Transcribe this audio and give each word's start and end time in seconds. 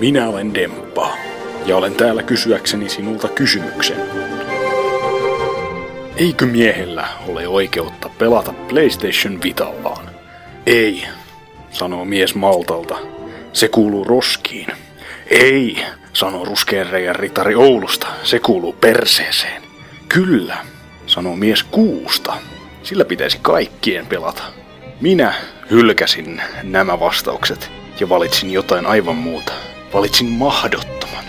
Minä 0.00 0.28
olen 0.28 0.54
Demppa, 0.54 1.16
ja 1.66 1.76
olen 1.76 1.94
täällä 1.94 2.22
kysyäkseni 2.22 2.88
sinulta 2.88 3.28
kysymyksen. 3.28 3.96
Eikö 6.16 6.46
miehellä 6.46 7.08
ole 7.28 7.48
oikeutta 7.48 8.10
pelata 8.18 8.52
PlayStation 8.52 9.42
Vitallaan? 9.42 10.10
Ei, 10.66 11.02
sanoo 11.70 12.04
mies 12.04 12.34
Maltalta. 12.34 12.98
Se 13.52 13.68
kuuluu 13.68 14.04
roskiin. 14.04 14.66
Ei, 15.26 15.84
sanoo 16.12 16.44
ruskeenreijän 16.44 17.16
ritari 17.16 17.54
Oulusta. 17.54 18.06
Se 18.22 18.38
kuuluu 18.38 18.72
perseeseen. 18.72 19.62
Kyllä, 20.08 20.56
sanoo 21.06 21.36
mies 21.36 21.62
Kuusta. 21.62 22.32
Sillä 22.82 23.04
pitäisi 23.04 23.38
kaikkien 23.42 24.06
pelata. 24.06 24.42
Minä 25.00 25.34
hylkäsin 25.70 26.42
nämä 26.62 27.00
vastaukset 27.00 27.70
ja 28.00 28.08
valitsin 28.08 28.50
jotain 28.50 28.86
aivan 28.86 29.16
muuta. 29.16 29.52
Valitsin 29.94 30.26
mahdottoman. 30.26 31.24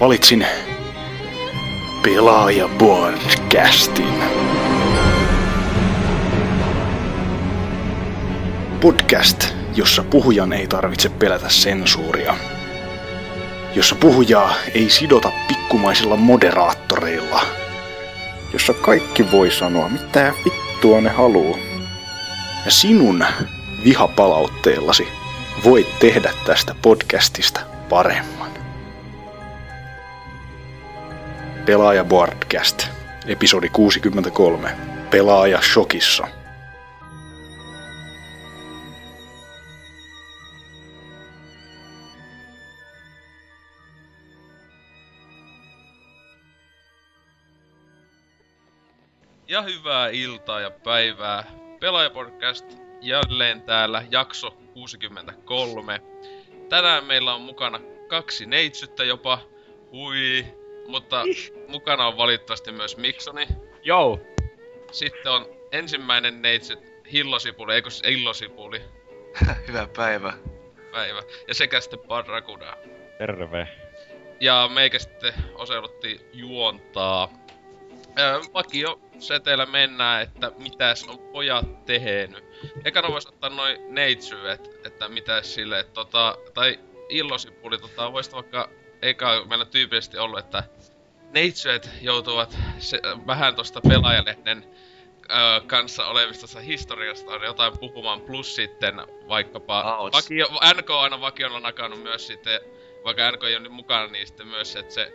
Valitsin 0.00 0.46
Pelaaja 2.02 2.68
Podcastin. 2.78 4.14
Podcast, 8.80 9.44
jossa 9.74 10.04
puhujan 10.04 10.52
ei 10.52 10.66
tarvitse 10.66 11.08
pelätä 11.08 11.48
sensuuria. 11.48 12.36
Jossa 13.74 13.94
puhujaa 13.94 14.54
ei 14.74 14.90
sidota 14.90 15.32
pikkumaisilla 15.48 16.16
moderaattoreilla. 16.16 17.40
Jossa 18.52 18.74
kaikki 18.74 19.30
voi 19.30 19.50
sanoa, 19.50 19.88
mitä 19.88 20.32
vittua 20.44 21.00
ne 21.00 21.10
haluu. 21.10 21.58
Ja 22.64 22.70
sinun 22.70 23.24
vihapalautteellasi 23.84 25.08
voit 25.64 25.98
tehdä 25.98 26.32
tästä 26.46 26.74
podcastista 26.82 27.71
paremman. 27.92 28.52
Pelaaja 31.66 32.04
Boardcast, 32.04 32.86
episodi 33.26 33.68
63. 33.68 34.76
Pelaaja 35.10 35.60
shokissa. 35.72 36.28
Ja 49.48 49.62
hyvää 49.62 50.08
iltaa 50.08 50.60
ja 50.60 50.70
päivää. 50.70 51.44
Pelaajapodcast 51.80 52.66
jälleen 53.00 53.62
täällä, 53.62 54.04
jakso 54.10 54.50
63. 54.50 56.00
Tänään 56.72 57.04
meillä 57.04 57.34
on 57.34 57.40
mukana 57.40 57.80
kaksi 58.08 58.46
neitsyttä 58.46 59.04
jopa. 59.04 59.38
Hui. 59.90 60.46
Mutta 60.86 61.24
mukana 61.68 62.06
on 62.06 62.16
valitettavasti 62.16 62.72
myös 62.72 62.96
Miksoni. 62.96 63.46
Joo. 63.82 64.20
Sitten 64.92 65.32
on 65.32 65.46
ensimmäinen 65.72 66.42
neitsyt 66.42 66.78
Hillosipuli, 67.12 67.74
eikö 67.74 67.90
se 67.90 68.10
Illosipuli 68.10 68.80
Hyvää 69.68 69.88
päivää. 69.96 70.32
päivä. 70.92 71.22
Ja 71.48 71.54
sekä 71.54 71.80
sitten 71.80 72.00
Barracuda. 72.08 72.76
Terve. 73.18 73.68
Ja 74.40 74.70
meikä 74.74 74.98
sitten 74.98 75.34
oseuduttiin 75.54 76.20
juontaa. 76.32 77.28
Öö, 78.18 78.40
vakio 78.54 79.00
seteellä 79.18 79.66
mennään, 79.66 80.22
että 80.22 80.52
mitäs 80.58 81.04
on 81.08 81.18
pojat 81.18 81.84
tehnyt. 81.84 82.44
Ekana 82.84 83.08
vois 83.08 83.26
ottaa 83.26 83.50
noin 83.50 83.94
neitsyet, 83.94 84.86
että 84.86 85.08
mitäs 85.08 85.54
sille, 85.54 85.80
että 85.80 85.92
tota, 85.92 86.38
tai 86.54 86.78
illosipuli, 87.08 87.78
tota, 87.78 88.12
voisit 88.12 88.32
vaikka, 88.32 88.68
eka 89.02 89.44
meillä 89.44 89.64
tyypillisesti 89.64 90.18
ollut, 90.18 90.38
että 90.38 90.64
neitsyet 91.30 91.90
joutuvat 92.00 92.58
se, 92.78 93.00
vähän 93.26 93.54
tosta 93.54 93.80
pelaajalehden 93.88 94.64
öö, 95.30 95.60
kanssa 95.66 96.06
olevista 96.06 96.60
historiasta 96.60 97.32
on 97.32 97.42
jotain 97.42 97.78
puhumaan, 97.78 98.20
plus 98.20 98.54
sitten 98.54 98.94
vaikkapa 99.28 99.80
Auts. 99.80 100.16
vakio, 100.16 100.46
NK 100.74 100.90
on 100.90 101.00
aina 101.00 101.20
vakiona 101.20 101.60
nakannut 101.60 102.02
myös 102.02 102.26
sitten, 102.26 102.60
vaikka 103.04 103.30
NK 103.30 103.44
ei 103.44 103.54
ole 103.54 103.62
nyt 103.62 103.72
mukana, 103.72 104.06
niin 104.06 104.26
sitten 104.26 104.48
myös, 104.48 104.76
että 104.76 104.94
se 104.94 105.12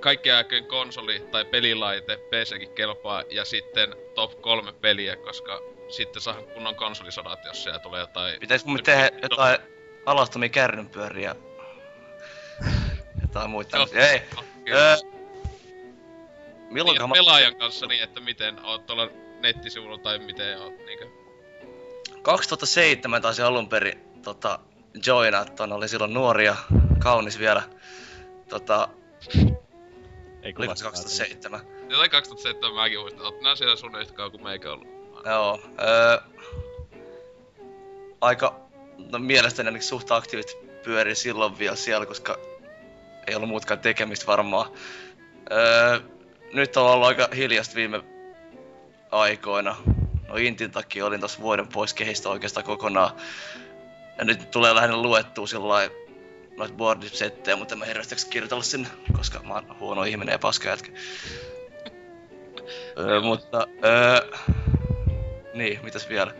kaikkien 0.00 0.36
aikojen 0.36 0.66
konsoli 0.66 1.20
tai 1.30 1.44
pelilaite 1.44 2.16
PCkin 2.16 2.74
kelpaa 2.74 3.22
ja 3.30 3.44
sitten 3.44 3.96
top 4.14 4.40
kolme 4.40 4.72
peliä, 4.72 5.16
koska 5.16 5.73
sitten 5.96 6.22
saa 6.22 6.42
kunnon 6.42 6.74
konsolisodat, 6.74 7.44
jos 7.44 7.62
siellä 7.62 7.78
tulee 7.78 8.00
jotain... 8.00 8.40
Pitäisikö 8.40 8.72
me 8.72 8.82
tehdä 8.82 9.10
jotain 9.22 9.58
alastomia 10.06 10.48
kärrynpyöriä? 10.48 11.36
Jotain 13.22 13.50
muita 13.50 13.76
Joo. 13.76 13.86
Ei. 13.92 14.22
Öö, 14.68 14.96
niin, 14.96 15.12
milloinkohan 16.70 17.10
että 17.10 17.18
pelaajan 17.18 17.56
kanssa 17.56 17.86
niin, 17.86 18.02
että 18.02 18.20
miten 18.20 18.64
oot 18.64 18.86
tuolla 18.86 19.08
nettisivulla 19.40 19.98
tai 19.98 20.18
miten 20.18 20.60
oot 20.60 20.76
niinkö... 20.86 21.06
2007 22.22 23.22
taisi 23.22 23.42
alun 23.42 23.68
perin 23.68 24.00
tota, 24.22 24.58
joinaa 25.06 25.44
ton, 25.44 25.72
oli 25.72 25.88
silloin 25.88 26.14
nuoria, 26.14 26.56
kaunis 26.98 27.38
vielä. 27.38 27.62
Tota, 28.48 28.88
Ei 30.42 30.54
oliko 30.58 30.74
se 30.74 30.84
kuulostaa 30.84 30.90
2007? 30.90 31.60
Jotain 31.88 32.10
2007 32.10 32.74
mäkin 32.74 33.00
muistan, 33.00 33.24
oot 33.24 33.40
nää 33.40 33.56
siellä 33.56 33.76
sun 33.76 34.00
yhtä 34.00 34.14
kauan 34.14 34.30
kuin 34.30 34.42
meikä 34.42 34.72
ollut. 34.72 34.93
Joo. 35.24 35.60
Öö, 35.82 36.18
aika, 38.20 38.60
no 39.12 39.18
mielestäni 39.18 39.68
ainakin 39.68 39.88
suht 39.88 40.12
aktiivisesti 40.12 40.66
pyörii 40.84 41.14
silloin 41.14 41.58
vielä 41.58 41.76
siellä, 41.76 42.06
koska 42.06 42.38
ei 43.26 43.34
ollut 43.34 43.48
muutkaan 43.48 43.80
tekemistä 43.80 44.26
varmaan. 44.26 44.70
Öö, 45.52 46.00
nyt 46.52 46.76
on 46.76 46.90
ollut 46.90 47.06
aika 47.08 47.28
hiljasta 47.36 47.74
viime 47.74 48.02
aikoina. 49.10 49.76
No 50.28 50.36
Intin 50.36 50.70
takia 50.70 51.06
olin 51.06 51.20
tossa 51.20 51.40
vuoden 51.40 51.68
pois 51.68 51.94
kehistä 51.94 52.28
oikeastaan 52.28 52.66
kokonaan. 52.66 53.10
Ja 54.18 54.24
nyt 54.24 54.50
tulee 54.50 54.74
lähinnä 54.74 54.96
luettua 54.96 55.46
sillä 55.46 55.90
noita 56.56 56.74
boardisettejä, 56.74 57.56
mutta 57.56 57.74
en 57.74 57.78
mä 57.78 57.84
hirveästi 57.84 58.30
kirjoitella 58.30 58.62
sinne, 58.62 58.88
koska 59.16 59.42
mä 59.42 59.54
oon 59.54 59.78
huono 59.80 60.02
ihminen 60.02 60.32
ja 60.32 60.38
paska 60.38 60.68
jätkä. 60.68 60.92
öö, 62.98 63.20
mutta, 63.20 63.66
öö, 63.84 64.20
niin, 65.54 65.80
mitäs 65.82 66.08
vielä? 66.08 66.34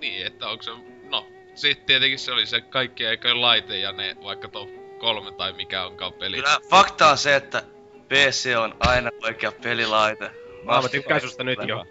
Niin, 0.00 0.26
että 0.26 0.48
onko 0.48 0.62
se... 0.62 0.70
No, 1.08 1.26
sit 1.54 1.86
tietenkin 1.86 2.18
se 2.18 2.32
oli 2.32 2.46
se 2.46 2.60
kaikki 2.60 3.04
eikö 3.04 3.40
laite 3.40 3.78
ja 3.78 3.92
ne 3.92 4.16
vaikka 4.22 4.48
top 4.48 4.70
kolme 4.98 5.32
tai 5.32 5.52
mikä 5.52 5.84
onkaan 5.84 6.12
peli. 6.12 6.36
Kyllä 6.36 6.58
fakta 6.70 7.10
on 7.10 7.18
se, 7.18 7.36
että 7.36 7.62
PC 8.08 8.56
on 8.58 8.76
aina 8.80 9.10
oikea 9.22 9.52
pelilaite. 9.52 10.30
Mä, 10.64 10.82
mä 10.82 10.88
tykkään 10.88 11.20
susta 11.20 11.44
nyt 11.44 11.58
jo. 11.66 11.86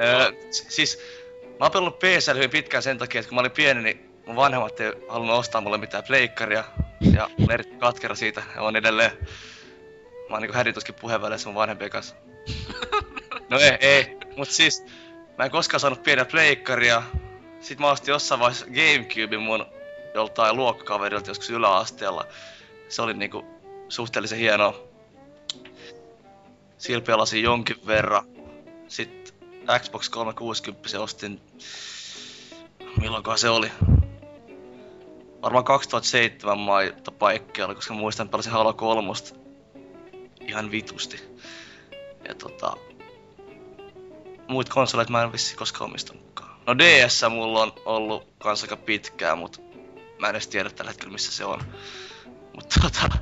Öö, 0.00 0.32
siis, 0.50 0.98
mä 1.42 1.56
oon 1.60 1.72
pelannut 1.72 1.98
PC 1.98 2.34
hyvin 2.34 2.50
pitkään 2.50 2.82
sen 2.82 2.98
takia, 2.98 3.18
että 3.18 3.28
kun 3.28 3.36
mä 3.36 3.40
olin 3.40 3.50
pieni, 3.50 3.82
niin 3.82 4.10
mun 4.26 4.36
vanhemmat 4.36 4.80
ei 4.80 4.92
halunnut 5.08 5.38
ostaa 5.38 5.60
mulle 5.60 5.78
mitään 5.78 6.04
pleikkaria. 6.04 6.64
Ja 7.00 7.28
mä 7.28 7.34
olin 7.38 7.52
erittäin 7.52 7.80
katkera 7.80 8.14
siitä, 8.14 8.42
ja 8.54 8.62
on 8.62 8.76
edelleen. 8.76 9.10
Mä 10.28 10.34
oon 10.34 10.42
niinku 10.42 10.56
hädituskin 10.56 10.94
puheenväleissä 10.94 11.48
mun 11.48 11.54
vanhempien 11.54 11.90
kanssa. 11.90 12.16
No 13.50 13.58
ei, 13.58 13.78
ei. 13.80 14.16
Mut 14.36 14.50
siis, 14.50 14.84
mä 15.38 15.44
en 15.44 15.50
koskaan 15.50 15.80
saanut 15.80 16.02
pientä 16.02 16.24
pleikkaria. 16.24 17.02
Sitten 17.60 17.86
mä 17.86 17.90
ostin 17.90 18.12
jossain 18.12 18.40
vaiheessa 18.40 18.66
Gamecubein 18.66 19.42
mun 19.42 19.66
joltain 20.14 20.56
luokkakaverilta 20.56 21.30
joskus 21.30 21.50
yläasteella. 21.50 22.26
Se 22.88 23.02
oli 23.02 23.14
niinku 23.14 23.44
suhteellisen 23.88 24.38
hienoa. 24.38 24.74
Sillä 26.78 27.42
jonkin 27.42 27.86
verran. 27.86 28.24
Sitten 28.88 29.34
Xbox 29.78 30.08
360 30.08 30.88
se 30.88 30.98
ostin... 30.98 31.40
Milloinkohan 33.00 33.38
se 33.38 33.48
oli? 33.48 33.70
Varmaan 35.42 35.64
2007 35.64 36.58
maita 36.58 37.10
paikkeilla, 37.10 37.74
koska 37.74 37.94
muistan 37.94 38.28
pelasin 38.28 38.52
Halo 38.52 38.72
3 38.72 39.12
ihan 40.40 40.70
vitusti. 40.70 41.20
Ja 42.28 42.34
tota... 42.34 42.76
Muut 44.48 44.68
konsolit 44.68 45.08
mä 45.08 45.22
en 45.22 45.32
vissi 45.32 45.56
koskaan 45.56 45.90
omistanutkaan. 45.90 46.60
No 46.66 46.78
DS 46.78 47.22
mulla 47.30 47.62
on 47.62 47.72
ollut 47.84 48.28
kans 48.38 48.62
aika 48.62 48.76
pitkään, 48.76 49.38
mut 49.38 49.62
mä 50.18 50.28
en 50.28 50.34
edes 50.34 50.48
tiedä 50.48 50.70
tällä 50.70 50.90
hetkellä 50.90 51.12
missä 51.12 51.32
se 51.32 51.44
on. 51.44 51.60
Mutta 52.54 52.80
tota... 52.80 53.18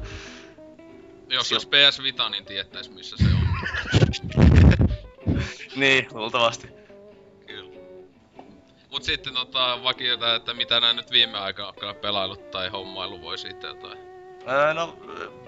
Jos 1.28 1.52
olisi 1.52 1.68
PS 1.68 2.02
Vita, 2.02 2.28
niin 2.28 2.44
tiettäis 2.44 2.90
missä 2.90 3.16
se 3.16 3.24
on. 3.24 3.44
niin, 5.76 6.06
luultavasti. 6.12 6.68
Kyllä. 7.46 7.80
Mut 8.90 9.02
sitten 9.02 9.34
tota, 9.34 9.82
vakiota, 9.82 10.34
että 10.34 10.54
mitä 10.54 10.80
nää 10.80 10.92
nyt 10.92 11.10
viime 11.10 11.38
onkaan 11.38 11.96
pelailut 12.02 12.50
tai 12.50 12.68
hommailu 12.68 13.22
voi 13.22 13.38
siitä 13.38 13.66
jotain. 13.66 13.98
Öö, 14.48 14.74
no, 14.74 14.98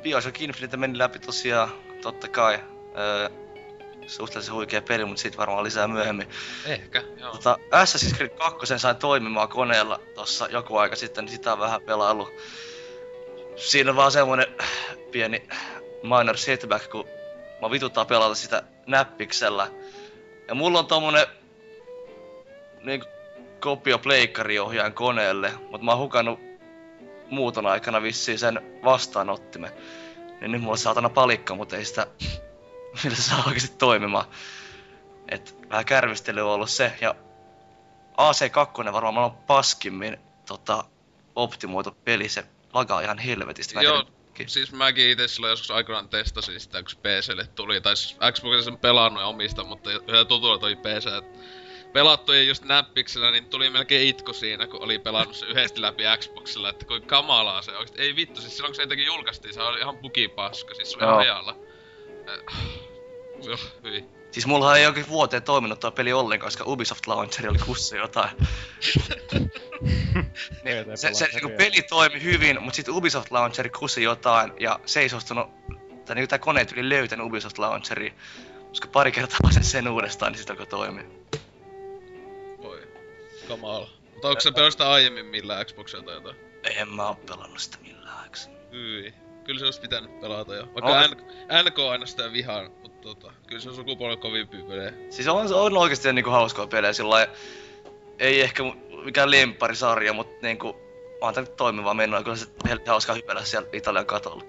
Bioshock 0.02 0.40
Infinite 0.40 0.76
meni 0.76 0.98
läpi 0.98 1.18
tosiaan, 1.18 1.68
totta 2.02 2.28
kai. 2.28 2.58
Öö, 2.98 3.45
suhteellisen 4.06 4.54
huikea 4.54 4.82
peli, 4.82 5.04
mutta 5.04 5.22
siitä 5.22 5.36
varmaan 5.36 5.64
lisää 5.64 5.88
myöhemmin. 5.88 6.28
Ehkä, 6.66 7.02
joo. 7.20 7.32
Tota, 7.32 7.58
Assassin's 7.70 8.16
Creed 8.16 8.30
2 8.30 8.78
sain 8.78 8.96
toimimaan 8.96 9.48
koneella 9.48 10.00
tossa 10.14 10.48
joku 10.50 10.76
aika 10.76 10.96
sitten, 10.96 11.24
niin 11.24 11.32
sitä 11.32 11.52
on 11.52 11.58
vähän 11.58 11.82
pelaillut. 11.82 12.28
Siinä 13.56 13.90
on 13.90 13.96
vaan 13.96 14.12
semmonen 14.12 14.46
pieni 15.12 15.48
minor 16.02 16.36
setback, 16.36 16.90
kun 16.90 17.08
mä 17.62 17.70
vituttaa 17.70 18.04
pelata 18.04 18.34
sitä 18.34 18.62
näppiksellä. 18.86 19.70
Ja 20.48 20.54
mulla 20.54 20.78
on 20.78 20.86
tommonen 20.86 21.26
niin 22.82 23.04
kopio 23.60 23.98
pleikkariohjaajan 23.98 24.92
koneelle, 24.92 25.52
mutta 25.70 25.84
mä 25.84 25.90
oon 25.90 26.00
hukannut 26.00 26.40
muuton 27.30 27.66
aikana 27.66 28.02
vissiin 28.02 28.38
sen 28.38 28.80
vastaanottimen. 28.84 29.70
Niin 30.40 30.52
nyt 30.52 30.60
mulla 30.60 30.72
on 30.72 30.78
saatana 30.78 31.08
palikka, 31.08 31.54
mutta 31.54 31.76
ei 31.76 31.84
sitä 31.84 32.06
millä 33.04 33.16
se 33.16 33.22
saa 33.22 33.44
oikeesti 33.46 33.76
toimimaan. 33.78 34.24
Et 35.28 35.56
vähän 35.70 35.84
kärvistely 35.84 36.40
on 36.40 36.50
ollut 36.50 36.70
se, 36.70 36.92
ja 37.00 37.14
AC2 38.12 38.92
varmaan 38.92 39.24
on 39.24 39.36
paskimmin 39.36 40.16
tota, 40.46 40.84
optimoitu 41.36 41.96
peli, 42.04 42.28
se 42.28 42.44
lagaa 42.74 43.00
ihan 43.00 43.18
helvetisti. 43.18 43.74
Mä 43.74 43.82
Joo, 43.82 44.02
tiedä, 44.34 44.48
siis 44.48 44.72
mäkin 44.72 45.10
itse 45.10 45.28
silloin 45.28 45.50
joskus 45.50 45.70
aikoinaan 45.70 46.08
testasin 46.08 46.60
sitä, 46.60 46.82
kun 46.82 47.02
PClle 47.02 47.46
tuli. 47.46 47.80
Tai 47.80 47.96
siis 47.96 48.16
Xboxilla 48.32 48.62
sen 48.62 48.78
pelannut 48.78 49.22
ja 49.22 49.26
omista, 49.26 49.64
mutta 49.64 49.92
yhdellä 49.92 50.24
tutulla 50.24 50.58
toi 50.58 50.76
PC. 50.76 51.24
Pelattu 51.92 52.32
ja 52.32 52.42
just 52.42 52.64
näppiksellä, 52.64 53.30
niin 53.30 53.44
tuli 53.44 53.70
melkein 53.70 54.08
itku 54.08 54.32
siinä, 54.32 54.66
kun 54.66 54.82
oli 54.82 54.98
pelannut 54.98 55.36
se 55.36 55.46
yhdesti 55.46 55.80
läpi 55.80 56.02
Xboxilla, 56.18 56.68
että 56.68 56.86
kuin 56.86 57.02
kamalaa 57.02 57.62
se 57.62 57.70
oikeesti. 57.70 58.02
Ei 58.02 58.16
vittu, 58.16 58.40
siis 58.40 58.56
silloin 58.56 58.70
kun 58.70 58.76
se 58.76 58.82
jotenkin 58.82 59.06
julkaistiin, 59.06 59.54
se 59.54 59.62
oli 59.62 59.80
ihan 59.80 59.98
bugipaska, 59.98 60.74
siis 60.74 60.90
se 60.90 60.96
oli 60.96 61.04
Joo. 61.04 61.20
ihan. 61.20 61.65
Äh, 62.28 62.56
Joo, 63.42 63.58
hyi. 63.82 64.04
Siis 64.30 64.46
mullahan 64.46 64.78
ei 64.78 64.86
oikein 64.86 65.08
vuoteen 65.08 65.42
toiminut 65.42 65.80
tuo 65.80 65.90
peli 65.90 66.12
ollenkaan, 66.12 66.46
koska 66.46 66.64
Ubisoft 66.66 67.06
Launcheri 67.06 67.48
oli 67.48 67.58
kussi 67.58 67.96
jotain. 67.96 68.30
niin, 70.64 70.98
se, 70.98 71.14
se 71.14 71.26
niinku 71.26 71.50
peli 71.56 71.82
toimi 71.82 72.22
hyvin, 72.22 72.62
mutta 72.62 72.76
sitten 72.76 72.94
Ubisoft 72.94 73.30
Launcheri 73.30 73.70
kusi 73.70 74.02
jotain, 74.02 74.52
ja 74.60 74.80
se 74.86 75.00
ei 75.00 75.08
suostunut, 75.08 75.46
tai 76.04 76.14
niinku 76.14 76.28
tää 76.28 76.38
kone 76.38 76.64
tuli 76.64 76.88
löytänyt 76.88 77.26
Ubisoft 77.26 77.58
Launcheri, 77.58 78.14
koska 78.68 78.88
pari 78.88 79.12
kertaa 79.12 79.50
sen 79.50 79.64
sen 79.64 79.88
uudestaan, 79.88 80.32
niin 80.32 80.40
sit 80.40 80.50
alkoi 80.50 80.66
toimia. 80.66 81.04
Voi. 82.62 82.88
Kamala. 83.48 83.88
Mutta 84.12 84.28
onko 84.28 84.40
se 84.40 84.52
pelasta 84.52 84.92
aiemmin 84.92 85.26
millään 85.26 85.66
Xboxilla 85.66 86.04
tai 86.04 86.14
jotain? 86.14 86.36
En 86.64 86.88
mä 86.88 87.08
oo 87.08 87.14
pelannut 87.14 87.58
sitä 87.58 87.78
millään. 87.82 88.30
Hyi. 88.72 89.14
Kyllä 89.46 89.58
se 89.58 89.64
olisi 89.64 89.80
pitänyt 89.80 90.20
pelata 90.20 90.54
jo. 90.54 90.62
On. 90.62 90.82
Vaikka 90.82 91.14
NK, 91.14 91.22
NK 91.70 91.78
aina 91.78 92.06
sitä 92.06 92.32
vihaan, 92.32 92.70
mutta 92.82 93.00
tota, 93.00 93.32
kyllä 93.46 93.62
se 93.62 93.68
on 93.68 93.74
sukupolven 93.74 94.18
kovimpia 94.18 94.64
pelejä. 94.64 94.92
Siis 95.10 95.28
on, 95.28 95.54
on 95.54 95.76
oikeesti 95.76 96.12
niinku 96.12 96.30
hauskoja 96.30 96.66
pelejä 96.66 96.92
sillä 96.92 97.28
ei 98.18 98.40
ehkä 98.40 98.62
mikään 99.04 99.30
lempparisarja, 99.30 100.12
mutta 100.12 100.36
niinku 100.42 100.76
on 101.20 101.34
tää 101.34 101.42
nyt 101.42 101.56
toimivaa 101.56 101.94
menoa, 101.94 102.22
kyllä 102.22 102.36
se 102.36 102.46
helvetin 102.68 102.90
hauskaa 102.90 103.14
hypäillä 103.14 103.44
siellä 103.44 103.68
Italian 103.72 104.06
katolla. 104.06 104.44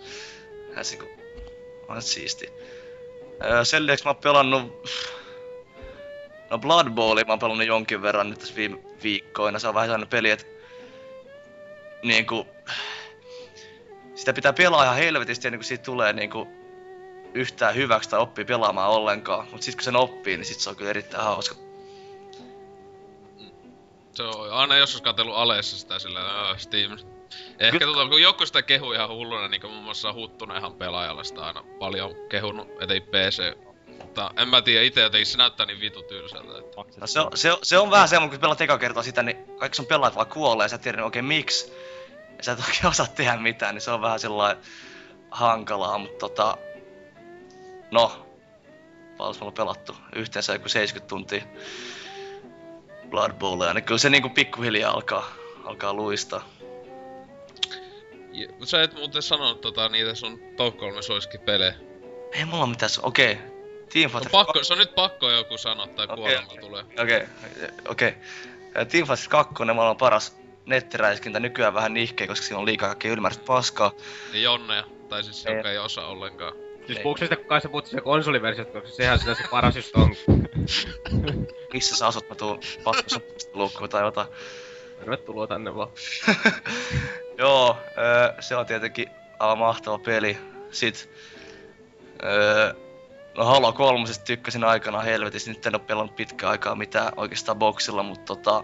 Ja 0.75 0.83
se 0.83 0.97
kun 0.97 1.07
on 1.87 2.01
siisti. 2.01 2.49
Öö, 3.43 3.65
sen 3.65 3.85
lisäksi 3.85 4.05
mä 4.05 4.09
oon 4.09 4.21
pelannut... 4.23 4.89
No 6.49 6.57
Blood 6.57 6.89
Bowlia 6.89 7.25
mä 7.25 7.31
oon 7.31 7.39
pelannut 7.39 7.67
jonkin 7.67 8.01
verran 8.01 8.29
nyt 8.29 8.39
tässä 8.39 8.55
viime 8.55 8.77
viikkoina. 9.03 9.59
Se 9.59 9.67
on 9.67 9.73
vähän 9.73 9.87
sellainen 9.87 10.07
peli, 10.07 10.29
että 10.29 10.45
niinku... 12.03 12.47
Sitä 14.17 14.33
pitää 14.33 14.53
pelaa 14.53 14.83
ihan 14.83 14.95
helvetisti 14.95 15.47
ennen 15.47 15.59
kuin 15.59 15.65
siitä 15.65 15.83
tulee 15.83 16.13
niinku 16.13 16.47
yhtään 17.33 17.75
hyväksi 17.75 18.09
tai 18.09 18.19
oppii 18.19 18.45
pelaamaan 18.45 18.89
ollenkaan. 18.89 19.47
Mut 19.51 19.61
sit 19.61 19.75
kun 19.75 19.83
sen 19.83 19.95
oppii, 19.95 20.37
niin 20.37 20.45
sit 20.45 20.59
se 20.59 20.69
on 20.69 20.75
kyllä 20.75 20.89
erittäin 20.89 21.23
hauska. 21.23 21.55
Se 24.13 24.23
on 24.23 24.51
aina 24.51 24.77
joskus 24.77 25.01
katsellut 25.01 25.35
Aleessa 25.35 25.77
sitä 25.77 25.99
sillä 25.99 26.51
uh, 26.51 26.57
Steam. 26.57 26.97
Ehkä 27.59 27.79
Kyllä. 27.79 27.93
tota, 27.93 28.09
kun 28.09 28.21
joku 28.21 28.45
sitä 28.45 28.61
kehu 28.61 28.91
ihan 28.91 29.09
hulluna, 29.09 29.47
niin 29.47 29.61
kuin 29.61 29.71
muun 29.71 29.83
muassa 29.83 30.13
Huttunenhan 30.13 30.73
pelaajalla 30.73 31.23
sitä 31.23 31.41
aina 31.41 31.63
paljon 31.79 32.15
kehunut, 32.29 32.67
ettei 32.81 33.01
PC. 33.01 33.57
Mutta 34.01 34.31
en 34.37 34.47
mä 34.47 34.61
tiedä, 34.61 34.83
itse 34.83 35.01
jotenkin 35.01 35.25
se 35.25 35.37
näyttää 35.37 35.65
niin 35.65 35.79
vitu 35.79 36.03
tylsältä, 36.03 36.59
että... 36.59 36.99
No 37.01 37.07
se, 37.07 37.19
on, 37.19 37.31
se, 37.35 37.51
on, 37.51 37.59
se 37.63 37.77
on 37.77 37.91
vähän 37.91 38.07
semmoinen, 38.07 38.31
kun 38.31 38.41
pelaat 38.41 38.61
eka 38.61 38.77
kertaa 38.77 39.03
sitä, 39.03 39.23
niin 39.23 39.37
kaikki 39.59 39.75
sun 39.75 39.85
pelaajat 39.85 40.15
vaan 40.15 40.27
kuolee 40.27 40.65
ja 40.65 40.69
sä 40.69 40.75
et 40.75 40.81
tiedä 40.81 41.05
oikein 41.05 41.25
miksi. 41.25 41.73
Sä 42.41 42.51
et 42.51 42.59
oikein 42.59 42.87
osaa 42.87 43.07
tehdä 43.07 43.37
mitään, 43.37 43.75
niin 43.75 43.81
se 43.81 43.91
on 43.91 44.01
vähän 44.01 44.19
sellainen 44.19 44.63
hankalaa, 45.31 45.97
mutta 45.97 46.17
tota... 46.19 46.57
No, 47.91 48.27
paljon 49.17 49.35
mulla 49.35 49.47
on 49.47 49.53
pelattu? 49.53 49.95
Yhteensä 50.15 50.53
joku 50.53 50.69
70 50.69 51.09
tuntia 51.09 51.43
Blood 53.09 53.33
Bowlia, 53.33 53.73
niin 53.73 53.83
kyllä 53.83 53.97
se 53.97 54.09
niinku 54.09 54.29
pikkuhiljaa 54.29 54.93
alkaa, 54.93 55.31
alkaa 55.63 55.93
luistaa. 55.93 56.43
Ja, 58.31 58.47
sä 58.63 58.81
et 58.81 58.93
muuten 58.93 59.21
sanonut 59.21 59.61
tota 59.61 59.89
niitä 59.89 60.15
sun 60.15 60.39
top 60.57 60.77
3 60.77 61.01
suosikkipelejä. 61.01 61.73
Ei 62.31 62.45
mulla 62.45 62.67
mitään, 62.67 62.89
su- 62.89 63.07
okei. 63.07 63.33
Okay. 63.33 63.57
Team 63.93 64.05
On 64.05 64.11
Fighter 64.11 64.31
pakko, 64.31 64.63
se 64.63 64.73
on 64.73 64.79
nyt 64.79 64.95
pakko 64.95 65.31
joku 65.31 65.57
sanoa 65.57 65.87
tai 65.87 66.05
Okei. 66.09 66.15
kuolema 66.15 66.61
tulee. 66.61 66.83
Okei, 67.03 67.27
okei. 67.87 68.13
Team 68.73 69.07
Fighter 69.07 69.29
2 69.29 69.53
on 69.59 69.75
maailman 69.75 69.97
paras 69.97 70.37
nettiräiskintä 70.67 71.39
nykyään 71.39 71.73
vähän 71.73 71.93
nihkeä, 71.93 72.27
koska 72.27 72.45
siinä 72.45 72.59
on 72.59 72.65
liikaa 72.65 72.89
kaikkea 72.89 73.11
ylimääräistä 73.11 73.45
paskaa. 73.47 73.91
Ja 74.33 74.39
Jonneja, 74.39 74.83
tai 75.09 75.23
siis 75.23 75.45
Ei. 75.45 75.57
joka 75.57 75.71
ei 75.71 75.77
osaa 75.77 76.07
ollenkaan. 76.07 76.53
Siis 76.87 76.99
se 77.29 77.35
kun 77.35 77.45
kai 77.45 77.61
sä 77.61 77.69
puhut 77.69 77.85
siitä 77.85 78.01
konsoliversiota, 78.01 78.71
koska 78.71 78.95
sehän 78.95 79.19
sitä 79.19 79.33
se 79.33 79.43
paras 79.51 79.75
just 79.75 79.95
on. 79.95 80.15
Missä 81.73 81.95
sä 81.95 82.07
asut, 82.07 82.29
mä 82.29 82.35
tuun 82.35 82.59
paskassa 82.83 83.19
luukkuun 83.53 83.89
tai 83.89 84.03
jotain. 84.03 84.27
Tervetuloa 84.99 85.47
tänne 85.47 85.75
vaan. 85.75 85.89
Joo, 87.37 87.77
öö, 87.97 88.41
se 88.41 88.55
on 88.55 88.65
tietenkin 88.65 89.09
aivan 89.39 89.57
mahtava 89.57 89.99
peli. 89.99 90.37
Sit, 90.71 91.09
öö, 92.23 92.73
no 93.37 93.45
Halo 93.45 93.73
3 93.73 94.05
tykkäsin 94.25 94.63
aikana 94.63 94.99
helvetisti, 94.99 95.49
nyt 95.49 95.65
en 95.65 95.75
oo 95.75 95.79
pelannut 95.79 96.15
pitkään 96.15 96.51
aikaa 96.51 96.75
mitään 96.75 97.13
oikeastaan 97.17 97.57
boksilla, 97.57 98.03
mutta 98.03 98.35
tota... 98.35 98.63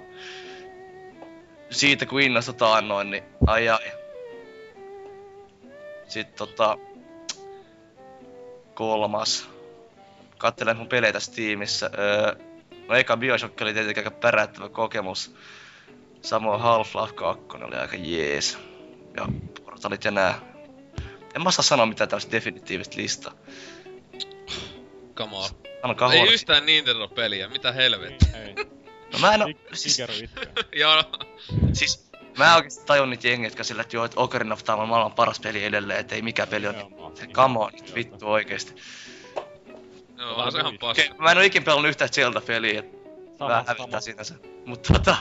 Siitä 1.69 2.06
kun 2.06 2.21
innostutaan 2.21 2.88
noin, 2.88 3.12
niin 3.12 3.24
ai 3.48 3.69
ai. 3.69 3.92
Sitten 6.07 6.38
tota... 6.38 6.77
Kolmas. 8.74 9.50
Kattelen 10.38 10.77
mun 10.77 10.88
pelejä 10.88 11.13
tässä 11.13 11.31
tiimissä. 11.31 11.89
Öö, 11.98 12.36
no 12.88 12.95
eka 12.95 13.18
Bioshock 13.18 13.62
oli 13.62 13.74
tietenkin 13.74 14.01
aika 14.01 14.12
päräyttävä 14.12 14.69
kokemus. 14.69 15.36
Samoin 16.21 16.62
Half-Life 16.62 17.13
2 17.13 17.44
oli 17.63 17.75
aika 17.75 17.98
jees. 17.98 18.58
Ja 19.17 19.27
portalit 19.65 20.03
ja 20.03 20.12
nää. 20.12 20.41
En 21.36 21.43
mä 21.43 21.50
osaa 21.50 21.63
sanoa 21.63 21.86
mitään 21.86 22.10
tällaista 22.10 22.32
definitiivistä 22.32 22.98
listaa. 22.98 23.34
Come 25.15 25.38
on. 25.38 25.50
Sanokaa 25.82 26.13
Ei 26.13 26.34
yhtään 26.34 26.65
Nintendo-peliä, 26.65 27.48
mitä 27.48 27.72
helvettiä. 27.72 28.29
Ei, 28.34 28.55
No 29.13 29.20
mä 29.20 29.34
en 29.34 29.41
oo, 29.41 29.48
siis. 29.74 30.01
Joo, 30.82 31.03
siis 31.74 32.10
mä 32.38 32.46
en 32.50 32.55
oikeesti 32.55 32.86
tajun 32.86 33.10
niitä 33.10 33.27
jengiä, 33.27 33.48
jotka 33.48 33.63
sillä, 33.63 33.82
että 33.82 33.96
joo, 33.96 34.05
että 34.05 34.20
Ocarina 34.20 34.53
of 34.53 34.63
Time 34.63 34.77
on 34.77 34.89
maailman 34.89 35.12
paras 35.12 35.39
peli 35.39 35.63
edelleen, 35.63 36.00
että 36.00 36.15
ei 36.15 36.22
mikä 36.22 36.48
peli 36.48 36.67
on. 36.67 36.75
Se 37.15 37.27
come 37.27 37.60
on, 37.60 37.72
nyt 37.74 37.96
vittu 37.96 38.32
oikeesti. 38.32 38.74
joo, 40.17 40.36
on 40.36 40.51
se 40.51 40.60
ihan 40.60 40.77
paska. 40.77 41.03
Mä 41.17 41.32
en 41.32 41.38
oo 41.38 41.43
ikin 41.43 41.63
pelannut 41.63 41.89
yhtään 41.89 42.10
Zelda-peliä, 42.13 42.79
et 42.79 43.39
vähän 43.39 43.65
hävittää 43.67 44.01
sinänsä. 44.01 44.36
Mutta 44.65 44.93
tota, 44.93 45.15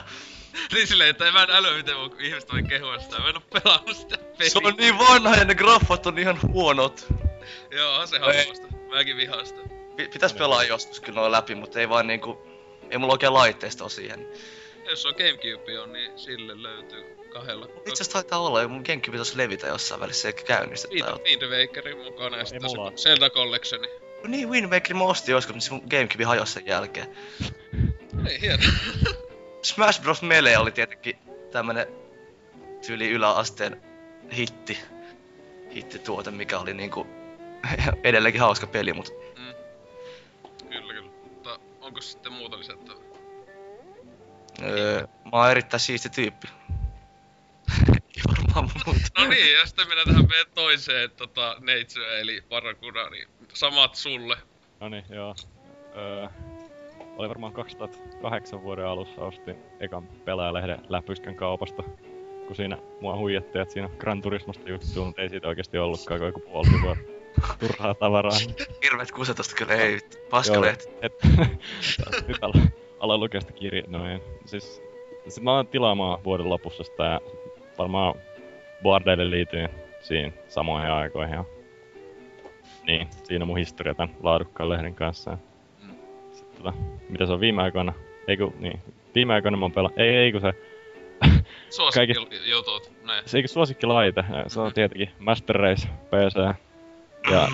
Niin 0.73 0.87
silleen, 0.87 1.09
että 1.09 1.25
en 1.27 1.33
mä 1.33 1.43
en 1.43 1.49
älyä 1.51 1.77
miten 1.77 1.97
mun 1.97 2.15
ihmiset 2.19 2.51
voi 2.51 2.63
kehua 2.63 2.99
sitä. 2.99 3.19
Mä 3.19 3.29
en 3.29 3.35
oo 3.37 3.43
pelannut 3.63 3.97
sitä 3.97 4.17
peliä. 4.17 4.49
se 4.49 4.59
on 4.63 4.73
niin 4.77 4.97
vanha 4.97 5.35
ja 5.35 5.45
ne 5.45 5.55
graffat 5.55 6.05
on 6.07 6.19
ihan 6.19 6.39
huonot. 6.47 7.05
Joo, 7.71 7.95
on 7.95 8.07
se 8.07 8.15
Ei. 8.15 8.21
halusta. 8.45 8.67
Mäkin 8.89 9.17
vihaan 9.17 9.45
sitä. 9.45 9.59
Pi- 9.95 10.07
Pitäis 10.07 10.33
pelaa 10.33 10.63
joskus 10.63 10.99
kyllä 10.99 11.19
noin 11.19 11.31
läpi, 11.31 11.55
mutta 11.55 11.79
ei 11.79 11.89
vaan 11.89 12.07
niinku... 12.07 12.52
Ei 12.93 12.99
mulla 12.99 13.13
oikein 13.13 13.33
laitteistoa 13.33 13.89
siihen. 13.89 14.27
Jos 14.89 15.05
on 15.05 15.13
Gamecube 15.17 15.79
on, 15.79 15.93
niin 15.93 16.19
sille 16.19 16.63
löytyy 16.63 17.03
kahdella. 17.29 17.65
Itse 17.65 17.91
asiassa 17.91 18.13
taitaa 18.13 18.39
olla, 18.39 18.61
ja 18.61 18.67
mun 18.67 18.83
Gamecube 18.85 19.11
pitäis 19.11 19.35
levitä 19.35 19.67
jossain 19.67 20.01
välissä 20.01 20.27
eikä 20.27 20.43
käynnistä 20.43 20.87
tai 20.99 21.11
Wind, 21.11 21.41
Wind 21.41 21.67
Wakerin 21.67 21.97
mukana 21.97 22.37
ja 22.37 22.45
sitten 22.45 22.69
se. 22.69 23.03
Zelda 23.03 23.29
Collectioni. 23.29 23.87
No 24.23 24.29
niin, 24.29 24.49
Wind 24.49 24.71
Waker 24.71 24.95
mä 24.95 25.03
ostin 25.03 25.33
joskus, 25.33 25.55
mutta 25.55 25.65
se 25.65 25.73
mun 25.73 25.83
Gamecube 25.89 26.23
hajosi 26.23 26.53
sen 26.53 26.65
jälkeen. 26.65 27.07
Ei 28.29 28.41
hieno. 28.41 28.63
Smash 29.63 30.01
Bros. 30.01 30.21
Melee 30.21 30.57
oli 30.57 30.71
tietenkin 30.71 31.17
tämmönen 31.51 31.87
tyyli 32.87 33.09
yläasteen 33.09 33.81
hitti. 34.37 34.77
Hittituote, 35.75 36.31
mikä 36.31 36.59
oli 36.59 36.73
niinku 36.73 37.07
edelleenkin 38.03 38.41
hauska 38.41 38.67
peli, 38.67 38.93
mutta 38.93 39.11
onko 42.03 42.11
sitten 42.11 42.33
muuta 42.33 42.59
lisättävää? 42.59 43.03
öö, 44.61 45.07
mä 45.23 45.31
oon 45.31 45.51
erittäin 45.51 45.79
siisti 45.79 46.09
tyyppi. 46.09 46.47
Ei 47.89 48.21
varmaan 48.37 48.69
muuta. 48.85 48.99
No 49.17 49.27
niin, 49.27 49.53
ja 49.53 49.65
sitten 49.65 49.87
mennään 49.87 50.07
tähän 50.07 50.27
meidän 50.29 50.53
toiseen 50.55 51.11
tota, 51.11 51.55
neitsyä, 51.59 52.17
eli 52.17 52.41
Parakuda, 52.49 53.09
niin 53.09 53.27
samat 53.53 53.95
sulle. 53.95 54.37
Noniin, 54.79 55.05
joo. 55.09 55.35
öö, 55.95 56.27
oli 57.17 57.29
varmaan 57.29 57.53
2008 57.53 58.61
vuoden 58.61 58.87
alussa 58.87 59.21
ostin 59.21 59.55
ekan 59.79 60.07
pelaajalehden 60.07 60.79
läpyskän 60.89 61.35
kaupasta. 61.35 61.83
Kun 62.47 62.55
siinä 62.55 62.77
mua 63.01 63.17
huijattiin, 63.17 63.61
että 63.61 63.73
siinä 63.73 63.89
Gran 63.97 64.21
Turismosta 64.21 64.69
juttu, 64.69 65.05
mutta 65.05 65.21
ei 65.21 65.29
siitä 65.29 65.47
oikeasti 65.47 65.77
ollutkaan 65.77 66.19
kuin 66.19 66.27
joku 66.27 66.39
puoli 66.39 66.67
sivua 66.67 66.97
turhaa 67.59 67.93
tavaraa. 67.93 68.37
Hirveet 68.83 69.11
kusetusta 69.11 69.55
kyllä 69.55 69.73
ei, 69.73 69.99
paskalehti. 70.29 70.89
Et, 71.01 71.13
nyt 72.27 72.37
ala, 72.41 72.53
ala 72.99 73.17
lukea 73.17 73.41
sitä 73.41 73.53
kirjaa, 73.53 73.87
no 73.87 74.11
ei. 74.11 74.19
Siis, 74.45 74.81
siis 75.23 75.41
mä 75.41 75.55
oon 75.55 75.67
tilaamaan 75.67 76.23
vuoden 76.23 76.49
lopussa 76.49 76.83
sitä 76.83 77.03
ja 77.03 77.21
varmaan 77.77 78.15
Boardeille 78.83 79.29
liityin 79.29 79.69
siinä 80.01 80.31
samoihin 80.47 80.91
aikoihin. 80.91 81.35
Ja... 81.35 81.43
Niin, 82.87 83.07
siinä 83.23 83.43
on 83.43 83.47
mun 83.47 83.57
historia 83.57 83.93
tämän 83.93 84.15
laadukkaan 84.23 84.69
lehden 84.69 84.95
kanssa. 84.95 85.37
Mm. 85.83 85.95
Sitten, 86.31 86.57
tota, 86.57 86.73
mitä 87.09 87.25
se 87.25 87.33
on 87.33 87.39
viime 87.39 87.61
aikoina? 87.61 87.93
Ei 88.27 88.37
kun, 88.37 88.53
niin. 88.59 88.79
Viime 89.15 89.33
aikoina 89.33 89.57
mä 89.57 89.65
oon 89.65 89.71
pela... 89.71 89.89
Ei, 89.95 90.15
ei 90.15 90.31
kun 90.31 90.41
se... 90.41 90.53
Suosikkijutut, 91.69 92.91
ne. 93.03 93.13
Se 93.25 93.37
eikö 93.37 93.47
suosikkilaite? 93.47 94.23
Se 94.47 94.59
on 94.59 94.73
tietenkin 94.73 95.09
Master 95.19 95.55
Race 95.55 95.87
PC. 95.87 96.55
Ja 97.31 97.47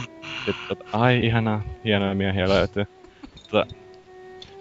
sit, 0.45 0.55
tota, 0.67 0.85
ai 0.93 1.19
ihanaa, 1.25 1.61
hienoja 1.85 2.15
miehiä 2.15 2.49
löytyy. 2.49 2.85
Tota, 3.51 3.75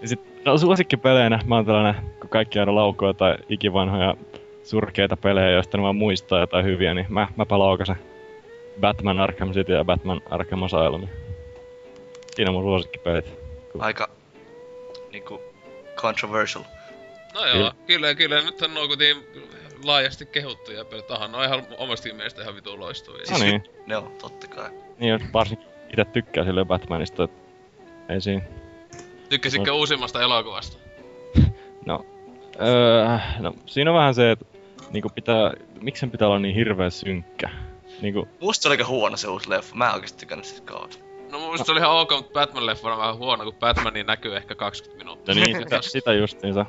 ja 0.01 0.07
sit, 0.07 0.45
no 0.45 0.57
suosikkipeleinä 0.57 1.39
mä 1.45 1.55
oon 1.55 1.65
tällainen, 1.65 2.03
kun 2.19 2.29
kaikki 2.29 2.59
aina 2.59 2.75
laukoo 2.75 3.07
jotain 3.07 3.37
ikivanhoja 3.49 4.15
surkeita 4.63 5.17
pelejä, 5.17 5.49
joista 5.49 5.77
ne 5.77 5.83
vaan 5.83 5.95
muistaa 5.95 6.39
jotain 6.39 6.65
hyviä, 6.65 6.93
niin 6.93 7.05
mä, 7.09 7.27
mäpä 7.35 7.59
laukasen 7.59 7.95
Batman 8.79 9.19
Arkham 9.19 9.51
City 9.51 9.73
ja 9.73 9.85
Batman 9.85 10.21
Arkham 10.29 10.63
Asylum. 10.63 11.07
Siinä 12.35 12.51
on 12.51 12.55
mun 12.55 12.63
suosikkipelit. 12.63 13.33
Aika 13.79 14.09
niinku 15.11 15.41
controversial. 15.95 16.63
No 17.33 17.45
joo, 17.45 17.71
kyllä, 17.87 18.15
kyllä. 18.15 18.41
Nythän 18.41 18.73
nuo 18.73 18.87
kuitenkin 18.87 19.25
laajasti 19.83 20.25
kehuttuja 20.25 20.85
pelit. 20.85 21.07
Tähän 21.07 21.35
on 21.35 21.43
ihan 21.43 21.67
omasta 21.77 22.13
mielestä 22.13 22.41
ihan 22.41 22.55
vitun 22.55 22.79
loistuvia. 22.79 23.23
No 23.31 23.37
niin, 23.37 23.63
Ne 23.87 23.97
on, 23.97 24.11
totta 24.21 24.47
kai. 24.47 24.69
niin 24.99 25.09
jos 25.09 25.21
varsinkin 25.33 25.67
itse 25.89 26.05
tykkää 26.05 26.43
silleen 26.43 26.67
Batmanista, 26.67 27.23
että 27.23 27.39
ei 28.09 28.21
siinä 28.21 28.41
Tykkäsitkö 29.29 29.73
uusimmasta 29.73 30.21
elokuvasta? 30.21 30.77
No, 31.85 32.05
öö, 32.61 33.17
no 33.39 33.53
siinä 33.65 33.91
on 33.91 33.97
vähän 33.97 34.15
se, 34.15 34.31
että 34.31 34.45
niinku 34.91 35.09
pitää, 35.09 35.53
miksi 35.81 35.99
sen 35.99 36.11
pitää 36.11 36.27
olla 36.27 36.39
niin 36.39 36.55
hirveä 36.55 36.89
synkkä? 36.89 37.49
Niinku, 38.01 38.27
Musta 38.41 38.61
se 38.61 38.67
oli 38.67 38.73
aika 38.73 38.85
huono 38.85 39.17
se 39.17 39.27
uusi 39.27 39.49
leffa, 39.49 39.75
mä 39.75 39.87
en 39.87 39.93
oikeesti 39.93 40.19
tykännyt 40.19 40.45
siitä 40.45 40.65
kauheasti. 40.65 41.03
No 41.31 41.39
mun 41.39 41.47
mielestä 41.47 41.65
se 41.65 41.71
oli 41.71 41.79
ihan 41.79 41.91
ok, 41.91 42.11
mutta 42.11 42.39
Batman-leffa 42.39 42.91
on 42.91 42.97
vähän 42.97 43.17
huono, 43.17 43.43
kun 43.43 43.53
Batmanin 43.53 44.05
näkyy 44.05 44.37
ehkä 44.37 44.55
20 44.55 44.97
minuuttia. 45.03 45.35
no 45.35 45.41
niin, 45.41 45.57
sitä, 45.63 45.81
sitä 45.81 46.13
justiinsa. 46.13 46.65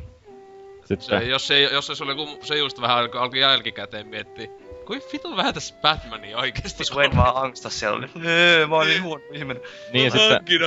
Se, 0.90 0.96
Sitten, 1.00 1.28
jos, 1.28 1.46
se, 1.46 1.60
jos 1.62 1.86
se 1.86 2.04
oli 2.04 2.12
joku, 2.12 2.38
se 2.42 2.56
just 2.56 2.80
vähän 2.80 2.96
alkoi 2.98 3.20
alkoi 3.20 3.40
jälkikäteen 3.40 4.06
miettiä, 4.06 4.46
kuin 4.86 5.02
vitun 5.12 5.36
vähän 5.36 5.54
tässä 5.54 5.74
Batmania 5.82 6.38
oikeesti 6.38 6.68
Siis 6.84 6.94
Wayne 6.96 7.16
vaan 7.16 7.44
angstas 7.44 7.80
siellä. 7.80 8.08
Öö, 8.26 8.66
mä 8.66 8.74
oon 8.76 8.86
niin 8.86 9.02
huono 9.02 9.24
ihminen. 9.32 9.62
niin 9.92 10.04
ja 10.04 10.10
sitten, 10.10 10.30
Hankina, 10.32 10.66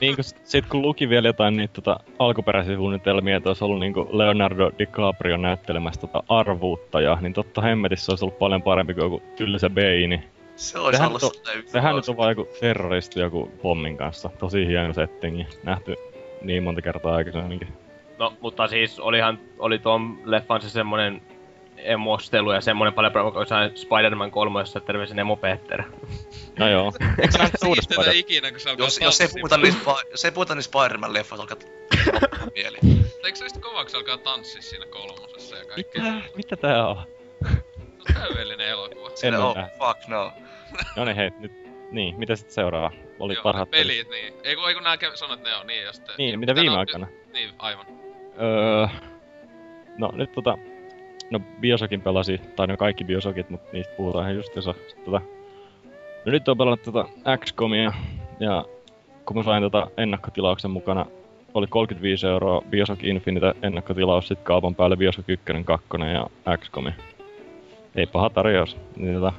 niin 0.00 0.14
kun, 0.16 0.24
sit 0.44 0.66
kun 0.66 0.82
luki 0.82 1.08
vielä 1.08 1.28
jotain 1.28 1.56
niitä 1.56 1.74
tota, 1.74 2.00
alkuperäisiä 2.18 2.76
suunnitelmia, 2.76 3.36
että 3.36 3.48
olisi 3.50 3.64
ollut 3.64 3.80
niinku 3.80 4.08
Leonardo 4.12 4.70
DiCaprio 4.78 5.36
näyttelemässä 5.36 6.00
tota 6.00 6.22
arvuuttajaa, 6.28 7.20
niin 7.20 7.32
totta 7.32 7.60
hemmetissä 7.62 8.12
olisi 8.12 8.24
ollut 8.24 8.38
paljon 8.38 8.62
parempi 8.62 8.94
kuin 8.94 9.04
joku 9.04 9.22
tylsä 9.36 9.70
Bane. 9.70 10.22
Se 10.56 10.78
olisi 10.78 10.96
Sehän 10.96 11.08
ollut 11.08 11.22
on- 11.22 11.30
yksi 11.58 11.72
Sehän 11.72 11.96
nyt 11.96 12.08
on 12.08 12.16
vaan 12.16 12.30
joku 12.30 12.48
terroristi 12.60 13.20
joku 13.20 13.50
pommin 13.62 13.96
kanssa. 13.96 14.30
Tosi 14.38 14.66
hieno 14.66 14.92
settingi. 14.92 15.46
Nähty 15.62 15.94
niin 16.42 16.62
monta 16.62 16.82
kertaa 16.82 17.14
aikaisemminkin. 17.14 17.68
No, 18.18 18.34
mutta 18.40 18.68
siis 18.68 19.00
olihan, 19.00 19.38
oli 19.58 19.78
tuon 19.78 20.20
leffan 20.24 20.62
se 20.62 20.70
semmonen 20.70 21.22
emostelu 21.76 22.52
ja 22.52 22.60
semmonen 22.60 22.94
paljon 22.94 23.12
provokoisa 23.12 23.56
Spider-Man 23.74 24.30
3, 24.30 24.60
jossa 24.60 24.80
terveisin 24.80 25.18
emo 25.18 25.36
Peter. 25.36 25.82
No 26.58 26.68
joo. 26.68 26.92
Eikö 27.22 27.32
sä 27.32 27.38
nähnyt 27.38 27.62
uudesta 27.66 27.94
Siistetä 27.94 28.10
Spider- 28.10 28.16
ikinä, 28.16 28.50
kun 28.50 28.60
se 28.60 28.70
alkaa 28.70 28.86
Jos, 28.86 29.00
jos 29.00 29.20
ei 29.20 29.28
puhuta 29.28 29.56
niistä, 29.58 29.80
spa- 29.80 30.02
jos 30.10 30.24
ei 30.24 30.30
puhuta 30.30 30.54
niistä 30.54 30.78
Spider-Man-leffoista, 30.78 31.40
alkaa 31.40 31.56
loppuun 32.12 32.52
mieli. 32.54 32.78
Eikö 33.24 33.38
se 33.38 33.44
just 33.44 33.58
kovaksi 33.60 33.96
alkaa 33.96 34.18
tanssia 34.18 34.62
siinä 34.62 34.86
kolmosessa 34.86 35.56
ja 35.56 35.64
kaikkea? 35.64 36.02
Mitä? 36.02 36.28
Mitä 36.36 36.56
tää 36.56 36.88
on? 36.88 36.96
Se 37.46 37.54
on 38.08 38.14
täydellinen 38.14 38.68
elokuva. 38.68 39.10
En 39.22 39.32
no, 39.32 39.48
oo 39.48 39.54
nähnyt. 39.54 39.72
fuck 39.78 40.08
no. 40.08 40.32
No 40.96 41.04
niin 41.04 41.16
hei, 41.16 41.30
nyt. 41.38 41.52
Niin, 41.90 42.18
mitä 42.18 42.36
sitten 42.36 42.54
seuraa? 42.54 42.90
Oli 43.18 43.34
Joo, 43.34 43.42
parhaat 43.42 43.70
ne 43.70 43.78
pelit, 43.78 44.10
niin. 44.10 44.34
Ei 44.44 44.56
kun, 44.56 44.68
ei 44.68 44.74
kun 44.74 44.82
nää 44.82 44.96
käy, 44.96 45.16
sanot, 45.16 45.42
ne 45.42 45.56
on, 45.56 45.66
niin 45.66 45.84
ja 45.84 45.92
sitten... 45.92 46.14
Niin, 46.18 46.40
mitä 46.40 46.54
viime 46.54 46.76
aikana? 46.76 47.06
Niin, 47.32 47.50
aivan. 47.58 47.86
Öö, 48.40 48.86
no 49.98 50.12
nyt 50.14 50.32
tota... 50.32 50.58
No 51.30 51.40
Biosokin 51.60 52.00
pelasi, 52.00 52.40
tai 52.56 52.66
no 52.66 52.76
kaikki 52.76 53.04
Biosokit, 53.04 53.50
mutta 53.50 53.68
niistä 53.72 53.94
puhutaan 53.96 54.24
ihan 54.24 54.36
justiinsa. 54.36 54.74
Tota, 55.04 55.20
no 56.24 56.32
nyt 56.32 56.48
on 56.48 56.58
pelannut 56.58 56.82
tota 56.82 57.08
XCOMia, 57.44 57.92
ja 58.40 58.64
kun 59.24 59.36
mä 59.36 59.42
sain 59.42 59.62
tota 59.62 59.90
ennakkotilauksen 59.96 60.70
mukana, 60.70 61.06
oli 61.54 61.66
35 61.66 62.26
euroa 62.26 62.62
Bioshock 62.70 63.04
Infinite 63.04 63.54
ennakkotilaus, 63.62 64.28
sit 64.28 64.38
kaupan 64.42 64.74
päälle 64.74 64.96
Bioshock 64.96 65.28
1, 65.28 65.44
2 65.64 65.86
ja 66.12 66.26
XCOMi. 66.56 66.90
Ei 67.94 68.06
paha 68.06 68.30
tarjous. 68.30 68.76
Niin 68.96 69.14
tota, 69.14 69.32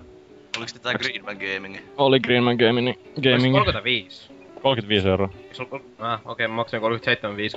Oliko 0.57 0.67
sitten 0.67 0.83
tää 0.83 0.93
Greenman 0.93 1.37
Gaming? 1.37 1.77
oli 1.97 2.19
Greenman 2.19 2.55
Gaming, 2.55 2.93
Gaming 3.23 3.53
35. 3.55 4.28
35 4.61 5.09
euroa. 5.09 5.29
Ah, 5.99 6.21
okei, 6.25 6.47
mä 6.47 6.53
maksoin 6.53 6.83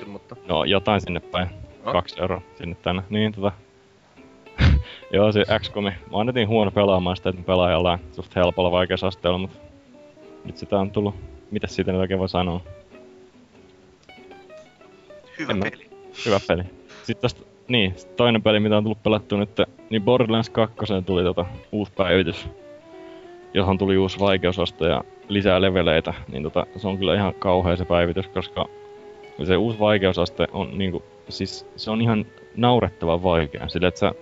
37,50, 0.02 0.08
mutta... 0.08 0.36
No 0.48 0.64
jotain 0.64 1.00
sinne 1.00 1.20
päin. 1.20 1.48
No. 1.84 1.92
Kaksi 1.92 2.20
euroa 2.20 2.42
sinne 2.54 2.76
tänne. 2.82 3.02
Niin 3.10 3.32
tota... 3.32 3.52
Joo, 5.12 5.32
se 5.32 5.44
XCOMi. 5.58 5.90
Mä 5.90 5.96
oon 6.10 6.32
niin 6.34 6.48
huono 6.48 6.70
pelaamaan 6.70 7.16
sitä, 7.16 7.28
että 7.28 7.40
mä 7.42 7.46
pelaan 7.46 7.72
jollain 7.72 8.00
suht 8.12 8.36
helpolla 8.36 8.70
vaikeusasteella, 8.70 9.38
mutta... 9.38 9.58
Nyt 10.44 10.56
sitä 10.56 10.78
on 10.78 10.90
tullut... 10.90 11.14
Mitäs 11.50 11.76
siitä 11.76 11.92
nyt 11.92 12.00
oikein 12.00 12.20
voi 12.20 12.28
sanoa? 12.28 12.60
Hyvä 15.38 15.52
En 15.52 15.58
mä- 15.58 15.64
peli. 15.70 15.90
Hyvä 16.26 16.38
peli. 16.48 16.62
Sitten 17.02 17.22
tästä... 17.22 17.40
Niin, 17.68 17.92
sit 17.96 18.16
toinen 18.16 18.42
peli, 18.42 18.60
mitä 18.60 18.76
on 18.76 18.82
tullut 18.82 19.02
pelattua 19.02 19.38
nyt, 19.38 19.50
niin 19.90 20.02
Borderlands 20.02 20.50
2 20.50 20.76
tuli 21.06 21.22
tota 21.22 21.46
uusi 21.72 21.92
päivitys. 21.92 22.48
Johon 23.54 23.78
tuli 23.78 23.98
uusi 23.98 24.18
vaikeusaste 24.20 24.88
ja 24.88 25.04
lisää 25.32 25.60
leveleitä, 25.60 26.14
niin 26.32 26.42
tota, 26.42 26.66
se 26.76 26.88
on 26.88 26.98
kyllä 26.98 27.14
ihan 27.14 27.34
kauhea 27.34 27.76
se 27.76 27.84
päivitys, 27.84 28.28
koska 28.28 28.68
se 29.44 29.56
uusi 29.56 29.78
vaikeusaste 29.78 30.46
on 30.52 30.78
niinku, 30.78 31.02
siis 31.28 31.66
se 31.76 31.90
on 31.90 32.02
ihan 32.02 32.26
naurettavan 32.56 33.22
vaikea. 33.22 33.68
Sillä 33.68 33.88
että 33.88 34.00
sä, 34.00 34.12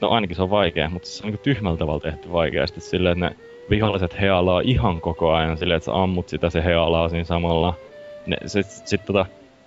no 0.00 0.08
ainakin 0.08 0.36
se 0.36 0.42
on 0.42 0.50
vaikea, 0.50 0.90
mutta 0.90 1.08
se 1.08 1.22
on 1.22 1.26
niinku 1.26 1.42
tyhmällä 1.42 1.78
tavalla 1.78 2.00
tehty 2.00 2.32
vaikeasti 2.32 2.80
silleen, 2.80 3.24
että 3.24 3.36
ne 3.36 3.50
viholliset 3.70 4.20
healaa 4.20 4.60
ihan 4.60 5.00
koko 5.00 5.32
ajan 5.32 5.56
silleen, 5.56 5.76
että 5.76 5.84
sä 5.84 6.02
ammut 6.02 6.28
sitä, 6.28 6.50
se 6.50 6.64
healaa 6.64 7.08
siinä 7.08 7.24
samalla. 7.24 7.74
Ne, 8.26 8.36
sit, 8.46 8.66
sit 8.66 9.04
tota, 9.04 9.26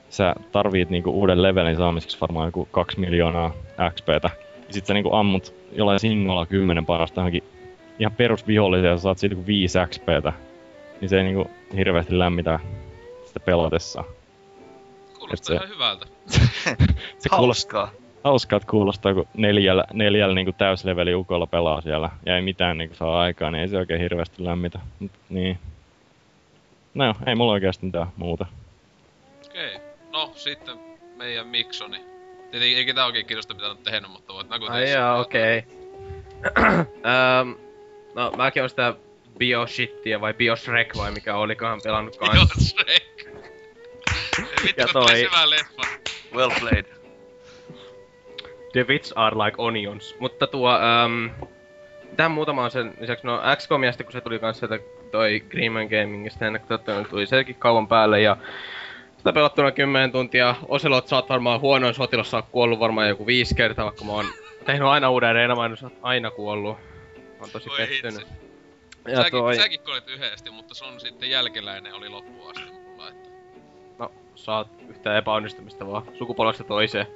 sä 0.10 0.36
tarvit 0.52 0.90
niinku 0.90 1.10
uuden 1.10 1.42
levelin 1.42 1.76
saamiseksi 1.76 2.18
varmaan 2.22 2.48
joku 2.48 2.68
2 2.72 3.00
miljoonaa 3.00 3.54
XPtä. 3.96 4.30
Ja 4.68 4.74
sit 4.74 4.86
sä 4.86 4.94
niinku 4.94 5.14
ammut 5.14 5.56
jollain 5.72 6.00
singolla 6.00 6.46
10 6.46 6.86
parasta 6.86 7.22
johonkin 7.22 7.44
ihan 8.00 8.14
perusvihollisia 8.18 8.90
ja 8.90 8.98
saat 8.98 9.18
siitä 9.18 9.34
joku 9.34 9.48
5 9.48 9.80
XPtä. 9.90 10.34
Niin 11.04 11.10
se 11.10 11.18
ei 11.18 11.24
niinku 11.24 11.52
hirveästi 11.76 12.20
lämmitä 12.20 12.60
sitä 13.26 13.40
pelotessa. 13.40 14.04
Kuulostaa 15.20 15.48
se- 15.48 15.54
ihan 15.54 15.70
hyvältä. 15.70 16.06
Se 17.20 17.30
kuulostaa 17.30 17.82
Hauskaa. 17.82 17.92
hauskaa, 18.24 18.58
että 18.58 18.70
kuulostaa, 18.70 19.14
kun 19.14 19.28
neljällä, 19.34 19.84
neljällä 19.94 20.36
niinku 20.36 20.52
täysleveli 20.52 21.16
ukolla 21.16 21.48
pelaa 21.48 21.82
siellä 21.82 22.10
ja 22.26 22.36
ei 22.36 22.42
mitään 22.42 22.78
niinku 22.78 22.96
saa 22.96 23.22
aikaa, 23.22 23.52
niin 23.52 23.62
ei 23.62 23.68
se 23.68 23.78
oikein 23.78 24.02
hirveästi 24.02 24.44
lämmitä. 24.46 24.80
Mut, 25.00 25.12
niin. 25.30 25.60
No 26.94 27.06
joo, 27.06 27.16
ei 27.28 27.36
mulla 27.36 27.52
oikeasti 27.52 27.86
mitään 27.86 28.08
muuta. 28.18 28.46
Okei. 29.46 29.80
No, 30.12 30.32
sitten 30.36 30.78
meidän 31.16 31.48
Miksoni. 31.48 31.98
Tietenkin 32.52 32.78
ei 32.78 32.86
ketään 32.86 33.08
oikein 33.08 33.26
kiinnosta 33.26 33.54
mitä 33.54 33.68
on 33.70 33.78
tehnyt, 33.78 34.12
mutta 34.12 34.34
voit 34.34 34.50
nakuta. 34.50 34.74
Ai 34.74 34.92
jaa, 34.92 35.20
okei. 35.20 35.64
Öm, 37.42 37.56
no, 38.16 38.32
mäkin 38.38 38.64
on 38.64 38.70
sitä 38.70 38.94
Bioshittia 39.48 40.22
vai 40.22 40.34
Bioshrek 40.34 40.98
vai 40.98 41.12
mikä 41.12 41.36
olikohan 41.36 41.80
pelannut 41.84 42.18
kans. 42.18 42.50
Shrek. 42.70 43.28
Ei 44.40 44.46
vittu, 44.64 44.82
Ja 44.82 44.86
kun 44.86 44.94
tuli 44.94 45.06
toi- 45.06 45.22
hyvä 45.22 45.50
leffa. 45.50 45.82
Well 46.36 46.52
played. 46.60 46.86
The 48.72 48.86
wits 48.90 49.14
are 49.16 49.36
like 49.46 49.56
onions. 49.58 50.16
Mutta 50.20 50.48
tuo, 50.48 50.72
um, 51.06 51.30
mitä 52.10 52.30
muuta 52.30 52.54
mä 52.54 52.62
oon 52.62 52.72
sen 52.72 52.94
lisäksi, 53.00 53.28
no 53.28 53.42
XCOM 53.56 53.84
ja 53.84 53.92
sitten 53.92 54.06
kun 54.06 54.12
se 54.14 54.22
tuli 54.22 54.40
kanssa 54.40 54.68
sieltä 54.68 54.86
toi 55.12 55.40
Greenman 55.50 55.88
Gamingista 55.88 56.46
ennen 56.48 56.62
kuin 56.62 56.80
niin 56.88 57.06
tuli 57.10 57.26
sekin 57.26 57.56
kauan 57.56 57.88
päälle 57.88 58.22
ja 58.22 58.38
sitä 59.18 59.34
pelattuna 59.34 59.72
10 59.72 60.12
tuntia. 60.12 60.56
Oselot 60.68 61.08
sä 61.08 61.16
oot 61.16 61.30
varmaan 61.30 61.60
huonoin 61.60 61.94
sotilas, 61.94 62.32
sä 62.32 62.38
oot 62.38 62.46
kuollut 62.52 62.80
varmaan 62.80 63.10
joku 63.10 63.26
viisi 63.28 63.56
kertaa, 63.56 63.86
vaikka 63.86 64.06
mä 64.06 64.12
oon 64.12 64.26
tehnyt 64.66 64.88
aina 64.88 65.10
uuden 65.10 65.30
areenan, 65.30 65.58
mä 65.58 65.76
sä 65.76 65.86
oot 65.86 65.94
aina 66.02 66.32
kuollut. 66.32 66.78
Mä 67.18 67.22
oon 67.42 67.50
tosi 67.52 67.70
Voi 67.70 67.78
pettynyt. 67.78 68.20
hitsi. 68.20 68.43
Ja 69.08 69.16
Säkin, 69.16 69.40
toi, 69.40 69.56
säkin 69.56 69.80
kuolit 69.80 70.10
yhdesti, 70.10 70.50
mutta 70.50 70.74
sun 70.74 71.00
sitten 71.00 71.30
jälkeläinen 71.30 71.94
oli 71.94 72.10
loppuun 72.10 72.50
asti 72.58 72.72
mulla. 72.72 73.08
Että... 73.10 73.30
saat 74.36 74.68
yhtään 74.90 75.18
epäonnistumista 75.18 75.88
vaan 75.88 76.04
sukupolvesta 76.18 76.64
toiseen. 76.64 77.08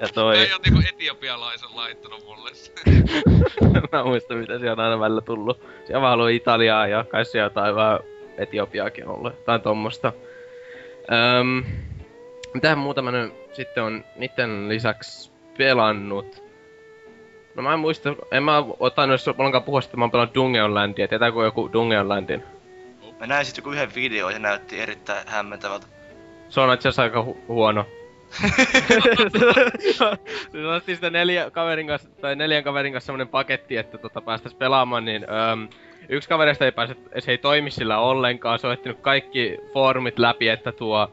Ja 0.00 0.08
toi... 0.14 0.38
Ei 0.38 0.52
oo 0.52 0.58
niinku 0.64 0.80
etiopialaisen 0.88 1.68
laittanut 1.74 2.24
mulle 2.26 2.54
se. 2.54 2.72
mä 3.92 4.04
muistan 4.04 4.36
mitä 4.36 4.58
siellä 4.58 4.72
on 4.72 4.80
aina 4.80 5.00
välillä 5.00 5.20
tullut. 5.20 5.60
Siellä 5.86 6.02
vaan 6.02 6.14
ollut 6.14 6.30
Italiaa 6.30 6.86
ja 6.86 7.04
kai 7.04 7.24
siellä 7.24 7.46
jotain 7.46 7.74
vähän 7.74 7.98
Etiopiaakin 8.38 9.08
on 9.08 9.14
ollut. 9.14 9.34
Jotain 9.34 9.60
tommosta. 9.60 10.12
Öm, 11.12 11.64
mitähän 12.54 12.78
muuta 12.78 13.02
mä 13.02 13.10
nyt 13.10 13.34
sitten 13.52 13.82
on 13.82 14.04
niiden 14.16 14.68
lisäksi 14.68 15.30
pelannut? 15.58 16.47
No 17.58 17.62
mä 17.62 17.72
en 17.72 17.80
muista, 17.80 18.14
en 18.30 18.42
mä 18.42 18.64
ottanut 18.80 19.10
edes 19.10 19.28
ollenkaan 19.28 19.64
puhua, 19.64 19.80
että 19.84 19.96
mä 19.96 20.04
oon 20.04 20.10
pelannut 20.10 20.34
Dungeon 20.34 20.74
Landia. 20.74 21.08
Tietääkö 21.08 21.44
joku 21.44 21.72
Dungeon 21.72 22.08
Landin? 22.08 22.44
Mä 23.20 23.26
näin 23.26 23.46
sit 23.46 23.56
joku 23.56 23.70
yhden 23.70 23.94
videon 23.94 24.32
ja 24.32 24.38
näytti 24.38 24.80
erittäin 24.80 25.28
hämmentävältä. 25.28 25.86
Se 26.48 26.60
on 26.60 26.74
itse 26.74 26.88
aika 27.02 27.22
hu- 27.22 27.36
huono. 27.48 27.86
Se 30.52 30.66
otettiin 30.66 30.96
sitä 30.96 31.10
neljä 31.10 31.50
kaverin 31.50 31.86
kanssa, 31.86 32.08
tai 32.20 32.36
neljän 32.36 32.64
kaverin 32.64 32.92
kanssa 32.92 33.06
semmonen 33.06 33.28
paketti, 33.28 33.76
että 33.76 33.98
tota 33.98 34.20
päästäis 34.20 34.54
pelaamaan, 34.54 35.04
niin 35.04 35.26
öm, 35.30 35.68
yksi 36.08 36.28
kaverista 36.28 36.64
ei 36.64 36.72
pääse, 36.72 36.96
se 37.18 37.30
ei 37.30 37.38
toimi 37.38 37.70
sillä 37.70 37.98
ollenkaan, 37.98 38.58
se 38.58 38.66
on 38.66 38.72
ehtinyt 38.72 39.00
kaikki 39.00 39.58
foorumit 39.72 40.18
läpi, 40.18 40.48
että 40.48 40.72
tuo, 40.72 41.12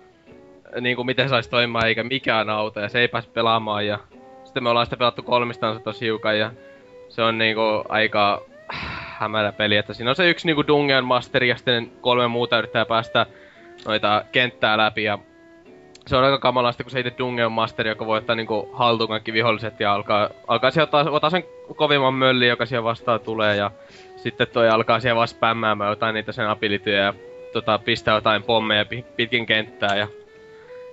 niinku 0.81 1.03
miten 1.03 1.29
sais 1.29 1.47
toimimaan 1.47 1.87
eikä 1.87 2.03
mikään 2.03 2.49
auta, 2.49 2.79
ja 2.79 2.89
se 2.89 2.99
ei 2.99 3.07
pääse 3.07 3.29
pelaamaan, 3.29 3.87
ja 3.87 3.99
sitten 4.55 4.63
me 4.63 4.69
ollaan 4.69 4.85
sitä 4.85 4.97
pelattu 4.97 5.23
kolmistansa 5.23 5.79
tosi 5.79 6.05
hiukan, 6.05 6.39
ja 6.39 6.51
se 7.09 7.21
on 7.21 7.37
niinku 7.37 7.61
aika 7.89 8.41
hämärä 9.19 9.51
peli, 9.51 9.77
että 9.77 9.93
siinä 9.93 10.09
on 10.09 10.15
se 10.15 10.29
yksi 10.29 10.47
niinku 10.47 10.67
Dungeon 10.67 11.05
Masteri, 11.05 11.49
ja 11.49 11.55
sitten 11.55 11.91
kolme 12.01 12.27
muuta 12.27 12.57
yrittää 12.57 12.85
päästä 12.85 13.25
noita 13.85 14.25
kenttää 14.31 14.77
läpi, 14.77 15.03
ja 15.03 15.19
se 16.07 16.17
on 16.17 16.23
aika 16.23 16.37
kamalasta, 16.37 16.83
kun 16.83 16.91
se 16.91 16.99
itse 16.99 17.13
Dungeon 17.17 17.51
Master, 17.51 17.87
joka 17.87 18.05
voi 18.05 18.17
ottaa 18.17 18.35
niinku 18.35 18.69
haltuun 18.73 19.09
kaikki 19.09 19.33
viholliset 19.33 19.79
ja 19.79 19.93
alkaa, 19.93 20.29
alkaa 20.47 20.71
sieltä 20.71 20.97
ottaa, 20.97 21.13
ottaa 21.13 21.29
sen 21.29 21.43
kovimman 21.75 22.13
möllin, 22.13 22.49
joka 22.49 22.65
siellä 22.65 22.83
vastaan 22.83 23.19
tulee 23.19 23.55
ja 23.55 23.71
sitten 24.15 24.47
toi 24.47 24.69
alkaa 24.69 24.99
siellä 24.99 25.15
vaan 25.15 25.27
spämmäämään 25.27 25.89
jotain 25.89 26.13
niitä 26.13 26.31
sen 26.31 26.49
abilityjä 26.49 27.03
ja 27.03 27.13
tota, 27.53 27.79
pistää 27.79 28.15
jotain 28.15 28.43
pommeja 28.43 28.85
pi- 28.85 29.05
pitkin 29.15 29.45
kenttää 29.45 29.95
ja 29.95 30.07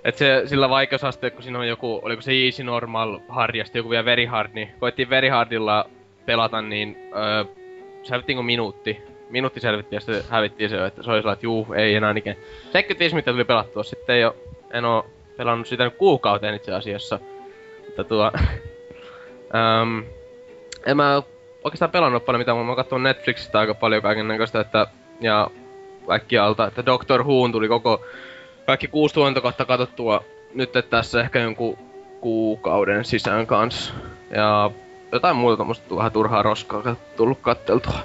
et 0.03 0.17
se 0.17 0.41
sillä 0.45 0.69
vaikeusaste, 0.69 1.29
kun 1.29 1.43
siinä 1.43 1.59
on 1.59 1.67
joku, 1.67 1.99
oliko 2.03 2.21
se 2.21 2.31
easy 2.31 2.63
normal 2.63 3.19
hard 3.29 3.55
ja 3.55 3.65
joku 3.73 3.89
vielä 3.89 4.05
very 4.05 4.25
hard, 4.25 4.49
niin 4.53 4.69
koettiin 4.79 5.09
very 5.09 5.29
hardilla 5.29 5.85
pelata, 6.25 6.61
niin 6.61 6.97
öö, 7.15 7.45
selvittiinkö 8.03 8.43
minuutti? 8.43 9.01
Minuutti 9.29 9.59
selvittiin 9.59 9.97
ja 9.97 9.99
sitten 10.01 10.23
hävittiin 10.29 10.69
se, 10.69 10.85
että 10.85 11.03
se 11.03 11.11
oli 11.11 11.19
sellainen, 11.19 11.33
että 11.33 11.45
juu, 11.45 11.67
ei 11.75 11.95
enää 11.95 12.13
ikinä. 12.17 12.35
75 12.71 13.15
mitä 13.15 13.31
tuli 13.31 13.43
pelattua, 13.43 13.83
sitten 13.83 14.25
oo 14.27 14.35
en 14.73 14.85
oo 14.85 15.05
pelannut 15.37 15.67
sitä 15.67 15.83
nyt 15.83 15.95
kuukauteen 15.97 16.55
itse 16.55 16.73
asiassa. 16.73 17.19
Mutta 17.85 18.03
tuo... 18.03 18.31
um, 19.81 20.03
en 20.85 20.97
mä 20.97 21.21
oikeastaan 21.63 21.91
pelannut 21.91 22.25
paljon 22.25 22.39
mutta 22.39 22.83
mä 22.83 22.85
oon 22.91 23.03
Netflixistä 23.03 23.59
aika 23.59 23.73
paljon 23.73 24.01
kaiken 24.01 24.27
näköistä, 24.27 24.59
että... 24.59 24.87
Ja 25.21 25.49
alta, 26.41 26.67
että 26.67 26.85
Doctor 26.85 27.23
Whoon 27.23 27.51
tuli 27.51 27.67
koko... 27.67 28.05
Kaikki 28.65 28.87
kuusi 28.87 29.13
tuotantokautta 29.13 29.65
katsottua 29.65 30.23
nyt 30.53 30.75
että 30.75 30.97
tässä 30.97 31.21
ehkä 31.21 31.39
jonkun 31.39 31.77
kuukauden 32.21 33.05
sisään 33.05 33.47
kanssa. 33.47 33.93
Ja 34.29 34.71
jotain 35.11 35.35
muuta 35.35 35.57
tommoista 35.57 35.95
vähän 35.95 36.11
turhaa 36.11 36.43
roskaa 36.43 36.95
tullut 37.17 37.39
katteltua. 37.41 37.99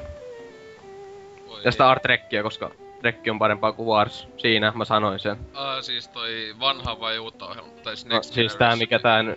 Voi 1.48 1.60
Ja 1.64 1.72
Star 1.72 2.00
Trekkiä, 2.00 2.42
koska 2.42 2.70
Trekki 3.00 3.30
on 3.30 3.38
parempaa 3.38 3.72
kuin 3.72 3.88
Wars. 3.88 4.28
Siinä 4.36 4.72
mä 4.76 4.84
sanoin 4.84 5.18
sen. 5.18 5.36
Ah, 5.54 5.82
siis 5.82 6.08
toi 6.08 6.54
vanha 6.60 7.00
vai 7.00 7.18
uutta 7.18 7.46
ohjelma? 7.46 7.70
Tai 7.82 7.96
siis 7.96 8.06
No, 8.08 8.14
Next 8.14 8.34
siis 8.34 8.56
tää 8.56 8.76
mikä 8.76 8.98
tän 8.98 9.28
öö, 9.28 9.36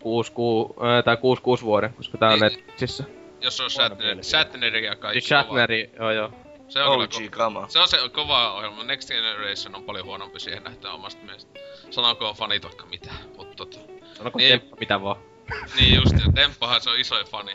6 0.00 0.32
ku, 0.32 0.74
öö, 0.84 1.02
tää 1.02 1.16
6 1.16 1.42
6 1.42 1.64
vuoden, 1.64 1.94
koska 1.94 2.18
tää 2.18 2.28
on 2.28 2.38
Niin. 2.38 2.52
Netflixissä. 2.52 3.04
Jos 3.40 3.56
se 3.56 3.62
on 3.62 3.70
Shatner, 3.70 3.98
mieli. 3.98 4.22
Shatneri 4.22 4.86
ja 4.86 4.96
kaikki. 4.96 5.20
Siis 5.20 5.28
Shatneri, 5.28 5.90
joo 5.98 6.10
joo. 6.10 6.30
Se 6.72 6.82
on, 6.82 7.02
OG 7.02 7.30
kama. 7.30 7.68
se 7.68 7.78
on 7.78 7.88
se 7.88 7.96
kova 8.12 8.52
ohjelma. 8.52 8.84
Next 8.84 9.08
Generation 9.08 9.74
on 9.74 9.84
paljon 9.84 10.04
huonompi 10.04 10.40
siihen 10.40 10.62
nähtöön 10.62 10.94
omasta 10.94 11.24
mielestä. 11.24 11.60
Sanokoon 11.90 12.34
fanit 12.34 12.62
vaikka 12.62 12.86
mitä, 12.86 13.10
mutta 13.36 13.54
tota... 13.56 13.78
Sanoko 14.14 14.38
Niin. 14.38 14.60
Temppa 14.60 14.76
mitä 14.80 15.02
vaan. 15.02 15.16
Niin 15.76 15.94
just, 15.94 16.12
ja 16.12 16.34
Demppahan 16.36 16.80
se 16.80 16.90
on 16.90 17.00
isoin 17.00 17.26
fani. 17.26 17.52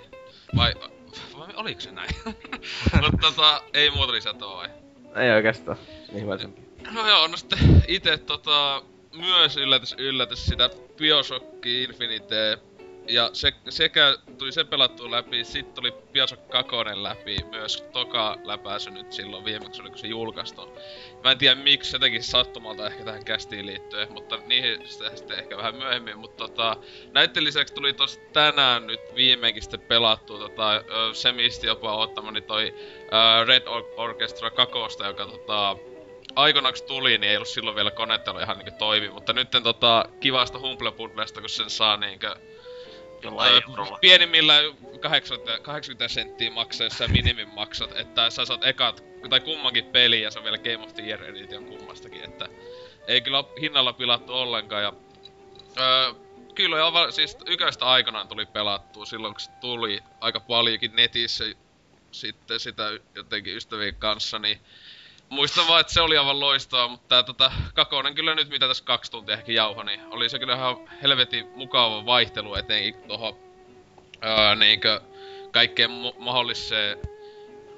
Vai, 0.55 0.73
vai 1.37 1.47
oliko 1.55 1.81
se 1.81 1.91
näin? 1.91 2.09
mutta 3.01 3.17
tota, 3.21 3.63
ei 3.73 3.91
muuta 3.91 4.13
lisätä 4.13 4.45
vai? 4.45 4.69
Ei 5.15 5.31
oikeastaan. 5.31 5.77
Niin 6.11 6.23
hyvällisempi. 6.23 6.61
No 6.91 7.07
joo, 7.07 7.27
no 7.27 7.37
sitten 7.37 7.83
ite 7.87 8.17
tota, 8.17 8.81
myös 9.17 9.57
yllätys 9.57 9.95
yllätys 9.97 10.45
sitä 10.45 10.69
Bioshock 10.97 11.65
Infinite. 11.65 12.57
Ja 13.09 13.29
se, 13.33 13.53
sekä 13.69 14.17
tuli 14.37 14.51
se 14.51 14.63
pelattua 14.63 15.11
läpi, 15.11 15.43
sit 15.43 15.73
tuli 15.73 15.91
Bioshock 15.91 16.49
2 16.49 16.75
läpi, 16.93 17.37
myös 17.51 17.85
toka 17.93 18.37
läpäisy 18.43 18.91
nyt 18.91 19.11
silloin 19.11 19.45
viimeksi 19.45 19.81
oli 19.81 19.89
kun 19.89 19.99
se 19.99 20.07
julkaistu. 20.07 20.77
Mä 21.23 21.31
en 21.31 21.37
tiedä 21.37 21.55
miksi, 21.55 21.91
se 21.91 21.99
teki 21.99 22.21
sattumalta 22.21 22.87
ehkä 22.87 23.03
tähän 23.03 23.25
kästiin 23.25 23.65
liittyen, 23.65 24.13
mutta 24.13 24.37
niihin 24.37 24.87
sitten 24.87 25.39
ehkä 25.39 25.57
vähän 25.57 25.75
myöhemmin. 25.75 26.17
Mutta 26.17 26.47
tota, 26.47 26.77
näiden 27.11 27.43
lisäksi 27.43 27.73
tuli 27.73 27.93
tos 27.93 28.19
tänään 28.33 28.87
nyt 28.87 28.99
viimeinkin 29.15 29.63
sitten 29.63 29.81
pelattua 29.81 30.39
tota, 30.39 30.75
ö, 30.75 30.81
semisti 31.13 31.67
jopa 31.67 31.95
ottamani 31.95 32.41
toi 32.41 32.73
ö, 33.01 33.45
Red 33.45 33.67
Or- 33.67 33.93
Orchestra 33.97 34.49
2, 34.49 35.03
joka 35.03 35.25
tota, 35.25 35.77
aikoinaksi 36.35 36.85
tuli, 36.85 37.09
niin 37.09 37.23
ei 37.23 37.37
ollut 37.37 37.47
silloin 37.47 37.75
vielä 37.75 37.91
konettelu 37.91 38.39
ihan 38.39 38.57
niinku 38.57 38.77
toimi, 38.79 39.09
mutta 39.09 39.33
nyt 39.33 39.47
tota 39.63 40.05
kivasta 40.19 40.59
Humble 40.59 40.91
Bundlesta, 40.91 41.41
kun 41.41 41.49
sen 41.49 41.69
saa 41.69 41.97
niinkö 41.97 42.35
Jollain 43.21 43.63
eurolla. 43.69 43.97
Pienimmillään 44.01 44.63
80, 44.99 45.63
80 45.63 46.07
senttiä 46.13 46.51
maksaa, 46.51 46.85
jos 46.85 46.97
sä 46.97 47.07
minimin 47.07 47.49
maksat, 47.53 47.97
että 47.97 48.29
sä 48.29 48.45
saat 48.45 48.65
ekat, 48.65 49.03
tai 49.29 49.39
kummankin 49.39 49.85
peli 49.85 50.21
ja 50.21 50.31
se 50.31 50.39
on 50.39 50.43
vielä 50.43 50.57
Game 50.57 50.77
of 50.77 50.93
the 50.93 51.03
Year 51.03 51.23
edition 51.23 51.65
kummastakin, 51.65 52.23
että 52.23 52.49
ei 53.07 53.21
kyllä 53.21 53.43
hinnalla 53.61 53.93
pilattu 53.93 54.33
ollenkaan 54.33 54.83
ja 54.83 54.93
öö, 55.79 56.13
kyllä 56.55 56.77
jo 56.77 57.11
siis 57.11 57.37
yköistä 57.45 57.85
aikanaan 57.85 58.27
tuli 58.27 58.45
pelattua 58.45 59.05
silloin 59.05 59.33
kun 59.33 59.41
se 59.41 59.51
tuli 59.61 59.99
aika 60.19 60.39
paljonkin 60.39 60.95
netissä 60.95 61.45
sitten 62.11 62.59
sitä 62.59 62.83
jotenkin 63.15 63.55
ystävien 63.55 63.95
kanssa, 63.95 64.39
niin 64.39 64.61
Muistan 65.29 65.67
vaan, 65.67 65.81
että 65.81 65.93
se 65.93 66.01
oli 66.01 66.17
aivan 66.17 66.39
loistavaa, 66.39 66.87
mutta 66.87 67.07
tää 67.07 67.23
tota, 67.23 67.51
kakonen 67.73 68.15
kyllä 68.15 68.35
nyt 68.35 68.49
mitä 68.49 68.67
tässä 68.67 68.83
kaksi 68.83 69.11
tuntia 69.11 69.35
ehkä 69.35 69.51
jauho, 69.51 69.83
niin 69.83 69.99
oli 70.09 70.29
se 70.29 70.39
kyllä 70.39 70.55
ihan 70.55 70.77
helvetin 71.01 71.47
mukava 71.55 72.05
vaihtelu 72.05 72.55
etenkin 72.55 72.95
tohon 73.07 73.35
öö, 74.25 74.55
niinkö 74.55 75.01
kaikkeen 75.51 75.89
mu- 75.89 76.15
mahdolliseen 76.17 76.97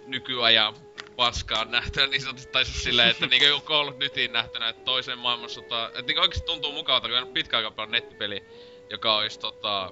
nykyajan 0.08 0.76
paskaan 1.16 1.72
nähtynä 1.72 2.08
niin 2.08 2.22
sanotusti, 2.22 2.52
tai 2.52 2.66
siis 2.66 2.84
silleen, 2.84 3.10
että 3.10 3.26
niinkö 3.26 3.48
joku 3.48 3.66
Call 3.66 3.88
of 3.88 3.96
Dutyin 4.00 4.34
nähtynä, 4.34 4.70
että 4.70 4.84
toisen 4.84 5.18
maailmansota, 5.18 5.88
että 5.88 6.02
niinkö 6.02 6.22
oikeesti 6.22 6.46
tuntuu 6.46 6.72
mukavalta, 6.72 7.08
kun 7.08 7.18
en 7.18 7.28
pitkään 7.28 7.66
aikaa 7.66 7.86
nettipeli, 7.86 8.44
joka 8.90 9.16
olisi 9.16 9.40
tota, 9.40 9.92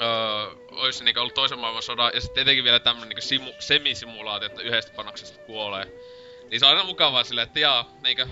öö, 0.00 0.56
olisi 0.70 1.04
niinku 1.04 1.20
ollut 1.20 1.34
toisen 1.34 1.58
maailmansodan, 1.58 2.10
ja 2.14 2.20
sitten 2.20 2.42
etenkin 2.42 2.64
vielä 2.64 2.80
tämmönen 2.80 3.08
niinku 3.08 3.20
simu, 3.20 3.52
semisimulaatio, 3.58 4.46
että 4.46 4.62
yhdestä 4.62 4.92
panoksesta 4.96 5.38
kuolee. 5.38 5.92
Niin 6.50 6.60
se 6.60 6.66
on 6.66 6.72
aina 6.72 6.84
mukavaa 6.84 7.24
silleen, 7.24 7.46
että 7.46 7.60
jaa, 7.60 7.90
niinkö 8.02 8.26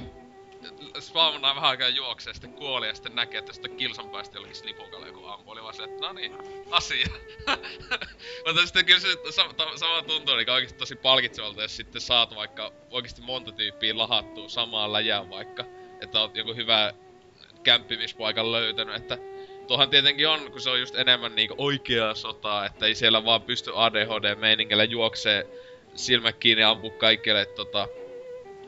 spaamunaa 1.01 1.55
vähän 1.55 1.71
aikaa 1.71 1.89
juoksee, 1.89 2.33
sitten 2.33 2.53
kuoli 2.53 2.87
ja 2.87 2.95
sitten 2.95 3.15
näkee, 3.15 3.39
että 3.39 3.53
sitten 3.53 3.77
kilsan 3.77 4.11
päästä 4.11 4.37
jollakin 4.37 4.57
slipukalle 4.57 5.07
joku 5.07 5.27
ampu. 5.27 5.51
Oli 5.51 5.63
vaan 5.63 5.75
se, 5.75 5.85
että 5.85 6.07
no 6.07 6.13
niin, 6.13 6.33
asia. 6.71 7.07
Mutta 8.47 8.67
sitten 8.67 8.87
kyllä 8.87 9.01
se 9.01 9.09
sama, 9.31 9.53
sama 9.77 10.03
tuntuu 10.03 10.37
niin 10.37 10.51
oikeesti 10.51 10.79
tosi 10.79 10.97
palkitsevalta, 10.97 11.63
jos 11.63 11.77
sitten 11.77 12.01
saat 12.01 12.35
vaikka 12.35 12.73
oikeesti 12.91 13.23
monta 13.23 13.53
tyyppiä 13.53 13.99
lahattua 13.99 14.49
samaan 14.49 14.93
läjään 14.93 15.31
vaikka. 15.31 15.65
Että 16.01 16.21
oot 16.21 16.37
joku 16.37 16.55
hyvä 16.55 16.93
kämppimispaikan 17.63 18.53
löytänyt, 18.53 18.95
että 18.97 19.19
Tuohan 19.69 19.91
tietenkin 19.91 20.29
on, 20.29 20.53
kun 20.53 20.61
se 20.61 20.71
on 20.71 20.81
just 20.81 20.95
enemmän 20.95 21.35
niinku 21.35 21.55
oikeaa 21.59 22.15
sotaa, 22.15 22.67
että 22.67 22.87
ei 22.87 22.95
siellä 22.95 23.25
vaan 23.25 23.43
pysty 23.43 23.71
ADHD-meiningillä 23.75 24.85
juoksee 24.85 25.47
silmät 25.95 26.37
kiinni 26.37 26.63
ja 26.63 26.71
ampuu 26.71 26.91
kaikille, 26.91 27.47
tota, 27.47 27.89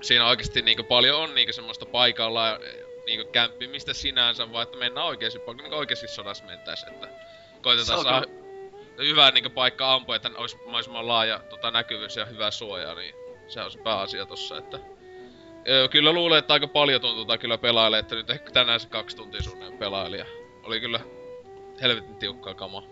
siinä 0.00 0.26
oikeasti 0.26 0.62
niinku 0.62 0.82
paljon 0.82 1.20
on 1.20 1.34
niinku 1.34 1.52
semmoista 1.52 1.86
paikalla 1.86 2.58
niinku 3.06 3.32
kämppimistä 3.32 3.94
sinänsä, 3.94 4.52
vaan 4.52 4.62
että 4.62 4.78
mennään 4.78 5.06
oikeesti 5.06 5.38
paikkaan, 5.38 5.64
niinku 5.64 5.78
oikeesti 5.78 6.08
sodassa 6.08 6.44
mentäis, 6.44 6.82
että 6.82 7.08
koitetaan 7.62 8.02
saada 8.02 8.26
hyvä 8.98 9.30
niinku 9.30 9.50
paikka 9.50 9.94
ampua, 9.94 10.16
että 10.16 10.30
olisi 10.36 10.56
mahdollisimman 10.56 11.08
laaja 11.08 11.38
tota, 11.38 11.70
näkyvyys 11.70 12.16
ja 12.16 12.24
hyvä 12.24 12.50
suoja, 12.50 12.94
niin 12.94 13.14
se 13.48 13.62
on 13.62 13.70
se 13.70 13.78
pääasia 13.78 14.26
tossa, 14.26 14.58
että 14.58 14.78
Öö, 15.68 15.88
kyllä 15.88 16.12
luulen, 16.12 16.38
että 16.38 16.52
aika 16.52 16.68
paljon 16.68 17.00
tuntuu 17.00 17.24
tai 17.24 17.38
kyllä 17.38 17.58
pelailee, 17.58 18.00
että 18.00 18.14
nyt 18.14 18.30
ehkä 18.30 18.50
tänään 18.50 18.80
se 18.80 18.88
kaksi 18.88 19.16
tuntia 19.16 19.42
suunnilleen 19.42 19.78
pelaili 19.78 20.18
ja 20.18 20.26
oli 20.62 20.80
kyllä 20.80 21.00
helvetin 21.80 22.16
tiukkaa 22.16 22.54
kamaa. 22.54 22.82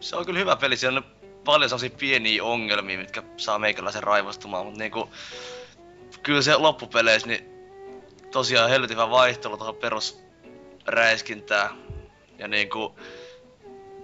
Se 0.00 0.16
on 0.16 0.26
kyllä 0.26 0.38
hyvä 0.38 0.56
peli, 0.56 0.76
siellä 0.76 0.98
on 0.98 1.04
paljon 1.44 1.68
sellaisia 1.68 1.98
pieniä 1.98 2.44
ongelmia, 2.44 2.98
mitkä 2.98 3.22
saa 3.36 3.58
meikäläisen 3.58 4.02
raivostumaan, 4.02 4.66
mutta 4.66 4.78
niinku... 4.78 5.08
Kyllä 6.26 6.42
se 6.42 6.56
loppupeleissä, 6.56 7.28
niin 7.28 7.46
tosiaan 8.30 8.70
helvetin 8.70 8.96
hyvä 8.96 9.10
vaihtelu 9.10 9.56
tuohon 9.56 9.76
perusräiskintään. 9.76 11.70
Ja 12.38 12.48
niinku 12.48 12.98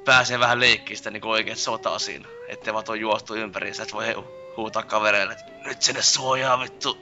pääsee 0.04 0.38
vähän 0.38 0.60
leikkiä 0.60 0.96
sitä 0.96 1.10
niinku 1.10 1.30
oikeet 1.30 1.58
sotaa 1.58 1.98
siinä. 1.98 2.28
Ettei 2.48 2.72
vaan 2.72 2.84
tuo 2.84 2.94
juostu 2.94 3.34
ympäri, 3.34 3.74
sä 3.74 3.82
et 3.82 3.92
voi 3.92 4.12
hu- 4.12 4.54
huutaa 4.56 4.82
kavereille, 4.82 5.32
että 5.32 5.52
nyt 5.68 5.82
sinne 5.82 6.02
suojaa 6.02 6.60
vittu. 6.60 6.98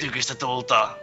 Tykistä 0.00 0.34
tultaa. 0.34 0.98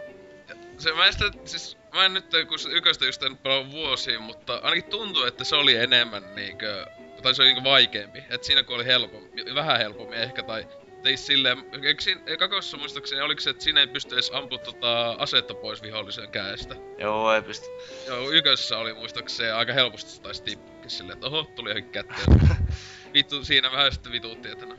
Se 0.78 0.92
mä 0.92 1.06
en 1.06 1.12
sitä, 1.12 1.30
siis 1.44 1.78
mä 1.94 2.04
en 2.04 2.14
nyt, 2.14 2.26
kun 2.48 2.58
yköstä 2.70 3.04
just 3.04 3.22
en 3.22 3.36
pelaa 3.36 3.70
vuosiin, 3.70 4.22
mutta 4.22 4.60
ainakin 4.62 4.90
tuntuu, 4.90 5.24
että 5.24 5.44
se 5.44 5.56
oli 5.56 5.76
enemmän 5.76 6.34
niinkö, 6.34 6.86
tai 7.22 7.34
se 7.34 7.42
oli 7.42 7.52
niinkö 7.52 7.70
vaikeampi. 7.70 8.22
Et 8.30 8.44
siinä 8.44 8.62
kun 8.62 8.76
oli 8.76 8.84
helpompi, 8.84 9.54
vähän 9.54 9.78
helpompi 9.78 10.14
ehkä, 10.14 10.42
tai 10.42 10.66
tei 11.02 11.16
silleen, 11.16 11.64
eikö 11.82 12.02
siinä, 12.02 12.20
kakossa 12.38 12.76
muistaakseni, 12.76 13.20
oliko 13.20 13.40
se, 13.40 13.50
että 13.50 13.64
siinä 13.64 13.80
ei 13.80 13.86
pysty 13.86 14.14
edes 14.14 14.30
ampua 14.34 14.58
tota 14.58 15.10
asetta 15.10 15.54
pois 15.54 15.82
vihollisen 15.82 16.28
käestä? 16.28 16.76
Joo, 16.98 17.34
ei 17.34 17.42
pysty. 17.42 17.66
Joo, 18.06 18.30
ykössä 18.30 18.78
oli 18.78 18.94
muistaakseni 18.94 19.50
aika 19.50 19.72
helposti 19.72 20.10
se 20.10 20.22
taisi 20.22 20.42
tippukin 20.42 20.90
silleen, 20.90 21.16
että 21.16 21.26
oho, 21.26 21.44
tuli 21.56 21.70
johonkin 21.70 21.92
kätteen. 21.92 22.40
Vittu, 23.14 23.44
siinä 23.44 23.72
vähän 23.72 23.92
sitten 23.92 24.12
vituutti, 24.12 24.48
että 24.50 24.66
no, 24.66 24.74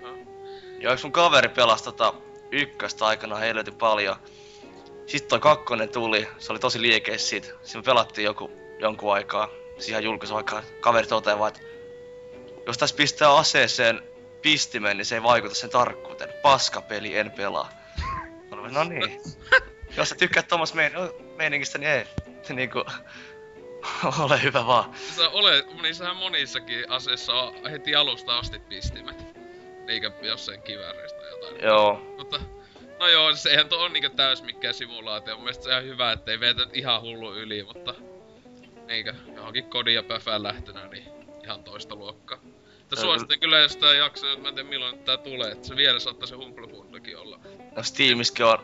Ja 0.79 0.93
yksi 0.93 1.05
mun 1.05 1.11
kaveri 1.11 1.49
pelasi 1.49 1.83
tota 1.83 2.13
ykköstä 2.51 3.05
aikana 3.05 3.35
helvetin 3.35 3.75
paljon. 3.75 4.15
Sitten 5.07 5.29
toi 5.29 5.39
kakkonen 5.39 5.89
tuli, 5.89 6.27
se 6.37 6.51
oli 6.51 6.59
tosi 6.59 6.81
liikeis 6.81 7.29
siitä. 7.29 7.47
Siinä 7.47 7.81
me 7.81 7.83
pelattiin 7.83 8.25
joku, 8.25 8.51
jonkun 8.79 9.13
aikaa, 9.13 9.49
siihen 9.79 10.03
julkaisuaikaan. 10.03 10.63
Kaveri 10.79 11.07
toteaa 11.07 11.39
vaan, 11.39 11.53
että 11.55 11.67
jos 12.67 12.77
tässä 12.77 12.95
pistää 12.95 13.35
aseeseen 13.35 14.12
pistimen, 14.43 14.97
niin 14.97 15.05
se 15.05 15.15
ei 15.15 15.23
vaikuta 15.23 15.55
sen 15.55 15.69
tarkkuuteen. 15.69 16.33
Paskapeli, 16.41 17.17
en 17.17 17.31
pelaa. 17.31 17.69
No 18.71 18.83
niin. 18.83 19.21
Jos 19.97 20.09
sä 20.09 20.15
tykkäät 20.15 20.47
tommos 20.47 20.73
mein- 20.73 21.35
meiningistä, 21.35 21.77
niin 21.77 21.91
ei. 21.91 22.05
Niinku, 22.49 22.85
ole 24.25 24.43
hyvä 24.43 24.67
vaan. 24.67 24.93
Sä 25.15 25.29
ole, 25.29 25.65
niissähän 25.81 26.15
monissakin 26.15 26.91
aseissa 26.91 27.33
on 27.33 27.71
heti 27.71 27.95
alusta 27.95 28.37
asti 28.37 28.59
pistimet. 28.59 29.25
Eikä 29.87 30.11
jossain 30.21 30.61
kivääreistä 30.61 31.19
tai 31.19 31.29
jotain. 31.29 31.63
Joo. 31.63 32.15
Mutta, 32.17 32.39
no 32.99 33.07
joo, 33.07 33.31
siis 33.31 33.45
eihän 33.45 33.69
tuo 33.69 33.79
on 33.79 33.93
niinkö 33.93 34.09
täys 34.09 34.43
mikään 34.43 34.73
simulaatio. 34.73 35.35
Mun 35.35 35.43
mielestä 35.43 35.63
se 35.63 35.69
on 35.69 35.73
ihan 35.73 35.85
hyvä, 35.85 36.11
ettei 36.11 36.39
veetä 36.39 36.67
ihan 36.73 37.01
hullu 37.01 37.35
yli, 37.35 37.63
mutta... 37.63 37.95
Niinkö, 38.87 39.13
johonkin 39.35 39.69
kodin 39.69 39.95
ja 39.95 40.03
pöfään 40.03 40.43
lähtönä, 40.43 40.87
niin 40.87 41.07
ihan 41.43 41.63
toista 41.63 41.95
luokkaa. 41.95 42.39
Mutta 42.93 43.01
suosittelen 43.01 43.39
kyllä, 43.39 43.59
jos 43.59 43.77
tää 43.77 43.93
jakso, 43.93 44.25
mä 44.37 44.49
en 44.49 44.55
tiedä 44.55 44.69
milloin 44.69 44.99
tää 44.99 45.17
tulee, 45.17 45.51
että 45.51 45.67
se 45.67 45.75
vielä 45.75 45.99
saattaa 45.99 46.27
se 46.27 46.35
Humble 46.35 46.67
Bundlekin 46.67 47.17
olla. 47.17 47.39
No 47.75 47.83
Steamiskin 47.83 48.45
on 48.45 48.59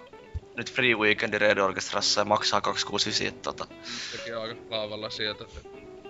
nyt 0.58 0.72
Free 0.72 0.96
Weekendi 0.96 1.38
Red 1.38 1.58
Orchestrassa 1.58 2.22
ja 2.22 2.26
maksaa 2.26 2.62
269, 2.62 3.28
että 3.28 3.42
tota. 3.42 3.68
Sekin 4.12 4.38
on 4.38 4.44
aika 4.44 4.56
laavalla 4.70 5.10
sieltä. 5.10 5.46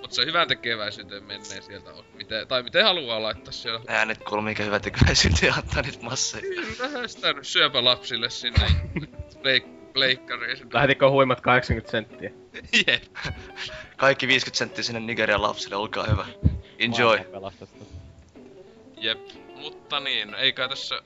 Mutta 0.01 0.15
se 0.15 0.25
hyvän 0.25 0.47
tekeväisyyteen 0.47 1.23
menee 1.23 1.61
sieltä 1.61 1.93
on. 1.93 2.03
Miten, 2.13 2.47
tai 2.47 2.63
miten 2.63 2.83
haluaa 2.83 3.23
laittaa 3.23 3.51
siellä. 3.53 3.81
Nää 3.87 4.05
nyt 4.05 4.23
kuulu 4.23 4.41
mikä 4.41 4.63
hyvä 4.63 4.79
tekeväisyyttä 4.79 5.45
ja 5.45 5.53
antaa 5.53 5.81
niitä 5.81 6.01
masseja. 6.01 6.61
Vähän 6.79 7.09
sitä 7.09 7.33
nyt 7.33 7.47
syöpälapsille 7.47 8.29
sinne 8.29 8.67
pleik- 9.35 9.91
pleikkariin. 9.93 10.57
sinne. 10.57 10.73
Lähetitkö 10.73 11.09
huimat 11.09 11.41
80 11.41 11.91
senttiä? 11.91 12.31
Jep. 12.87 13.03
Kaikki 13.97 14.27
50 14.27 14.57
senttiä 14.57 14.83
sinne 14.83 14.99
Nigerian 14.99 15.41
lapsille, 15.41 15.75
olkaa 15.75 16.05
hyvä. 16.07 16.25
Enjoy. 16.79 17.17
Maailman 17.17 17.31
pelastettu. 17.41 17.98
Jep. 18.99 19.19
Mutta 19.55 19.99
niin, 19.99 20.35
eikä 20.35 20.67
tässä 20.67 21.01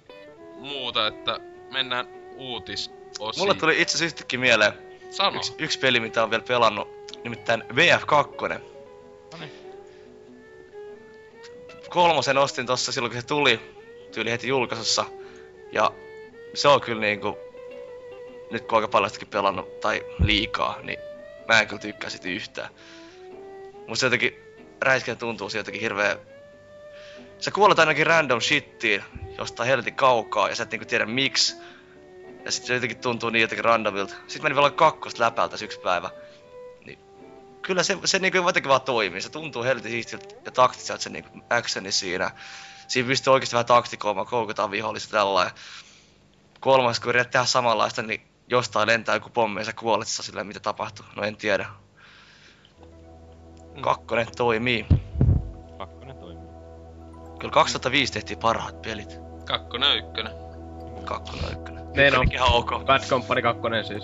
muuta, 0.56 1.08
että 1.08 1.40
mennään 1.72 2.08
uutisosiin. 2.38 2.98
Mulle 3.38 3.54
tuli 3.54 3.82
itse 3.82 3.98
asiassa 3.98 4.38
mieleen 4.38 4.74
Sano. 5.10 5.38
yksi, 5.38 5.54
yksi 5.60 5.80
peli, 5.80 6.00
mitä 6.00 6.24
on 6.24 6.30
vielä 6.30 6.44
pelannut, 6.48 6.88
nimittäin 7.24 7.64
VF2. 7.64 8.60
Noniin. 9.32 9.52
Kolmosen 11.90 12.38
ostin 12.38 12.66
tossa 12.66 12.92
silloin, 12.92 13.12
kun 13.12 13.22
se 13.22 13.28
tuli, 13.28 13.60
tyyli 14.12 14.32
heti 14.32 14.48
julkaisussa. 14.48 15.06
Ja 15.72 15.92
se 16.54 16.68
on 16.68 16.82
kyllä 16.82 17.02
niinku, 17.02 17.38
nyt 18.52 18.66
kun 18.68 18.78
aika 18.78 18.88
paljon 18.88 19.10
sitäkin 19.10 19.28
pelannut, 19.28 19.80
tai 19.80 20.06
liikaa, 20.20 20.80
niin 20.82 21.00
mä 21.48 21.62
en 21.62 21.68
kyllä 21.68 21.82
tykkää 21.82 22.10
sitä 22.10 22.30
yhtään. 22.30 22.70
Musta 23.88 24.06
jotenkin 24.06 24.36
räiskinä 24.82 25.16
tuntuu 25.16 25.50
se 25.50 25.58
jotenkin 25.58 25.82
hirveä... 25.82 26.18
Sä 27.40 27.52
kuolet 27.52 27.80
ainakin 27.80 28.08
random 28.08 28.42
shittiin 28.42 29.04
jostain 29.38 29.68
helvetin 29.68 29.96
kaukaa, 29.96 30.50
ja 30.50 30.56
sä 30.56 30.64
et 30.64 30.72
niinku 30.72 30.86
tiedä 30.86 31.06
miksi. 31.06 31.56
Ja 32.46 32.52
sit 32.52 32.66
se 32.66 32.74
jotenkin 32.74 32.98
tuntuu 32.98 33.30
niin 33.30 33.42
jotenkin 33.42 33.66
randomilta. 33.66 34.14
Sitten 34.14 34.44
meni 34.44 34.56
vielä 34.56 34.72
kakkosta 34.72 35.24
läpältä 35.24 35.58
yksi 35.66 35.80
päivä. 35.80 36.10
Niin 36.86 37.00
kyllä 37.62 37.84
se, 37.84 37.98
se 38.06 38.20
niinku 38.20 38.38
jotenkin 38.38 38.70
vaan 38.70 38.82
toimii. 38.82 39.22
Se 39.22 39.30
tuntuu 39.30 39.64
helvetin 39.64 39.92
siistiltä 39.92 40.36
ja 40.46 40.52
taktiselta 40.52 41.04
se 41.04 41.10
niinku 41.10 41.40
actioni 41.50 41.92
siinä. 41.92 42.32
Siinä 42.88 43.08
pystyy 43.08 43.34
oikeesti 43.34 43.54
vähän 43.54 43.66
taktikoimaan, 43.66 44.28
koukutaan 44.28 44.72
vihollista 44.72 45.12
tällä 45.12 45.52
Kolmas, 46.60 47.00
kun 47.00 47.10
yrität 47.10 47.32
tehdä 47.32 47.46
samanlaista, 47.46 48.02
niin 48.02 48.22
jostain 48.48 48.88
lentää 48.88 49.16
joku 49.16 49.30
pommi 49.30 49.62
ja 49.62 49.66
sä 49.66 49.74
kuolet 49.74 50.08
sillä 50.08 50.44
mitä 50.44 50.60
tapahtuu. 50.60 51.06
No 51.16 51.24
en 51.24 51.36
tiedä. 51.36 51.66
Kakkonen 53.82 54.28
toimii. 54.38 54.86
Kakkonen. 55.78 56.23
Kyllä 57.44 57.54
2005 57.54 58.14
tehtiin 58.14 58.40
parhaat 58.40 58.82
pelit. 58.82 59.20
Kakkonen 59.46 59.90
ja 59.90 59.96
ykkönen. 59.96 60.34
Kakkonen 61.06 61.44
ja 61.44 61.52
ykkönen. 61.52 61.84
Niin 61.96 62.20
on. 62.20 62.28
Ihan 62.32 62.52
ok. 62.52 62.70
Bad 62.86 63.02
Company 63.10 63.42
2 63.42 63.62
siis. 63.88 64.04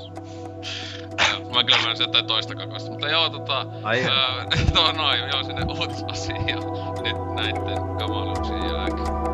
Mä 1.53 1.63
kyllä 1.63 1.81
menisin 1.83 2.03
jotain 2.03 2.27
toista 2.27 2.55
kakosta. 2.55 2.91
Mutta 2.91 3.07
joo, 3.07 3.29
tota... 3.29 3.65
Ai. 3.83 4.03
Öö, 4.03 4.43
no 4.75 4.91
noin, 4.91 5.19
joo, 5.19 5.43
sinne 5.43 5.65
uutisosiin 5.79 6.49
ja 6.49 6.55
nyt 7.03 7.35
näitten 7.35 7.97
kamaluuksien 7.97 8.63
jälkeen. 8.63 9.28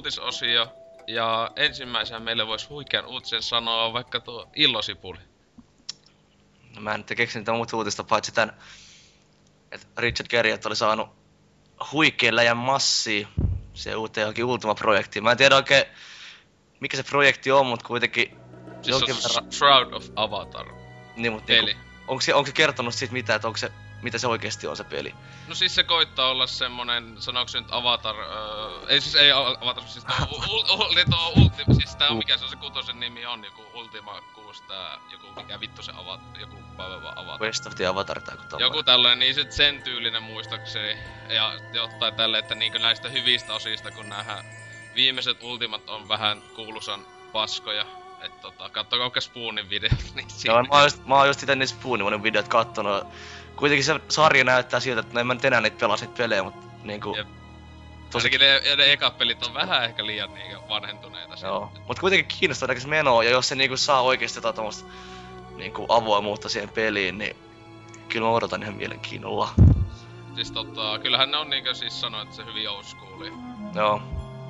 Uutisosio. 0.00 0.72
Ja 1.06 1.50
ensimmäisenä 1.56 2.20
meille 2.20 2.46
voisi 2.46 2.68
huikean 2.68 3.06
uutisen 3.06 3.42
sanoa 3.42 3.92
vaikka 3.92 4.20
tuo 4.20 4.50
Illosipuli. 4.56 5.18
No 6.74 6.80
mä 6.80 6.94
en 6.94 7.00
nyt 7.00 7.16
keksinyt 7.16 7.42
mitään 7.42 7.56
muuta 7.56 7.76
uutista, 7.76 8.04
paitsi 8.04 8.32
tän, 8.32 8.52
että 9.72 9.86
Richard 9.98 10.28
Garriott 10.30 10.66
oli 10.66 10.76
saanut 10.76 11.08
huikean 11.92 12.36
läjän 12.36 12.56
massia 12.56 13.28
se 13.74 13.96
uuteen 13.96 14.22
johonkin 14.22 14.44
Ultima-projektiin. 14.44 15.22
Mä 15.22 15.30
en 15.30 15.36
tiedä 15.36 15.56
oikein, 15.56 15.84
mikä 16.80 16.96
se 16.96 17.02
projekti 17.02 17.52
on, 17.52 17.66
mutta 17.66 17.86
kuitenkin 17.86 18.36
Siis 18.82 18.88
jonkin 18.88 19.14
on 19.14 19.20
verran... 19.28 19.52
Shroud 19.52 19.92
of 19.92 20.06
Avatar 20.16 20.66
Niin, 21.16 21.32
mutta 21.32 21.52
niinku, 21.52 21.72
onko, 22.08 22.20
se, 22.20 22.34
onko 22.34 22.46
se 22.46 22.52
kertonut 22.52 22.94
siitä 22.94 23.12
mitä, 23.12 23.34
että 23.34 23.48
onko 23.48 23.56
se 23.56 23.72
mitä 24.02 24.18
se 24.18 24.26
oikeesti 24.26 24.66
on 24.66 24.76
se 24.76 24.84
peli. 24.84 25.14
No 25.48 25.54
siis 25.54 25.74
se 25.74 25.82
koittaa 25.82 26.30
olla 26.30 26.46
semmonen, 26.46 27.16
sanooko 27.18 27.48
se 27.48 27.60
nyt 27.60 27.68
Avatar, 27.70 28.16
öö, 28.16 28.88
ei 28.88 29.00
siis 29.00 29.14
ei 29.14 29.32
Avatar, 29.32 29.84
siis 29.86 30.04
tuo, 30.04 30.38
ul, 30.48 30.80
ul, 30.80 30.94
niin 30.94 31.10
tuo 31.10 31.28
Ultima, 31.28 31.74
siis 31.74 31.96
tää 31.96 32.08
on 32.08 32.16
mikä 32.16 32.36
se 32.36 32.44
on 32.44 32.50
se 32.50 32.56
kutosen 32.56 33.00
nimi 33.00 33.26
on, 33.26 33.44
joku 33.44 33.62
Ultima 33.74 34.20
6, 34.34 34.62
tää, 34.62 34.98
joku 35.12 35.26
mikä 35.36 35.60
vittu 35.60 35.82
se 35.82 35.92
avat, 35.94 36.20
joku 36.40 36.56
päivä 36.76 37.12
Avatar. 37.16 37.42
Quest 37.42 37.66
of 37.66 37.74
the 37.74 37.86
Avatar 37.86 38.20
tai 38.22 38.34
joku 38.34 38.56
Joku 38.58 38.82
tällainen, 38.82 39.18
niin 39.18 39.34
sit 39.34 39.52
sen 39.52 39.82
tyylinen 39.82 40.22
muistaakseni, 40.22 40.98
ja 41.28 41.52
jotain 41.72 42.14
tälle, 42.14 42.38
että 42.38 42.54
niinkö 42.54 42.78
näistä 42.78 43.08
hyvistä 43.08 43.54
osista, 43.54 43.90
kun 43.90 44.08
näähän 44.08 44.44
viimeiset 44.94 45.42
Ultimat 45.42 45.88
on 45.88 46.08
vähän 46.08 46.42
kuulusan 46.54 47.06
paskoja, 47.32 47.86
et 48.20 48.40
tota, 48.40 48.68
kattokaa 48.68 49.20
Spoonin 49.20 49.70
videot, 49.70 50.14
niin 50.14 50.30
siinä... 50.30 50.54
Joo, 50.54 50.62
mä 50.62 50.74
oon 50.74 50.84
just, 50.84 51.06
mä 51.06 51.14
oon 51.14 51.26
just 51.26 51.42
ite 51.42 51.54
niitä 51.54 51.72
Spoonimonin 51.72 52.22
videot 52.22 52.48
kattonut. 52.48 53.06
Kuitenkin 53.60 53.84
se 53.84 54.00
sarja 54.08 54.44
näyttää 54.44 54.80
siltä, 54.80 55.00
että 55.00 55.14
no 55.14 55.20
en 55.20 55.26
mä 55.26 55.34
nyt 55.34 55.44
enää 55.44 55.60
niitä 55.60 55.76
pelaa 55.80 55.96
niitä 55.96 56.14
pelejä, 56.16 56.42
mutta 56.42 56.66
niinku... 56.82 57.14
Jep. 57.16 57.26
Tosi, 57.26 58.10
Tosikin 58.10 58.40
ne, 58.40 58.76
ne 58.76 58.92
ekat 58.92 59.18
pelit 59.18 59.46
on 59.46 59.54
vähän 59.54 59.84
ehkä 59.84 60.06
liian 60.06 60.34
niinkö 60.34 60.58
vanhentuneita. 60.68 61.34
joo. 61.46 61.72
Mut 61.88 61.98
kuitenkin 61.98 62.38
kiinnostaa 62.38 62.66
näköis 62.66 62.86
menoa, 62.86 63.24
ja 63.24 63.30
jos 63.30 63.48
se 63.48 63.54
niinku 63.54 63.76
saa 63.76 64.00
oikeesti 64.00 64.38
jotain 64.38 64.54
tommosta 64.54 64.90
niinku 65.56 65.86
avoimuutta 65.88 66.48
siihen 66.48 66.68
peliin, 66.68 67.18
niin 67.18 67.36
kyllä 68.08 68.26
mä 68.26 68.32
odotan 68.32 68.62
ihan 68.62 68.74
mielenkiinnolla. 68.74 69.48
Siis 70.34 70.52
tota, 70.52 70.98
kyllähän 70.98 71.30
ne 71.30 71.36
on 71.36 71.50
niinkö 71.50 71.74
siis 71.74 72.00
sanoa, 72.00 72.22
että 72.22 72.36
se 72.36 72.44
hyvin 72.44 72.70
old 72.70 72.82
schooli. 72.82 73.32
Joo. 73.74 74.02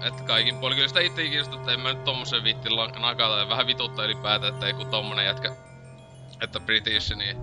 Et 0.07 0.21
kaikin 0.21 0.59
puolin 0.59 0.77
kyllä 0.77 0.89
sitä 0.89 1.01
itse 1.01 1.23
kiinnostaa, 1.23 1.59
että 1.59 1.73
en 1.73 1.81
mä 1.81 1.89
nyt 1.93 2.05
tommosen 2.05 2.45
viitti 2.45 2.69
nakata 3.01 3.39
ja 3.39 3.49
vähän 3.49 3.67
vituttaa 3.67 4.05
ylipäätään, 4.05 4.53
että 4.53 4.69
joku 4.69 4.85
tommonen 4.85 5.27
jätkä, 5.27 5.57
että 6.43 6.61
British, 6.61 7.17
niin 7.17 7.37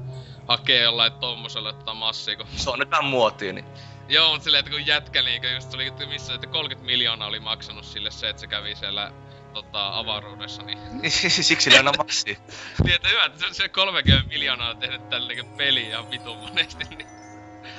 hakee 0.47 0.81
jollain 0.81 1.13
tommosella 1.13 1.73
tota 1.73 1.93
massia, 1.93 2.35
kun... 2.35 2.47
Se 2.55 2.69
on 2.69 2.79
nyt 2.79 2.91
vähän 2.91 3.05
muotia, 3.05 3.53
niin 3.53 3.65
Joo, 4.09 4.33
mut 4.33 4.43
silleen, 4.43 4.59
että 4.59 4.71
kun 4.71 4.87
jätkä 4.87 5.21
niinkö 5.21 5.51
just 5.51 5.73
oli, 5.73 5.85
että 5.87 6.05
missä, 6.05 6.33
että 6.33 6.47
30 6.47 6.85
miljoonaa 6.85 7.27
oli 7.27 7.39
maksanut 7.39 7.85
sille 7.85 8.11
se, 8.11 8.29
että 8.29 8.39
se 8.39 8.47
kävi 8.47 8.75
siellä 8.75 9.11
tota, 9.53 9.97
avaruudessa, 9.97 10.63
niin... 10.63 10.79
siksi 11.29 11.69
ne 11.69 11.77
aina 11.77 11.91
massia. 11.97 12.39
niin, 12.83 12.95
että 12.95 13.09
hyvä, 13.09 13.25
että 13.25 13.39
se 13.39 13.45
on 13.45 13.53
se 13.53 13.69
30 13.69 14.29
miljoonaa 14.29 14.75
tehnyt 14.75 15.09
tällä 15.09 15.27
niinkö 15.27 15.43
peliä 15.57 15.89
ja 15.89 16.09
vitun 16.11 16.37
monesti, 16.37 16.83
niin... 16.83 17.07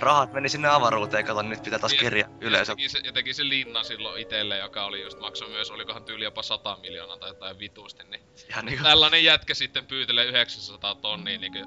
Rahat 0.00 0.32
meni 0.32 0.48
sinne 0.48 0.68
avaruuteen, 0.68 1.24
kato 1.24 1.42
nyt 1.42 1.62
pitää 1.62 1.78
taas 1.78 1.92
Niin, 1.92 2.00
kerjää 2.00 2.28
yleisö. 2.40 2.74
Ja 2.78 2.90
se, 2.90 3.00
ja 3.04 3.12
teki 3.12 3.34
se 3.34 3.48
linna 3.48 3.82
silloin 3.82 4.22
itelle, 4.22 4.58
joka 4.58 4.84
oli 4.84 5.02
just 5.02 5.20
maksanut 5.20 5.52
myös, 5.52 5.70
olikohan 5.70 6.04
tyyli 6.04 6.24
jopa 6.24 6.42
100 6.42 6.78
miljoonaa 6.82 7.16
tai 7.16 7.30
jotain 7.30 7.58
vitusti, 7.58 8.04
niin 8.04 8.22
Ihan 8.50 8.64
niinku... 8.64 8.84
tällainen 8.84 9.24
jätkä 9.24 9.54
sitten 9.54 9.86
pyytelee 9.86 10.24
900 10.24 10.94
tonnia, 10.94 11.38
niin 11.38 11.52
kuin, 11.52 11.64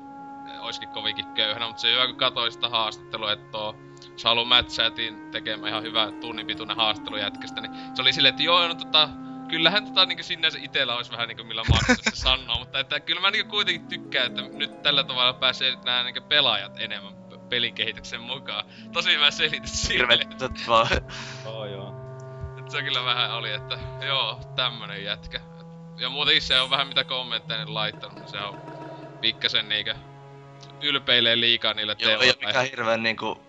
olisikin 0.59 0.89
kovinkin 0.89 1.25
köyhänä, 1.25 1.67
mutta 1.67 1.81
se 1.81 1.87
on 1.87 1.93
hyvä, 1.93 2.07
kun 2.07 2.15
katsoi 2.15 2.51
sitä 2.51 2.69
haastattelua, 2.69 3.31
että 3.31 3.51
tuo 3.51 3.75
Salu 4.15 4.45
Matchatin 4.45 5.31
tekemä 5.31 5.67
ihan 5.67 5.83
hyvä 5.83 6.11
tunnin 6.21 6.47
pituinen 6.47 6.77
haastattelu 6.77 7.17
jätkästä, 7.17 7.61
niin 7.61 7.73
se 7.95 8.01
oli 8.01 8.13
silleen, 8.13 8.29
että 8.29 8.43
joo, 8.43 8.67
no 8.67 8.75
tota, 8.75 9.09
kyllähän 9.47 9.85
tota 9.85 10.05
niinku 10.05 10.23
sinne 10.23 10.47
itellä 10.61 10.95
olisi 10.95 11.11
vähän 11.11 11.27
niinku 11.27 11.43
millä 11.43 11.63
maksaa 11.69 11.95
se 11.95 12.11
sanoo, 12.13 12.59
mutta 12.59 12.79
että 12.79 12.99
kyllä 12.99 13.21
mä 13.21 13.31
niinku 13.31 13.51
kuitenkin 13.51 13.87
tykkään, 13.87 14.27
että 14.27 14.41
nyt 14.41 14.81
tällä 14.81 15.03
tavalla 15.03 15.33
pääsee 15.33 15.77
nämä 15.85 16.03
niinku 16.03 16.21
pelaajat 16.21 16.79
enemmän 16.79 17.13
pelin 17.49 17.73
kehityksen 17.73 18.21
mukaan. 18.21 18.65
Tosi 18.93 19.13
hyvä 19.13 19.31
selitys 19.31 19.81
sille, 19.81 19.97
Hirveet 19.97 20.29
tytöt 20.29 20.67
vaan. 20.67 20.87
Joo, 21.45 21.65
joo. 21.65 21.95
se 22.69 22.83
kyllä 22.83 23.05
vähän 23.05 23.33
oli, 23.33 23.51
että 23.51 23.79
joo, 24.05 24.39
tämmönen 24.55 25.03
jätkä. 25.03 25.39
Ja 25.97 26.09
muutenkin 26.09 26.41
se 26.41 26.61
on 26.61 26.69
vähän 26.69 26.87
mitä 26.87 27.03
kommentteja 27.03 27.73
laittanut, 27.73 28.15
niin 28.15 28.29
se 28.29 28.37
on 28.37 28.61
pikkasen 29.21 29.69
niinkö 29.69 29.95
ylpeilee 30.83 31.39
liikaa 31.39 31.73
niille 31.73 31.95
Joo, 31.99 32.11
ei 32.11 32.17
teoille. 32.17 32.33
oo 32.41 32.47
mikään 32.47 32.65
hirveen 32.65 33.03
niinku... 33.03 33.41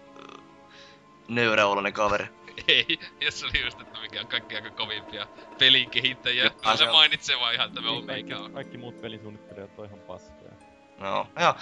Nöyräoloinen 1.28 1.92
kaveri. 1.92 2.26
Ei, 2.68 2.98
jos 3.20 3.40
se 3.40 3.46
oli 3.46 3.64
just, 3.64 3.80
että 3.80 4.00
mikä 4.00 4.20
on 4.20 4.26
kaikki 4.26 4.56
aika 4.56 4.70
kovimpia 4.70 5.26
pelin 5.58 5.90
kehittäjiä. 5.90 6.44
Joo, 6.44 6.52
No 6.64 6.76
se 6.76 6.86
mainitsee 6.86 7.38
vaan 7.40 7.54
ihan, 7.54 7.68
että 7.68 7.80
me 7.80 7.88
on 7.88 8.06
kaikki, 8.06 8.22
meikä 8.30 8.38
on. 8.44 8.52
kaikki 8.52 8.78
muut 8.78 9.00
pelisuunnittelijat 9.00 9.78
on 9.78 9.86
ihan 9.86 9.98
paskoja. 9.98 10.52
No, 10.98 11.26
joo. 11.40 11.54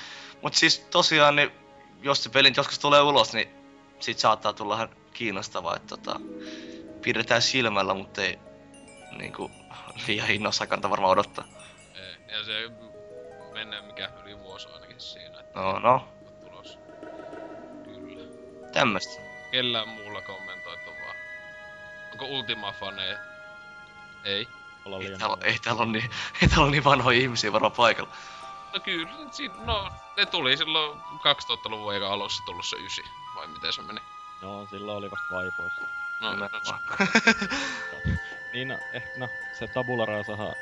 Mut 0.43 0.55
siis 0.55 0.79
tosiaan, 0.79 1.37
niin 1.37 1.51
jos 2.03 2.23
se 2.25 2.31
peli 2.31 2.49
nyt 2.49 2.57
joskus 2.57 2.79
tulee 2.79 3.01
ulos, 3.01 3.33
niin 3.33 3.49
sit 4.01 4.19
saattaa 4.19 4.53
tulla 4.53 4.75
ihan 4.75 4.89
kiinnostavaa, 5.13 5.77
että 5.77 5.97
tota, 5.97 6.21
pidetään 7.03 7.43
silmällä, 7.43 7.95
mutta 7.95 8.23
ei 8.23 8.39
niinku 9.19 9.51
liian 10.07 10.31
innossa 10.31 10.67
kannata 10.67 10.91
varmaan 10.91 11.13
odottaa. 11.13 11.45
Ei, 11.95 12.35
Ja 12.37 12.45
se 12.45 12.71
menee 13.53 13.81
mikä 13.83 14.11
yli 14.25 14.39
vuosi 14.39 14.69
ainakin 14.69 15.01
siinä, 15.01 15.30
No, 15.55 15.79
no, 15.79 16.09
tulos. 16.45 16.79
Kyllä. 17.85 18.25
tämmöstä. 18.73 19.23
Kellään 19.51 19.89
muulla 19.89 20.23
kommentoitu 20.23 20.91
vaan. 20.91 21.17
Onko 22.13 22.25
Ultima-faneja? 22.27 23.19
Ei. 24.25 24.49
Ei 25.01 25.19
täällä, 25.19 25.37
ei 25.43 25.59
täällä 25.59 25.83
on 25.83 25.93
niin, 25.93 26.11
ei 26.43 26.49
täällä 26.49 26.65
on 26.65 26.71
niin 26.71 26.85
vanhoja 26.85 27.19
ihmisiä 27.21 27.53
varmaan 27.53 27.73
paikalla. 27.73 28.11
No 28.75 28.81
kyllä, 28.81 29.11
si- 29.31 29.51
no 29.65 29.91
ne 30.17 30.27
tuli 30.27 30.57
silloin 30.57 31.01
2000-luvun 31.01 31.95
eikä 31.95 32.09
alussa 32.09 32.43
tullut 32.47 32.67
se 32.67 32.77
ysi. 32.77 33.03
Vai 33.37 33.47
miten 33.47 33.73
se 33.73 33.83
meni? 33.83 34.01
Joo, 34.43 34.67
silloin 34.71 34.99
oli 34.99 35.11
vasta 35.11 35.35
vaipoissa. 35.35 35.81
No, 36.21 36.29
no, 36.29 36.35
Nimenomaan. 36.35 36.81
Niin 38.53 38.69
no, 38.69 38.79
ehkä 38.93 39.11
no, 39.17 39.29
se 39.53 39.67
tabula 39.69 40.07
rasahan 40.07 40.53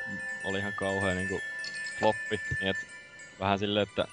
oli 0.43 0.59
ihan 0.59 0.73
kauhea 0.73 1.15
niinku 1.15 1.41
floppi, 1.99 2.41
niin 2.59 2.67
et 2.69 2.77
vähän 3.39 3.59
silleen, 3.59 3.87
että 3.89 4.05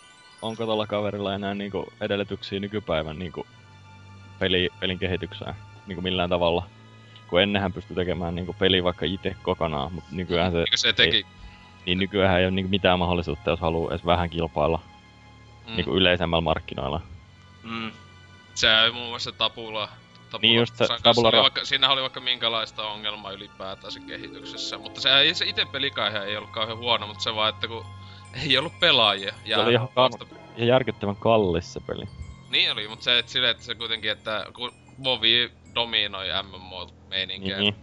onko 0.46 0.64
tuolla 0.64 0.86
kaverilla 0.86 1.34
enää 1.34 1.54
niinku 1.54 1.92
edellytyksiä 2.00 2.60
nykypäivän 2.60 3.18
niinku 3.18 3.46
peli, 4.38 4.68
pelin 4.80 4.98
kehitykseen 4.98 5.54
niinku 5.86 6.02
millään 6.02 6.30
tavalla. 6.30 6.66
Kun 7.28 7.42
ennenhän 7.42 7.72
pystyi 7.72 7.94
tekemään 7.96 8.34
niinku 8.34 8.52
peli 8.58 8.84
vaikka 8.84 9.06
itse 9.06 9.36
kokonaan, 9.42 9.92
mutta 9.92 10.10
nykyään 10.12 10.52
se, 10.52 10.58
Eikö 10.58 10.76
se 10.76 10.92
teki? 10.92 11.26
niin 11.86 11.98
nykyään 11.98 12.38
ei 12.40 12.44
ole 12.46 12.50
niinku 12.50 12.70
mitään 12.70 12.98
mahdollisuutta, 12.98 13.50
jos 13.50 13.60
haluaa 13.60 13.90
edes 13.90 14.06
vähän 14.06 14.30
kilpailla 14.30 14.80
Mm. 15.66 15.76
niinku 15.76 15.96
yleisemmällä 15.96 16.40
markkinoilla. 16.40 17.00
Mm. 17.62 17.90
Se 18.54 18.80
oli 18.82 18.92
muun 18.92 19.08
muassa 19.08 19.32
Tabula. 19.32 19.88
Tabula 20.30 20.40
Niin 20.42 20.58
just 20.58 20.76
se 20.76 20.86
Tabula 21.02 21.28
oli 21.28 21.36
vaikka, 21.42 21.64
siinä 21.64 21.90
oli 21.90 22.00
vaikka 22.00 22.20
minkälaista 22.20 22.82
ongelmaa 22.88 23.32
ylipäätään 23.32 23.92
se 23.92 24.00
kehityksessä. 24.00 24.78
Mutta 24.78 25.00
se, 25.00 25.18
ei, 25.18 25.34
se 25.34 25.44
itse 25.44 25.64
pelikaihe 25.64 26.18
ei 26.18 26.36
ollut 26.36 26.50
kauhean 26.50 26.78
huono, 26.78 27.06
mutta 27.06 27.22
se 27.22 27.34
vaan, 27.34 27.48
että 27.48 27.68
kun 27.68 27.86
ei 28.42 28.58
ollut 28.58 28.80
pelaajia. 28.80 29.34
Ja 29.44 29.56
Se 29.56 29.62
oli 29.62 29.72
ihan 29.72 29.88
vasta- 29.96 30.26
Ja 30.56 30.64
järkyttävän 30.64 31.16
kallis 31.16 31.72
se 31.72 31.80
peli. 31.80 32.04
Niin 32.50 32.72
oli, 32.72 32.88
mutta 32.88 33.04
se, 33.04 33.18
että 33.18 33.32
silleen, 33.32 33.50
että 33.50 33.64
se 33.64 33.74
kuitenkin, 33.74 34.10
että 34.10 34.46
kun 34.54 34.72
Vovi 35.04 35.50
dominoi 35.74 36.26
MMO-meininkiä. 36.42 37.58
Niin, 37.58 37.74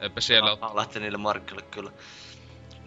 Eipä 0.00 0.20
siellä 0.20 0.52
on 0.52 0.76
lähtenyt 0.76 1.02
niille 1.06 1.18
markkinoille 1.18 1.70
kyllä. 1.70 1.92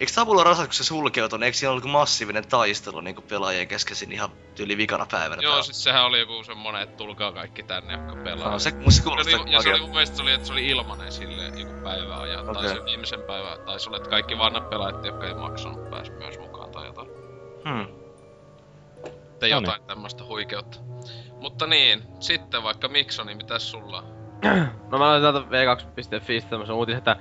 Eikö 0.04 0.14
Tabula 0.16 0.44
Rasa, 0.44 0.64
kun 0.64 0.74
se 0.74 0.84
sulkeutui, 0.84 1.40
niin 1.40 1.46
eikö 1.46 1.58
siinä 1.58 1.72
ollut 1.72 1.86
massiivinen 1.86 2.48
taistelu 2.48 3.02
niin 3.02 3.16
pelaajien 3.30 3.68
kesken 3.68 3.96
siinä 3.96 4.14
ihan 4.14 4.30
yli 4.60 4.78
vikana 4.78 5.06
päivänä? 5.12 5.42
Joo, 5.42 5.64
siis 5.64 5.84
sehän 5.84 6.06
oli 6.06 6.20
joku 6.20 6.44
semmonen, 6.44 6.82
että 6.82 6.98
tulkaa 6.98 7.32
kaikki 7.32 7.64
tänne, 7.64 7.94
jotka 7.94 8.16
pelaa. 8.24 8.52
No, 8.52 8.60
se, 8.60 8.70
se 8.90 9.04
kuulostaa 9.04 9.42
oli, 9.42 9.52
ja 9.52 9.62
se 9.62 9.70
oli 9.70 9.80
mun 9.80 9.90
mielestä 9.90 10.16
se 10.16 10.22
oli, 10.22 10.32
että 10.32 10.48
se 10.48 10.54
oli 10.54 10.68
ilmanen 10.68 11.12
silleen 11.12 11.60
joku 11.60 11.74
päivän 11.84 12.20
ajan. 12.20 12.50
Okay. 12.50 12.54
Tai 12.54 12.76
se 12.76 12.86
viimeisen 12.86 13.22
päivän, 13.22 13.60
tai 13.66 13.80
se 13.80 13.90
oli, 13.90 13.98
että 13.98 14.10
kaikki 14.10 14.38
vanhat 14.38 14.70
pelaajat, 14.70 15.06
jotka 15.06 15.28
ei 15.28 15.34
maksanut, 15.34 15.90
pääs 15.90 16.12
myös 16.12 16.40
mukaan 16.40 16.72
tai 16.72 16.86
jotain. 16.86 17.08
Hmm. 17.70 17.88
Tai 19.40 19.50
No 19.50 19.60
jotain 19.60 19.84
tämmöstä 19.84 20.24
huikeutta. 20.24 20.80
Mutta 21.40 21.68
niin, 21.68 22.04
sitten 22.20 22.64
vaikka 22.64 22.88
Miksoni, 22.88 23.36
mitäs 23.36 23.72
sulla 23.72 23.98
on? 23.98 24.06
No 24.92 24.98
mä 24.98 25.08
laitan 25.08 25.34
täältä 25.34 25.50
V2.fi 25.50 26.42
tämmösen 26.42 26.76
uutisen, 26.76 26.98
että 26.98 27.16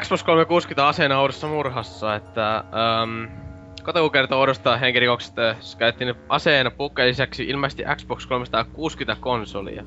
Xbox 0.00 0.22
360 0.22 0.88
aseena 0.88 1.20
oudossa 1.20 1.46
murhassa, 1.46 2.14
että 2.14 2.56
ähm, 2.56 3.46
Kotaku 3.82 4.10
odostaa 4.36 4.76
henkirikoksesta, 4.76 5.54
käytettiin 5.78 6.14
aseena 6.28 6.70
pukkeen 6.70 7.08
lisäksi 7.08 7.44
ilmeisesti 7.44 7.84
Xbox 7.96 8.26
360 8.26 9.16
konsolia. 9.20 9.84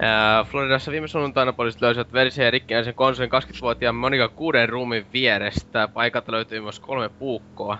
Ää, 0.00 0.44
Floridassa 0.44 0.92
viime 0.92 1.08
sunnuntaina 1.08 1.52
poliisit 1.52 1.80
löysivät 1.82 2.12
verisen 2.12 2.44
ja 2.44 2.50
rikkinäisen 2.50 2.94
konsolin 2.94 3.30
20-vuotiaan 3.30 3.94
Monika 3.94 4.28
kuuden 4.28 4.68
ruumin 4.68 5.06
vierestä. 5.12 5.88
Paikalta 5.88 6.32
löytyi 6.32 6.60
myös 6.60 6.80
kolme 6.80 7.08
puukkoa. 7.08 7.78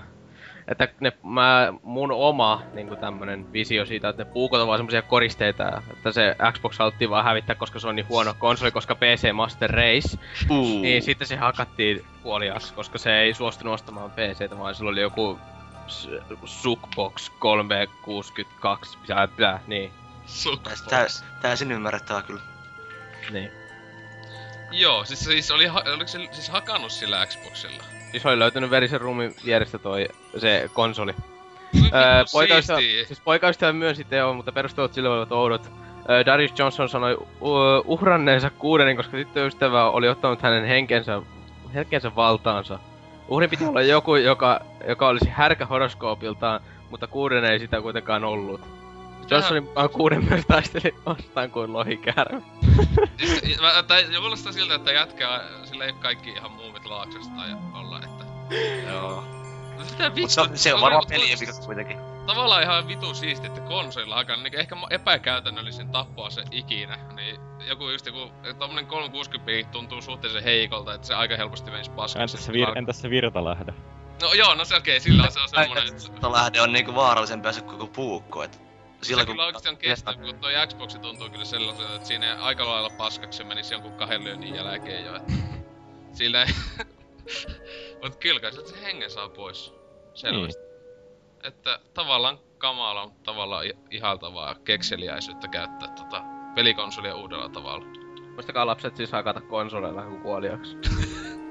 Että 0.68 0.88
ne, 1.00 1.12
mä, 1.22 1.72
mun 1.82 2.12
oma 2.12 2.62
niin 2.74 2.98
tämmönen 3.00 3.52
visio 3.52 3.86
siitä, 3.86 4.08
että 4.08 4.24
ne 4.24 4.30
puukot 4.32 4.60
on 4.60 4.66
vaan 4.66 4.78
semmosia 4.78 5.02
koristeita, 5.02 5.82
että 5.92 6.12
se 6.12 6.36
Xbox 6.52 6.78
haluttiin 6.78 7.10
vaan 7.10 7.24
hävittää, 7.24 7.54
koska 7.56 7.78
se 7.78 7.88
on 7.88 7.96
niin 7.96 8.08
huono 8.08 8.34
konsoli, 8.38 8.70
koska 8.70 8.94
PC 8.94 9.32
Master 9.32 9.70
Race. 9.70 10.18
Uh. 10.50 10.80
Niin 10.82 11.02
sitten 11.02 11.26
se 11.26 11.36
hakattiin 11.36 12.04
kuoliaksi, 12.22 12.74
koska 12.74 12.98
se 12.98 13.18
ei 13.18 13.34
suostunut 13.34 13.74
ostamaan 13.74 14.10
PCtä, 14.10 14.58
vaan 14.58 14.74
sillä 14.74 14.90
oli 14.90 15.00
joku 15.00 15.38
s- 15.86 16.08
Suckbox 16.44 17.30
362, 17.38 18.98
mitä, 18.98 19.28
mitä, 19.36 19.60
niin. 19.66 19.92
Täys, 20.62 20.82
täys, 20.82 21.24
täysin 21.42 21.72
ymmärrettävää 21.72 22.22
kyllä. 22.22 22.40
niin. 23.30 23.50
Joo, 24.70 25.04
siis, 25.04 25.20
siis 25.24 25.50
oli, 25.50 25.68
oliko 25.68 26.06
se 26.08 26.18
siis 26.32 26.48
hakannut 26.48 26.92
sillä 26.92 27.26
Xboxilla? 27.26 27.84
Siis 28.12 28.26
oli 28.26 28.38
löytynyt 28.38 28.70
verisen 28.70 29.00
ruumin 29.00 29.34
vierestä 29.44 29.78
toi 29.78 30.08
se 30.38 30.70
konsoli. 30.72 31.14
Öö, 31.76 32.24
siistiä. 32.26 33.04
siis 33.06 33.20
poikaystävä 33.20 33.72
myönsi 33.72 34.04
teon, 34.04 34.36
mutta 34.36 34.52
perustelut 34.52 34.94
sille 34.94 35.08
olivat 35.08 35.32
oudot. 35.32 35.70
Öö, 36.10 36.26
Darius 36.26 36.58
Johnson 36.58 36.88
sanoi 36.88 37.14
uh, 37.14 37.58
uhranneensa 37.84 38.50
kuudenin, 38.50 38.96
koska 38.96 39.16
tyttöystävä 39.16 39.90
oli 39.90 40.08
ottanut 40.08 40.42
hänen 40.42 40.64
henkensä, 40.64 41.22
henkensä 41.74 42.14
valtaansa. 42.16 42.78
Uhrin 43.28 43.50
piti 43.50 43.64
olla 43.64 43.82
joku, 43.82 44.16
joka, 44.16 44.60
joka 44.88 45.08
olisi 45.08 45.28
härkä 45.28 45.66
horoskoopiltaan, 45.66 46.60
mutta 46.90 47.06
kuuden 47.06 47.44
ei 47.44 47.58
sitä 47.58 47.80
kuitenkaan 47.80 48.24
ollut. 48.24 48.60
Johnsonin 49.30 49.62
mukaan 49.62 49.90
kuuden 49.90 50.24
myös 50.24 50.46
taisteli 50.46 50.94
vastaan 51.06 51.50
kuin 51.50 51.72
lohikäärme. 51.72 52.42
Siis, 53.18 53.60
mä, 53.60 53.82
tai 53.82 54.04
kuulostaa 54.20 54.52
siltä, 54.52 54.74
että 54.74 54.92
jätkä, 54.92 55.40
sillä 55.72 55.84
ei 55.84 55.92
kaikki 55.92 56.30
ihan 56.30 56.50
muumit 56.50 56.84
laaksosta 56.84 57.46
ja 57.46 57.56
olla, 57.74 57.98
että... 57.98 58.24
Joo. 58.90 59.24
Mitä 59.78 60.04
Mut 60.08 60.14
vittu? 60.14 60.28
se 60.30 60.40
on, 60.40 60.58
se 60.58 60.74
on 60.74 60.80
varmaan 60.80 61.02
tu- 61.02 61.08
pelien 61.08 61.40
vika 61.40 61.52
kuitenkin. 61.66 61.98
Tavallaan 62.26 62.62
ihan 62.62 62.88
vitu 62.88 63.14
siisti, 63.14 63.46
että 63.46 63.60
konsolilla 63.60 64.14
aika 64.14 64.36
niin 64.36 64.58
ehkä 64.58 64.76
epäkäytännöllisin 64.90 65.88
tappaa 65.88 66.30
se 66.30 66.42
ikinä. 66.50 66.98
Niin 67.16 67.40
joku 67.68 67.88
just 67.88 68.06
joku, 68.06 68.32
tommonen 68.58 68.86
360 68.86 69.72
tuntuu 69.72 70.02
suhteellisen 70.02 70.44
heikolta, 70.44 70.94
että 70.94 71.06
se 71.06 71.14
aika 71.14 71.36
helposti 71.36 71.70
menisi 71.70 71.90
paskaksi. 71.90 72.36
Entäs 72.36 72.46
se, 72.46 72.52
vir- 72.52 72.78
entäs 72.78 73.00
se 73.00 73.10
virtalähde? 73.10 73.74
No 74.22 74.32
joo, 74.32 74.54
no 74.54 74.64
se 74.64 74.76
okei, 74.76 75.00
sillä 75.00 75.22
on 75.22 75.32
se 75.32 75.40
on 75.40 75.48
semmonen, 75.48 75.88
että... 75.88 76.20
Tuo 76.20 76.32
lähde 76.32 76.60
on 76.60 76.72
niinku 76.72 76.94
vaarallisempi 76.94 77.48
asia 77.48 77.62
kuin 77.62 77.78
koko 77.78 77.92
puukko, 77.92 78.42
et... 78.42 78.62
Sillä 79.02 79.26
kyllä 79.26 79.44
oikeesti 79.44 79.68
on 79.68 79.76
kestävä, 79.76 80.16
kun 80.16 80.38
toi 80.38 80.52
Xbox 80.66 80.96
tuntuu 80.98 81.30
kyllä 81.30 81.44
sellaiselta, 81.44 81.94
että 81.94 82.08
siinä 82.08 82.36
aika 82.40 82.66
lailla 82.68 82.90
paskaksi 82.98 83.36
se 83.36 83.44
menisi 83.44 83.74
jonkun 83.74 83.92
kahden 83.92 84.24
lyönnin 84.24 84.54
jälkeen 84.54 85.04
jo, 85.04 85.16
että... 85.16 85.32
Sillä 86.12 86.42
ei... 86.42 86.48
Mut 88.02 88.16
kyllä 88.16 88.40
kai 88.40 88.52
se 88.52 88.82
hengen 88.82 89.10
saa 89.10 89.28
pois. 89.28 89.74
Selvästi. 90.14 90.62
Että 91.42 91.80
tavallaan 91.94 92.38
kamala 92.58 93.02
on 93.02 93.12
tavallaan 93.22 93.66
ihaltavaa 93.90 94.54
kekseliäisyyttä 94.54 95.48
käyttää 95.48 95.88
tota 95.88 96.22
pelikonsolia 96.54 97.16
uudella 97.16 97.48
tavalla. 97.48 97.86
Muistakaa 98.32 98.66
lapset 98.66 98.96
siis 98.96 99.12
hakata 99.12 99.40
konsoleilla 99.40 100.02
kuin 100.02 100.20
kuoliaksi. 100.20 100.76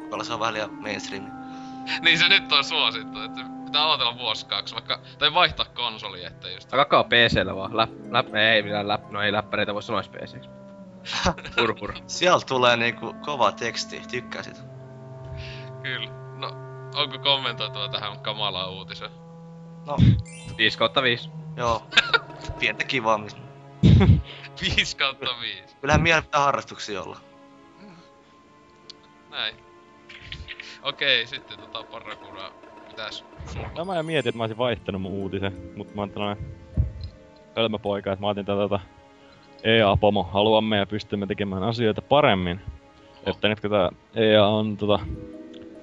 Tuolla 0.09 0.23
se 0.23 0.33
on 0.33 0.39
vähän 0.39 0.53
liian 0.53 0.73
mainstream. 0.73 1.25
niin 2.03 2.19
se 2.19 2.29
nyt 2.29 2.51
on 2.51 2.63
suosittu, 2.63 3.21
että 3.21 3.41
pitää 3.65 3.87
odotella 3.87 4.17
vuosi 4.17 4.45
kaksi, 4.45 4.75
vaikka, 4.75 4.99
tai 5.19 5.33
vaihtaa 5.33 5.65
konsoli, 5.65 6.23
että 6.23 6.49
just... 6.49 6.71
Hakakaa 6.71 7.03
PCllä 7.03 7.55
vaan. 7.55 7.77
Läp, 7.77 7.89
läp, 8.11 8.35
ei 8.35 8.63
mitään 8.63 8.87
läp, 8.87 9.09
no 9.09 9.21
ei 9.21 9.31
läppäreitä 9.31 9.73
voi 9.73 9.83
sanoa 9.83 10.01
PCksi. 10.01 10.60
Purpur. 11.55 11.93
Sieltä 12.07 12.45
tulee 12.45 12.77
niinku 12.77 13.15
kova 13.25 13.51
teksti, 13.51 14.01
tykkäsit. 14.11 14.61
Kyllä. 15.83 16.09
No, 16.37 16.47
onko 16.95 17.19
kommentoitava 17.19 17.89
tähän 17.89 18.19
kamalaan 18.19 18.71
uutiseen? 18.71 19.11
No, 19.85 19.97
5 20.57 20.77
kautta 20.77 21.03
5. 21.03 21.29
joo. 21.57 21.83
Pientä 22.59 22.83
kivaamista. 22.83 23.41
5 24.61 24.97
kautta 24.97 25.25
5. 25.41 25.75
Kyllähän 25.81 26.01
mielen 26.01 26.23
pitää 26.23 26.41
harrastuksia 26.41 27.01
olla. 27.01 27.17
Näin. 29.29 29.55
Okei, 30.83 31.27
sitten 31.27 31.59
tota 31.59 31.83
Parrakura, 31.83 32.51
mitäs 32.87 33.23
sulla? 33.45 33.69
No 33.77 33.85
mä 33.85 33.95
jo 33.95 34.03
mietin, 34.03 34.29
että 34.29 34.37
mä 34.37 34.43
olisin 34.43 34.57
vaihtanut 34.57 35.01
mun 35.01 35.11
uutisen, 35.11 35.71
mutta 35.75 35.95
mä 35.95 36.01
oon 36.01 36.09
tällainen 36.09 36.45
hölmöpoika, 37.55 38.11
että 38.11 38.21
mä 38.21 38.29
otin 38.29 38.45
tätä 38.45 38.57
tota 38.57 38.79
EA-pomo, 39.63 40.23
haluamme 40.23 40.77
ja 40.77 40.85
pystymme 40.85 41.27
tekemään 41.27 41.63
asioita 41.63 42.01
paremmin. 42.01 42.61
Että 43.25 43.47
nyt 43.47 43.59
kun 43.59 43.69
tää 43.69 43.89
EA 44.15 44.47
on 44.47 44.77
tota, 44.77 44.99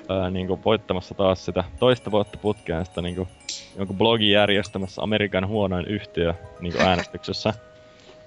ää, 0.08 0.30
niinku 0.30 0.60
voittamassa 0.64 1.14
taas 1.14 1.44
sitä 1.44 1.64
toista 1.78 2.10
vuotta 2.10 2.38
putkeen 2.38 2.86
sitä 2.86 3.02
niinku 3.02 3.28
jonkun 3.76 3.98
blogin 3.98 4.30
järjestämässä 4.30 5.02
Amerikan 5.02 5.46
huonoin 5.46 5.86
yhtiö 5.86 6.34
niinku 6.60 6.82
äänestyksessä. 6.82 7.54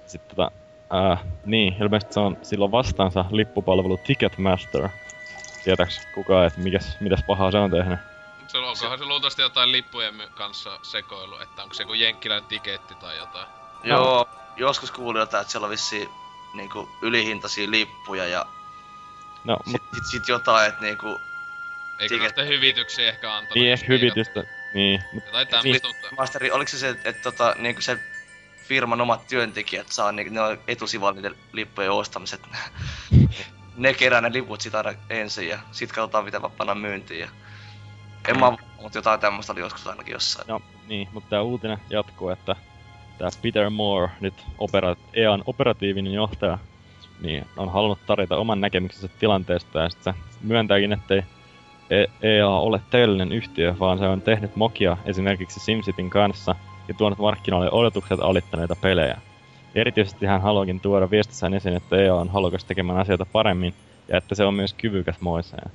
Sitten 0.06 0.36
tota, 0.36 0.50
ää, 0.90 1.18
niin, 1.44 1.76
ilmeisesti 1.80 2.14
se 2.14 2.20
on 2.20 2.36
silloin 2.42 2.72
vastaansa 2.72 3.24
lippupalvelu 3.30 3.96
Ticketmaster. 3.96 4.88
Tietääks 5.64 6.08
kukaan, 6.14 6.46
että 6.46 6.60
mikäs, 6.60 6.96
mitäs 7.00 7.24
pahaa 7.26 7.50
se 7.50 7.58
on 7.58 7.70
tehnyt? 7.70 7.98
Se, 8.46 8.58
onkohan 8.58 8.98
se 8.98 9.04
luultavasti 9.04 9.42
jotain 9.42 9.72
lippujen 9.72 10.14
kanssa 10.34 10.78
sekoilu, 10.82 11.34
että 11.42 11.62
onko 11.62 11.74
se 11.74 11.82
joku 11.82 11.94
jenkkilän 11.94 12.44
tiketti 12.44 12.94
tai 12.94 13.16
jotain? 13.16 13.61
Joo, 13.84 14.28
joskus 14.56 14.90
kuulin 14.90 15.20
jotain, 15.20 15.42
että 15.42 15.52
siellä 15.52 15.64
on 15.64 15.70
vissiin 15.70 16.08
niinku 16.54 16.88
ylihintaisia 17.02 17.70
lippuja 17.70 18.26
ja 18.26 18.46
No, 19.44 19.56
sit, 19.64 19.72
mut 19.72 19.82
sit, 19.94 20.04
sit 20.06 20.28
jotain, 20.28 20.68
että 20.68 20.80
niinku... 20.80 21.20
Eikö 21.98 22.14
Tiket- 22.14 22.26
sitten 22.26 22.48
hyvityksiä 22.48 23.08
ehkä 23.08 23.34
antanut? 23.34 23.54
niin 23.54 23.72
ehkä 23.72 23.86
hyvitystä, 23.88 24.44
niin. 24.74 25.02
Jotain 25.14 25.48
tämmöstä, 25.48 25.88
mutta... 25.88 26.08
Masteri, 26.16 26.50
oliko 26.50 26.70
se 26.70 26.78
se, 26.78 26.88
että 26.88 27.08
et, 27.08 27.22
tota, 27.22 27.54
niinku 27.58 27.80
se 27.82 27.98
firman 28.64 29.00
omat 29.00 29.26
työntekijät 29.26 29.88
saa 29.88 30.12
niinku, 30.12 30.34
ne 30.34 30.40
on 30.40 30.58
etusivalla 30.68 31.14
niiden 31.14 31.36
lippujen 31.52 31.90
ostamiset. 31.90 32.40
ne 33.76 33.94
kerää 33.94 34.20
ne 34.20 34.32
liput 34.32 34.60
sit 34.60 34.74
aina 34.74 34.94
ensin 35.10 35.48
ja 35.48 35.58
sit 35.72 35.92
katsotaan 35.92 36.24
mitä 36.24 36.42
vapaana 36.42 36.74
myyntiin 36.74 37.20
ja... 37.20 37.28
En 38.28 38.40
mä 38.40 38.56
mutta 38.82 38.98
jotain 38.98 39.20
tämmöstä 39.20 39.52
oli 39.52 39.60
joskus 39.60 39.86
ainakin 39.86 40.12
jossain. 40.12 40.48
No 40.48 40.62
niin, 40.86 41.08
mutta 41.12 41.30
tämä 41.30 41.42
uutinen 41.42 41.78
jatkuu, 41.90 42.28
että 42.28 42.56
tämä 43.22 43.30
Peter 43.42 43.70
Moore, 43.70 44.10
nyt 44.20 44.34
opera- 44.58 44.96
EAN 45.14 45.42
operatiivinen 45.46 46.12
johtaja, 46.12 46.58
niin 47.20 47.46
on 47.56 47.72
halunnut 47.72 47.98
tarjota 48.06 48.36
oman 48.36 48.60
näkemyksensä 48.60 49.08
tilanteesta 49.18 49.78
ja 49.78 49.88
sitten 49.88 50.14
myöntääkin, 50.42 50.92
ettei 50.92 51.22
E- 51.90 52.06
EA 52.36 52.48
ole 52.48 52.80
täydellinen 52.90 53.32
yhtiö, 53.32 53.74
vaan 53.80 53.98
se 53.98 54.04
on 54.04 54.22
tehnyt 54.22 54.56
mokia 54.56 54.96
esimerkiksi 55.04 55.60
SimCityn 55.60 56.10
kanssa 56.10 56.54
ja 56.88 56.94
tuonut 56.94 57.18
markkinoille 57.18 57.70
odotukset 57.72 58.20
alittaneita 58.20 58.76
pelejä. 58.76 59.20
Erityisesti 59.74 60.26
hän 60.26 60.42
haluakin 60.42 60.80
tuoda 60.80 61.10
viestissään 61.10 61.54
esiin, 61.54 61.76
että 61.76 61.96
EA 61.96 62.14
on 62.14 62.28
halukas 62.28 62.64
tekemään 62.64 62.98
asioita 62.98 63.26
paremmin 63.32 63.74
ja 64.08 64.18
että 64.18 64.34
se 64.34 64.44
on 64.44 64.54
myös 64.54 64.74
kyvykäs 64.74 65.20
moiseen. 65.20 65.70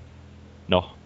No, 0.68 0.98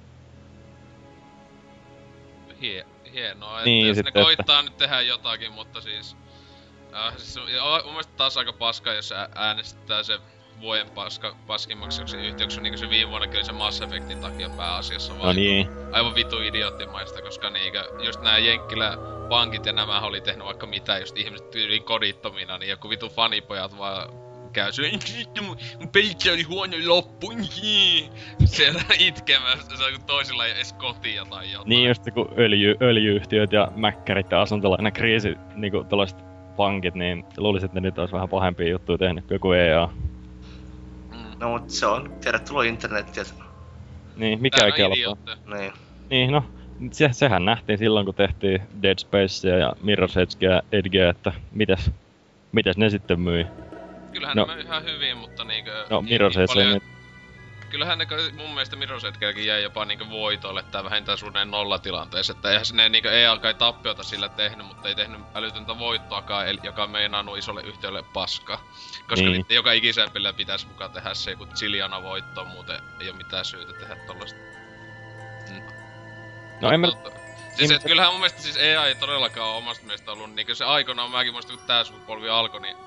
Hie, 2.62 2.86
hienoa, 3.14 3.58
että 3.60 3.70
Niin, 3.70 3.96
sitten, 3.96 4.04
ne 4.14 4.20
että- 4.22 4.24
koittaa 4.24 4.62
nyt 4.62 4.78
tehdä 4.78 5.02
jotakin, 5.02 5.52
mutta 5.52 5.82
siis... 5.82 6.21
Äh, 6.94 7.18
siis 7.18 7.38
on- 7.38 7.54
ja 7.54 7.64
on 7.64 7.82
mun 7.84 7.94
mielestä 7.94 8.14
taas 8.18 8.38
aika 8.38 8.54
paska, 8.54 8.94
jos 8.94 9.14
äänestetään 9.36 10.06
se 10.06 10.20
vuoden 10.62 10.90
paska, 10.90 11.36
paskimmaksi 11.48 12.02
joksi 12.02 12.18
yhtiöksi, 12.18 12.62
niin 12.62 12.72
kuin 12.74 12.80
se 12.80 12.90
viime 12.90 13.10
vuonnakin 13.10 13.38
oli 13.38 13.46
se 13.46 13.52
Mass 13.52 13.82
Effectin 13.82 14.20
takia 14.20 14.50
pääasiassa. 14.50 15.14
no 15.14 15.20
vaan 15.20 15.36
niin, 15.36 15.68
Aivan 15.92 16.16
vitu 16.16 16.42
idioottimaista, 16.42 17.22
koska 17.22 17.50
niinkö, 17.50 17.84
just 18.04 18.22
nää 18.22 18.38
Jenkkilä 18.38 18.98
pankit 19.30 19.66
ja 19.66 19.74
nämä 19.74 20.00
oli 20.00 20.22
tehnyt 20.22 20.46
vaikka 20.46 20.68
mitä, 20.68 20.98
just 20.98 21.18
ihmiset 21.18 21.50
tyyliin 21.52 21.84
kodittomina, 21.84 22.58
niin 22.58 22.70
joku 22.70 22.90
vitu 22.90 23.10
fanipojat 23.10 23.78
vaan 23.78 24.10
käy 24.54 24.72
syö, 24.72 24.86
"Vittu, 25.18 25.44
mun, 25.44 25.58
pelissä 25.92 26.32
oli 26.34 26.44
huono 26.44 26.78
loppu, 26.86 27.32
jii." 27.62 28.10
siellä 28.46 28.82
itkemässä, 29.00 29.78
se 29.78 29.84
on 29.84 30.04
toisilla 30.08 30.46
ei 30.46 30.52
edes 30.52 30.74
kotia 30.74 31.26
tai 31.26 31.52
jotain. 31.52 31.70
Niin 31.70 31.88
just 31.88 32.04
kun 32.14 32.34
öljy, 32.38 32.76
öljyyhtiöt 32.82 33.52
ja 33.54 33.72
mäkkärit 33.76 34.32
ja 34.32 34.42
asuntolainen 34.42 34.94
kriisi, 34.94 35.36
niinku 35.56 35.84
tällaiset 35.84 36.31
pankit, 36.62 36.96
niin 36.96 37.24
luulisin, 37.38 37.66
että 37.66 37.80
ne 37.80 37.88
nyt 37.88 38.00
olisi 38.00 38.14
vähän 38.14 38.30
pahempia 38.30 38.70
juttuja 38.70 38.98
tehnyt 38.98 39.26
kuin 39.26 39.36
joku 39.36 39.52
EA. 39.52 39.90
Mm. 41.12 41.18
No 41.40 41.50
mut 41.50 41.70
se 41.70 41.86
on, 41.86 42.12
tervetuloa 42.24 42.64
internettiin, 42.64 43.26
et, 43.28 43.34
Niin, 44.16 44.42
mikä 44.42 44.66
ei 44.66 44.72
kelpaa. 44.72 45.36
niin. 45.58 45.72
Niin, 46.10 46.32
no, 46.32 46.44
se, 46.92 47.10
sehän 47.12 47.46
nähtiin 47.46 47.78
silloin, 47.78 48.06
kun 48.06 48.16
tehtiin 48.16 48.62
Dead 48.82 48.98
Spacea 49.00 49.58
ja 49.58 49.74
Mirror's 49.84 50.20
Edgeä 50.20 50.52
ja 50.52 50.62
Edgeä, 50.72 51.10
että 51.10 51.32
mitäs, 51.52 51.92
mitäs 52.52 52.78
ne 52.78 52.90
sitten 52.90 53.20
myi. 53.20 53.46
Kyllähän 54.14 54.38
No. 54.38 54.46
ne 54.46 54.56
myi 54.56 54.64
ihan 54.64 54.84
hyvin, 54.84 55.18
mutta 55.18 55.44
niinkö... 55.44 55.86
No, 55.90 56.02
Mirror's 56.02 56.06
niin 56.06 56.22
Edge 56.42 56.46
paljon- 56.54 56.74
nyt, 56.74 56.84
Kyllähän 57.72 57.98
ne 57.98 58.08
mun 58.38 58.50
mielestä 58.50 58.76
Mirror's 58.76 59.08
Edgeäkin 59.08 59.46
jäi 59.46 59.64
jopa 59.64 59.86
niinkö 59.86 60.10
voitolle 60.10 60.64
tai 60.64 60.84
vähintään 60.84 61.18
suunnilleen 61.18 61.52
nollatilanteessa. 61.52 62.34
Että 62.34 62.50
eihän 62.52 62.66
sinne 62.66 62.90
niinkö 62.90 63.12
EA 63.12 63.38
kai 63.38 63.54
tappiota 63.54 64.04
sillä 64.04 64.30
tehnyt, 64.30 64.68
mutta 64.68 64.88
ei 64.88 64.96
tehnyt 64.96 65.22
älytöntä 65.36 65.80
voittoakaan, 65.80 66.48
eli- 66.48 66.60
joka 66.64 66.88
meinannut 66.88 67.38
isolle 67.38 67.62
yhtiölle 67.62 68.04
paskaa. 68.14 68.58
Koska 69.10 69.26
Niin. 69.26 69.32
niin. 69.32 69.46
joka 69.50 69.72
ikisen 69.72 70.12
pelillä 70.12 70.34
pitäisi 70.34 70.68
mukaan 70.68 70.92
tehdä 70.92 71.14
se 71.14 71.32
joku 71.32 71.46
Zilliana 71.46 72.04
voitto, 72.04 72.46
muuten 72.46 72.80
ei 73.02 73.10
oo 73.10 73.16
mitään 73.16 73.46
syytä 73.46 73.74
tehdä 73.74 73.96
tollasta. 73.96 74.40
No 76.62 76.72
en 76.72 76.80
mä- 76.80 76.88
Mutta- 76.88 77.22
Siis 77.58 77.72
et 77.72 77.84
kyllähän 77.84 78.12
mun 78.14 78.20
mielestä 78.20 78.42
siis 78.42 78.58
EA 78.58 78.86
ei 78.86 78.96
todellakaan 78.96 79.48
ole 79.48 79.58
omasta 79.58 79.86
mielestä 79.86 80.12
ollut 80.12 80.34
niinkö 80.34 80.56
se 80.56 80.66
aikoinaan 80.66 81.12
mäkin 81.12 81.34
muistan 81.34 81.58
kun 81.58 81.68
tää 81.68 81.84
sukupolvi 81.84 82.30
alkoi, 82.30 82.62
niin 82.62 82.78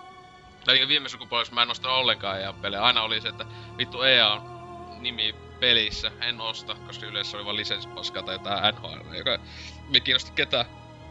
tai 0.65 0.75
niinkö 0.75 0.89
viime 0.89 1.09
sukupolvessa 1.09 1.55
mä 1.55 1.63
en 1.63 1.71
ostanut 1.71 1.97
ollenkaan 1.97 2.41
EA 2.41 2.53
pelejä. 2.53 2.83
Aina 2.83 3.03
oli 3.03 3.21
se, 3.21 3.29
että 3.29 3.45
vittu 3.79 4.03
EA 4.03 4.33
on 4.33 4.54
nimi 5.05 5.35
pelissä, 5.61 6.11
en 6.21 6.41
osta, 6.41 6.77
koska 6.87 7.07
yleensä 7.07 7.37
oli 7.37 7.45
vaan 7.45 7.57
lisenssipaskaa 7.57 8.23
tai 8.23 8.35
jotain 8.35 8.75
NHL, 8.75 9.15
joka 9.15 9.39
ei 9.95 10.01
kiinnosti 10.01 10.33
ketään. 10.35 10.67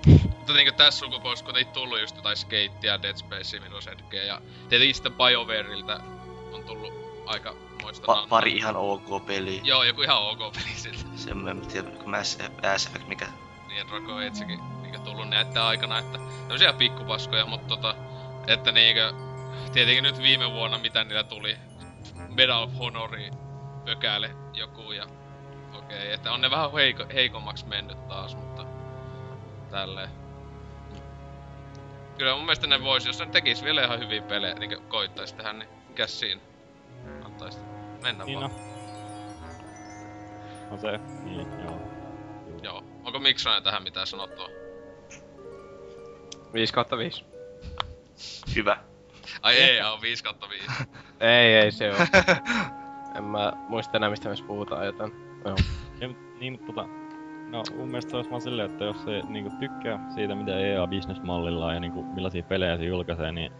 Mutta 0.05 0.53
niinkö 0.53 0.71
tässä 0.71 0.99
sukupolvessa, 0.99 1.45
kun 1.45 1.57
ei 1.57 1.65
tullut 1.65 2.01
just 2.01 2.15
jotain 2.15 2.37
Skatea, 2.37 3.01
Dead 3.01 3.17
Spacea, 3.17 3.61
Edgeä 3.91 4.23
ja 4.23 4.41
tietenkin 4.69 4.95
sitten 4.95 5.13
BioWareilta 5.13 5.99
on 6.53 6.63
tullut 6.63 6.93
aika 7.25 7.55
moista 7.81 8.13
Pa- 8.13 8.27
pari 8.29 8.51
ihan 8.51 8.75
ok 8.75 9.25
peliä. 9.25 9.61
Joo, 9.63 9.83
joku 9.83 10.01
ihan 10.01 10.17
ok 10.17 10.39
peli 10.53 10.75
siltä. 10.75 11.05
Sen 11.15 11.37
mä 11.37 11.51
en 11.51 11.61
tiedä, 11.61 11.89
kun 11.89 12.09
Mass 12.09 12.37
Mass 12.61 12.87
Effect, 12.87 13.07
mikä... 13.07 13.27
Niin, 13.67 13.87
Draco 13.87 14.21
Edgekin. 14.21 14.59
Niinkö 14.81 14.99
tullut 14.99 15.29
näiden 15.29 15.61
aikana, 15.61 15.99
että 15.99 16.19
tämmösiä 16.47 16.73
pikkupaskoja, 16.73 17.45
mutta 17.45 17.67
tota, 17.67 17.95
että 18.47 18.71
niinkö, 18.71 19.13
tietenkin 19.73 20.03
nyt 20.03 20.17
viime 20.17 20.51
vuonna 20.51 20.77
mitä 20.77 21.03
niillä 21.03 21.23
tuli, 21.23 21.57
Medal 22.29 22.63
of 22.63 22.77
Honori 22.79 23.31
pökäle 23.85 24.35
joku 24.53 24.91
ja 24.91 25.03
okei, 25.73 25.97
okay, 25.97 26.11
että 26.11 26.31
on 26.31 26.41
ne 26.41 26.51
vähän 26.51 26.71
heiko, 26.73 27.05
heikommaksi 27.13 27.65
mennyt 27.65 28.07
taas, 28.07 28.35
mutta 28.35 28.65
tälleen. 29.71 30.09
Kyllä 32.17 32.35
mun 32.35 32.45
mielestä 32.45 32.67
ne 32.67 32.83
vois, 32.83 33.05
jos 33.05 33.19
ne 33.19 33.25
tekis 33.25 33.63
vielä 33.63 33.83
ihan 33.85 33.99
hyviä 33.99 34.21
pelejä, 34.21 34.53
niin 34.53 34.83
koittais 34.87 35.33
tehdä, 35.33 35.53
niin 35.53 35.69
mikäs 35.89 36.19
siinä? 36.19 36.41
Antais 37.25 37.59
mennä 38.01 38.25
Niin 38.25 38.39
vaan. 38.39 38.51
no. 38.51 38.57
No 40.71 40.77
se, 40.77 40.99
niin, 41.23 41.47
joo. 41.63 41.81
Joo. 42.61 42.83
Onko 43.03 43.19
Miksonen 43.19 43.63
tähän 43.63 43.83
mitään 43.83 44.07
sanottua? 44.07 44.49
5 46.53 46.73
kautta 46.73 46.97
5. 46.97 47.25
Hyvä. 48.55 48.77
Ai 49.41 49.57
ei, 49.57 49.81
on 49.81 50.01
5 50.01 50.23
kautta 50.23 50.49
5. 50.49 50.65
Ei, 51.19 51.55
ei 51.55 51.71
se 51.71 51.91
oo. 51.91 51.97
en 53.15 53.23
mä 53.23 53.53
muista 53.69 53.97
enää 53.97 54.09
mistä 54.09 54.29
me 54.29 54.29
edes 54.29 54.41
puhutaan, 54.41 54.85
joten... 54.85 55.11
Joo. 55.45 55.55
Ja, 56.01 56.07
niin, 56.39 56.53
mutta 56.53 56.65
tota, 56.65 56.87
no 57.49 57.63
mun 57.77 57.87
mielestä 57.87 58.11
se 58.11 58.17
olisi 58.17 58.29
vaan 58.29 58.41
silleen, 58.41 58.71
että 58.71 58.83
jos 58.83 59.03
se 59.03 59.21
niinku 59.27 59.51
tykkää 59.59 59.99
siitä, 60.09 60.35
mitä 60.35 60.59
EA 60.59 60.87
bisnesmallilla 60.87 61.73
ja 61.73 61.79
niinku 61.79 62.03
millaisia 62.03 62.43
pelejä 62.43 62.77
se 62.77 62.85
julkaisee, 62.85 63.31
niin 63.31 63.51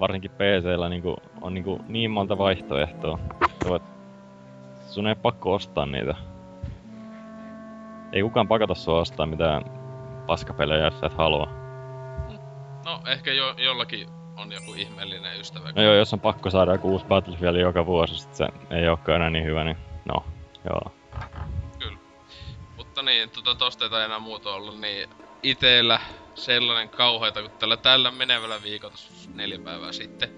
varsinkin 0.00 0.30
PCllä 0.30 0.88
niinku, 0.88 1.16
on 1.40 1.54
niinku 1.54 1.80
niin 1.88 2.10
monta 2.10 2.38
vaihtoehtoa. 2.38 3.18
Voit, 3.68 3.82
sun 4.86 5.06
ei 5.06 5.14
pakko 5.14 5.54
ostaa 5.54 5.86
niitä. 5.86 6.14
Ei 8.12 8.22
kukaan 8.22 8.48
pakata 8.48 8.74
sua 8.74 9.00
ostaa 9.00 9.26
mitään 9.26 9.62
paskapelejä, 10.26 10.84
jos 10.84 11.00
sä 11.00 11.06
et 11.06 11.14
halua. 11.14 11.48
No, 12.84 13.00
ehkä 13.06 13.32
jo, 13.32 13.54
jollakin 13.58 14.08
on 14.36 14.52
joku 14.52 14.74
ihmeellinen 14.74 15.40
ystävä. 15.40 15.72
No 15.72 15.82
joo, 15.82 15.94
jos 15.94 16.12
on 16.12 16.20
pakko 16.20 16.50
saada 16.50 16.72
joku 16.72 16.90
uusi 16.90 17.04
Battlefield 17.04 17.56
joka 17.56 17.86
vuosi, 17.86 18.18
sit 18.18 18.34
se 18.34 18.46
ei 18.70 18.88
olekaan 18.88 19.16
enää 19.16 19.30
niin 19.30 19.44
hyvä, 19.44 19.64
niin 19.64 19.76
no, 20.04 20.24
joo. 20.64 20.92
Mutta 22.76 23.02
niin, 23.02 23.30
tota 23.30 23.54
tosta 23.54 23.84
ei 23.84 24.04
enää 24.04 24.18
muuta 24.18 24.54
ollut, 24.54 24.80
niin 24.80 25.10
itellä 25.42 26.00
sellainen 26.34 26.88
kauheita, 26.88 27.42
kun 27.42 27.50
tällä, 27.50 27.76
tällä 27.76 28.10
menevällä 28.10 28.62
viikolla 28.62 28.96
neljä 29.34 29.58
päivää 29.58 29.92
sitten. 29.92 30.30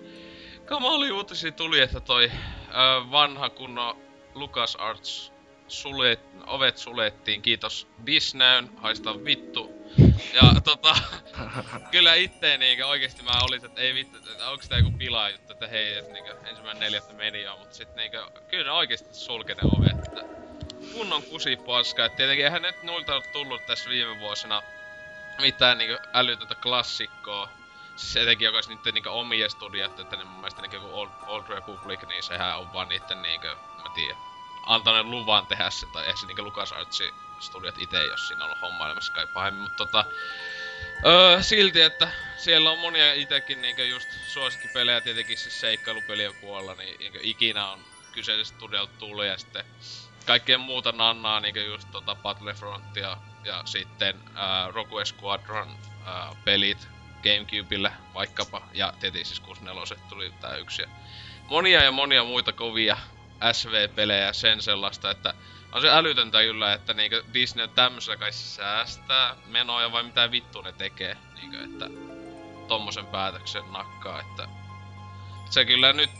Kamali 0.64 1.10
uutisia 1.10 1.52
tuli, 1.52 1.80
että 1.80 2.00
toi 2.00 2.30
ö, 2.30 3.10
vanha 3.10 3.50
kunno 3.50 3.96
Lucas 4.34 4.76
Arts 4.76 5.32
sulet, 5.68 6.20
ovet 6.46 6.76
sulettiin, 6.76 7.42
kiitos 7.42 7.88
Disneyn, 8.06 8.70
haista 8.76 9.24
vittu. 9.24 9.77
Ja 10.34 10.60
tota, 10.64 10.96
kyllä 11.90 12.14
itse 12.14 12.58
niinkö 12.58 12.86
oikeesti 12.86 13.22
mä 13.22 13.40
olisin, 13.42 13.68
että 13.68 13.80
ei 13.80 13.94
vittu, 13.94 14.18
että 14.18 14.50
onks 14.50 14.68
tää 14.68 14.78
joku 14.78 14.90
pilaa 14.98 15.30
juttu, 15.30 15.52
että 15.52 15.66
hei, 15.66 15.94
että 15.94 16.12
niinkö 16.12 16.36
ensimmäinen 16.46 16.80
neljättä 16.80 17.14
meni 17.14 17.42
jo, 17.42 17.56
mutta 17.56 17.74
sit 17.74 17.94
niinkö, 17.94 18.26
kyllä 18.48 18.64
ne 18.64 18.70
oikeesti 18.70 19.14
sulke 19.14 19.54
ne 19.54 19.62
ovet, 19.78 20.06
että 20.06 20.24
kunnon 20.92 21.22
kusipaska. 21.22 22.04
Et 22.04 22.16
tietenkin 22.16 22.44
eihän 22.44 22.62
nyt 22.62 22.82
noilta 22.82 23.14
ole 23.14 23.22
tullut 23.32 23.66
tässä 23.66 23.90
viime 23.90 24.20
vuosina 24.20 24.62
mitään 25.40 25.78
niinku 25.78 26.02
älytöntä 26.14 26.54
klassikkoa. 26.54 27.48
Siis 27.96 28.16
etenkin 28.16 28.46
joka 28.46 28.56
olisi 28.56 28.68
niitten 28.68 28.94
niinku 28.94 29.08
omia 29.08 29.48
studioita, 29.48 30.02
että 30.02 30.16
ne 30.16 30.24
mun 30.24 30.40
mielestä 30.40 30.62
niinku 30.62 30.88
Old, 30.92 31.08
Old 31.26 31.44
Republic, 31.48 32.08
niin 32.08 32.22
sehän 32.22 32.58
on 32.58 32.72
vaan 32.72 32.88
niitten 32.88 33.22
niinku, 33.22 33.46
mä 33.46 33.94
tiedän, 33.94 34.16
antanut 34.66 35.06
luvan 35.06 35.46
tehdä 35.46 35.70
se, 35.70 35.86
tai 35.92 36.06
ehkä 36.06 36.20
se 36.20 36.26
niinku 36.26 36.44
LucasArtsi 36.44 37.14
studiot 37.40 37.78
itse, 37.78 38.04
jos 38.04 38.28
siinä 38.28 38.44
on 38.44 38.50
ollut 38.50 38.62
hommailemassa 38.62 39.12
kai 39.12 39.26
pahemmin, 39.26 39.62
mutta 39.62 39.76
tota... 39.76 40.04
Öö, 41.06 41.42
silti, 41.42 41.80
että 41.80 42.08
siellä 42.36 42.70
on 42.70 42.78
monia 42.78 43.14
itekin 43.14 43.62
niinku 43.62 43.82
just 43.82 44.08
suosikkipelejä, 44.28 45.00
tietenkin 45.00 45.38
siis 45.38 45.60
seikkailupelien 45.60 46.34
puolella, 46.40 46.74
niin 46.74 46.98
niinku 46.98 47.18
ikinä 47.22 47.70
on 47.70 47.80
kyseisestä 48.12 48.56
studiolta 48.56 48.92
tullut, 48.98 49.24
ja 49.24 49.38
sitten 49.38 49.64
kaikkea 50.26 50.58
muuta 50.58 50.92
nannaa, 50.92 51.40
niinku 51.40 51.60
just 51.60 51.88
tota 51.90 52.14
Battlefrontia 52.14 53.16
ja 53.44 53.62
sitten 53.64 54.20
ää, 54.34 54.68
Rogue 54.70 55.04
Squadron 55.04 55.68
ää, 56.04 56.36
pelit 56.44 56.88
Gamecubelle 57.22 57.92
vaikkapa, 58.14 58.62
ja 58.74 58.92
tietenkin 59.00 59.26
siis 59.26 59.40
64 59.40 60.04
tuli 60.08 60.32
tää 60.40 60.56
yksi. 60.56 60.82
Ja 60.82 60.88
monia 61.48 61.82
ja 61.82 61.92
monia 61.92 62.24
muita 62.24 62.52
kovia 62.52 62.96
SV-pelejä 63.52 64.32
sen 64.32 64.62
sellaista, 64.62 65.10
että 65.10 65.34
on 65.72 65.80
se 65.80 65.88
älytöntä 65.90 66.42
kyllä, 66.42 66.72
että 66.72 66.94
niinku 66.94 67.16
Disney 67.34 67.68
tämmöisellä 67.68 68.16
kai 68.16 68.32
säästää 68.32 69.36
menoja 69.46 69.92
vai 69.92 70.02
mitä 70.02 70.30
vittu 70.30 70.60
ne 70.60 70.72
tekee, 70.72 71.16
niinku 71.34 71.56
että 71.56 71.90
tommosen 72.68 73.06
päätöksen 73.06 73.72
nakkaa, 73.72 74.20
että 74.20 74.48
se 75.50 75.64
kyllä 75.64 75.92
nyt 75.92 76.10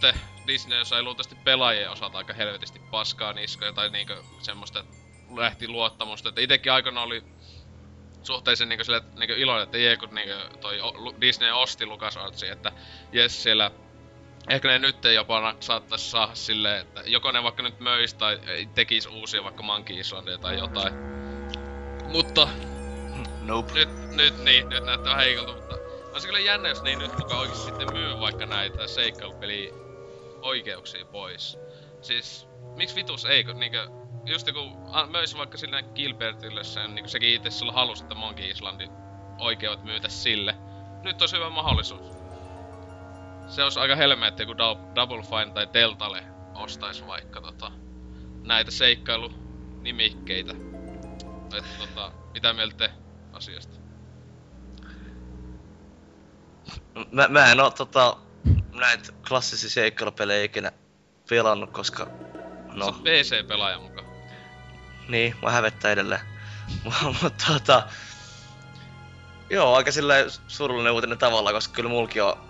Disney 0.46 0.84
sai 0.84 1.02
luultavasti 1.02 1.34
pelaajien 1.34 1.90
osalta 1.90 2.18
aika 2.18 2.32
helvetisti 2.32 2.78
paskaa 2.90 3.32
niskoja 3.32 3.72
tai 3.72 3.90
niinku 3.90 4.12
semmoista 4.42 4.84
lähti 5.36 5.68
luottamusta. 5.68 6.28
Että 6.28 6.40
itekin 6.40 6.72
aikana 6.72 7.02
oli 7.02 7.24
suhteellisen 8.22 8.68
niinku 8.68 8.84
sille 8.84 9.02
niinku 9.16 9.34
iloinen, 9.38 9.64
että 9.64 9.78
jee 9.78 9.96
kun 9.96 10.14
niinku 10.14 10.58
toi 10.60 10.78
Disney 11.20 11.50
osti 11.50 11.86
LucasArtsin, 11.86 12.52
että 12.52 12.72
jes 13.12 13.42
siellä 13.42 13.70
Ehkä 14.48 14.68
ne 14.68 14.78
nyt 14.78 15.04
jopa 15.14 15.40
na- 15.40 15.56
saattais 15.60 16.10
saada 16.10 16.34
silleen, 16.34 16.80
että 16.80 17.02
joko 17.06 17.32
ne 17.32 17.42
vaikka 17.42 17.62
nyt 17.62 17.80
möis 17.80 18.14
tai 18.14 18.38
tekis 18.74 19.06
uusia 19.06 19.44
vaikka 19.44 19.62
Monkey 19.62 20.00
Islandia 20.00 20.38
tai 20.38 20.58
jotain. 20.58 20.92
Mutta 22.12 22.48
Nope. 23.40 23.72
nyt, 23.74 23.88
nyt 24.16 24.44
niin, 24.44 24.68
nyt 24.68 24.84
näyttää 24.84 25.10
vähän 25.10 25.24
heikolta, 25.24 25.52
mutta 25.52 25.74
on 26.14 26.20
se 26.20 26.26
kyllä 26.26 26.38
jännä, 26.38 26.68
jos 26.68 26.82
ne 26.82 26.90
ei 26.90 26.96
nyt 26.96 27.18
mukaan 27.18 27.40
oikeesti 27.40 27.64
sitten 27.64 27.88
myy 27.92 28.20
vaikka 28.20 28.46
näitä 28.46 28.86
seikkailupeli 28.86 29.74
oikeuksia 30.42 31.04
pois. 31.04 31.58
Siis, 32.00 32.48
miksi 32.76 32.94
vitus 32.96 33.24
ei, 33.24 33.44
kun 33.44 33.60
niinkö, 33.60 33.88
just 34.26 34.46
joku 34.46 34.60
a- 34.92 35.06
möis 35.06 35.36
vaikka 35.36 35.58
sille 35.58 35.82
Gilbertille 35.94 36.64
sen, 36.64 36.94
niinku 36.94 37.08
sekin 37.08 37.34
itse 37.34 37.50
sillä 37.50 37.72
halusi, 37.72 38.02
että 38.04 38.14
Monkey 38.14 38.50
Islandin 38.50 38.90
oikeudet 39.38 39.84
myytä 39.84 40.08
sille. 40.08 40.54
Nyt 41.02 41.22
olisi 41.22 41.36
hyvä 41.36 41.50
mahdollisuus. 41.50 42.17
Se 43.48 43.62
olisi 43.62 43.80
aika 43.80 43.96
helmeä, 43.96 44.28
että 44.28 44.42
joku 44.42 44.52
Dou- 44.52 44.94
Double 44.94 45.22
Fine 45.22 45.52
tai 45.54 45.68
Deltalle 45.72 46.24
ostais 46.54 47.06
vaikka 47.06 47.40
tota, 47.40 47.72
näitä 48.44 48.70
seikkailunimikkeitä. 48.70 50.52
Että 51.56 51.78
tota, 51.78 52.12
mitä 52.34 52.52
mieltä 52.52 52.76
te 52.76 52.90
asiasta? 53.32 53.78
Mä, 57.12 57.28
mä 57.28 57.52
en 57.52 57.60
oo 57.60 57.70
tota, 57.70 58.16
näitä 58.72 59.12
klassisia 59.28 59.70
seikkailupelejä 59.70 60.44
ikinä 60.44 60.72
pelannut, 61.28 61.70
koska... 61.70 62.06
No. 62.74 62.86
Sä 62.86 62.98
PC-pelaaja 62.98 63.78
mukaan. 63.78 64.06
niin, 65.08 65.34
mä 65.42 65.50
hävettää 65.50 65.90
edelleen. 65.90 66.20
Mutta 67.22 67.44
tota... 67.52 67.82
Joo, 69.50 69.74
aika 69.74 69.92
silleen 69.92 70.30
surullinen 70.48 70.92
uutinen 70.92 71.18
tavalla, 71.18 71.52
koska 71.52 71.74
kyllä 71.74 71.90
mulki 71.90 72.20
on 72.20 72.47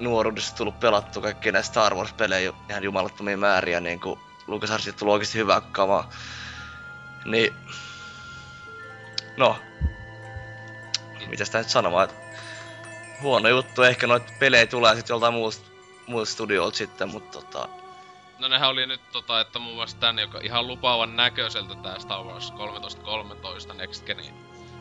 nuoruudessa 0.00 0.56
tullut 0.56 0.80
pelattu 0.80 1.20
kaikki 1.20 1.52
näitä 1.52 1.66
Star 1.68 1.94
Wars-pelejä 1.94 2.52
ihan 2.70 2.82
jumalattomia 2.82 3.36
määriä, 3.36 3.80
niin 3.80 4.00
kuin 4.00 4.20
LucasArtsista 4.46 4.98
tullut 4.98 5.12
oikeesti 5.12 5.38
hyvää 5.38 5.60
kamaa. 5.60 6.10
Niin... 7.24 7.54
No. 9.36 9.56
Mitä 11.26 11.44
sitä 11.44 11.58
nyt 11.58 11.68
sanomaan, 11.68 12.04
että 12.04 12.38
huono 13.22 13.48
juttu, 13.48 13.82
ehkä 13.82 14.06
noita 14.06 14.32
pelejä 14.38 14.66
tulee 14.66 14.94
sitten 14.94 15.14
joltain 15.14 15.34
muusta, 15.34 15.70
muusta 16.06 16.32
studiolta 16.32 16.76
sitten, 16.76 17.08
mutta 17.08 17.40
tota... 17.40 17.68
No 18.38 18.48
nehän 18.48 18.68
oli 18.68 18.86
nyt 18.86 19.00
tota, 19.12 19.40
että 19.40 19.58
muun 19.58 19.76
muassa 19.76 19.96
tän, 19.96 20.18
joka 20.18 20.38
ihan 20.42 20.66
lupaavan 20.66 21.16
näköiseltä 21.16 21.74
tää 21.74 21.98
Star 21.98 22.24
Wars 22.24 22.50
1313 22.50 23.74
Next 23.74 24.04
Genin 24.04 24.34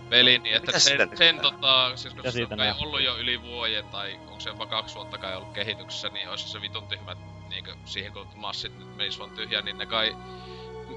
peli, 0.10 0.40
niin 0.40 0.56
että 0.56 0.68
Mitäs 0.68 0.86
sen, 0.86 1.18
sen 1.18 1.36
nyt 1.36 1.42
tota, 1.42 1.92
siis 1.96 2.14
koska 2.14 2.32
se 2.32 2.48
on 2.52 2.58
kai 2.58 2.74
ollut 2.80 3.02
jo 3.02 3.18
yli 3.18 3.42
vuoden 3.42 3.86
tai 3.86 4.14
onko 4.14 4.40
se 4.40 4.50
jopa 4.50 4.66
kaksi 4.66 4.96
vuotta 4.96 5.18
kai 5.18 5.36
ollut 5.36 5.54
kehityksessä, 5.54 6.10
niin 6.10 6.30
olisi 6.30 6.50
se 6.50 6.62
vitun 6.62 6.88
tyhmä, 6.88 7.16
niinkö 7.50 7.76
siihen 7.86 8.14
kun 8.14 8.28
massit 8.36 8.80
nyt 8.80 8.96
menis 8.96 9.20
vaan 9.20 9.32
tyhjään, 9.32 9.66
niin 9.66 9.78
ne 9.78 9.86
kai 9.86 10.16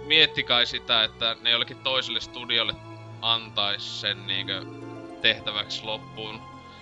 mietti 0.07 0.43
kai 0.43 0.67
sitä, 0.67 1.05
että 1.05 1.37
ne 1.41 1.51
jollekin 1.51 1.79
toiselle 1.79 2.21
studiolle 2.21 2.75
antais 3.23 4.01
sen 4.01 4.27
niinkö 4.27 4.63
tehtäväksi 5.23 5.85
loppuun. 5.85 6.41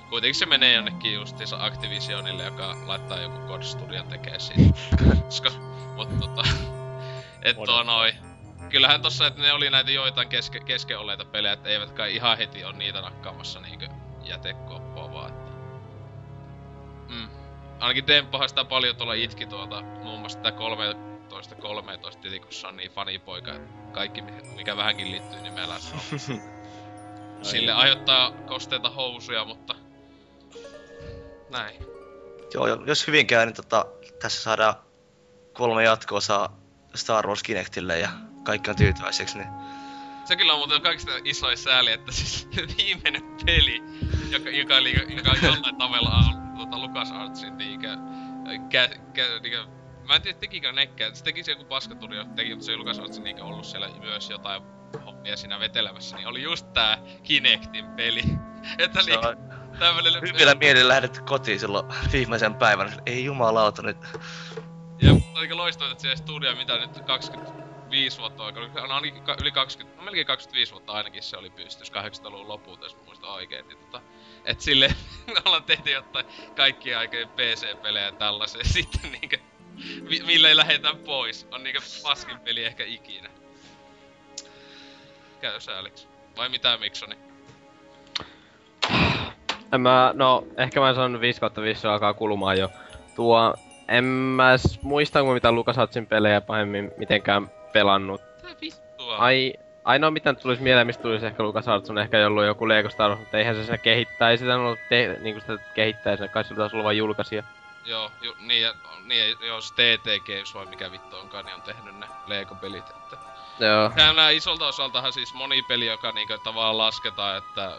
Kuitenkin 0.08 0.34
se 0.34 0.46
menee 0.46 0.74
jonnekin 0.74 1.14
justiinsa 1.14 1.64
Activisionille, 1.64 2.44
joka 2.44 2.76
laittaa 2.86 3.20
joku 3.20 3.38
God 3.38 3.62
Studion 3.62 4.06
tekee 4.06 4.38
siitä. 4.38 4.78
Mutta 5.96 6.14
tota, 6.20 6.42
et 7.42 7.56
tuo 7.64 7.82
noi. 7.82 8.12
Kyllähän 8.70 9.02
tossa, 9.02 9.26
että 9.26 9.42
ne 9.42 9.52
oli 9.52 9.70
näitä 9.70 9.90
joitain 9.90 10.28
keske, 10.28 10.60
kesken 10.60 10.98
olleita 10.98 11.24
pelejä, 11.24 11.52
että 11.52 11.68
eivät 11.68 11.92
kai 11.92 12.16
ihan 12.16 12.38
heti 12.38 12.64
on 12.64 12.78
niitä 12.78 13.00
nakkaamassa 13.00 13.60
niinkö 13.60 13.88
jätekoppoa 14.24 15.12
vaan, 15.12 15.30
että... 15.30 15.50
Mm. 17.08 17.28
Ainakin 17.80 18.06
Demppahan 18.06 18.48
sitä 18.48 18.64
paljon 18.64 18.96
tuolla 18.96 19.14
itki 19.14 19.46
tuolta, 19.46 19.82
muun 19.82 20.20
muassa 20.20 20.38
tää 20.38 20.52
13 20.52 21.54
13 21.54 22.20
tietenkin, 22.20 22.46
kun 22.46 22.52
se 22.52 22.66
on 22.66 22.76
niin 22.76 22.90
fanipoika, 22.90 23.54
että 23.54 23.68
kaikki 23.92 24.22
mi- 24.22 24.42
mikä 24.56 24.76
vähänkin 24.76 25.10
liittyy 25.10 25.40
nimellä 25.40 25.74
on. 25.74 25.80
sille 27.42 27.72
aiheuttaa 27.72 28.32
kosteita 28.32 28.90
housuja, 28.90 29.44
mutta... 29.44 29.74
Näin. 31.50 31.86
Joo, 32.54 32.66
jo- 32.66 32.82
jos 32.86 33.06
hyvin 33.06 33.26
käy, 33.26 33.46
niin 33.46 33.56
tota, 33.56 33.86
tässä 34.22 34.42
saadaan 34.42 34.74
kolme 35.52 35.84
jatko-osaa 35.84 36.60
Star 36.94 37.26
Wars 37.26 37.42
Kinectille 37.42 37.98
ja 37.98 38.08
kaikki 38.42 38.70
on 38.70 38.76
tyytyväiseksi, 38.76 39.38
niin 39.38 39.48
Se 40.24 40.36
kyllä 40.36 40.52
on 40.52 40.58
muuten 40.58 40.82
kaikista 40.82 41.12
isoin 41.24 41.56
sääli, 41.56 41.92
että 41.92 42.12
siis 42.12 42.48
viimeinen 42.78 43.22
peli, 43.46 43.82
joka, 44.30 44.50
joka, 44.50 44.76
oli, 44.76 44.92
joka 45.16 45.30
jollain 45.42 45.76
tavalla 45.76 46.10
on 46.10 46.56
tuota 46.56 46.78
LucasArtsin 46.78 47.58
niinkö, 47.58 47.96
kä, 48.68 48.88
kä, 49.14 49.22
niinkö, 49.42 49.66
mä 50.08 50.14
en 50.14 50.22
tiedä 50.22 50.38
tekikö 50.38 50.72
nekään, 50.72 51.16
se 51.16 51.24
teki 51.24 51.44
se 51.44 51.52
joku 51.52 51.64
paskaturi, 51.64 52.16
joka 52.16 52.30
teki, 52.30 52.50
mutta 52.50 52.66
se 52.66 52.72
ei 52.72 52.78
LucasArtsin 52.78 53.24
niinkö 53.24 53.44
ollut 53.44 53.64
siellä 53.64 53.88
myös 54.00 54.30
jotain 54.30 54.62
hommia 55.06 55.36
siinä 55.36 55.60
vetelemässä, 55.60 56.16
niin 56.16 56.28
oli 56.28 56.42
just 56.42 56.72
tää 56.72 56.98
Kinectin 57.22 57.86
peli. 57.86 58.22
Että 58.78 59.02
se 59.02 59.10
niinkö, 59.10 59.28
on 59.28 59.36
tämmönen... 59.78 60.22
hyvillä 60.22 60.54
mielin 60.54 60.88
lähdetty 60.88 61.22
kotiin 61.22 61.60
silloin 61.60 61.86
viimeisen 62.12 62.54
päivän. 62.54 62.92
Ei 63.06 63.24
jumalauta 63.24 63.82
nyt. 63.82 63.96
Ja 65.02 65.14
aika 65.34 65.56
loistavaa, 65.56 65.92
että 65.92 66.02
siellä 66.02 66.16
studio, 66.16 66.56
mitä 66.56 66.78
nyt 66.78 67.00
25 67.90 68.18
vuotta 68.20 68.44
aikaa, 68.44 68.84
on 68.84 68.92
ainakin 68.92 69.22
yli 69.40 69.52
20, 69.52 69.96
no 69.96 70.04
melkein 70.04 70.26
25 70.26 70.72
vuotta 70.72 70.92
ainakin 70.92 71.22
se 71.22 71.36
oli 71.36 71.50
pystys 71.50 71.92
80-luvun 71.92 72.48
lopulta, 72.48 72.84
jos 72.84 72.96
mä 72.96 73.02
muistan 73.06 73.30
oikein. 73.30 73.68
Niin 73.68 73.78
tota, 73.78 74.00
et 74.44 74.60
sille 74.60 74.94
ollaan 75.44 75.64
tehty 75.64 75.90
jotain 75.90 76.26
kaikkia 76.56 76.98
aikojen 76.98 77.28
PC-pelejä 77.28 78.06
ja 78.06 78.12
tällaisia, 78.12 78.64
sitten 78.74 79.12
niinkö, 79.12 79.38
mi- 80.08 80.22
millä 80.26 80.48
ei 80.48 80.56
lähetään 80.56 80.96
pois, 80.96 81.48
on 81.52 81.62
niinkö 81.62 81.80
paskin 82.02 82.40
peli 82.40 82.64
ehkä 82.64 82.84
ikinä. 82.84 83.28
Käy 85.40 85.60
sääliksi. 85.60 86.08
Vai 86.36 86.48
mitä 86.48 86.78
Miksoni? 86.78 87.16
En 89.72 89.80
mä, 89.80 90.10
no, 90.14 90.44
ehkä 90.56 90.80
mä 90.80 90.94
sanon 90.94 91.20
5 91.20 91.40
kautta 91.40 91.62
5 91.62 91.86
alkaa 91.86 92.14
kulumaan 92.14 92.58
jo. 92.58 92.68
Tuo, 93.16 93.54
en 93.88 94.04
mä 94.04 94.56
muista, 94.82 95.22
kun 95.22 95.34
mitä 95.34 95.52
LucasArtsin 95.52 96.06
pelejä 96.06 96.40
pahemmin 96.40 96.90
mitenkään 96.96 97.50
pelannut. 97.72 98.22
Tää 98.42 98.54
vittua. 98.60 99.16
Ai, 99.16 99.52
ainoa 99.84 100.10
mitä 100.10 100.34
tulisi 100.34 100.62
mieleen, 100.62 100.86
mistä 100.86 101.02
tulisi 101.02 101.26
ehkä 101.26 101.42
LucasArts 101.42 101.90
on 101.90 101.98
ehkä 101.98 102.26
ollut 102.26 102.44
joku 102.44 102.68
Lego 102.68 102.90
Star 102.90 103.08
Wars, 103.08 103.20
mutta 103.20 103.38
eihän 103.38 103.54
se 103.56 103.62
sitä 103.64 103.78
kehittää, 103.78 104.30
ei 104.30 104.38
sitä 104.38 104.56
ollut 104.56 104.78
te, 104.88 105.16
niinku 105.20 105.40
sitä 105.40 105.56
kehittää, 105.74 106.16
se 106.16 106.28
kai 106.28 106.44
se 106.44 106.54
taisi 106.54 106.76
olla 106.76 106.84
vain 106.84 106.98
julkaisija. 106.98 107.42
Joo, 107.84 108.10
ju, 108.22 108.34
niin, 108.38 108.62
ja, 108.62 108.74
niin, 109.04 109.30
ja- 109.30 109.46
joo, 109.46 109.60
se 109.60 109.74
TT 109.74 110.26
Games 110.26 110.54
vai 110.54 110.66
mikä 110.66 110.92
vittu 110.92 111.16
onkaan, 111.16 111.44
niin 111.44 111.54
on 111.54 111.62
tehnyt 111.62 111.98
ne 111.98 112.06
Lego-pelit, 112.26 112.90
että... 112.90 113.16
Joo. 113.60 114.12
Nää 114.14 114.30
isolta 114.30 114.66
osaltahan 114.66 115.12
siis 115.12 115.34
moni 115.34 115.62
peli, 115.62 115.86
joka 115.86 116.12
niinku 116.12 116.38
tavallaan 116.44 116.78
lasketaan, 116.78 117.38
että 117.38 117.72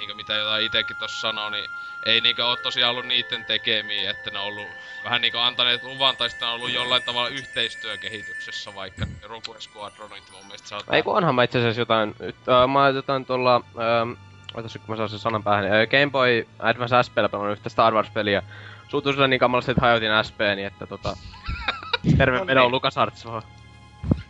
niinku 0.00 0.14
mitä 0.16 0.34
jotain 0.34 0.64
itekin 0.64 0.96
tossa 0.96 1.20
sanoo, 1.20 1.50
niin 1.50 1.70
ei 2.06 2.20
niinku 2.20 2.42
oo 2.42 2.56
tosiaan 2.56 2.90
ollut 2.90 3.06
niitten 3.06 3.44
tekemiä, 3.44 4.10
että 4.10 4.30
ne 4.30 4.38
on 4.38 4.44
ollut 4.44 4.68
vähän 5.04 5.20
niinku 5.20 5.38
antaneet 5.38 5.82
luvan 5.82 6.16
tai 6.16 6.30
sitten 6.30 6.48
on 6.48 6.54
ollut 6.54 6.72
jollain 6.72 7.02
tavalla 7.02 7.28
yhteistyökehityksessä, 7.28 8.74
vaikka 8.74 9.06
Rogue 9.22 9.60
Squadronit 9.60 10.30
mun 10.32 10.46
mielestä 10.46 10.68
saattaa... 10.68 10.96
Ei 10.96 11.02
kun 11.02 11.16
onhan 11.16 11.34
mä 11.34 11.42
itse 11.42 11.58
asiassa 11.58 11.80
jotain, 11.80 12.14
nyt, 12.20 12.36
äh, 12.48 12.68
mä 12.68 12.88
jotain 12.88 13.24
tuolla, 13.24 13.54
ähm, 13.54 14.12
otas 14.54 14.72
kun 14.72 14.82
mä 14.88 14.96
saan 14.96 15.08
sen 15.08 15.18
sanan 15.18 15.42
päähän, 15.42 15.64
äh, 15.64 15.88
Game 15.90 16.10
Boy 16.10 16.46
Advance 16.58 17.02
SP 17.06 17.14
pelannut 17.14 17.52
yhtä 17.52 17.68
Star 17.68 17.94
Wars 17.94 18.10
peliä. 18.10 18.42
Suutuin 18.88 19.14
sillä 19.14 19.28
niin 19.28 19.40
kamalasti, 19.40 19.70
että 19.70 19.80
hajotin 19.80 20.10
SPni, 20.22 20.64
että 20.64 20.86
tota... 20.86 21.16
Terve 22.18 22.44
meno 22.44 22.70
LucasArts 22.70 23.26
vaan. 23.26 23.42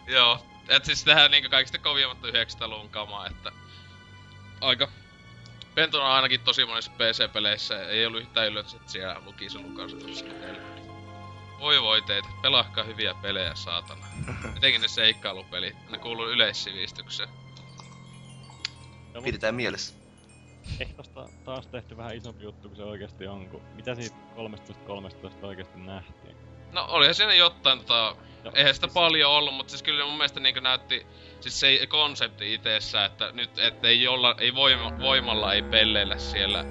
Joo, 0.06 0.46
et 0.68 0.84
siis 0.84 1.04
tehdään 1.04 1.30
niinku 1.30 1.50
kaikista 1.50 1.78
kovimmat 1.78 2.18
900-luvun 2.18 2.88
kamaa, 2.88 3.26
että... 3.26 3.52
Aika... 4.60 4.88
Pentuna 5.74 6.04
on 6.04 6.12
ainakin 6.12 6.40
tosi 6.40 6.64
monissa 6.64 6.90
PC-peleissä 6.90 7.82
ei 7.88 8.06
ollut 8.06 8.20
yhtään 8.20 8.46
yllätys, 8.46 8.74
että 8.74 8.92
siellä 8.92 9.22
luki 9.24 9.50
se 9.50 9.58
Lukas 9.58 9.92
Voi 11.58 11.82
voi 11.82 12.02
teitä, 12.02 12.28
pelaakaa 12.42 12.84
hyviä 12.84 13.14
pelejä, 13.22 13.54
saatana. 13.54 14.06
Etenkin 14.56 14.80
ne 14.80 14.88
seikkailupelit, 14.88 15.76
ne 15.90 15.98
kuuluu 15.98 16.28
yleissivistykseen. 16.28 17.28
Mut 19.14 19.24
Pidetään 19.24 19.54
mielessä. 19.54 19.94
ehkä 20.80 20.94
tosta 20.94 21.28
taas 21.44 21.66
tehty 21.66 21.96
vähän 21.96 22.16
isompi 22.16 22.44
juttu 22.44 22.68
kuin 22.68 22.76
se 22.76 22.82
oikeesti 22.82 23.26
on, 23.26 23.48
kun 23.48 23.62
mitä 23.74 23.94
siitä 23.94 24.16
13.13 25.40 25.46
oikeesti 25.46 25.78
nähtiin? 25.78 26.36
No 26.72 26.86
olihan 26.88 27.14
siinä 27.14 27.34
jotain 27.34 27.78
tota... 27.78 28.16
Joo, 28.44 28.52
Eihän 28.56 28.74
sitä 28.74 28.86
siis- 28.86 28.94
paljon 28.94 29.30
ollut, 29.30 29.54
mutta 29.54 29.70
siis 29.70 29.82
kyllä 29.82 30.04
mun 30.04 30.16
mielestä 30.16 30.40
niinku 30.40 30.60
näytti... 30.60 31.06
Siis 31.40 31.60
se 31.60 31.86
konsepti 31.88 32.54
itsessä, 32.54 33.04
että 33.04 33.32
nyt 33.32 33.58
et 33.58 33.84
ei, 33.84 34.08
olla, 34.08 34.34
ei 34.38 34.54
voima, 34.54 34.98
voimalla 34.98 35.54
ei 35.54 35.62
pelleillä 35.62 36.18
siellä 36.18 36.64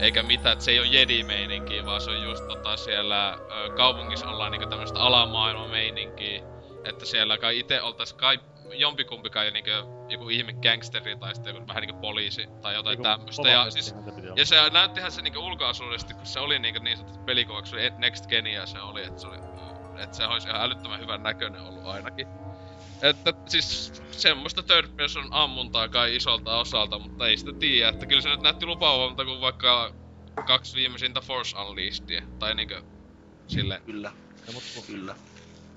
eikä 0.00 0.22
mitään, 0.22 0.52
että 0.52 0.64
se 0.64 0.70
ei 0.70 0.78
oo 0.78 0.84
jedi-meininkiä, 0.84 1.86
vaan 1.86 2.00
se 2.00 2.10
on 2.10 2.22
just 2.22 2.46
tota 2.48 2.76
siellä 2.76 3.32
ö, 3.32 3.70
kaupungissa 3.76 4.28
ollaan 4.28 4.52
niinku 4.52 4.68
tämmöstä 4.68 4.98
alamaailman 5.00 5.70
meininkiä. 5.70 6.42
Että 6.84 7.06
siellä 7.06 7.38
kai 7.38 7.58
ite 7.58 7.82
oltais 7.82 8.12
kai 8.12 8.40
jompikumpikaan 8.74 9.52
niinku 9.52 9.70
joku 10.08 10.28
ihme 10.28 10.52
gangsteri 10.52 11.16
tai 11.16 11.34
sitten 11.34 11.54
joku 11.54 11.68
vähän 11.68 11.80
niinku 11.80 12.00
poliisi 12.00 12.46
tai 12.62 12.74
jotain 12.74 13.02
tämmöstä. 13.02 13.48
Ja 13.48 13.70
siis 13.70 13.94
ja 14.36 14.46
se 14.46 14.70
näyttihän 14.70 15.12
se 15.12 15.22
niinku 15.22 15.46
ulkoasuudesti, 15.46 16.14
kun 16.14 16.26
se 16.26 16.40
oli 16.40 16.58
niinku 16.58 16.82
niin 16.82 16.96
sanotusti 16.96 17.24
pelikuvaksi, 17.24 17.76
Next 17.98 18.26
Genia 18.26 18.66
se 18.66 18.80
oli, 18.80 19.04
että 19.04 19.20
se 19.20 19.26
oli, 19.26 19.38
että 19.98 20.16
se 20.16 20.26
olisi 20.26 20.48
ihan 20.48 20.62
älyttömän 20.62 21.00
hyvän 21.00 21.22
näköinen 21.22 21.60
ollut 21.60 21.86
ainakin. 21.86 22.26
Että 23.02 23.32
siis 23.48 23.92
semmoista 24.10 24.62
third 24.62 24.88
person 24.96 25.28
ammuntaa 25.30 25.88
kai 25.88 26.16
isolta 26.16 26.58
osalta, 26.58 26.98
mutta 26.98 27.28
ei 27.28 27.36
sitä 27.36 27.52
tiedä, 27.58 27.88
että 27.88 28.06
kyllä 28.06 28.22
se 28.22 28.28
nyt 28.28 28.42
näytti 28.42 28.66
lupaavalta 28.66 29.24
kuin 29.24 29.40
vaikka 29.40 29.94
kaksi 30.46 30.76
viimeisintä 30.76 31.20
Force 31.20 31.58
Unleashedia, 31.58 32.22
tai 32.38 32.54
niinkö 32.54 32.82
sille 33.48 33.82
Kyllä, 33.86 34.12
Ja 34.46 34.52
mut 34.52 34.62
kun 34.74 34.84
kyllä. 34.86 35.16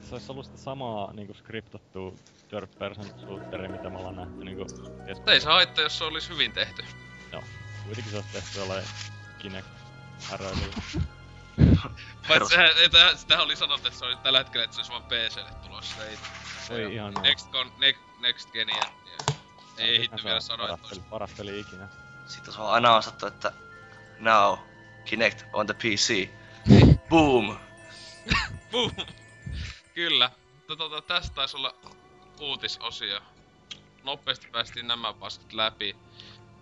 se 0.01 0.15
olisi 0.15 0.32
ollut 0.32 0.45
sitä 0.45 0.57
samaa 0.57 1.13
niinku 1.13 1.34
skriptattua 1.34 2.13
third 2.49 2.68
person 2.80 3.05
shooteria, 3.20 3.70
mitä 3.70 3.89
me 3.89 3.97
ollaan 3.97 4.15
nähty 4.15 4.43
niinku 4.45 4.65
Mutta 5.15 5.34
ei 5.34 5.41
se 5.41 5.47
haittaa, 5.47 5.84
jos 5.84 5.97
se 5.97 6.03
olisi 6.03 6.30
hyvin 6.30 6.51
tehty. 6.51 6.84
kuitenkin 7.84 8.11
se 8.11 8.18
olisi 8.18 8.32
tehty 8.32 8.59
jollain 8.59 8.86
Kinect 9.39 9.68
Paitsi 12.28 12.49
sehän, 12.49 12.70
ei, 12.78 13.18
sitähän 13.18 13.45
oli 13.45 13.55
sanottu, 13.55 13.88
että 13.88 13.99
se 13.99 14.05
oli 14.05 14.16
tällä 14.16 14.39
hetkellä, 14.39 14.64
että 14.64 14.76
se 14.76 14.80
olisi 14.80 14.91
vaan 14.91 15.03
PClle 15.03 15.51
tulossa. 15.64 16.05
Ei, 16.05 16.18
Ei 16.70 16.93
ihan. 16.95 17.14
Next, 17.14 17.51
con, 17.51 17.72
next, 17.78 18.01
next 18.20 18.51
Genia. 18.51 18.76
ja 18.78 19.36
Ei 19.78 19.95
ehitty 19.95 20.18
Se 20.18 20.24
vielä 20.24 20.39
sanoa, 20.39 20.74
että 20.74 20.88
olisi 20.88 21.01
paras 21.10 21.32
peli 21.38 21.60
ikinä. 21.60 21.88
Sitten 22.26 22.53
se 22.53 22.62
on 22.62 22.70
aina 22.70 22.95
osattu, 22.95 23.28
että 23.28 23.51
now 24.20 24.58
Kinect 25.05 25.45
on 25.53 25.66
the 25.66 25.74
PC. 25.74 26.30
Boom! 27.10 27.58
Boom! 28.72 28.91
Kyllä. 29.93 30.32
Mutta 30.55 30.76
tota, 30.76 31.01
tästä 31.01 31.36
taisi 31.36 31.58
olla 31.58 31.76
uutisosio. 32.39 33.22
Nopeasti 34.03 34.47
päästiin 34.47 34.88
nämä 34.88 35.14
paskat 35.14 35.53
läpi. 35.53 35.95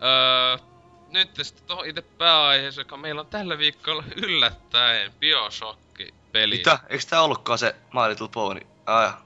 Öö, 0.02 0.75
nyt 1.10 1.30
sitten 1.42 1.68
tuohon 1.68 1.86
itse 1.86 2.02
pääaiheeseen, 2.02 2.86
joka 2.86 2.98
meillä 2.98 3.22
on 3.22 3.28
tällä 3.28 3.58
viikolla 3.58 4.04
yllättäen 4.16 5.12
Bioshock-peli. 5.20 6.58
Mitä? 6.58 6.80
Eiks 6.90 7.06
tää 7.06 7.22
ollutkaan 7.22 7.60
se 7.60 7.76
My 7.94 8.10
Little 8.10 8.28
Pony? 8.28 8.62
Ah, 8.86 9.18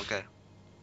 okei. 0.00 0.18
Okay. 0.18 0.30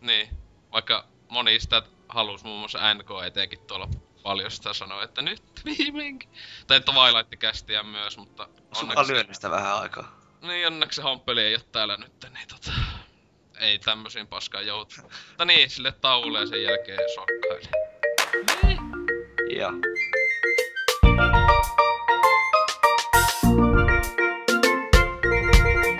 Niin. 0.01 0.29
Vaikka 0.71 1.05
moni 1.29 1.59
sitä 1.59 1.81
halus 2.09 2.43
muun 2.43 2.59
muassa 2.59 2.93
NK 2.93 3.09
etenkin 3.25 3.59
tuolla 3.59 3.87
paljon 4.23 4.51
sitä 4.51 4.73
sanoa, 4.73 5.03
että 5.03 5.21
nyt 5.21 5.43
viimeinkin. 5.65 6.29
Tai 6.67 6.81
Twilight-kästiä 6.81 7.83
myös, 7.83 8.17
mutta 8.17 8.49
Sulla 8.71 8.93
on 8.99 9.05
sitä 9.31 9.51
vähän 9.51 9.77
aikaa. 9.77 10.21
Niin 10.41 10.67
onneksi 10.67 10.95
se 10.95 11.01
homppeli 11.01 11.41
ei 11.41 11.55
oo 11.55 11.61
täällä 11.71 11.97
nyt, 11.97 12.25
niin 12.33 12.47
tota... 12.47 12.71
Ei 13.59 13.79
tämmösiin 13.79 14.27
paskaan 14.27 14.67
joutu. 14.67 14.95
Mutta 15.27 15.45
niin, 15.45 15.69
sille 15.69 15.91
tauolle 15.91 16.39
ja 16.39 16.47
sen 16.47 16.63
jälkeen 16.63 16.99
sokkaili. 17.15 17.69
Ja. 19.57 19.69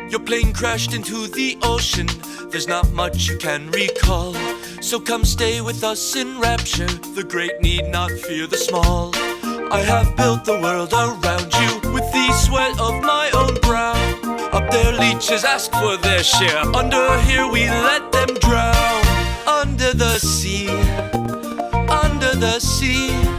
Your 0.10 0.20
plane 0.20 0.54
crashed 0.54 0.94
into 0.94 1.28
the 1.28 1.58
ocean. 1.64 2.08
There's 2.50 2.68
not 2.68 2.92
much 2.92 3.30
you 3.30 3.38
can 3.38 3.72
recall. 3.72 4.34
So 4.82 5.00
come 5.00 5.24
stay 5.24 5.62
with 5.62 5.84
us 5.84 6.16
in 6.16 6.40
rapture. 6.40 6.88
The 7.16 7.24
great 7.24 7.62
need 7.62 7.88
not 7.88 8.12
fear 8.12 8.46
the 8.46 8.58
small. 8.58 9.12
I 9.72 9.80
have 9.80 10.18
built 10.18 10.44
the 10.44 10.60
world 10.60 10.92
around 10.92 11.54
you 11.54 11.92
with 11.94 12.12
the 12.12 12.32
sweat 12.34 12.78
of 12.78 13.02
my 13.02 13.30
own 13.34 13.56
brow. 13.62 13.96
Up 14.52 14.70
there, 14.70 14.92
leeches 14.92 15.46
ask 15.46 15.72
for 15.72 15.96
their 15.96 16.24
share. 16.24 16.60
Under 16.76 17.22
here, 17.22 17.48
we 17.48 17.70
let 17.70 18.12
them 18.12 18.36
drown. 18.42 19.06
Under 19.48 19.94
the 19.94 20.20
sea, 20.20 20.68
under 21.88 22.36
the 22.36 22.60
sea 22.60 23.31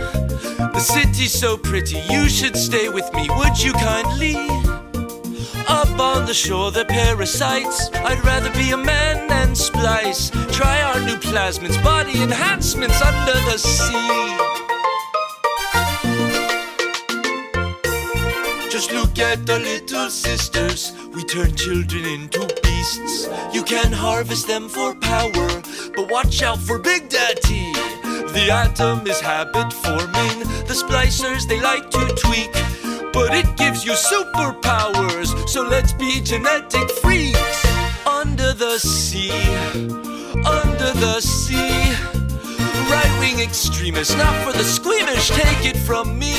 city's 0.82 1.32
so 1.32 1.56
pretty, 1.56 1.98
you 2.10 2.28
should 2.28 2.56
stay 2.56 2.88
with 2.88 3.08
me, 3.14 3.28
would 3.36 3.62
you 3.62 3.72
kindly? 3.74 4.34
Up 5.68 5.98
on 6.00 6.26
the 6.26 6.34
shore, 6.34 6.72
the 6.72 6.84
parasites. 6.84 7.88
I'd 7.94 8.22
rather 8.24 8.50
be 8.50 8.72
a 8.72 8.76
man 8.76 9.28
than 9.28 9.54
splice. 9.54 10.30
Try 10.50 10.82
our 10.82 11.00
new 11.00 11.16
plasmids, 11.16 11.82
body 11.84 12.20
enhancements 12.20 13.00
under 13.00 13.32
the 13.48 13.58
sea. 13.58 14.32
Just 18.68 18.92
look 18.92 19.18
at 19.20 19.46
the 19.46 19.60
little 19.60 20.10
sisters. 20.10 20.92
We 21.14 21.22
turn 21.24 21.54
children 21.54 22.04
into 22.04 22.40
beasts. 22.62 23.28
You 23.54 23.62
can 23.62 23.92
harvest 23.92 24.48
them 24.48 24.68
for 24.68 24.96
power, 24.96 25.62
but 25.94 26.10
watch 26.10 26.42
out 26.42 26.58
for 26.58 26.78
Big 26.78 27.08
Daddy. 27.08 27.91
The 28.32 28.50
atom 28.50 29.06
is 29.06 29.20
habit 29.20 29.70
forming. 29.84 30.38
The 30.64 30.72
splicers 30.72 31.46
they 31.46 31.60
like 31.60 31.90
to 31.90 32.00
tweak, 32.16 32.50
but 33.12 33.34
it 33.34 33.56
gives 33.58 33.84
you 33.84 33.92
superpowers. 33.92 35.28
So 35.50 35.60
let's 35.62 35.92
be 35.92 36.22
genetic 36.22 36.90
freaks. 37.02 37.66
Under 38.06 38.54
the 38.54 38.78
sea, 38.78 39.32
under 40.46 40.92
the 40.96 41.20
sea. 41.20 41.92
Right 42.88 43.16
wing 43.20 43.38
extremists, 43.38 44.16
not 44.16 44.34
for 44.44 44.56
the 44.56 44.64
squeamish, 44.64 45.28
take 45.28 45.66
it 45.66 45.76
from 45.76 46.18
me. 46.18 46.34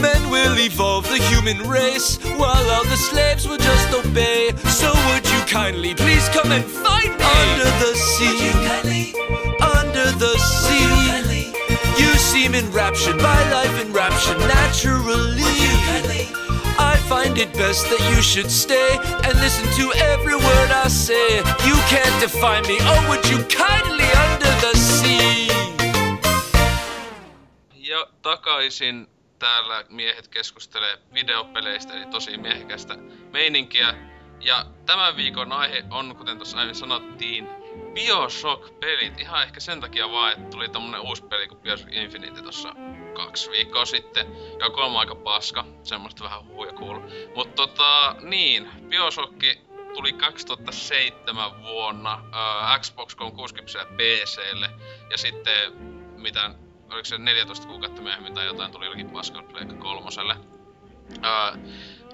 Men 0.00 0.30
will 0.30 0.56
evolve 0.60 1.08
the 1.08 1.18
human 1.18 1.58
race 1.68 2.18
while 2.38 2.70
all 2.70 2.84
the 2.84 2.96
slaves 2.96 3.48
will 3.48 3.58
just 3.58 3.92
obey. 3.92 4.52
So 4.68 4.92
would 5.08 5.26
you 5.26 5.40
kindly 5.46 5.94
please 5.94 6.28
come 6.28 6.52
and 6.52 6.64
find 6.64 7.10
me 7.18 7.24
under 7.24 7.70
the 7.84 7.94
sea? 7.96 8.92
Under 10.02 10.18
the 10.18 10.38
sea. 10.38 11.52
You 11.96 12.10
seem 12.18 12.54
enraptured 12.54 13.18
by 13.18 13.38
life 13.50 13.86
enraptured 13.86 14.38
naturally. 14.38 15.42
I 16.76 16.96
find 17.08 17.38
it 17.38 17.52
best 17.52 17.88
that 17.90 18.00
you 18.10 18.20
should 18.20 18.50
stay 18.50 18.98
and 19.24 19.34
listen 19.40 19.66
to 19.78 19.92
every 20.12 20.34
word 20.34 20.70
I 20.84 20.88
say. 20.88 21.36
You 21.68 21.76
can't 21.86 22.20
define 22.20 22.62
me. 22.66 22.78
Oh, 22.80 23.08
would 23.08 23.24
you 23.30 23.44
kindly 23.44 24.08
under 24.26 24.52
the 24.64 24.76
sea? 24.76 25.48
Ja 27.74 28.06
takaisin 28.22 29.08
täällä 29.38 29.84
miehet 29.88 30.28
keskustelee 30.28 30.98
videopeleistä, 31.14 31.92
eli 31.92 32.06
tosi 32.06 32.38
miehekästä 32.38 32.96
meininkiä. 33.32 33.94
Ja 34.40 34.66
tämän 34.86 35.16
viikon 35.16 35.52
aihe 35.52 35.84
on, 35.90 36.16
kuten 36.16 36.36
tuossa 36.36 36.56
aiemmin 36.56 36.74
sanottiin, 36.74 37.61
Bioshock-pelit. 37.94 39.20
Ihan 39.20 39.42
ehkä 39.42 39.60
sen 39.60 39.80
takia 39.80 40.10
vaan, 40.10 40.32
että 40.32 40.50
tuli 40.50 40.68
tämmönen 40.68 41.00
uusi 41.00 41.24
peli 41.24 41.48
kuin 41.48 41.60
Bioshock 41.60 41.92
Infinite 41.92 42.42
tossa 42.42 42.74
kaksi 43.14 43.50
viikkoa 43.50 43.84
sitten. 43.84 44.26
Ja 44.58 44.70
kolme 44.70 44.98
aika 44.98 45.14
paska, 45.14 45.64
semmoista 45.82 46.24
vähän 46.24 46.46
huuja 46.46 46.72
kuuluu. 46.72 47.02
Mutta 47.34 47.54
tota, 47.54 48.16
niin, 48.20 48.70
Bioshock 48.88 49.42
tuli 49.94 50.12
2007 50.12 51.62
vuonna 51.62 52.12
äh, 52.12 52.80
Xbox 52.80 53.14
360 53.14 53.78
ja 53.78 53.84
PClle. 53.84 54.70
Ja 55.10 55.18
sitten, 55.18 55.72
mitä, 56.16 56.54
oliko 56.90 57.04
se 57.04 57.18
14 57.18 57.68
kuukautta 57.68 58.02
myöhemmin 58.02 58.34
tai 58.34 58.46
jotain, 58.46 58.72
tuli 58.72 58.84
jollakin 58.84 59.10
paskalla 59.10 59.48
Pleikka 59.48 59.74
kolmoselle. 59.74 60.36
Äh, 61.24 61.58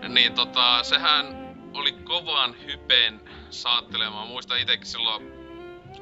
niin 0.09 0.33
tota, 0.33 0.83
sehän 0.83 1.55
oli 1.75 1.93
kovan 1.93 2.57
hypen 2.67 3.21
saattelema. 3.51 4.25
Muistan 4.25 4.61
itekin 4.61 4.87
silloin 4.87 5.38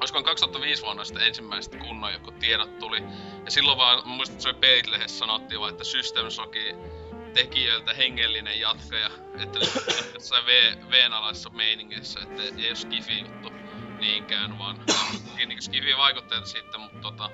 olisikohan 0.01 0.25
2005 0.25 0.83
vuonna 0.83 1.05
sitten 1.05 1.27
ensimmäiset 1.27 1.77
kunnon 1.77 2.13
joku 2.13 2.31
tiedot 2.31 2.79
tuli. 2.79 3.03
Ja 3.45 3.51
silloin 3.51 3.79
vaan, 3.79 4.09
muistan, 4.09 4.35
että 4.35 4.43
se 4.43 4.49
oli 4.49 4.59
Peitlehessä 4.59 5.19
sanottiin 5.19 5.61
vaan, 5.61 5.73
että 5.73 5.85
System 5.85 6.31
Shocki 6.31 6.75
tekijöiltä 7.35 7.95
hengellinen 7.95 8.61
jatkaja. 8.61 9.11
Että 9.39 9.59
nyt 9.59 10.15
jossain 10.15 10.47
v, 10.47 10.49
V-alaisessa 10.91 11.51
meiningissä, 11.51 12.21
että 12.21 12.43
ei 12.43 12.69
ole 12.69 12.75
skifi 12.75 13.21
juttu 13.21 13.51
niinkään, 14.01 14.59
vaan 14.59 14.81
niin 15.37 15.63
skifi 15.63 15.97
vaikutteita 15.97 16.47
sitten, 16.47 16.81
mutta 16.81 16.99
tota, 17.01 17.31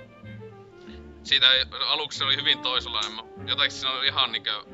siitä 1.23 1.47
aluksi 1.87 2.19
se 2.19 2.25
oli 2.25 2.37
hyvin 2.37 2.59
toisenlainen. 2.59 3.13
Jotakin 3.49 3.71
siinä 3.71 3.91
oli 3.91 4.07
ihan 4.07 4.33
niinkö 4.33 4.65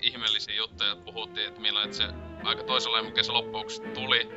ihmeellisiä 0.00 0.54
juttuja, 0.54 0.92
että 0.92 1.04
puhuttiin, 1.04 1.48
että 1.48 1.60
millainen 1.60 1.94
se 1.94 2.04
aika 2.44 2.62
toisenlainen, 2.62 3.10
mikä 3.10 3.22
se 3.22 3.32
loppuksi 3.32 3.82
tuli. 3.94 4.28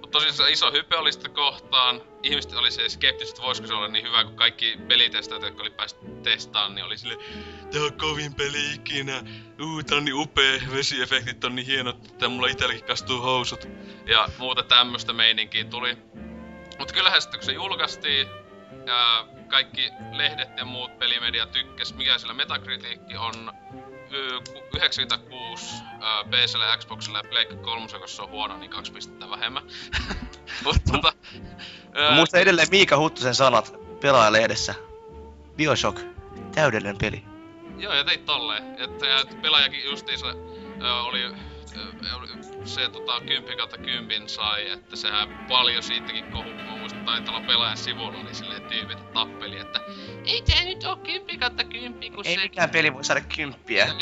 Mutta 0.00 0.08
tosiaan 0.08 0.34
se 0.34 0.50
iso 0.50 0.72
hype 0.72 0.96
oli 0.96 1.12
sitä 1.12 1.28
kohtaan. 1.28 2.02
Ihmiset 2.22 2.52
oli 2.52 2.70
se 2.70 2.88
skeptiset, 2.88 3.34
että 3.34 3.46
voisiko 3.46 3.68
se 3.68 3.74
olla 3.74 3.88
niin 3.88 4.06
hyvä, 4.06 4.24
kun 4.24 4.36
kaikki 4.36 4.78
pelitestajat, 4.88 5.42
jotka 5.42 5.62
oli 5.62 5.70
päässyt 5.70 6.22
testaan, 6.22 6.74
niin 6.74 6.84
oli 6.84 6.98
sille 6.98 7.18
Tää 7.72 7.82
on 7.82 7.92
kovin 7.92 8.34
peli 8.34 8.74
ikinä. 8.74 9.22
Uu, 9.60 9.82
tää 9.82 9.98
on 9.98 10.04
niin 10.04 10.14
upea. 10.14 10.60
Vesiefektit 10.72 11.44
on 11.44 11.54
niin 11.54 11.66
hienot, 11.66 12.04
että 12.04 12.28
mulla 12.28 12.46
itselläkin 12.46 12.84
kastuu 12.84 13.20
housut. 13.20 13.68
Ja 14.06 14.28
muuta 14.38 14.62
tämmöstä 14.62 15.12
meininkiä 15.12 15.64
tuli. 15.64 15.96
Mutta 16.78 16.94
kyllähän 16.94 17.22
sitten 17.22 17.40
kun 17.40 17.46
se 17.46 17.52
julkaistiin, 17.52 18.28
ja 18.86 19.26
kaikki 19.48 19.90
lehdet 20.12 20.48
ja 20.56 20.64
muut 20.64 20.98
pelimedia 20.98 21.46
tykkäs, 21.46 21.94
mikä 21.94 22.18
sillä 22.18 22.34
Metacritic 22.34 23.00
on 23.18 23.52
96 24.10 25.74
ö, 26.02 26.24
PCllä 26.24 26.64
ja 26.64 26.76
Xboxilla 26.76 27.18
ja 27.18 27.24
Pleikka 27.24 27.56
3, 27.56 27.86
koska 27.86 28.06
se 28.06 28.22
on 28.22 28.30
huono, 28.30 28.56
niin 28.56 28.70
kaksi 28.70 28.92
pistettä 28.92 29.30
vähemmän. 29.30 29.62
Mut 30.64 30.76
tota... 30.92 31.12
Mä 31.94 32.16
muistan 32.16 32.40
edelleen 32.40 32.68
Miika 32.70 32.96
Huttusen 32.96 33.34
sanat 33.34 33.74
pelaajalehdessä. 34.00 34.74
Bioshock, 35.56 36.00
täydellinen 36.54 36.98
peli. 36.98 37.24
Joo, 37.78 37.92
ja 37.92 38.04
teit 38.04 38.24
tolleen. 38.24 38.80
Että 38.80 39.06
ja 39.06 39.20
et 39.20 39.42
pelaajakin 39.42 39.84
justiinsa 39.84 40.26
ö, 40.26 40.94
oli, 40.94 41.24
ö, 41.24 41.32
oli 42.16 42.28
se 42.64 42.88
tota 42.88 43.20
10 43.20 43.56
kautta 43.56 43.78
10 43.78 44.28
sai, 44.28 44.70
että 44.70 44.96
sehän 44.96 45.46
paljon 45.48 45.82
siitäkin 45.82 46.24
kohu, 46.32 46.44
kun 46.44 46.54
mä 46.54 46.76
muistan, 46.76 47.04
taitaa 47.04 47.36
olla 47.36 47.46
pelaajan 47.46 47.76
sivulla, 47.76 48.18
oli 48.18 48.34
silleen 48.34 48.62
tyypit 48.62 49.12
tappeli, 49.12 49.58
että 49.58 49.80
ei 50.24 50.42
tää 50.42 50.64
nyt 50.64 50.84
oo 50.84 50.96
10 50.96 51.38
kautta 51.38 51.64
10, 51.64 52.12
kun 52.12 52.26
Ei 52.26 52.34
se... 52.34 52.42
mikään 52.42 52.70
peli 52.70 52.94
voi 52.94 53.04
saada 53.04 53.20
kymppiä. 53.20 53.86
Ja 53.86 53.94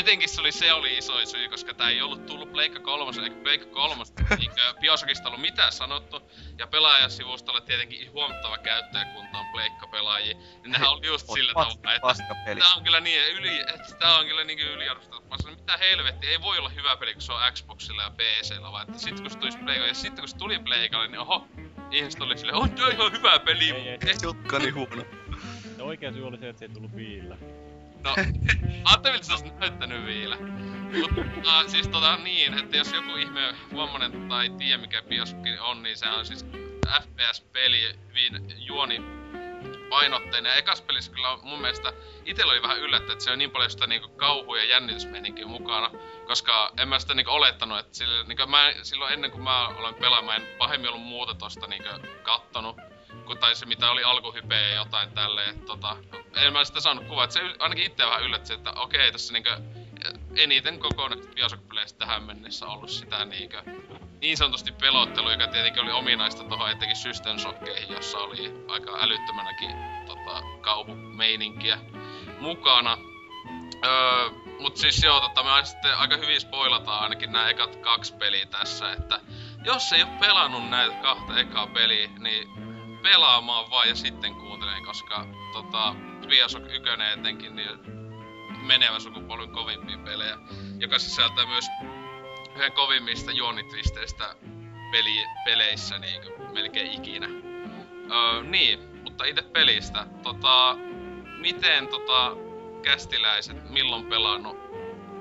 etenkin 0.00 0.28
se 0.28 0.40
oli, 0.40 0.52
se 0.52 0.72
oli 0.72 0.98
iso 0.98 1.26
syy, 1.26 1.48
koska 1.48 1.74
tää 1.74 1.90
ei 1.90 2.02
ollut 2.02 2.26
tullut 2.26 2.52
Pleikka 2.52 2.80
3, 2.80 3.12
eikä 3.24 3.36
Pleikka 3.36 3.66
3, 3.66 4.02
eikä 4.40 4.74
Bioshockista 4.80 5.28
ollut 5.28 5.40
mitään 5.40 5.72
sanottu. 5.72 6.30
Ja 6.58 6.66
pelaajasivustolla 6.66 7.60
tietenkin 7.60 8.12
huomattava 8.12 8.58
käyttäjäkunta 8.58 9.38
on 9.38 9.46
Pleikka-pelaajia. 9.52 10.34
Niin 10.34 10.72
nehän 10.72 10.90
oli 10.90 11.06
just 11.06 11.26
sillä 11.34 11.52
tavalla, 11.52 11.94
että. 11.94 12.24
Tää 12.58 12.74
on 12.74 12.84
kyllä 12.84 13.00
niin 13.00 13.32
yli, 13.32 13.60
että 13.60 13.94
tää 13.98 14.18
on 14.18 14.26
kyllä 14.26 14.44
niin 14.44 14.58
yliarvostettu. 14.58 15.24
Mitä 15.50 15.76
helvetti, 15.76 16.26
ei 16.26 16.40
voi 16.42 16.58
olla 16.58 16.68
hyvä 16.68 16.96
peli, 16.96 17.12
kun 17.12 17.22
se 17.22 17.32
on 17.32 17.52
Xboxilla 17.52 18.03
ja 18.04 18.10
PCllä, 18.10 18.72
vaan 18.72 18.88
että 18.88 18.98
sit 18.98 19.20
kun 19.20 19.30
se 19.30 19.38
tulisi 19.38 19.58
Pleikalle, 19.58 19.88
ja 19.88 19.94
sitten 19.94 20.22
kun 20.22 20.28
se 20.28 20.36
tuli 20.36 20.58
Pleikalle, 20.58 21.08
niin 21.08 21.18
oho, 21.18 21.48
ihmiset 21.90 22.20
oli 22.20 22.38
silleen, 22.38 22.56
on 22.56 22.70
tää 22.70 22.88
ihan 22.88 23.12
hyvä 23.12 23.38
peli. 23.38 23.70
Ei, 23.70 23.88
ei. 23.88 23.98
Eh, 24.06 24.16
Jukka 24.22 24.58
niin 24.58 24.74
huono. 24.74 25.02
Se 25.76 25.82
oikea 25.82 26.12
syy 26.12 26.26
oli 26.26 26.38
se, 26.38 26.48
että 26.48 26.58
se 26.58 26.64
ei 26.64 26.68
tullut 26.68 26.96
viillä. 26.96 27.36
No, 28.04 28.14
ajattelin, 28.84 29.16
että 29.16 29.26
se 29.26 29.32
olisi 29.32 29.58
näyttänyt 29.60 30.06
vielä. 30.06 30.38
Mutta 31.00 31.68
siis 31.68 31.88
tota 31.88 32.16
niin, 32.16 32.58
että 32.58 32.76
jos 32.76 32.92
joku 32.92 33.16
ihme 33.16 33.54
vammainen 33.76 34.28
tai 34.28 34.50
tiedä 34.50 34.78
mikä 34.78 35.02
Bioshock 35.02 35.46
on, 35.60 35.82
niin 35.82 35.96
se 35.96 36.08
on 36.08 36.26
siis 36.26 36.46
FPS-peli 37.02 37.98
hyvin 38.08 38.54
juoni 38.56 39.23
painotteinen. 39.94 40.50
Ja 40.50 40.56
ekas 40.56 40.82
pelissä 40.82 41.12
kyllä 41.12 41.30
on 41.30 41.38
mun 41.42 41.60
mielestä 41.60 41.92
itellä 42.24 42.52
oli 42.52 42.62
vähän 42.62 42.78
yllättä, 42.78 43.12
että 43.12 43.24
se 43.24 43.30
on 43.30 43.38
niin 43.38 43.50
paljon 43.50 43.70
sitä 43.70 43.86
niinku 43.86 44.08
kauhu- 44.08 44.54
ja 44.54 44.64
jännitysmeininkiä 44.64 45.46
mukana. 45.46 45.90
Koska 46.26 46.72
en 46.78 46.88
mä 46.88 46.98
sitä 46.98 47.14
niinku 47.14 47.30
olettanut, 47.30 47.78
että 47.78 47.96
sille, 47.96 48.24
niinku 48.24 48.46
mä, 48.46 48.72
silloin 48.82 49.12
ennen 49.12 49.30
kuin 49.30 49.42
mä 49.42 49.66
aloin 49.66 49.94
pelaamaan, 49.94 50.40
en 50.40 50.48
pahemmin 50.58 50.90
ollut 50.90 51.06
muuta 51.06 51.34
tosta 51.34 51.66
niinku 51.66 51.88
kattonut. 52.22 52.76
Kun, 53.26 53.38
tai 53.38 53.54
se 53.54 53.66
mitä 53.66 53.90
oli 53.90 54.04
alkuhype 54.04 54.54
ja 54.54 54.74
jotain 54.74 55.10
tälleen, 55.10 55.60
tota, 55.60 55.96
en 56.36 56.52
mä 56.52 56.64
sitä 56.64 56.80
saanut 56.80 57.04
kuvaa, 57.04 57.30
se 57.30 57.40
ainakin 57.58 57.86
itse 57.86 58.06
vähän 58.06 58.22
yllätti, 58.22 58.54
että 58.54 58.70
okei, 58.70 59.12
tässä 59.12 59.32
niinkö 59.32 59.60
eniten 60.36 60.78
koko 60.78 61.08
Bioshock-peleistä 61.34 61.98
tähän 61.98 62.22
mennessä 62.22 62.66
ollut 62.66 62.90
sitä 62.90 63.24
niinkö 63.24 63.62
niin 64.20 64.36
sanotusti 64.36 64.72
pelottelu, 64.72 65.30
joka 65.30 65.46
tietenkin 65.46 65.82
oli 65.82 65.92
ominaista 65.92 66.44
tuohon 66.44 66.70
etenkin 66.70 66.96
System 66.96 67.38
Shockkeihin, 67.38 67.94
jossa 67.94 68.18
oli 68.18 68.64
aika 68.68 68.98
älyttömänäkin 69.00 69.70
tota, 70.06 70.42
kauhumeininkiä 70.60 71.78
mukana. 72.40 72.98
Öö, 73.84 74.30
mut 74.60 74.76
siis 74.76 75.02
joo, 75.02 75.20
tota, 75.20 75.42
me 75.42 75.50
sitten 75.64 75.96
aika 75.96 76.16
hyvin 76.16 76.40
spoilataan 76.40 77.02
ainakin 77.02 77.32
nämä 77.32 77.48
ekat 77.48 77.76
kaksi 77.76 78.14
peliä 78.14 78.46
tässä, 78.46 78.92
että 78.92 79.20
jos 79.64 79.92
ei 79.92 80.02
ole 80.02 80.18
pelannut 80.20 80.68
näitä 80.70 80.94
kahta 80.94 81.38
ekaa 81.38 81.66
peliä, 81.66 82.08
niin 82.18 82.48
pelaamaan 83.02 83.70
vaan 83.70 83.88
ja 83.88 83.94
sitten 83.94 84.34
kuuntelen, 84.34 84.84
koska 84.84 85.26
tota, 85.52 85.94
Bioshock 86.28 86.66
1 86.66 86.82
etenkin, 87.12 87.56
niin 87.56 87.78
menevä 88.66 89.00
sukupolven 89.00 89.50
kovimpia 89.50 89.98
pelejä, 89.98 90.38
joka 90.78 90.98
sisältää 90.98 91.46
myös 91.46 91.64
yhden 92.54 92.72
kovimmista 92.72 93.32
juonitwisteistä 93.32 94.34
peli, 94.92 95.24
peleissä 95.44 95.98
niin 95.98 96.22
melkein 96.52 96.92
ikinä. 96.92 97.26
Öö, 98.10 98.42
niin, 98.42 98.78
mutta 99.04 99.24
itse 99.24 99.42
pelistä. 99.42 100.06
Tota, 100.22 100.76
miten 101.40 101.88
tota, 101.88 102.36
kästiläiset, 102.82 103.70
milloin 103.70 104.06
pelannut 104.06 104.56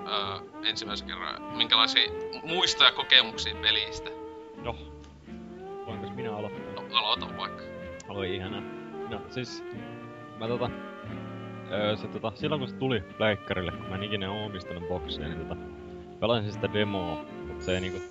öö, 0.08 0.68
ensimmäisen 0.70 1.08
kerran, 1.08 1.44
minkälaisia 1.44 2.12
muistoja 2.44 2.90
ja 2.90 2.96
kokemuksia 2.96 3.56
pelistä? 3.56 4.10
No. 4.64 4.76
Voinko 5.86 6.10
minä 6.10 6.36
aloittaa? 6.36 6.84
No, 6.84 6.98
aloita 6.98 7.38
vaikka. 7.38 7.64
Oli 8.10 8.36
ihana. 8.36 8.62
No 9.10 9.22
siis, 9.30 9.64
mä 10.40 10.48
tota, 10.48 10.70
öö, 11.72 11.96
se 11.96 12.08
tota, 12.08 12.32
silloin 12.36 12.60
kun 12.60 12.70
se 12.70 12.76
tuli 12.76 13.02
Pleikkarille, 13.18 13.72
kun 13.72 13.90
mä 13.90 13.96
en 13.96 14.04
ikinä 14.04 14.32
omistanut 14.32 14.88
boksia, 14.88 15.28
niin 15.28 15.40
tota, 15.40 15.72
pelasin 16.24 16.51
sitä 16.51 16.74
demoa, 16.74 17.26
mutta 17.47 17.65
se 17.65 17.74
ei 17.74 17.82
niinku... 17.82 18.01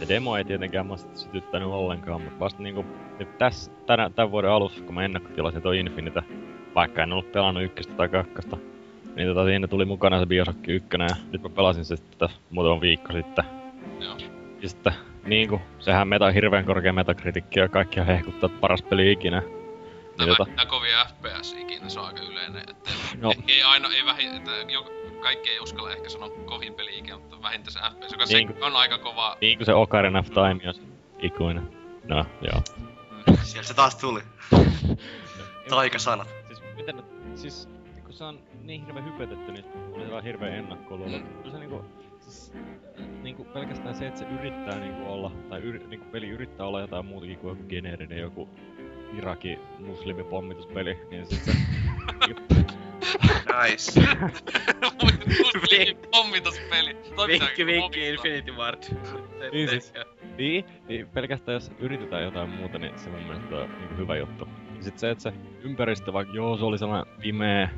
Se 0.00 0.08
demo 0.08 0.36
ei 0.36 0.44
tietenkään 0.44 0.98
sit 0.98 1.16
sytyttänyt 1.16 1.68
ollenkaan, 1.68 2.22
mutta 2.22 2.40
vasta 2.40 2.62
niinku 2.62 2.84
nyt 3.18 3.38
tässä, 3.38 3.70
tänä, 3.86 4.10
tämän 4.10 4.30
vuoden 4.30 4.50
alussa, 4.50 4.84
kun 4.84 4.94
mä 4.94 5.04
ennakkotilasin 5.04 5.62
tuo 5.62 5.72
Infinite, 5.72 6.22
vaikka 6.74 7.02
en 7.02 7.12
ollut 7.12 7.32
pelannut 7.32 7.62
ykköstä 7.62 7.92
tai 7.94 8.08
kakkosta, 8.08 8.56
niin 9.16 9.28
tota, 9.28 9.44
siinä 9.44 9.66
tuli 9.66 9.84
mukana 9.84 10.20
se 10.20 10.26
Bioshock 10.26 10.68
1, 10.68 10.88
ja 10.98 11.16
nyt 11.32 11.42
mä 11.42 11.48
pelasin 11.48 11.84
se 11.84 11.96
sitten 11.96 12.18
tässä 12.18 12.36
muutama 12.50 12.80
viikko 12.80 13.12
sitten. 13.12 13.44
Joo. 14.00 14.16
Ja 14.62 14.68
sitten, 14.68 14.92
niinku, 15.26 15.60
sehän 15.78 16.08
meta 16.08 16.30
hirveän 16.30 16.64
korkea 16.64 16.92
metakritiikki 16.92 17.60
ja 17.60 17.68
kaikkia 17.68 18.04
hehkuttaa, 18.04 18.50
paras 18.60 18.82
peli 18.82 19.12
ikinä. 19.12 19.42
Niin, 20.18 20.28
tota, 20.28 20.44
vähintään 20.44 20.68
kovia 20.68 21.04
FPS 21.04 21.52
ikinä, 21.58 21.88
se 21.88 22.00
on 22.00 22.06
aika 22.06 22.20
yleinen. 22.22 22.62
Että 22.70 22.90
No. 23.20 23.32
ei, 23.48 23.62
aina, 23.62 23.88
ei 23.96 24.04
vähin, 24.04 24.36
että 24.36 24.50
jo, 24.72 24.86
kaikki 25.22 25.50
ei 25.50 25.60
uskalla 25.60 25.92
ehkä 25.92 26.08
sanoa 26.08 26.30
kovin 26.44 26.74
peli 26.74 26.98
ikinä, 26.98 27.18
mutta 27.18 27.42
vähintään 27.42 27.72
se 27.72 27.80
FPS, 27.80 28.12
joka 28.12 28.24
Niin 28.24 28.48
se 28.58 28.64
on 28.64 28.76
aika 28.76 28.98
kova. 28.98 29.36
niinku 29.40 29.64
se 29.64 29.74
Ocarina 29.74 30.18
of 30.18 30.26
Time, 30.26 30.60
jos 30.64 30.82
ikuinen. 31.18 31.68
No, 32.04 32.24
joo. 32.42 32.62
Sieltä 33.42 33.68
se 33.68 33.74
taas 33.74 33.96
tuli. 33.96 34.20
Taikasanat. 35.70 36.28
Siis, 36.46 36.62
miten, 36.76 37.02
siis 37.34 37.68
kun 38.04 38.12
se 38.12 38.24
on 38.24 38.40
niin 38.62 38.86
hirveän 38.86 39.04
hypetetty, 39.06 39.52
niin 39.52 39.64
oli 39.92 40.10
vaan 40.10 40.22
hirveän 40.24 40.52
ennakkouluulo. 40.54 41.18
Kyllä 41.18 41.50
se 41.50 41.58
niinku, 41.58 41.84
siis, 42.20 42.52
niinku 43.22 43.44
pelkästään 43.44 43.94
se, 43.94 44.06
että 44.06 44.20
se 44.20 44.26
yrittää 44.40 44.78
niinku 44.78 45.12
olla, 45.12 45.30
tai 45.48 45.60
yri, 45.60 45.78
niinku 45.86 46.06
peli 46.12 46.28
yrittää 46.28 46.66
olla 46.66 46.80
jotain 46.80 47.06
muutakin 47.06 47.38
kuin 47.38 47.50
joku 47.50 47.62
geneerinen 47.68 48.18
joku 48.18 48.48
Iraki 49.18 49.58
muslimipomituspeli, 49.78 50.98
niin 51.10 51.26
sit 51.26 51.44
se... 51.44 51.52
Nice. 53.62 54.00
Pommituspeli. 56.10 56.96
Vinkki, 57.26 57.66
vinkki, 57.66 58.08
Infinity 58.08 58.52
Ward. 58.52 58.82
Niin 59.52 59.68
siis. 59.68 59.92
niin, 60.38 60.64
niin, 60.88 61.08
pelkästään 61.08 61.54
jos 61.54 61.70
yritetään 61.78 62.22
jotain 62.22 62.50
muuta, 62.50 62.78
niin 62.78 62.98
se 62.98 63.10
mun 63.10 63.22
mielestä 63.22 63.56
on 63.56 63.70
niinku 63.78 63.96
hyvä 63.96 64.16
juttu. 64.16 64.48
Ja 64.76 64.82
sit 64.82 64.98
se, 64.98 65.10
että 65.10 65.22
se 65.22 65.32
ympäristö, 65.62 66.12
vaikka 66.12 66.34
joo, 66.34 66.56
se 66.56 66.64
oli 66.64 66.78
sellainen 66.78 67.14
pimeä, 67.20 67.68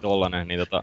tollanen, 0.00 0.48
niin 0.48 0.60
tota, 0.60 0.82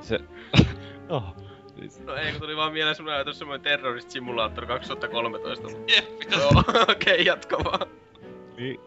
se... 0.00 0.18
oh, 1.08 1.36
siis, 1.78 2.00
No 2.00 2.14
ei, 2.14 2.32
kun 2.32 2.40
tuli 2.40 2.56
vaan 2.56 2.72
mieleen 2.72 2.96
sun 2.96 3.08
ajatus 3.08 3.38
semmoinen 3.38 3.64
Terrorist 3.64 4.10
Simulator 4.10 4.66
2013. 4.66 5.68
Jep, 5.68 6.32
Joo, 6.32 6.50
okei, 6.88 7.14
okay, 7.14 7.16
jatka 7.16 7.64
vaan. 7.64 7.86
Niin. 8.56 8.80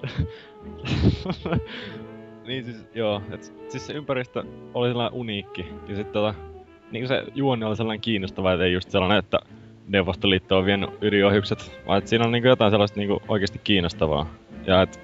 niin 2.47 2.65
siis, 2.65 2.85
joo, 2.95 3.21
et, 3.31 3.53
siis 3.69 3.87
se 3.87 3.93
ympäristö 3.93 4.43
oli 4.73 4.89
sellainen 4.89 5.19
uniikki. 5.19 5.65
Ja 5.87 5.95
sit 5.95 6.11
tota, 6.11 6.33
niin 6.91 7.07
se 7.07 7.23
juoni 7.35 7.65
oli 7.65 7.75
sellainen 7.75 8.01
kiinnostava, 8.01 8.53
että 8.53 8.65
ei 8.65 8.73
just 8.73 8.91
sellainen, 8.91 9.17
että 9.17 9.39
Neuvostoliitto 9.87 10.57
on 10.57 10.65
vienyt 10.65 10.89
ydinohjukset, 11.01 11.79
vaan 11.87 11.97
että 11.97 12.09
siinä 12.09 12.25
on 12.25 12.31
niinku 12.31 12.47
jotain 12.47 12.71
sellaista 12.71 12.99
niinku 12.99 13.21
oikeasti 13.27 13.61
kiinnostavaa. 13.63 14.33
Ja 14.65 14.81
et 14.81 14.99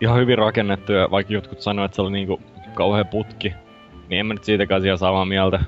ihan 0.00 0.20
hyvin 0.20 0.38
rakennettu 0.38 0.92
ja 0.92 1.08
vaikka 1.10 1.32
jotkut 1.32 1.60
sanoivat, 1.60 1.88
että 1.88 1.96
se 1.96 2.02
oli 2.02 2.12
niinku 2.12 2.40
kauhean 2.74 3.08
putki, 3.08 3.54
niin 4.08 4.20
en 4.20 4.26
mä 4.26 4.34
nyt 4.34 4.44
siitäkään 4.44 4.86
ihan 4.86 4.98
samaa 4.98 5.24
mieltä. 5.24 5.60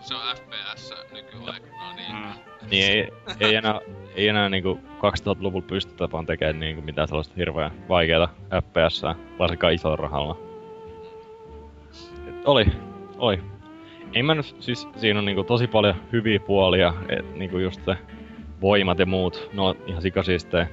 Se 0.00 0.14
on 0.14 0.20
FPS 0.36 0.94
nykyaikana, 1.12 1.92
niin... 1.96 2.16
Mm. 2.16 2.32
Niin 2.70 2.84
ei, 2.84 3.08
ei 3.40 3.54
enää, 3.54 3.80
ei 4.14 4.28
enää 4.28 4.48
niinku 4.48 4.80
2000-luvulla 4.96 5.66
pystytä 5.66 6.08
vaan 6.12 6.26
tekemään 6.26 6.60
niinku 6.60 6.82
mitään 6.82 7.08
sellaista 7.08 7.34
hirveän 7.36 7.70
vaikeata 7.88 8.28
FPS, 8.62 9.02
varsinkaan 9.38 9.72
isolla 9.72 9.96
rahalla. 9.96 10.38
Et 12.28 12.34
oli, 12.44 12.66
oli. 13.18 13.40
Ei 14.12 14.22
mä 14.22 14.34
nyt, 14.34 14.56
siis 14.60 14.88
siinä 14.96 15.18
on 15.18 15.24
niinku 15.24 15.44
tosi 15.44 15.66
paljon 15.66 15.94
hyviä 16.12 16.40
puolia, 16.40 16.94
et 17.08 17.34
niinku 17.34 17.58
just 17.58 17.84
se 17.84 17.96
voimat 18.60 18.98
ja 18.98 19.06
muut, 19.06 19.50
ne 19.52 19.62
on 19.62 19.76
ihan 19.86 20.02
sikasiistejä. 20.02 20.66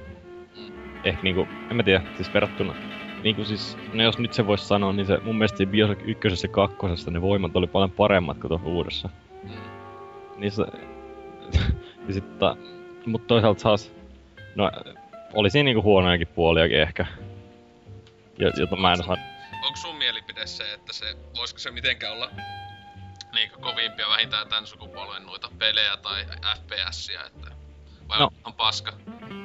Ehkä 1.04 1.22
niinku, 1.22 1.48
en 1.70 1.76
mä 1.76 1.82
tiedä, 1.82 2.02
siis 2.16 2.34
verrattuna 2.34 2.74
niinku 3.22 3.44
siis, 3.44 3.78
no 3.92 4.02
jos 4.02 4.18
nyt 4.18 4.32
se 4.32 4.46
vois 4.46 4.68
sanoa, 4.68 4.92
niin 4.92 5.06
se 5.06 5.18
mun 5.24 5.38
mielestä 5.38 5.66
Bioshock 5.66 6.00
1 6.04 6.28
ja 6.42 6.48
2 6.48 7.10
ne 7.10 7.20
voimat 7.20 7.56
oli 7.56 7.66
paljon 7.66 7.90
paremmat 7.90 8.38
kuin 8.38 8.48
tuossa 8.48 8.68
uudessa. 8.68 9.08
Niissä... 10.36 10.66
ja 12.08 12.14
sit, 12.14 12.24
ta, 13.04 13.10
mut 13.10 13.26
toisaalta 13.26 13.60
saas... 13.60 13.92
No, 14.54 14.70
oli 15.34 15.50
siinä 15.50 15.64
niinku 15.64 15.82
huonojakin 15.82 16.28
puoliakin 16.28 16.80
ehkä. 16.80 17.06
Ja, 18.38 18.50
jota 18.56 18.76
mä 18.76 18.92
en 18.92 19.04
saa... 19.04 19.16
Onko 19.64 19.76
sun 19.76 19.96
mielipide 19.96 20.46
se, 20.46 20.72
että 20.72 20.92
se, 20.92 21.16
voisiko 21.36 21.58
se 21.58 21.70
mitenkään 21.70 22.12
olla 22.12 22.30
niinku 23.34 23.60
kovimpia 23.60 24.08
vähintään 24.08 24.48
tän 24.48 24.66
sukupolven 24.66 25.26
noita 25.26 25.48
pelejä 25.58 25.96
tai 25.96 26.24
FPSiä, 26.56 27.20
että 27.26 27.50
vai 28.08 28.18
No. 28.18 28.28
on 28.44 28.52
paska? 28.52 28.92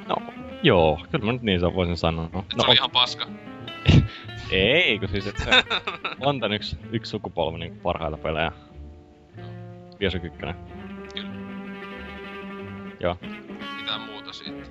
No, 0.06 0.16
joo, 0.62 1.00
kyllä 1.10 1.24
mä 1.24 1.32
nyt 1.32 1.42
niin 1.42 1.60
voisin 1.74 1.96
sanoa. 1.96 2.28
No, 2.32 2.38
Et 2.40 2.56
no 2.56 2.64
se 2.64 2.66
oli 2.66 2.74
ihan 2.76 2.90
paska. 2.90 3.26
ei, 4.50 4.98
kun 4.98 5.08
siis 5.08 5.26
et 5.26 5.38
se 5.38 5.50
on 6.26 6.40
tän 6.40 6.52
yksi, 6.52 6.78
yksi 6.92 7.10
sukupolvi 7.10 7.58
niinku 7.58 7.78
parhaita 7.82 8.16
pelejä. 8.16 8.52
1. 10.00 10.18
Kyllä. 10.18 10.54
Joo. 13.00 13.16
Mitä 13.88 13.98
muuta 13.98 14.32
siitä? 14.32 14.66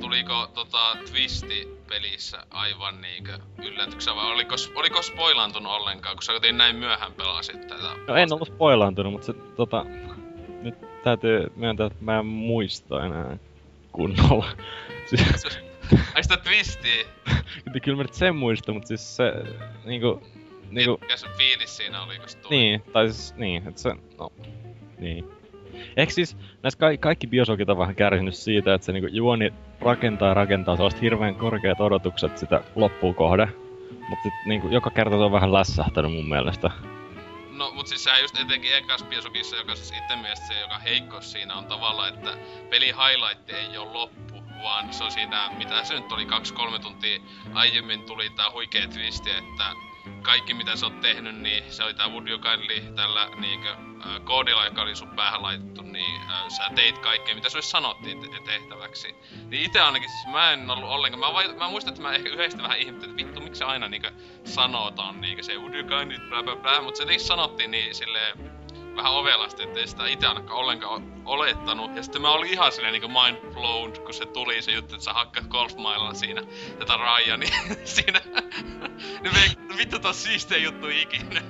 Tuliko 0.00 0.50
tota 0.54 0.96
twisti 1.10 1.68
pelissä 1.88 2.46
aivan 2.50 3.00
niinkö 3.00 3.38
yllätyksen 3.64 4.16
vai 4.16 4.32
oliko, 4.32 4.54
oliko 4.74 5.02
spoilantunut 5.02 5.72
ollenkaan, 5.72 6.16
kun 6.16 6.22
sä 6.22 6.32
kuitenkin 6.32 6.58
näin 6.58 6.76
myöhään 6.76 7.12
pelasit 7.12 7.60
tätä? 7.60 7.96
No 8.08 8.16
en 8.16 8.32
ollut 8.32 8.48
spoilaantunut, 8.48 9.12
mutta 9.12 9.26
se 9.26 9.32
tota... 9.32 9.86
Nyt 10.62 10.74
täytyy 11.04 11.52
myöntää, 11.56 11.86
että 11.86 11.98
mä 12.04 12.18
en 12.18 12.26
muista 12.26 13.06
enää 13.06 13.38
kunnolla. 13.92 14.46
Siis, 15.10 15.46
Ai 16.14 16.22
sitä 16.22 16.36
twistiä? 16.36 17.04
kyllä 17.82 17.96
mä 17.96 18.02
nyt 18.02 18.14
sen 18.14 18.36
muistan, 18.36 18.74
mutta 18.74 18.88
siis 18.88 19.16
se 19.16 19.32
niinku... 19.84 20.22
Niinku, 20.70 20.98
Mikä 21.00 21.16
se 21.16 21.28
fiilis 21.36 21.76
siinä 21.76 22.02
oli, 22.02 22.18
kun 22.18 22.28
se 22.28 22.38
tuli? 22.38 22.56
Niin, 22.56 22.82
tai 22.92 23.12
siis 23.12 23.34
niin, 23.34 23.68
että 23.68 23.80
se, 23.80 23.94
no, 24.18 24.32
niin. 24.98 25.41
Ehkä 25.96 26.14
siis 26.14 26.36
näissä 26.62 26.78
ka- 26.78 26.96
kaikki 27.00 27.26
Bioshockit 27.26 27.68
on 27.68 27.78
vähän 27.78 27.94
kärsinyt 27.94 28.34
siitä, 28.34 28.74
että 28.74 28.84
se 28.84 28.92
niinku 28.92 29.10
juoni 29.12 29.52
rakentaa 29.80 30.28
ja 30.28 30.34
rakentaa 30.34 30.76
sellaista 30.76 31.00
hirveän 31.00 31.34
korkeat 31.34 31.80
odotukset 31.80 32.38
sitä 32.38 32.60
loppuun 32.74 33.14
kohde. 33.14 33.48
Mutta 34.08 34.28
niinku 34.44 34.68
joka 34.68 34.90
kerta 34.90 35.16
se 35.16 35.22
on 35.22 35.32
vähän 35.32 35.52
lässähtänyt 35.52 36.12
mun 36.12 36.28
mielestä. 36.28 36.70
No, 37.50 37.70
mut 37.74 37.86
siis 37.86 38.04
sehän 38.04 38.22
just 38.22 38.40
etenkin 38.40 38.76
ekas 38.76 39.04
Bioshockissa, 39.04 39.56
joka 39.56 39.74
siis 39.74 39.98
itse 39.98 40.16
mielestä 40.16 40.46
se, 40.46 40.60
joka 40.60 40.78
heikkous 40.78 41.32
siinä 41.32 41.54
on 41.54 41.64
tavallaan, 41.64 42.14
että 42.14 42.30
peli 42.70 42.86
highlight 42.86 43.50
ei 43.50 43.78
ole 43.78 43.92
loppu, 43.92 44.42
vaan 44.62 44.92
se 44.92 45.04
on 45.04 45.10
siinä, 45.10 45.50
mitä 45.58 45.84
se 45.84 45.94
nyt 45.94 46.12
oli, 46.12 46.26
kaksi-kolme 46.26 46.78
tuntia 46.78 47.20
aiemmin 47.54 48.02
tuli 48.02 48.30
tää 48.30 48.50
huikea 48.52 48.88
twisti, 48.88 49.30
että 49.30 49.64
kaikki 50.22 50.54
mitä 50.54 50.76
sä 50.76 50.86
oot 50.86 51.00
tehnyt, 51.00 51.36
niin 51.36 51.72
se 51.72 51.84
oli 51.84 51.94
tää 51.94 52.08
Would 52.08 52.28
You 52.28 52.38
tällä 52.96 53.28
niinkö 53.40 53.70
äh, 53.70 54.20
koodilla, 54.24 54.64
joka 54.64 54.82
oli 54.82 54.96
sun 54.96 55.08
päähän 55.08 55.42
laitettu, 55.42 55.82
niin 55.82 56.20
äh, 56.20 56.48
sä 56.48 56.70
teit 56.74 56.98
kaikkea, 56.98 57.34
mitä 57.34 57.48
sulle 57.48 57.62
sanottiin 57.62 58.20
te- 58.20 58.40
tehtäväksi. 58.44 59.14
Niin 59.50 59.62
itse 59.62 59.80
ainakin, 59.80 60.10
siis 60.10 60.32
mä 60.32 60.52
en 60.52 60.70
ollut 60.70 60.90
ollenkaan, 60.90 61.20
mä, 61.20 61.32
vai, 61.32 61.54
mä 61.54 61.68
muistan, 61.68 61.92
että 61.92 62.02
mä 62.02 62.12
ehkä 62.12 62.28
yhdestä 62.28 62.62
vähän 62.62 62.78
ihmettelin, 62.78 63.10
että 63.10 63.26
vittu, 63.26 63.40
miksi 63.40 63.64
aina 63.64 63.88
niinkö 63.88 64.12
sanotaan 64.44 65.20
niinkö 65.20 65.42
se 65.42 65.58
Would 65.58 65.74
You 65.74 65.88
Kindly, 65.88 66.28
bla 66.28 66.42
bla 66.42 66.56
bla, 66.56 66.82
mut 66.82 66.96
se 66.96 67.18
sanottiin 67.18 67.70
niin 67.70 67.94
silleen, 67.94 68.61
vähän 68.96 69.12
ovelasti, 69.12 69.62
ettei 69.62 69.86
sitä 69.86 70.06
itse 70.06 70.26
ainakaan 70.26 70.58
ollenkaan 70.58 71.12
olettanut. 71.24 71.96
Ja 71.96 72.02
sitten 72.02 72.22
mä 72.22 72.30
olin 72.32 72.52
ihan 72.52 72.72
silleen 72.72 72.92
niinku 72.92 73.08
mind 73.08 73.54
blown, 73.54 73.92
kun 74.04 74.14
se 74.14 74.26
tuli 74.26 74.62
se 74.62 74.72
juttu, 74.72 74.94
että 74.94 75.04
sä 75.04 75.12
hakkaat 75.12 75.46
golfmailalla 75.46 76.14
siinä 76.14 76.42
tätä 76.78 76.96
raijaa, 76.96 77.36
niin 77.36 77.52
siinä... 77.84 78.20
niin 79.22 79.34
me, 79.34 79.76
vittu 79.76 79.98
taas 79.98 80.22
siistiä 80.22 80.58
juttu 80.58 80.88
ikinä. 80.88 81.42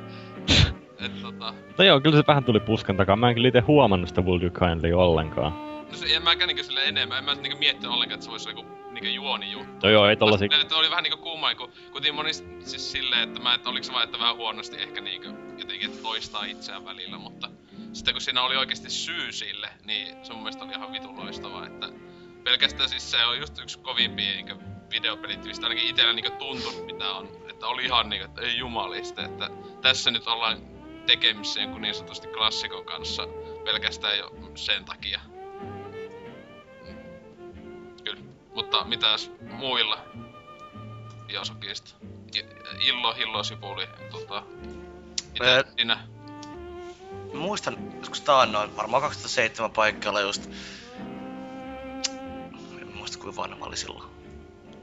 Et 0.99 1.23
tota... 1.23 1.55
Mutta 1.67 1.85
joo, 1.85 2.01
kyllä 2.01 2.17
se 2.17 2.25
vähän 2.27 2.45
tuli 2.45 2.61
puskan 2.61 2.97
takaa. 2.97 3.17
Mä 3.17 3.29
en 3.29 3.35
kyllä 3.35 3.49
itse 3.49 3.61
huomannut 3.61 4.09
sitä 4.09 4.21
Would 4.21 4.43
You 4.43 4.51
Kindly 4.51 4.93
ollenkaan. 4.93 5.53
No 5.91 5.99
se, 5.99 6.17
en 6.17 6.23
mäkään 6.23 6.49
niinku 6.49 6.65
sille 6.65 6.85
enemmän, 6.85 7.19
en 7.19 7.25
mä 7.25 7.35
niinku 7.35 7.59
miettinyt 7.59 7.95
ollenkaan, 7.95 8.15
että 8.15 8.25
se 8.25 8.31
voisi 8.31 8.51
olla 8.51 8.82
niinku, 8.95 9.11
juoni 9.11 9.53
juttu. 9.53 9.87
No 9.87 9.93
joo, 9.93 10.09
ei 10.09 10.17
tollasi... 10.17 10.45
Että 10.61 10.77
oli 10.77 10.91
vähän 10.91 11.03
niinku 11.03 11.23
kumma, 11.23 11.55
kun 11.55 11.73
kuitenkin 11.93 12.15
moni 12.15 12.33
siis 12.35 12.93
silleen, 12.93 13.29
että 13.29 13.41
mä, 13.41 13.55
että 13.55 13.71
oliko 13.71 13.85
se 13.85 13.93
vaan, 13.93 14.05
että 14.05 14.19
vähän 14.19 14.37
huonosti 14.37 14.77
ehkä 14.77 15.01
niinku 15.01 15.29
jotenkin, 15.59 15.91
että 15.91 16.03
toistaa 16.03 16.45
itseään 16.45 16.85
välillä, 16.85 17.19
mutta 17.19 17.51
sitten 17.93 18.15
kun 18.15 18.21
siinä 18.21 18.43
oli 18.43 18.57
oikeasti 18.57 18.91
syy 18.91 19.33
sille, 19.33 19.69
niin 19.85 20.25
se 20.27 20.33
mun 20.33 20.43
mielestä 20.43 20.65
oli 20.65 20.73
ihan 20.73 20.93
vitun 20.93 21.17
loistavaa, 21.17 21.67
että 21.67 21.89
pelkästään 22.45 22.89
siis 22.89 23.11
se 23.11 23.25
on 23.25 23.39
just 23.39 23.59
yksi 23.59 23.79
kovimpia 23.79 24.33
niinku 24.33 24.55
videopelit, 24.91 25.45
mistä 25.45 25.67
ainakin 25.67 25.89
itsellä 25.89 26.13
niinku 26.13 26.31
tuntunut 26.39 26.87
mitä 26.87 27.11
on, 27.11 27.29
että 27.51 27.67
oli 27.67 27.85
ihan 27.85 28.09
niinku, 28.09 28.25
että 28.25 28.41
ei 28.41 28.59
jumalista, 28.59 29.25
että 29.25 29.51
tässä 29.83 30.11
nyt 30.11 30.27
ollaan 30.27 30.59
tekemisissä 31.07 31.61
jonkun 31.61 31.83
niin 31.83 31.95
sanotusti 31.95 32.29
klassikon 32.29 32.85
kanssa 32.85 33.27
pelkästään 33.65 34.19
jo 34.19 34.31
sen 34.55 34.85
takia. 34.85 35.21
Mutta 38.55 38.85
mitäs 38.85 39.31
muilla 39.53 39.99
Biosokista? 41.27 41.95
I- 42.37 42.89
Illo, 42.89 43.15
Hillo 43.15 43.43
Sipuli, 43.45 43.87
tota... 44.11 44.43
Ite 45.35 45.51
Ää, 45.51 45.65
sinä? 45.77 45.99
muistan 47.35 47.77
joskus 47.99 48.21
taannoin, 48.21 48.77
varmaan 48.77 49.03
2007 49.03 49.71
paikalla 49.71 50.21
just... 50.21 50.51
En 52.81 52.97
muista 52.97 53.19
kuinka 53.19 53.43
vanha 53.43 53.57
mä 53.57 53.65
olin 53.65 53.77
silloin. 53.79 54.11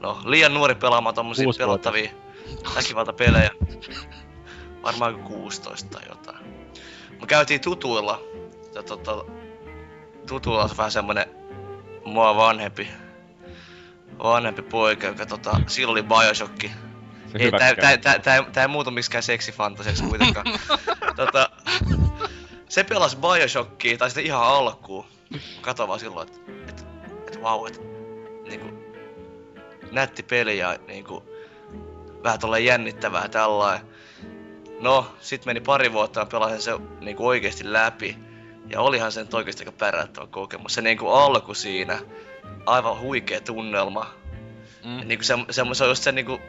No, 0.00 0.18
liian 0.24 0.54
nuori 0.54 0.74
pelaamaan 0.74 1.14
tommosia 1.14 1.44
Kuusi 1.44 1.58
pelottavia 1.58 2.10
väkivaltapelejä. 2.74 3.50
Varmaan 4.82 5.12
joku 5.12 5.28
16 5.28 5.88
tai 5.90 6.08
jotain. 6.08 6.44
Me 7.20 7.26
käytiin 7.26 7.60
tutuilla. 7.60 8.20
Ja 8.74 8.82
tota, 8.82 9.24
tutuilla 10.28 10.62
on 10.62 10.70
vähän 10.76 10.90
semmonen 10.92 11.26
mua 12.04 12.36
vanhempi 12.36 12.88
vanhempi 14.22 14.62
poika, 14.62 15.06
joka 15.06 15.26
tota, 15.26 15.60
silloin 15.66 15.92
oli 15.92 16.02
Bioshock. 16.02 16.62
Se 16.62 17.38
Ei, 17.38 17.50
tää, 17.50 17.74
tää, 17.74 17.96
tää, 17.96 18.18
tää, 18.18 18.42
tää 18.52 18.64
ei 18.64 18.68
muutu 18.68 18.90
miksikään 18.90 19.22
seksifantasiaksi 19.22 20.02
kuitenkaan. 20.02 20.46
tota, 21.16 21.50
se 22.68 22.84
pelasi 22.84 23.16
Bioshockia, 23.16 23.98
tai 23.98 24.10
sitten 24.10 24.24
ihan 24.24 24.42
alkuun. 24.42 25.04
Kato 25.60 25.88
vaan 25.88 26.00
silloin, 26.00 26.28
että 26.28 26.52
et, 26.68 26.86
et, 27.28 27.42
vau, 27.42 27.66
et, 27.66 27.80
niinku, 28.48 28.66
nätti 29.92 30.22
peli 30.22 30.58
ja 30.58 30.78
niinku, 30.86 31.24
vähän 32.22 32.38
tolleen 32.38 32.64
jännittävää 32.64 33.28
tällainen. 33.28 33.86
No, 34.80 35.06
sit 35.20 35.46
meni 35.46 35.60
pari 35.60 35.92
vuotta 35.92 36.20
ja 36.20 36.26
pelasin 36.26 36.60
se 36.60 36.72
niinku 37.00 37.26
oikeesti 37.26 37.72
läpi. 37.72 38.16
Ja 38.68 38.80
olihan 38.80 39.12
sen 39.12 39.28
oikeesti 39.32 39.62
aika 39.62 39.72
päräyttävä 39.72 40.26
kokemus. 40.26 40.74
Se 40.74 40.82
niinku 40.82 41.08
alku 41.08 41.54
siinä, 41.54 41.98
aivan 42.66 43.00
huikea 43.00 43.40
tunnelma. 43.40 44.14
Mm. 44.84 45.08
Niinku 45.08 45.24
se, 45.24 45.34
se, 45.50 45.62
se 45.72 45.84
on 45.84 45.90
just 45.90 46.02
se 46.02 46.12
niinku, 46.12 46.40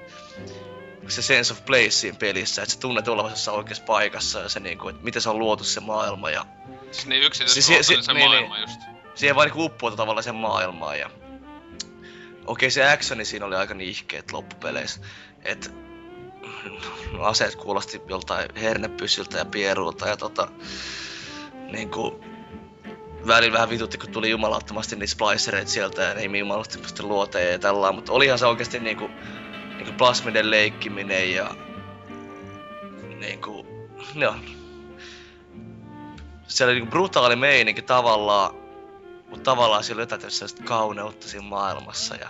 se 1.07 1.21
sense 1.21 1.53
of 1.53 1.65
place 1.65 1.91
siinä 1.91 2.17
pelissä, 2.19 2.61
että 2.61 2.73
sä 2.73 2.79
tunnet 2.79 3.07
olevasi 3.07 3.33
jossain 3.33 3.57
oikeassa 3.57 3.83
paikassa 3.83 4.39
ja 4.39 4.49
se 4.49 4.59
niinku, 4.59 4.89
että 4.89 5.03
miten 5.03 5.21
se 5.21 5.29
on 5.29 5.39
luotu 5.39 5.63
se 5.63 5.79
maailma 5.79 6.29
ja 6.29 6.45
Siis 6.91 7.07
niin 7.07 7.23
yksinäisesti 7.23 7.61
Si- 7.61 7.83
si- 7.83 7.95
se, 7.95 8.01
se 8.01 8.13
niin, 8.13 8.25
maailma 8.29 8.59
just. 8.59 8.81
siihen 9.15 9.35
vaan 9.35 9.47
niinku 9.47 9.65
uppoutui 9.65 9.97
tavallaan 9.97 10.23
sen 10.23 10.35
maailmaan 10.35 10.99
ja 10.99 11.09
okei 12.45 12.71
se 12.71 12.91
actioni 12.91 13.25
siinä 13.25 13.45
oli 13.45 13.55
aika 13.55 13.73
niihkeet 13.73 14.31
loppupeleissä, 14.31 14.99
et 15.43 15.73
aseet 17.19 17.55
kuulosti 17.55 18.01
joltain 18.09 18.55
hernepyssyltä 18.55 19.37
ja 19.37 19.45
pierulta 19.45 20.07
ja 20.07 20.17
tota 20.17 20.47
niinku 21.71 22.23
välillä 23.27 23.53
vähän 23.53 23.69
vitutti, 23.69 23.97
kun 23.97 24.11
tuli 24.11 24.29
jumalattomasti 24.29 24.95
niitä 24.95 25.11
splicereita 25.11 25.71
sieltä 25.71 26.01
ja 26.01 26.19
imi 26.19 26.39
jumalattomasti 26.39 27.03
luoteja 27.03 27.51
ja 27.51 27.59
tällä, 27.59 27.91
mutta 27.91 28.11
olihan 28.11 28.39
se 28.39 28.45
oikeasti 28.45 28.79
niinku, 28.79 29.09
niinku 29.75 29.93
plasmiden 29.97 30.51
leikkiminen 30.51 31.33
ja 31.33 31.55
niinku, 33.19 33.65
joo. 34.15 34.35
Se 36.47 36.65
oli 36.65 36.73
niinku 36.73 36.91
brutaali 36.91 37.35
meininki 37.35 37.81
tavallaan, 37.81 38.55
mutta 39.29 39.51
tavallaan 39.51 39.83
siellä 39.83 39.99
oli 39.99 40.03
jotain 40.03 40.31
sellaista 40.31 40.63
kauneutta 40.63 41.27
siinä 41.27 41.47
maailmassa 41.47 42.15
ja 42.15 42.29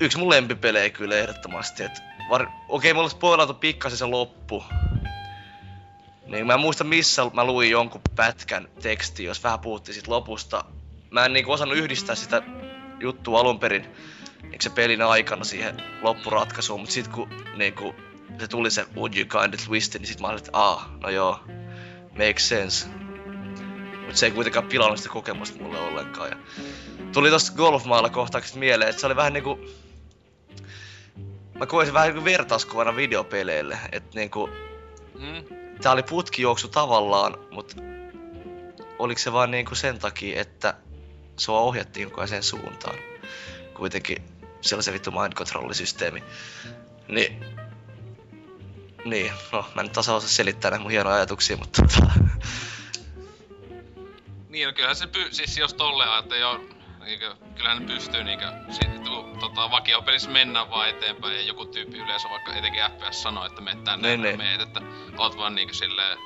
yksi 0.00 0.18
mun 0.18 0.30
lempipelejä 0.30 0.90
kyllä 0.90 1.16
ehdottomasti, 1.16 1.82
et 1.82 2.02
var... 2.30 2.48
okei, 2.68 2.94
mulla 2.94 3.08
spoilattu 3.08 3.54
pikkasen 3.54 3.98
se 3.98 4.04
loppu, 4.04 4.64
niin 6.28 6.46
mä 6.46 6.54
en 6.54 6.60
muista 6.60 6.84
missä 6.84 7.22
mä 7.32 7.44
luin 7.44 7.70
jonkun 7.70 8.00
pätkän 8.16 8.68
teksti, 8.82 9.24
jos 9.24 9.44
vähän 9.44 9.60
puhuttiin 9.60 9.94
siitä 9.94 10.10
lopusta. 10.10 10.64
Mä 11.10 11.24
en 11.24 11.32
niinku 11.32 11.52
osannut 11.52 11.78
yhdistää 11.78 12.14
sitä 12.14 12.42
juttua 13.00 13.40
alun 13.40 13.58
perin 13.58 13.86
niinku 14.42 14.56
se 14.60 14.70
pelin 14.70 15.02
aikana 15.02 15.44
siihen 15.44 15.82
loppuratkaisuun, 16.02 16.80
mutta 16.80 16.92
sit 16.92 17.08
kun 17.08 17.28
niinku 17.56 17.94
se 18.38 18.48
tuli 18.48 18.70
se 18.70 18.86
Would 18.96 19.14
you 19.16 19.26
kind 19.26 19.54
of 19.54 19.60
twist, 19.66 19.94
niin 19.94 20.06
sit 20.06 20.20
mä 20.20 20.26
olin, 20.26 20.38
että 20.38 20.50
ah, 20.52 20.90
no 21.00 21.10
joo, 21.10 21.40
makes 22.18 22.48
sense. 22.48 22.88
Mut 24.06 24.16
se 24.16 24.26
ei 24.26 24.32
kuitenkaan 24.32 24.66
pilannut 24.66 24.98
sitä 24.98 25.10
kokemusta 25.10 25.62
mulle 25.62 25.80
ollenkaan. 25.80 26.30
Ja 26.30 26.36
tuli 27.12 27.30
tosta 27.30 27.56
golfmaalla 27.56 28.08
kohtaaksesta 28.08 28.58
mieleen, 28.58 28.90
että 28.90 29.00
se 29.00 29.06
oli 29.06 29.16
vähän 29.16 29.32
niinku... 29.32 29.58
Mä 31.54 31.66
koin 31.66 31.92
vähän 31.92 32.08
niinku 32.08 32.24
vertauskuvana 32.24 32.96
videopeleille, 32.96 33.78
että 33.92 34.18
niinku 34.18 34.50
Mm. 35.18 35.57
Tää 35.82 35.92
oli 35.92 36.02
putkijuoksu 36.02 36.68
tavallaan, 36.68 37.34
mutta 37.50 37.76
oliko 38.98 39.18
se 39.18 39.32
vaan 39.32 39.50
niinku 39.50 39.74
sen 39.74 39.98
takia, 39.98 40.40
että 40.40 40.74
sua 41.36 41.60
ohjattiin 41.60 42.10
sen 42.26 42.42
suuntaan. 42.42 42.98
Kuitenkin 43.74 44.22
siellä 44.60 44.82
se 44.82 44.92
vittu 44.92 45.10
mind 45.10 45.32
control-systeemi. 45.32 46.22
Niin. 47.08 47.44
Niin, 49.04 49.32
no 49.52 49.64
mä 49.74 49.82
en 49.82 49.90
taas 49.90 50.08
osaa 50.08 50.28
selittää 50.28 50.70
näitä 50.70 50.82
mun 50.82 50.90
hienoja 50.90 51.16
ajatuksia, 51.16 51.56
mutta 51.56 51.82
tota... 51.82 52.12
Niin, 54.48 54.66
no 54.66 54.72
kyllähän 54.72 54.96
se 54.96 55.06
py... 55.06 55.28
Siis 55.30 55.58
jos 55.58 55.74
tolleen 55.74 56.10
ajattelee 56.10 56.40
jo... 56.40 56.77
Niinkö, 57.08 57.36
kyllähän 57.56 57.78
ne 57.78 57.94
pystyy 57.94 58.24
niinkö... 58.24 58.52
Sit, 58.70 58.88
tota, 59.40 59.70
vakiopelissä 59.70 60.30
mennään 60.30 60.70
vaan 60.70 60.88
eteenpäin 60.88 61.34
ja 61.34 61.42
joku 61.42 61.64
tyyppi 61.64 61.98
yleensä 61.98 62.30
vaikka 62.30 62.54
etenkin 62.54 62.82
FPS 62.82 63.22
sanoo, 63.22 63.46
että 63.46 63.60
meet 63.60 63.84
tänne 63.84 64.10
ja 64.10 64.16
niin. 64.16 64.38
meet, 64.38 64.60
että 64.60 64.80
oot 65.18 65.36
vaan 65.36 65.54
niinkö 65.54 65.74
silleen... 65.74 66.18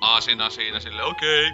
Aasina 0.00 0.50
siinä 0.50 0.80
silleen, 0.80 1.06
okei. 1.06 1.50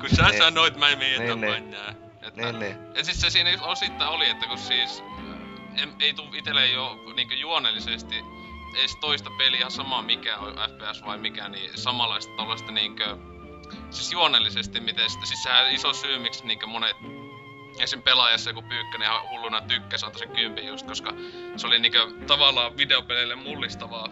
Kun 0.00 0.08
sä 0.16 0.22
Niin. 0.22 0.38
sanoit, 0.38 0.76
mä 0.76 0.88
en 0.88 0.98
mene 0.98 1.10
niin. 1.10 1.22
eteenpäin 1.22 1.74
Että, 2.22 2.42
Niin, 2.42 2.58
niin. 2.58 2.76
Ja 2.94 3.04
siis 3.04 3.20
se 3.20 3.30
siinä 3.30 3.62
osittain 3.62 4.10
oli, 4.10 4.30
että 4.30 4.46
kun 4.46 4.58
siis 4.58 5.04
en, 5.82 5.94
ei 6.00 6.14
tuu 6.14 6.26
itelle 6.34 6.66
jo 6.66 6.98
niinkö 7.16 7.34
juonellisesti 7.34 8.24
edes 8.78 8.96
toista 8.96 9.30
peliä 9.38 9.58
ihan 9.58 9.70
sama 9.70 10.02
mikä 10.02 10.36
on 10.36 10.54
FPS 10.54 11.04
vai 11.06 11.18
mikä, 11.18 11.48
niin 11.48 11.78
samanlaista 11.78 12.32
tollaista 12.36 12.72
niinkö 12.72 13.16
siis 13.90 14.12
juonellisesti 14.12 14.80
miten 14.80 15.10
sitä, 15.10 15.26
siis 15.26 15.42
sehän 15.42 15.74
iso 15.74 15.92
syy 15.92 16.18
miksi 16.18 16.46
niinkö 16.46 16.66
monet 16.66 16.96
esim. 17.78 18.02
pelaajassa 18.02 18.50
joku 18.50 18.62
Pyykkönen 18.62 19.08
ihan 19.08 19.30
hulluna 19.30 19.60
tykkäsi 19.60 20.06
antoi 20.06 20.18
sen 20.18 20.28
kympin 20.28 20.66
just, 20.66 20.86
koska 20.86 21.14
se 21.56 21.66
oli 21.66 21.78
niinkö 21.78 22.06
tavallaan 22.26 22.76
videopeleille 22.76 23.34
mullistavaa 23.34 24.08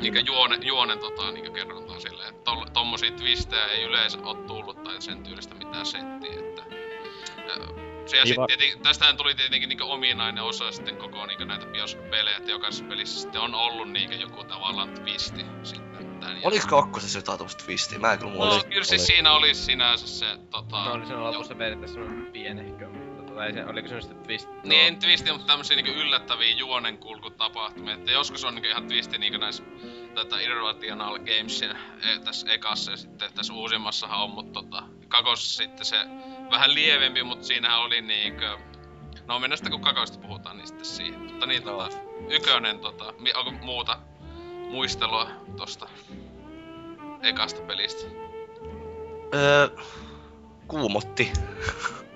niinkö 0.00 0.20
juone, 0.20 0.58
juonen 0.62 0.98
tota, 0.98 1.30
niinkö 1.30 1.50
kerrontaa 1.50 2.00
silleen, 2.00 2.28
että 2.28 2.44
tol, 2.44 2.64
tommosia 2.72 3.10
twistejä 3.10 3.66
ei 3.66 3.82
yleensä 3.82 4.18
oo 4.22 4.34
tullut 4.34 4.82
tai 4.82 5.02
sen 5.02 5.22
tyylistä 5.22 5.54
mitään 5.54 5.86
settiä, 5.86 6.40
että 6.40 6.64
se, 8.06 8.16
ja 8.16 8.26
sit 8.26 8.36
Iva- 8.36 8.46
tietenkin, 8.46 8.82
tästähän 8.82 9.16
tuli 9.16 9.34
tietenkin 9.34 9.68
niinku 9.68 9.90
ominainen 9.90 10.44
osa 10.44 10.72
sitten 10.72 10.96
koko 10.96 11.26
niinku 11.26 11.44
näitä 11.44 11.66
Bioshock-pelejä, 11.66 12.36
että 12.36 12.50
jokaisessa 12.50 12.84
pelissä 12.84 13.20
sitten 13.20 13.40
on 13.40 13.54
ollut 13.54 13.90
niinku 13.90 14.14
joku 14.14 14.44
tavallaan 14.44 14.88
twisti 14.88 15.46
sitten 15.62 15.93
tän 16.24 16.40
Oliko 16.42 16.66
kakkosessa 16.66 17.18
jotain 17.18 17.38
tuommoista 17.38 17.64
twistiä? 17.64 17.98
Mä 17.98 18.12
en 18.12 18.18
kyllä 18.18 18.32
No, 18.32 18.38
muista. 18.38 18.68
kyllä 18.68 18.84
siis 18.84 19.00
oli. 19.02 19.06
siinä 19.06 19.32
olisi 19.32 19.62
sinänsä 19.62 20.06
se 20.06 20.26
tota... 20.50 20.84
No 20.84 20.92
oli 20.92 21.06
siinä 21.06 21.24
lopussa 21.24 21.54
periaatteessa 21.54 21.94
semmonen 22.00 22.32
pienehkö, 22.32 22.88
mutta 22.88 23.22
tota, 23.22 23.46
ei 23.46 23.52
se, 23.52 23.64
oliko 23.64 23.88
se 23.88 24.00
sitten 24.00 24.18
twist? 24.22 24.48
Niin, 24.64 24.86
en 24.86 24.98
twisti, 24.98 25.32
mutta 25.32 25.46
tämmösiä 25.46 25.76
niinku 25.76 26.00
yllättäviä 26.00 26.54
juonenkulkutapahtumia. 26.56 27.94
Että 27.94 28.12
joskus 28.12 28.44
on 28.44 28.54
niinku 28.54 28.68
ihan 28.68 28.86
twisti 28.86 29.18
niinku 29.18 29.38
näissä 29.38 29.62
tätä 30.14 30.40
Irrational 30.40 31.18
Gamesin 31.18 31.70
e, 31.70 32.18
tässä 32.24 32.52
ekassa 32.52 32.90
ja 32.90 32.96
sitten 32.96 33.32
tässä 33.34 33.52
uusimmassahan 33.52 34.20
on, 34.20 34.30
mutta 34.30 34.62
tota, 34.62 34.82
kakosessa 35.08 35.56
sitten 35.62 35.86
se 35.86 35.96
vähän 36.50 36.74
lievempi, 36.74 37.22
mutta 37.22 37.44
siinähän 37.44 37.80
oli 37.80 38.00
niinkö... 38.00 38.58
No 39.26 39.38
mennään 39.38 39.58
sitten 39.58 39.72
kun 39.72 39.80
kakosta 39.80 40.18
puhutaan, 40.18 40.56
niin 40.56 40.66
sitten 40.66 40.86
siihen. 40.86 41.20
Mutta 41.20 41.46
niin 41.46 41.62
Joo. 41.64 41.88
tota, 41.88 41.96
ykönen 42.30 42.78
tota, 42.78 43.14
onko 43.34 43.50
muuta 43.64 43.98
muistelua 44.74 45.30
tosta 45.56 45.88
ekasta 47.22 47.62
pelistä? 47.62 48.02
Öö, 49.34 49.68
kuumotti. 50.68 51.32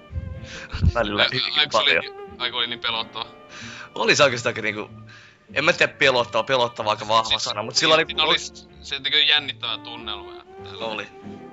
Välillä 0.94 1.24
hyvinkin 1.24 1.60
Aiku 1.60 1.76
oli, 1.76 1.94
paljon. 1.94 2.14
aiku 2.38 2.56
oli 2.56 2.66
niin 2.66 2.80
pelottava. 2.80 3.26
Oli 3.94 4.16
se 4.16 4.24
oikeastaan 4.24 4.50
aika 4.50 4.62
niinku... 4.62 4.90
En 5.54 5.64
mä 5.64 5.72
tiedä 5.72 5.92
pelottava, 5.92 6.44
pelottava 6.44 6.90
aika 6.90 7.08
vahva 7.08 7.28
Siis 7.28 7.44
sana, 7.44 7.62
mutta 7.62 7.80
sillä 7.80 7.94
oli... 7.94 8.04
Siinä 8.06 8.22
oli 8.22 8.38
se 8.82 9.00
tekee 9.00 9.24
jännittävä 9.24 9.78
tunnelma. 9.78 10.32
ja 10.34 10.44
tällä. 10.64 10.84
oli. 10.84 11.06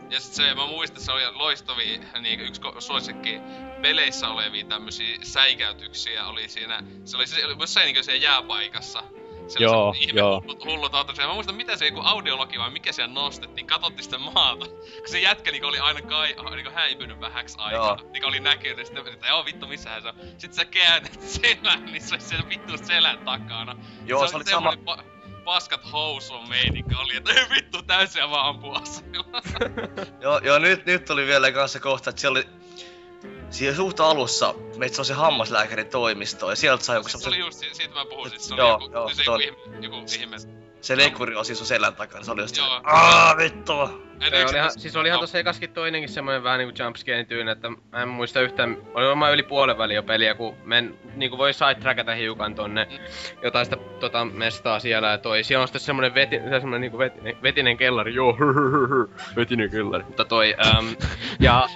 Ja 0.09 0.19
sit 0.19 0.33
se, 0.33 0.55
mä 0.55 0.67
muistan, 0.67 1.01
se 1.01 1.11
oli 1.11 1.31
loistavia, 1.33 1.99
niin 2.19 2.39
yksi 2.39 2.61
suosikki 2.79 3.39
peleissä 3.81 4.29
olevia 4.29 4.65
tämmösiä 4.65 5.17
säikäytyksiä 5.23 6.25
oli 6.27 6.49
siinä, 6.49 6.83
se 7.05 7.17
oli, 7.17 7.27
se 7.27 7.45
oli 7.45 7.55
jossain 7.59 7.93
niin 7.93 8.03
siellä 8.03 8.23
jääpaikassa. 8.23 9.03
Se 9.47 9.63
Joo, 9.63 9.93
se 9.93 10.11
joo. 10.13 10.41
hullut, 10.41 10.65
hullut 10.65 10.95
autot. 10.95 11.17
Ja 11.17 11.27
mä 11.27 11.33
muistan, 11.33 11.55
mitä 11.55 11.77
se 11.77 11.85
joku 11.85 12.01
audiologi 12.03 12.59
vai 12.59 12.69
mikä 12.71 12.91
siellä 12.91 13.13
nostettiin, 13.13 13.67
katsottiin 13.67 14.03
sitä 14.03 14.17
maata. 14.17 14.65
Kun 14.99 15.07
se 15.07 15.19
jätkä 15.19 15.51
niin 15.51 15.65
oli 15.65 15.79
aina 15.79 16.01
kai, 16.01 16.35
niin 16.55 16.73
häipynyt 16.73 17.19
vähäksi 17.19 17.57
aikaa. 17.59 17.97
Joo. 18.01 18.11
Niin 18.11 18.25
oli 18.25 18.39
näkynyt, 18.39 18.77
ja 18.77 18.85
sitten 18.85 19.13
että 19.13 19.27
joo 19.27 19.45
vittu 19.45 19.67
missähän 19.67 20.01
se 20.01 20.07
on. 20.07 20.15
Sitten 20.37 20.53
sä 20.53 20.65
käännät 20.65 21.21
selän, 21.41 21.85
niin 21.85 22.01
se 22.01 22.15
oli 22.15 22.21
siellä 22.21 22.49
vittu 22.49 22.77
selän 22.77 23.19
takana. 23.19 23.75
Joo, 24.05 24.27
se 24.27 24.35
oli 24.35 24.43
sama... 24.43 24.71
Pa- 24.71 25.03
paskat 25.45 25.91
housun 25.91 26.49
meininki 26.49 26.95
oli, 26.95 27.15
että 27.15 27.31
vittu 27.55 27.81
täysiä 27.81 28.29
vaan 28.29 28.45
ampua 28.49 28.77
aseella. 28.77 29.41
Joo, 30.21 30.39
joo 30.43 30.59
nyt, 30.59 30.85
nyt 30.85 31.05
tuli 31.05 31.25
vielä 31.25 31.51
kanssa 31.51 31.79
kohta, 31.79 32.09
että 32.09 32.19
siellä 32.21 32.39
oli... 32.39 32.64
Siinä 33.49 33.75
suht 33.75 33.99
alussa 33.99 34.53
meitä 34.77 35.01
on 35.01 35.05
se 35.05 35.13
hammaslääkärin 35.13 35.87
toimisto 35.87 36.49
ja 36.49 36.55
sieltä 36.55 36.83
sai 36.83 36.95
joku 36.97 37.09
Se 37.09 37.17
oli 37.17 37.23
semmosen... 37.23 37.39
just, 37.39 37.59
si- 37.59 37.73
siitä 37.73 37.93
mä 37.93 38.05
puhuin, 38.05 38.31
sit 38.31 38.41
se 38.41 38.53
oli 38.53 38.61
Joo, 38.61 38.71
joku, 38.71 38.89
joo, 38.93 39.09
se 39.09 39.15
se 39.15 39.23
joku 39.23 39.41
ihme, 39.41 39.57
joku 39.81 39.95
ihme 40.19 40.37
Se 40.81 40.97
leikkuri 40.97 41.35
on 41.35 41.45
siis 41.45 41.57
sun 41.57 41.67
selän 41.67 41.95
takana, 41.95 42.23
se 42.23 42.31
oli 42.31 42.41
just 42.41 42.57
Joo. 42.57 42.67
se, 42.67 42.73
aah 42.83 43.35
Se 44.19 44.41
yksi- 44.41 44.55
olihan, 44.55 44.71
siis 44.71 44.95
olihan 44.95 45.19
tossa 45.19 45.39
ekaskin 45.39 45.69
toinenkin 45.69 46.09
semmoinen 46.09 46.43
vähän 46.43 46.59
niinku 46.59 46.83
jumpscare 46.83 47.23
tyynä, 47.23 47.51
että 47.51 47.69
mä 47.69 48.01
en 48.01 48.07
muista 48.07 48.41
yhtään, 48.41 48.77
oli 48.93 49.07
varmaan 49.07 49.33
yli 49.33 49.43
puolen 49.43 49.77
väliä 49.77 49.95
jo 49.95 50.03
peliä, 50.03 50.35
kun 50.35 50.55
men, 50.63 50.95
niinku 51.15 51.37
voi 51.37 51.53
sidetrackata 51.53 52.11
hiukan 52.11 52.55
tonne 52.55 52.87
jotain 53.43 53.65
sitä 53.65 53.77
tota 53.99 54.25
mestaa 54.25 54.79
siellä 54.79 55.07
ja 55.07 55.17
toi, 55.17 55.43
siellä 55.43 55.61
on 55.61 55.67
sitten 55.67 55.81
semmonen 55.81 56.15
veti, 56.15 56.39
se 56.39 56.59
semmonen 56.59 56.81
niinku 56.81 56.97
vetinen, 56.97 57.37
vetinen 57.43 57.77
kellari, 57.77 58.13
joo, 58.13 58.37
vetinen 59.35 59.69
kellari, 59.71 60.03
mutta 60.03 60.25
toi, 60.25 60.55
äm, 60.77 60.95
ja 61.39 61.67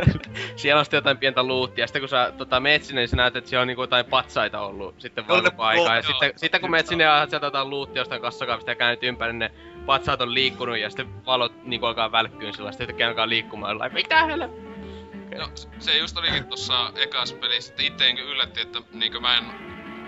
siellä 0.56 0.78
on 0.78 0.84
sitten 0.84 0.98
jotain 0.98 1.18
pientä 1.18 1.42
luuttia, 1.42 1.82
ja 1.82 1.86
sitten 1.86 2.02
kun 2.02 2.08
sä 2.08 2.32
tota, 2.38 2.60
meet 2.60 2.82
sinne, 2.84 3.00
niin 3.00 3.08
sä 3.08 3.16
näet, 3.16 3.36
että 3.36 3.50
siellä 3.50 3.60
on 3.62 3.66
niinku 3.68 3.82
jotain 3.82 4.06
patsaita 4.06 4.60
ollut 4.60 4.94
sitten 5.00 5.28
vaan 5.28 5.36
Joo, 5.38 5.44
ne- 5.44 5.50
koko 5.50 5.62
aikaa, 5.62 5.96
ja 5.96 6.02
sitten, 6.02 6.32
sitten 6.36 6.60
kun 6.60 6.70
meet 6.70 6.86
sinne 6.86 7.04
ja 7.04 7.26
sieltä 7.30 7.46
jotain 7.46 7.70
luuttia 7.70 8.00
jostain 8.00 8.22
kassakaapista 8.22 8.70
ja 8.70 8.74
käynyt 8.74 9.02
ympäri, 9.02 9.32
niin 9.32 9.38
ne 9.38 9.50
patsaat 9.86 10.20
on 10.20 10.34
liikkunut 10.34 10.78
ja 10.78 10.90
sitten 10.90 11.26
valot 11.26 11.64
niinku 11.64 11.86
alkaa 11.86 12.12
välkkyyn 12.12 12.54
sillä 12.54 12.72
sitten 12.72 12.84
yhtäkkiä 12.84 13.08
alkaa 13.08 13.28
liikkumaan 13.28 13.70
jollain, 13.70 13.94
mitä 13.94 14.24
helä? 14.24 14.48
No, 15.38 15.50
se 15.78 15.98
just 15.98 16.16
olikin 16.16 16.44
tossa 16.44 16.92
ekas 16.94 17.32
pelissä, 17.32 17.72
että 17.72 17.82
itse 17.82 18.10
yllätti, 18.10 18.60
että 18.60 18.78
niinkö 18.92 19.20
mä 19.20 19.38
en 19.38 19.44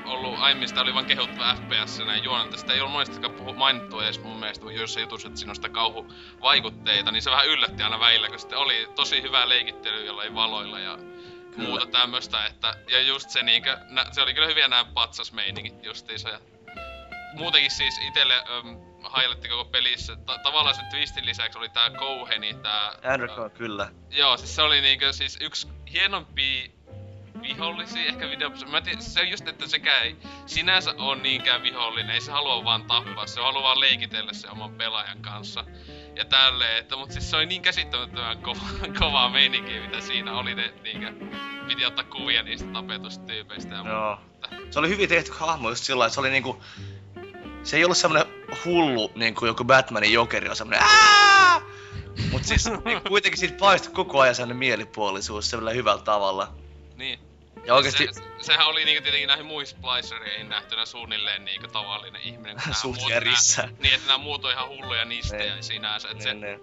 ollut, 0.05 0.39
aiemmin 0.39 0.68
sitä 0.68 0.81
oli 0.81 0.95
vaan 0.95 1.07
kehuttua 1.07 1.55
FPS 1.55 1.99
näin 2.07 2.24
juonelta. 2.24 2.57
Sitä 2.57 2.72
ei 2.72 2.81
ollut 2.81 2.93
monestikaan 2.93 3.35
puhu, 3.35 3.55
mainittu 3.55 4.01
edes 4.01 4.22
mun 4.22 4.41
mielestä 4.41 4.72
joissa 4.72 5.01
jutussa, 5.01 5.29
että 5.29 5.41
siinä 5.41 5.51
on 5.51 5.57
sitä 5.57 5.68
kauhuvaikutteita, 5.68 7.12
niin 7.12 7.22
se 7.22 7.31
vähän 7.31 7.49
yllätti 7.49 7.83
aina 7.83 8.01
välillä, 8.01 8.29
kun 8.29 8.39
sitten 8.39 8.59
oli 8.59 8.89
tosi 8.95 9.22
hyvää 9.22 9.49
leikittelyä 9.49 10.05
jollain 10.05 10.35
valoilla 10.35 10.79
ja 10.79 10.99
muuta 11.57 11.87
tämmöstä, 11.87 12.47
että, 12.47 12.74
ja 12.91 13.01
just 13.03 13.31
se 13.31 13.43
niinkö, 13.43 13.79
nä, 13.91 14.05
se 14.12 14.22
oli 14.22 14.35
kyllä 14.35 14.47
hyviä 14.47 14.68
nämä 14.68 14.85
patsasmeiningit 14.85 15.85
justiinsa, 15.85 16.29
ja 16.29 16.41
muutenkin 17.35 17.70
siis 17.70 18.01
itelle 18.09 18.35
ähm, 18.35 18.88
highlightti 19.16 19.48
koko 19.48 19.64
pelissä, 19.64 20.16
ta- 20.16 20.38
tavallaan 20.38 20.74
sen 20.74 20.86
twistin 20.90 21.26
lisäksi 21.26 21.59
oli 21.59 21.68
tää 21.68 21.90
Kouheni, 21.90 22.54
tää... 22.54 22.92
Andrew 23.04 23.50
kyllä. 23.50 23.90
Joo, 24.11 24.36
siis 24.36 24.56
se 24.56 24.62
oli 24.62 24.80
niinkö 24.80 25.12
siis 25.12 25.38
yksi 25.40 25.68
hienompi 25.92 26.78
vihollisia 27.42 28.06
ehkä 28.06 28.30
video... 28.30 28.50
Mä 28.70 28.80
tiedän, 28.80 29.02
se 29.02 29.20
on 29.20 29.30
just, 29.30 29.48
että 29.48 29.68
sekä 29.68 29.98
ei 29.98 30.16
sinänsä 30.46 30.94
on 30.98 31.22
niinkään 31.22 31.62
vihollinen, 31.62 32.11
ei 32.11 32.20
se 32.20 32.32
halua 32.32 32.64
vaan 32.64 32.84
tappaa, 32.84 33.26
se 33.26 33.40
haluaa 33.40 33.62
vaan 33.62 33.80
leikitellä 33.80 34.32
se 34.32 34.48
oman 34.48 34.74
pelaajan 34.74 35.22
kanssa. 35.22 35.64
Ja 36.16 36.24
tälleen, 36.24 36.78
että 36.78 36.96
mut 36.96 37.12
siis 37.12 37.30
se 37.30 37.36
oli 37.36 37.46
niin 37.46 37.62
käsittämättömän 37.62 38.38
kova, 38.38 38.61
kovaa 39.00 39.28
meininkiä, 39.28 39.80
mitä 39.80 40.00
siinä 40.00 40.38
oli 40.38 40.54
ne 40.54 40.74
niinkö... 40.82 41.12
Piti 41.68 41.84
ottaa 41.84 42.04
kuvia 42.04 42.42
niistä 42.42 42.68
tapetusta 42.72 43.24
tyypeistä 43.24 43.74
ja 43.74 43.84
Joo. 43.88 44.18
Se 44.70 44.78
oli 44.78 44.88
hyvin 44.88 45.09
tehty 45.09 45.32
hahmo 45.32 45.68
just 45.68 45.84
sillä 45.84 46.09
se 46.09 46.20
oli 46.20 46.30
niinku... 46.30 46.62
Se 47.68 47.76
ei 47.76 47.84
ollut 47.84 47.96
semmonen 47.98 48.26
hullu 48.64 49.12
niinku 49.14 49.46
joku 49.46 49.64
Batmanin 49.64 50.12
jokeri 50.12 50.48
on 50.48 50.56
semmonen 50.56 50.80
"Ää!" 50.82 51.60
Mut 52.30 52.44
siis 52.44 52.64
niinku 52.84 53.08
kuitenkin 53.08 53.40
siitä 53.40 53.56
paistui 53.58 53.92
koko 53.92 54.20
ajan 54.20 54.34
sellainen 54.34 54.56
mielipuolisuus 54.56 55.50
semmoilla 55.50 55.70
hyvällä 55.70 56.02
tavalla. 56.02 56.54
Niin. 56.96 57.18
Ja 57.66 57.74
oikeesti 57.74 58.08
Se, 58.12 58.22
sehän 58.40 58.66
oli 58.66 58.84
niinku 58.84 59.02
tietenkin 59.02 59.28
näihin 59.28 59.46
muihin 59.46 59.66
splicereihin 59.66 60.48
nähtynä 60.48 60.86
suunnilleen 60.86 61.44
niinku 61.44 61.68
tavallinen 61.68 62.22
ihminen. 62.22 62.56
Suht 62.82 63.00
järissä. 63.10 63.68
Niin, 63.82 63.94
että 63.94 64.06
nämä 64.06 64.18
muut 64.18 64.44
on 64.44 64.52
ihan 64.52 64.68
hulluja 64.68 65.04
nistejä 65.04 65.54
Niin. 65.54 65.64
sinänsä. 65.64 66.08
Et 66.10 66.20
se, 66.20 66.34
ne, 66.34 66.46
ne. 66.50 66.60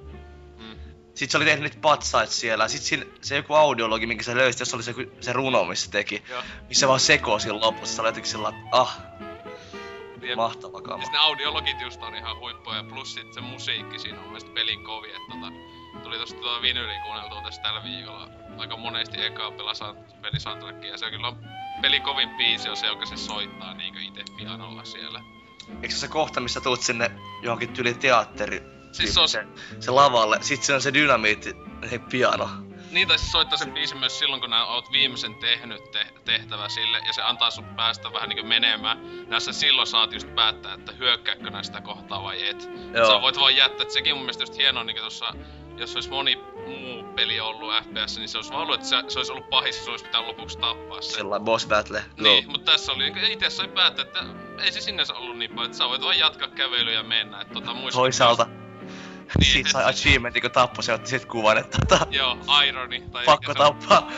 mm, 0.58 0.76
Sitten 1.06 1.30
se 1.30 1.38
oli 1.38 1.46
tehnyt 1.46 1.64
niitä 1.64 1.78
patsait 1.82 2.30
siellä. 2.30 2.68
Sitten 2.68 2.88
siinä, 2.88 3.06
se 3.22 3.36
joku 3.36 3.54
audiologi, 3.54 4.08
minkä 4.08 4.24
se 4.24 4.36
löysi, 4.36 4.62
jos 4.62 4.74
oli 4.74 4.84
se, 4.84 4.94
se 5.22 5.34
runo, 5.34 5.66
missä 5.66 5.92
teki. 5.92 6.24
Joo. 6.30 6.44
Missä 6.70 6.88
vaan 6.88 7.00
sekoo 7.00 7.40
siinä 7.40 7.60
lopussa. 7.60 7.96
Se 7.96 8.02
oli 8.02 8.08
jotenkin 8.10 8.32
sillä 8.32 8.54
ah, 8.72 8.98
Jep. 10.26 10.36
mahtava 10.36 10.82
kama. 10.82 10.98
Siis 10.98 11.12
ne 11.12 11.18
audiologit 11.18 11.82
just 11.82 12.04
on 12.04 12.16
ihan 12.16 12.40
huippuja, 12.40 12.84
plus 12.84 13.14
sit 13.14 13.34
se 13.34 13.42
musiikki 13.42 14.00
siinä 14.00 14.18
on 14.18 14.24
mun 14.24 14.32
mielestä 14.32 14.52
pelin 14.54 14.84
kovi, 14.84 15.08
että 15.08 15.34
tota, 15.34 15.52
tuli 16.04 16.18
tosta 16.18 16.40
tuota 16.40 16.62
vinyliin 16.62 17.02
kuunneltua 17.02 17.42
tässä 17.42 17.62
tällä 17.62 17.84
viikolla 17.84 18.30
aika 18.58 18.78
monesti 18.78 19.26
ekaa 19.26 19.52
pelasa 19.52 19.96
pelisoundtrackia, 20.22 20.92
ja 20.92 20.98
se 20.98 21.06
on 21.06 21.12
kyllä 21.12 21.34
pelin 21.82 22.02
kovin 22.02 22.30
biisi 22.30 22.70
on 22.70 22.78
se, 22.78 22.88
joka 22.88 23.06
se 23.06 23.18
soittaa 23.18 23.74
niinkö 23.74 24.00
itse 24.00 24.24
pianolla 24.38 24.86
siellä. 24.86 25.22
Eikö 25.82 25.96
se 25.96 26.00
se 26.00 26.08
kohta, 26.08 26.40
missä 26.40 26.62
tuut 26.62 26.82
sinne 26.82 27.12
johonkin 27.42 27.74
tyli 27.74 27.94
teatteri? 27.94 28.62
Siis 28.92 29.14
se 29.14 29.20
on, 29.20 29.30
se, 29.30 29.46
se 29.80 29.92
lavalle, 29.92 30.38
sit 30.42 30.64
se 30.64 30.74
on 30.74 30.82
se 30.82 30.94
dynamiitti, 30.94 31.54
piano. 32.10 32.50
Niin 32.96 33.08
tai 33.08 33.20
se 33.20 33.26
soittaa 33.26 33.58
sen 33.58 33.74
biisin 33.74 33.98
myös 33.98 34.20
silloin, 34.20 34.42
kun 34.42 34.50
nää 34.50 34.66
oot 34.66 34.92
viimeisen 34.92 35.36
tehnyt 35.36 35.92
te- 35.92 36.14
tehtävä 36.26 36.70
sille, 36.70 37.02
ja 37.08 37.14
se 37.14 37.22
antaa 37.22 37.52
sun 37.52 37.66
päästä 37.66 38.14
vähän 38.14 38.30
niinkö 38.30 38.44
menemään. 38.44 39.00
Näissä 39.28 39.54
silloin 39.54 39.88
saat 39.88 40.14
just 40.14 40.36
päättää, 40.36 40.74
että 40.74 40.92
hyökkääkö 40.92 41.50
nää 41.50 41.64
sitä 41.64 41.82
kohtaa 41.82 42.24
vai 42.24 42.48
et. 42.48 42.70
Joo. 42.94 43.08
Sä 43.08 43.22
voit 43.22 43.40
vaan 43.40 43.56
jättää, 43.56 43.82
että 43.82 43.94
sekin 43.94 44.16
mun 44.16 44.24
mielestä 44.24 44.44
just 44.44 44.58
hienoa 44.58 44.84
niinku 44.84 45.04
tossa, 45.04 45.34
jos 45.78 45.96
olisi 45.96 46.10
moni 46.10 46.36
muu 46.68 47.04
peli 47.16 47.40
ollut 47.40 47.74
FPS, 47.74 48.18
niin 48.18 48.30
se 48.30 48.38
olisi 48.38 48.52
vaan 48.52 48.62
ollut, 48.62 48.76
että 48.76 48.88
se, 48.88 49.04
se 49.08 49.20
olisi 49.20 49.32
ollut 49.32 49.50
pahis, 49.50 49.86
se 49.86 49.92
olisi 49.92 50.06
pitänyt 50.06 50.28
lopuksi 50.28 50.58
tappaa 50.58 51.02
se. 51.02 51.16
Sellainen 51.16 51.46
boss 51.46 51.68
battle. 51.68 52.04
Niin, 52.18 52.52
mutta 52.52 52.72
tässä 52.72 52.92
oli 52.92 53.04
niinku 53.04 53.20
itse 53.30 53.50
sai 53.50 53.68
päättää, 53.68 54.06
että 54.06 54.24
ei 54.64 54.72
se 54.72 54.82
sinänsä 54.82 55.14
ollut 55.14 55.38
niin 55.38 55.52
paljon, 55.52 55.66
että 55.66 55.78
sä 55.78 55.90
voit 55.90 56.02
vaan 56.02 56.20
jatkaa 56.20 56.48
kävelyä 56.48 56.94
ja 56.94 57.04
mennä. 57.04 57.42
Että 57.42 57.54
tota, 57.54 57.74
muista, 57.74 58.00
Toisaalta. 58.00 58.48
Niin, 59.40 59.52
Siitä 59.54 59.70
et- 59.70 59.72
sai 59.72 59.90
achievementin, 59.90 60.42
kun 60.42 60.52
tappoi, 60.52 60.84
se 60.84 60.94
otti 60.94 61.10
sit 61.10 61.26
kuvan, 61.26 61.58
että 61.58 61.78
tota, 61.90 62.08
Joo, 62.12 62.38
irony. 62.68 63.02
Tai 63.12 63.26
pakko 63.26 63.54
se 63.54 63.58
tappaa. 63.58 64.12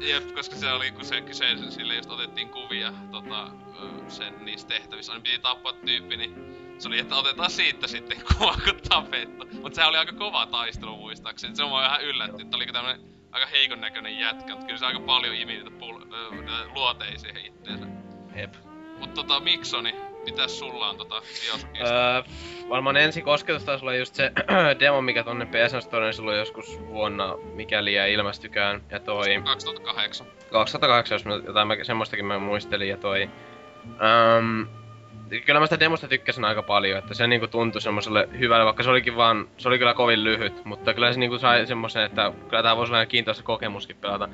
Jep, 0.00 0.34
koska 0.34 0.56
se 0.56 0.72
oli, 0.72 0.90
kun 0.90 1.04
se 1.04 1.20
kyseisen 1.20 1.72
sille 1.72 1.94
just 1.94 2.10
otettiin 2.10 2.48
kuvia 2.48 2.92
tota, 3.10 3.48
sen 4.08 4.44
niissä 4.44 4.68
tehtävissä, 4.68 5.12
niin 5.12 5.22
piti 5.22 5.38
tappaa 5.38 5.72
tyyppi, 5.72 6.16
niin 6.16 6.34
se 6.78 6.88
oli, 6.88 6.98
että 6.98 7.16
otetaan 7.16 7.50
siitä 7.50 7.86
sitten 7.86 8.18
kuva, 8.38 8.54
kun 8.64 8.80
tapettu. 8.88 9.46
Mut 9.62 9.74
sehän 9.74 9.88
oli 9.88 9.98
aika 9.98 10.12
kova 10.12 10.46
taistelu 10.46 10.96
muistaakseni, 10.96 11.56
se 11.56 11.62
on 11.62 11.68
mua 11.68 11.82
vähän 11.82 12.02
yllätti, 12.04 12.42
että 12.42 12.56
oliko 12.56 12.72
tämmönen 12.72 13.00
aika 13.32 13.46
heikon 13.46 13.80
näköinen 13.80 14.18
jätkä, 14.18 14.52
mutta 14.52 14.66
kyllä 14.66 14.78
se 14.78 14.86
aika 14.86 15.00
paljon 15.00 15.34
imi 15.34 15.52
niitä 15.52 15.70
pul- 15.70 16.10
siihen 17.16 17.46
itteensä. 17.46 17.86
Jep. 18.36 18.54
Mut 18.98 19.14
tota, 19.14 19.40
Miksoni, 19.40 19.94
mitäs 20.24 20.58
sulla 20.58 20.88
on 20.88 20.96
tota 20.96 21.14
Bioshockista? 21.20 22.14
Öö, 22.14 22.22
varmaan 22.68 22.96
ensi 22.96 23.22
kosketus 23.22 23.64
taisi 23.64 23.84
olla 23.84 23.94
just 23.94 24.14
se 24.14 24.32
demo, 24.80 25.02
mikä 25.02 25.24
tonne 25.24 25.46
PSN 25.46 25.82
Storeen 25.82 26.14
silloin 26.14 26.38
joskus 26.38 26.80
vuonna, 26.86 27.36
mikäli 27.54 27.96
ei 27.96 28.12
ilmestykään. 28.12 28.82
Ja 28.90 29.00
toi 29.00 29.42
2008. 29.44 30.26
2008, 30.52 31.14
jos 31.14 31.24
mä, 31.24 31.34
jotain 31.34 31.68
mä, 31.68 31.76
semmoistakin 31.82 32.24
mä 32.24 32.38
muistelin, 32.38 32.88
ja 32.88 32.96
toi... 32.96 33.30
Um, 33.86 34.79
kyllä 35.46 35.60
mä 35.60 35.66
sitä 35.66 35.80
demosta 35.80 36.08
tykkäsin 36.08 36.44
aika 36.44 36.62
paljon, 36.62 36.98
että 36.98 37.14
se 37.14 37.26
niinku 37.26 37.46
tuntui 37.46 37.80
semmoselle 37.80 38.28
hyvälle, 38.38 38.64
vaikka 38.64 38.82
se 38.82 38.90
olikin 38.90 39.16
vaan, 39.16 39.48
se 39.56 39.68
oli 39.68 39.78
kyllä 39.78 39.94
kovin 39.94 40.24
lyhyt, 40.24 40.64
mutta 40.64 40.94
kyllä 40.94 41.12
se 41.12 41.18
niinku 41.18 41.38
sai 41.38 41.66
semmosen, 41.66 42.02
että 42.04 42.32
kyllä 42.48 42.62
tää 42.62 42.76
voisi 42.76 42.90
olla 42.90 42.98
ihan 42.98 43.08
kiintoisa 43.08 43.42
kokemuskin 43.42 43.96
pelata. 43.96 44.28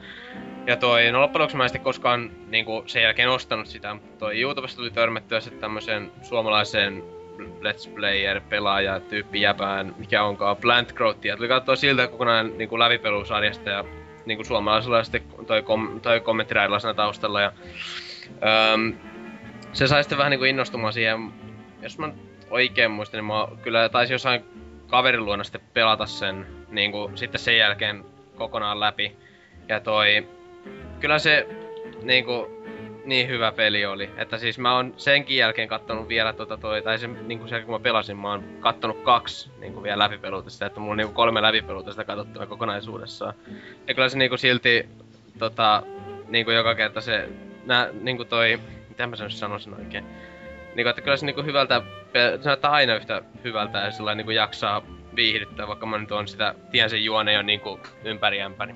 Ja 0.67 0.77
toi, 0.77 1.13
no 1.13 1.21
loppujen 1.21 1.43
lopuksi 1.43 1.57
mä 1.57 1.63
en 1.63 1.69
sitten 1.69 1.85
koskaan 1.85 2.31
niinku 2.49 2.85
sen 2.87 3.03
jälkeen 3.03 3.31
ostanut 3.31 3.67
sitä, 3.67 3.95
mutta 3.95 4.19
toi 4.19 4.41
YouTubesta 4.41 4.77
tuli 4.77 4.91
törmättyä 4.91 5.41
sitten 5.41 5.61
tämmöiseen 5.61 6.13
suomalaiseen 6.23 7.03
Let's 7.39 7.95
Player 7.95 8.41
pelaaja 8.41 9.01
tyyppi 9.01 9.41
jäpään, 9.41 9.95
mikä 9.99 10.23
onkaan 10.23 10.57
Plant 10.57 10.93
Growthia. 10.93 11.37
Tuli 11.37 11.49
katsoa 11.49 11.77
siltä 11.77 12.07
kokonaan 12.07 12.59
niinku 12.59 12.79
lävipelusarjasta 12.79 13.71
ja 13.71 13.85
niinku 14.27 14.45
suomalaisella 14.45 15.05
sitten 15.05 15.23
toi, 15.47 15.63
kom, 15.63 16.01
toi 16.01 16.21
kommenttiraidilla 16.21 16.79
siinä 16.79 16.95
taustalla 16.95 17.41
ja 17.41 17.53
öm, 18.73 18.93
se 19.77 19.87
sai 19.87 20.03
sitten 20.03 20.19
vähän 20.19 20.31
niinku 20.31 20.45
innostumaan 20.45 20.93
siihen, 20.93 21.33
jos 21.83 21.99
mä 21.99 22.13
oikein 22.51 22.91
muistan, 22.91 23.19
niin 23.19 23.25
mä 23.25 23.49
kyllä 23.63 23.89
taisin 23.89 24.15
jossain 24.15 24.45
kaverin 24.87 25.25
luona 25.25 25.45
sitten 25.45 25.61
pelata 25.75 26.07
sen 26.07 26.47
niinku 26.69 27.11
sitten 27.15 27.41
sen 27.41 27.59
jälkeen 27.59 28.05
kokonaan 28.37 28.81
läpi. 28.81 29.17
Ja 29.69 29.81
toi, 29.81 30.29
kyllä 31.01 31.19
se 31.19 31.47
niinku 32.03 32.51
niin 33.05 33.29
hyvä 33.29 33.53
peli 33.53 33.87
oli. 33.87 34.11
Että 34.17 34.39
siis 34.39 34.59
mä 34.59 34.77
oon 34.77 34.95
senkin 34.97 35.37
jälkeen 35.37 35.69
kattonut 35.69 36.09
vielä 36.09 36.33
tota 36.33 36.57
toi, 36.57 36.83
tai 36.83 36.99
sen 36.99 37.29
niinku 37.29 37.49
sen 37.49 37.65
kun 37.65 37.75
mä 37.75 37.81
pelasin, 37.81 38.17
mä 38.17 38.31
oon 38.31 38.45
kattonut 38.61 39.03
kaksi 39.03 39.51
niinku 39.61 39.83
vielä 39.83 39.99
läpipeluuta 39.99 40.51
sitä, 40.51 40.67
että 40.67 40.81
mulla 40.81 40.93
on 40.93 40.97
niinku 40.97 41.15
kolme 41.15 41.43
läpipeluuta 41.43 41.91
sitä 41.91 42.05
katsottuna 42.05 42.47
kokonaisuudessaan. 42.47 43.35
Ja 43.89 43.95
kyllä 43.95 44.09
se 44.09 44.19
niinku 44.19 44.37
silti 44.37 44.89
tota, 45.39 45.83
niinku 46.29 46.51
joka 46.51 46.75
kerta 46.75 47.01
se, 47.01 47.29
nää, 47.67 47.89
niinku 48.01 48.25
toi, 48.25 48.61
mitä 48.97 49.07
mä 49.07 49.17
sen 49.17 49.31
sanoisin 49.31 49.75
oikein. 49.75 50.05
Niinku, 50.75 50.89
että 50.89 51.03
kyllä 51.03 51.17
se 51.17 51.27
niinku 51.27 51.43
hyvältä, 51.43 51.83
se 52.43 52.49
näyttää 52.49 52.71
aina 52.71 52.95
yhtä 52.95 53.23
hyvältä 53.45 53.79
ja 53.79 53.91
sillä 53.91 54.15
niinku 54.15 54.31
jaksaa 54.31 54.83
viihdyttää, 55.17 55.69
vaikka 55.69 55.87
mä 55.87 55.99
nyt 55.99 56.13
on 56.13 56.29
sitä, 56.29 56.55
tien 56.71 56.91
sen 56.91 57.05
juone 57.05 57.33
jo 57.33 57.43
niinku 57.43 57.81
ympäri 58.05 58.43
ämpäri. 58.43 58.75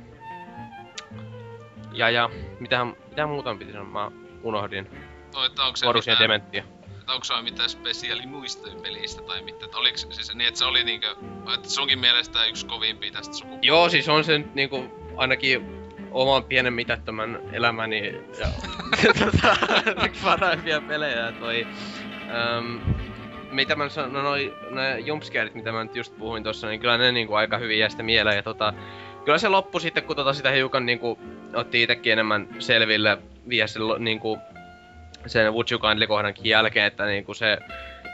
Ja 1.92 2.10
ja, 2.10 2.30
mitä, 2.60 2.84
mitä 2.84 3.26
muuta 3.26 3.54
piti 3.54 3.72
sanoa, 3.72 3.86
mä 3.86 4.10
unohdin. 4.42 4.90
No, 5.34 5.44
että 5.44 5.62
onko 5.62 5.76
se 5.76 5.86
Borusia 5.86 6.12
mitään, 6.12 6.30
Dementia. 6.30 6.64
että 7.00 7.12
onko 7.12 7.24
se 7.24 7.42
mitään 7.42 7.70
spesiaali 7.70 8.26
muistoja 8.26 8.74
pelistä 8.82 9.22
tai 9.22 9.42
mitä? 9.42 9.64
Että 9.64 9.78
oliks 9.78 10.06
siis 10.10 10.34
niin, 10.34 10.48
että 10.48 10.58
se 10.58 10.64
oli 10.64 10.84
niinkö, 10.84 11.16
että 11.54 11.70
sunkin 11.70 11.98
mielestä 11.98 12.44
yksi 12.44 12.66
kovimpia 12.66 13.12
tästä 13.12 13.34
sukupuolesta? 13.34 13.66
Joo, 13.66 13.88
siis 13.88 14.08
on 14.08 14.24
se 14.24 14.38
nyt 14.38 14.54
niinku 14.54 14.84
ainakin 15.16 15.80
oman 16.11 16.44
pienen 16.44 16.72
mitättömän 16.72 17.40
elämäni 17.52 18.14
ja 18.38 18.46
tota, 19.24 19.56
parhaimpia 20.24 20.80
pelejä 20.80 21.32
toi... 21.32 21.66
Um, 22.58 22.80
mitä 23.50 23.76
mä 23.76 23.88
sanon, 23.88 24.12
no 24.12 24.22
noi, 24.22 24.54
ne 24.70 24.98
jumpscareit, 24.98 25.54
mitä 25.54 25.72
mä 25.72 25.84
nyt 25.84 25.96
just 25.96 26.18
puhuin 26.18 26.42
tossa, 26.42 26.68
niin 26.68 26.80
kyllä 26.80 26.98
ne 26.98 27.12
niinku 27.12 27.34
aika 27.34 27.58
hyvin 27.58 27.78
jää 27.78 27.88
sitten 27.88 28.06
mieleen. 28.06 28.36
Ja 28.36 28.42
tota, 28.42 28.74
kyllä 29.24 29.38
se 29.38 29.48
loppu 29.48 29.80
sitten, 29.80 30.02
kun 30.02 30.16
tota 30.16 30.32
sitä 30.32 30.50
hiukan 30.50 30.86
niinku 30.86 31.18
otti 31.54 31.82
itekin 31.82 32.12
enemmän 32.12 32.48
selville 32.58 33.18
vielä 33.48 33.66
se 33.66 33.80
niinku 33.98 34.38
sen 35.26 35.52
Would 35.52 35.66
You 35.70 36.06
kohdankin 36.08 36.50
jälkeen, 36.50 36.86
että 36.86 37.06
niinku 37.06 37.34
se 37.34 37.58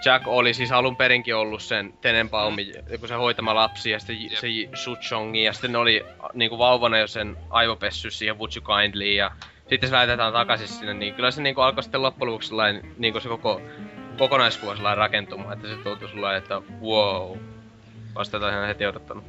Jack 0.06 0.28
oli 0.28 0.54
siis 0.54 0.72
alun 0.72 0.96
perinkin 0.96 1.36
ollut 1.36 1.62
sen 1.62 1.92
Tenenbaumin, 2.00 2.66
mm. 2.66 2.98
kun 2.98 3.08
se 3.08 3.14
hoitama 3.14 3.54
lapsi 3.54 3.90
ja 3.90 3.98
sitten 3.98 4.16
yep. 4.22 4.32
se 4.32 4.48
Suchongi 4.74 5.42
ja 5.42 5.52
sitten 5.52 5.72
ne 5.72 5.78
oli 5.78 6.06
niinku 6.34 6.58
vauvana 6.58 6.98
jo 6.98 7.06
sen 7.06 7.36
aivopessy 7.50 8.10
siihen 8.10 8.38
Would 8.38 8.52
You 8.56 8.80
Kindly 8.80 9.04
ja 9.04 9.30
sitten 9.70 9.88
se 9.88 9.94
lähetetään 9.94 10.32
takaisin 10.32 10.68
sinne, 10.68 10.94
niin 10.94 11.14
kyllä 11.14 11.30
se 11.30 11.42
niinku 11.42 11.60
alkoi 11.60 11.82
sitten 11.82 12.02
loppujen 12.02 12.32
lopuksi 12.32 12.48
sellainen, 12.48 12.94
niinku 12.98 13.20
se 13.20 13.28
koko 13.28 13.60
kokonaiskuva 14.18 14.76
sellainen 14.76 14.98
rakentumaan, 14.98 15.52
että 15.52 15.68
se 15.68 15.76
tuntui 15.76 16.08
sulla, 16.08 16.36
että 16.36 16.62
wow. 16.82 17.38
Vasta 18.14 18.40
tätä 18.40 18.66
heti 18.66 18.86
odottanut. 18.86 19.24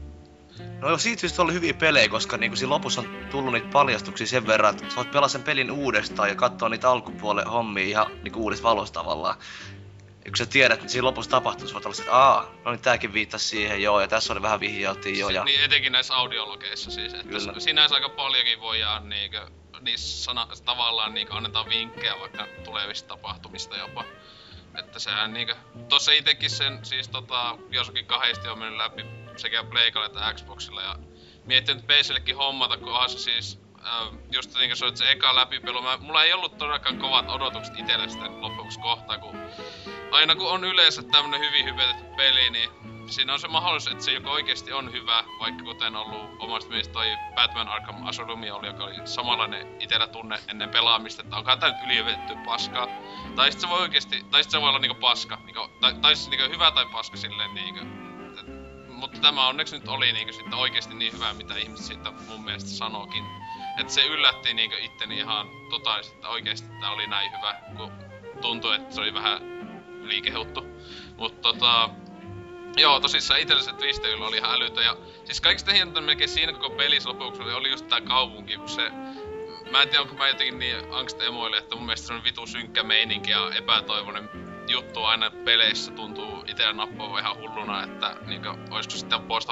No 0.80 0.88
joo, 0.88 0.98
siitä 0.98 1.20
syystä 1.20 1.42
oli 1.42 1.54
hyviä 1.54 1.74
pelejä, 1.74 2.10
koska 2.10 2.38
niinku 2.38 2.56
siinä 2.56 2.70
lopussa 2.70 3.02
on 3.02 3.08
tullut 3.32 3.54
niitä 3.54 3.68
paljastuksia 3.74 4.28
sen 4.28 4.48
verran, 4.48 4.74
että 4.74 4.90
sä 4.90 4.96
voit 4.96 5.12
pelaa 5.12 5.28
sen 5.28 5.44
pelin 5.44 5.72
uudestaan 5.72 6.30
ja 6.30 6.36
katsoa 6.36 6.70
niitä 6.70 6.90
alkupuolen 6.90 7.48
hommia 7.48 7.84
ihan 7.84 8.08
niinku 8.24 8.44
uudesta 8.44 8.64
valosta 8.64 9.00
tavallaan. 9.00 9.36
Ja 10.28 10.32
kun 10.32 10.38
sä 10.38 10.46
tiedät, 10.46 10.80
että 10.80 10.92
siinä 10.92 11.06
lopussa 11.06 11.32
tapahtuu, 11.32 11.68
sä 11.68 11.74
voit 11.74 11.86
olla 11.86 11.96
että 12.00 12.16
aa, 12.16 12.54
no 12.66 12.72
niin 12.72 12.82
tääkin 12.82 13.14
viittasi 13.14 13.48
siihen, 13.48 13.82
joo, 13.82 14.02
ja 14.02 14.08
tässä 14.08 14.34
oli 14.34 14.42
vähän 14.42 14.60
vihjailtiin 14.60 15.20
jo. 15.20 15.30
Ja... 15.30 15.44
Niin 15.44 15.64
etenkin 15.64 15.92
näissä 15.92 16.16
audiologeissa 16.16 16.92
siis, 16.92 17.14
että 17.14 17.28
Kyllä. 17.28 17.60
sinänsä 17.60 17.96
aika 17.96 18.10
paljonkin 18.10 18.60
voidaan 18.60 19.10
niinkö, 19.10 19.48
niissä 19.82 20.24
sana, 20.24 20.48
tavallaan 20.66 21.14
niinkö 21.14 21.34
annetaan 21.34 21.70
vinkkejä 21.70 22.20
vaikka 22.20 22.48
tulevista 22.64 23.08
tapahtumista 23.08 23.78
jopa. 23.78 24.04
Että 24.80 25.00
sehän 25.00 25.34
niinkö, 25.34 25.56
tossa 25.90 26.12
itekin 26.12 26.50
sen 26.50 26.86
siis 26.86 27.08
tota, 27.08 27.58
jossakin 27.70 28.06
kahdesti 28.06 28.48
on 28.48 28.60
mennyt 28.60 28.78
läpi 28.78 29.06
sekä 29.38 29.64
Playkalle 29.64 30.06
että 30.06 30.34
Xboxilla 30.34 30.82
ja 30.82 30.96
miettinyt 31.46 31.88
PCllekin 31.88 32.36
hommata, 32.38 32.78
kun 32.78 32.90
onhan 32.90 33.10
se 33.10 33.18
siis 33.18 33.60
äh, 33.86 34.18
just 34.32 34.54
niin 34.56 34.72
kuin 34.80 34.98
se 34.98 35.12
eka 35.12 35.36
läpipelu. 35.36 35.82
Mä, 35.82 35.98
mulla 35.98 36.24
ei 36.24 36.34
ollut 36.34 36.58
todellakaan 36.58 36.98
kovat 36.98 37.30
odotukset 37.30 37.80
itselle 37.80 38.10
sitä 38.10 38.26
lopuksi 38.42 38.80
kohtaa, 38.80 39.18
kun 39.18 39.38
aina 40.12 40.36
kun 40.36 40.50
on 40.50 40.64
yleensä 40.64 41.04
tämmönen 41.04 41.40
hyvin 41.40 41.66
hypetetty 41.66 42.04
peli, 42.18 42.50
niin 42.50 42.70
siinä 43.08 43.34
on 43.34 43.40
se 43.40 43.48
mahdollisuus, 43.48 43.92
että 43.92 44.04
se 44.04 44.12
joko 44.12 44.32
oikeasti 44.32 44.74
on 44.74 44.92
hyvä, 44.92 45.24
vaikka 45.40 45.64
kuten 45.64 45.96
ollut 45.96 46.30
omasta 46.40 46.70
mielestä 46.70 46.94
toi 46.94 47.08
Batman 47.36 47.68
Arkham 47.68 48.08
Asylum 48.08 48.42
oli, 48.52 48.68
joka 48.68 48.84
oli 48.84 48.96
samanlainen 49.06 49.82
itellä 49.82 50.08
tunne 50.08 50.40
ennen 50.48 50.70
pelaamista, 50.70 51.22
että 51.22 51.38
onkaan 51.38 51.60
tää 51.60 51.70
nyt 51.70 51.86
ylivetty 51.86 52.34
paskaa. 52.46 52.88
Tai 53.36 53.52
sit 53.52 53.62
se 53.62 53.70
voi 53.70 53.82
oikeasti, 53.82 54.26
tai 54.32 54.44
sit 54.44 54.52
se 54.52 54.62
voi 54.62 54.70
olla 54.70 54.80
niinku 54.80 55.02
paska, 55.02 55.38
niinku, 55.46 55.68
tai, 55.82 55.94
tai 55.94 56.16
siis 56.16 56.30
niinku 56.30 56.54
hyvä 56.54 56.72
tai 56.72 56.86
paska 56.92 57.18
silleen 57.18 57.54
niinku, 57.54 57.86
mutta 58.88 59.20
tämä 59.20 59.48
onneksi 59.48 59.78
nyt 59.78 59.88
oli 59.88 60.12
niinku 60.12 60.34
sitten 60.34 60.54
oikeasti 60.54 60.96
niin 60.96 61.14
hyvä, 61.14 61.34
mitä 61.34 61.58
ihmiset 61.58 61.86
siitä 61.86 62.12
mun 62.12 62.44
mielestä 62.44 62.70
sanokin. 62.70 63.26
Että 63.80 63.94
se 63.94 64.06
yllätti 64.06 64.54
niinku 64.54 64.76
itteni 64.80 65.18
ihan 65.18 65.48
totaalisesti, 65.70 66.16
että 66.18 66.30
oikeasti 66.30 66.70
tämä 66.70 66.92
oli 66.92 67.08
näin 67.08 67.32
hyvä, 67.38 67.56
kun 67.78 67.92
tuntui, 68.42 68.76
että 68.76 68.96
se 68.96 69.02
oli 69.02 69.14
vähän 69.14 69.57
liikehuttu. 70.10 70.66
Mutta 71.18 71.42
tota, 71.42 71.90
Joo, 72.78 73.00
tosissaan 73.00 73.40
itsellä 73.40 73.64
se 73.64 73.74
twisteyllä 73.74 74.28
oli 74.28 74.38
ihan 74.38 74.52
älytön 74.52 74.84
ja 74.84 74.98
siis 75.26 75.42
kaikista 75.42 75.72
hienointa 75.72 76.02
melkein 76.02 76.30
siinä 76.30 76.54
koko 76.54 76.70
pelissä 76.70 77.10
lopuksi 77.10 77.42
oli 77.42 77.70
just 77.72 77.88
tää 77.88 78.02
kaupunki, 78.02 78.58
kun 78.58 78.70
se 78.70 78.92
Mä 79.72 79.82
en 79.82 79.90
tiedä, 79.90 80.02
onko 80.02 80.16
mä 80.16 80.28
jotenkin 80.28 80.60
niin 80.60 80.78
angst-emoille, 80.92 81.58
että 81.58 81.76
mun 81.76 81.86
mielestä 81.86 82.08
se 82.08 82.14
on 82.14 82.24
vitu 82.24 82.48
synkkä 82.48 82.84
meininki 82.84 83.32
ja 83.32 83.52
epätoivoinen 83.56 84.30
juttu 84.68 85.04
aina 85.04 85.32
peleissä 85.32 85.92
tuntuu 85.92 86.44
itellä 86.48 86.74
nappuava 86.74 87.20
ihan 87.20 87.38
hulluna, 87.38 87.84
että 87.84 88.16
niinku, 88.26 88.50
olisiko 88.72 88.96
sitten 88.96 89.22
post 89.22 89.50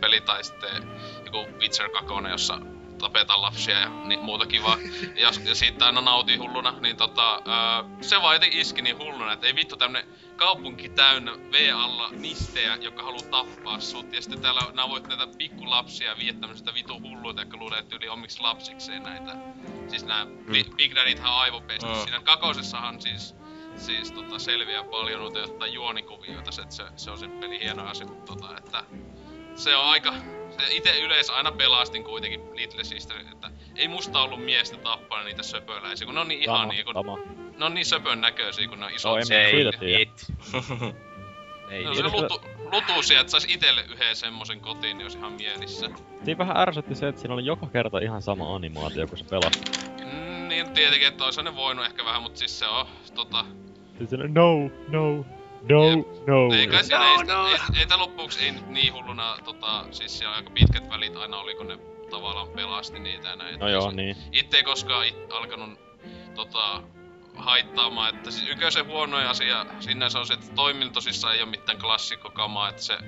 peli 0.00 0.20
tai 0.20 0.44
sitten 0.44 0.90
joku 1.24 1.46
Witcher 1.60 1.90
2, 1.90 2.14
jossa 2.30 2.58
tapetaan 2.98 3.42
lapsia 3.42 3.78
ja 3.78 3.88
niin, 3.88 4.20
muuta 4.20 4.46
kivaa. 4.46 4.78
Ja, 5.16 5.30
ja 5.44 5.54
siitä 5.54 5.86
aina 5.86 6.00
nautin 6.00 6.40
hulluna, 6.40 6.74
niin 6.80 6.96
tota, 6.96 7.42
ää, 7.46 7.84
se 8.00 8.22
vaan 8.22 8.34
jotenkin 8.34 8.60
iski 8.60 8.82
niin 8.82 8.98
hulluna, 8.98 9.32
että 9.32 9.46
ei 9.46 9.54
vittu 9.54 9.76
tämmönen 9.76 10.08
kaupunki 10.36 10.88
täynnä 10.88 11.32
V-alla 11.52 12.10
nistejä, 12.10 12.76
jotka 12.76 13.02
haluu 13.02 13.22
tappaa 13.22 13.80
sut. 13.80 14.12
Ja 14.12 14.22
sitten 14.22 14.40
täällä 14.40 14.60
nää 14.72 14.88
voit 14.88 15.06
näitä 15.06 15.26
pikkulapsia 15.38 16.16
viedä 16.18 16.38
tämmöstä 16.38 16.74
vitu 16.74 17.00
hulluita, 17.00 17.40
jotka 17.40 17.56
luulee, 17.56 17.78
että 17.78 17.96
yli 17.96 18.08
omiksi 18.08 18.40
lapsikseen 18.40 19.02
näitä. 19.02 19.36
Siis 19.88 20.04
nää 20.04 20.24
mm. 20.24 20.52
Big 20.76 20.94
Daddythän 20.94 21.32
on 21.32 21.38
aivopesti. 21.38 21.86
Mm. 21.86 21.94
Siinä 21.94 22.20
kakosessahan 22.20 23.00
siis 23.00 23.34
siis 23.76 24.12
tota, 24.12 24.38
selviää 24.38 24.84
paljon 24.84 25.20
noita 25.20 25.38
jotain 25.38 25.72
juonikuvioita, 25.72 26.52
se, 26.52 26.62
että 26.62 26.74
se, 26.74 26.84
se 26.96 27.10
on 27.10 27.18
se 27.18 27.28
peli 27.28 27.60
hieno 27.60 27.86
asia, 27.86 28.06
mutta 28.06 28.36
tota, 28.36 28.58
että 28.58 28.84
se 29.54 29.76
on 29.76 29.84
aika... 29.84 30.14
Se 30.58 30.74
ite 30.74 30.98
yleensä 30.98 31.32
aina 31.32 31.52
pelastin 31.52 32.04
kuitenkin 32.04 32.56
Little 32.56 32.84
Sister, 32.84 33.16
että 33.32 33.50
ei 33.76 33.88
musta 33.88 34.22
ollut 34.22 34.44
miestä 34.44 34.76
tappaa 34.76 35.24
niitä 35.24 35.42
söpöläisiä, 35.42 36.06
kun 36.06 36.14
ne 36.14 36.20
on 36.20 36.28
niin 36.28 36.42
ihan 36.42 36.68
niin 36.68 36.84
kun, 36.84 36.94
Ne 37.58 37.64
on 37.64 37.74
niin 37.74 37.86
söpön 37.86 38.20
näköisiä, 38.20 38.68
kun 38.68 38.80
ne 38.80 38.86
on 38.86 38.92
isot 38.94 39.12
no, 39.12 39.36
ei, 39.36 39.94
ei, 39.94 40.10
ei, 41.70 41.84
no, 41.84 41.94
se 41.94 42.02
lutu, 42.02 42.40
lutuusia, 42.72 43.20
että 43.20 43.30
sais 43.30 43.46
itelle 43.48 43.84
yhden 43.92 44.16
semmosen 44.16 44.60
kotiin, 44.60 44.98
niin 44.98 45.04
olisi 45.04 45.18
ihan 45.18 45.32
mielissä. 45.32 45.90
Siinä 46.24 46.38
vähän 46.38 46.56
ärsytti 46.56 46.94
se, 46.94 47.08
että 47.08 47.20
siinä 47.20 47.34
oli 47.34 47.46
joka 47.46 47.66
kerta 47.66 47.98
ihan 47.98 48.22
sama 48.22 48.54
animaatio, 48.54 49.06
kun 49.06 49.18
se 49.18 49.24
pelasi. 49.24 49.60
Mm, 50.04 50.48
niin 50.48 50.70
tietenkin, 50.70 51.08
että 51.08 51.24
olisi 51.24 51.42
ne 51.42 51.56
voinut 51.56 51.86
ehkä 51.86 52.04
vähän, 52.04 52.22
mutta 52.22 52.38
siis 52.38 52.58
se 52.58 52.66
on 52.66 52.86
tota... 53.14 53.44
Siis 53.98 54.10
no, 54.10 54.70
no, 54.88 55.24
No, 55.68 55.88
ja, 55.88 55.96
no. 56.26 56.54
Ei 56.54 56.66
kai 56.66 56.84
siellä 56.84 57.06
no, 57.06 57.20
ei, 57.20 57.24
no. 57.24 57.46
ei, 57.46 57.52
ei, 57.52 57.86
ei 57.90 57.98
loppuksi 57.98 58.44
ei 58.44 58.52
niin 58.66 58.92
hulluna, 58.92 59.36
tota, 59.44 59.84
siis 59.90 60.18
siellä 60.18 60.36
aika 60.36 60.50
pitkät 60.50 60.90
välit 60.90 61.16
aina 61.16 61.36
oli, 61.36 61.54
kun 61.54 61.68
ne 61.68 61.78
tavallaan 62.10 62.48
pelasti 62.48 62.98
niitä 62.98 63.28
ja 63.28 63.36
näin. 63.36 63.58
No 63.58 63.68
joo, 63.68 63.90
niin. 63.90 64.16
Itse 64.32 64.56
ei 64.56 64.62
koskaan 64.62 65.06
it, 65.06 65.32
alkanut 65.32 65.78
tota, 66.34 66.82
haittaamaan, 67.36 68.14
että 68.14 68.30
siis 68.30 68.50
yköisen 68.50 68.86
huonoja 68.86 69.30
asia 69.30 69.66
sinänsä 69.80 70.18
on 70.18 70.26
se, 70.26 70.34
että 70.34 70.54
toiminta 70.54 70.94
tosissaan 70.94 71.34
ei 71.34 71.42
ole 71.42 71.50
mitään 71.50 71.78
klassikkokamaa, 71.78 72.68
että 72.68 72.82
se 72.82 72.98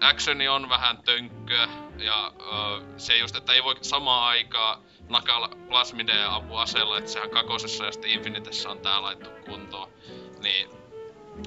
actioni 0.00 0.48
on 0.48 0.68
vähän 0.68 0.98
tönkköä 1.02 1.68
ja 1.98 2.32
ö, 2.40 2.82
se 2.96 3.16
just, 3.16 3.36
että 3.36 3.52
ei 3.52 3.64
voi 3.64 3.76
samaan 3.82 4.28
aikaa 4.28 4.82
nakalla 5.08 5.50
plasmideja 5.68 6.34
apuaseella, 6.34 6.98
että 6.98 7.10
sehän 7.10 7.30
kakosessa 7.30 7.84
ja 7.84 7.92
sitten 7.92 8.10
Infinitessä 8.10 8.70
on 8.70 8.78
tää 8.78 9.02
laittu 9.02 9.30
kuntoon. 9.46 9.88
Niin 10.42 10.81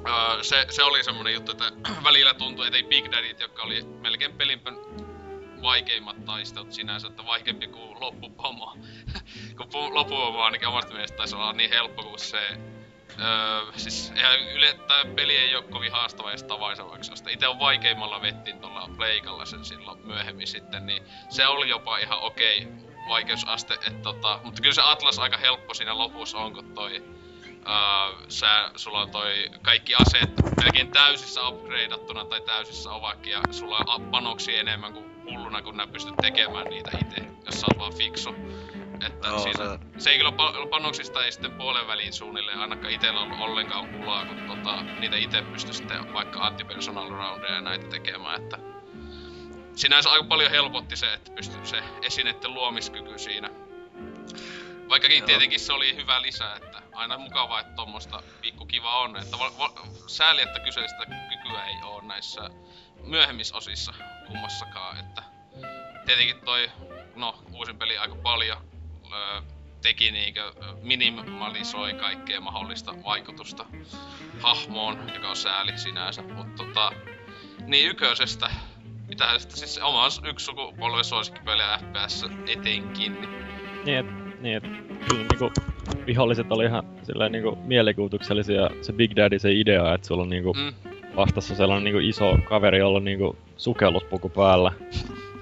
Öö, 0.07 0.43
se, 0.43 0.65
se 0.69 0.83
oli 0.83 1.03
semmonen 1.03 1.33
juttu, 1.33 1.51
että 1.51 1.71
välillä 2.03 2.33
tuntui, 2.33 2.67
että 2.67 2.77
ei 2.77 2.83
Big 2.83 3.11
Daddyt, 3.11 3.39
jotka 3.39 3.63
oli 3.63 3.83
melkein 3.83 4.33
pelin 4.33 4.61
vaikeimmat 5.61 6.25
taistelut 6.25 6.71
sinänsä, 6.71 7.07
että 7.07 7.25
vaikeampi 7.25 7.67
kuin 7.67 7.99
loppupomo. 7.99 8.77
kun 9.57 9.95
loppupomo 9.95 10.41
ainakin 10.41 10.67
omasta 10.67 10.93
mielestä 10.93 11.17
taisi 11.17 11.35
olla 11.35 11.53
niin 11.53 11.69
helppo 11.69 12.03
kuin 12.03 12.19
se 12.19 12.57
Öö, 13.19 13.71
siis 13.75 14.13
ihan 14.15 14.39
yle, 14.39 14.73
tää 14.87 15.05
peli 15.15 15.37
ei 15.37 15.55
oo 15.55 15.61
kovin 15.61 15.91
haastava 15.91 16.29
edes 16.29 16.43
tavaisavaksi, 16.43 17.11
josta 17.11 17.29
itse 17.29 17.47
on 17.47 17.59
vaikeimmalla 17.59 18.21
vettin 18.21 18.59
tuolla 18.59 18.89
Pleikalla 18.97 19.45
sen 19.45 19.65
silloin 19.65 20.07
myöhemmin 20.07 20.47
sitten, 20.47 20.85
niin 20.85 21.03
se 21.29 21.47
oli 21.47 21.69
jopa 21.69 21.97
ihan 21.97 22.19
okei 22.19 22.67
vaikeusaste, 23.09 23.73
että 23.73 24.01
tota, 24.03 24.39
mutta 24.43 24.61
kyllä 24.61 24.73
se 24.73 24.81
Atlas 24.85 25.19
aika 25.19 25.37
helppo 25.37 25.73
siinä 25.73 25.97
lopussa 25.97 26.37
on, 26.37 26.53
kun 26.53 26.73
toi 26.73 27.03
uh, 27.65 28.25
sä, 28.29 28.71
sulla 28.75 29.01
on 29.01 29.11
toi 29.11 29.49
kaikki 29.61 29.95
aseet 29.95 30.29
melkein 30.59 30.91
täysissä 30.91 31.47
upgradeattuna 31.47 32.25
tai 32.25 32.41
täysissä 32.41 32.91
ovakin 32.91 33.31
ja 33.31 33.41
sulla 33.51 33.77
on 33.87 34.01
panoksia 34.01 34.59
enemmän 34.59 34.93
kuin 34.93 35.05
hulluna, 35.25 35.61
kun 35.61 35.77
nää 35.77 35.87
pystyt 35.87 36.15
tekemään 36.21 36.65
niitä 36.65 36.91
itse, 37.01 37.27
jos 37.45 37.61
sä 37.61 37.67
oot 37.67 37.79
vaan 37.79 37.93
fiksu. 37.93 38.35
Että 39.07 39.29
no, 39.29 39.39
siinä, 39.39 39.65
se... 39.65 39.79
se 39.97 40.09
ei 40.09 40.17
kyllä 40.17 40.33
panoksista 40.69 41.25
ei 41.25 41.31
sitten 41.31 41.51
puolen 41.51 41.87
väliin 41.87 42.13
suunnilleen 42.13 42.59
ainakaan 42.59 42.93
itellä 42.93 43.21
ollut 43.21 43.39
ollenkaan 43.39 43.87
pulaa, 43.87 44.25
kun 44.25 44.37
tota, 44.37 44.81
niitä 44.81 45.15
itse 45.15 45.41
pysty 45.41 45.73
sitten 45.73 46.13
vaikka 46.13 46.39
anti-personal 46.39 47.09
roundeja 47.09 47.53
ja 47.53 47.61
näitä 47.61 47.87
tekemään, 47.87 48.43
että 48.43 48.57
sinänsä 49.75 50.09
aika 50.09 50.25
paljon 50.25 50.51
helpotti 50.51 50.95
se, 50.95 51.13
että 51.13 51.31
pystyy 51.31 51.65
se 51.65 51.83
esineiden 52.01 52.53
luomiskyky 52.53 53.17
siinä. 53.17 53.49
Vaikkakin 54.89 55.17
Joo. 55.17 55.25
tietenkin 55.25 55.59
se 55.59 55.73
oli 55.73 55.95
hyvä 55.95 56.21
lisä, 56.21 56.55
että 56.55 56.81
aina 56.95 57.17
mukavaa, 57.17 57.59
että 57.59 57.75
tuommoista 57.75 58.23
pikku 58.41 58.65
kiva 58.65 58.99
on. 58.99 59.17
Että 59.17 59.39
val, 59.39 59.51
val, 59.59 59.69
sääli, 60.07 60.41
että 60.41 60.59
kyseistä 60.59 61.05
kykyä 61.05 61.65
ei 61.65 61.75
ole 61.83 62.03
näissä 62.03 62.49
myöhemmissä 63.03 63.57
osissa 63.57 63.93
kummassakaan. 64.27 64.99
Että 64.99 65.23
tietenkin 66.05 66.41
toi, 66.45 66.71
no 67.15 67.43
uusin 67.53 67.77
peli 67.77 67.97
aika 67.97 68.15
paljon 68.15 68.57
öö, 69.13 69.41
teki 69.81 70.11
niinkö 70.11 70.53
minimalisoi 70.81 71.93
kaikkea 71.93 72.41
mahdollista 72.41 72.93
vaikutusta 73.03 73.65
hahmoon, 74.39 75.11
joka 75.13 75.29
on 75.29 75.35
sääli 75.35 75.77
sinänsä. 75.77 76.21
Mutta 76.21 76.63
tota, 76.63 76.91
niin 77.65 77.89
yköisestä, 77.89 78.49
mitä 79.07 79.39
sitten 79.39 79.57
siis 79.57 79.77
oma 79.77 80.07
yksi 80.29 80.45
sukupolven 80.45 81.03
suosikkipeliä 81.03 81.77
FPS 81.77 82.25
etenkin. 82.47 83.17
Niin, 83.85 84.41
niin 84.41 84.84
kyllä 85.09 85.25
niinku 85.31 85.51
viholliset 86.07 86.51
oli 86.51 86.65
ihan 86.65 86.83
silleen 87.03 87.31
niinku 87.31 87.57
mielikuvituksellisia 87.63 88.69
se 88.81 88.93
Big 88.93 89.15
Daddy 89.15 89.39
se 89.39 89.51
idea, 89.51 89.93
että 89.93 90.07
sulla 90.07 90.21
on 90.23 90.29
niinku 90.29 90.53
Mm. 90.53 90.73
vastassa 91.15 91.55
sellainen 91.55 91.83
niinku 91.83 91.99
iso 91.99 92.37
kaveri, 92.49 92.77
jolla 92.79 92.97
on 92.97 93.03
niinku 93.05 93.35
sukelluspuku 93.57 94.29
päällä. 94.29 94.71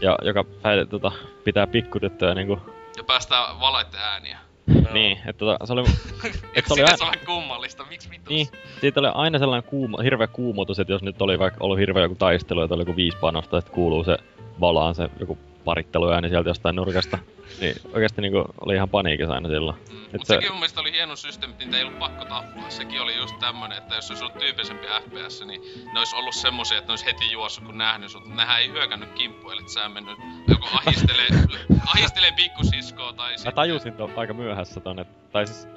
Ja 0.02 0.18
joka 0.22 0.44
päivä, 0.44 0.86
tota, 0.86 1.12
pitää 1.44 1.68
pikkutyttöä 1.68 2.34
niinku, 2.36 2.60
Ja 2.98 3.04
päästään 3.04 3.60
valaitten 3.60 4.00
ääniä. 4.00 4.38
niin, 4.94 5.18
että 5.18 5.40
tota, 5.46 5.66
se 5.66 5.74
oli, 5.74 5.82
Eikö 5.86 5.94
oli 6.24 6.64
siitä 6.68 6.84
aina- 6.86 6.98
se 6.98 7.04
ole 7.04 7.18
kummallista? 7.26 7.86
Miksi 7.90 8.10
vitus? 8.10 8.30
niin, 8.30 8.48
siitä 8.82 9.00
oli 9.00 9.10
aina 9.14 9.40
sellainen 9.40 9.70
kuumo, 9.70 9.98
hirveä 9.98 10.28
kuumotus, 10.28 10.80
että 10.80 10.94
jos 10.94 11.02
nyt 11.04 11.22
oli 11.22 11.40
vaikka 11.40 11.64
ollut 11.64 11.80
hirveä 11.80 12.04
joku 12.04 12.16
taistelu, 12.16 12.62
että 12.62 12.76
oli 12.76 12.82
joku 12.82 12.96
viisi 12.96 13.18
panosta, 13.18 13.58
että 13.58 13.72
kuuluu 13.72 14.04
se 14.04 14.18
valaan 14.60 14.96
se 14.96 15.10
joku 15.20 15.38
paritteluääni 15.66 16.30
sieltä 16.30 16.50
jostain 16.50 16.76
nurkasta, 16.76 17.18
niin 17.60 17.76
oikeasti 17.94 18.22
niinku 18.22 18.44
oli 18.62 18.76
ihan 18.76 18.90
paniikissa 18.90 19.34
aina 19.34 19.50
silloin. 19.50 19.78
Mm. 19.92 20.04
Et 20.06 20.14
Mut 20.14 20.28
se- 20.28 20.34
sekin 20.34 20.52
mun 20.52 20.60
mielestä 20.60 20.82
oli 20.82 20.92
hieno 20.92 21.16
systeemi, 21.16 21.52
että 21.52 21.66
niitä 21.66 21.78
ei 21.78 21.84
ollut 21.84 22.00
pakko 22.00 22.26
tappaa. 22.26 22.70
Sekin 22.70 23.02
oli 23.02 23.16
just 23.16 23.40
tämmönen, 23.40 23.78
että 23.78 23.96
jos 23.96 24.10
olisi 24.10 24.24
ollut 24.24 24.38
tyypillisempi 24.40 24.88
FPS, 24.88 25.46
niin 25.46 25.62
ne 25.94 26.00
olisi 26.00 26.16
ollut 26.16 26.36
semmosia, 26.36 26.78
että 26.78 26.88
ne 26.88 26.92
olisi 26.92 27.06
heti 27.06 27.32
juossut 27.32 27.64
kun 27.66 27.78
nähnyt 27.78 28.12
sut. 28.12 28.26
Mut 28.26 28.36
Nehän 28.36 28.60
ei 28.62 28.70
hyökännyt 28.72 29.12
kimppuun, 29.14 29.54
eli 29.54 29.70
sä 29.70 29.90
mennyt 29.90 30.18
joko 30.48 30.68
ahistelee, 30.86 31.28
ahistelee 31.96 32.32
pikkusiskoa 32.32 33.14
tai 33.14 33.32
Mä 33.32 33.38
sitten... 33.38 33.54
tajusin 33.54 33.94
ton 33.94 34.12
aika 34.16 34.34
myöhässä 34.34 34.80
ton, 34.80 35.00
että, 35.00 35.14
tai 35.32 35.48
siis, 35.48 35.68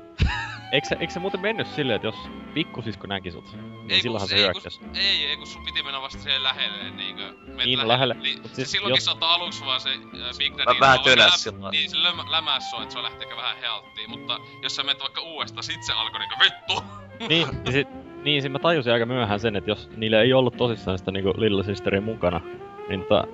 eikö 0.73 0.89
se, 0.89 0.97
eikö 1.01 1.13
se 1.13 1.21
muuten 1.21 1.41
mennyt 1.41 1.67
silleen, 1.67 1.97
että 1.97 2.09
jos 2.09 2.15
pikkusisko 2.55 3.07
näki 3.07 3.31
sut, 3.31 3.45
niin 3.53 3.89
kun- 3.89 4.01
silloinhan 4.03 4.29
se 4.29 4.35
ei, 4.37 4.43
hyökkäs? 4.43 4.81
Ei, 4.95 5.27
ei, 5.27 5.37
kun 5.37 5.47
sun 5.47 5.65
piti 5.65 5.83
mennä 5.83 6.01
vasta 6.03 6.23
siihen 6.23 6.43
lähelle, 6.43 6.91
niinkö... 6.91 7.23
menet 7.47 7.65
Niin, 7.67 7.89
lähelle. 7.89 8.15
Niin, 8.15 8.43
Mut 8.43 8.51
se 8.51 8.55
siis 8.55 8.71
silloinkin 8.71 8.97
jos- 8.99 9.05
saattaa 9.05 9.35
aluksi 9.35 9.65
vaan 9.65 9.81
se 9.81 9.89
äh, 9.91 9.99
Big 10.39 10.57
Daddy... 10.59 10.75
Mä 10.75 10.81
vähän 10.81 11.01
tönäs 11.01 11.47
lä- 11.47 11.66
sillä 11.73 11.81
Niin, 11.81 11.91
se 11.91 12.03
lämä, 12.03 12.25
lämäs 12.31 12.71
sua, 12.71 12.83
että 12.83 12.93
se 12.93 13.03
lähteekö 13.03 13.37
vähän 13.37 13.57
healttiin, 13.57 14.11
mutta 14.11 14.41
jos 14.63 14.77
sä 14.77 14.83
menet 14.83 15.01
vaikka 15.01 15.21
uudestaan, 15.21 15.63
sit 15.65 15.83
se 15.83 15.93
alkoi 15.93 16.21
niinkö 16.21 16.37
vittu! 16.45 16.85
Niin, 17.29 17.49
ja 17.65 17.73
sit, 17.73 17.89
niin 18.25 18.43
sit 18.43 18.53
mä 18.53 18.59
tajusin 18.59 18.93
aika 18.93 19.07
myöhään 19.07 19.41
sen, 19.41 19.57
että 19.57 19.71
jos 19.71 19.91
niillä 19.97 20.21
ei 20.21 20.33
ollut 20.33 20.57
tosissaan 20.57 20.99
sitä 20.99 21.11
niinku 21.11 21.35
Little 21.37 21.65
Sisteria 21.65 22.01
mukana, 22.01 22.41
niin 22.89 23.01
tota, 23.01 23.25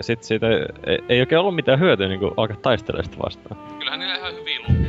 sit 0.00 0.22
siitä 0.22 0.48
ei, 0.48 0.58
ei, 0.86 0.98
ei 1.08 1.20
oikein 1.20 1.38
ollut 1.38 1.54
mitään 1.54 1.80
hyötyä 1.80 2.08
niinku 2.08 2.34
alkaa 2.36 2.56
taistelemaan 2.56 3.04
sitä 3.04 3.24
vastaan. 3.24 3.78
Kyllähän 3.78 4.00
niillä 4.00 4.14
ihan 4.16 4.34
hyviä 4.34 4.58
loppuun. 4.58 4.84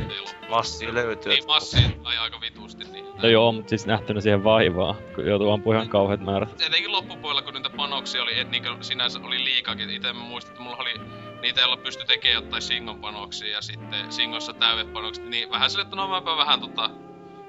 Massia 0.50 0.94
löytyy. 0.94 1.32
Niin, 1.32 1.46
massi 1.46 1.76
ai 2.04 2.16
aika 2.16 2.40
vitusti. 2.40 2.84
Niin. 2.84 3.04
No 3.22 3.28
joo, 3.28 3.52
mut 3.52 3.68
siis 3.68 3.86
nähtynä 3.86 4.20
siihen 4.20 4.44
vaivaa, 4.44 4.94
kun 5.14 5.26
joutuu 5.26 5.50
ampumaan 5.50 5.76
ihan 5.76 5.88
kauheat 5.88 6.20
määrät. 6.20 6.62
Etenkin 6.66 6.92
loppupuolella, 6.92 7.42
kun 7.42 7.54
niitä 7.54 7.70
panoksia 7.70 8.22
oli, 8.22 8.38
et 8.38 8.50
niinkö 8.50 8.76
sinänsä 8.80 9.20
oli 9.22 9.44
liikaakin. 9.44 9.90
Itse 9.90 10.12
mä 10.12 10.20
muistan, 10.20 10.52
että 10.52 10.62
mulla 10.62 10.76
oli 10.76 10.94
niitä, 11.46 11.60
joilla 11.60 11.76
pystyi 11.76 12.06
tekemään 12.06 12.44
jotain 12.44 12.62
Singon 12.62 13.00
panoksia 13.00 13.52
ja 13.52 13.62
sitten 13.62 14.12
Singossa 14.12 14.52
täydepanokset. 14.52 15.24
Niin 15.24 15.50
vähän 15.50 15.70
sille, 15.70 15.82
että 15.82 15.96
no 15.96 16.08
mäpä 16.08 16.36
vähän 16.36 16.60
tota 16.60 16.90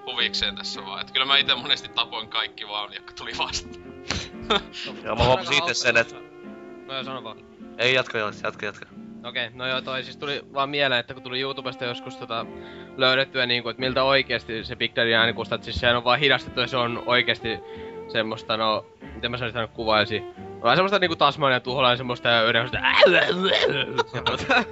huvikseen 0.05 0.55
tässä 0.55 0.85
vaan. 0.85 1.01
Et 1.01 1.11
kyllä 1.11 1.25
mä 1.25 1.37
itse 1.37 1.55
monesti 1.55 1.89
tapoin 1.89 2.27
kaikki 2.27 2.67
vaan, 2.67 2.93
jotka 2.93 3.13
tuli 3.13 3.31
vastaan. 3.37 3.83
Joo, 5.03 5.15
mä 5.15 5.23
huomasin 5.23 5.57
itse 5.57 5.73
sen, 5.73 5.97
että... 5.97 6.15
No 6.85 6.93
joo, 6.93 7.03
sano 7.03 7.23
vaan. 7.23 7.37
Ei, 7.77 7.93
jatka, 7.93 8.17
jatka, 8.17 8.65
jatka. 8.65 8.85
Okei, 9.23 9.49
no 9.53 9.67
joo, 9.67 9.81
toi 9.81 10.03
siis 10.03 10.17
tuli 10.17 10.41
vaan 10.53 10.69
mieleen, 10.69 10.99
että 10.99 11.13
kun 11.13 11.23
tuli 11.23 11.39
YouTubesta 11.39 11.85
joskus 11.85 12.15
tota 12.15 12.45
löydettyä 12.97 13.45
niinku, 13.45 13.69
että 13.69 13.79
miltä 13.79 14.03
oikeesti 14.03 14.63
se 14.63 14.75
Big 14.75 14.95
Daddy 14.95 15.13
ääni 15.13 15.33
kuulostaa, 15.33 15.55
että 15.55 15.65
siis 15.65 15.75
sehän 15.75 15.97
on 15.97 16.03
vaan 16.03 16.19
hidastettu 16.19 16.61
ja 16.61 16.67
se 16.67 16.77
on 16.77 17.03
oikeesti 17.05 17.49
semmoista, 18.07 18.57
no, 18.57 18.85
miten 19.15 19.31
mä 19.31 19.37
sen 19.37 19.53
nyt 19.53 19.71
kuvailisin. 19.71 20.33
Vähän 20.63 20.77
semmoista 20.77 20.99
niinku 20.99 21.15
Tasmanian 21.15 21.61
tuholainen 21.61 21.97
semmoista 21.97 22.29
ja 22.29 22.43
yhden 22.43 22.69
semmoista 22.69 24.63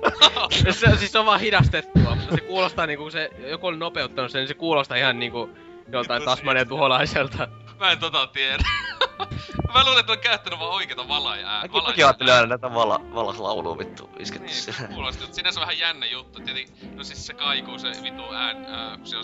se, 0.72 0.98
siis 0.98 1.12
se 1.12 1.20
on 1.20 1.26
vaan 1.26 1.40
hidastettua, 1.40 2.16
mutta 2.16 2.36
se 2.36 2.41
kuulostaa 2.41 2.86
niinku, 2.88 3.03
kun 3.03 3.12
se 3.12 3.30
joku 3.48 3.68
oli 3.68 3.78
nopeuttanut 3.78 4.32
sen, 4.32 4.40
niin 4.40 4.48
se 4.48 4.53
kuulostaa 4.53 4.98
ihan 4.98 5.20
niinku 5.20 5.49
joltain 5.91 6.24
Tasmanian 6.24 6.68
tuholaiselta. 6.68 7.48
Mä 7.80 7.91
en 7.91 7.99
tota 7.99 8.28
tiedä. 8.28 8.64
mä 9.74 9.84
luulen, 9.84 9.99
että 9.99 10.12
on 10.12 10.20
käyttänyt 10.20 10.60
vaan 10.60 10.72
oikeita 10.72 11.07
valaja 11.07 11.48
ää. 11.48 11.62
Mäkin, 11.62 11.84
mäkin 11.84 12.06
ajattelin 12.06 12.34
aina 12.34 12.48
näitä 12.48 12.74
vala, 12.74 13.02
valaslaulua 13.14 13.78
vittu 13.78 14.10
isketty 14.20 14.48
Niin, 14.48 14.88
kuulosti, 14.94 15.22
mutta 15.22 15.36
sinänsä 15.36 15.60
vähän 15.60 15.80
jännä 15.80 16.06
juttu. 16.06 16.40
Tietenkin, 16.40 16.98
no 16.98 17.03
siis 17.03 17.28
se 17.28 17.34
kaikuu 17.34 17.80
se 17.80 17.91
vitu 18.03 18.24
ään, 18.32 18.66
äh, 18.66 18.98
kun 18.98 19.07
se 19.07 19.18
on 19.18 19.24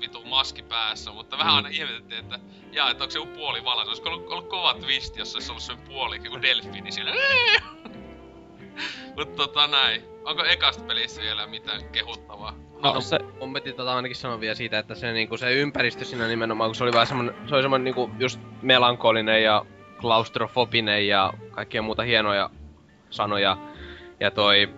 vitu 0.00 0.24
maski 0.24 0.62
päässä, 0.62 1.12
mutta 1.12 1.38
vähän 1.38 1.54
aina 1.54 1.68
ihmetettiin, 1.68 2.20
että 2.20 2.38
jaa, 2.72 2.90
että 2.90 3.04
onko 3.04 3.10
se 3.10 3.18
joku 3.18 3.32
puoli 3.32 3.64
vala. 3.64 3.84
Se 3.84 3.88
olisi 3.88 4.02
ollut, 4.02 4.28
ollut 4.28 4.48
kova 4.48 4.74
twist, 4.74 5.16
jos 5.16 5.32
se 5.32 5.36
olisi 5.36 5.50
ollut 5.50 5.62
sen 5.62 5.78
puoli, 5.78 6.20
joku 6.24 6.42
delfiini 6.42 6.92
siellä. 6.92 7.12
Mutta 9.16 9.36
tota 9.36 9.66
näin. 9.66 10.02
Onko 10.24 10.44
ekasta 10.44 10.84
pelistä 10.84 11.20
vielä 11.22 11.46
mitään 11.46 11.88
kehuttavaa? 11.88 12.54
No 12.82 13.00
se, 13.00 13.18
Mun 13.40 13.52
piti 13.52 13.72
tota 13.72 13.96
ainakin 13.96 14.16
sanoa 14.16 14.40
vielä 14.40 14.54
siitä, 14.54 14.78
että 14.78 14.94
se, 14.94 15.12
niinku, 15.12 15.36
se 15.36 15.52
ympäristö 15.52 16.04
siinä 16.04 16.28
nimenomaan, 16.28 16.68
kun 16.68 16.74
se 16.74 16.84
oli 16.84 16.92
vähän 16.92 17.06
semmonen, 17.06 17.34
se 17.48 17.54
oli 17.54 17.62
semmonen 17.62 17.84
niinku 17.84 18.10
just 18.18 18.40
melankolinen 18.62 19.42
ja 19.42 19.64
klaustrofobinen 20.00 21.08
ja 21.08 21.32
kaikkea 21.50 21.82
muuta 21.82 22.02
hienoja 22.02 22.50
sanoja. 23.10 23.58
Ja 24.20 24.30
toi, 24.30 24.68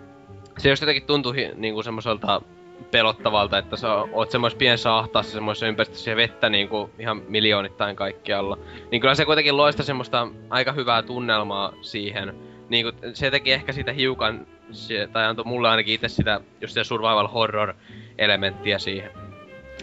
se 0.58 0.68
just 0.68 0.82
jotenkin 0.82 1.06
tuntui 1.06 1.36
hi- 1.36 1.52
niinku 1.54 1.82
semmoiselta 1.82 2.42
pelottavalta, 2.90 3.58
että 3.58 3.76
sä 3.76 3.94
oot 3.94 4.30
semmoisessa 4.30 4.58
pienessä 4.58 4.96
ahtaassa 4.96 5.32
semmoisessa 5.32 5.66
ympäristössä 5.66 6.10
ja 6.10 6.16
vettä 6.16 6.48
niinku 6.48 6.90
ihan 6.98 7.22
miljoonittain 7.28 7.96
kaikkialla. 7.96 8.58
Niin 8.90 9.00
kyllä 9.00 9.14
se 9.14 9.24
kuitenkin 9.24 9.56
loista 9.56 9.82
semmoista 9.82 10.28
aika 10.50 10.72
hyvää 10.72 11.02
tunnelmaa 11.02 11.72
siihen. 11.80 12.34
Niinku, 12.68 12.92
se 13.14 13.30
teki 13.30 13.52
ehkä 13.52 13.72
sitä 13.72 13.92
hiukan, 13.92 14.46
se, 14.70 15.08
tai 15.12 15.24
antoi 15.24 15.44
mulle 15.44 15.68
ainakin 15.68 15.94
itse 15.94 16.08
sitä, 16.08 16.40
just 16.60 16.74
sitä 16.74 16.84
survival 16.84 17.28
horror 17.28 17.74
elementtiä 18.18 18.78
siihen. 18.78 19.10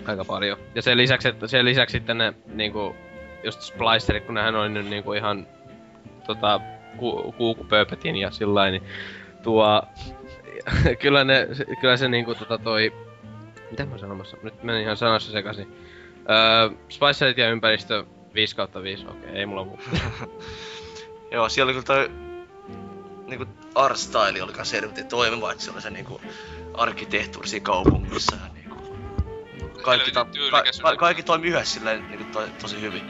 Aika 0.05 0.25
paljon. 0.25 0.57
Ja 0.75 0.81
sen 0.81 0.97
lisäksi, 0.97 1.27
että 1.27 1.47
sen 1.47 1.65
lisäksi 1.65 1.97
sitten 1.97 2.17
ne 2.17 2.33
niinku, 2.47 2.95
just 3.43 3.61
splicerit, 3.61 4.25
kun 4.25 4.35
nehän 4.35 4.55
oli 4.55 4.69
nyt 4.69 4.89
niinku 4.89 5.13
ihan 5.13 5.47
tota, 6.27 6.59
ku, 6.97 7.33
ja 8.19 8.31
sillä 8.31 8.71
niin 8.71 8.83
tuo, 9.43 9.83
kyllä 11.01 11.23
ne, 11.23 11.47
se- 11.53 11.65
kyllä 11.81 11.97
se 11.97 12.07
niinku 12.07 12.35
tota 12.35 12.57
toi, 12.57 12.93
mitä 13.71 13.85
mä 13.85 13.97
sanomassa, 13.97 14.37
nyt 14.43 14.63
meni 14.63 14.81
ihan 14.81 14.97
sanassa 14.97 15.31
sekaisin. 15.31 15.67
Öö, 16.29 16.77
splicerit 16.89 17.37
ja 17.37 17.49
ympäristö 17.49 18.05
5 18.33 18.55
kautta 18.55 18.83
5, 18.83 19.05
okei, 19.07 19.29
ei 19.29 19.45
mulla 19.45 19.63
muu. 19.63 19.79
Joo, 21.31 21.49
siellä 21.49 21.69
oli 21.71 21.81
kyllä 21.83 21.85
toi... 21.85 22.11
Niinku 23.27 23.45
art 23.75 23.97
style 23.97 24.43
oli 24.43 24.53
kans 24.53 24.73
helvetin 24.73 25.07
toimiva, 25.07 25.51
että 25.51 25.63
se 25.63 25.71
oli 25.71 25.81
se 25.81 25.89
niinku 25.89 26.21
arkkitehtuuri 26.73 27.47
siinä 27.47 27.63
kaupungissa 27.63 28.35
ja 28.35 28.53
niinku... 28.53 28.75
Kaikki, 29.83 30.11
ta- 30.11 30.25
ka- 30.51 30.63
ka- 30.81 30.95
kaikki 30.95 31.23
toimi 31.23 31.47
yhdessä 31.47 31.73
silleen 31.73 32.07
niinku 32.09 32.23
to- 32.33 32.47
tosi 32.61 32.81
hyvin. 32.81 33.03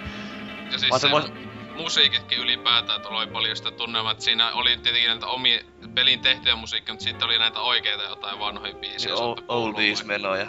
Ja 0.72 0.78
siis 0.80 0.90
Vaan 0.90 1.00
se 1.00 1.08
vois- 1.08 1.32
musiikitkin 1.76 2.38
ylipäätään, 2.38 2.96
että 2.98 3.10
oli 3.10 3.28
paljon 3.28 3.56
sitä 3.56 3.72
tunnelmaa, 3.72 4.12
että 4.12 4.24
siinä 4.24 4.52
oli 4.54 4.78
tietenkin 4.78 5.10
näitä 5.10 5.28
omia 5.28 5.60
pelin 5.94 6.20
tehtyjä 6.20 6.56
musiikkia, 6.56 6.94
mutta 6.94 7.04
sitten 7.04 7.26
oli 7.26 7.40
näitä 7.40 7.60
oikeita 7.60 8.04
jotain 8.04 8.40
vanhoja 8.40 8.74
biisejä. 8.74 9.16
Niin 9.16 9.24
old, 9.24 9.36
saattoi 9.36 9.46
kuulua 9.48 9.68
oldies 9.68 10.08
vaikka. 10.08 10.14
menoja. 10.14 10.48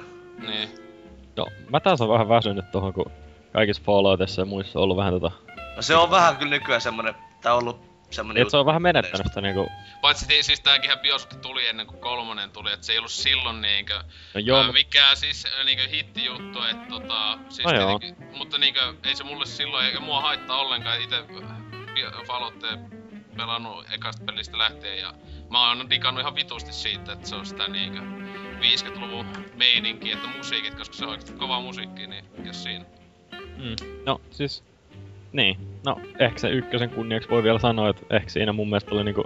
Niin. 0.48 0.68
no, 1.36 1.46
mä 1.70 1.80
taas 1.80 2.00
on 2.00 2.08
vähän 2.08 2.28
väsynyt 2.28 2.70
tohon, 2.70 2.92
kun 2.92 3.10
kaikissa 3.52 3.82
Falloutissa 3.86 4.42
ja 4.42 4.46
muissa 4.46 4.78
on 4.78 4.82
ollut 4.82 4.96
vähän 4.96 5.12
tota... 5.12 5.30
No 5.76 5.82
se 5.82 5.96
on 5.96 6.10
vähän 6.10 6.36
kyllä 6.36 6.50
nykyään 6.50 6.80
semmonen, 6.80 7.14
tää 7.42 7.54
on 7.54 7.58
ollut 7.58 7.80
semmonen 8.16 8.42
Et 8.42 8.50
se 8.50 8.56
on 8.56 8.66
vähän 8.66 8.82
menettänyt 8.82 9.26
sitä 9.26 9.40
niinku... 9.40 9.70
Paitsi 10.00 10.28
ti- 10.28 10.42
siis 10.42 10.60
tääkin 10.60 10.90
Bioshock 11.02 11.40
tuli 11.40 11.66
ennen 11.66 11.86
kuin 11.86 12.00
kolmonen 12.00 12.50
tuli, 12.50 12.72
että 12.72 12.86
se 12.86 12.92
ei 12.92 12.98
ollut 12.98 13.10
silloin 13.10 13.62
niinkö... 13.62 14.02
No 14.34 14.40
joo, 14.40 14.58
ää, 14.58 14.66
mut, 14.66 14.72
mikään 14.72 15.16
siis 15.16 15.46
niinkö 15.64 15.88
hittijuttu, 15.88 16.62
että 16.62 16.86
tota... 16.88 17.38
Siis 17.48 17.66
No 17.66 17.72
joo. 17.72 17.98
tietenkin, 17.98 18.28
mutta 18.36 18.58
niinkö, 18.58 18.94
ei 19.04 19.16
se 19.16 19.24
mulle 19.24 19.46
silloin, 19.46 19.86
eikä 19.86 20.00
mua 20.00 20.20
haittaa 20.20 20.56
ollenkaan, 20.58 21.00
ite 21.02 21.24
Falloutia 22.26 22.78
pelannut 23.36 23.86
ekasta 23.92 24.24
pelistä 24.24 24.58
lähtien 24.58 24.98
ja 24.98 25.14
mä 25.50 25.68
oon 25.68 25.90
digannut 25.90 26.20
ihan 26.20 26.34
vitusti 26.34 26.72
siitä, 26.72 27.12
että 27.12 27.28
se 27.28 27.34
on 27.34 27.46
sitä 27.46 27.68
niinkö 27.68 28.00
50-luvun 28.60 29.26
meininki, 29.54 30.12
että 30.12 30.26
musiikit, 30.26 30.74
koska 30.74 30.96
se 30.96 31.04
on 31.04 31.10
oikeesti 31.10 31.32
kova 31.32 31.60
musiikki, 31.60 32.06
niin 32.06 32.24
jos 32.44 32.62
siinä. 32.62 32.84
mm, 33.32 34.02
no 34.06 34.20
siis... 34.30 34.64
Niin, 35.32 35.56
no 35.86 36.00
ehkä 36.18 36.38
se 36.38 36.50
ykkösen 36.50 36.90
kunniaksi 36.90 37.30
voi 37.30 37.42
vielä 37.42 37.58
sanoa, 37.58 37.88
että 37.88 38.16
ehkä 38.16 38.30
siinä 38.30 38.52
mun 38.52 38.68
mielestä 38.68 38.94
oli 38.94 39.04
niinku 39.04 39.24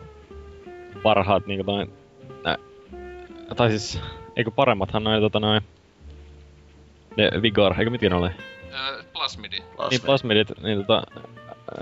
parhaat 1.03 1.47
niinku 1.47 1.65
toi... 1.65 1.87
Nä, 2.45 2.59
tai 3.57 3.71
siis, 3.71 4.01
eikö 4.37 4.51
paremmathan 4.51 5.05
noin 5.05 5.21
tota 5.21 5.41
noin... 5.41 5.63
Ne 7.17 7.31
Vigor, 7.43 7.75
eikö 7.79 7.91
mitkä 7.91 8.09
ne 8.09 8.17
oli? 8.17 8.31
Ää, 8.73 8.93
Plasmidi. 9.13 9.57
Niin 9.91 10.01
plasmidit, 10.01 10.49
niin 10.63 10.79
tota... 10.79 11.03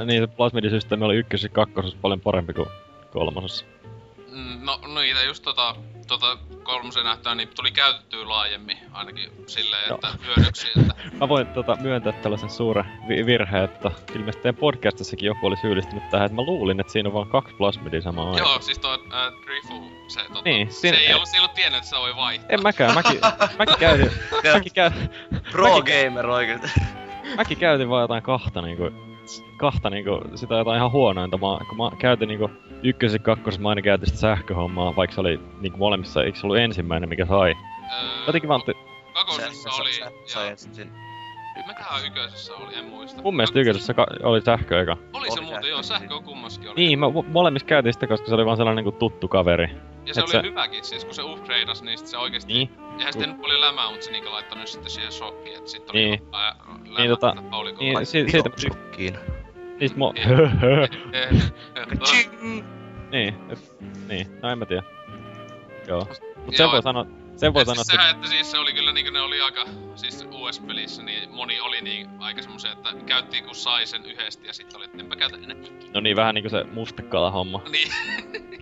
Niin 0.05 0.23
se 0.23 0.27
plasmidisysteemi 0.27 1.05
oli 1.05 1.17
ykkösessä 1.17 1.47
ja 1.47 1.55
kakkosessa 1.55 1.99
paljon 2.03 2.21
parempi 2.21 2.53
kuin 2.53 2.69
kolmosessa. 3.13 3.65
Mm, 4.33 4.59
No, 4.65 4.81
no 4.87 5.01
niitä 5.01 5.23
just 5.23 5.43
tota, 5.43 5.77
tota 6.09 6.39
kolmosen 6.63 7.05
näyttää, 7.05 7.35
niin 7.35 7.49
tuli 7.57 7.71
käytettyä 7.71 8.29
laajemmin 8.29 8.79
ainakin 8.93 9.31
silleen, 9.47 9.95
että 9.95 10.09
hyödyksi, 10.27 10.67
että 10.81 10.95
Mä 11.21 11.29
voin 11.29 11.47
tota, 11.47 11.77
myöntää 11.81 12.13
tällaisen 12.13 12.51
suuren 12.51 12.85
vi- 13.09 13.27
virheen, 13.27 13.65
että 13.65 13.91
ilmeisesti 14.15 14.43
teidän 14.43 14.61
podcastissakin 14.61 15.27
joku 15.27 15.47
oli 15.47 15.57
syyllistynyt 15.57 16.11
tähän, 16.11 16.27
että 16.27 16.37
mä 16.37 16.43
luulin, 16.43 16.81
että 16.81 16.93
siinä 16.93 17.09
on 17.09 17.13
vaan 17.13 17.29
kaksi 17.29 17.55
plasmidia 17.55 18.01
samaan 18.01 18.29
aikaan. 18.29 18.51
Joo, 18.51 18.61
siis 18.61 18.79
tuo 18.79 18.93
äh, 18.93 19.33
Grifu, 19.45 19.91
se, 20.09 20.21
tota, 20.23 20.41
Niin, 20.45 20.73
se 20.73 20.79
siinä- 20.81 20.99
ei 20.99 21.15
ollut 21.15 21.29
silloin 21.29 21.53
tiennyt, 21.55 21.79
että 21.79 21.91
se 21.91 21.97
voi 21.97 22.17
vaihtaa. 22.17 22.49
En 22.51 22.63
mäkään, 22.63 22.95
mäkin, 22.95 23.21
mäkin 23.59 23.77
käytin, 23.79 24.11
mäkin, 24.55 24.73
käy, 24.73 24.91
Pro 25.53 25.65
Mäkin- 25.81 26.05
gamer 26.07 26.27
oikeesti. 26.27 26.69
mäkin 27.37 27.59
käytin 27.59 27.89
vaan 27.89 28.03
jotain 28.03 28.23
kahta 28.23 28.63
niinku, 28.63 28.91
kahta 29.57 29.91
niinku, 29.91 30.21
sitä 30.35 30.55
jotain 30.55 30.77
ihan 30.77 30.93
huonointa. 30.93 31.37
Mä, 31.37 31.59
kun 31.69 31.77
mä 31.79 31.91
käytin 31.99 32.29
niinku 32.29 32.51
ykkösen 32.83 33.19
ja 33.19 33.23
kakkosen, 33.25 33.63
mä 33.63 33.69
aina 33.69 33.83
käytin 33.83 34.07
sitä 34.07 34.19
sähköhommaa, 34.19 34.97
vaikka 34.97 35.15
se 35.15 35.21
oli 35.21 35.41
niinku 35.61 35.79
molemmissa, 35.79 36.25
eikö 36.25 36.39
se 36.39 36.47
ollut 36.47 36.59
ensimmäinen, 36.59 37.09
mikä 37.09 37.27
sai? 37.27 37.55
Öö, 37.93 38.27
Jotenkin 38.27 38.49
vaan, 38.49 38.61
Kakosessa 39.15 39.71
oli, 39.81 39.93
Sä, 39.93 40.11
sä, 40.25 40.41
ja 40.45 40.57
sä, 40.57 40.87
mikähän 41.67 42.07
ykkösessä 42.07 42.55
oli, 42.55 42.75
en 42.79 42.85
muista. 42.85 43.23
mun 43.23 43.37
mielestä 43.37 43.59
ykkösessä 43.61 43.95
ka- 43.95 44.07
oli 44.23 44.41
sähkö 44.41 44.81
eka. 44.81 44.97
Oli 45.13 45.31
se 45.31 45.41
muuten, 45.41 45.71
joo, 45.71 45.83
sähkö. 45.83 46.09
sähkö 46.09 46.25
kummaskin 46.25 46.69
oli. 46.69 46.77
Niin, 46.77 46.99
mä 46.99 47.07
mo- 47.07 47.29
molemmissa 47.29 47.67
käytin 47.67 47.93
sitä, 47.93 48.07
koska 48.07 48.29
se 48.29 48.35
oli 48.35 48.47
vaan 48.47 48.57
sellainen 48.57 48.85
niinku 48.85 48.99
tuttu 48.99 49.29
kaveri. 49.29 49.71
Ja 50.09 50.15
se 50.15 50.21
et 50.21 50.25
oli 50.25 50.33
se- 50.33 50.43
hyväkin 50.43 50.85
siis, 50.85 51.05
kun 51.05 51.15
se 51.15 51.23
upgradeas, 51.23 51.83
niin 51.83 51.99
sit 51.99 52.07
se 52.07 52.17
oikeesti... 52.19 52.53
Niin. 52.53 52.71
Eihän 52.99 53.13
sitten 53.13 53.31
nyt 53.31 53.41
paljon 53.41 53.61
lämää, 53.61 53.91
mutta 53.91 54.05
se 54.07 54.13
niinku 54.13 54.31
laittoi 54.31 54.59
nyt 54.59 54.69
sitten 54.69 54.91
siihen 54.91 55.13
shokkiin, 55.13 55.59
että 55.59 55.71
sit 55.71 55.91
oli 55.91 55.99
Niin. 56.01 56.21
hyvä 56.27 56.55
lämää, 56.67 56.99
Niin, 56.99 57.11
tota, 57.11 57.29
että 57.39 57.51
haulikolla. 57.51 57.93
Niin, 57.99 58.07
si- 58.07 58.31
siitä, 58.31 58.51
Shokkiin. 58.61 59.19
niistä 59.81 59.99
mo- 59.99 60.13
niin, 63.13 63.35
et, 63.51 63.77
niin, 64.09 64.27
no 64.43 64.51
en 64.51 64.59
mä 64.59 64.67
tiedä. 64.67 64.83
Joo. 65.89 66.07
Mut 66.45 66.57
sen 66.57 66.71
voi 66.71 66.83
sanoa, 66.83 67.07
sen 67.39 67.55
voi 67.55 67.67
sanoa, 67.67 67.85
siis 67.85 67.95
että 67.95 68.03
sehän, 68.03 68.17
että 68.17 68.29
siis 68.29 68.51
se 68.51 68.59
oli 68.59 68.73
kyllä 68.73 68.93
niinku 68.93 69.13
ne 69.13 69.21
oli 69.21 69.41
aika, 69.41 69.65
siis 69.95 70.29
US-pelissä, 70.33 71.03
niin 71.03 71.31
moni 71.31 71.61
oli 71.61 71.81
niin 71.81 72.09
aika 72.19 72.43
semmosia, 72.43 72.73
että 72.73 72.91
käytti 73.07 73.43
kun 73.43 73.55
sai 73.55 73.87
sen 73.87 74.05
yhdesti 74.05 74.47
ja 74.47 74.53
sitten 74.53 74.77
oli, 74.77 74.85
että 74.85 74.99
enpä 74.99 75.17
käytä 75.17 75.37
enää 75.37 75.57
ikinä. 75.63 75.91
no 75.95 76.01
niin 76.01 76.17
vähän 76.17 76.35
niinku 76.35 76.51
se 76.51 76.65
mustekala 76.65 77.31
homma. 77.31 77.63
Niin. 77.71 77.89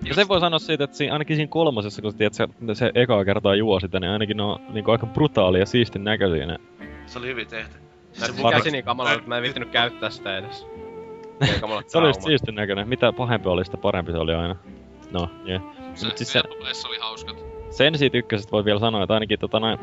Ja 0.04 0.14
sen 0.14 0.28
voi 0.28 0.40
sanoa 0.40 0.58
siitä, 0.58 0.84
että 0.84 0.96
siinä, 0.96 1.12
ainakin 1.12 1.36
siinä 1.36 1.50
kolmosessa, 1.50 2.02
kun 2.02 2.12
sä 2.12 2.18
tiedät, 2.18 2.34
se, 2.34 2.48
se 2.72 2.92
ekaa 2.94 3.24
kertaa 3.24 3.54
juo 3.54 3.80
sitä, 3.80 4.00
niin 4.00 4.10
ainakin 4.10 4.36
ne 4.36 4.42
on 4.42 4.60
niinku 4.68 4.90
aika 4.90 5.06
brutaalia 5.06 5.60
ja 5.60 5.66
siistin 5.66 6.04
näköisiä 6.04 6.46
ne. 6.46 6.58
Se 7.06 7.18
oli 7.18 7.26
hyvin 7.26 7.46
tehty. 7.46 7.78
Se 8.12 8.32
mun 8.32 8.50
käsi 8.50 8.70
niin 8.70 8.84
kamalalta, 8.84 9.18
että 9.18 9.28
mä 9.28 9.36
en 9.36 9.42
viittinyt 9.42 9.70
käyttää 9.70 10.10
sitä 10.10 10.38
edes. 10.38 10.66
Se 11.86 11.98
oli 11.98 12.08
just 12.08 12.22
siistin 12.22 12.54
näköinen. 12.54 12.88
Mitä 12.88 13.12
pahempi 13.12 13.48
oli, 13.48 13.64
sitä 13.64 13.76
parempi 13.76 14.12
se 14.12 14.18
oli 14.18 14.34
aina. 14.34 14.56
No, 15.10 15.30
jee. 15.44 15.60
Se, 15.94 16.06
Mut 16.06 16.16
siis 16.18 16.32
se, 16.32 16.42
se, 16.72 16.88
oli 16.88 16.98
hauskat. 16.98 17.45
Sen 17.76 17.98
siitä 17.98 18.18
ykkösestä 18.18 18.52
voi 18.52 18.64
vielä 18.64 18.80
sanoa, 18.80 19.02
että 19.02 19.14
ainakin 19.14 19.38
tota 19.38 19.60
noin, 19.60 19.78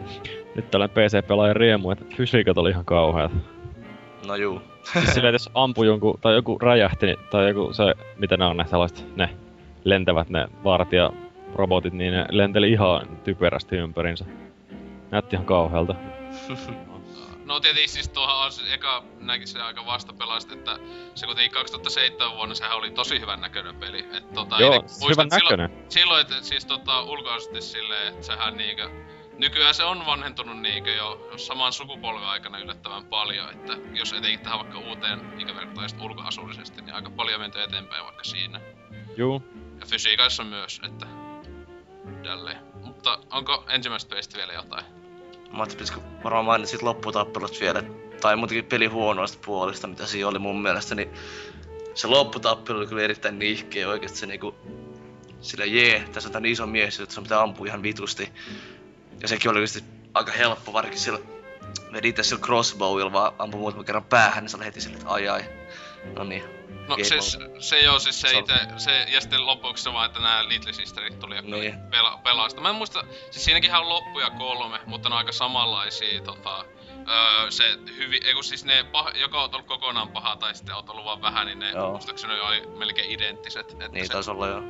nyt 0.56 0.72
tällainen 0.72 0.96
PC-pelaajan 0.96 1.56
riemu, 1.56 1.92
että 1.92 2.06
fysiikat 2.16 2.58
oli 2.58 2.70
ihan 2.70 2.86
kauheat. 2.86 3.32
No 4.28 4.36
juu. 4.36 4.62
Siis 4.94 5.14
silleen, 5.14 5.36
että 5.36 5.44
jos 5.44 5.52
ampui 5.54 5.88
jonkun, 5.88 6.18
tai 6.22 6.34
joku 6.34 6.60
räjähti, 6.60 7.06
niin- 7.06 7.20
tai 7.32 7.48
joku 7.48 7.74
se, 7.74 7.84
mitä 8.18 8.38
ne 8.38 8.46
on 8.46 8.58
ne 8.58 8.66
sellaiset, 8.66 9.06
ne 9.16 9.30
lentävät 9.84 10.30
ne 10.30 10.48
vartija 10.64 11.12
robotit, 11.56 11.94
niin 11.94 12.14
ne 12.14 12.26
lenteli 12.30 12.72
ihan 12.72 13.08
typerästi 13.24 13.76
ympärinsä. 13.76 14.26
Näytti 15.12 15.36
ihan 15.36 15.46
kauhealta. 15.46 15.96
No 17.46 17.60
tietenkin 17.60 17.90
siis 17.90 18.10
tuohon 18.10 18.36
on 18.36 18.52
eka 18.74 19.04
näki 19.20 19.48
se 19.48 19.62
aika 19.62 19.86
vastapelaista, 19.86 20.54
että 20.54 20.80
se 21.16 21.26
kuitenkin 21.26 21.52
2007 21.52 22.36
vuonna 22.36 22.56
sehän 22.56 22.78
oli 22.78 22.92
tosi 22.92 23.20
hyvän 23.20 23.42
näköinen 23.42 23.76
peli. 23.76 24.08
Et, 24.14 24.34
tota, 24.34 24.60
Joo, 24.60 24.72
siis 24.72 25.00
muistan, 25.00 25.10
hyvän 25.10 25.26
että 25.26 25.36
silloin, 25.36 25.60
näköinen. 25.60 25.92
silloin, 25.92 26.22
että 26.22 26.42
siis 26.42 26.66
tota, 26.66 27.02
ulkoisesti 27.02 27.62
silleen, 27.62 28.08
että 28.08 28.26
sehän 28.26 28.58
niinkö... 28.58 28.90
Nykyään 29.38 29.74
se 29.74 29.84
on 29.84 30.06
vanhentunut 30.06 30.62
niinkö 30.62 30.92
jo 30.92 31.32
saman 31.38 31.74
sukupolven 31.74 32.24
aikana 32.24 32.60
yllättävän 32.60 33.06
paljon, 33.06 33.50
että 33.50 33.78
jos 33.94 34.14
etenkin 34.14 34.40
tähän 34.40 34.60
vaikka 34.60 34.80
uuteen 34.80 35.34
just 35.82 36.02
ulkoasullisesti, 36.02 36.82
niin 36.82 36.96
aika 36.96 37.10
paljon 37.10 37.42
menty 37.42 37.62
eteenpäin 37.62 38.06
vaikka 38.06 38.24
siinä. 38.24 38.62
Juu. 39.18 39.44
Ja 39.80 39.86
fysiikassa 39.86 40.44
myös, 40.44 40.82
että 40.86 41.06
tälleen. 42.24 42.58
Mutta 42.74 43.20
onko 43.32 43.66
ensimmäisestä 43.70 44.10
pelistä 44.10 44.38
vielä 44.38 44.54
jotain? 44.54 45.03
Ajattelin, 45.54 45.78
pitäisikö 45.78 46.00
varmaan 46.24 46.46
mainita 46.46 46.72
sit 46.72 46.82
lopputappelut 46.82 47.62
vielä. 47.62 47.84
Tai 48.22 48.36
muutenkin 48.36 48.66
peli 48.66 48.86
huonoista 48.86 49.38
puolista, 49.46 49.88
mitä 49.88 50.06
siinä 50.06 50.28
oli 50.28 50.40
mun 50.40 50.62
mielestä, 50.62 50.96
niin 50.96 51.10
se 51.94 52.08
lopputappelu 52.08 52.78
oli 52.78 52.88
kyllä 52.88 53.02
erittäin 53.02 53.40
nihkeä 53.40 53.90
oikeesti 53.90 54.18
se 54.18 54.26
niinku... 54.26 54.56
Sillä 55.42 55.66
jee, 55.66 56.06
tässä 56.14 56.30
on 56.30 56.34
tän 56.34 56.46
iso 56.46 56.68
mies, 56.68 57.00
että 57.00 57.16
sun 57.16 57.24
pitää 57.24 57.42
ampua 57.42 57.68
ihan 57.68 57.84
vitusti. 57.84 58.30
Ja 59.22 59.28
sekin 59.28 59.52
oli 59.52 59.60
just 59.60 59.80
aika 60.14 60.32
helppo, 60.32 60.74
varsinkin 60.74 61.02
sillä 61.02 61.20
vedi 61.94 62.10
itse 62.10 62.24
sillä 62.24 62.42
crossbowilla 62.42 63.12
vaan 63.12 63.34
ampui 63.40 63.60
muutaman 63.60 63.86
kerran 63.86 64.04
päähän, 64.04 64.44
niin 64.44 64.50
se 64.50 64.58
oli 64.58 64.66
heti 64.66 64.82
sille, 64.82 64.98
että 64.98 65.10
ai 65.10 65.28
ai. 65.28 65.44
No 66.16 66.24
niin. 66.24 66.44
No 66.88 66.96
Game 66.96 67.04
siis, 67.04 67.38
se 67.60 67.80
joo, 67.82 68.00
siis 68.00 68.22
se 68.22 68.28
on- 68.38 68.44
ite, 68.44 68.54
se, 68.78 69.06
ja 69.10 69.22
sitten 69.22 69.46
lopuksi 69.46 69.84
se 69.84 69.94
vaan, 69.94 70.06
että 70.06 70.20
nämä 70.20 70.48
Little 70.48 70.74
Sisterit 70.74 71.20
tuli 71.20 71.42
Niin. 71.42 71.80
pela, 71.92 72.20
pelasta. 72.24 72.62
Mä 72.62 72.70
en 72.70 72.76
muista, 72.76 73.04
siis 73.32 73.46
siinäkin 73.46 73.76
on 73.76 73.90
loppuja 73.90 74.30
kolme, 74.30 74.80
mutta 74.86 75.10
ne 75.10 75.16
on 75.16 75.18
aika 75.20 75.32
samanlaisia, 75.32 76.22
tota, 76.22 76.66
öö, 77.10 77.52
se 77.52 77.78
hyvin, 77.98 78.26
ei 78.26 78.34
kun 78.34 78.44
siis 78.44 78.66
ne, 78.66 78.84
pah, 78.92 79.06
joko 79.16 79.38
oot 79.38 79.54
ollut 79.54 79.68
kokonaan 79.68 80.08
paha 80.10 80.36
tai 80.36 80.56
sitten 80.56 80.76
oot 80.76 80.90
ollut 80.90 81.06
vaan 81.06 81.22
vähän, 81.22 81.46
niin 81.48 81.60
ne 81.60 81.72
Joo. 81.72 81.92
muistaakseni 81.92 82.40
oli 82.40 82.68
melkein 82.78 83.12
identtiset. 83.12 83.72
Että 83.72 83.88
Niin 83.88 84.06
se, 84.08 84.14
taisi 84.14 84.32
olla 84.32 84.48
joo. 84.48 84.62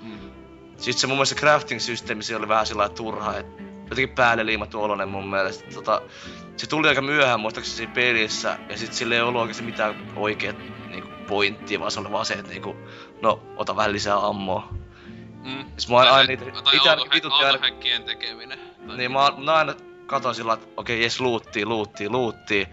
mm, 0.00 0.30
Sitten 0.76 1.00
se 1.00 1.06
mun 1.06 1.16
mielestä 1.16 1.34
crafting-systeemi 1.40 2.34
oli 2.36 2.48
vähän 2.48 2.66
sillä 2.66 2.88
turha, 2.88 3.36
että 3.38 3.62
jotenkin 3.90 4.14
päälle 4.14 4.46
liimattu 4.46 4.82
oloinen 4.82 5.08
mun 5.08 5.30
mielestä. 5.30 5.70
Tota, 5.74 6.02
se 6.56 6.66
tuli 6.66 6.88
aika 6.88 7.02
myöhään 7.02 7.40
muistaakseni 7.40 7.76
siinä 7.76 7.92
pelissä, 7.92 8.58
ja 8.68 8.78
sit 8.78 8.92
sillä 8.92 9.14
ei 9.14 9.20
ollut 9.20 9.40
oikeesti 9.40 9.62
mitään 9.64 10.12
oikeet 10.16 10.56
niinku, 10.88 11.08
pointtia, 11.28 11.80
vaan 11.80 11.90
se 11.90 12.00
oli 12.00 12.12
vaan 12.12 12.26
se, 12.26 12.34
että 12.34 12.50
niinku, 12.50 12.76
no, 13.22 13.42
ota 13.56 13.76
vähän 13.76 13.92
lisää 13.92 14.26
ammoa. 14.26 14.68
mm. 15.44 15.64
Siis 15.64 15.88
mä 15.88 15.96
oon 15.96 16.08
aina 16.08 16.26
niitä, 16.26 16.44
tai 16.44 16.78
autohäkkien 17.30 18.02
tekeminen. 18.02 18.58
Tai 18.86 18.96
niin 18.96 19.12
mä, 19.12 19.32
mä 19.44 19.54
aina 19.54 19.74
katon 20.06 20.34
sillä 20.34 20.48
lailla, 20.48 20.62
että 20.64 20.80
okei, 20.80 21.02
jes 21.02 21.20
luuttii, 21.20 21.66
luuttii, 21.66 22.08
luuttii. 22.08 22.68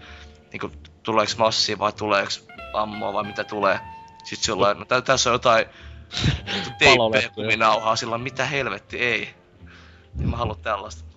Niinku, 0.52 0.70
tuleeks 1.02 1.36
massia 1.36 1.78
vai 1.78 1.92
tuleeks 1.92 2.46
ammoa 2.74 3.12
vai 3.12 3.24
mitä 3.24 3.44
tulee. 3.44 3.80
Sit 4.24 4.38
sillä 4.38 4.74
no 4.74 4.84
tä- 4.84 5.02
tässä 5.02 5.30
on 5.30 5.34
jotain 5.34 5.66
teippejä 6.78 7.28
kuminauhaa, 7.34 7.96
sillä 7.96 8.10
lailla, 8.10 8.22
mitä 8.24 8.44
helvetti, 8.44 8.98
ei. 8.98 9.34
En 10.20 10.28
mä 10.28 10.36
halua 10.36 10.54
tällaista. 10.54 11.16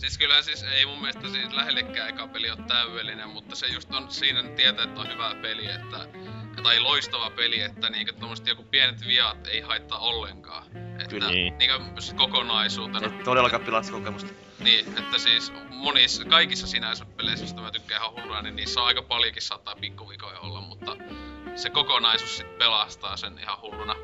Siis 0.00 0.18
kyllä 0.18 0.42
siis 0.42 0.62
ei 0.62 0.86
mun 0.86 1.00
mielestä 1.00 1.28
siis 1.28 1.52
lähellekään 1.52 2.08
eka 2.08 2.28
peli 2.28 2.50
on 2.50 2.64
täydellinen, 2.64 3.28
mutta 3.28 3.56
se 3.56 3.66
just 3.66 3.94
on 3.94 4.10
siinä 4.10 4.42
tietää, 4.42 4.84
että 4.84 5.00
on 5.00 5.08
hyvä 5.08 5.34
peli, 5.42 5.66
että, 5.66 6.08
tai 6.62 6.80
loistava 6.80 7.30
peli, 7.30 7.60
että 7.60 7.90
niinku 7.90 8.12
tommoset 8.20 8.46
joku 8.46 8.62
pienet 8.62 9.06
viat 9.06 9.46
ei 9.46 9.60
haittaa 9.60 9.98
ollenkaan. 9.98 10.66
Että 10.76 11.06
Kyllä. 11.08 11.30
Niin. 11.30 11.58
niinku 11.58 12.00
kokonaisuutena. 12.16 13.06
Et 13.06 13.24
todellakaan 13.24 13.62
pilaa 13.62 13.82
kokemusta. 13.90 14.32
Niin, 14.58 14.98
että 14.98 15.18
siis 15.18 15.52
monissa, 15.68 16.24
kaikissa 16.24 16.66
sinänsä 16.66 17.04
peleissä, 17.04 17.44
joista 17.44 17.60
mä 17.60 17.70
tykkään 17.70 18.02
ihan 18.02 18.14
hulluna, 18.14 18.42
niin 18.42 18.56
niissä 18.56 18.80
on 18.80 18.86
aika 18.86 19.02
paljonkin 19.02 19.42
saattaa 19.42 19.76
pikkuvikoja 19.80 20.38
olla, 20.38 20.60
mutta 20.60 20.96
se 21.56 21.70
kokonaisuus 21.70 22.36
sit 22.36 22.58
pelastaa 22.58 23.16
sen 23.16 23.38
ihan 23.38 23.60
hulluna. 23.60 23.96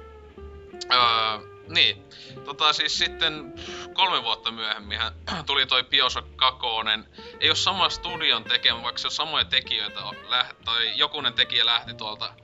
Öö, 0.93 1.56
niin, 1.69 2.05
tota 2.45 2.73
siis 2.73 2.99
sitten 2.99 3.55
kolme 3.93 4.23
vuotta 4.23 4.51
myöhemmin 4.51 4.99
tuli 5.47 5.67
toi 5.67 5.85
Bioshock 5.85 6.37
2. 6.37 6.59
Ei 7.41 7.49
ole 7.49 7.57
sama 7.57 7.89
studion 7.89 8.45
tekemä, 8.45 8.83
vaikka 8.83 8.99
se 8.99 9.07
on 9.07 9.13
samoja 9.13 9.45
tekijöitä, 9.45 10.01
läht, 10.29 10.57
tai 10.65 10.99
jokunen 10.99 11.33
tekijä 11.33 11.67
lähti 11.67 11.95
tuolta 11.95 12.35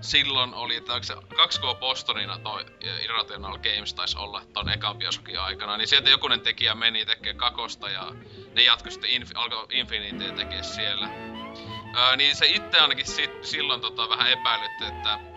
silloin 0.00 0.54
oli, 0.54 0.76
että 0.76 0.92
se 1.02 1.14
2K 1.14 1.78
Bostonina 1.78 2.38
toi 2.38 2.66
Irrational 3.04 3.58
Games 3.58 3.94
taisi 3.94 4.18
olla 4.18 4.42
ton 4.52 4.68
ekan 4.68 4.98
Bioshockin 4.98 5.40
aikana, 5.40 5.76
niin 5.76 5.88
sieltä 5.88 6.10
jokunen 6.10 6.40
tekijä 6.40 6.74
meni 6.74 7.06
tekee 7.06 7.34
kakosta 7.34 7.90
ja 7.90 8.12
ne 8.54 8.62
jatkoi 8.62 8.92
sitten 8.92 9.10
Inf- 9.10 9.32
alkoi 9.34 9.66
Infinitea 9.70 10.32
tekee 10.32 10.62
siellä. 10.62 11.08
Öö, 11.96 12.16
niin 12.16 12.36
se 12.36 12.46
itse 12.46 12.78
ainakin 12.80 13.06
sit, 13.06 13.44
silloin 13.44 13.80
tota, 13.80 14.08
vähän 14.08 14.30
epäilytti, 14.30 14.84
että 14.84 15.35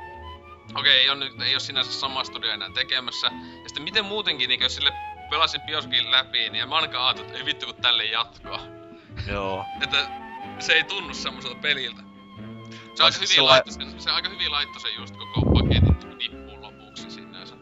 okei, 0.75 0.93
ei, 1.01 1.09
ole 1.09 1.19
nyt, 1.19 1.41
ei 1.41 1.53
ole 1.53 1.59
sinänsä 1.59 1.91
sama 1.91 2.23
studio 2.23 2.51
enää 2.51 2.69
tekemässä. 2.73 3.27
Ja 3.27 3.67
sitten 3.69 3.83
miten 3.83 4.05
muutenkin, 4.05 4.49
niin 4.49 4.61
jos 4.61 4.75
sille 4.75 4.93
pelasin 5.29 5.61
Bioshockin 5.61 6.11
läpi, 6.11 6.37
niin 6.49 6.55
en 6.55 6.69
mä 6.69 6.75
ainakaan 6.75 7.05
ajatellut, 7.05 7.27
että 7.29 7.39
ei 7.39 7.45
vittu 7.45 7.65
kun 7.65 7.75
tälle 7.75 8.05
jatkoa. 8.05 8.59
Joo. 9.27 9.65
Että 9.81 10.09
se 10.59 10.73
ei 10.73 10.83
tunnu 10.83 11.13
semmoiselta 11.13 11.57
peliltä. 11.61 12.01
Se, 12.95 13.03
aika 13.03 13.15
hyvin 13.15 13.27
sillä- 13.27 13.49
laittoi 13.49 13.73
sen, 13.73 14.01
se 14.01 14.09
aika 14.11 14.29
hyvin 14.29 14.51
laittoi 14.51 14.81
sen 14.81 14.95
just 14.95 15.15
koko 15.17 15.41
paketin 15.53 16.17
nippuun 16.17 16.61
lopuksi 16.61 17.11
sinänsä. 17.11 17.55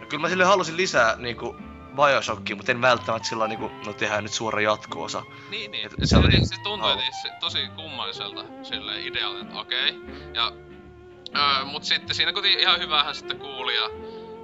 Ja 0.00 0.06
Kyllä 0.06 0.20
mä 0.20 0.28
sille 0.28 0.44
halusin 0.44 0.76
lisää 0.76 1.16
niinku 1.16 1.56
Bioshockia, 1.96 2.56
mutta 2.56 2.72
en 2.72 2.80
välttämättä 2.82 3.28
sillä 3.28 3.48
niinku, 3.48 3.70
no 3.86 3.92
tehdään 3.92 4.22
nyt 4.24 4.32
suora 4.32 4.60
jatko-osa. 4.60 5.22
Niin, 5.50 5.70
niin. 5.70 5.86
Et 5.86 5.92
Se, 5.92 6.06
se 6.06 6.16
oli- 6.16 6.46
se, 6.46 6.54
tuntui 6.62 6.88
halu. 6.88 7.00
että 7.00 7.22
se, 7.22 7.28
tosi 7.40 7.68
kummalliselta 7.76 8.44
sille 8.62 9.00
idealle, 9.00 9.40
että 9.40 9.58
okei. 9.58 9.94
Ja, 10.34 10.52
öö, 11.36 11.64
mut 11.64 11.84
sitten 11.84 12.16
siinä 12.16 12.32
kuitenkin 12.32 12.60
ihan 12.60 12.80
hyvähän 12.80 13.14
sitten 13.14 13.38
kuuli 13.38 13.76
ja 13.76 13.90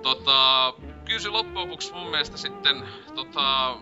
tota, 0.02 0.74
kyllä 1.04 1.20
se 1.20 1.28
loppujen 1.28 1.68
lopuksi 1.68 1.92
mun 1.92 2.10
mielestä 2.10 2.36
sitten 2.36 2.88
tota, 3.14 3.76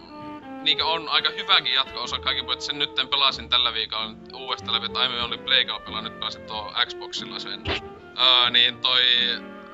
niinkö 0.62 0.86
on 0.86 1.08
aika 1.08 1.30
hyväkin 1.30 1.74
jatko-osa 1.74 2.18
kaikki 2.18 2.52
että 2.52 2.64
sen 2.64 2.78
nytten 2.78 3.08
pelasin 3.08 3.48
tällä 3.48 3.74
viikolla 3.74 4.08
nyt 4.08 4.32
uudestaan 4.34 4.74
läpi, 4.74 4.86
että 4.86 4.98
aiemmin 4.98 5.22
oli 5.22 5.38
Playgalla 5.38 5.80
pelaa, 5.80 6.02
nyt 6.02 6.18
pelasin 6.18 6.42
tuo 6.42 6.72
Xboxilla 6.86 7.38
sen. 7.38 7.62
Öö, 8.18 8.50
niin 8.50 8.80
toi 8.80 9.02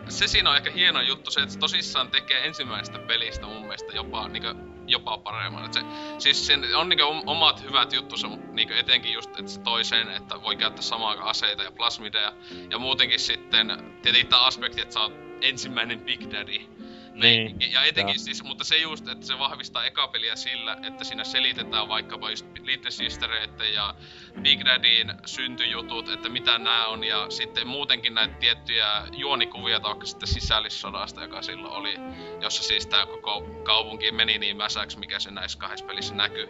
se 0.08 0.28
siinä 0.28 0.50
on 0.50 0.56
ehkä 0.56 0.70
hieno 0.70 1.00
juttu, 1.00 1.30
se, 1.30 1.40
että 1.40 1.58
tosissaan 1.58 2.10
tekee 2.10 2.46
ensimmäisestä 2.46 2.98
pelistä 2.98 3.46
mun 3.46 3.60
mielestä 3.60 3.92
jopa, 3.92 4.28
niinku, 4.28 4.73
jopa 4.86 5.18
paremman. 5.18 5.74
Se, 5.74 5.80
siis 6.18 6.46
sen 6.46 6.76
on 6.76 6.88
niinku 6.88 7.04
omat 7.26 7.62
hyvät 7.62 7.92
juttusa, 7.92 8.28
mutta 8.28 8.52
niinku 8.52 8.74
etenkin 8.74 9.12
just, 9.12 9.30
että 9.30 9.52
se 9.52 9.60
toi 9.60 9.84
sen, 9.84 10.10
että 10.10 10.42
voi 10.42 10.56
käyttää 10.56 10.82
samaa 10.82 11.30
aseita 11.30 11.62
ja 11.62 11.72
plasmideja. 11.72 12.32
Ja 12.70 12.78
muutenkin 12.78 13.20
sitten 13.20 13.66
tietenkin 14.02 14.30
tämä 14.30 14.42
aspekti, 14.42 14.80
että 14.80 14.94
sä 14.94 15.00
oot 15.00 15.12
ensimmäinen 15.40 16.00
Big 16.00 16.20
Daddy 16.32 16.73
Niin, 17.14 17.56
Ja 17.72 17.84
etenkin 17.84 18.14
joo. 18.14 18.24
siis, 18.24 18.44
mutta 18.44 18.64
se 18.64 18.76
just, 18.76 19.08
että 19.08 19.26
se 19.26 19.38
vahvistaa 19.38 19.84
eka 19.84 20.08
peliä 20.08 20.36
sillä, 20.36 20.76
että 20.82 21.04
siinä 21.04 21.24
selitetään 21.24 21.88
vaikkapa 21.88 22.30
just 22.30 22.46
Little 22.62 22.90
Sistereiden 22.90 23.74
ja 23.74 23.94
Big 24.42 24.64
Daddyn 24.64 25.14
syntyjutut, 25.26 26.08
että 26.08 26.28
mitä 26.28 26.58
nämä 26.58 26.86
on, 26.86 27.04
ja 27.04 27.30
sitten 27.30 27.66
muutenkin 27.66 28.14
näitä 28.14 28.34
tiettyjä 28.34 29.06
juonikuvia, 29.12 29.80
tai 29.80 29.88
vaikka 29.88 30.06
sitten 30.06 30.28
sisällissodasta, 30.28 31.22
joka 31.22 31.42
silloin 31.42 31.74
oli, 31.74 31.94
jossa 32.40 32.62
siis 32.62 32.86
tää 32.86 33.06
koko 33.06 33.42
kaupunki 33.62 34.12
meni 34.12 34.38
niin 34.38 34.56
mäsäksi, 34.56 34.98
mikä 34.98 35.18
se 35.18 35.30
näissä 35.30 35.58
kahdessa 35.58 35.86
pelissä 35.86 36.14
näkyy. 36.14 36.48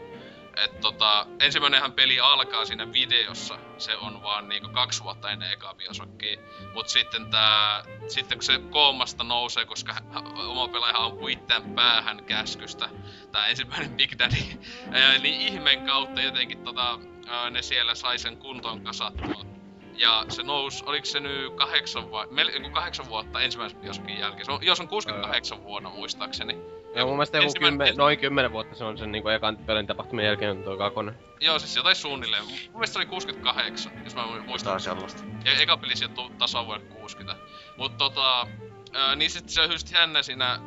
Et 0.57 0.81
tota, 0.81 1.27
ensimmäinenhän 1.41 1.93
peli 1.93 2.21
alkaa 2.21 2.65
siinä 2.65 2.93
videossa, 2.93 3.59
se 3.79 3.97
on 3.97 4.23
vaan 4.23 4.49
niinku 4.49 4.69
kaksi 4.69 5.03
vuotta 5.03 5.31
ennen 5.31 5.53
eka 5.53 5.75
Bioshockia. 5.75 6.39
Mut 6.75 6.89
sitten 6.89 7.31
tää, 7.31 7.85
sitten 8.09 8.39
kun 8.39 8.45
se 8.45 8.61
koomasta 8.71 9.25
nousee, 9.25 9.65
koska 9.65 9.95
oma 10.47 10.69
pelaaja 10.69 10.99
ampuu 10.99 11.29
itseään 11.29 11.75
päähän 11.75 12.25
käskystä, 12.25 12.89
tää 13.33 13.47
ensimmäinen 13.47 13.91
Big 13.91 14.13
Daddy, 14.19 14.61
niin 15.23 15.41
ihmeen 15.41 15.87
kautta 15.87 16.21
jotenkin 16.21 16.65
tota, 16.65 16.99
ne 17.51 17.63
siellä 17.63 17.95
sai 17.95 18.19
sen 18.19 18.37
kuntoon 18.37 18.81
kasattua. 18.81 19.45
Ja 19.97 20.25
se 20.29 20.43
nousi, 20.43 20.85
oliko 20.87 21.05
se 21.05 21.21
nyt 21.21 21.55
kahdeksan, 21.55 22.11
vai, 22.11 22.27
kahdeksan 22.73 23.09
vuotta 23.09 23.41
ensimmäisen 23.41 23.81
Bioshockin 23.81 24.19
jälkeen. 24.19 24.45
Se 24.45 24.53
on, 24.53 24.59
jos 24.63 24.81
on 24.81 24.89
68 24.89 25.65
vuonna 25.65 25.91
muistaakseni. 25.91 26.74
Ja 26.95 27.05
mun 27.07 27.15
mielestä 27.17 27.37
joku 27.39 27.47
Ensimmäinen- 27.49 27.79
kymmen, 27.79 27.97
noin 27.97 28.19
kymmenen 28.19 28.53
vuotta 28.53 28.75
se 28.75 28.85
on 28.85 28.99
sen 28.99 29.13
niinku 29.13 29.29
ekan 29.29 29.57
pelin 29.57 29.87
tapahtumien 29.87 30.27
jälkeen 30.27 30.51
on 30.51 30.63
tuo 30.65 30.77
kakonen. 30.77 31.15
Joo, 31.41 31.59
siis 31.59 31.77
jotain 31.77 31.97
suunnilleen. 31.97 32.45
Mun 32.45 32.53
mielestä 32.73 32.93
se 32.93 32.99
oli 32.99 33.07
68, 33.07 33.93
jos 34.05 34.15
mä 34.15 34.27
muistan. 34.27 34.65
Tää 34.65 34.73
on 34.75 34.81
sellaista. 34.81 35.25
Ja 35.45 35.53
eka 35.61 35.77
peli 35.77 35.97
sijoittuu 35.97 36.31
tasavuodelle 36.39 36.87
60. 36.89 37.43
Mut 37.77 37.99
tota, 37.99 38.47
ää, 38.93 39.17
niin 39.17 39.31
sit 39.31 39.49
se 39.49 39.61
on 39.61 39.71
just 39.73 39.93
jännä 39.93 40.23
siinä, 40.23 40.61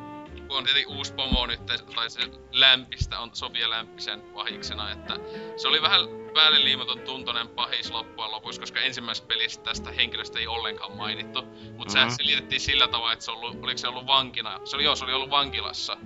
kun 0.47 0.57
on 0.57 0.63
tietenkin 0.63 0.97
uusi 0.97 1.13
pomo 1.13 1.45
nyt, 1.45 1.65
tai 1.65 2.09
se 2.09 2.21
lämpistä 2.51 3.19
on 3.19 3.29
Sofia 3.33 3.69
Lämpisen 3.69 4.21
pahiksena, 4.21 4.91
että 4.91 5.19
se 5.57 5.67
oli 5.67 5.81
vähän 5.81 6.01
päälle 6.33 6.63
liimaton 6.63 6.99
tuntoinen 6.99 7.47
pahis 7.47 7.91
loppujen 7.91 8.31
lopuksi, 8.31 8.59
koska 8.59 8.79
ensimmäisessä 8.79 9.27
pelissä 9.27 9.61
tästä 9.61 9.91
henkilöstä 9.91 10.39
ei 10.39 10.47
ollenkaan 10.47 10.97
mainittu. 10.97 11.41
Mut 11.41 11.87
mm-hmm. 11.87 12.01
Mhm. 12.01 12.09
selitettiin 12.09 12.61
sillä 12.61 12.87
tavalla, 12.87 13.13
että 13.13 13.25
se 13.25 13.31
ollut, 13.31 13.63
oliko 13.63 13.77
se 13.77 13.87
ollut 13.87 14.07
vankina, 14.07 14.59
se 14.63 14.75
oli, 14.75 14.83
joo, 14.83 14.95
se 14.95 15.03
oli 15.03 15.13
ollut 15.13 15.29
vankilassa 15.29 15.97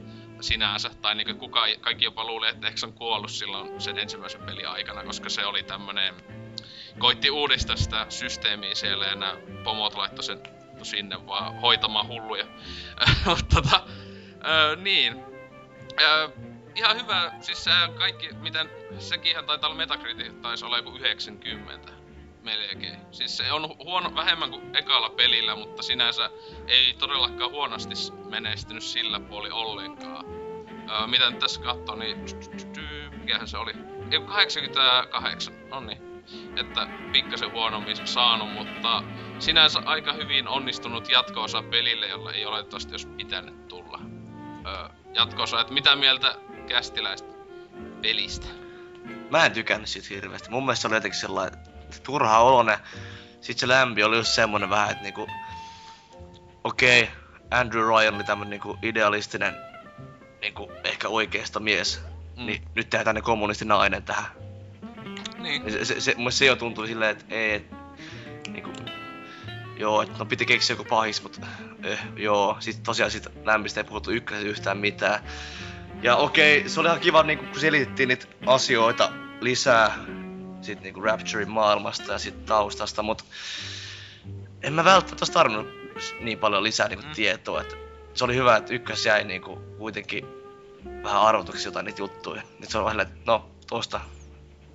sinänsä, 0.41 0.91
tai 1.01 1.15
niinku 1.15 1.34
kuka, 1.34 1.65
kaikki 1.81 2.05
jopa 2.05 2.26
luuli, 2.26 2.49
että 2.49 2.68
ehkä 2.68 2.80
se 2.80 2.85
on 2.85 2.93
kuollut 2.93 3.31
silloin 3.31 3.81
sen 3.81 3.99
ensimmäisen 3.99 4.41
pelin 4.41 4.68
aikana, 4.68 5.03
koska 5.03 5.30
se 5.30 5.45
oli 5.45 5.63
tämmönen 5.63 6.15
koitti 6.99 7.30
uudistaa 7.30 7.76
sitä 7.76 8.05
systeemiä 8.09 8.76
siellä 8.76 9.05
ja 9.05 9.15
nämä 9.15 9.38
pomot 9.63 9.95
laittoi 9.95 10.23
sen 10.23 10.43
sinne 10.84 11.27
vaan 11.27 11.61
hoitamaan 11.61 12.07
hulluja. 12.07 12.45
Mutta 13.26 13.55
tota, 13.55 13.88
öö, 14.47 14.76
niin. 14.76 15.23
Öö, 16.01 16.30
ihan 16.76 17.01
hyvä, 17.01 17.31
siis 17.41 17.63
se 17.63 17.72
kaikki, 17.97 18.30
miten, 18.34 18.69
sekinhän 18.99 19.45
taitaa 19.45 19.68
olla 19.69 19.77
Metacritic, 19.77 20.41
taisi 20.41 20.65
olla 20.65 20.77
joku 20.77 20.97
90 20.97 21.91
melkein. 22.43 22.97
Siis 23.11 23.38
se 23.38 23.51
on 23.51 23.77
huono, 23.77 24.15
vähemmän 24.15 24.49
kuin 24.49 24.76
ekalla 24.76 25.09
pelillä, 25.09 25.55
mutta 25.55 25.84
sinänsä 25.84 26.30
ei 26.68 26.93
todellakaan 26.93 27.51
huonosti 27.51 27.95
menestynyt 28.30 28.84
sillä 28.84 29.19
puoli 29.19 29.49
ollenkaan. 29.51 30.26
Öö, 30.89 31.07
mitä 31.07 31.30
nyt 31.30 31.39
tässä 31.39 31.61
katsoo, 31.61 31.95
niin 31.95 32.26
mikähän 33.18 33.47
se 33.47 33.57
oli? 33.57 33.73
Ei, 34.11 34.19
88, 34.19 35.53
no 35.69 35.80
niin 35.80 36.11
että 36.57 36.88
pikkasen 37.11 37.51
huonommin 37.51 38.07
saanut, 38.07 38.53
mutta 38.53 39.03
sinänsä 39.39 39.81
aika 39.85 40.13
hyvin 40.13 40.47
onnistunut 40.47 41.09
jatko-osa 41.09 41.63
pelille, 41.63 42.07
jolla 42.07 42.34
ei 42.34 42.45
oletettavasti 42.45 42.93
jos 42.93 43.05
pitänyt 43.05 43.68
tulla 43.68 43.99
öö, 44.65 44.89
jatko-osa. 45.13 45.61
Että 45.61 45.73
mitä 45.73 45.95
mieltä 45.95 46.35
kästiläistä 46.67 47.27
pelistä? 48.01 48.47
Mä 49.29 49.45
en 49.45 49.51
tykännyt 49.51 49.89
siitä 49.89 50.07
hirveästi. 50.09 50.49
Mun 50.49 50.63
mielestä 50.65 50.81
se 50.81 50.88
oli 50.88 50.95
jotenkin 50.95 51.19
sellainen 51.19 51.59
turha 52.03 52.39
olonen. 52.39 52.77
Sitten 53.41 53.59
se 53.59 53.67
lämpi 53.67 54.03
oli 54.03 54.17
just 54.17 54.31
semmonen 54.31 54.69
vähän, 54.69 54.91
että 54.91 55.03
niinku... 55.03 55.27
Okei, 56.63 57.03
okay, 57.03 57.15
Andrew 57.51 57.88
Ryan 57.88 58.15
oli 58.15 58.23
tämmönen 58.23 58.49
niinku 58.49 58.77
idealistinen, 58.81 59.55
niinku 60.41 60.71
ehkä 60.83 61.07
oikeista 61.07 61.59
mies. 61.59 62.01
Mm. 62.38 62.45
Niin 62.45 62.61
nyt 62.75 62.89
tehdään 62.89 63.05
tänne 63.05 63.21
kommunistinainen 63.21 64.03
tähän. 64.03 64.25
Niin. 65.38 65.71
Se, 65.71 65.85
se, 65.85 66.01
se, 66.01 66.15
se 66.29 66.45
jo 66.45 66.55
tuntui 66.55 66.88
silleen, 66.88 67.11
että 67.11 67.35
ei, 67.35 67.53
et, 67.53 67.65
niinku, 68.47 68.71
joo, 69.81 70.01
että 70.01 70.17
no 70.17 70.25
piti 70.25 70.45
keksiä 70.45 70.73
joku 70.73 70.89
pahis, 70.89 71.23
mutta 71.23 71.47
eh, 71.83 71.99
joo. 72.15 72.57
Sitten 72.59 72.83
tosiaan 72.85 73.11
siitä 73.11 73.29
lämpistä 73.43 73.79
ei 73.79 73.83
puhuttu 73.83 74.11
ykkösen 74.11 74.47
yhtään 74.47 74.77
mitään. 74.77 75.23
Ja 76.01 76.15
okei, 76.15 76.69
se 76.69 76.79
oli 76.79 76.87
ihan 76.87 76.99
kiva, 76.99 77.23
niinku, 77.23 77.45
kun 77.45 77.59
selitettiin 77.59 78.09
niitä 78.09 78.27
asioita 78.45 79.11
lisää 79.41 79.97
sit 80.61 80.81
niinku 80.81 81.01
Rapturein 81.01 81.49
maailmasta 81.49 82.11
ja 82.11 82.19
sit 82.19 82.45
taustasta, 82.45 83.03
mutta 83.03 83.23
en 84.63 84.73
mä 84.73 84.83
välttämättä 84.83 85.23
olisi 85.23 85.33
tarvinnut 85.33 85.67
niin 86.19 86.37
paljon 86.37 86.63
lisää 86.63 86.87
niinku, 86.87 87.05
Mm. 87.05 87.13
tietoa, 87.13 87.61
että 87.61 87.75
se 88.13 88.23
oli 88.23 88.35
hyvä, 88.35 88.55
että 88.57 88.73
ykkös 88.73 89.05
jäi 89.05 89.23
niinku, 89.23 89.61
kuitenkin 89.77 90.27
vähän 91.03 91.21
arvotuksi 91.21 91.67
jotain 91.67 91.85
niitä 91.85 92.01
juttuja. 92.01 92.41
Nyt 92.59 92.69
se 92.69 92.77
on 92.77 92.85
vähän, 92.85 92.99
että 92.99 93.15
no, 93.25 93.49
tosta 93.67 94.01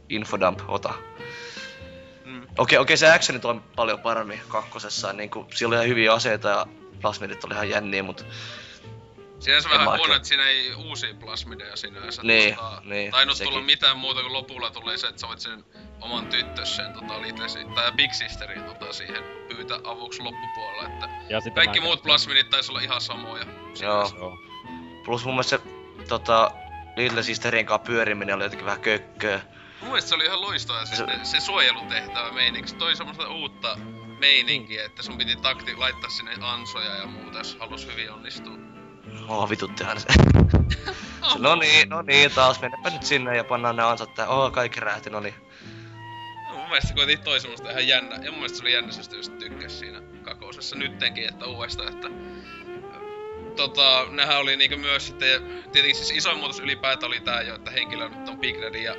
infodump, 0.08 0.60
ota. 0.68 0.94
Okei, 2.58 2.78
okei, 2.78 2.96
se 2.96 3.12
actioni 3.12 3.40
toimi 3.40 3.60
paljon 3.76 4.00
paremmin 4.00 4.40
kakkosessa, 4.48 5.12
niin 5.12 5.30
kuin, 5.30 5.46
siellä 5.54 5.72
oli 5.72 5.76
ihan 5.76 5.88
hyviä 5.88 6.12
aseita 6.12 6.48
ja 6.48 6.66
plasmidit 7.00 7.44
oli 7.44 7.54
ihan 7.54 7.70
jänniä, 7.70 8.02
mutta 8.02 8.24
Sinänsä 9.38 9.68
En 9.68 9.80
vähän 9.80 9.98
huono, 9.98 10.14
että 10.14 10.28
siinä 10.28 10.48
ei 10.48 10.74
uusia 10.74 11.14
plasmideja 11.14 11.76
sinänsä 11.76 12.22
Niin, 12.22 12.56
tota, 12.56 12.82
niin, 12.84 13.10
tainnut 13.10 13.36
sekin. 13.36 13.52
tulla 13.52 13.66
mitään 13.66 13.96
muuta 13.96 14.20
kuin 14.20 14.32
lopulla 14.32 14.70
tuli 14.70 14.98
se, 14.98 15.06
että 15.06 15.20
sä 15.20 15.28
voit 15.28 15.40
sen 15.40 15.64
oman 16.00 16.26
tyttösen 16.26 16.92
tota, 16.92 17.22
litesi, 17.22 17.58
tai 17.74 17.92
Big 17.92 18.12
Sisterin 18.12 18.62
tota, 18.64 18.92
siihen 18.92 19.22
pyytää 19.48 19.78
avuksi 19.84 20.22
loppupuolella, 20.22 20.88
että 20.88 21.08
Ja 21.28 21.40
kaikki 21.54 21.80
muut 21.80 22.02
plasmidit 22.02 22.50
taisi 22.50 22.72
olla 22.72 22.80
ihan 22.80 23.00
samoja. 23.00 23.44
joo. 23.82 24.12
Joo. 24.18 24.38
Plus 25.04 25.24
mun 25.24 25.34
mielestä 25.34 25.56
se 25.56 25.62
tota, 26.08 26.50
Little 26.96 27.22
Sisterin 27.22 27.66
kanssa 27.66 27.86
pyöriminen 27.86 28.34
oli 28.34 28.44
jotenkin 28.44 28.66
vähän 28.66 28.80
kökköä. 28.80 29.40
Mun 29.80 29.88
mielestä 29.90 30.08
se 30.08 30.14
oli 30.14 30.24
ihan 30.24 30.40
loistavaa 30.40 30.84
siis 30.84 30.98
Se- 30.98 31.06
se, 31.06 31.24
se 31.24 31.40
suojelutehtävä 31.40 32.32
meininki. 32.32 32.68
Se 32.68 32.76
toi 32.76 32.96
semmoista 32.96 33.28
uutta 33.28 33.78
meininkiä, 34.18 34.84
että 34.84 35.02
sun 35.02 35.18
piti 35.18 35.36
takti 35.36 35.76
laittaa 35.76 36.10
sinne 36.10 36.32
ansoja 36.40 36.94
ja 36.94 37.06
muuta, 37.06 37.38
jos 37.38 37.56
halus 37.60 37.86
hyvin 37.86 38.10
onnistua. 38.10 38.52
Oh, 39.28 39.50
vituttihan 39.50 40.00
se. 40.00 40.06
se 41.32 41.38
no 41.38 41.54
niin, 41.54 41.88
no 41.88 42.02
niin, 42.02 42.30
taas 42.30 42.60
mennäpä 42.60 42.90
nyt 42.90 43.02
sinne 43.02 43.36
ja 43.36 43.44
pannaan 43.44 43.76
ne 43.76 43.82
ansat 43.82 44.14
tää. 44.14 44.28
Oh, 44.28 44.52
kaikki 44.52 44.80
rähti, 44.80 45.10
no 45.10 45.20
niin. 45.20 45.34
No, 46.48 46.54
mun 46.54 46.68
mielestä 46.68 46.94
kuitenkin 46.94 47.24
toi 47.24 47.40
semmoista 47.40 47.70
ihan 47.70 47.88
jännä. 47.88 48.16
Ja 48.16 48.30
mun 48.30 48.40
mielestä 48.40 48.58
se 48.58 48.62
oli 48.62 48.72
jännä, 48.72 48.92
se 48.92 49.16
just 49.16 49.38
tykkäs 49.38 49.78
siinä 49.78 50.02
kakosessa 50.22 50.76
nyttenkin, 50.76 51.28
että 51.28 51.46
uudestaan, 51.46 51.88
että 51.88 52.08
tota, 53.56 54.06
nehän 54.10 54.38
oli 54.38 54.56
niinku 54.56 54.76
myös 54.76 55.06
sitten, 55.06 55.42
tietenkin 55.72 55.94
siis 55.96 56.10
isoin 56.10 56.38
muutos 56.38 56.60
ylipäätään 56.60 57.08
oli 57.08 57.20
tää 57.20 57.42
jo, 57.42 57.54
että 57.54 57.70
henkilö 57.70 58.08
nyt 58.08 58.28
on 58.28 58.38
Big 58.38 58.60
Daddy 58.60 58.78
ja 58.78 58.94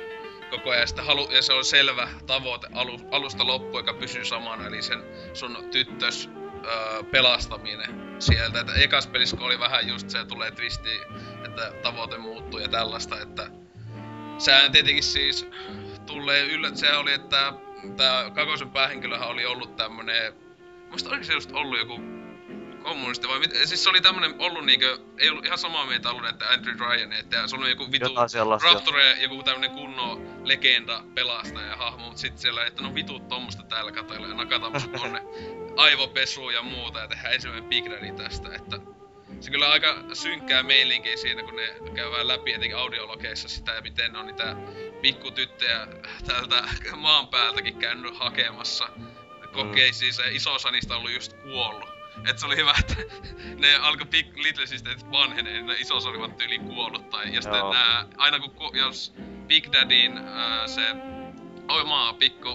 koko 0.50 0.70
ajan 0.70 0.88
sitä 0.88 1.02
halu, 1.02 1.30
ja 1.30 1.42
se 1.42 1.52
on 1.52 1.64
selvä 1.64 2.08
tavoite 2.26 2.66
alu, 2.74 3.00
alusta 3.10 3.46
loppuun, 3.46 3.80
joka 3.80 3.94
pysyy 3.94 4.24
samana, 4.24 4.66
eli 4.66 4.82
sen 4.82 5.04
sun 5.34 5.68
tyttös 5.70 6.30
öö, 6.64 7.02
pelastaminen 7.02 8.16
sieltä. 8.18 8.60
Että 8.60 8.74
ekas 8.74 9.06
pelissä 9.06 9.36
oli 9.40 9.58
vähän 9.58 9.88
just 9.88 10.10
se, 10.10 10.24
tulee 10.24 10.50
twisti, 10.50 11.00
että 11.44 11.72
tavoite 11.82 12.18
muuttuu 12.18 12.60
ja 12.60 12.68
tällaista, 12.68 13.20
että 13.20 13.50
sehän 14.38 14.72
tietenkin 14.72 15.02
siis 15.02 15.48
tulee 16.06 16.44
yllä, 16.44 16.70
sehän 16.74 16.98
oli, 16.98 17.12
että 17.12 17.52
tää 17.96 18.30
kakosen 18.30 18.70
päähenkilöhän 18.70 19.28
oli 19.28 19.46
ollut 19.46 19.76
tämmönen, 19.76 20.32
muista 20.88 21.10
oliko 21.10 21.24
se 21.24 21.32
just 21.32 21.52
ollut 21.52 21.78
joku 21.78 22.17
kommunisti 22.82 23.28
vai 23.28 23.38
mit, 23.38 23.50
siis 23.64 23.84
se 23.84 23.90
oli 23.90 24.00
tämmönen 24.00 24.34
ollut 24.38 24.64
niinkö, 24.64 24.98
ei 25.18 25.30
ollut 25.30 25.44
ihan 25.44 25.58
samaa 25.58 25.86
mieltä 25.86 26.10
ollut, 26.10 26.28
että 26.28 26.48
Andrew 26.48 26.78
Ryan, 26.78 27.12
että 27.12 27.46
se 27.46 27.56
oli 27.56 27.70
joku 27.70 27.92
vitu 27.92 28.06
jo. 28.34 28.58
Rapture, 28.72 29.16
joku 29.20 29.42
tämmönen 29.42 29.70
kunnon 29.70 30.40
legenda 30.44 31.04
pelastaja 31.14 31.66
ja 31.66 31.76
hahmo, 31.76 32.04
mut 32.04 32.18
sit 32.18 32.38
siellä, 32.38 32.66
että 32.66 32.82
no 32.82 32.94
vitut 32.94 33.28
tommosta 33.28 33.62
täällä 33.62 33.92
katoilla 33.92 34.26
ja 34.26 34.34
nakataan 34.34 34.72
tonne 34.72 35.22
aivopesuun 35.76 36.54
ja 36.54 36.62
muuta 36.62 36.98
ja 36.98 37.08
tehdään 37.08 37.34
ensimmäinen 37.34 37.68
Big 37.68 37.90
Daddy 37.90 38.12
tästä, 38.12 38.48
että 38.54 38.80
se 39.40 39.50
kyllä 39.50 39.70
aika 39.70 40.04
synkkää 40.12 40.62
meilinkiä 40.62 41.16
siinä, 41.16 41.42
kun 41.42 41.56
ne 41.56 41.74
käydään 41.94 42.28
läpi 42.28 42.52
etenkin 42.52 42.76
audiologeissa 42.76 43.48
sitä, 43.48 43.80
miten 43.80 44.12
ne 44.12 44.18
on 44.18 44.26
niitä 44.26 44.56
pikkutyttöjä 45.02 45.86
täältä 46.26 46.64
maan 46.96 47.28
päältäkin 47.28 47.76
käynyt 47.76 48.18
hakemassa. 48.18 48.88
Kokeisiin 49.52 50.14
se 50.14 50.30
iso 50.30 50.54
osa 50.54 50.70
niistä 50.70 50.94
on 50.94 50.98
ollut 50.98 51.12
just 51.12 51.32
kuollut. 51.32 51.97
Et 52.26 52.38
se 52.38 52.46
oli 52.46 52.56
hyvä, 52.56 52.74
että 52.78 52.94
ne 53.58 53.74
alkoi 53.74 54.06
Big 54.06 54.36
Little 54.36 54.66
Sisterit 54.66 55.10
vanhenee, 55.10 55.52
niin 55.52 55.66
ne 55.66 55.74
isos 55.74 56.06
olivat 56.06 56.36
tyyliin 56.36 56.64
kuollut. 56.64 57.10
Tai, 57.10 57.34
ja 57.34 57.42
sitten 57.42 57.70
nää, 57.70 58.06
aina 58.16 58.38
kun, 58.38 58.50
ku- 58.50 58.76
jos 58.76 59.14
Big 59.46 59.72
Daddyn 59.72 60.18
ää, 60.18 60.66
se 60.66 60.82
oma 61.68 62.12
pikku 62.18 62.48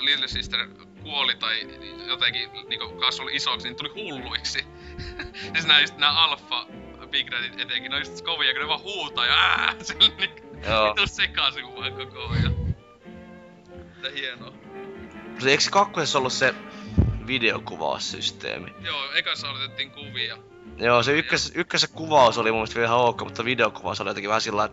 Little 0.00 0.28
Sister 0.28 0.68
kuoli 1.02 1.34
tai 1.34 1.68
jotenkin 2.06 2.50
niinku 2.68 2.88
kasvoi 2.88 3.36
isoksi, 3.36 3.68
niin 3.68 3.76
tuli 3.76 3.90
hulluiksi. 3.94 4.64
siis 5.52 5.66
nää 5.66 5.80
just 5.80 5.96
nää 5.96 6.10
alfa 6.10 6.66
Big 7.10 7.30
Daddit 7.30 7.60
etenkin, 7.60 7.90
ne 7.90 7.96
on 7.96 8.02
just 8.02 8.24
kovia, 8.24 8.52
kun 8.52 8.62
ne 8.62 8.68
vaan 8.68 8.82
huutaa 8.82 9.26
ja 9.26 9.34
ää, 9.34 9.74
sillä 9.82 10.08
niinku 10.18 10.42
vitu 10.88 11.06
sekaisin 11.06 11.76
vaan 11.76 11.92
koko 11.92 12.28
ajan. 12.28 12.54
Mitä 13.96 14.10
hienoa. 14.14 14.52
Eikö 15.46 15.62
se 15.62 15.70
kakkosessa 15.70 16.18
ollut 16.18 16.32
se 16.32 16.54
videokuvaussysteemi? 17.26 18.72
Joo, 18.84 19.12
ekassa 19.12 19.50
otettiin 19.50 19.90
kuvia. 19.90 20.38
Joo, 20.78 21.02
se 21.02 21.12
ykkös, 21.12 21.52
ykkös 21.54 21.86
kuvaus 21.94 22.38
oli 22.38 22.50
mun 22.50 22.58
mielestä 22.58 22.74
vielä 22.76 22.86
ihan 22.86 22.98
ok, 23.00 23.20
mutta 23.24 23.44
videokuvaus 23.44 24.00
oli 24.00 24.10
jotenkin 24.10 24.28
vähän 24.28 24.40
sillä 24.40 24.68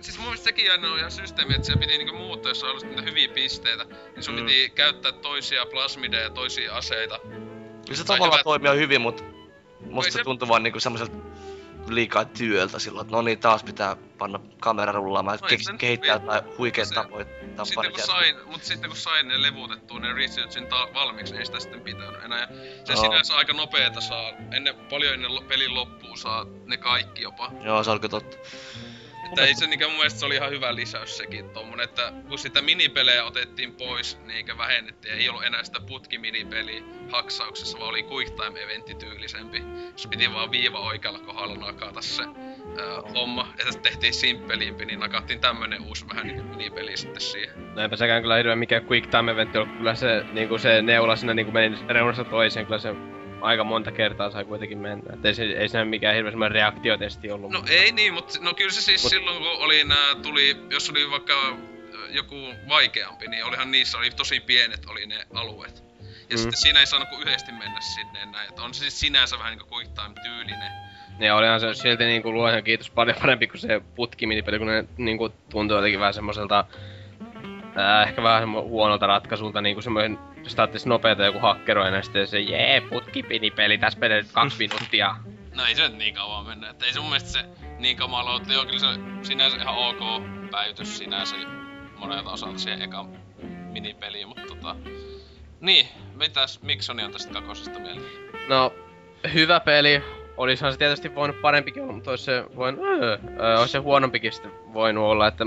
Siis 0.00 0.16
mun 0.18 0.26
mielestä 0.26 0.44
sekin 0.44 0.72
aina 0.72 0.92
on 0.92 0.98
ihan 0.98 1.10
systeemi, 1.10 1.54
että 1.54 1.66
siellä 1.66 1.80
piti 1.80 1.98
niinku 1.98 2.16
muuttaa, 2.16 2.50
jos 2.50 2.64
olisi 2.64 2.86
niitä 2.86 3.02
hyviä 3.02 3.28
pisteitä, 3.28 3.84
niin 3.84 4.22
sun 4.22 4.34
Mm. 4.34 4.40
piti 4.46 4.70
käyttää 4.70 5.12
toisia 5.12 5.66
plasmideja 5.66 6.22
ja 6.22 6.30
toisia 6.30 6.76
aseita. 6.76 7.18
Kyllä 7.18 7.96
se 7.96 8.04
Tai 8.04 8.16
tavallaan 8.16 8.32
hyvät- 8.32 8.44
toimii 8.44 8.76
hyvin, 8.80 9.00
mutta 9.00 9.24
musta 9.80 10.12
se 10.12 10.18
se- 10.18 10.24
tuntuu 10.24 10.48
vaan 10.48 10.62
niinku 10.62 10.80
semmoiselta 10.80 11.16
liikaa 11.94 12.24
työltä 12.24 12.78
silloin, 12.78 13.04
että 13.04 13.16
no 13.16 13.22
niin, 13.22 13.38
taas 13.38 13.64
pitää 13.64 13.96
panna 14.18 14.40
kamera 14.60 14.92
rullaamaan, 14.92 15.38
No 15.42 15.48
keks- 15.48 15.76
kehittää 15.78 16.12
jotain 16.14 16.42
huikeita 16.58 16.94
tapoja 16.94 17.26
Sitten 17.64 17.92
kun 17.92 18.02
sain, 18.06 18.36
mut 18.46 18.62
sitten 18.64 18.90
kun 18.90 18.96
sain 18.96 19.28
ne 19.28 19.42
levutettua, 19.42 20.00
ne 20.00 20.12
researchin 20.12 20.66
ta- 20.66 20.88
valmiiksi, 20.94 21.32
niin 21.32 21.40
ei 21.40 21.46
sitä 21.46 21.60
sitten 21.60 21.80
pitänyt 21.80 22.24
enää. 22.24 22.40
Ja 22.40 22.46
se 22.84 22.92
Joo. 22.92 23.02
sinänsä 23.02 23.36
aika 23.36 23.52
nopeeta 23.52 24.00
saa, 24.00 24.32
ennen, 24.52 24.74
paljon 24.90 25.14
ennen 25.14 25.34
lo- 25.34 25.44
pelin 25.48 25.74
loppuun 25.74 26.18
saa 26.18 26.46
ne 26.66 26.76
kaikki 26.76 27.22
jopa. 27.22 27.52
Joo, 27.64 27.84
se 27.84 27.90
oli 27.90 28.00
totta. 28.00 28.36
Että 29.28 29.44
ei 29.44 29.54
se 29.54 29.66
niinkö 29.66 29.86
mun 29.88 29.96
mielestä 29.96 30.20
se 30.20 30.26
oli 30.26 30.36
ihan 30.36 30.50
hyvä 30.50 30.74
lisäys 30.74 31.16
sekin 31.16 31.50
tommonen, 31.50 31.84
että 31.84 32.12
kun 32.28 32.38
sitä 32.38 32.62
minipelejä 32.62 33.24
otettiin 33.24 33.74
pois, 33.74 34.18
niinkö 34.26 34.58
vähennettiin, 34.58 35.14
ei 35.14 35.28
ollut 35.28 35.44
enää 35.44 35.64
sitä 35.64 35.80
putkiminipeliä 35.80 36.82
haksauksessa, 37.10 37.78
vaan 37.78 37.90
oli 37.90 38.02
quick 38.02 38.34
time 38.34 38.62
eventti 38.62 38.94
tyylisempi. 38.94 39.62
Se 39.96 40.08
piti 40.08 40.32
vaan 40.32 40.50
viiva 40.50 40.78
oikealla 40.78 41.18
kohdalla 41.18 41.54
nakata 41.54 42.02
se 42.02 42.22
ö, 42.22 43.02
homma, 43.14 43.54
että 43.58 43.82
tehtiin 43.82 44.14
simppeliimpi, 44.14 44.84
niin 44.84 45.00
nakattiin 45.00 45.40
tämmönen 45.40 45.82
uusi 45.82 46.08
vähän 46.08 46.26
niinku 46.26 46.42
minipeli 46.42 46.96
sitten 46.96 47.20
siihen. 47.20 47.74
No 47.74 47.82
eipä 47.82 47.96
sekään 47.96 48.22
kyllä 48.22 48.36
hirveä 48.36 48.56
mikä 48.56 48.80
quick 48.90 49.10
time 49.10 49.32
event 49.32 49.56
ollut. 49.56 49.76
Kyllä 49.76 49.94
se, 49.94 50.24
niinku 50.32 50.58
se 50.58 50.82
neula 50.82 51.16
sinne 51.16 51.34
niinku 51.34 51.52
meni 51.52 51.78
reunasta 51.88 52.24
toiseen. 52.24 52.66
Kyllä 52.66 52.78
se 52.78 52.94
aika 53.40 53.64
monta 53.64 53.92
kertaa 53.92 54.30
sai 54.30 54.44
kuitenkin 54.44 54.78
mennä. 54.78 55.14
Et 55.14 55.24
ei, 55.24 55.34
se, 55.34 55.42
ei 55.44 55.68
se 55.68 55.84
mikään 55.84 56.14
hirveä 56.14 56.30
semmoinen 56.30 56.54
reaktiotesti 56.54 57.30
ollut. 57.30 57.50
No 57.50 57.58
mutta- 57.58 57.72
ei 57.74 57.92
niin, 57.92 58.14
mutta 58.14 58.38
no 58.40 58.54
kyllä 58.54 58.70
se 58.72 58.80
siis 58.80 59.04
Mut- 59.04 59.08
silloin 59.10 59.36
kun 59.38 59.46
oli 59.64 59.84
nää, 59.84 60.14
tuli, 60.22 60.56
jos 60.70 60.90
oli 60.90 61.10
vaikka 61.10 61.34
ö, 61.34 61.54
joku 62.10 62.36
vaikeampi, 62.68 63.26
niin 63.28 63.44
olihan 63.44 63.70
niissä 63.70 63.98
oli 63.98 64.10
tosi 64.10 64.40
pienet 64.40 64.86
oli 64.86 65.06
ne 65.06 65.16
alueet. 65.34 65.84
Ja 66.30 66.36
Mm. 66.36 66.38
sitten 66.38 66.60
siinä 66.60 66.80
ei 66.80 66.86
saanut 66.86 67.08
kuin 67.08 67.20
yhdesti 67.22 67.52
mennä 67.52 67.80
sinne 67.80 68.26
näin, 68.32 68.48
että 68.48 68.62
on 68.62 68.74
se 68.74 68.80
siis 68.80 69.00
sinänsä 69.00 69.38
vähän 69.38 69.50
niinku 69.58 69.74
quick 69.76 69.90
time 69.94 70.14
tyylinen. 70.22 70.72
Ja 71.18 71.36
olihan 71.36 71.60
se 71.60 71.74
silti 71.74 72.04
niinku 72.04 72.32
luojan 72.32 72.64
kiitos 72.64 72.90
paljon 72.90 73.16
parempi 73.20 73.46
kuin 73.46 73.60
se 73.60 73.80
putkiminipeli, 73.94 74.58
kun 74.58 74.66
ne 74.66 74.84
niinku 74.96 75.28
tuntuu 75.28 75.76
jotenkin 75.76 76.00
vähän 76.00 76.14
semmoiselta... 76.14 76.64
Ää, 77.76 78.02
ehkä 78.02 78.22
vähän 78.22 78.50
huonolta 78.52 79.06
ratkaisulta, 79.06 79.60
niinku 79.60 79.82
semmoinen 79.82 80.18
staattis 80.48 80.86
nopeeta 80.86 81.24
joku 81.24 81.38
hakkeroina 81.38 81.96
ja 81.96 82.02
sitten 82.02 82.26
se 82.26 82.40
jee, 82.40 82.80
putkiminipeli, 82.80 83.78
tässä 83.78 83.98
menee 83.98 84.22
nyt 84.22 84.32
kaksi 84.32 84.58
minuuttia. 84.58 85.16
No 85.54 85.64
ei 85.64 85.74
se 85.74 85.82
nyt 85.82 85.98
niin 85.98 86.14
kauan 86.14 86.46
mennä, 86.46 86.70
että 86.70 86.86
ei 86.86 86.92
se 86.92 87.00
mun 87.00 87.08
mielestä 87.08 87.30
se 87.30 87.44
niin 87.78 87.96
kamala 87.96 88.34
ole, 88.34 88.42
joo 88.52 88.64
kyllä 88.64 88.78
se 88.78 88.86
sinänsä 89.22 89.56
ihan 89.56 89.74
ok 89.74 90.22
päivitys 90.50 90.98
sinänsä 90.98 91.36
monelta 91.96 92.30
osalta 92.30 92.58
siihen 92.58 92.82
eka 92.82 93.06
minipeliin, 93.72 94.28
mutta 94.28 94.42
tota... 94.42 94.76
Niin, 95.60 95.86
mitäs 96.14 96.62
Miksoni 96.62 97.04
on 97.04 97.12
tästä 97.12 97.32
kakosesta 97.32 97.78
mieltä? 97.78 98.00
No, 98.48 98.72
hyvä 99.34 99.60
peli. 99.60 100.02
Olisihan 100.36 100.72
se 100.72 100.78
tietysti 100.78 101.14
voinut 101.14 101.40
parempikin 101.40 101.82
olla, 101.82 101.92
mutta 101.92 102.10
olisi 102.10 102.24
se 102.24 102.44
voinut, 102.56 102.84
öö, 102.86 103.18
öö, 103.40 103.58
olisi 103.58 103.72
se 103.72 103.78
huonompikin 103.78 104.32
sitten 104.32 104.52
voinut 104.72 105.04
olla, 105.04 105.26
että 105.26 105.44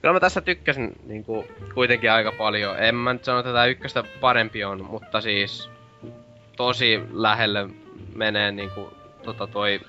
Kyllä 0.00 0.12
mä 0.12 0.20
tässä 0.20 0.40
tykkäsin 0.40 0.92
niinku 1.06 1.44
kuitenkin 1.74 2.12
aika 2.12 2.32
paljon. 2.32 2.78
En 2.78 2.94
mä 2.94 3.12
nyt 3.12 3.24
sano, 3.24 3.38
että 3.38 3.50
tätä 3.50 3.64
ykköstä 3.64 4.04
parempi 4.20 4.64
on, 4.64 4.84
mutta 4.84 5.20
siis 5.20 5.70
tosi 6.56 7.00
lähelle 7.12 7.68
menee 8.14 8.52
niinku 8.52 8.92
tota 9.22 9.46
toi 9.46 9.80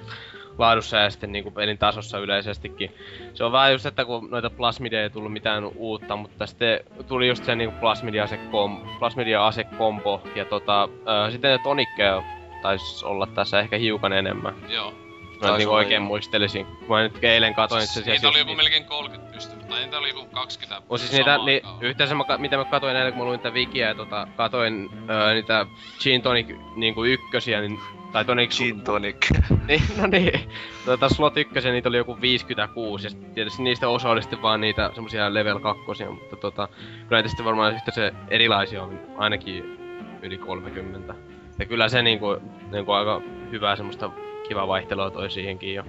laadussa 0.58 0.98
ja 0.98 1.10
sitten 1.10 1.32
niinku 1.32 1.52
pelin 1.52 1.78
tasossa 1.78 2.20
yleisestikin. 2.20 2.96
Se 3.34 3.44
on 3.44 3.52
vähän 3.52 3.72
just, 3.72 3.86
että 3.86 4.06
kun 4.06 4.28
noita 4.32 4.50
plasmideja 4.50 5.04
ei 5.04 5.10
tullut 5.10 5.34
mitään 5.34 5.66
uutta, 5.76 6.16
mutta 6.16 6.46
sitten 6.46 6.80
tuli 7.08 7.28
just 7.28 7.46
se 7.46 7.56
niinku 7.56 7.76
plasmidia-ase 7.80 8.38
kom, 8.38 8.82
plasmidia-ase 9.00 9.64
kombo 9.64 10.22
ja 10.36 10.46
tota, 10.46 10.90
ö, 11.28 11.32
sitten 11.32 11.52
ne 11.52 11.60
tonikkeja 11.64 12.24
taisi 12.62 13.06
olla 13.06 13.28
tässä 13.28 13.60
ehkä 13.60 13.78
hiukan 13.78 14.14
enemmän. 14.14 14.56
Joo. 14.70 14.94
Mä 15.42 15.54
olla, 15.54 15.70
oikein 15.70 16.02
joo. 16.02 16.08
muistelisin. 16.08 16.66
Kun 16.66 16.98
mä 16.98 17.04
nyt 17.04 17.24
eilen 17.24 17.54
katoin 17.54 17.84
itse 17.84 17.92
asiassa 17.92 18.12
Niitä 18.12 18.30
oli 18.30 18.40
joku 18.40 18.56
melkein 18.56 18.86
30 18.86 19.31
pystynyt, 19.31 19.31
tai 19.72 19.82
niitä 19.82 19.98
oli 19.98 20.10
joku 20.10 20.26
20 20.26 20.82
on 20.90 21.00
siis 21.00 21.12
niitä, 21.12 21.38
ni, 21.38 21.54
aikaan. 21.54 21.78
yhteensä 21.82 22.16
mä, 22.16 22.24
mitä 22.38 22.58
mä 22.58 22.66
katoin 22.66 22.96
eilen, 22.96 23.14
kun 23.14 23.22
mä 23.22 23.26
luin 23.26 23.40
tätä 23.40 23.56
wikiä 23.56 23.88
ja 23.88 23.96
tota, 23.96 24.28
katoin 24.38 24.90
öö, 25.10 25.34
niitä 25.34 25.66
Gin 26.00 26.22
Tonic 26.22 26.56
niinku 26.76 27.04
ykkösiä, 27.04 27.62
niin, 27.62 27.80
tai 28.12 28.26
tonic, 28.26 28.58
Gin 28.58 28.82
tonic. 28.82 29.32
niin, 29.68 29.82
no 29.98 30.08
niin, 30.08 30.50
tota 30.86 31.10
slot 31.10 31.38
ykkösen 31.38 31.74
niitä 31.74 31.90
oli 31.90 31.98
joku 31.98 32.22
56, 32.22 33.06
ja 33.06 33.10
sit 33.10 33.34
tietysti 33.34 33.64
niistä 33.64 33.90
osa 33.90 34.10
oli 34.10 34.22
sitten 34.22 34.42
vaan 34.42 34.62
niitä 34.62 34.92
semmosia 34.94 35.34
level 35.34 35.60
kakkosia, 35.60 36.12
mutta 36.12 36.36
tota, 36.36 36.68
kyllä 36.68 37.08
näitä 37.10 37.30
sitten 37.30 37.46
varmaan 37.46 37.74
yhtä 37.74 37.92
se 37.92 38.14
erilaisia 38.28 38.84
on 38.84 39.00
ainakin 39.18 39.78
yli 40.22 40.38
30. 40.38 41.16
Ja 41.60 41.66
kyllä 41.66 41.90
se 41.90 42.02
niinku, 42.02 42.38
niinku 42.72 42.92
aika 42.92 43.22
hyvää 43.52 43.76
semmoista 43.76 44.12
kivaa 44.48 44.68
vaihtelua 44.68 45.12
toi 45.12 45.32
siihenkin 45.32 45.76
jo. 45.76 45.84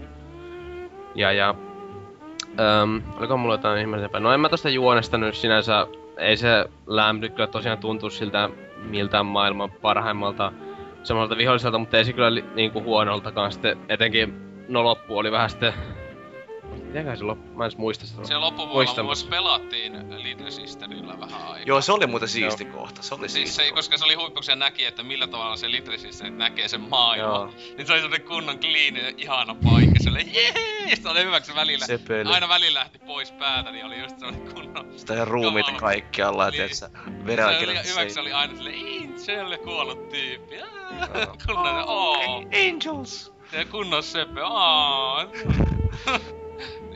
Ja 1.14 1.32
ja... 1.32 1.54
Öm, 2.60 3.02
oliko 3.18 3.36
mulla 3.36 3.54
jotain 3.54 3.80
ihmeellisempää? 3.80 4.20
No 4.20 4.32
en 4.32 4.40
mä 4.40 4.48
tosta 4.48 4.68
juonesta 4.68 5.18
nyt 5.18 5.34
sinänsä, 5.34 5.86
ei 6.18 6.36
se 6.36 6.64
lämpy 6.86 7.28
kyllä 7.28 7.46
tosiaan 7.46 7.78
tuntuu 7.78 8.10
siltä 8.10 8.50
miltään 8.82 9.26
maailman 9.26 9.70
parhaimmalta 9.70 10.52
semmoiselta 11.02 11.36
viholliselta, 11.38 11.78
mutta 11.78 11.96
ei 11.96 12.04
se 12.04 12.12
kyllä 12.12 12.34
li, 12.34 12.44
niinku 12.54 12.82
huonoltakaan 12.82 13.52
sitten, 13.52 13.78
etenkin 13.88 14.34
no 14.68 14.84
loppu 14.84 15.18
oli 15.18 15.32
vähän 15.32 15.50
sitten... 15.50 15.72
Mitenköhän 16.92 17.18
se 17.18 17.24
loppu? 17.24 17.58
Mä 17.58 17.64
en 17.64 17.70
muista 17.76 18.06
sitä. 18.06 18.24
Se 18.24 18.36
loppuvuonna 18.36 19.02
muassa 19.02 19.26
pelattiin 19.26 20.22
Little 20.22 20.50
Sisterillä 20.50 21.20
vähän 21.20 21.42
aikaa. 21.42 21.58
Joo, 21.66 21.80
se 21.80 21.92
oli 21.92 22.06
muuten 22.06 22.28
siisti 22.28 22.64
kohta. 22.64 23.02
Se 23.02 23.14
oli 23.14 23.20
Siis 23.28 23.32
siisti 23.32 23.56
se, 23.56 23.62
kohta. 23.62 23.74
koska 23.74 23.98
se 23.98 24.04
oli 24.04 24.14
huippu, 24.14 24.34
kun 24.34 24.42
se 24.42 24.56
näki, 24.56 24.84
että 24.84 25.02
millä 25.02 25.26
tavalla 25.26 25.56
se 25.56 25.70
Little 25.70 25.98
Sister 25.98 26.30
näkee 26.30 26.68
sen 26.68 26.80
maailman. 26.80 27.28
Joo. 27.30 27.52
Niin 27.76 27.86
se 27.86 27.92
oli 27.92 28.00
semmonen 28.00 28.26
kunnon 28.28 28.58
clean 28.58 28.96
ja 28.96 29.12
ihana 29.16 29.54
paikka. 29.54 29.94
Se 30.02 30.10
oli 30.10 30.32
jee! 30.34 30.52
Sitten 30.94 31.12
oli 31.12 31.24
hyväksi 31.24 31.54
välillä. 31.54 31.86
Se 31.86 31.98
peli. 31.98 32.30
Aina 32.30 32.48
välillä 32.48 32.78
lähti 32.80 32.98
pois 32.98 33.32
päätä, 33.32 33.70
niin 33.70 33.84
oli 33.84 34.00
just 34.00 34.18
semmonen 34.18 34.54
kunnon... 34.54 34.92
Sitä 34.98 35.14
ihan 35.14 35.28
ruumiita 35.28 35.66
Kamala. 35.72 35.80
kaikkialla, 35.80 36.50
Niin. 36.50 36.62
että 36.62 36.76
Se 36.76 36.86
oli 37.66 37.88
hyväksi 37.90 38.20
oli 38.20 38.32
aina 38.32 38.54
silleen, 38.56 39.18
se 39.20 39.42
oli 39.42 39.58
kuollut 39.58 40.08
tyyppi. 40.08 40.56
Kunnon, 41.46 41.84
oo. 41.86 42.42
Angels! 42.70 43.32
Ja 43.52 43.64
kunnon 43.64 44.02
seppe, 44.02 44.40
aa. 44.44 45.26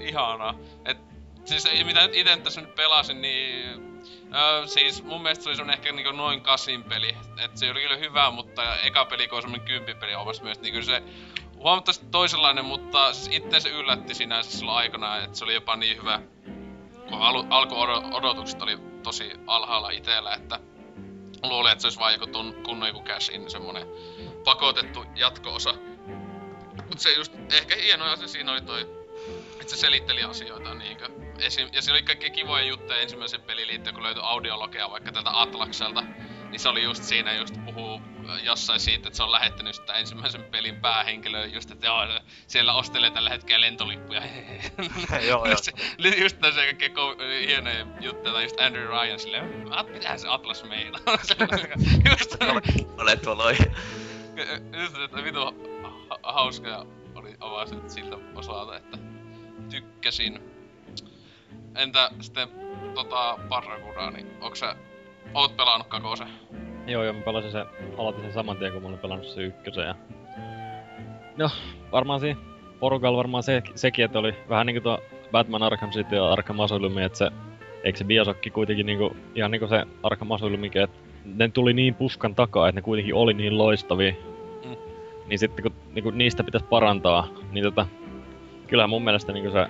Ihanaa. 0.09 0.55
Et, 0.85 0.99
siis 1.45 1.69
mitä 1.85 2.09
ite 2.13 2.37
tässä 2.37 2.61
nyt 2.61 2.75
pelasin, 2.75 3.21
niin... 3.21 3.87
Öö, 4.35 4.67
siis 4.67 5.03
mun 5.03 5.23
mielestä 5.23 5.55
se 5.55 5.63
oli 5.63 5.73
ehkä 5.73 5.93
niinku 5.93 6.13
noin 6.13 6.41
kasin 6.41 6.85
peli. 6.85 7.17
Et 7.45 7.57
se 7.57 7.71
oli 7.71 7.81
kyllä 7.81 7.97
hyvä, 7.97 8.31
mutta 8.31 8.79
eka 8.79 9.05
peli 9.05 9.29
kun 9.29 9.37
on 9.37 9.43
semmonen 9.43 9.67
kympipeli 9.67 10.15
omasta 10.15 10.43
mielestä, 10.43 10.63
niin 10.63 10.73
kyllä 10.73 10.87
se 10.87 11.03
huomattavasti 11.55 12.07
toisenlainen, 12.11 12.65
mutta 12.65 13.13
siis 13.13 13.37
itse 13.37 13.61
se 13.61 13.69
yllätti 13.69 14.15
sinänsä 14.15 14.51
silloin 14.51 14.79
aikana, 14.79 15.17
että 15.17 15.39
se 15.39 15.45
oli 15.45 15.55
jopa 15.55 15.77
niin 15.77 15.97
hyvä, 15.97 16.21
kun 17.09 17.23
alu, 17.23 17.45
alkuodotukset 17.51 18.63
oli 18.63 18.79
tosi 19.03 19.33
alhaalla 19.47 19.91
itellä, 19.91 20.35
että 20.35 20.61
luulin, 21.43 21.73
että 21.73 21.83
se 21.83 21.87
olisi 21.87 21.99
vaan 21.99 22.13
joku 22.13 22.27
kunnon 22.65 22.89
joku 22.89 23.03
cash 23.03 23.35
in, 23.35 23.51
semmonen 23.51 23.87
pakotettu 24.45 25.05
jatko-osa. 25.15 25.75
Mut 26.89 26.99
se 26.99 27.13
just, 27.13 27.33
ehkä 27.53 27.77
hieno 27.77 28.05
asia 28.05 28.29
siinä 28.29 28.53
oli 28.53 28.61
toi, 28.61 29.06
että 29.67 29.77
se 29.77 29.81
selitteli 29.81 30.23
asioita 30.23 30.75
niinkö. 30.75 31.09
Esim, 31.39 31.69
ja 31.73 31.83
siinä 31.83 31.95
oli 31.95 32.03
kaikkia 32.03 32.31
kivoja 32.31 32.65
juttuja 32.65 32.99
ensimmäisen 32.99 33.41
pelin 33.43 33.67
liittyen, 33.69 33.95
kun 33.95 34.03
löytyi 34.05 34.23
audiologea 34.27 34.91
vaikka 34.91 35.13
tältä 35.13 35.41
Atlakselta. 35.41 36.03
niin 36.51 36.61
se 36.61 36.69
oli 36.69 36.83
just 36.83 37.03
siinä 37.03 37.35
just 37.35 37.55
puhuu 37.65 38.01
jossain 38.43 38.81
siitä, 38.81 39.09
että 39.09 39.17
se 39.17 39.23
on 39.23 39.33
lähettänyt 39.33 39.75
sitä 39.75 39.93
ensimmäisen 39.93 40.45
pelin 40.45 40.77
päähenkilöön 40.81 41.53
just, 41.53 41.71
että 41.71 41.87
joo, 41.87 41.99
siellä 42.47 42.75
ostelee 42.75 43.11
tällä 43.11 43.31
hetkellä 43.31 43.67
lentolippuja. 43.67 44.23
joo, 45.11 45.21
joo. 45.29 45.47
just, 45.51 45.69
just 46.19 46.39
tässä 46.41 46.61
kaikkea 46.61 46.89
ko- 46.89 47.47
hienoja 47.47 47.87
juttuja, 48.01 48.33
tai 48.33 48.43
just 48.43 48.61
Andrew 48.61 48.87
Ryan 48.89 49.19
silleen, 49.19 49.73
"At- 49.73 49.93
mitähän 49.93 50.19
se 50.19 50.29
Atlas 50.29 50.65
meinaa? 50.65 51.01
just, 52.11 52.37
Olet 52.99 53.23
tuolla 53.23 53.51
just, 54.81 54.97
että 55.05 55.25
vitu 55.25 55.41
ha- 56.11 56.19
hauska 56.33 56.87
oli 57.15 57.35
avaukset 57.41 57.91
siltä 57.91 58.17
osalta, 58.35 58.77
että 58.77 58.99
tykkäsin. 59.71 60.41
Entä 61.77 62.11
sitten 62.21 62.49
tota 62.95 63.39
Barracudaa, 63.49 64.11
niin 64.11 64.27
onko 64.41 64.55
sä, 64.55 64.77
oot 65.35 65.57
pelannut 65.57 65.87
kakosen? 65.89 66.29
Joo, 66.87 67.05
joo, 67.05 67.13
mä 67.13 67.21
pelasin 67.21 67.53
se, 67.53 67.67
aloitin 67.99 68.23
sen 68.23 68.33
saman 68.33 68.57
tien, 68.57 68.73
kun 68.73 68.83
mä 68.83 68.89
olin 68.89 68.99
pelannut 68.99 69.29
se 69.29 69.43
ykkösen 69.43 69.87
ja... 69.87 69.95
No, 71.37 71.51
varmaan 71.93 72.21
siinä 72.21 72.41
porukalla 72.81 73.17
varmaan 73.17 73.43
se, 73.43 73.63
sekin, 73.75 74.05
että 74.05 74.19
oli 74.19 74.35
vähän 74.49 74.67
niinku 74.67 74.81
tuo 74.81 75.03
Batman 75.33 75.63
Arkham 75.63 75.91
City 75.91 76.17
ja 76.17 76.33
Arkham 76.33 76.61
Asylum, 76.61 76.99
että 76.99 77.19
se... 77.19 77.31
Eikö 77.85 77.99
se 77.99 78.05
Biosokki 78.05 78.51
kuitenkin 78.51 78.87
niinku, 78.87 79.17
ihan 79.35 79.51
niinku 79.51 79.67
se 79.67 79.85
Arkham 80.03 80.31
Asylumikin, 80.31 80.83
että 80.83 80.97
ne 81.25 81.49
tuli 81.49 81.73
niin 81.73 81.95
puskan 81.95 82.35
takaa, 82.35 82.69
että 82.69 82.79
ne 82.79 82.83
kuitenkin 82.83 83.15
oli 83.15 83.35
niin 83.35 83.59
loistavia. 83.59 84.13
Mm. 84.65 84.77
Niin 85.27 85.39
sitten 85.39 85.63
kun 85.63 85.73
niinku 85.93 86.11
niistä 86.11 86.45
pitäisi 86.45 86.67
parantaa, 86.67 87.29
niin 87.53 87.65
tota... 87.65 87.87
Kyllähän 88.67 88.91
mun 88.91 89.05
mielestä 89.05 89.33
niinku 89.33 89.51
se 89.51 89.67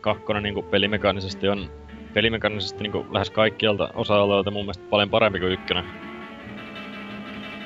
kakkonen 0.00 0.42
niinku 0.42 0.62
pelimekaanisesti 0.62 1.48
on 1.48 1.70
pelimekaanisesti 2.14 2.82
niinku 2.82 3.06
lähes 3.10 3.30
kaikkialta 3.30 3.90
osa-alueilta 3.94 4.50
mun 4.50 4.62
mielestä 4.62 4.84
paljon 4.90 5.10
parempi 5.10 5.40
kuin 5.40 5.52
ykkönen. 5.52 5.84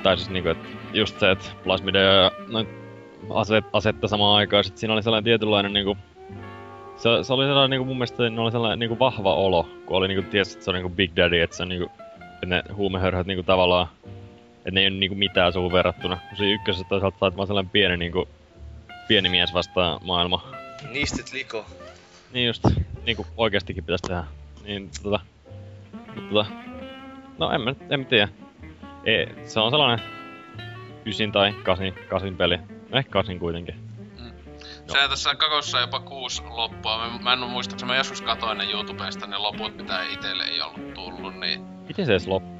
Tai 0.02 0.16
siis 0.16 0.31
niinku, 0.31 0.48
että 0.48 0.69
just 0.93 1.20
se, 1.20 1.31
että 1.31 1.47
plasmideja 1.65 2.12
ja 2.12 2.31
noin 2.48 2.69
aset, 3.31 3.65
asetta 3.73 4.09
samaan 4.09 4.36
aikaan, 4.36 4.65
sit 4.65 4.77
siinä 4.77 4.94
oli 4.94 5.02
sellainen 5.02 5.24
tietynlainen 5.24 5.73
niinku... 5.73 5.97
Se, 6.97 7.09
se 7.23 7.32
oli 7.32 7.44
sellainen 7.44 7.70
niinku 7.70 7.85
mun 7.85 7.97
mielestä 7.97 8.31
ne 8.31 8.40
oli 8.40 8.52
sellainen 8.52 8.78
niinku 8.78 8.98
vahva 8.98 9.35
olo, 9.35 9.69
kun 9.86 9.97
oli 9.97 10.09
niinku 10.09 10.31
tiesi, 10.31 10.52
että 10.52 10.65
se 10.65 10.70
on 10.70 10.74
niinku 10.74 10.90
Big 10.90 11.16
Daddy, 11.16 11.40
että 11.40 11.57
se 11.57 11.62
on 11.62 11.69
niinku... 11.69 11.90
Että 12.35 12.47
ne 12.47 12.62
huumehörhöt 12.74 13.27
niinku 13.27 13.43
tavallaan... 13.43 13.86
Että 14.57 14.70
ne 14.70 14.81
ei 14.81 14.86
oo 14.86 14.90
niinku 14.90 15.16
mitään 15.16 15.52
suhun 15.52 15.73
verrattuna. 15.73 16.19
Kun 16.28 16.36
siinä 16.36 16.55
ykkösessä 16.55 16.86
toisaalta 16.89 17.19
sait 17.19 17.36
vaan 17.36 17.47
sellainen 17.47 17.70
pieni 17.70 17.97
niinku... 17.97 18.28
Pieni 19.09 19.28
mies 19.28 19.55
vastaan 19.55 20.01
maailma. 20.05 20.59
Nistit 20.89 21.32
liko. 21.32 21.66
Niin 22.32 22.47
just, 22.47 22.65
niinku 23.07 23.27
oikeastikin 23.36 23.85
pitäisi 23.85 24.02
tehdä. 24.02 24.24
Niin 24.65 24.90
tota... 25.02 25.20
Tota... 26.32 26.47
No 27.39 27.52
en 27.52 27.61
mä, 27.61 27.74
en 27.90 28.01
mä 28.01 28.07
tiedä. 28.07 28.28
Ei, 29.05 29.28
se 29.47 29.61
on 29.61 29.70
sellainen... 29.70 30.07
Ysin 31.07 31.32
tai 31.32 31.52
kasin, 31.52 31.94
kasin 32.09 32.36
peli. 32.36 32.59
Ehkä 32.93 33.11
kasin 33.11 33.39
kuitenkin. 33.39 33.74
Se 34.93 35.09
tässä 35.09 35.35
kakossa 35.35 35.81
jopa 35.81 36.01
kuusi 36.01 36.43
loppua. 36.48 36.98
Mä, 36.98 37.19
mä 37.19 37.32
en 37.32 37.39
muista, 37.39 37.86
mä 37.86 37.97
joskus 37.97 38.23
katoin 38.23 38.59
ne 38.59 38.70
YouTubesta 38.70 39.27
ne 39.27 39.39
loput, 39.39 39.77
mitä 39.77 40.02
itelle 40.02 40.44
ei 40.44 40.61
ollut 40.61 40.94
tullut, 40.94 41.39
niin... 41.39 41.61
Miten 41.89 42.07
se 42.07 42.12
edes 42.12 42.27
loppu? 42.27 42.59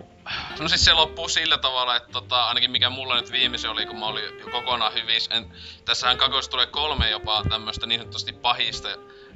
No 0.61 0.69
siis 0.69 0.85
se 0.85 0.93
loppuu 0.93 1.29
sillä 1.29 1.59
tavalla, 1.59 1.97
että 1.97 2.13
tota, 2.13 2.45
ainakin 2.45 2.71
mikä 2.71 2.91
mulla 2.91 3.17
nyt 3.17 3.33
viimeisen 3.33 3.71
oli, 3.71 3.87
kun 3.87 3.99
mä 3.99 4.07
olin 4.07 4.25
jo 4.25 4.51
kokonaan 4.51 4.95
hyvis. 4.95 5.29
En, 5.33 5.53
tässähän 5.85 6.19
kakossa 6.19 6.51
tulee 6.51 6.67
kolme 6.67 7.11
jopa 7.11 7.43
tämmöstä 7.49 7.87
niin 7.87 8.01
sanotusti 8.01 8.33
pahista, 8.33 8.89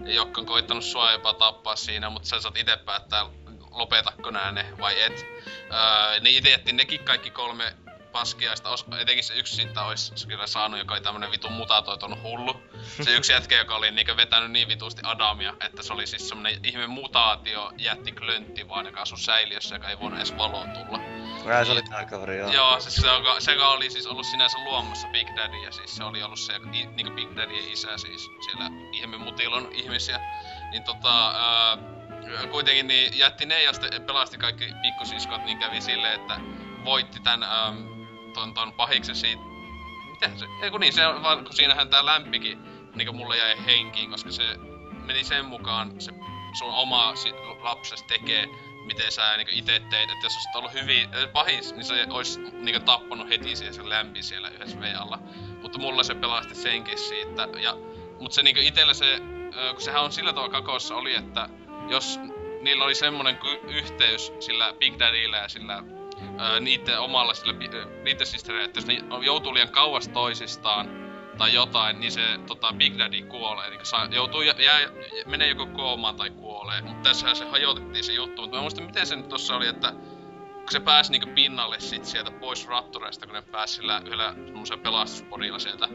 jotka 0.04 0.40
on 0.40 0.46
koittanut 0.46 0.84
sua 0.84 1.12
jopa 1.12 1.34
tappaa 1.34 1.76
siinä, 1.76 2.10
mutta 2.10 2.28
sä 2.28 2.40
saat 2.40 2.56
itse 2.56 2.76
päättää, 2.76 3.26
lopetakko 3.70 4.30
nää 4.30 4.52
ne 4.52 4.66
vai 4.80 5.02
et. 5.02 5.26
Öö, 5.72 6.20
ne 6.20 6.30
itse 6.30 6.72
nekin 6.72 7.04
kaikki 7.04 7.30
kolme 7.30 7.76
paskiaista, 8.14 8.70
os, 8.70 8.86
etenkin 9.00 9.24
se 9.24 9.34
yksi 9.34 9.56
siitä 9.56 9.82
olisi 9.82 10.26
kyllä 10.28 10.46
saanut, 10.46 10.78
joka 10.78 10.94
oli 10.94 11.00
tämmönen 11.00 11.30
vitun 11.30 11.52
mutatoitunut 11.52 12.22
hullu. 12.22 12.60
Se 13.02 13.10
yksi 13.10 13.32
jätkä, 13.32 13.58
joka 13.58 13.76
oli 13.76 13.90
niinkö 13.90 14.16
vetänyt 14.16 14.50
niin 14.50 14.68
vitusti 14.68 15.02
Adamia, 15.04 15.54
että 15.60 15.82
se 15.82 15.92
oli 15.92 16.06
siis 16.06 16.28
semmonen 16.28 16.60
ihme 16.62 16.86
mutaatio, 16.86 17.72
jätti 17.78 18.12
klöntti 18.12 18.68
vaan, 18.68 18.86
joka 18.86 19.00
asui 19.00 19.18
säiliössä, 19.18 19.74
joka 19.74 19.88
ei 19.88 19.98
voinut 20.00 20.18
edes 20.18 20.36
valoon 20.36 20.70
tulla. 20.70 20.98
Nää 21.44 21.64
se 21.64 21.72
oli 21.72 21.82
tää 21.82 22.04
kaveri, 22.04 22.38
joo. 22.38 22.52
Joo, 22.52 22.80
siis 22.80 22.96
se, 22.96 23.06
joka, 23.06 23.40
se 23.40 23.52
joka 23.52 23.68
oli 23.68 23.90
siis 23.90 24.06
ollut 24.06 24.26
sinänsä 24.26 24.58
luomassa 24.64 25.08
Big 25.08 25.28
Daddy, 25.36 25.56
ja 25.56 25.72
siis 25.72 25.96
se 25.96 26.04
oli 26.04 26.22
ollut 26.22 26.38
se 26.38 26.52
i, 26.72 26.86
niinku 26.86 27.14
Big 27.14 27.36
Daddyn 27.36 27.72
isä 27.72 27.98
siis 27.98 28.30
siellä 28.44 28.70
ihme 28.92 29.16
mutilon 29.16 29.72
ihmisiä. 29.72 30.20
Niin 30.70 30.84
tota, 30.84 31.28
ää, 31.28 31.78
kuitenkin 32.50 32.86
niin 32.86 33.18
jätti 33.18 33.46
ne 33.46 33.62
ja 33.62 33.72
sitten 33.72 34.02
pelasti 34.02 34.38
kaikki 34.38 34.72
pikkusiskot, 34.82 35.44
niin 35.44 35.58
kävi 35.58 35.80
silleen, 35.80 36.20
että 36.20 36.40
voitti 36.84 37.20
tän 37.20 37.42
äm, 37.42 37.93
ton, 38.34 38.54
ton 38.54 38.72
pahiksen 38.72 39.16
siitä. 39.16 39.42
Miten 40.10 40.38
se? 40.38 40.46
Ei 40.62 40.70
kun 40.70 40.80
niin, 40.80 40.92
se 40.92 41.06
on 41.06 41.22
vaan, 41.22 41.44
kun 41.44 41.54
siinähän 41.54 41.88
tää 41.88 42.06
lämpikin 42.06 42.58
niinku 42.94 43.12
mulle 43.12 43.38
jäi 43.38 43.66
henkiin, 43.66 44.10
koska 44.10 44.30
se 44.30 44.58
meni 45.06 45.24
sen 45.24 45.44
mukaan 45.44 46.00
se 46.00 46.12
sun 46.58 46.74
oma 46.74 47.14
lapses 47.60 48.02
tekee, 48.02 48.48
miten 48.84 49.12
sä 49.12 49.36
niinku 49.36 49.52
ite 49.54 49.80
teit, 49.80 50.10
että 50.10 50.26
jos 50.26 50.34
olisit 50.34 50.56
ollut 50.56 50.72
hyvin 50.72 51.14
äh, 51.14 51.32
pahis, 51.32 51.74
niin 51.74 51.84
se 51.84 52.06
ois 52.10 52.38
niinku 52.38 52.80
tappanut 52.80 53.28
heti 53.28 53.56
siihen 53.56 53.74
se 53.74 53.88
lämpi 53.88 54.22
siellä 54.22 54.48
yhdessä 54.48 54.80
V-alla. 54.80 55.18
Mutta 55.62 55.78
mulla 55.78 56.02
se 56.02 56.14
pelasti 56.14 56.54
senkin 56.54 56.98
siitä, 56.98 57.48
ja, 57.62 57.76
mut 58.20 58.32
se 58.32 58.42
niinku 58.42 58.60
itellä 58.64 58.94
se, 58.94 59.14
äh, 59.14 59.72
kun 59.72 59.80
sehän 59.80 60.02
on 60.02 60.12
sillä 60.12 60.32
tavalla 60.32 60.52
kakossa 60.52 60.96
oli, 60.96 61.14
että 61.14 61.48
jos 61.88 62.20
niillä 62.60 62.84
oli 62.84 62.94
semmonen 62.94 63.38
yhteys 63.68 64.32
sillä 64.40 64.74
Big 64.78 64.98
Daddyllä 64.98 65.36
ja 65.36 65.48
sillä 65.48 65.82
ää, 66.38 66.60
niiden 66.60 67.00
omalla 67.00 67.34
sillä, 67.34 67.52
niiden 68.04 68.26
sisterillä, 68.26 68.64
että 68.64 68.78
jos 68.78 68.86
ne 68.86 69.02
joutuu 69.24 69.54
liian 69.54 69.68
kauas 69.68 70.08
toisistaan 70.08 71.04
tai 71.38 71.54
jotain, 71.54 72.00
niin 72.00 72.12
se 72.12 72.38
tota, 72.46 72.72
Big 72.72 72.98
Daddy 72.98 73.22
kuolee. 73.22 73.68
Eli 73.68 73.78
saa, 73.82 74.08
joutuu 74.10 74.42
jää, 74.42 74.80
menee 75.26 75.48
joko 75.48 75.66
koomaan 75.66 76.16
tai 76.16 76.30
kuolee. 76.30 76.80
Mutta 76.80 77.08
tässähän 77.08 77.36
se 77.36 77.44
hajotettiin 77.44 78.04
se 78.04 78.12
juttu. 78.12 78.42
Mutta 78.42 78.56
mä 78.56 78.62
muistan, 78.62 78.84
miten 78.84 79.06
se 79.06 79.16
nyt 79.16 79.28
tossa 79.28 79.56
oli, 79.56 79.66
että 79.66 79.92
kun 80.56 80.72
se 80.72 80.80
pääsi 80.80 81.12
niinku 81.12 81.30
pinnalle 81.34 81.80
sit 81.80 82.04
sieltä 82.04 82.30
pois 82.30 82.66
Raptoreista, 82.66 83.26
kun 83.26 83.34
ne 83.34 83.42
pääsi 83.42 83.74
sillä 83.74 84.02
yhdellä 84.04 84.34
semmoisella 84.46 84.82
pelastuspodilla 84.82 85.58
sieltä. 85.58 85.88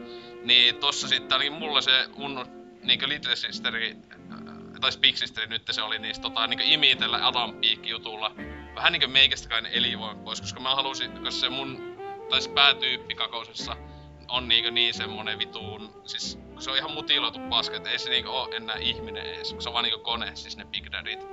Niin 0.44 0.76
tossa 0.76 1.08
sitten 1.08 1.32
ainakin 1.32 1.52
mulla 1.52 1.80
se 1.80 2.08
mun 2.16 2.46
niinku 2.82 3.08
Little 3.08 3.36
Sisteri, 3.36 3.96
tai 4.80 4.90
Big 5.00 5.16
Sisteri 5.16 5.46
nyt 5.46 5.62
se 5.70 5.82
oli 5.82 5.98
niistä 5.98 6.22
tota 6.22 6.46
niinku 6.46 6.64
imi 6.66 6.96
tällä 6.96 7.26
Adam 7.26 7.52
Peak 7.52 7.86
jutulla. 7.86 8.34
Vähän 8.74 8.92
niinku 8.92 9.08
meikästäkainen 9.08 9.72
elinvoima 9.72 10.22
pois, 10.24 10.40
koska 10.40 10.60
mä 10.60 10.74
halusin, 10.74 11.10
koska 11.10 11.30
se 11.30 11.48
mun, 11.48 11.96
tai 12.30 12.42
se 12.42 12.50
päätyyppi 12.50 13.14
kakousessa 13.14 13.76
on 14.28 14.48
niinku 14.48 14.70
niin 14.70 14.94
semmonen 14.94 15.38
vituun, 15.38 16.02
siis 16.06 16.38
se 16.58 16.70
on 16.70 16.76
ihan 16.76 16.90
mutiloitu 16.90 17.38
paska, 17.38 17.76
et 17.76 17.86
ei 17.86 17.98
se 17.98 18.10
niinku 18.10 18.30
oo 18.30 18.48
enää 18.52 18.76
ihminen 18.76 19.26
ees, 19.26 19.56
se 19.58 19.68
on 19.68 19.72
vaan 19.72 19.84
niinku 19.84 20.00
kone, 20.00 20.36
siis 20.36 20.56
ne 20.56 20.64
Big 20.64 20.92
Daddyt. 20.92 21.26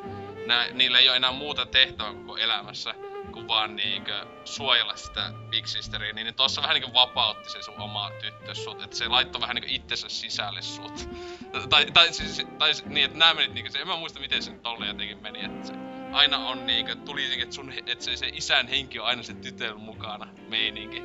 Nää, 0.45 0.67
niillä 0.71 0.99
ei 0.99 1.09
oo 1.09 1.15
enää 1.15 1.31
muuta 1.31 1.65
tehtävää 1.65 2.13
koko 2.13 2.37
elämässä, 2.37 2.95
kuin 3.31 3.47
vaan 3.47 3.75
niinkö 3.75 4.25
suojella 4.45 4.95
sitä 4.95 5.33
Big 5.49 5.65
Sisteria, 5.65 6.13
niin 6.13 6.35
tossa 6.35 6.61
vähän 6.61 6.73
niinku 6.73 6.93
vapautti 6.93 7.49
se 7.49 7.61
sun 7.61 7.81
oma 7.81 8.11
tyttö 8.21 8.55
sut, 8.55 8.81
että 8.81 8.97
se 8.97 9.07
laittoi 9.07 9.41
vähän 9.41 9.55
niinku 9.55 9.73
itsensä 9.73 10.09
sisälle 10.09 10.61
sut. 10.61 11.09
tai, 11.69 11.85
tai, 11.85 12.13
siis, 12.13 12.47
tai 12.57 12.71
niin, 12.85 13.05
että 13.05 13.17
nää 13.17 13.33
menit 13.33 13.53
niinku 13.53 13.71
se, 13.71 13.79
en 13.79 13.87
mä 13.87 13.95
muista 13.95 14.19
miten 14.19 14.43
se 14.43 14.51
tolle 14.51 14.87
jotenkin 14.87 15.21
meni, 15.21 15.45
että 15.45 15.67
se 15.67 15.73
aina 16.17 16.37
on 16.37 16.65
niinkö, 16.65 16.95
tuli 16.95 17.21
niinkö, 17.21 17.43
että 17.43 17.55
sun, 17.55 17.73
että 17.85 18.05
se, 18.05 18.15
se 18.15 18.27
isän 18.33 18.67
henki 18.67 18.99
on 18.99 19.05
aina 19.05 19.23
se 19.23 19.33
tytön 19.33 19.79
mukana 19.79 20.27
meininki. 20.49 21.03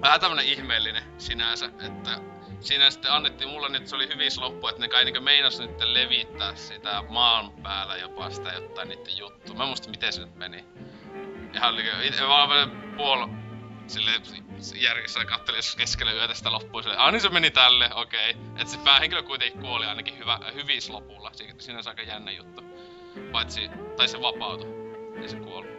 Vähän 0.00 0.20
tämmönen 0.20 0.46
ihmeellinen 0.46 1.02
sinänsä, 1.18 1.66
että 1.66 2.20
siinä 2.60 2.90
sitten 2.90 3.12
annettiin 3.12 3.50
mulle 3.50 3.68
nyt, 3.68 3.86
se 3.86 3.96
oli 3.96 4.08
hyvis 4.08 4.38
loppu, 4.38 4.68
että 4.68 4.80
ne 4.80 4.88
kai 4.88 5.04
niinku 5.04 5.20
meinas 5.20 5.60
nyt 5.60 5.80
levittää 5.80 6.54
sitä 6.54 7.02
maan 7.08 7.52
päällä 7.62 7.96
jopa 7.96 8.30
sitä 8.30 8.52
jotain 8.52 8.88
niiden 8.88 9.18
juttua. 9.18 9.56
Mä 9.56 9.62
en 9.62 9.68
muista 9.68 9.90
miten 9.90 10.12
se 10.12 10.20
nyt 10.20 10.36
meni. 10.36 10.64
Ihan 11.54 11.76
niinku, 11.76 11.96
itse 12.02 12.28
vaan 12.28 12.70
puol 12.96 13.26
sille 13.86 14.10
järjessä 14.74 15.24
kattelin 15.24 15.58
joskus 15.58 15.76
keskellä 15.76 16.12
yötä 16.12 16.34
sitä 16.34 16.52
loppua 16.52 16.82
sille, 16.82 17.10
niin 17.10 17.20
se 17.20 17.28
meni 17.28 17.50
tälle, 17.50 17.90
okei. 17.94 18.30
Okay. 18.30 18.62
Et 18.62 18.68
se 18.68 18.78
päähenkilö 18.78 19.22
kuitenkin 19.22 19.60
kuoli 19.60 19.86
ainakin 19.86 20.18
hyvä, 20.18 20.38
hyvis 20.54 20.90
lopulla, 20.90 21.30
si- 21.32 21.54
siinä 21.58 21.78
on 21.78 21.88
aika 21.88 22.02
jännä 22.02 22.30
juttu. 22.30 22.69
Paitsi, 23.32 23.70
tai 23.96 24.08
se 24.08 24.22
vapautui, 24.22 24.68
ei 25.22 25.28
se 25.28 25.36
kuollut. 25.36 25.70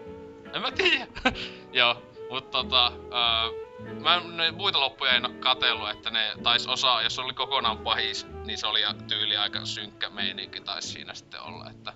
En 0.54 0.62
mä 0.62 0.72
tiedä. 0.72 1.08
Joo, 1.74 2.02
mutta 2.30 2.58
tota, 2.58 2.92
öö, 2.92 3.62
mä 4.00 4.16
en 4.16 4.54
muita 4.56 4.80
loppuja 4.80 5.12
en 5.12 5.26
oo 5.26 5.32
katsellut, 5.40 5.90
että 5.90 6.10
ne 6.10 6.34
tais 6.44 6.68
osa, 6.68 7.02
jos 7.02 7.20
oli 7.20 7.34
kokonaan 7.34 7.78
pahis, 7.78 8.28
niin 8.46 8.58
se 8.58 8.68
oli 8.68 8.82
tyyli 9.08 9.38
aika 9.38 9.66
synkkä 9.66 10.10
meininki 10.10 10.62
taisi 10.62 10.88
siinä 10.88 11.14
sitten 11.14 11.42
olla, 11.42 11.70
että 11.70 11.94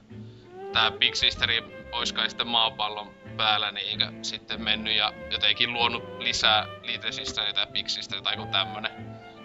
tää 0.74 0.92
Big 0.92 1.16
Sisteri 1.16 1.88
ois 1.92 2.14
kai 2.14 2.30
sitten 2.30 2.48
maapallon 2.48 3.12
päällä 3.38 3.72
niinkö 3.72 4.12
sitten 4.22 4.62
mennyt 4.62 4.96
ja 4.96 5.14
jotenkin 5.32 5.74
luonut 5.74 6.04
lisää 6.20 6.68
Little 6.84 7.12
Sistereitä 7.12 7.60
ja 7.60 7.68
Big 7.68 7.88
Sistereitä 7.88 8.24
tai 8.24 8.36
joku 8.36 8.52
tämmönen 8.52 8.92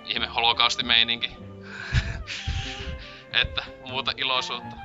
ihme 0.06 0.26
holokausti 0.26 0.82
meininki. 0.82 1.30
että 3.42 3.64
muuta 3.88 4.12
iloisuutta. 4.16 4.76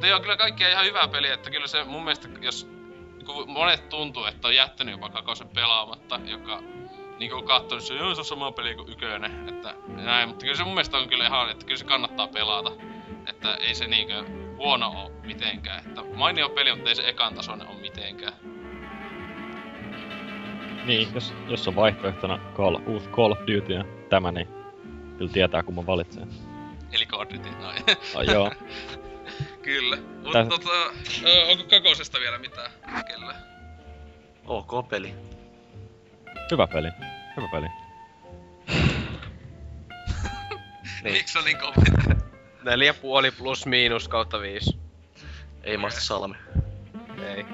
Mutta 0.00 0.08
joo, 0.08 0.20
kyllä 0.20 0.36
kaikki 0.36 0.64
ihan 0.64 0.84
hyvää 0.84 1.08
peliä, 1.08 1.34
että 1.34 1.50
kyllä 1.50 1.66
se 1.66 1.84
mun 1.84 2.04
mielestä, 2.04 2.28
jos 2.40 2.68
kun 3.26 3.50
monet 3.50 3.88
tuntuu, 3.88 4.24
että 4.24 4.48
on 4.48 4.54
jättänyt 4.54 4.92
jopa 4.92 5.08
kakosen 5.08 5.48
pelaamatta, 5.48 6.20
joka 6.24 6.62
niinku 7.18 7.36
on 7.36 7.44
kattonut 7.44 7.84
se, 7.84 7.94
joo 7.94 8.14
se 8.14 8.20
on 8.20 8.24
sama 8.24 8.52
peli 8.52 8.74
kuin 8.74 8.92
ykönen, 8.92 9.48
että 9.48 9.74
näin, 9.88 10.28
mutta 10.28 10.44
kyllä 10.44 10.56
se 10.56 10.64
mun 10.64 10.74
mielestä 10.74 10.98
on 10.98 11.08
kyllä 11.08 11.26
ihan, 11.26 11.50
että 11.50 11.66
kyllä 11.66 11.78
se 11.78 11.84
kannattaa 11.84 12.28
pelata. 12.28 12.72
Että 13.26 13.54
ei 13.54 13.74
se 13.74 13.86
niinkö 13.86 14.24
huono 14.56 14.88
oo 14.88 15.10
mitenkään, 15.22 15.78
että 15.86 16.02
mainio 16.14 16.48
peli, 16.48 16.74
mutta 16.74 16.88
ei 16.90 16.96
se 16.96 17.08
ekan 17.08 17.34
tasoinen 17.34 17.68
oo 17.68 17.74
mitenkään. 17.74 18.32
Niin, 20.86 21.08
jos, 21.14 21.34
jos 21.48 21.68
on 21.68 21.76
vaihtoehtona 21.76 22.38
Call, 22.56 22.78
uusi 22.86 23.08
Call 23.08 23.32
of 23.32 23.38
Duty 23.38 23.72
ja 23.72 23.84
tämä, 24.08 24.32
niin 24.32 24.48
kyllä 25.18 25.32
tietää, 25.32 25.62
kun 25.62 25.74
mä 25.74 25.86
valitsen. 25.86 26.28
Eli 26.92 27.06
Call 27.06 27.22
of 27.22 27.28
Duty, 27.28 27.50
noin. 27.50 27.82
Ah, 28.16 28.24
joo. 28.24 28.50
kyllä. 29.70 29.96
Mutta 30.22 30.46
tota, 30.46 30.70
onko 31.50 31.64
kakosesta 31.70 32.20
vielä 32.20 32.38
mitään 32.38 32.70
kellä? 33.08 33.34
OK 34.46 34.88
peli. 34.88 35.14
Hyvä 36.50 36.66
peli. 36.66 36.88
Hyvä 37.36 37.48
peli. 37.52 37.66
Niin. 41.04 41.12
Miksi 41.14 41.38
on 41.38 41.44
niin 41.44 41.58
kovin? 41.58 42.22
Neljä 42.62 42.94
puoli 42.94 43.30
plus 43.30 43.66
miinus 43.66 44.08
kautta 44.08 44.40
viisi. 44.40 44.78
Ei 45.64 45.76
maista 45.76 46.00
salmi. 46.00 46.36
Ei. 47.26 47.44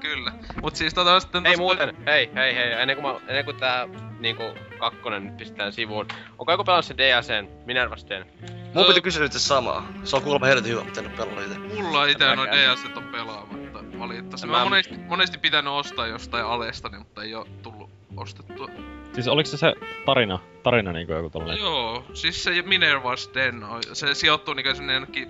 Kyllä. 0.00 0.32
Mut 0.62 0.76
siis 0.76 0.94
tota 0.94 1.20
sitten... 1.20 1.46
Ei 1.46 1.52
tosta- 1.52 1.60
muuten, 1.62 1.96
hei, 2.06 2.30
hei, 2.34 2.54
hei, 2.54 2.72
ennen 2.72 2.96
kuin, 2.96 3.14
mä, 3.14 3.20
ennen 3.28 3.44
kuin 3.44 3.56
tää 3.56 3.88
niinku 4.18 4.42
kakkonen 4.78 5.24
nyt 5.24 5.36
pistetään 5.36 5.72
sivuun. 5.72 6.08
Onko 6.38 6.52
joku 6.52 6.64
pelannut 6.64 6.84
se 6.84 6.94
DLCn 6.96 7.48
Minervas 7.66 8.06
Den? 8.08 8.26
Mun 8.74 8.84
piti 8.86 9.00
kysyä 9.00 9.22
nyt 9.22 9.32
se 9.32 9.38
samaa. 9.38 9.88
Se 10.04 10.16
on 10.16 10.22
kuulemma 10.22 10.46
helvetin 10.46 10.72
hyvä, 10.72 10.84
mutta 10.84 11.00
en 11.00 11.06
oo 11.06 11.12
pelannut 11.16 11.44
itse. 11.44 11.58
Mulla 11.58 12.06
ite 12.06 12.36
noin. 12.36 12.50
DS 12.50 12.84
on 12.96 13.04
pelaamatta 13.04 13.98
valitettavasti. 13.98 14.46
Mä- 14.46 14.52
Mä 14.52 14.58
oon 14.58 14.68
monesti, 14.68 14.94
monesti 14.98 15.38
pitänyt 15.38 15.72
ostaa 15.72 16.06
jostain 16.06 16.44
alesta, 16.44 16.88
niin, 16.88 16.98
mutta 16.98 17.22
ei 17.22 17.34
oo 17.34 17.46
tullut 17.62 17.90
ostettua. 18.16 18.68
Siis 19.12 19.28
oliko 19.28 19.46
se 19.50 19.56
se 19.56 19.74
tarina, 20.06 20.38
tarina 20.62 20.92
niinku 20.92 21.12
joku 21.12 21.30
tollanen? 21.30 21.58
Joo, 21.58 22.04
siis 22.14 22.44
se 22.44 22.50
Minerva's 22.50 23.34
Den, 23.34 23.64
on- 23.64 23.80
se 23.92 24.14
sijoittuu 24.14 24.54
niinku 24.54 24.74
sinne 24.74 24.92
jonnekin, 24.92 25.28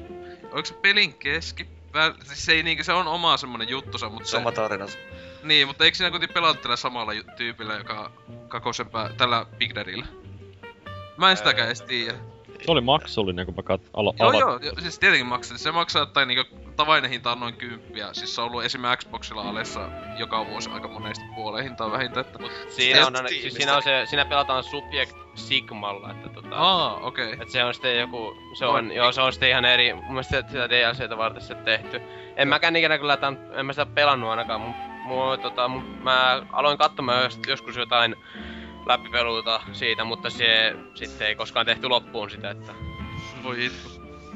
oliko 0.53 0.65
se 0.67 0.75
pelin 0.75 1.15
keski, 1.15 1.67
siis 2.23 2.47
se 2.47 2.53
ei 2.53 2.63
niinku, 2.63 2.85
se 2.85 2.93
on 2.93 3.07
oma 3.09 3.37
semmonen 3.37 3.69
juttusa, 3.69 4.09
mutta 4.09 4.25
se, 4.25 4.31
Se 4.31 4.37
oma 4.37 4.53
tarina. 4.53 4.87
niin, 5.43 5.67
mutta 5.67 5.85
eikö 5.85 5.97
siinä 5.97 6.11
kuitenkin 6.11 6.35
pelata 6.35 6.61
tällä 6.61 6.77
samalla 6.77 7.13
tyypillä, 7.37 7.75
joka 7.75 8.11
kakosen 8.49 8.89
pää, 8.89 9.11
tällä 9.17 9.47
Big 9.59 9.75
Daddyllä? 9.75 10.07
Mä 11.17 11.31
en 11.31 11.37
sitäkään 11.37 11.67
edes 11.69 11.83
tiedä. 11.83 12.15
Se 12.65 12.73
oli 12.73 12.81
maksullinen, 12.81 13.47
kun 13.47 13.55
mä 13.55 13.63
kat, 13.63 13.81
alo, 13.95 14.15
Joo, 14.19 14.31
avat- 14.31 14.41
joo, 14.41 14.59
jo, 14.63 14.73
siis 14.79 14.99
tietenkin 14.99 15.27
maksaa. 15.27 15.59
Se 15.59 15.73
maksaa 15.73 16.07
tai 16.07 16.27
niinku 16.27 16.57
tavainen 16.77 17.11
hinta 17.11 17.33
on 17.33 17.41
noin 17.41 17.55
kymppiä. 17.55 18.09
Siis 18.13 18.35
se 18.35 18.41
on 18.41 18.47
ollut 18.47 18.65
esimerkiksi 18.65 19.07
Xboxilla 19.07 19.43
alessa 19.43 19.89
joka 20.19 20.47
vuosi 20.47 20.71
aika 20.71 20.89
monesti 20.89 21.25
puoleen 21.35 21.65
hintaan 21.65 21.93
vähintään. 21.93 22.27
Että... 22.27 22.39
Siinä 22.69 23.07
on, 23.07 23.13
tiimistä. 23.13 23.41
siis 23.41 23.55
siinä 23.55 23.77
on 23.77 23.83
se, 23.83 24.03
siinä 24.07 24.25
pelataan 24.25 24.65
Subject 24.65 25.17
Sigmalla, 25.35 26.11
että 26.11 26.29
tota... 26.29 26.57
Aa, 26.57 26.97
okei. 26.97 27.33
Okay. 27.33 27.43
Et 27.43 27.51
se 27.51 27.65
on 27.65 27.75
sitten 27.75 27.99
joku, 27.99 28.37
se 28.59 28.67
on, 28.67 28.93
joo 28.93 29.13
se 29.13 29.21
on 29.21 29.33
sitten 29.33 29.49
ihan 29.49 29.65
eri, 29.65 29.95
mun 29.95 30.05
mielestä 30.07 30.45
sitä 30.47 30.69
DLCtä 30.69 31.19
varten 31.19 31.43
se 31.43 31.55
tehty. 31.55 32.01
En 32.37 32.49
mäkään 32.49 32.77
ikinä 32.77 32.99
kyllä 32.99 33.17
tämän, 33.17 33.39
en 33.53 33.67
mä 33.67 33.73
sitä 33.73 33.87
pelannut 33.87 34.31
ainakaan, 34.31 34.61
mun, 34.61 34.75
mun, 35.05 35.39
tota, 35.39 35.69
mun, 35.69 35.99
mä 36.03 36.43
aloin 36.53 36.79
katsomaan 36.79 37.23
jos, 37.23 37.41
joskus 37.47 37.77
jotain 37.77 38.17
läpipeluita 38.87 39.61
siitä, 39.73 40.05
mutta 40.05 40.31
se 40.31 40.77
sitten 40.95 41.27
ei 41.27 41.35
koskaan 41.35 41.67
tehty 41.67 41.89
loppuun 41.89 42.31
sitä, 42.31 42.51
että... 42.51 42.75
Voi 43.43 43.65
itku. 43.65 43.89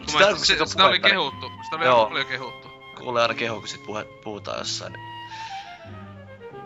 Sitä- 0.06 0.30
mä, 0.30 0.36
se, 0.36 0.44
sitä 0.44 0.66
sitä 0.66 0.86
oli 0.86 1.00
kehuttu. 1.00 1.50
Sitä 1.64 1.76
oli 1.76 1.84
Joo. 1.84 2.06
paljon 2.06 2.26
kehuttu. 2.26 2.68
Kuulee 2.98 3.22
aina 3.22 3.34
keho, 3.34 3.58
kun 3.58 3.68
sit 3.68 3.86
puhe, 3.86 4.04
puhutaan 4.24 4.58
jossain. 4.58 4.92
Niin. 4.92 5.02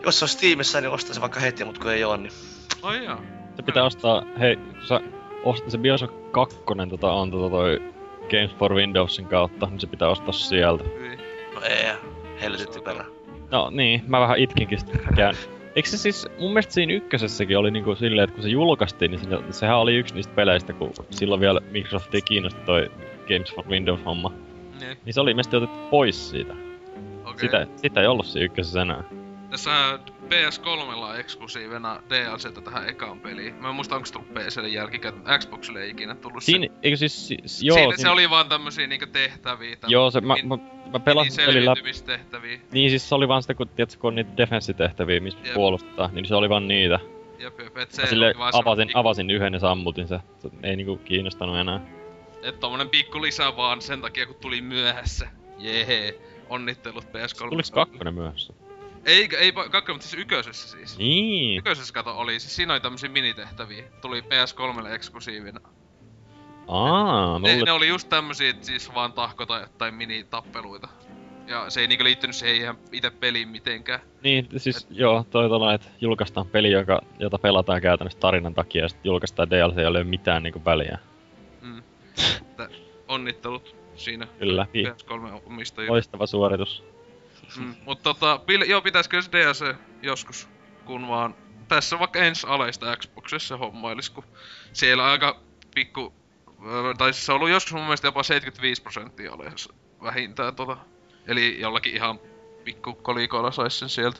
Jos 0.05 0.19
se 0.19 0.25
on 0.25 0.29
Steamissa, 0.29 0.81
niin 0.81 0.91
ostaa 0.91 1.13
se 1.13 1.21
vaikka 1.21 1.39
heti, 1.39 1.65
mutta 1.65 1.81
kun 1.81 1.91
ei 1.91 2.03
oo, 2.03 2.17
niin... 2.17 2.33
Ai 2.81 3.05
joo. 3.05 3.17
Se 3.55 3.63
pitää 3.63 3.83
ostaa, 3.83 4.23
hei, 4.39 4.55
kun 4.55 4.87
sä 4.87 5.01
ostat 5.43 5.71
se 5.71 5.77
Bioshock 5.77 6.31
2 6.31 6.57
tota, 6.89 7.11
on 7.11 7.31
tota 7.31 7.49
toi 7.49 7.81
Games 8.29 8.55
for 8.59 8.73
Windowsin 8.73 9.25
kautta, 9.25 9.65
niin 9.65 9.79
se 9.79 9.87
pitää 9.87 10.09
ostaa 10.09 10.31
sieltä. 10.31 10.83
Hyi. 10.83 11.17
No 11.55 11.61
ei, 11.61 11.93
helvetin 12.41 12.73
typerä. 12.73 13.05
No 13.51 13.69
niin, 13.69 14.03
mä 14.07 14.19
vähän 14.19 14.37
itkinkin 14.37 14.79
sitä 14.79 14.97
käyn. 15.15 15.35
Eikö 15.75 15.89
se 15.89 15.97
siis, 15.97 16.27
mun 16.39 16.49
mielestä 16.49 16.73
siinä 16.73 16.93
ykkösessäkin 16.93 17.57
oli 17.57 17.71
niinku 17.71 17.95
silleen, 17.95 18.23
että 18.23 18.33
kun 18.33 18.43
se 18.43 18.49
julkaistiin, 18.49 19.11
niin 19.11 19.19
siinä, 19.19 19.39
sehän 19.49 19.77
oli 19.77 19.95
yksi 19.95 20.15
niistä 20.15 20.33
peleistä, 20.35 20.73
kun 20.73 20.91
silloin 21.09 21.41
vielä 21.41 21.61
Microsoft 21.71 22.15
ei 22.15 22.21
kiinnosti 22.21 22.61
toi 22.65 22.91
Games 23.27 23.55
for 23.55 23.67
Windows-homma. 23.67 24.31
Niin, 24.79 24.97
Niin 25.05 25.13
se 25.13 25.21
oli 25.21 25.31
ilmeisesti 25.31 25.55
otettu 25.55 25.79
pois 25.89 26.29
siitä. 26.29 26.53
okei. 27.25 27.39
Sitä, 27.39 27.67
sitä 27.75 28.01
ei 28.01 28.07
ollut 28.07 28.25
siinä 28.25 28.45
ykkösessä 28.45 28.81
enää. 28.81 29.03
Tässä 29.49 29.99
PS3 30.29 30.95
on 30.95 31.19
eksklusiivena 31.19 31.99
DLCtä 32.09 32.61
tähän 32.61 32.89
ekaan 32.89 33.19
peliin. 33.19 33.55
Mä 33.55 33.69
en 33.69 33.75
muista 33.75 33.95
onko 33.95 34.05
se 34.05 34.13
tullut 34.13 34.33
PClle 34.33 34.67
jälkikäteen. 34.69 35.39
Xboxille 35.39 35.81
ei 35.83 35.89
ikinä 35.89 36.15
tullut 36.15 36.43
Siinä, 36.43 36.67
se. 36.67 36.73
eikö 36.83 36.97
siis, 36.97 37.27
siis 37.27 37.63
joo, 37.63 37.77
Siinä, 37.77 37.91
se 37.91 37.95
siinä, 37.95 38.11
oli 38.11 38.29
vaan 38.29 38.49
tämmösiä 38.49 38.87
niinku 38.87 39.05
tehtäviä. 39.11 39.75
täm- 39.75 39.89
joo, 39.91 40.11
se, 40.11 40.21
mä, 40.21 40.35
mä, 40.43 40.57
mä 40.91 40.99
pelasin 40.99 41.33
läpi. 41.41 41.53
selviytymistehtäviä. 41.53 42.59
Niin 42.71 42.89
siis 42.89 43.09
se 43.09 43.15
oli 43.15 43.27
vaan 43.27 43.41
sitä, 43.41 43.53
kun, 43.53 43.69
tiedätkö, 43.69 43.99
kun 43.99 44.07
on 44.07 44.15
niitä 44.15 44.37
defenssitehtäviä, 44.37 45.19
missä 45.19 45.39
Jep. 45.43 45.53
puolustetaan, 45.53 46.09
niin 46.13 46.25
se 46.25 46.35
oli 46.35 46.49
vaan 46.49 46.67
niitä. 46.67 46.99
Jep, 47.39 47.59
jep, 47.59 47.77
et 47.77 47.91
se 47.91 48.01
Mä 48.01 48.07
sille 48.07 48.33
vaan 48.37 48.53
avasin, 48.55 48.87
pikku- 48.87 48.99
avasin 48.99 49.29
yhden 49.29 49.53
ja 49.53 49.59
sammutin 49.59 50.07
se. 50.07 50.19
se 50.39 50.49
ei 50.63 50.75
niinku 50.75 50.97
kiinnostanut 50.97 51.57
enää. 51.57 51.79
Et 52.43 52.59
tommonen 52.59 52.89
pikku 52.89 53.21
lisä 53.21 53.55
vaan 53.57 53.81
sen 53.81 54.01
takia 54.01 54.25
kun 54.25 54.35
tuli 54.41 54.61
myöhässä. 54.61 55.27
Jee, 55.59 56.19
onnittelut 56.49 57.03
PS3. 57.05 57.49
Tuliko 57.49 57.69
kakkonen 57.73 58.13
myöhässä? 58.13 58.53
Ei, 59.05 59.29
ei 59.37 59.51
kakkonen, 59.51 59.95
mutta 59.95 60.07
siis 60.07 60.21
yköisessä 60.21 60.67
siis. 60.67 60.97
Niin. 60.97 61.59
Yköisessä 61.59 61.93
kato 61.93 62.17
oli, 62.17 62.39
siis 62.39 62.55
siinä 62.55 62.73
oli 62.73 62.81
tämmösiä 62.81 63.09
minitehtäviä. 63.09 63.83
Tuli 64.01 64.21
PS3 64.21 64.87
eksklusiivina. 64.87 65.59
Aa, 66.67 67.39
Ne, 67.39 67.49
luulin, 67.51 67.65
ne 67.65 67.71
oli 67.71 67.87
just 67.87 68.09
tämmösiä, 68.09 68.49
että 68.49 68.65
siis 68.65 68.93
vaan 68.93 69.13
tahkota 69.13 69.59
jotain 69.59 69.93
minitappeluita. 69.95 70.87
Ja 71.47 71.69
se 71.69 71.81
ei 71.81 71.87
niinku 71.87 72.03
liittynyt 72.03 72.35
siihen 72.35 72.55
ihan 72.55 72.77
itse 72.91 73.09
peliin 73.09 73.47
mitenkään. 73.49 73.99
niin, 74.23 74.47
siis 74.57 74.87
joo, 74.89 75.25
toi 75.29 75.49
tollanen, 75.49 75.75
että 75.75 75.87
julkaistaan 76.01 76.47
peli, 76.47 76.71
joka, 76.71 77.01
jota 77.19 77.37
pelataan 77.37 77.81
käytännössä 77.81 78.19
tarinan 78.19 78.53
takia, 78.53 78.81
ja 78.83 78.89
sitten 78.89 79.09
julkaistaan 79.09 79.49
DLC, 79.49 79.77
ei 79.77 79.85
ole 79.85 80.03
mitään 80.03 80.43
niinku 80.43 80.61
väliä. 80.65 80.97
Mm. 81.61 81.83
Että 82.41 82.69
onnittelut 83.07 83.75
siinä 83.95 84.27
Kyllä, 84.39 84.67
hi- 84.73 84.83
PS3 84.85 85.41
omistajille. 85.45 85.91
loistava 85.91 86.25
suoritus. 86.27 86.83
Mm, 87.57 87.75
mutta 87.85 88.03
tota, 88.03 88.39
pil- 88.51 88.69
joo, 88.69 88.81
pitäisikö 88.81 89.21
se 89.21 89.31
DLC 89.31 89.75
joskus, 90.01 90.49
kun 90.85 91.07
vaan 91.07 91.35
tässä 91.67 91.99
vaikka 91.99 92.19
ensi 92.19 92.47
aleista 92.47 92.97
Xboxissa 92.97 93.57
hommailis, 93.57 94.09
kun 94.09 94.23
siellä 94.73 95.05
aika 95.05 95.39
pikku, 95.75 96.13
tai 96.97 97.13
siis 97.13 97.25
se 97.25 97.31
on 97.31 97.35
ollut 97.35 97.49
joskus 97.49 97.73
mun 97.73 97.81
mielestä 97.81 98.07
jopa 98.07 98.23
75 98.23 98.81
prosenttia 98.81 99.33
aleissa 99.33 99.73
vähintään 100.03 100.55
tota. 100.55 100.77
Eli 101.27 101.59
jollakin 101.59 101.95
ihan 101.95 102.19
pikku 102.63 102.93
kolikoilla 102.93 103.51
sais 103.51 103.79
sen 103.79 103.89
sieltä. 103.89 104.19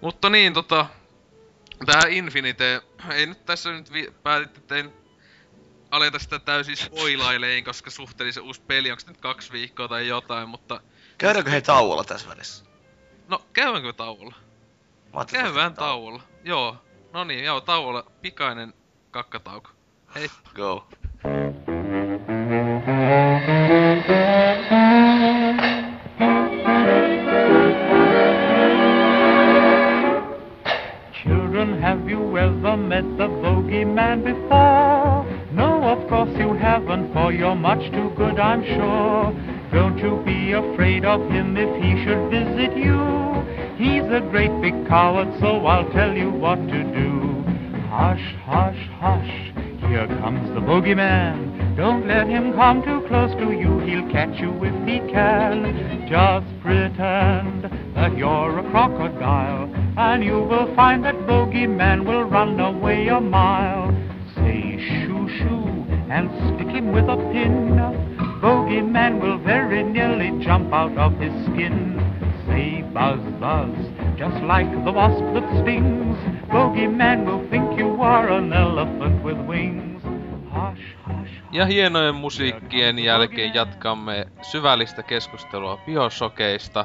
Mutta 0.00 0.30
niin 0.30 0.52
tota, 0.52 0.86
tää 1.86 2.02
Infinite, 2.08 2.82
ei 3.14 3.26
nyt 3.26 3.46
tässä 3.46 3.72
nyt 3.72 3.92
vi- 3.92 4.12
päätitte, 4.22 4.58
että 4.58 4.76
en 4.76 4.92
aleta 5.90 6.18
sitä 6.18 6.38
täysin 6.38 6.76
spoilaileen, 6.76 7.64
koska 7.64 7.90
suhteellisen 7.90 8.42
uusi 8.42 8.60
peli, 8.60 8.90
onko 8.90 9.02
nyt 9.06 9.20
kaksi 9.20 9.52
viikkoa 9.52 9.88
tai 9.88 10.08
jotain, 10.08 10.48
mutta 10.48 10.80
Käydäänkö 11.18 11.50
hei 11.50 11.62
tauolla 11.62 12.04
tässä 12.04 12.28
välissä? 12.28 12.64
no 13.28 13.42
käydäänkö 13.52 13.92
tauolla? 13.92 14.34
Käydään 15.32 15.74
tauo. 15.74 15.88
tauolla. 15.88 16.22
Joo. 16.44 16.76
No 17.12 17.24
niin, 17.24 17.44
joo, 17.44 17.60
tauolla. 17.60 18.04
Pikainen 18.22 18.74
kakkatauko. 19.10 19.70
Hei. 20.14 20.30
Go. 20.54 20.88
Children, 31.12 31.80
have 31.82 32.10
you 32.10 32.36
ever 32.36 32.76
met 32.76 33.04
the 33.16 33.28
bogeyman 33.28 34.22
before? 34.22 35.24
No, 35.52 35.82
of 35.92 36.08
course 36.08 36.38
you 36.38 36.54
haven't, 36.54 37.12
for 37.12 37.32
you're 37.32 37.54
much 37.54 37.90
too 37.92 38.10
good, 38.16 38.38
I'm 38.38 38.62
sure. 38.64 39.32
Don't 39.72 39.98
you 39.98 40.22
be 40.24 40.52
afraid 40.52 41.04
of 41.04 41.20
him 41.30 41.56
if 41.56 41.70
he 41.82 42.04
should 42.04 42.30
visit 42.30 42.76
you. 42.76 42.96
He's 43.76 44.04
a 44.10 44.26
great 44.30 44.52
big 44.62 44.86
coward, 44.88 45.28
so 45.40 45.66
I'll 45.66 45.90
tell 45.92 46.16
you 46.16 46.30
what 46.30 46.56
to 46.56 46.82
do. 46.94 47.42
Hush, 47.88 48.34
hush, 48.44 48.88
hush, 48.98 49.52
here 49.88 50.06
comes 50.20 50.48
the 50.54 50.60
bogeyman. 50.60 51.76
Don't 51.76 52.06
let 52.06 52.26
him 52.26 52.52
come 52.54 52.82
too 52.82 53.04
close 53.06 53.32
to 53.36 53.52
you, 53.52 53.80
he'll 53.80 54.10
catch 54.10 54.40
you 54.40 54.52
if 54.64 54.88
he 54.88 54.98
can. 55.12 56.06
Just 56.08 56.46
pretend 56.62 57.64
that 57.94 58.16
you're 58.16 58.58
a 58.58 58.70
crocodile, 58.70 59.70
and 59.98 60.24
you 60.24 60.42
will 60.42 60.74
find 60.74 61.04
that 61.04 61.14
bogeyman 61.26 62.06
will 62.06 62.24
run 62.24 62.58
away 62.58 63.08
a 63.08 63.20
mile. 63.20 63.90
Say 64.34 64.78
shoo 64.78 65.28
shoo 65.38 65.76
and 66.08 66.30
stick 66.54 66.68
him 66.68 66.92
with 66.92 67.04
a 67.04 67.16
pin. 67.32 68.15
Bogeyman 68.46 69.20
will 69.20 69.38
very 69.38 69.82
nearly 69.82 70.30
jump 70.44 70.72
out 70.72 70.96
of 70.98 71.18
his 71.18 71.32
skin. 71.46 72.00
say 72.46 72.82
buzz, 72.94 73.20
buzz, 73.40 73.74
just 74.16 74.36
like 74.44 74.70
the 74.84 74.92
wasp 74.92 75.24
that 75.34 75.62
stings. 75.62 76.16
Bogeyman 76.48 77.26
will 77.26 77.42
think 77.50 77.78
you 77.78 78.02
are 78.02 78.28
an 78.28 78.52
elephant 78.52 79.24
with 79.24 79.38
wings. 79.48 80.02
Hush, 80.52 80.94
hush, 81.06 81.30
Ja 81.52 81.66
hienojen 81.66 82.14
musiikkien 82.14 82.98
jälkeen 82.98 83.54
jatkamme 83.54 84.26
syvällistä 84.42 85.02
keskustelua 85.02 85.78
biosokeista. 85.86 86.84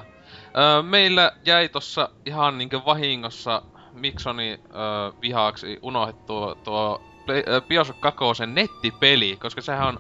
Öö, 0.58 0.82
meillä 0.82 1.32
jäi 1.46 1.70
tossa 1.70 2.10
ihan 2.26 2.58
niinkö 2.58 2.82
vahingossa 2.86 3.62
Miksoni 3.94 4.50
öö, 4.52 5.22
vihaaksi 5.22 5.80
unohdettu 5.82 6.56
tuo 6.64 7.02
öö, 7.30 7.62
Bioshock 7.62 8.02
2 8.02 8.20
nettipeli, 8.46 9.38
koska 9.42 9.62
sehän 9.62 9.88
on 9.88 10.00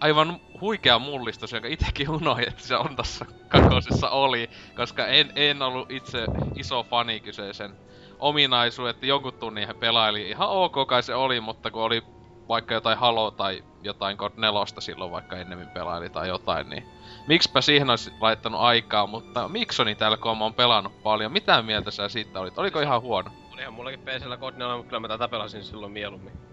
aivan 0.00 0.40
huikea 0.62 0.98
mullistus, 0.98 1.52
jonka 1.52 1.68
itekin 1.68 2.10
unohdin, 2.10 2.48
että 2.48 2.62
se 2.62 2.76
on 2.76 2.96
tossa 2.96 3.26
kakosessa 3.48 4.10
oli, 4.10 4.50
koska 4.76 5.06
en, 5.06 5.32
en 5.36 5.62
ollut 5.62 5.90
itse 5.90 6.26
iso 6.56 6.82
fani 6.82 7.20
kyseisen 7.20 7.74
ominaisuus, 8.18 8.90
että 8.90 9.06
jonkun 9.06 9.32
tunnin 9.32 9.66
he 9.66 9.74
pelaili. 9.74 10.28
Ihan 10.28 10.48
ok 10.48 10.88
kai 10.88 11.02
se 11.02 11.14
oli, 11.14 11.40
mutta 11.40 11.70
kun 11.70 11.82
oli 11.82 12.02
vaikka 12.48 12.74
jotain 12.74 12.98
Halo 12.98 13.30
tai 13.30 13.64
jotain 13.82 14.16
God 14.16 14.32
4 14.36 14.60
silloin 14.78 15.10
vaikka 15.10 15.36
ennemmin 15.36 15.68
pelaili 15.68 16.10
tai 16.10 16.28
jotain, 16.28 16.70
niin 16.70 16.86
miksipä 17.26 17.60
siihen 17.60 17.90
olisi 17.90 18.12
laittanut 18.20 18.60
aikaa, 18.60 19.06
mutta 19.06 19.48
Miksoni 19.48 19.94
täällä 19.94 20.16
kun 20.16 20.30
on 20.30 20.54
pelannut 20.54 21.02
paljon, 21.02 21.32
mitä 21.32 21.62
mieltä 21.62 21.90
sä 21.90 22.08
siitä 22.08 22.40
olit? 22.40 22.58
Oliko 22.58 22.80
ihan 22.80 23.02
huono? 23.02 23.30
Olihan 23.52 23.74
mullakin 23.74 24.00
PCllä 24.00 24.36
God 24.36 24.54
4, 24.54 24.76
mutta 24.76 24.88
kyllä 24.88 25.00
mä 25.00 25.08
tätä 25.08 25.28
pelasin 25.28 25.64
silloin 25.64 25.92
mieluummin. 25.92 26.51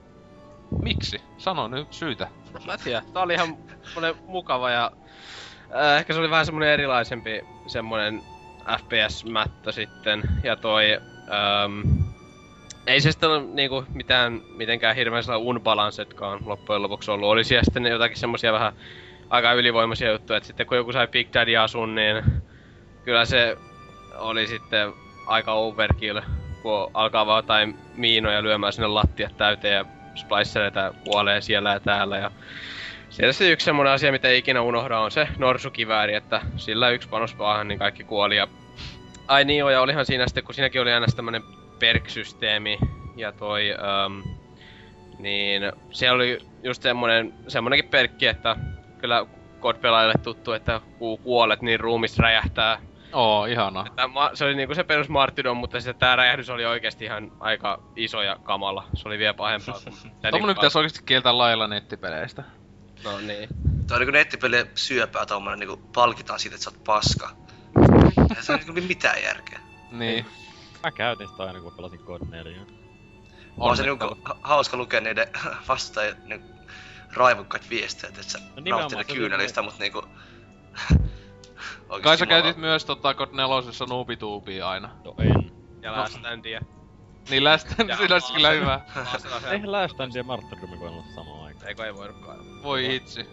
Miksi? 0.81 1.21
Sano 1.37 1.67
nyt 1.67 1.93
syytä. 1.93 2.27
Mä 2.65 2.73
en 2.73 2.79
tiedä, 2.83 3.01
tää 3.13 3.23
oli 3.23 3.33
ihan 3.33 3.57
mukava 4.27 4.69
ja... 4.69 4.91
Äh, 5.75 5.99
ehkä 5.99 6.13
se 6.13 6.19
oli 6.19 6.29
vähän 6.29 6.45
semmonen 6.45 6.69
erilaisempi 6.69 7.41
semmonen 7.67 8.21
FPS-mättö 8.77 9.71
sitten. 9.71 10.21
Ja 10.43 10.55
toi... 10.55 10.99
Ähm, 11.31 12.03
ei 12.87 13.01
se 13.01 13.11
sitten 13.11 13.55
niinku 13.55 13.85
mitään 13.93 14.41
mitenkään 14.55 14.95
hirveän 14.95 15.23
sellainen 15.23 15.47
unbalancedkaan 15.47 16.39
loppujen 16.45 16.81
lopuksi 16.81 17.11
ollut. 17.11 17.29
Oli 17.29 17.43
siellä 17.43 17.63
sitten 17.63 17.85
jotakin 17.85 18.17
semmosia 18.17 18.53
vähän 18.53 18.73
aika 19.29 19.53
ylivoimaisia 19.53 20.11
juttuja, 20.11 20.37
että 20.37 20.47
sitten 20.47 20.67
kun 20.67 20.77
joku 20.77 20.91
sai 20.91 21.07
Big 21.07 21.33
Daddy 21.33 21.55
asun, 21.57 21.95
niin 21.95 22.23
kyllä 23.05 23.25
se 23.25 23.57
oli 24.17 24.47
sitten 24.47 24.93
aika 25.27 25.53
overkill, 25.53 26.19
kun 26.61 26.91
alkaa 26.93 27.25
vaan 27.25 27.37
jotain 27.37 27.77
miinoja 27.95 28.43
lyömään 28.43 28.73
sinne 28.73 28.87
lattiat 28.87 29.37
täyteen 29.37 29.75
ja 29.75 29.85
splicereita 30.19 30.93
kuolee 31.05 31.41
siellä 31.41 31.73
ja 31.73 31.79
täällä 31.79 32.17
ja 32.17 32.31
siellä 33.09 33.33
se 33.33 33.51
yksi 33.51 33.65
semmonen 33.65 33.93
asia, 33.93 34.11
mitä 34.11 34.27
ei 34.27 34.37
ikinä 34.37 34.61
unohda, 34.61 34.99
on 34.99 35.11
se 35.11 35.27
norsukivääri, 35.37 36.15
että 36.15 36.41
sillä 36.55 36.89
yksi 36.89 37.09
panos 37.09 37.35
päähän, 37.35 37.67
niin 37.67 37.79
kaikki 37.79 38.03
kuoli 38.03 38.37
ja... 38.37 38.47
Ai 39.27 39.45
niin 39.45 39.59
joo, 39.59 39.69
ja 39.69 39.81
olihan 39.81 40.05
siinä 40.05 40.27
sitten, 40.27 40.43
kun 40.43 40.55
siinäkin 40.55 40.81
oli 40.81 40.93
aina 40.93 41.05
tämmönen 41.15 41.43
perk-systeemi 41.79 42.79
ja 43.15 43.31
toi... 43.31 43.75
Um, 44.05 44.23
niin 45.19 45.71
siellä 45.91 46.15
oli 46.15 46.37
just 46.63 46.83
semmonen, 46.83 47.33
semmonenkin 47.47 47.89
perkki, 47.89 48.27
että 48.27 48.55
kyllä 48.97 49.25
kodpelaajille 49.59 50.13
tuttu, 50.23 50.53
että 50.53 50.81
kun 50.99 51.19
kuolet, 51.19 51.61
niin 51.61 51.79
ruumista 51.79 52.23
räjähtää. 52.23 52.79
Oo, 53.14 53.45
ihanaa. 53.45 53.86
Että 53.88 54.07
ma- 54.07 54.31
se 54.34 54.45
oli 54.45 54.56
niinku 54.56 54.76
se 54.76 54.84
perus 54.84 55.10
martyrdom, 55.10 55.57
mutta 55.57 55.80
sitten 55.80 55.99
tää 55.99 56.15
räjähdys 56.15 56.49
oli 56.49 56.65
oikeesti 56.65 57.06
ihan 57.06 57.31
aika 57.40 57.81
iso 57.95 58.22
ja 58.22 58.38
kamala. 58.44 58.88
Se 58.94 59.07
oli 59.07 59.18
vielä 59.18 59.34
pahempaa 59.34 59.80
kuin... 59.84 59.95
tää 60.22 60.31
Tommonen 60.31 60.31
niinku- 60.31 60.53
pitäisi 60.53 60.77
oikeesti 60.77 61.03
kieltää 61.06 61.38
lailla 61.38 61.68
nettipeleistä. 61.68 62.44
No 63.03 63.19
niin. 63.19 63.49
Tuo 63.88 63.95
on 63.95 63.99
niinku 63.99 64.11
nettipelien 64.11 64.69
syöpää 64.76 65.26
tommonen 65.26 65.60
niinku 65.60 65.90
palkitaan 65.94 66.40
siitä, 66.40 66.56
että 66.56 66.64
sä 66.64 66.69
oot 66.69 66.84
paska. 66.84 67.30
Ei 68.38 68.44
se 68.44 68.53
on 68.53 68.60
niinku 68.60 68.81
mitään 68.88 69.23
järkeä. 69.23 69.60
Niin. 69.91 70.26
Mä 70.84 70.91
käytin 70.91 71.27
sitä 71.27 71.44
aina 71.44 71.61
kun 71.61 71.73
pelasin 71.73 71.99
God 72.06 72.22
4. 72.30 72.61
On 73.57 73.77
se 73.77 73.84
niinku 73.84 74.18
ha- 74.23 74.38
hauska 74.41 74.77
lukea 74.77 75.02
niiden 75.02 75.27
vastustajien 75.68 76.15
niinku 76.26 76.48
raivokkaat 77.14 77.69
viestejä, 77.69 78.10
että 78.10 78.23
sä 78.23 78.40
No 78.40 78.77
nauttii 78.77 79.03
se 79.03 79.14
kyynelistä, 79.14 79.61
mut 79.61 79.80
niinku... 79.80 80.03
oikeesti 81.90 82.03
Kai 82.03 82.18
sä 82.18 82.26
käytit 82.26 82.57
myös 82.57 82.86
tota 82.86 83.14
God 83.14 83.30
4 83.31 83.45
Noobituubia 83.90 84.69
aina. 84.69 84.90
No 85.06 85.14
en. 85.19 85.52
Ja 85.81 85.91
No. 85.91 85.98
Last 85.98 86.14
Standia. 86.19 86.61
Niin 87.30 87.44
lästä, 87.44 87.76
Ja 87.88 87.98
sillä 87.98 88.15
olisi 88.15 88.34
kyllä 88.34 88.49
hyvä. 88.49 88.81
Eihän 89.52 89.72
Last 89.72 89.94
Stand 89.94 90.15
ja 90.15 90.23
Martyrdom 90.23 90.69
voinut 90.69 90.86
olla 90.99 91.15
samaan 91.15 91.44
aikaan. 91.45 91.68
Eikö 91.68 91.86
ei 91.86 91.95
voinutkaan. 91.95 92.64
Voi 92.64 92.88
hitsi. 92.88 93.26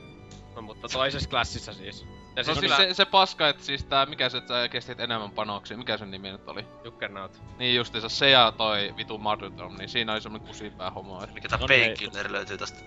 No 0.57 0.63
mutta 0.63 0.89
toisessa 0.89 1.29
klassissa 1.31 1.73
siis. 1.75 2.03
Ja 2.03 2.43
No 2.43 2.45
siis 2.45 2.59
siis 2.59 2.77
se, 2.77 2.95
se 2.95 3.05
paska, 3.05 3.49
että 3.49 3.65
siis 3.65 3.85
tää, 3.85 4.07
mikä 4.07 4.29
se, 4.29 4.39
että 4.39 4.63
sä 4.63 4.69
kestit 4.69 5.01
enemmän 5.01 5.31
panoksia, 5.31 5.77
mikä 5.77 5.97
sen 5.97 6.11
nimi 6.11 6.31
nyt 6.33 6.49
oli? 6.49 6.67
Juggernaut. 6.85 7.43
Niin 7.59 7.77
justiinsa 7.77 8.09
se 8.09 8.31
ja 8.31 8.53
toi 8.57 8.95
vitu 8.97 9.19
Martyrdom, 9.19 9.77
niin 9.77 9.89
siinä 9.89 10.13
oli 10.13 10.21
semmonen 10.21 10.47
kusipää 10.49 10.91
homo. 10.91 11.25
et- 11.25 11.35
Mikä 11.35 11.49
tää 11.49 11.59
No 11.59 11.67
niin. 11.67 11.81
Painkiller 11.85 12.33
löytyy 12.33 12.59
tosta. 12.59 12.79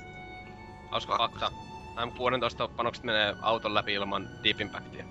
Hauska 0.92 1.18
Fakta. 1.18 1.40
fakta. 1.40 1.52
M16 2.06 2.68
panokset 2.76 3.04
menee 3.04 3.36
auton 3.42 3.74
läpi 3.74 3.94
ilman 3.94 4.30
Deep 4.44 4.62
Impactia. 4.62 5.06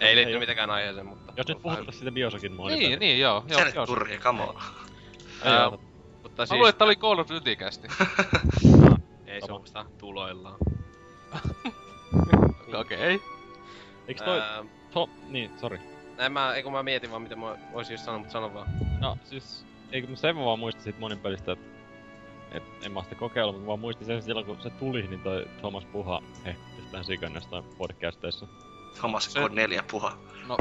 Ei 0.00 0.16
liitty 0.16 0.38
mitenkään 0.38 0.70
aiheeseen, 0.70 1.06
mutta... 1.06 1.32
Jos 1.36 1.48
nyt 1.48 1.62
puhutaan 1.62 1.92
siitä 1.92 2.12
Biosokin 2.12 2.52
monin 2.52 2.78
Niin, 2.78 2.98
niin 2.98 3.20
joo. 3.20 3.44
joo, 3.48 3.58
Se 3.58 3.64
nyt 3.64 3.74
joo. 3.74 3.86
turhia, 3.86 4.18
come 4.18 4.42
on. 4.42 4.54
Mutta 6.22 6.42
Mä 6.42 6.46
siis... 6.46 6.50
luulen, 6.50 6.70
että 6.70 6.84
oli 6.84 6.96
Call 6.96 7.18
of 7.18 7.28
Duty 7.28 7.56
kästi. 7.56 7.88
Ei 9.26 9.40
se 9.40 9.52
onko 9.52 9.66
tuloillaan. 9.98 10.58
Okei. 12.80 13.14
Okay. 13.14 13.28
Eiks 14.08 14.22
toi... 14.22 14.42
To... 14.90 15.10
Niin, 15.28 15.50
sorry. 15.58 15.78
en 16.18 16.32
mä, 16.32 16.54
ei 16.54 16.62
kun 16.62 16.72
mä 16.72 16.82
mietin 16.82 17.10
vaan 17.10 17.22
mitä 17.22 17.36
mä 17.36 17.56
voisin 17.72 17.94
just 17.94 18.04
sanoa, 18.04 18.18
mutta 18.18 18.32
sano 18.32 18.54
vaan. 18.54 18.66
No 19.00 19.18
siis, 19.24 19.66
eikö 19.92 20.08
mä 20.08 20.16
sen 20.16 20.36
vaan 20.36 20.58
muista 20.58 20.82
siitä 20.82 21.00
monin 21.00 21.18
pelistä, 21.18 21.52
että 21.52 21.76
et, 22.52 22.62
en 22.82 22.92
mä 22.92 23.02
sitä 23.02 23.14
kokeillut, 23.14 23.54
mutta 23.54 23.64
mä 23.64 23.68
vaan 23.68 23.80
muistin 23.80 24.06
sen 24.06 24.22
silloin 24.22 24.46
kun 24.46 24.62
se 24.62 24.70
tuli, 24.70 25.02
niin 25.02 25.20
toi 25.20 25.46
Thomas 25.60 25.84
Puha 25.84 26.22
hehkutti 26.44 26.82
sitä 26.82 27.02
sikan 27.02 27.34
jostain 27.34 27.64
podcasteissa. 27.78 28.46
Thomas 28.98 29.32
Se- 29.32 29.48
4 29.48 29.82
puha. 29.90 30.12
No, 30.48 30.56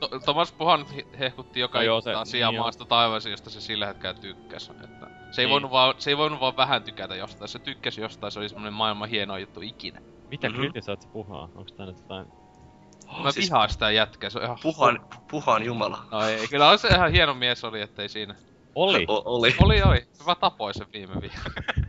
to, 0.00 0.08
Thomas 0.18 0.52
Puhan 0.52 0.80
nyt 0.80 0.96
he- 0.96 1.06
hehkutti 1.18 1.60
joka 1.60 1.78
No 1.78 1.84
joo, 1.84 2.00
se- 2.00 2.14
asiaa 2.14 2.50
niin 2.50 2.60
maasta 2.60 2.84
taivasi, 2.84 3.30
josta 3.30 3.50
se 3.50 3.60
sillä 3.60 3.86
hetkellä 3.86 4.14
tykkäs. 4.20 4.68
Että 4.84 5.06
se, 5.30 5.42
ei 5.42 5.46
Niin. 5.46 5.52
voinut 5.52 5.70
vaan, 5.70 5.94
se 5.98 6.10
ei 6.10 6.16
voinut 6.16 6.40
vaan 6.40 6.56
vähän 6.56 6.82
tykätä 6.82 7.14
jostain, 7.16 7.48
se 7.48 7.58
tykkäsi 7.58 8.00
jostain, 8.00 8.32
se 8.32 8.38
oli 8.38 8.48
semmonen 8.48 8.72
maailman 8.72 9.08
hieno 9.08 9.36
juttu 9.36 9.60
ikinä. 9.60 10.00
Mitä 10.30 10.48
Mhm. 10.48 10.56
mm-hmm. 10.56 10.70
kritisoit 10.72 11.02
se 11.02 11.08
Puhaa? 11.08 11.48
Onks 11.54 11.72
tää 11.72 11.86
nyt 11.86 11.96
jotain... 11.96 12.26
Mä 13.22 13.30
siis- 13.32 13.46
vihaan 13.50 13.70
sitä 13.70 13.90
jätkää, 13.90 14.30
se 14.30 14.38
on 14.38 14.44
ihan... 14.44 14.58
Puhan, 14.62 15.00
puhan 15.30 15.62
jumala. 15.64 15.98
No 16.10 16.22
ei, 16.26 16.48
kyllä 16.48 16.70
on 16.70 16.78
se 16.78 16.88
ihan 16.88 17.12
hieno 17.12 17.34
mies 17.34 17.64
oli, 17.64 17.80
ettei 17.80 18.08
siinä. 18.08 18.34
Oli! 18.74 19.04
O- 19.08 19.22
oli. 19.24 19.54
Oli, 19.62 19.82
oli. 19.82 20.06
Mä 20.26 20.34
tapoin 20.34 20.74
sen 20.74 20.86
viime 20.92 21.14
viikolla. 21.20 21.44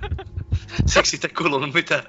Siksi 0.85 1.19
ei 1.23 1.29
kuulunut 1.29 1.73
mitään. 1.73 2.03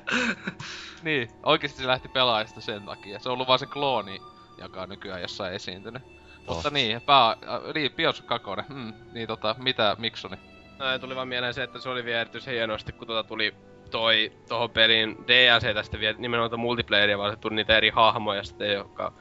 niin, 1.02 1.28
oikeesti 1.43 1.78
se 1.78 1.86
lähti 1.86 2.09
pelaajasta 2.09 2.60
sen 2.60 2.82
takia. 2.82 3.18
Se 3.18 3.28
on 3.28 3.32
ollut 3.32 3.48
vaan 3.48 3.59
se 3.59 3.66
klooni, 3.66 4.20
joka 4.59 4.82
on 4.82 4.89
nykyään 4.89 5.23
jossain 5.23 5.55
esiintynyt. 5.55 6.02
Oh. 6.47 6.55
Mutta 6.55 6.70
niin, 6.70 7.01
pää... 7.01 7.31
Äh, 7.31 7.74
niin, 7.74 7.93
Bioshock 7.93 8.28
2. 8.28 8.47
Hmm, 8.68 8.93
niin 9.12 9.27
tota, 9.27 9.56
mitä 9.59 9.97
Miksoni? 9.98 10.36
No, 10.78 10.98
tuli 10.98 11.16
vaan 11.16 11.28
mieleen 11.28 11.55
se, 11.55 11.62
että 11.62 11.78
se 11.78 11.89
oli 11.89 12.05
vielä 12.05 12.20
erityisen 12.20 12.55
hienosti, 12.55 12.93
kun 12.93 13.06
tuota 13.06 13.28
tuli 13.28 13.55
toi 13.90 14.32
tohon 14.48 14.70
pelin 14.70 15.16
DLC 15.27 15.74
tästä 15.74 16.01
vielä 16.01 16.18
nimenomaan 16.18 16.51
tuota 16.51 16.60
multiplayeria, 16.60 17.18
vaan 17.18 17.32
se 17.32 17.36
tuli 17.36 17.55
niitä 17.55 17.77
eri 17.77 17.90
hahmoja 17.90 18.43
sitten, 18.43 18.73
joka... 18.73 19.12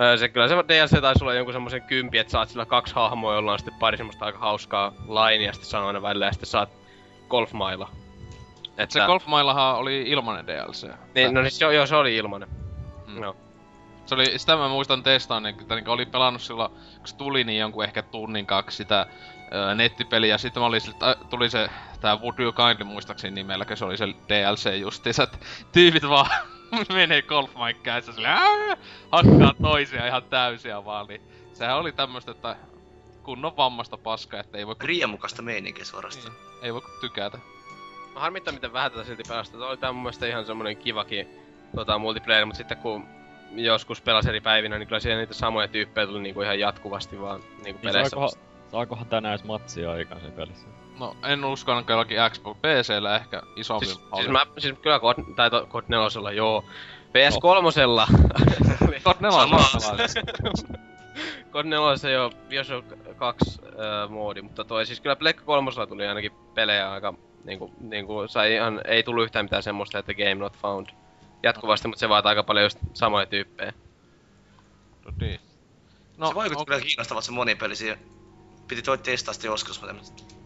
Öö, 0.00 0.16
se 0.16 0.28
kyllä 0.28 0.48
se 0.48 0.54
DLC 0.54 1.00
taisi 1.00 1.24
olla 1.24 1.34
jonkun 1.34 1.54
semmosen 1.54 1.82
kympi, 1.82 2.18
että 2.18 2.30
saat 2.30 2.48
sillä 2.48 2.66
kaksi 2.66 2.94
hahmoa, 2.94 3.34
jolla 3.34 3.52
on 3.52 3.58
sitten 3.58 3.78
pari 3.80 3.96
semmoista 3.96 4.24
aika 4.24 4.38
hauskaa 4.38 4.92
lainia 5.06 5.52
sitten 5.52 5.70
sanoo 5.70 5.86
aina 5.86 6.02
välillä, 6.02 6.26
ja 6.26 6.32
sitten 6.32 6.48
saat 6.48 6.68
golfmailla. 7.28 8.03
Että, 8.78 8.92
Se 8.92 9.06
Golfmaillahan 9.06 9.76
oli 9.76 10.02
ilmanen 10.02 10.46
DLC. 10.46 10.88
Niin, 11.14 11.34
no 11.34 11.42
siis 11.42 11.60
joo, 11.60 11.70
joo, 11.70 11.86
se 11.86 11.96
oli 11.96 12.16
ilmanen. 12.16 12.48
Mm. 13.06 13.20
No. 13.20 13.36
Se 14.06 14.14
oli, 14.14 14.38
sitä 14.38 14.56
mä 14.56 14.68
muistan 14.68 15.02
testaan, 15.02 15.46
että 15.46 15.74
niin 15.74 15.88
oli 15.88 16.06
pelannut 16.06 16.42
silloin, 16.42 16.70
kun 16.70 17.06
se 17.08 17.16
tuli 17.16 17.44
niin 17.44 17.58
jonkun 17.60 17.84
ehkä 17.84 18.02
tunnin 18.02 18.46
kaksi 18.46 18.76
sitä 18.76 19.06
ö, 19.70 19.74
nettipeliä, 19.74 20.34
ja 20.34 20.38
sitten 20.38 20.60
mä 20.62 20.66
olin 20.66 20.80
tuli 21.30 21.50
se, 21.50 21.68
tää 22.00 22.16
Would 22.16 22.38
You 22.38 22.52
Kindly 22.52 22.84
muistaakseni 22.84 23.34
nimellä, 23.34 23.64
kun 23.64 23.76
se 23.76 23.84
oli 23.84 23.96
se 23.96 24.06
DLC 24.28 24.76
justiinsa, 24.80 25.22
että 25.22 25.38
tyypit 25.72 26.08
vaan 26.08 26.30
menee 26.92 27.22
golfmaikkäissä 27.22 28.12
sille, 28.12 28.28
"Ää!" 28.28 28.76
hakkaa 29.12 29.52
toisia 29.62 30.06
ihan 30.06 30.22
täysiä 30.22 30.84
vaan, 30.84 31.06
niin 31.06 31.22
sehän 31.52 31.76
oli 31.76 31.92
tämmöstä, 31.92 32.30
että 32.30 32.56
kunnon 33.22 33.56
vammasta 33.56 33.98
paskaa, 33.98 34.40
että 34.40 34.58
ei 34.58 34.66
voi, 34.66 34.76
Riemukasta 34.80 35.42
meininkiä 35.42 35.84
suorastaan. 35.84 36.34
niin, 36.34 36.62
ei 36.62 36.74
voi 36.74 36.82
tykätä. 37.00 37.38
No 38.14 38.20
harmittaa 38.20 38.54
miten 38.54 38.72
vähän 38.72 38.90
tätä 38.90 39.04
silti 39.04 39.22
pelasta. 39.28 39.58
Tämä 39.58 39.70
oli 39.70 39.76
tää 39.76 39.92
mun 39.92 40.02
mielestä 40.02 40.26
ihan 40.26 40.46
semmonen 40.46 40.76
kivakin 40.76 41.28
tota, 41.76 41.98
multiplayer, 41.98 42.46
mutta 42.46 42.56
sitten 42.58 42.76
kun 42.78 43.06
joskus 43.50 44.00
pelasi 44.00 44.28
eri 44.28 44.40
päivinä, 44.40 44.78
niin 44.78 44.86
kyllä 44.86 45.00
siellä 45.00 45.20
niitä 45.20 45.34
samoja 45.34 45.68
tyyppejä 45.68 46.06
tuli 46.06 46.22
niinku 46.22 46.42
ihan 46.42 46.58
jatkuvasti 46.58 47.20
vaan 47.20 47.40
niinku 47.40 47.62
Niin 47.64 47.78
peleissä. 47.80 48.10
saakohan, 48.10 48.30
saakohan 48.70 49.06
tänään 49.06 49.34
edes 49.34 49.44
matsia 49.44 49.90
aikaan 49.90 50.20
sen 50.20 50.32
pelissä? 50.32 50.66
No, 51.00 51.16
en 51.24 51.44
usko 51.44 51.72
ainakaan 51.72 51.94
jollakin 51.94 52.18
Xbox 52.30 52.56
PCllä 52.58 53.16
ehkä 53.16 53.42
isompi 53.56 53.86
Siis, 53.86 54.00
siis, 54.16 54.28
mä, 54.28 54.46
siis 54.58 54.74
kyllä 54.82 54.98
God, 54.98 55.16
tai 55.36 55.50
to, 55.50 55.66
God 55.66 55.84
4 55.88 56.32
joo. 56.32 56.64
PS3 57.08 57.40
God 59.04 59.16
4 59.20 59.40
Sama. 59.40 59.58
Kod 61.50 61.66
4 61.66 62.10
jo 62.10 62.30
Bioshock 62.48 62.88
2 63.16 63.60
äh, 63.64 64.10
moodi, 64.10 64.42
mutta 64.42 64.64
toi 64.64 64.86
siis 64.86 65.00
kyllä 65.00 65.16
Pleikka 65.16 65.44
3 65.44 65.70
tuli 65.88 66.06
ainakin 66.06 66.32
pelejä 66.54 66.92
aika 66.92 67.14
niinku, 67.44 67.72
niinku 67.80 68.28
sai 68.28 68.54
ihan, 68.54 68.80
ei 68.84 69.02
tullut 69.02 69.24
yhtään 69.24 69.44
mitään 69.44 69.62
semmoista, 69.62 69.98
että 69.98 70.14
game 70.14 70.34
not 70.34 70.56
found 70.56 70.86
jatkuvasti, 71.42 71.88
mutta 71.88 72.00
se 72.00 72.08
vaatii 72.08 72.28
aika 72.28 72.42
paljon 72.42 72.64
just 72.64 72.78
samoja 72.94 73.26
tyyppejä. 73.26 73.72
No 75.04 75.12
niin. 75.20 75.40
No, 76.16 76.28
se 76.28 76.34
vaikutti 76.34 76.62
ok- 76.62 76.66
kyllä 76.66 76.80
kiinnostavalta 76.80 77.26
se 77.26 77.32
monipeli 77.32 77.76
siihen. 77.76 77.98
Piti 78.68 78.82
toi 78.82 78.98
testaa 78.98 79.34
sitä 79.34 79.46
joskus, 79.46 79.80
mutta 79.80 79.96
en 79.96 80.00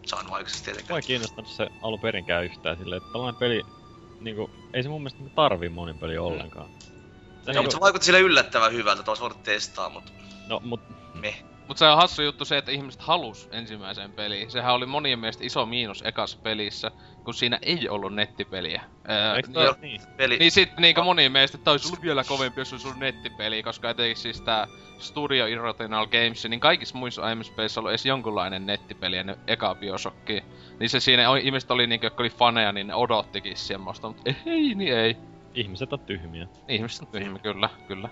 saanut 0.06 0.32
aikaisemmin 0.32 0.64
Mua 0.66 0.74
tietenkään. 0.74 0.96
ei 0.96 1.02
kiinnostanut 1.02 1.50
se 1.50 1.68
alun 1.82 2.00
perinkään 2.00 2.44
yhtään 2.44 2.78
silleen, 2.78 2.96
että 3.02 3.12
tällainen 3.12 3.38
peli, 3.38 3.62
niinku, 4.20 4.50
ei 4.74 4.82
se 4.82 4.88
mun 4.88 5.00
mielestä 5.00 5.18
niinku 5.18 5.34
tarvii 5.34 5.68
monin 5.68 5.98
peli 5.98 6.18
ollenkaan. 6.18 6.66
Se 6.66 6.90
Joo, 6.90 6.92
niinku, 7.46 7.62
mutta 7.62 7.76
se 7.76 7.80
vaikutti 7.80 8.06
sille 8.06 8.20
yllättävän 8.20 8.72
hyvältä, 8.72 9.00
että 9.00 9.10
olisi 9.10 9.22
voinut 9.22 9.42
testaa, 9.42 9.88
mutta 9.90 10.12
no, 10.48 10.60
mut 10.64 10.80
me. 11.14 11.34
Mut 11.69 11.78
se 11.78 11.86
on 11.86 11.97
hassu 11.97 12.23
juttu 12.23 12.45
se, 12.45 12.59
että 12.59 12.73
ihmiset 12.73 13.01
halus 13.01 13.49
ensimmäiseen 13.53 14.12
peliin. 14.12 14.51
Sehän 14.51 14.74
oli 14.74 14.86
monien 14.86 15.19
mielestä 15.19 15.45
iso 15.45 15.66
miinus 15.66 16.03
ekassa 16.07 16.39
pelissä, 16.43 16.90
kun 17.24 17.35
siinä 17.35 17.59
ei 17.62 17.89
ollut 17.89 18.15
nettipeliä. 18.15 18.82
Öö, 19.11 19.35
eikö 19.36 19.49
niin, 19.49 19.55
toi, 19.55 19.74
niin. 19.81 20.01
Peli, 20.16 20.36
niin 20.39 20.51
sit 20.51 20.77
niinku 20.77 21.03
monien 21.03 21.32
mielestä, 21.32 21.59
että 21.59 21.70
olisi 21.70 21.89
ollut 21.89 22.03
vielä 22.03 22.24
kovempi, 22.24 22.61
jos 22.61 22.73
olisi 22.73 22.86
ollut 22.86 23.01
nettipeli, 23.01 23.62
koska 23.62 23.90
etenkin 23.90 24.16
siis 24.16 24.40
tää 24.40 24.66
Studio 24.99 25.47
Irrational 25.47 26.07
Games, 26.07 26.45
niin 26.45 26.61
kaikissa 26.61 26.99
muissa 26.99 27.23
aiemmissa 27.23 27.53
peleissä 27.57 27.81
on 27.81 27.82
ollut 27.82 27.90
edes 27.90 28.07
jonkunlainen 28.07 28.66
nettipeli 28.66 29.16
ennen 29.16 29.36
eka 29.47 29.74
Bioshockia. 29.74 30.43
Niin 30.81 30.90
se 30.90 31.01
siinä, 31.01 31.31
oli- 31.31 31.43
ihmiset 31.45 31.70
oli 31.70 31.86
niinku, 31.86 32.07
jotka 32.07 32.23
oli 32.23 32.31
faneja, 32.31 32.73
niin 32.73 32.86
ne 32.86 32.95
odottikin 32.95 33.57
semmoista, 33.57 34.09
mutta 34.09 34.23
ei, 34.47 34.74
niin 34.74 34.99
ei. 34.99 35.16
ihmiset 35.55 35.93
on 35.93 36.01
tyhmiä. 36.01 36.47
Ihmiset 36.69 37.03
on 37.03 37.09
tyhmä, 37.09 37.39
kyllä, 37.39 37.69
kyllä. 37.89 38.09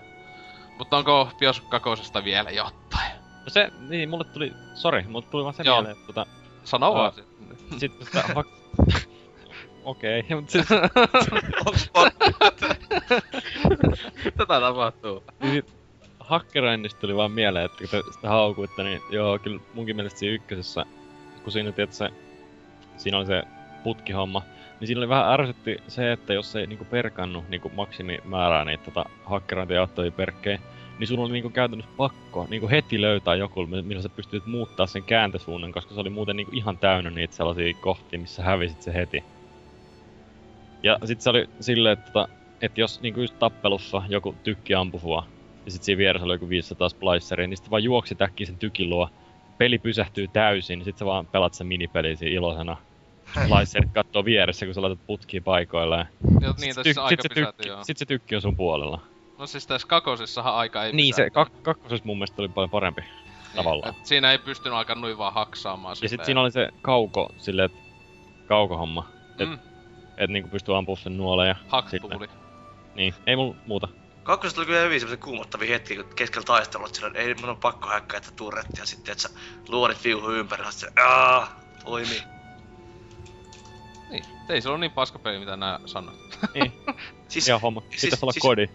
Mutta 0.77 0.97
onko 0.97 1.29
Bioshock 1.39 1.69
2 1.69 2.23
vielä 2.23 2.49
jotain? 2.49 3.26
No 3.47 3.51
se, 3.51 3.71
niin, 3.89 4.09
mulle 4.09 4.23
tuli, 4.23 4.53
sori, 4.73 5.03
mulle 5.03 5.25
tuli 5.31 5.43
vaan 5.43 5.53
se 5.53 5.63
Joo. 5.63 5.75
mieleen, 5.75 5.91
että 5.91 6.07
tota, 6.07 6.25
Sano 6.63 6.93
vaan 6.93 7.05
Aa. 7.05 7.11
sitten. 7.11 7.79
sit 7.79 7.91
sitä 8.05 8.23
hak... 8.35 8.47
Okei, 9.83 10.19
okay, 10.23 10.35
mutta 10.35 10.51
siis? 10.51 10.65
Tätä 14.37 14.59
tapahtuu. 14.59 15.23
niin 15.41 15.65
hakkeroinnista 16.19 16.99
tuli 16.99 17.15
vaan 17.15 17.31
mieleen, 17.31 17.65
että 17.65 17.77
kun 17.77 17.87
te 17.89 18.01
sitä 18.11 18.29
haukuitte, 18.29 18.83
niin 18.83 19.01
joo, 19.09 19.39
kyllä 19.39 19.59
munkin 19.73 19.95
mielestä 19.95 20.19
siinä 20.19 20.35
ykkösessä, 20.35 20.85
kun 21.43 21.51
siinä, 21.51 21.71
tiedätkö, 21.71 22.09
siinä 22.97 23.17
oli 23.17 23.25
se 23.25 23.43
putkihomma, 23.83 24.41
niin 24.79 24.87
siinä 24.87 24.99
oli 24.99 25.09
vähän 25.09 25.33
ärsytti 25.33 25.77
se, 25.87 26.11
että 26.11 26.33
jos 26.33 26.55
ei 26.55 26.67
niinku 26.67 26.85
perkannu 26.85 27.45
niinku 27.49 27.69
maksimimäärää 27.69 28.65
niitä 28.65 28.83
tota, 28.85 29.05
hakkerointia 29.25 29.75
ja 29.75 29.81
auttavia 29.81 30.11
perkkejä, 30.11 30.59
niin 30.99 31.07
sun 31.07 31.19
oli 31.19 31.31
niinku 31.31 31.49
käytännössä 31.49 31.91
pakko 31.97 32.47
niinku 32.49 32.69
heti 32.69 33.01
löytää 33.01 33.35
joku, 33.35 33.65
mi- 33.67 33.81
millä 33.81 34.01
sä 34.01 34.09
pystyt 34.09 34.45
muuttaa 34.45 34.87
sen 34.87 35.03
kääntösuunnan, 35.03 35.71
koska 35.71 35.93
se 35.93 35.99
oli 35.99 36.09
muuten 36.09 36.35
niinku 36.35 36.51
ihan 36.55 36.77
täynnä 36.77 37.09
niitä 37.09 37.35
sellaisia 37.35 37.73
kohtia, 37.81 38.19
missä 38.19 38.43
hävisit 38.43 38.81
se 38.81 38.93
heti. 38.93 39.23
Ja 40.83 40.97
sit 41.05 41.21
se 41.21 41.29
oli 41.29 41.45
silleen, 41.61 41.93
että, 41.93 42.05
tota, 42.11 42.27
että 42.61 42.81
jos 42.81 43.01
niinku 43.01 43.21
just 43.21 43.35
tappelussa 43.39 44.03
joku 44.09 44.35
tykki 44.43 44.73
ampui 44.73 44.99
sua, 45.01 45.25
ja 45.65 45.71
sit 45.71 45.83
siinä 45.83 45.97
vieressä 45.97 46.25
oli 46.25 46.33
joku 46.33 46.49
500 46.49 46.89
spliceria, 46.89 47.47
niin 47.47 47.57
sitten 47.57 47.71
vaan 47.71 47.83
juoksi 47.83 48.15
äkkiä 48.21 48.45
sen 48.45 48.59
tykin 48.59 48.89
luo, 48.89 49.09
peli 49.57 49.77
pysähtyy 49.79 50.27
täysin, 50.27 50.79
niin 50.79 50.85
sit 50.85 50.97
sä 50.97 51.05
vaan 51.05 51.27
pelat 51.27 51.53
sen 51.53 51.67
minipeli 51.67 52.15
siinä 52.15 52.35
iloisena. 52.35 52.77
Slicerit 53.47 53.91
kattoo 53.93 54.25
vieressä, 54.25 54.65
kun 54.65 54.75
sä 54.75 54.81
laitat 54.81 54.99
putkia 55.07 55.41
paikoilleen. 55.41 56.05
Ja 56.41 56.53
Sit 56.53 56.61
niin, 56.61 56.75
tyk- 56.75 57.01
aika 57.01 57.09
sit 57.09 57.35
se 57.35 57.41
tykki, 57.41 57.67
joo. 57.67 57.83
sit 57.83 57.97
se 57.97 58.05
tykki 58.05 58.35
on 58.35 58.41
sun 58.41 58.55
puolella. 58.57 59.16
No 59.37 59.47
siis 59.47 59.67
tässä 59.67 59.87
kakosessahan 59.87 60.55
aika 60.55 60.83
ei 60.85 60.91
Niin, 60.93 61.13
se 61.15 61.23
pysähtynyt. 61.23 61.47
kak- 61.47 61.61
kakkosessa 61.63 62.05
mun 62.05 62.17
mielestä 62.17 62.41
oli 62.41 62.49
paljon 62.49 62.69
parempi. 62.69 63.01
tavallaan. 63.55 63.95
Et 63.95 64.05
siinä 64.05 64.31
ei 64.31 64.37
pystynyt 64.37 64.77
aika 64.77 64.95
noin 64.95 65.17
vaan 65.17 65.33
haksaamaan 65.33 65.91
Ja 65.91 65.95
sitä. 65.95 66.07
sit 66.07 66.25
siinä 66.25 66.41
oli 66.41 66.51
se 66.51 66.69
kauko, 66.81 67.29
silleen, 67.37 67.65
että 67.65 67.77
kaukohomma. 68.47 69.09
Et, 69.39 69.49
Mm, 69.49 69.59
et 70.17 70.29
niinku 70.29 70.49
pystyy 70.49 70.77
ampumaan 70.77 71.03
sen 71.03 71.17
nuoleen 71.17 71.49
ja 71.49 71.55
haktuuli. 71.67 72.27
Niin, 72.95 73.13
ei 73.27 73.35
mulla 73.35 73.55
muuta. 73.65 73.87
Kakkosesta 74.23 74.61
oli 74.61 74.65
kyllä 74.65 74.79
hyvin 74.81 74.99
semmosen 74.99 75.19
kuumottavia 75.23 75.67
hetki, 75.73 75.95
kun 75.95 76.05
keskellä 76.15 76.45
taistelua, 76.45 76.87
että 76.87 77.19
ei 77.19 77.33
mun 77.33 77.49
on 77.49 77.57
pakko 77.57 77.87
häkkää 77.87 78.17
että 78.17 78.31
turrettia 78.35 78.85
sitten, 78.85 79.11
että 79.11 79.21
sä 79.21 79.29
luodit 79.69 80.03
viuhu 80.03 80.29
ympäri, 80.29 80.63
ja 80.63 80.71
sit 80.71 80.79
se 80.79 81.01
aah, 81.01 81.55
toimii. 81.85 82.21
Niin, 84.09 84.23
ei 84.49 84.61
se 84.61 84.69
ole 84.69 84.77
niin 84.77 84.91
paska 84.91 85.19
peli, 85.19 85.39
mitä 85.39 85.57
nää 85.57 85.79
sanoo. 85.85 86.15
Niin, 86.53 86.73
Siis, 87.27 87.47
ihan 87.49 87.61
homma. 87.61 87.81
siis- 87.89 88.01
Pitäis 88.01 88.23
olla 88.23 88.31
siis- 88.31 88.41
kodi. 88.41 88.67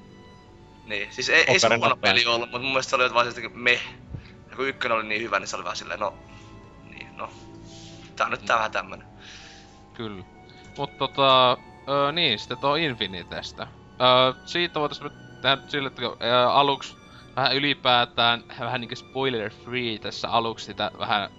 Niin, 0.86 1.12
siis 1.12 1.28
ei, 1.28 1.44
ei 1.46 1.60
se 1.60 1.76
huono 1.76 1.96
peli 1.96 2.26
ollut, 2.26 2.50
mutta 2.50 2.58
mun 2.58 2.72
mielestä 2.72 2.90
se 2.90 2.96
oli 2.96 3.14
vaan 3.14 3.26
jotenkin 3.26 3.58
meh. 3.58 3.82
Ja 4.50 4.56
kun 4.56 4.68
ykkönen 4.68 4.96
oli 4.96 5.04
niin 5.04 5.22
hyvä, 5.22 5.38
niin 5.38 5.48
se 5.48 5.56
oli 5.56 5.64
vähän 5.64 5.76
silleen, 5.76 6.00
no, 6.00 6.14
niin, 6.90 7.16
no. 7.16 7.30
Tää 8.16 8.26
on 8.26 8.30
nyt 8.30 8.44
tää 8.44 8.56
vähän 8.56 8.72
tämmönen. 8.72 9.06
Kyllä. 9.94 10.24
Mut 10.78 10.98
tota, 10.98 11.56
öö, 11.88 12.12
niin, 12.12 12.38
sitten 12.38 12.58
tuo 12.58 12.74
Infinitestä. 12.74 13.66
Öö, 14.00 14.42
siitä 14.44 14.80
voitais 14.80 15.00
nyt 15.00 15.12
tehdä 15.42 15.58
sille, 15.68 15.86
että 15.86 16.02
öö, 16.02 16.48
aluksi 16.48 16.96
vähän 17.36 17.56
ylipäätään, 17.56 18.44
vähän 18.60 18.80
niinku 18.80 18.96
spoiler 18.96 19.50
free 19.50 19.98
tässä 19.98 20.28
aluksi 20.28 20.64
sitä 20.64 20.90
vähän 20.98 21.30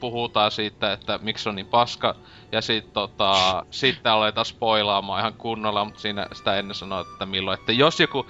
puhutaan 0.00 0.50
siitä, 0.50 0.92
että 0.92 1.18
miksi 1.22 1.42
se 1.42 1.48
on 1.48 1.54
niin 1.54 1.66
paska. 1.66 2.14
Ja 2.52 2.60
sit 2.60 2.92
tota, 2.92 3.64
sitten 3.70 4.12
aletaan 4.12 4.46
spoilaamaan 4.46 5.20
ihan 5.20 5.34
kunnolla, 5.34 5.84
mutta 5.84 6.00
siinä 6.00 6.26
sitä 6.32 6.58
ennen 6.58 6.74
sanoa, 6.74 7.00
että 7.00 7.26
milloin, 7.26 7.58
että 7.58 7.72
jos 7.72 8.00
joku 8.00 8.26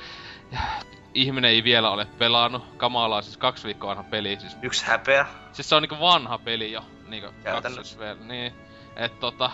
ihminen 1.15 1.51
ei 1.51 1.65
vielä 1.65 1.91
ole 1.91 2.07
pelannut, 2.19 2.65
kamalaa 2.77 3.23
siis 3.23 3.37
kaksi 3.37 3.65
viikkoa 3.67 3.89
vanha 3.89 4.03
peli, 4.03 4.37
siis 4.41 4.57
Yksi 4.63 4.87
häpeä. 4.87 5.27
Siis 5.53 5.69
se 5.69 5.75
on 5.75 5.83
niinku 5.83 6.01
vanha 6.01 6.39
peli 6.39 6.73
jo, 6.73 6.85
niinku 7.09 7.29
kaksos 7.45 7.99
vielä, 7.99 8.21
niin. 8.21 8.53
Et 8.97 9.21
tota, 9.21 9.51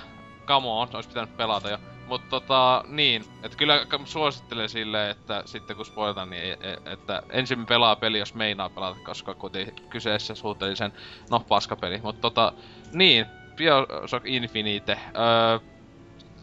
come 0.46 0.68
on, 0.68 0.88
olisi 0.94 1.08
pitänyt 1.08 1.36
pelata 1.36 1.70
jo. 1.70 1.78
Mut 2.06 2.28
tota, 2.28 2.84
niin, 2.88 3.24
et 3.42 3.56
kyllä 3.56 3.86
suosittelen 4.04 4.68
silleen, 4.68 5.10
että 5.10 5.42
sitten 5.44 5.76
kun 5.76 5.86
spoilataan, 5.86 6.30
niin 6.30 6.42
e- 6.42 6.58
e- 6.60 6.92
että 6.92 7.22
ensin 7.30 7.66
pelaa 7.66 7.96
peli, 7.96 8.18
jos 8.18 8.34
meinaa 8.34 8.70
pelata, 8.70 9.00
koska 9.04 9.34
kuitenkin 9.34 9.88
kyseessä 9.90 10.34
suhteellisen, 10.34 10.92
no 11.30 11.40
paskapeli. 11.40 12.00
Mut 12.02 12.20
tota, 12.20 12.52
niin, 12.92 13.26
Bioshock 13.56 14.26
Infinite, 14.26 14.98
öö, 15.16 15.58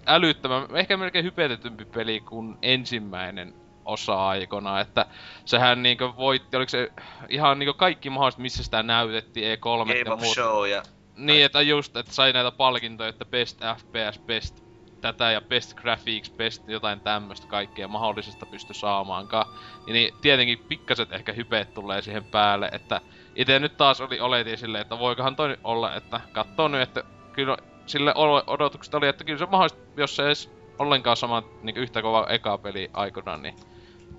älyttömän, 0.06 0.68
ehkä 0.74 0.98
melkein 0.98 1.26
hypetetympi 1.26 1.86
peli 1.86 2.20
kuin 2.20 2.58
ensimmäinen 2.62 3.54
osa 3.86 4.28
aikona, 4.28 4.80
että 4.80 5.06
sehän 5.46 5.84
niinkö 5.84 6.16
voitti, 6.18 6.58
oliko 6.58 6.70
se 6.70 6.92
ihan 7.30 7.60
niinkö 7.60 7.74
kaikki 7.74 8.10
mahdolliset, 8.10 8.40
missä 8.40 8.64
sitä 8.64 8.84
näytettiin, 8.84 9.58
E3 9.58 9.60
Game 9.60 9.94
ja 9.94 10.14
of 10.14 10.22
muut. 10.22 10.36
Show 10.36 10.70
ja 10.70 10.84
Niin, 11.16 11.46
että 11.46 11.62
just, 11.62 11.96
että 11.96 12.14
sai 12.14 12.34
näitä 12.34 12.52
palkintoja, 12.52 13.10
että 13.10 13.26
Best 13.26 13.60
FPS, 13.78 14.20
Best 14.20 14.64
tätä 15.02 15.32
ja 15.32 15.42
Best 15.42 15.74
Graphics, 15.74 16.32
Best 16.32 16.68
jotain 16.68 17.00
tämmöstä 17.00 17.48
kaikkea 17.48 17.88
mahdollisesta 17.88 18.46
pysty 18.46 18.74
saamaankaan. 18.74 19.46
Niin 19.88 20.14
tietenkin 20.22 20.60
pikkaset 20.60 21.14
ehkä 21.14 21.34
hypeet 21.34 21.74
tulee 21.74 22.02
siihen 22.02 22.24
päälle, 22.24 22.70
että 22.72 23.02
itse 23.36 23.60
nyt 23.60 23.78
taas 23.78 24.02
oli 24.02 24.20
oletin 24.20 24.58
silleen, 24.58 24.82
että 24.82 25.00
voikohan 25.00 25.36
toi 25.36 25.48
nyt 25.48 25.60
olla, 25.64 25.96
että 25.96 26.22
katsoo 26.32 26.68
nyt, 26.68 26.82
että 26.82 27.04
kyllä 27.34 27.58
sille 27.86 28.14
odotukset 28.48 28.94
oli, 28.94 29.08
että 29.08 29.24
kyllä 29.24 29.40
se 29.40 29.46
mahdollisesti, 29.46 30.02
jos 30.02 30.16
se 30.16 30.26
edes 30.26 30.52
ollenkaan 30.80 31.18
sama 31.18 31.44
niin 31.62 31.78
yhtä 31.78 32.02
kova 32.02 32.28
eka 32.30 32.58
peli 32.58 32.90
aikana, 32.94 33.38
niin 33.38 33.56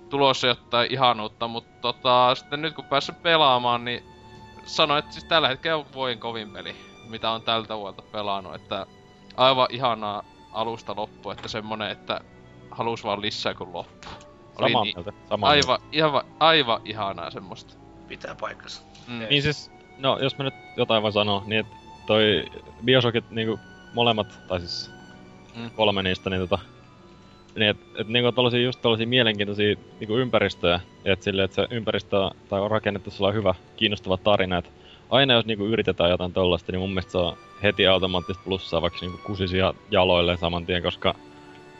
tulossa 0.09 0.47
jotain 0.47 0.91
ihanuutta, 0.93 1.47
mutta 1.47 1.81
tota, 1.81 2.35
sitten 2.35 2.61
nyt 2.61 2.73
kun 2.75 2.85
päässyt 2.85 3.21
pelaamaan, 3.23 3.85
niin 3.85 4.03
sanoin, 4.65 4.99
että 4.99 5.11
siis 5.11 5.23
tällä 5.25 5.47
hetkellä 5.47 5.77
on 5.77 5.85
vuoden 5.93 6.19
kovin 6.19 6.51
peli, 6.51 6.75
mitä 7.09 7.29
on 7.31 7.41
tältä 7.41 7.77
vuodelta 7.77 8.01
pelannut, 8.11 8.55
että 8.55 8.85
aivan 9.37 9.67
ihanaa 9.69 10.23
alusta 10.51 10.95
loppu, 10.95 11.29
että 11.31 11.47
semmonen, 11.47 11.89
että 11.91 12.21
halus 12.71 13.03
vaan 13.03 13.21
lisää 13.21 13.53
kuin 13.53 13.73
loppu. 13.73 14.07
Oli 14.57 14.69
Samaa 14.71 14.83
niin, 14.83 14.95
mieltä, 14.95 15.11
samaa 15.29 15.51
mieltä. 15.51 15.71
aivan, 15.71 15.87
aivan, 16.03 16.23
aivan 16.39 16.81
ihanaa 16.85 17.31
semmoista. 17.31 17.73
pitää 18.07 18.35
paikkansa. 18.41 18.81
Mm. 19.07 19.25
Niin 19.29 19.41
siis, 19.41 19.71
no 19.97 20.19
jos 20.19 20.37
mä 20.37 20.43
nyt 20.43 20.53
jotain 20.77 21.01
vaan 21.03 21.13
sanon, 21.13 21.43
niin 21.45 21.59
että 21.59 21.75
toi 22.05 22.45
Bioshockit 22.85 23.31
niinku 23.31 23.59
molemmat, 23.93 24.39
tai 24.47 24.59
siis 24.59 24.91
Mm. 25.55 25.71
kolme 25.71 26.03
niistä, 26.03 26.29
niin 26.29 26.47
tota, 26.47 26.59
niin 27.55 27.69
et, 27.69 27.77
et 27.99 28.07
niinku 28.07 28.31
tollasia, 28.31 28.59
just 28.59 28.81
tollasia 28.81 29.07
mielenkiintoisia 29.07 29.75
niinku 29.99 30.17
ympäristöjä, 30.17 30.79
et 31.05 31.21
sille, 31.21 31.43
että 31.43 31.55
se 31.55 31.67
ympäristö 31.71 32.29
tai 32.49 32.61
on 32.61 32.71
rakennettu 32.71 33.11
sellainen 33.11 33.39
hyvä, 33.39 33.55
kiinnostava 33.77 34.17
tarina, 34.17 34.57
et 34.57 34.71
aina 35.09 35.33
jos 35.33 35.45
niinku 35.45 35.65
yritetään 35.65 36.09
jotain 36.09 36.33
tollasta, 36.33 36.71
niin 36.71 36.79
mun 36.79 36.89
mielestä 36.89 37.11
se 37.11 37.17
on 37.17 37.37
heti 37.63 37.87
automaattisesti 37.87 38.43
plussaa, 38.45 38.81
vaikka 38.81 38.99
niinku 39.01 39.17
kusisia 39.17 39.73
jaloille 39.91 40.37
saman 40.37 40.65
tien, 40.65 40.83
koska 40.83 41.15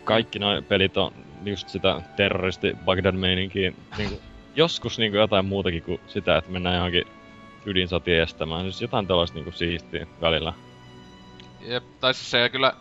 kaikki 0.03 0.39
nuo 0.39 0.61
pelit 0.61 0.97
on 0.97 1.11
just 1.45 1.69
sitä 1.69 2.01
terroristi 2.15 2.77
Bagdad 2.85 3.15
meininkiä, 3.15 3.73
niinku, 3.97 4.21
joskus 4.55 4.99
niinku 4.99 5.17
jotain 5.17 5.45
muutakin 5.45 5.83
kuin 5.83 5.99
sitä, 6.07 6.37
että 6.37 6.51
mennään 6.51 6.75
johonkin 6.75 7.07
ydinsotia 7.65 8.23
estämään. 8.23 8.63
Siis 8.63 8.81
jotain 8.81 9.07
tällaista 9.07 9.35
niinku 9.35 9.51
siistiä 9.51 10.07
välillä. 10.21 10.53
Jep, 11.61 11.83
tai 11.99 12.13
siis 12.13 12.31
se 12.31 12.49
kyllä 12.49 12.73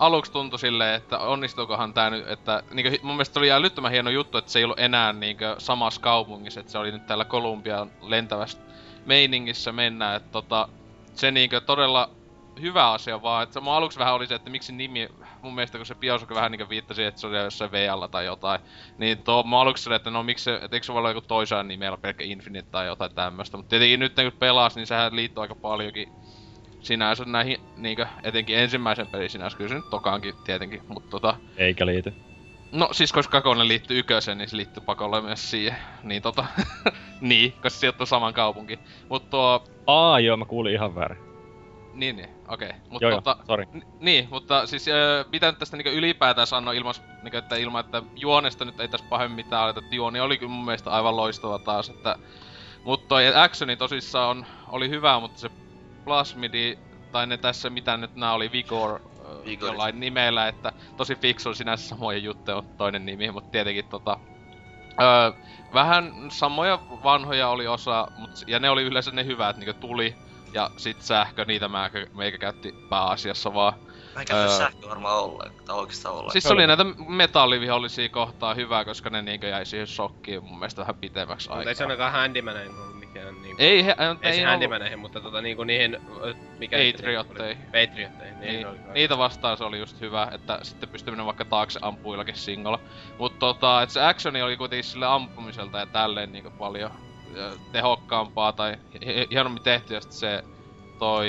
aluksi 0.00 0.32
tuntui 0.32 0.58
silleen, 0.58 0.94
että 0.94 1.18
onnistuukohan 1.18 1.94
tää 1.94 2.10
nyt, 2.10 2.28
että 2.28 2.62
niinku, 2.70 3.06
mun 3.06 3.16
mielestä 3.16 3.40
oli 3.40 3.52
älyttömän 3.52 3.92
hieno 3.92 4.10
juttu, 4.10 4.38
että 4.38 4.50
se 4.50 4.58
ei 4.58 4.64
ollut 4.64 4.78
enää 4.78 5.12
niinku 5.12 5.44
samassa 5.58 6.00
kaupungissa, 6.00 6.60
että 6.60 6.72
se 6.72 6.78
oli 6.78 6.92
nyt 6.92 7.06
täällä 7.06 7.24
Kolumbian 7.24 7.90
lentävässä 8.02 8.58
meiningissä 9.06 9.72
mennä, 9.72 10.14
että 10.14 10.28
tota, 10.32 10.68
se 11.14 11.30
niinku 11.30 11.56
todella 11.66 12.10
hyvä 12.60 12.90
asia 12.90 13.22
vaan, 13.22 13.42
että 13.42 13.60
mun 13.60 13.72
aluksi 13.72 13.98
vähän 13.98 14.14
oli 14.14 14.26
se, 14.26 14.34
että 14.34 14.50
miksi 14.50 14.72
nimi, 14.72 15.08
mun 15.42 15.54
mielestä 15.54 15.78
kun 15.78 15.86
se 15.86 15.94
Bioshock 15.94 16.34
vähän 16.34 16.52
niinku 16.52 16.68
viittasi, 16.68 17.04
että 17.04 17.20
se 17.20 17.26
oli 17.26 17.36
jossain 17.36 17.72
VL 17.72 18.06
tai 18.06 18.24
jotain, 18.24 18.60
niin 18.98 19.18
tuo 19.18 19.42
mun 19.42 19.58
aluksi 19.58 19.84
se, 19.84 19.94
että 19.94 20.10
no 20.10 20.22
miksi 20.22 20.44
se, 20.44 20.54
että 20.54 20.76
eikö 20.76 20.86
se 20.86 20.92
voi 20.92 20.98
olla 20.98 21.10
joku 21.10 21.20
toisaan 21.20 21.68
nimellä, 21.68 21.96
pelkkä 21.96 22.24
Infinite 22.24 22.70
tai 22.70 22.86
jotain 22.86 23.14
tämmöstä, 23.14 23.56
mutta 23.56 23.70
tietenkin 23.70 24.00
nyt 24.00 24.14
kun 24.14 24.32
pelas, 24.38 24.76
niin 24.76 24.86
sehän 24.86 25.16
liittyy 25.16 25.42
aika 25.42 25.54
paljonkin 25.54 26.12
sinänsä 26.80 27.24
näihin, 27.24 27.60
niinkö, 27.76 28.06
etenkin 28.22 28.58
ensimmäisen 28.58 29.06
pelin 29.06 29.30
sinänsä, 29.30 29.56
kyllä 29.56 29.68
se 29.68 29.74
nyt 29.74 29.90
tokaankin 29.90 30.34
tietenkin, 30.44 30.82
mutta 30.88 31.10
tota, 31.10 31.36
Eikä 31.56 31.86
liity. 31.86 32.14
No 32.72 32.88
siis 32.92 33.12
koska 33.12 33.30
Kakonen 33.30 33.68
liittyy 33.68 33.98
ykösen, 33.98 34.38
niin 34.38 34.48
se 34.48 34.56
liittyy 34.56 34.82
pakolla 34.86 35.20
myös 35.22 35.50
siihen. 35.50 35.76
Niin 36.02 36.22
tota, 36.22 36.44
niin, 37.20 37.52
koska 37.52 37.70
se 37.70 37.78
sijoittuu 37.78 38.06
saman 38.06 38.34
kaupunki. 38.34 38.78
Mut 39.08 39.30
tuo, 39.30 39.64
Aa, 39.86 40.20
joo, 40.20 40.36
mä 40.36 40.44
kuulin 40.44 40.72
ihan 40.74 40.94
väärin. 40.94 41.18
niin 41.94 42.16
niin, 42.16 42.28
okei. 42.48 42.68
Okay. 42.68 42.80
Mut 42.88 43.02
Joo, 43.02 43.10
tota, 43.10 43.36
joo, 43.38 43.46
sori. 43.46 43.66
N- 43.74 43.82
niin, 44.00 44.28
mutta 44.30 44.66
siis 44.66 44.88
öö, 44.88 45.24
mitä 45.32 45.46
nyt 45.46 45.58
tästä 45.58 45.76
niinku 45.76 45.90
ylipäätään 45.90 46.46
sanoa 46.46 46.72
ilman, 46.72 46.94
niinku, 47.22 47.36
että 47.36 47.56
ilman, 47.56 47.84
että 47.84 48.02
juonesta 48.16 48.64
nyt 48.64 48.80
ei 48.80 48.88
tässä 48.88 49.06
pahemmin 49.10 49.44
mitään 49.44 49.62
aleta, 49.62 49.80
että 49.80 49.94
juoni 49.94 50.20
oli 50.20 50.38
kyllä 50.38 50.52
mun 50.52 50.64
mielestä 50.64 50.90
aivan 50.90 51.16
loistava 51.16 51.58
taas, 51.58 51.88
että... 51.88 52.16
Mut 52.84 53.08
toi 53.08 53.34
actioni 53.34 53.76
tosissaan 53.76 54.30
on, 54.30 54.46
oli 54.68 54.88
hyvä, 54.88 55.20
mutta 55.20 55.40
se 55.40 55.50
plasmidi, 56.10 56.78
tai 57.12 57.26
ne 57.26 57.36
tässä 57.36 57.70
mitä 57.70 57.96
nyt 57.96 58.16
nää 58.16 58.32
oli, 58.32 58.52
Vigor, 58.52 59.00
Vigorit. 59.44 59.60
jollain 59.60 60.00
nimellä, 60.00 60.48
että 60.48 60.72
tosi 60.96 61.14
fiksu 61.14 61.54
sinänsä 61.54 61.88
samoja 61.88 62.18
juttuja 62.18 62.56
on 62.56 62.64
toinen 62.76 63.06
nimi, 63.06 63.30
mutta 63.30 63.50
tietenkin 63.50 63.84
tota... 63.84 64.16
Öö, 65.00 65.32
vähän 65.74 66.12
samoja 66.28 66.78
vanhoja 67.04 67.48
oli 67.48 67.66
osa, 67.66 68.08
mut, 68.18 68.30
ja 68.46 68.58
ne 68.58 68.70
oli 68.70 68.82
yleensä 68.82 69.10
ne 69.10 69.24
hyvät, 69.24 69.56
niinku 69.56 69.80
tuli, 69.80 70.14
ja 70.52 70.70
sit 70.76 71.02
sähkö, 71.02 71.44
niitä 71.44 71.68
mä, 71.68 71.90
meikä 72.14 72.38
käytti 72.38 72.74
pääasiassa 72.88 73.54
vaan. 73.54 73.72
Mä 74.14 74.20
en 74.20 74.26
käytä 74.26 74.52
Öö. 74.52 74.58
sähköä 74.58 74.88
varmaan 74.90 75.18
ollenkaan, 75.24 75.64
tai 75.66 75.76
oikeastaan 75.76 76.12
ollenkaan. 76.12 76.32
Siis 76.32 76.44
se 76.44 76.52
oli 76.52 76.66
näitä 76.66 76.84
metallivihollisia 77.08 78.08
kohtaa 78.08 78.54
hyvä, 78.54 78.84
koska 78.84 79.10
ne 79.10 79.22
niinkö 79.22 79.48
jäi 79.48 79.66
siihen 79.66 79.86
shokkiin 79.86 80.44
mun 80.44 80.58
mielestä 80.58 80.80
vähän 80.80 80.94
pitemmäksi 80.94 81.48
Mutta 81.48 81.62
ei 81.62 81.68
aikaa. 81.68 81.74
se 81.74 81.84
ainakaan 81.84 82.12
handymaneihin 82.12 82.78
ollut 82.78 82.99
mikään 83.14 83.42
niinku... 83.42 83.62
Ei, 83.62 83.84
he, 83.84 83.94
ei, 83.98 84.06
ei, 84.22 84.30
ei 84.30 84.38
ollut 84.38 84.50
handymaneihin, 84.50 84.98
mutta 84.98 85.20
tota 85.20 85.40
niinku 85.40 85.64
niihin... 85.64 85.96
Mikä 86.58 86.76
Patriotteihin. 86.76 87.64
Patriotteihin, 87.64 88.40
niin, 88.40 88.52
Niin, 88.52 88.66
oli 88.66 88.78
niitä 88.94 89.18
vastaan 89.18 89.56
se 89.56 89.64
oli 89.64 89.78
just 89.78 90.00
hyvä, 90.00 90.28
että 90.32 90.58
sitten 90.62 90.88
pystyi 90.88 91.10
mennä 91.10 91.26
vaikka 91.26 91.44
taakse 91.44 91.78
ampuillakin 91.82 92.36
singolla. 92.36 92.78
Mut 93.18 93.38
tota, 93.38 93.82
et 93.82 93.90
se 93.90 94.04
actioni 94.04 94.42
oli 94.42 94.56
kuitenkin 94.56 94.84
sille 94.84 95.06
ampumiselta 95.06 95.78
ja 95.78 95.86
tälleen 95.86 96.32
niinku 96.32 96.50
paljon 96.58 96.90
tehokkaampaa 97.72 98.52
tai 98.52 98.76
hi- 99.06 99.26
hienommin 99.30 99.62
tehty 99.62 99.94
ja 99.94 100.00
se 100.00 100.42
toi 100.98 101.28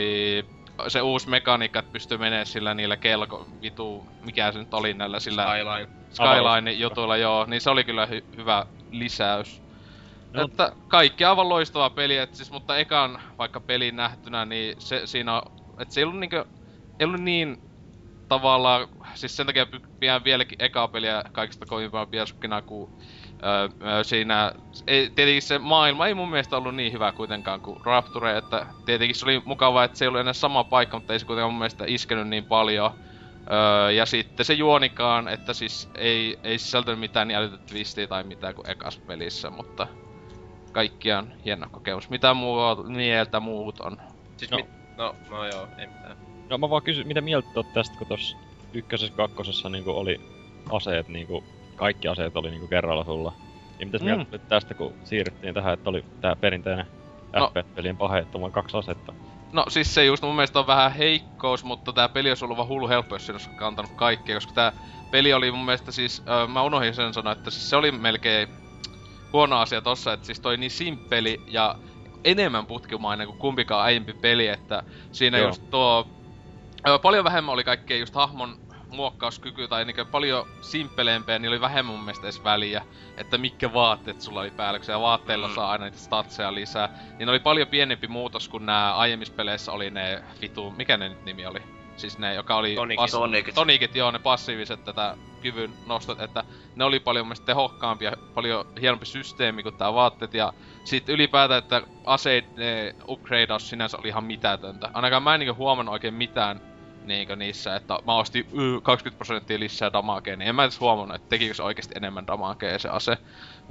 se 0.87 1.01
uusi 1.01 1.29
mekaniikka, 1.29 1.79
että 1.79 1.91
pystyy 1.91 2.17
menemään 2.17 2.45
sillä 2.45 2.73
niillä 2.73 2.97
kelko, 2.97 3.47
vitu, 3.61 4.07
mikä 4.21 4.51
se 4.51 4.59
nyt 4.59 4.73
oli 4.73 4.93
näillä 4.93 5.19
sillä 5.19 5.43
Skyline. 5.43 5.87
Skyline 6.09 6.71
jutuilla, 6.71 7.17
joo, 7.17 7.45
niin 7.45 7.61
se 7.61 7.69
oli 7.69 7.83
kyllä 7.83 8.05
hy- 8.05 8.37
hyvä 8.37 8.65
lisäys. 8.91 9.61
No. 10.33 10.43
Että 10.43 10.71
kaikki 10.87 11.25
aivan 11.25 11.49
loistava 11.49 11.89
peli, 11.89 12.17
et 12.17 12.35
siis, 12.35 12.51
mutta 12.51 12.77
ekan 12.77 13.21
vaikka 13.37 13.59
pelin 13.59 13.95
nähtynä, 13.95 14.45
niin 14.45 14.75
se 14.79 15.07
siinä 15.07 15.35
on, 15.35 15.41
et 15.79 15.91
se 15.91 15.99
ei 15.99 16.03
ollut 16.03 16.19
niinkö, 16.19 16.45
ei 16.99 17.05
ollut 17.05 17.21
niin 17.21 17.57
tavallaan, 18.27 18.87
siis 19.13 19.37
sen 19.37 19.45
takia 19.45 19.67
pidän 19.99 20.23
vieläkin 20.23 20.61
ekaa 20.61 20.87
peliä 20.87 21.23
kaikista 21.31 21.65
kovimpaa 21.65 22.05
Bioshockinaa, 22.05 22.61
kun 22.61 22.91
öö, 23.43 24.03
siinä, 24.03 24.51
ei, 24.87 25.09
tietenkin 25.09 25.41
se 25.41 25.59
maailma 25.59 26.07
ei 26.07 26.13
mun 26.13 26.29
mielestä 26.29 26.57
ollut 26.57 26.75
niin 26.75 26.93
hyvä 26.93 27.11
kuitenkaan 27.11 27.61
kuin 27.61 27.85
Rapture, 27.85 28.37
että 28.37 28.65
tietenkin 28.85 29.15
se 29.15 29.25
oli 29.25 29.41
mukavaa, 29.45 29.83
että 29.83 29.97
se 29.97 30.05
ei 30.05 30.07
ollut 30.07 30.21
enää 30.21 30.33
sama 30.33 30.63
paikka, 30.63 30.97
mutta 30.97 31.13
ei 31.13 31.19
se 31.19 31.25
kuitenkaan 31.25 31.53
mun 31.53 31.59
mielestä 31.59 31.83
iskenyt 31.87 32.27
niin 32.27 32.45
paljon. 32.45 32.91
Öö, 33.51 33.91
ja 33.91 34.05
sitten 34.05 34.45
se 34.45 34.53
juonikaan, 34.53 35.27
että 35.27 35.53
siis 35.53 35.89
ei, 35.95 36.39
ei 36.43 36.59
sisältänyt 36.59 36.99
mitään 36.99 37.27
niin 37.27 37.37
älytöntä 37.37 37.65
twistiä 37.65 38.07
tai 38.07 38.23
mitään 38.23 38.55
kuin 38.55 38.69
ekas 38.69 38.97
pelissä, 38.97 39.49
mutta 39.49 39.87
kaikkiaan 40.71 41.33
hieno 41.45 41.67
kokemus. 41.71 42.09
Mitä 42.09 42.33
muuta 42.33 42.83
mieltä 42.83 43.39
muut 43.39 43.79
on? 43.79 43.97
Siis 44.37 44.51
No. 44.51 44.57
mit... 44.57 44.65
No, 44.97 45.15
no 45.29 45.45
joo, 45.45 45.67
ei 45.77 45.87
mitään. 45.87 46.17
No 46.49 46.57
mä 46.57 46.69
vaan 46.69 46.81
kysyn, 46.83 47.07
mitä 47.07 47.21
mieltä 47.21 47.47
oot 47.55 47.73
tästä, 47.73 47.97
kun 47.97 48.07
tossa 48.07 48.37
ykkösessä 48.73 49.15
kakkosessa 49.15 49.69
niinku 49.69 49.91
oli 49.91 50.21
aseet 50.71 51.07
niinku, 51.07 51.43
kaikki 51.75 52.07
aseet 52.07 52.35
oli 52.37 52.51
niinku 52.51 52.67
kerralla 52.67 53.03
sulla. 53.03 53.33
Niin 53.79 53.87
mitäs 53.87 54.01
Mm. 54.01 54.05
mieltä 54.05 54.37
tästä, 54.37 54.73
kun 54.73 54.93
siirryttiin 55.03 55.53
tähän, 55.53 55.73
että 55.73 55.89
oli 55.89 56.05
tää 56.21 56.35
perinteinen 56.35 56.85
No. 57.33 57.47
FPS-pelien 57.47 57.97
pahe, 57.97 58.19
että 58.19 58.37
on 58.37 58.51
kaksi 58.51 58.77
asetta. 58.77 59.13
No 59.53 59.65
siis 59.67 59.93
se 59.95 60.05
just 60.05 60.23
mun 60.23 60.35
mielestä 60.35 60.59
on 60.59 60.67
vähän 60.67 60.91
heikkous, 60.93 61.63
mutta 61.63 61.93
tää 61.93 62.09
peli 62.09 62.29
olisi 62.29 62.45
ollut 62.45 62.57
vaan 62.57 62.67
hullu 62.69 62.87
helppo, 62.87 63.15
jos 63.15 63.29
olisi 63.29 63.49
kantanut 63.55 63.91
kaikkea, 63.95 64.35
koska 64.35 64.53
tää 64.53 64.73
peli 65.11 65.33
oli 65.33 65.51
mun 65.51 65.65
mielestä 65.65 65.91
siis, 65.91 66.23
öö, 66.29 66.47
mä 66.47 66.63
unohdin 66.63 66.93
sen 66.93 67.13
sanoa, 67.13 67.33
että 67.33 67.51
siis 67.51 67.69
se 67.69 67.75
oli 67.75 67.91
melkein 67.91 68.47
huono 69.33 69.59
asia 69.59 69.81
tossa, 69.81 70.13
että 70.13 70.25
siis 70.25 70.39
toi 70.39 70.57
niin 70.57 70.71
simppeli 70.71 71.41
ja 71.47 71.75
enemmän 72.25 72.65
putkimainen 72.65 73.27
kuin 73.27 73.37
kumpikaan 73.37 73.83
aiempi 73.85 74.13
peli, 74.13 74.47
että 74.47 74.83
siinä 75.11 75.37
Joo. 75.37 75.47
just 75.47 75.63
tuo, 75.69 76.07
paljon 77.01 77.23
vähemmän 77.23 77.53
oli 77.53 77.63
kaikkea 77.63 77.97
just 77.97 78.15
hahmon 78.15 78.55
muokkauskyky 78.89 79.67
tai 79.67 79.85
niinkö 79.85 80.05
paljon 80.05 80.45
simppeleempiä, 80.61 81.39
niin 81.39 81.49
oli 81.49 81.61
vähemmän 81.61 81.95
mun 81.95 82.03
mielestä 82.03 82.27
edes 82.27 82.43
väliä, 82.43 82.81
että 83.17 83.37
mitkä 83.37 83.73
vaatteet 83.73 84.21
sulla 84.21 84.39
oli 84.39 84.51
päällä, 84.51 84.79
kun 84.79 85.01
vaatteilla 85.01 85.47
Mm. 85.47 85.53
saa 85.55 85.71
aina 85.71 85.85
niitä 85.85 85.97
statseja 85.97 86.53
lisää. 86.55 86.89
Niin 87.19 87.29
oli 87.29 87.39
paljon 87.39 87.67
pienempi 87.67 88.07
muutos 88.07 88.49
kuin 88.49 88.65
nämä 88.65 88.95
aiemmissa 88.95 89.33
peleissä 89.33 89.71
oli 89.71 89.89
ne 89.89 90.23
vitu, 90.41 90.71
mikä 90.71 90.97
ne 90.97 91.09
nyt 91.09 91.25
nimi 91.25 91.45
oli? 91.45 91.80
Siis 92.01 92.17
ne, 92.17 92.33
joka 92.33 92.55
oli... 92.55 92.75
Tonikit. 92.75 93.11
Tonikit. 93.11 93.55
Tonikit, 93.55 93.95
joo, 93.95 94.11
ne 94.11 94.19
passiiviset 94.19 94.83
tätä 94.83 95.17
kyvyn 95.41 95.73
nostot, 95.85 96.21
että 96.21 96.43
ne 96.75 96.83
oli 96.83 96.99
paljon 96.99 97.25
mielestä 97.25 97.45
tehokkaampia, 97.45 98.11
paljon 98.33 98.65
hienompi 98.81 99.05
systeemi 99.05 99.63
kuin 99.63 99.75
tää 99.75 99.93
vaatteet 99.93 100.33
ja 100.33 100.53
sitten 100.83 101.15
ylipäätään, 101.15 101.59
että 101.59 101.81
aseiden 102.05 102.95
upgradeaus 103.07 103.69
sinänsä 103.69 103.97
oli 103.97 104.07
ihan 104.07 104.23
mitätöntä. 104.23 104.89
Ainakaan 104.93 105.23
mä 105.23 105.33
en 105.33 105.39
niinku 105.39 105.55
huomannut 105.55 105.93
oikein 105.93 106.13
mitään 106.13 106.61
niinkö 107.05 107.35
niissä, 107.35 107.75
että 107.75 107.99
mä 108.07 108.15
ostin 108.15 108.47
y, 108.53 108.81
20 108.81 109.17
prosenttia 109.17 109.59
lisää 109.59 109.93
damakea, 109.93 110.35
niin 110.35 110.47
en 110.47 110.55
mä 110.55 110.63
edes 110.63 110.79
huomannut, 110.79 111.15
että 111.15 111.29
tekikö 111.29 111.53
se 111.53 111.63
oikeasti 111.63 111.93
enemmän 111.97 112.27
damakea 112.27 112.79
se 112.79 112.89
ase. 112.89 113.17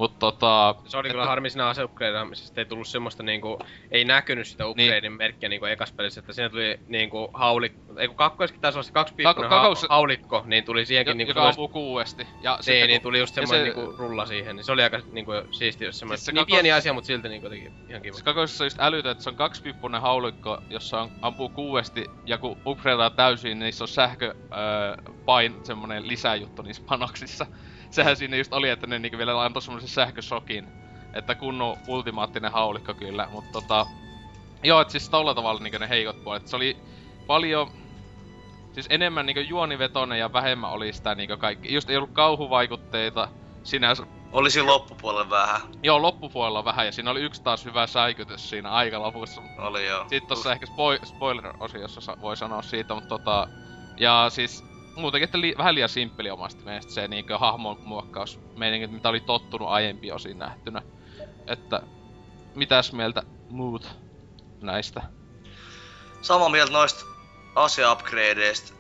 Mut 0.00 0.18
tota... 0.18 0.74
Se 0.86 0.96
oli 0.96 1.10
kyllä 1.10 1.26
harmi 1.26 1.50
siinä 1.50 1.68
aseupgradeaamisesta, 1.68 2.60
ei 2.60 2.64
tullut 2.64 2.88
semmoista 2.88 3.22
niinku, 3.22 3.58
ei 3.90 4.04
näkynyt 4.04 4.48
sitä 4.48 4.66
upgradein 4.66 5.12
merkkiä 5.12 5.48
niinku 5.48 5.66
ekas 5.66 5.92
pelissä, 5.92 6.20
että 6.20 6.32
siinä 6.32 6.48
tuli 6.48 6.78
niinku 6.86 7.30
haulikko, 7.34 7.98
ei 7.98 8.06
kun 8.06 8.16
kakkoiskin 8.16 8.60
taisi 8.60 8.78
olla 8.78 8.82
se 8.82 8.92
Kako- 9.22 9.48
ha- 9.48 9.48
kakos- 9.48 9.86
haulikko, 9.88 10.42
niin 10.46 10.64
tuli 10.64 10.86
siihenkin 10.86 11.10
Jo, 11.10 11.14
niinku 11.16 11.30
joka 11.30 11.48
ampuu 11.48 11.68
kuuesti. 11.68 12.28
Ja 12.42 12.52
niin, 12.52 12.64
sitten 12.64 12.88
niin 12.88 13.02
tuli 13.02 13.18
just 13.18 13.34
semmoinen 13.34 13.66
se- 13.66 13.74
niinku 13.80 13.96
rulla 13.96 14.26
siihen, 14.26 14.56
niin 14.56 14.64
se 14.64 14.72
oli 14.72 14.82
aika 14.82 15.00
niinku 15.10 15.32
siisti, 15.50 15.84
jos 15.84 15.98
semmoinen, 15.98 16.18
Siis 16.18 16.24
se 16.26 16.32
niin 16.32 16.46
kakos- 16.46 16.54
pieni 16.54 16.72
asia, 16.72 16.92
mut 16.92 17.04
silti 17.04 17.28
niinku 17.28 17.46
jotenkin 17.46 17.72
ihan 17.88 18.02
kiva. 18.02 18.16
Se 18.16 18.24
kakoisessa 18.24 18.64
on 18.64 18.66
just 18.66 18.80
älytön, 18.80 19.12
että 19.12 19.24
se 19.24 19.30
on 19.30 19.36
kaksipippunen 19.36 20.00
haulikko, 20.00 20.58
jossa 20.70 21.00
on, 21.00 21.10
ampuu 21.22 21.48
kuuesti, 21.48 22.04
ja 22.26 22.38
kun 22.38 22.60
upgradeaa 22.66 23.10
täysin, 23.10 23.48
niin 23.48 23.58
niissä 23.58 23.84
on 23.84 23.88
sähkö 23.88 24.34
öö, 24.52 25.12
pain, 25.24 25.56
semmonen 25.64 26.08
lisäjuttu 26.08 26.62
niissä 26.62 26.82
panoksissa. 26.86 27.46
Sehän 27.94 28.16
siinä 28.16 28.36
just 28.36 28.52
oli, 28.52 28.68
että 28.68 28.86
ne 28.86 28.98
niinku 28.98 29.18
vielä 29.18 29.44
antoi 29.44 29.62
semmosen 29.62 29.88
sähkösokin. 29.88 30.68
Että 31.14 31.34
kunnon 31.34 31.76
ultimaattinen 31.86 32.52
haulikko 32.52 32.94
kyllä, 32.94 33.28
mutta 33.30 33.52
tota... 33.52 33.86
Joo, 34.62 34.80
et 34.80 34.90
siis 34.90 35.08
tolla 35.08 35.34
tavalla 35.34 35.60
niinku 35.60 35.78
ne 35.78 35.88
heikot 35.88 36.24
puolet. 36.24 36.48
Se 36.48 36.56
oli 36.56 36.76
paljon... 37.26 37.70
Siis 38.72 38.86
enemmän 38.90 39.26
niinku 39.26 39.40
juonivetonen 39.40 40.18
ja 40.18 40.32
vähemmän 40.32 40.70
oli 40.70 40.92
sitä 40.92 41.14
niinku 41.14 41.36
kaikki. 41.36 41.74
Just 41.74 41.90
ei 41.90 41.96
ollut 41.96 42.10
kauhuvaikutteita 42.12 43.28
sinänsä 43.62 44.02
Oli 44.32 44.50
siinä 44.50 44.66
loppupuolella 44.66 45.30
vähän. 45.30 45.60
Joo, 45.82 46.02
loppupuolella 46.02 46.64
vähän, 46.64 46.86
ja 46.86 46.92
siinä 46.92 47.10
oli 47.10 47.20
yksi 47.20 47.42
taas 47.42 47.64
hyvä 47.64 47.86
säikytys 47.86 48.50
siinä 48.50 48.70
aika 48.70 49.02
lopussa. 49.02 49.42
Oli 49.58 49.86
joo. 49.86 50.00
Sitten 50.08 50.28
tossa 50.28 50.52
ehkä 50.52 50.66
spoi- 50.66 51.06
spoiler-osiossa 51.06 52.00
sa- 52.00 52.16
voi 52.20 52.36
sanoa 52.36 52.62
siitä, 52.62 52.94
mutta 52.94 53.08
tota... 53.08 53.48
Ja 53.96 54.26
siis 54.28 54.69
muutenkin, 54.96 55.24
että 55.24 55.40
li- 55.40 55.54
vähän 55.58 55.74
liian 55.74 55.88
simppeli 55.88 56.30
omasta 56.30 56.64
mielestä 56.64 56.92
se 56.92 57.08
niinkö 57.08 57.38
hahmon 57.38 57.78
muokkaus 57.84 58.40
meininki, 58.56 58.86
mitä 58.86 59.08
oli 59.08 59.20
tottunut 59.20 59.68
aiempi 59.68 60.12
osin 60.12 60.38
nähtynä. 60.38 60.82
Että 61.46 61.82
mitäs 62.54 62.92
mieltä 62.92 63.22
muut 63.50 63.88
näistä? 64.60 65.02
Sama 66.22 66.48
mieltä 66.48 66.72
noista 66.72 67.04
ase-upgradeista. 67.54 68.72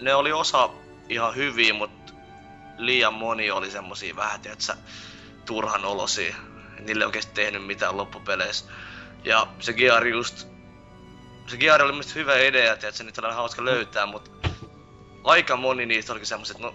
Ne 0.00 0.14
oli 0.14 0.32
osa 0.32 0.70
ihan 1.08 1.34
hyviä, 1.34 1.74
mutta 1.74 2.12
liian 2.78 3.14
moni 3.14 3.50
oli 3.50 3.70
semmosia 3.70 4.16
vähän, 4.16 4.40
tietsä, 4.40 4.76
turhan 5.46 5.84
olosia. 5.84 6.36
Niille 6.80 7.06
oikeesti 7.06 7.34
tehnyt 7.34 7.66
mitään 7.66 7.96
loppupeleissä. 7.96 8.64
Ja 9.24 9.46
se 9.60 9.72
Gear 9.72 10.06
just... 10.06 10.46
Se 11.46 11.56
Gear 11.56 11.82
oli 11.82 11.92
mielestäni 11.92 12.20
hyvä 12.20 12.38
idea, 12.38 12.72
että 12.72 13.04
niitä 13.04 13.26
oli 13.26 13.34
hauska 13.34 13.64
löytää, 13.64 14.06
mutta 14.06 14.30
aika 15.26 15.56
moni 15.56 15.86
niistä 15.86 16.12
olikin 16.12 16.26
semmoset, 16.26 16.58
no 16.58 16.74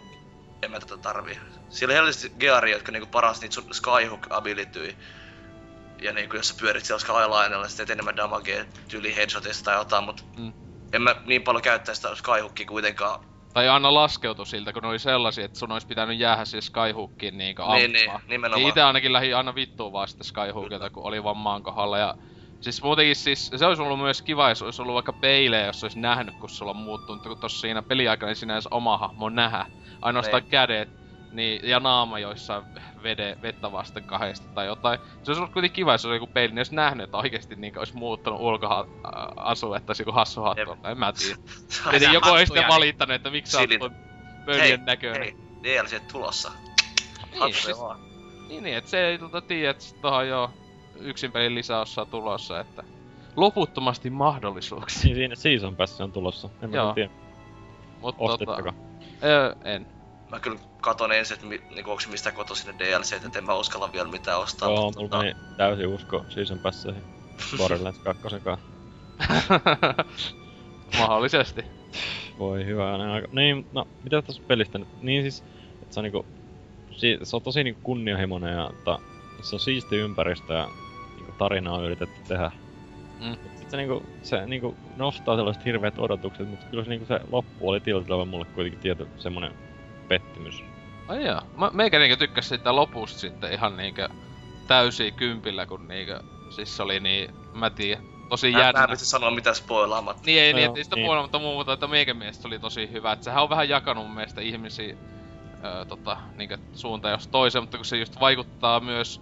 en 0.61 0.71
mä 0.71 0.79
tätä 0.79 0.97
tarvii. 0.97 1.39
Siellä 1.69 1.91
oli 1.91 1.97
helposti 1.97 2.31
gearia, 2.39 2.75
jotka 2.75 2.91
niinku 2.91 3.09
paras 3.11 3.41
niitä 3.41 3.55
sun 3.55 3.73
skyhook 3.73 4.27
abilityy. 4.29 4.95
Ja 6.01 6.13
niinku 6.13 6.35
jos 6.35 6.47
sä 6.47 6.55
pyörit 6.59 6.85
siellä 6.85 6.99
skylinella, 6.99 7.67
sitten 7.67 7.87
teet 7.87 7.95
enemmän 7.95 8.15
damagea 8.15 8.65
tyyli 8.87 9.15
headshotista 9.15 9.63
tai 9.63 9.75
jotain, 9.75 10.03
mut 10.03 10.25
Mm. 10.37 10.53
en 10.93 11.01
mä 11.01 11.15
niin 11.25 11.43
paljon 11.43 11.61
käyttää 11.61 11.95
sitä 11.95 12.15
skyhookia 12.15 12.65
kuitenkaan. 12.65 13.19
Tai 13.53 13.69
aina 13.69 13.93
laskeutu 13.93 14.45
siltä, 14.45 14.73
kun 14.73 14.81
ne 14.81 14.87
oli 14.89 14.99
sellaisia, 14.99 15.45
että 15.45 15.59
sun 15.59 15.71
olisi 15.71 15.87
pitänyt 15.87 16.19
jäädä 16.19 16.45
siihen 16.45 16.61
Skyhookiin 16.61 17.37
niinkö. 17.37 17.63
Niin, 17.63 17.91
niin, 17.91 18.11
nimenomaan. 18.27 18.61
Niin 18.61 18.69
ite 18.69 18.81
ainakin 18.81 19.13
lähi 19.13 19.33
aina 19.33 19.55
vittuun 19.55 19.93
vaan 19.93 20.07
sitä 20.07 20.23
Skyhookilta, 20.23 20.89
kun 20.89 21.03
oli 21.03 21.23
vaan 21.23 21.37
maan 21.37 21.63
kohdalla. 21.63 21.97
Ja 21.97 22.15
siis 22.61 22.83
muutenkin 22.83 23.15
siis, 23.15 23.51
se 23.55 23.65
olisi 23.65 23.81
ollut 23.81 23.99
myös 23.99 24.21
kiva, 24.21 24.49
jos 24.49 24.61
olisi 24.61 24.81
ollut 24.81 24.93
vaikka 24.93 25.13
peilejä, 25.13 25.65
jos 25.65 25.83
olisi 25.83 25.99
nähnyt, 25.99 26.35
kun 26.39 26.49
sulla 26.49 26.71
on 26.71 26.77
muuttunut, 26.77 27.23
kun 27.23 27.37
tossa 27.39 27.59
siinä 27.59 27.81
peliaikana 27.81 28.29
ei 28.29 28.35
sinä 28.35 28.53
edes 28.53 28.67
oma 28.71 28.97
hahmo 28.97 29.29
nähdä. 29.29 29.65
Ainoastaan 30.01 30.43
Niin. 30.43 30.49
kädet 30.49 30.89
niin, 31.31 31.69
ja 31.69 31.79
naama 31.79 32.19
joissain 32.19 32.63
vede, 33.03 33.35
vettä 33.41 33.71
vasten 33.71 34.03
kahdesta 34.03 34.47
tai 34.53 34.65
jotain. 34.65 34.99
Se 35.23 35.31
olisi 35.31 35.39
ollut 35.39 35.53
kuitenkin 35.53 35.75
kiva, 35.75 35.91
jos 35.91 36.05
olisi 36.05 36.15
joku 36.15 36.27
peili, 36.33 36.51
niin 36.53 36.59
olisi 36.59 36.75
nähnyt, 36.75 37.03
että 37.03 37.17
oikeesti 37.17 37.55
niin 37.55 37.79
olisi 37.79 37.95
muuttunut 37.95 38.39
ulkoasu, 38.39 39.73
että 39.73 39.89
olisi 39.89 40.01
joku 40.01 40.11
hassu 40.11 40.41
hattu. 40.41 40.77
En 40.91 40.97
mä 40.99 41.13
tiedä. 41.13 41.35
Tietenkin 41.89 42.13
joku 42.13 42.29
olisi 42.29 42.45
sitten 42.45 42.63
hattuja, 42.63 42.75
valittanut, 42.79 43.15
että 43.15 43.29
miksi 43.29 43.51
sä 43.51 43.59
oot 43.81 43.93
pöljän 44.45 44.85
näköinen. 44.85 45.21
Hei, 45.21 45.33
DLC 45.63 46.01
tulossa. 46.11 46.51
Niin, 47.31 47.53
siis- 47.53 47.79
vaan. 47.79 47.99
Niin, 48.47 48.63
niin, 48.63 48.77
et 48.77 48.87
se 48.87 49.07
ei 49.07 49.17
tota 49.17 49.41
tiedä, 49.41 49.69
että 49.71 49.83
sit 49.83 50.01
tohon 50.01 50.27
jo 50.27 50.51
yksin 51.03 51.31
pelin 51.31 51.55
lisäossa 51.55 52.05
tulossa, 52.05 52.59
että 52.59 52.83
loputtomasti 53.35 54.09
mahdollisuuksia. 54.09 55.07
Niin 55.07 55.15
siinä 55.15 55.35
Season 55.35 55.75
Pass 55.75 56.01
on 56.01 56.11
tulossa. 56.11 56.49
En 56.61 56.69
mä 56.69 56.75
Joo. 56.75 56.93
tiedä. 56.93 57.09
Mut 58.01 58.17
tota, 58.17 58.73
öö, 59.23 59.55
en. 59.63 59.87
Mä 60.29 60.39
kyllä 60.39 60.59
katon 60.81 61.11
ensin, 61.11 61.35
että 61.35 61.47
mi, 61.47 61.61
niinku, 61.75 61.91
onks 61.91 62.07
mistä 62.07 62.31
kotoisin 62.31 62.67
ne 62.67 62.79
DLC, 62.79 63.13
että 63.13 63.39
en 63.39 63.45
mä 63.45 63.53
uskalla 63.53 63.93
vielä 63.93 64.07
mitään 64.07 64.39
ostaa. 64.39 64.69
Joo, 64.69 64.83
mutta 64.83 64.99
mulla 64.99 65.09
tota, 65.09 65.55
täysin 65.57 65.87
usko 65.87 66.25
Season 66.29 66.59
Passeihin. 66.59 67.03
Borderlands 67.57 67.99
2 68.03 68.23
Mahdollisesti. 70.99 71.65
Voi 72.39 72.65
hyvä 72.65 72.93
aika. 73.13 73.27
Niin, 73.31 73.67
no, 73.71 73.87
mitä 74.03 74.21
tästä 74.21 74.43
pelistä 74.47 74.77
nyt? 74.77 74.87
Niin 75.01 75.23
siis, 75.23 75.43
että 75.81 75.93
se 75.93 75.99
on 75.99 76.03
niinku... 76.03 76.25
Si- 76.91 77.19
se 77.23 77.35
on 77.35 77.41
tosi 77.41 77.63
niinku 77.63 77.79
kunnianhimoinen 77.83 78.53
ja 78.53 78.71
ta, 78.83 78.99
se 79.41 79.55
on 79.55 79.59
siisti 79.59 79.95
ympäristö 79.95 80.53
ja 80.53 80.67
tarinaa 81.41 81.73
on 81.73 81.85
yritetty 81.85 82.21
tehdä. 82.27 82.51
Mm. 83.19 83.27
Mut 83.29 83.57
sit 83.59 83.69
se 83.69 83.77
niinku, 83.77 84.03
se 84.21 84.45
niinku 84.45 84.75
nostaa 84.97 85.35
sellaiset 85.35 85.65
hirveät 85.65 85.99
odotukset, 85.99 86.49
mutta 86.49 86.65
kyllä 86.65 86.83
se 86.83 86.89
niinku 86.89 87.05
se 87.05 87.19
loppu 87.31 87.69
oli 87.69 87.79
tietyllä 87.79 88.25
mulle 88.25 88.45
kuitenkin 88.45 88.79
tietty 88.79 89.07
semmonen 89.17 89.51
pettymys. 90.07 90.63
Ai 91.07 91.25
joo. 91.25 91.41
Mä, 91.57 91.69
meikä 91.73 91.99
niinkö 91.99 92.15
tykkäs 92.15 92.49
siitä 92.49 92.75
lopusta 92.75 93.19
sitten 93.19 93.53
ihan 93.53 93.77
niinkö 93.77 94.09
täysin 94.67 95.13
kympillä, 95.13 95.65
kun 95.65 95.87
niinkö... 95.87 96.19
Siis 96.49 96.77
se 96.77 96.83
oli 96.83 96.99
niin, 96.99 97.33
mä 97.53 97.69
tiedän, 97.69 98.03
tosi 98.29 98.51
mä, 98.51 98.57
mä 98.57 98.63
jännä. 98.63 98.83
en 98.83 98.89
pysty 98.89 99.05
sanoa 99.05 99.31
mitään 99.31 99.55
spoilaamatta. 99.55 100.23
Niin 100.25 100.41
ei, 100.41 100.53
No 100.53 100.57
niin, 100.57 100.65
joo, 100.65 100.75
ei 100.75 100.83
sitä 100.83 100.95
niin. 100.95 101.05
puolella, 101.05 101.23
mutta 101.23 101.39
muu, 101.39 101.55
mutta 101.55 101.73
että 101.73 101.87
meikän 101.87 102.17
mielestä 102.17 102.47
oli 102.47 102.59
tosi 102.59 102.91
hyvä. 102.91 103.11
Et 103.11 103.23
sehän 103.23 103.43
on 103.43 103.49
vähän 103.49 103.69
jakanut 103.69 104.05
mun 104.05 104.15
mielestä 104.15 104.41
ihmisiä 104.41 104.95
öö, 105.63 105.85
tota, 105.85 106.17
niinkö 106.37 106.57
suuntaan 106.73 107.11
jos 107.11 107.27
toiseen, 107.27 107.63
mutta 107.63 107.77
kun 107.77 107.85
se 107.85 107.97
just 107.97 108.19
vaikuttaa 108.19 108.79
myös, 108.79 109.21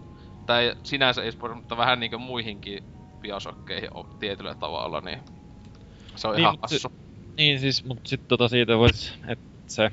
tai 0.49 0.75
sinänsä 0.83 1.23
ei 1.23 1.31
spoil, 1.31 1.53
mutta 1.53 1.77
vähän 1.77 1.99
niinkö 1.99 2.17
muihinkin 2.17 2.83
biosokkeihin 3.21 3.89
o- 3.97 4.09
tietyllä 4.19 4.55
tavalla, 4.55 5.01
niin 5.01 5.19
se 6.15 6.27
on 6.27 6.35
Niin, 6.35 6.41
ihan 6.41 6.57
hassu. 6.61 6.87
Niin 7.37 7.59
siis, 7.59 7.83
mut 7.83 7.99
sit 8.07 8.21
tota 8.27 8.47
siitä 8.47 8.77
vois, 8.77 9.13
että 9.27 9.45
se 9.67 9.91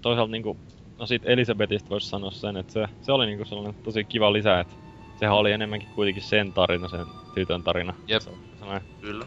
toisaalta 0.00 0.32
niinku, 0.32 0.58
no 0.98 1.06
siitä 1.06 1.28
Elisabetista 1.28 1.90
vois 1.90 2.10
sanoa 2.10 2.30
sen, 2.30 2.56
että 2.56 2.72
se, 2.72 2.86
se 3.00 3.12
oli 3.12 3.26
niinku 3.26 3.44
sellainen 3.44 3.74
tosi 3.82 4.04
kiva 4.04 4.32
lisä, 4.32 4.60
että 4.60 4.74
sehän 5.16 5.36
oli 5.36 5.52
enemmänkin 5.52 5.88
kuitenkin 5.94 6.22
sen 6.22 6.52
tarina, 6.52 6.88
sen 6.88 7.06
tytön 7.34 7.64
tarina. 7.64 7.94
Jep. 8.06 8.22
Se 8.22 8.30
on 8.30 8.38
sellainen 8.58 8.88
Kyllä. 9.00 9.26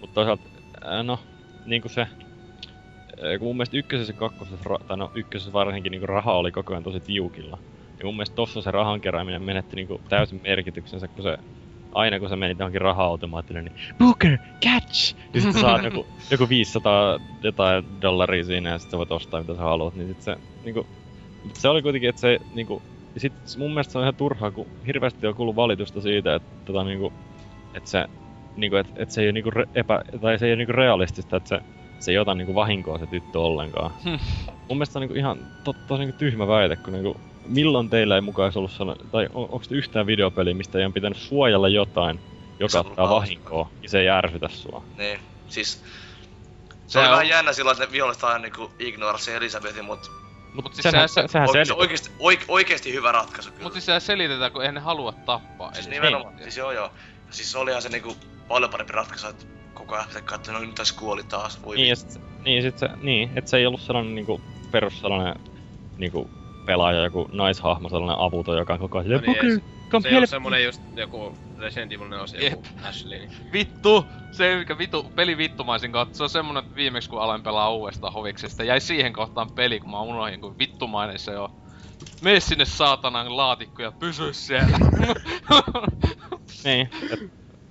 Mutta 0.00 0.14
toisaalta, 0.14 0.48
no, 1.02 1.18
niinku 1.64 1.88
se... 1.88 2.06
Kun 3.38 3.48
mun 3.48 3.56
mielestä 3.56 3.76
ykkösessä 3.76 4.10
ja 4.10 4.14
kakkosessa, 4.14 4.70
tai 4.86 4.96
no 4.96 5.10
ykkösessä 5.14 5.52
varsinkin 5.52 5.90
niinku 5.90 6.06
raha 6.06 6.32
oli 6.32 6.52
koko 6.52 6.72
ajan 6.72 6.82
tosi 6.82 7.00
tiukilla. 7.00 7.58
Ja 8.02 8.06
mun 8.06 8.16
mielestä 8.16 8.36
tossa 8.36 8.62
se 8.62 8.70
rahan 8.70 9.00
kerääminen 9.00 9.42
menetti 9.42 9.76
niinku 9.76 10.00
täysin 10.08 10.40
merkityksensä, 10.42 11.08
kun 11.08 11.22
se 11.22 11.38
aina 11.92 12.18
kun 12.18 12.28
sä 12.28 12.36
menit 12.36 12.58
johonkin 12.58 12.80
raha-automaattille, 12.80 13.62
niin 13.62 13.72
Booker, 13.98 14.38
catch! 14.64 15.16
Ja 15.34 15.40
sit 15.40 15.52
saat 15.52 15.84
joku, 15.84 16.06
joku 16.30 16.48
500 16.48 17.20
jotain 17.42 17.84
dollaria 18.00 18.44
siinä 18.44 18.70
ja 18.70 18.78
sit 18.78 18.90
sä 18.90 18.98
voit 18.98 19.12
ostaa 19.12 19.40
mitä 19.40 19.54
sä 19.54 19.60
haluat, 19.60 19.94
niin 19.94 20.08
sit 20.08 20.22
se 20.22 20.36
niinku... 20.64 20.86
Se 21.52 21.68
oli 21.68 21.82
kuitenkin, 21.82 22.08
että 22.08 22.20
se 22.20 22.38
niinku... 22.54 22.82
Ja 23.14 23.20
sit 23.20 23.32
mun 23.58 23.70
mielestä 23.70 23.92
se 23.92 23.98
on 23.98 24.04
ihan 24.04 24.14
turhaa, 24.14 24.50
kun 24.50 24.66
hirveästi 24.86 25.26
on 25.26 25.34
kuullut 25.34 25.56
valitusta 25.56 26.00
siitä, 26.00 26.34
että 26.34 26.48
tota 26.64 26.84
niinku... 26.84 27.12
Että 27.74 27.90
se 27.90 28.06
niinku, 28.56 28.76
et, 28.76 28.86
et 28.96 29.10
se 29.10 29.20
ei 29.20 29.26
ole 29.26 29.32
niinku 29.32 29.50
re, 29.50 29.64
epä, 29.74 30.02
tai 30.20 30.38
se 30.38 30.46
ei 30.46 30.52
ole 30.52 30.56
niinku 30.56 30.72
realistista, 30.72 31.36
että 31.36 31.48
se, 31.48 31.60
se 31.98 32.10
ei 32.10 32.18
ota 32.18 32.34
niinku 32.34 32.54
vahinkoa 32.54 32.98
se 32.98 33.06
tyttö 33.06 33.40
ollenkaan. 33.40 33.90
Hmm. 34.04 34.18
Mun 34.46 34.78
mielestä 34.78 34.92
se 34.92 34.98
on 34.98 35.00
niinku 35.00 35.14
ihan 35.14 35.38
to, 35.64 35.72
tosi 35.72 36.00
niinku 36.02 36.18
tyhmä 36.18 36.48
väite, 36.48 36.76
kun 36.76 36.92
niinku, 36.92 37.16
milloin 37.46 37.90
teillä 37.90 38.14
ei 38.14 38.20
mukaan 38.20 38.44
olisi 38.46 38.58
ollut 38.58 38.72
sellainen, 38.72 39.10
tai 39.10 39.28
on, 39.34 39.42
onko 39.42 39.62
yhtään 39.70 40.06
videopeliä, 40.06 40.54
mistä 40.54 40.78
ei 40.78 40.84
ole 40.84 40.92
pitänyt 40.92 41.18
suojella 41.18 41.68
jotain, 41.68 42.20
joka 42.58 42.72
Se 42.72 42.78
on 42.78 42.86
ottaa 42.86 43.08
vahinkoa, 43.10 43.70
ja 43.82 43.88
se 43.88 44.00
ei 44.00 44.08
ärsytä 44.08 44.48
sua. 44.48 44.84
Niin, 44.98 45.18
siis... 45.48 45.82
Se, 46.86 46.92
Se 46.92 46.98
oli 46.98 47.06
on- 47.06 47.12
vähän 47.12 47.28
jännä 47.28 47.52
silloin, 47.52 47.74
että 47.74 47.84
ne 47.86 47.92
viholliset 47.92 48.24
aina 48.24 48.38
niinku 48.38 48.70
ignorasi 48.78 49.32
Elisabetin, 49.32 49.84
mut 49.84 50.10
Mut, 50.54 50.64
Mut 50.64 50.74
siis 50.74 50.82
sehän, 50.82 51.08
sehän- 51.08 51.28
se, 51.28 51.32
sehän 51.32 51.48
se 51.48 51.64
sel... 51.64 51.76
oikeesti, 51.78 52.10
oike, 52.18 52.44
oikeesti 52.48 52.92
hyvä 52.92 53.12
ratkaisu 53.12 53.50
kyllä. 53.50 53.62
Mut 53.62 53.72
siis 53.72 53.86
sehän 53.86 54.00
selitetään, 54.00 54.52
kun 54.52 54.62
eihän 54.62 54.74
ne 54.74 54.80
halua 54.80 55.12
tappaa. 55.12 55.74
Siis 55.74 55.86
Eli 55.86 55.94
nimenomaan, 55.94 56.34
siis 56.42 56.56
joo 56.56 56.72
joo. 56.72 56.90
Siis 57.30 57.56
olihan 57.56 57.82
se 57.82 57.88
niinku 57.88 58.16
paljon 58.48 58.70
parempi 58.70 58.92
ratkaisu, 58.92 59.26
että 59.26 59.44
koko 59.74 59.94
ajan 59.94 60.06
pitää 60.08 60.22
katsoa, 60.22 60.54
no 60.54 60.60
nyt 60.60 60.74
tässä 60.74 60.94
kuoli 60.98 61.22
taas, 61.24 61.62
voi 61.64 61.76
Niin, 61.76 61.88
ja 61.88 61.96
sit, 61.96 62.20
niin, 62.44 62.62
sit 62.62 62.78
se, 62.78 62.88
niin, 63.02 63.30
että 63.36 63.50
se 63.50 63.56
ei 63.56 63.66
ollut 63.66 63.80
sellainen 63.80 64.14
niinku, 64.14 64.40
perus 64.70 65.00
sellainen 65.00 65.34
niinku, 65.98 66.30
pelaaja, 66.66 67.04
joku 67.04 67.28
naishahmo, 67.32 67.88
sellainen 67.88 68.18
avuton, 68.18 68.58
joka 68.58 68.72
on 68.72 68.78
koko 68.78 68.98
ajan 68.98 69.10
No 69.10 69.18
silleen, 69.18 69.32
niin, 69.32 69.46
ei 69.46 69.58
Booker, 69.58 69.90
come 69.90 70.02
Se 70.02 70.10
help! 70.10 70.28
semmonen 70.28 70.64
just 70.64 70.82
joku 70.96 71.38
Resident 71.58 71.92
Evil 71.92 72.08
4 72.08 72.50
joku 72.50 72.62
Ashley. 72.82 73.18
Niin. 73.18 73.52
Vittu! 73.52 74.06
Se 74.32 74.56
mikä 74.56 74.78
vittu, 74.78 75.02
peli 75.02 75.36
vittumaisin 75.36 75.92
kautta, 75.92 76.16
se 76.16 76.22
on 76.22 76.28
semmonen, 76.28 76.64
että 76.64 76.76
viimeksi 76.76 77.10
kun 77.10 77.22
aloin 77.22 77.42
pelaa 77.42 77.70
uudestaan 77.72 78.12
hoviksesta, 78.12 78.64
jäi 78.64 78.80
siihen 78.80 79.12
kohtaan 79.12 79.50
peli, 79.50 79.80
kun 79.80 79.90
mä 79.90 80.00
unohdin, 80.00 80.40
kun 80.40 80.58
vittumainen 80.58 81.18
se 81.18 81.38
on. 81.38 81.50
Mene 82.22 82.40
sinne 82.40 82.64
saatanan 82.64 83.36
laatikko 83.36 83.82
ja 83.82 83.92
pysy 83.92 84.32
siellä. 84.32 84.78
Niin, 86.64 86.90
et, 87.12 87.20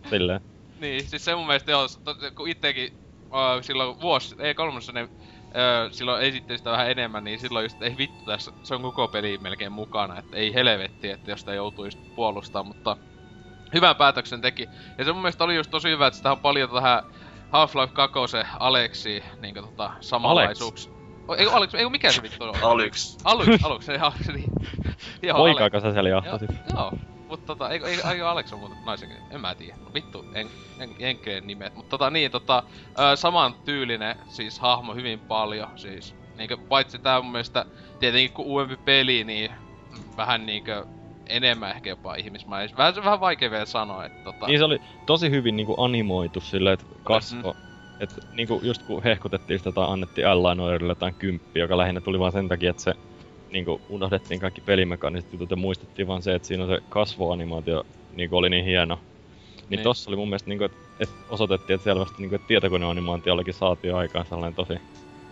silleen. 0.09 0.41
niin, 0.80 1.07
siis 1.07 1.26
se 1.26 1.35
mun 1.35 1.47
mielestä 1.47 1.72
joo, 1.72 1.88
kun 2.35 2.49
ittekin 2.49 2.93
uh, 3.26 3.61
silloin 3.63 4.01
vuosi, 4.01 4.35
ei 4.39 4.53
kolmessa 4.53 4.91
ne 4.91 5.09
uh, 5.52 5.91
silloin 5.91 6.23
esitteli 6.23 6.57
sitä 6.57 6.72
vähän 6.72 6.91
enemmän, 6.91 7.23
niin 7.23 7.40
silloin 7.40 7.65
just 7.65 7.82
ei 7.82 7.98
vittu 7.98 8.26
tässä, 8.26 8.52
se 8.64 8.76
on 8.76 8.82
koko 8.82 9.07
peli 9.07 9.38
melkein 9.38 9.72
mukana, 9.72 10.19
että 10.19 10.38
ei 10.38 10.53
helvetti, 10.53 11.10
että 11.10 11.32
jos 11.32 11.40
sitä 11.40 11.53
joutuu 11.53 11.86
just 11.86 11.99
puolustamaan, 12.15 12.68
mutta 12.76 12.98
hyvän 13.73 13.95
päätöksen 13.95 14.41
teki. 14.41 14.69
Ja 14.98 15.06
se 15.06 15.11
mun 15.14 15.22
mielestä 15.22 15.44
oli 15.44 15.56
just 15.56 15.72
tosi 15.72 15.90
hyvä, 15.90 16.07
että 16.07 16.18
sitä 16.18 16.32
on 16.32 16.40
paljon 16.40 16.69
tähän 16.69 17.03
Half-Life 17.52 17.94
2 17.94 18.19
Aleksi 18.60 19.23
niinku 19.41 19.61
tota 19.61 19.91
samanlaisuuksia. 19.99 20.91
O, 21.28 21.36
Ei, 21.36 21.48
Alex, 21.52 21.73
ei 21.73 21.90
mikä 21.90 22.11
se 22.11 22.22
vittu 22.22 22.44
on? 22.44 22.53
Alyx. 22.61 23.18
Aluksi, 23.64 23.91
joo, 23.91 24.14
se 24.22 24.32
niin. 24.32 24.52
Joo, 25.23 25.38
Alex. 25.38 25.57
Poikaako 25.57 25.80
sä 25.80 25.94
siellä 25.94 26.10
Joo, 26.10 26.22
jahtasit? 26.26 26.49
joo. 26.73 26.94
Mut 27.32 27.45
tota, 27.45 27.70
eikö, 27.70 27.88
eikö, 27.88 28.10
eikö 28.10 28.30
Alex 28.30 28.53
on 28.53 28.60
muuten 28.60 28.78
naisen 28.86 29.10
nimi? 29.10 29.22
En 29.32 29.41
mä 29.41 29.56
tiedä. 29.56 29.76
Vittu, 29.94 30.26
en, 30.34 30.48
en, 30.80 30.90
jenkkeen 30.99 31.48
nimet. 31.48 31.76
Mut 31.76 31.90
tota 31.90 32.10
niin, 32.10 32.32
tota, 32.32 32.64
ö, 32.99 33.16
saman 33.16 33.53
tyylinen 33.66 34.16
siis 34.28 34.60
hahmo 34.60 34.94
hyvin 34.94 35.20
paljon. 35.20 35.70
Siis 35.76 36.16
niinkö, 36.38 36.58
paitsi 36.58 36.99
tää 36.99 37.22
mun 37.22 37.32
mielestä 37.32 37.66
tietenkin 37.99 38.32
kun 38.32 38.45
uudempi 38.45 38.78
peli, 38.86 39.24
niin 39.24 39.52
vähän 40.18 40.45
niinkö 40.45 40.86
enemmän 41.28 41.72
ehkä 41.72 41.90
jopa 41.90 42.16
ihmismäinen. 42.16 42.78
Vähän, 42.78 42.95
vähän 42.95 43.20
vaikea 43.20 43.52
vielä 43.52 43.66
sanoa, 43.66 44.06
että 44.06 44.24
tota... 44.24 44.48
Niin 44.48 44.60
se 44.60 44.66
oli 44.66 44.82
tosi 45.06 45.30
hyvin 45.30 45.56
niinku 45.56 45.84
animoitu 45.84 46.41
silleen, 46.41 46.74
että 46.74 46.86
kasvo. 47.03 47.56
Et 47.99 48.20
niinku 48.34 48.60
just 48.64 48.84
kun 48.84 49.03
hehkutettiin 49.03 49.60
sitä 49.60 49.72
tai 49.72 49.86
annettiin 49.88 50.28
L-Noirille 50.28 50.91
jotain 50.91 51.14
kymppiä, 51.14 51.64
joka 51.64 51.78
lähinnä 51.78 52.02
tuli 52.02 52.20
vaan 52.20 52.32
sen 52.32 52.48
takia, 52.48 52.70
että 52.70 52.84
se 52.84 52.94
niinku 53.52 53.82
unohdettiin 53.90 54.40
kaikki 54.40 54.61
pelimekaniset 54.61 55.34
jutut 55.34 55.52
ja 55.52 55.57
muistettiin 55.57 56.07
vaan 56.07 56.22
se, 56.22 56.36
että 56.36 56.48
siinä 56.48 56.68
se 56.68 56.80
kasvoanimaatio 56.90 57.84
niinku 58.15 58.38
oli 58.38 58.49
niin 58.49 58.65
hieno. 58.65 58.95
Niin, 58.95 59.78
Niin. 59.78 59.84
tossa 59.84 60.10
oli 60.10 60.18
mun 60.18 60.30
mielestä 60.30 60.49
niinku, 60.49 60.64
että 60.64 60.78
et 60.99 61.10
osoitettiin, 61.30 61.76
että 61.76 61.84
selvästi 61.84 62.15
niinku, 62.18 62.36
et 62.36 62.48
tietokoneanimaatiollakin 62.48 63.53
saatiin 63.53 63.95
aikaan 63.95 64.26
sellainen 64.26 64.56
tosi 64.56 64.73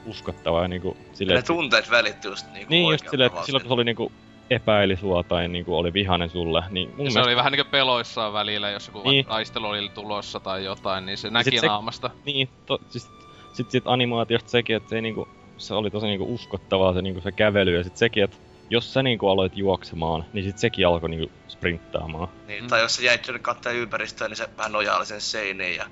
uskottava 0.05 0.61
ja 0.61 0.67
niinku 0.67 0.97
Ja 0.99 1.15
silleen, 1.15 1.35
ne 1.35 1.39
että- 1.39 1.47
tunteet 1.53 1.91
välittyy 1.91 2.31
just 2.31 2.45
niinku 2.53 2.69
Niin 2.69 2.91
just 2.91 3.09
silleen, 3.09 3.27
että 3.27 3.43
silloin 3.45 3.61
kun 3.63 3.69
se 3.69 3.73
oli 3.73 3.83
niinku 3.83 4.11
epäili 4.49 4.95
sua 4.97 5.23
tai 5.23 5.47
niinku 5.47 5.77
oli 5.77 5.93
vihanen 5.93 6.29
sulle, 6.29 6.63
niin 6.69 6.89
mun 6.89 7.05
Ja 7.05 7.11
se 7.11 7.13
mielestä 7.13 7.29
oli 7.29 7.35
vähän 7.35 7.51
niinkö 7.51 7.69
peloissaan 7.71 8.33
välillä, 8.33 8.69
jos 8.69 8.87
joku 8.87 8.99
Niin. 8.99 9.09
niin. 9.11 9.25
taistelu 9.25 9.65
oli 9.65 9.89
tulossa 9.89 10.39
tai 10.39 10.65
jotain, 10.65 11.05
niin 11.05 11.17
se 11.17 11.29
näki 11.29 11.49
sit 11.51 11.59
se- 11.59 11.67
naamasta. 11.67 12.09
Niin, 12.25 12.49
to, 12.65 12.79
siis, 12.89 13.09
sit 13.53 13.71
sit 13.71 13.83
animaatiosta 13.87 14.49
sekin, 14.49 14.75
että 14.75 14.89
se 14.89 14.95
ei 14.95 15.01
niinku, 15.01 15.27
se 15.59 15.73
oli 15.73 15.91
tosi 15.91 16.05
niinku 16.05 16.33
uskottavaa 16.33 16.93
se, 16.93 17.01
niinku 17.01 17.21
se 17.21 17.31
kävely 17.31 17.77
ja 17.77 17.83
sit 17.83 17.97
sekin, 17.97 18.23
että 18.23 18.37
jos 18.69 18.93
sä 18.93 19.03
niinku 19.03 19.27
aloit 19.27 19.57
juoksemaan, 19.57 20.25
niin 20.33 20.45
sit 20.45 20.57
sekin 20.57 20.87
alkoi 20.87 21.09
niinku 21.09 21.31
sprinttaamaan. 21.47 22.27
Niin, 22.47 22.63
Mm. 22.63 22.67
tai 22.69 22.81
jos 22.81 22.95
sä 22.95 23.01
jäit 23.03 23.27
jonne 23.27 23.39
katsoa 23.39 23.71
ympäristöä, 23.71 24.27
niin 24.27 24.37
se 24.37 24.49
vähän 24.57 24.71
nojaili 24.71 25.05
sen 25.05 25.21
seiniin 25.21 25.75
ja 25.75 25.85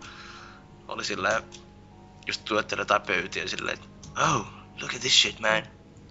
oli 0.88 1.04
silleen, 1.04 1.44
just 2.28 2.46
tuotteli 2.46 2.82
jotain 2.82 3.02
pöytiä 3.02 3.48
silleen, 3.48 3.78
että 3.78 3.88
oh, 4.24 4.46
look 4.82 4.94
at 4.96 5.02
this 5.02 5.22
shit 5.22 5.40
man. 5.40 5.64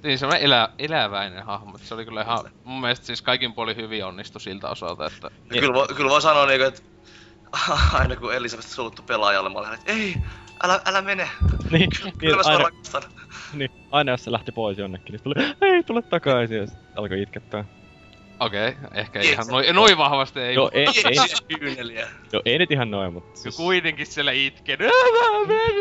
Niin 0.02 0.18
semmonen 0.18 0.42
elä, 0.42 0.68
eläväinen 0.78 1.44
hahmo. 1.44 1.78
Se 1.78 1.94
oli 1.94 2.04
kyllä 2.04 2.22
ihan, 2.22 2.38
mun 2.64 2.80
mielestä 2.80 3.06
siis 3.06 3.22
kaikin 3.22 3.52
puolin 3.52 3.76
hyvin 3.76 4.04
onnistu 4.04 4.38
siltä 4.38 4.68
osalta, 4.68 5.06
että... 5.06 5.30
Ja 5.54 5.60
kyllä, 5.60 5.86
kyllä 5.96 6.10
voi 6.10 6.22
sanoa 6.22 6.46
niinku, 6.46 6.66
että 6.66 6.82
aina 8.00 8.16
kun 8.16 8.34
Elisabeth 8.34 8.68
suuttu 8.68 9.02
pelaajalle, 9.02 9.48
mä 9.50 9.58
olin, 9.58 9.74
että 9.74 9.92
ei, 9.92 10.16
älä, 10.62 10.80
älä 10.84 11.02
mene. 11.02 11.28
niin, 11.70 11.90
Kyllä 12.18 12.36
niin, 12.36 12.46
mä 12.46 12.52
aina, 12.52 12.64
rakastan. 12.64 13.02
niin, 13.54 13.70
aina 13.90 14.12
jos 14.12 14.24
se 14.24 14.32
lähti 14.32 14.52
pois 14.52 14.78
jonnekin, 14.78 15.12
niin 15.12 15.18
se 15.18 15.24
tuli, 15.24 15.34
ei, 15.62 15.82
tule 15.82 16.02
takaisin, 16.02 16.56
ja 16.56 16.66
alkoi 16.96 17.22
itkettää. 17.22 17.64
Okei, 18.40 18.68
okay, 18.68 18.90
ehkä 18.94 19.18
ei 19.18 19.24
Niin, 19.24 19.32
ihan 19.32 19.46
noin 19.46 19.74
noi 19.74 19.96
vahvasti 19.96 20.40
ei. 20.40 20.54
Joo, 20.54 20.70
ei, 20.72 20.86
ei, 20.86 21.02
Ei, 21.48 21.58
kyyneliä. 21.58 22.08
joo, 22.32 22.42
ei 22.44 22.58
nyt 22.58 22.70
ihan 22.70 22.90
noin, 22.90 23.12
mutta 23.12 23.40
siis 23.40 23.56
kuitenkin 23.56 24.06
siellä 24.06 24.32
itken. 24.32 24.78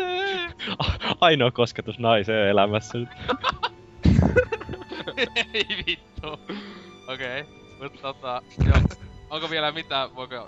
Ainoa 1.21 1.51
kosketus 1.51 1.99
naiseen 1.99 2.49
elämässä. 2.49 2.97
nyt. 2.97 3.09
ei 5.53 5.65
vittu. 5.87 6.31
Okei, 7.07 7.41
okay. 7.41 7.53
mutta 7.81 8.01
tota, 8.01 8.41
joo. 8.65 9.05
Onko 9.29 9.49
vielä 9.49 9.71
mitään, 9.71 10.15
voiko 10.15 10.35
jo, 10.35 10.47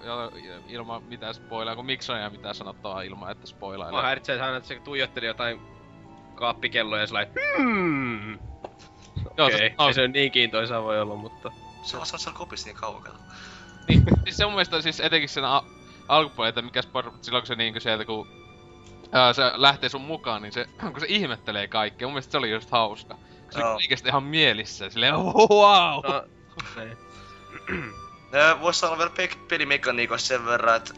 ilman 0.67 1.03
mitään 1.03 1.33
spoilaa, 1.33 1.75
kun 1.75 1.85
Miksonia 1.85 2.29
mitään 2.29 2.55
sanottavaa 2.55 3.01
ilman, 3.01 3.31
että 3.31 3.41
Mua 3.41 3.47
spoilailee? 3.47 4.01
häiritsee 4.01 4.41
aina, 4.41 4.57
että 4.57 4.67
se 4.67 4.79
tuijotteli 4.79 5.25
jotain 5.25 5.61
kaappikelloja 6.35 7.01
ja 7.01 7.07
sellainen 7.07 7.33
hmm. 7.57 8.39
Joo, 9.37 9.49
se- 9.49 9.55
okay. 9.55 9.69
no, 9.77 9.87
ei 9.87 9.93
se 9.93 10.07
niin 10.07 10.31
kiintoisaa 10.31 10.83
voi 10.83 11.01
olla, 11.01 11.15
mutta... 11.15 11.51
Se 11.83 11.97
on 11.97 12.05
siellä 12.05 12.37
kopissa 12.37 12.67
niin 12.67 12.77
kauan 12.77 13.03
kato. 13.03 13.17
Niin, 13.87 14.03
siis 14.23 14.37
se 14.37 14.45
mun 14.45 14.53
mielestä 14.53 14.81
siis 14.81 14.99
etenkin 14.99 15.29
sen 15.29 15.45
al- 15.45 15.61
alkupuolella, 16.07 16.49
että 16.49 16.61
mikä 16.61 16.81
sport, 16.81 17.23
silloin 17.23 17.41
kun 17.41 17.47
se 17.47 17.55
niinkö 17.55 17.79
sieltä 17.79 18.05
kun 18.05 18.27
ää, 19.11 19.33
se 19.33 19.51
lähtee 19.55 19.89
sun 19.89 20.01
mukaan, 20.01 20.41
niin 20.41 20.51
se, 20.51 20.65
kun 20.91 20.99
se 20.99 21.05
ihmettelee 21.09 21.67
kaikkea, 21.67 22.07
mun 22.07 22.13
mielestä 22.13 22.31
se 22.31 22.37
oli 22.37 22.51
just 22.51 22.71
hauska. 22.71 23.17
Se 23.49 23.59
Joo. 23.59 23.69
oli 23.69 23.75
oikeesti 23.75 24.09
ihan 24.09 24.23
mielissä, 24.23 24.89
silleen 24.89 25.15
oh, 25.15 25.49
wow! 25.49 26.03
No, 26.11 26.23
niin. 28.37 28.47
Ja 28.47 28.61
vois 28.61 28.79
sanoa 28.79 28.97
vielä 28.97 29.09
pe- 29.09 29.29
pelimekaniikoista 29.47 30.27
sen 30.27 30.45
verran, 30.45 30.75
että 30.75 30.93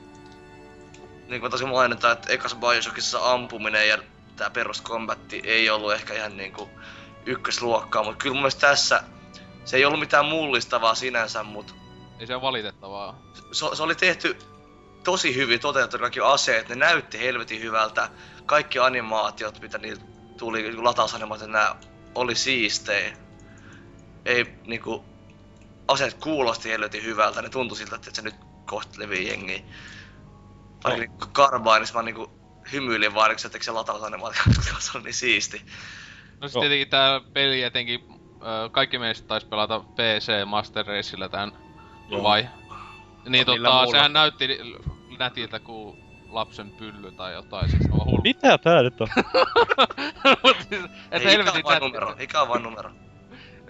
niin 1.27 1.41
kuin 1.41 1.51
tosi 1.51 1.65
mainita, 1.65 2.11
että 2.11 2.33
ekas 2.33 2.55
Bioshockissa 2.55 3.31
ampuminen 3.33 3.87
ja 3.89 3.97
tää 4.35 4.49
peruskombatti 4.49 5.41
ei 5.43 5.69
ollut 5.69 5.93
ehkä 5.93 6.13
ihan 6.13 6.37
niinku 6.37 6.69
ykkösluokkaa, 7.25 8.03
mutta 8.03 8.17
kyllä 8.23 8.33
mun 8.33 8.41
mielestä 8.41 8.67
tässä 8.67 9.03
se 9.65 9.77
ei 9.77 9.85
ollut 9.85 9.99
mitään 9.99 10.25
mullistavaa 10.25 10.95
sinänsä, 10.95 11.43
mutta 11.43 11.73
Ei 12.19 12.27
se 12.27 12.33
ole 12.35 12.41
valitettavaa. 12.41 13.21
se, 13.51 13.65
se 13.73 13.83
oli 13.83 13.95
tehty 13.95 14.37
tosi 15.03 15.35
hyvin 15.35 15.59
toteutettu 15.59 15.99
kaikki 15.99 16.19
aseet, 16.19 16.69
ne 16.69 16.75
näytti 16.75 17.19
helvetin 17.19 17.61
hyvältä. 17.61 18.09
Kaikki 18.45 18.79
animaatiot, 18.79 19.61
mitä 19.61 19.77
niillä 19.77 20.01
tuli, 20.37 20.61
niinku 20.61 20.83
latausanimaatiot, 20.83 21.49
nää 21.51 21.75
oli 22.15 22.35
siistejä. 22.35 23.17
Ei 24.25 24.55
niinku, 24.67 25.05
aseet 25.89 26.13
kuulosti 26.13 26.69
helvetin 26.69 27.03
hyvältä, 27.03 27.41
ne 27.41 27.49
tuntui 27.49 27.77
siltä, 27.77 27.95
että 27.95 28.09
se 28.13 28.21
nyt 28.21 28.35
kohta 28.65 28.99
levii 28.99 29.27
jengiä. 29.27 29.59
Ainakin 30.83 31.11
no. 31.19 31.27
Carbineissa 31.27 31.93
mä 31.95 32.01
niinku 32.03 32.31
hymyilin 32.71 33.13
vaan, 33.13 33.31
kun 33.31 33.39
se 33.39 33.49
se 33.61 33.71
latausanimaatio, 33.71 34.41
koska 34.55 34.79
se 34.79 34.97
oli 34.97 35.03
niin 35.03 35.13
siisti. 35.13 35.61
No 36.41 36.47
sit 36.47 36.59
tietenkin 36.59 36.89
tää 36.89 37.21
peli 37.33 37.63
etenkin, 37.63 37.99
ö, 38.41 38.69
kaikki 38.71 38.99
meistä 38.99 39.27
taisi 39.27 39.47
pelata 39.47 39.79
PC 39.79 40.45
Master 40.45 40.85
Racella 40.85 41.29
tän, 41.29 41.51
Joo. 42.09 42.23
vai? 42.23 42.49
Niin 43.29 43.47
No, 43.47 43.53
tota, 43.55 43.69
muulla? 43.71 43.91
sehän 43.91 44.13
näytti 44.13 44.47
nätiltä 45.19 45.59
kuin 45.59 46.03
lapsen 46.29 46.71
pylly 46.71 47.11
tai 47.11 47.33
jotain, 47.33 47.69
siis 47.69 47.83
on 47.91 48.05
hullu. 48.05 48.21
Mitä 48.23 48.57
tää 48.57 48.81
nyt 48.81 49.01
on? 49.01 49.07
Mut 50.43 50.57
siis, 50.69 50.85
et 51.11 51.25
Ei, 51.25 51.33
ikä 51.33 51.51
on 51.51 51.63
vain 51.63 51.63
nätti. 51.65 51.79
numero, 51.79 52.15
ikä 52.19 52.41
on 52.41 52.47
vain 52.47 52.63
numero. 52.63 52.91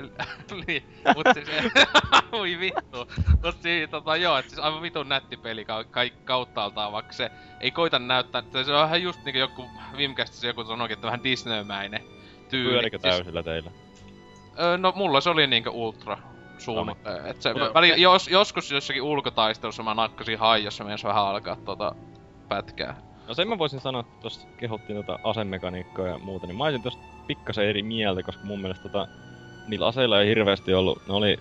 niin, 0.68 0.84
mut 1.16 1.28
siis, 1.34 1.48
voi 2.32 2.60
vittu. 2.60 3.08
Mut 3.44 3.62
siis, 3.62 3.90
tota 3.90 4.16
joo, 4.16 4.38
et 4.38 4.50
siis 4.50 4.60
aivan 4.60 4.82
vitun 4.82 5.10
nätti 5.10 5.38
peli 5.38 5.66
ka- 5.66 5.84
ka- 5.84 6.02
kauttaaltaan, 6.26 6.92
vaikka 6.92 7.14
se 7.14 7.32
ei 7.60 7.72
koita 7.72 8.00
näyttää, 8.00 8.40
että 8.40 8.64
se 8.64 8.74
on 8.74 8.82
vähän 8.84 9.02
just 9.02 9.24
niinku 9.24 9.40
joku, 9.40 9.66
viime 9.98 10.14
kästissä 10.16 10.48
joku 10.48 10.64
sanoikin, 10.64 10.94
että 10.94 11.06
vähän 11.08 11.24
Disneymäinen 11.24 12.02
tyyli. 12.50 12.70
Pyörikö 12.72 13.00
Siis- 13.02 13.16
täysillä 13.16 13.44
teillä? 13.44 13.72
Öö, 14.60 14.78
no 14.78 14.94
mulla 14.96 15.22
se 15.22 15.30
oli 15.30 15.48
niinkö 15.48 15.70
ultra 15.70 16.18
suunnilleen. 16.58 17.26
Et 17.26 17.42
se, 17.42 17.50
Joo. 17.50 17.74
väli, 17.74 18.02
jos, 18.02 18.28
joskus 18.28 18.72
jossakin 18.72 19.02
ulkotaistelussa 19.02 19.84
mä 19.84 19.94
nakkasin 19.94 20.40
hai, 20.40 20.64
jossa 20.64 20.84
meinas 20.84 21.04
vähän 21.04 21.26
alkaa 21.26 21.56
tota 21.56 21.96
pätkää. 22.50 23.02
No 23.28 23.34
sen 23.34 23.48
mä 23.48 23.58
voisin 23.58 23.80
sanoa, 23.80 24.02
että 24.02 24.22
tossa 24.22 24.48
kehottiin 24.58 24.98
tota 25.06 25.20
asemekaniikkaa 25.24 26.08
ja 26.08 26.18
muuta, 26.18 26.48
niin 26.48 26.58
mä 26.58 26.64
olisin 26.64 26.84
tosta 26.84 27.02
pikkasen 27.28 27.66
eri 27.66 27.84
mieltä, 27.84 28.24
koska 28.24 28.44
mun 28.44 28.60
mielestä 28.62 28.84
tota, 28.90 29.08
niillä 29.70 29.88
aseilla 29.88 30.22
ei 30.22 30.28
hirveästi 30.28 30.74
ollut, 30.74 31.08
ne 31.08 31.14
oli 31.14 31.38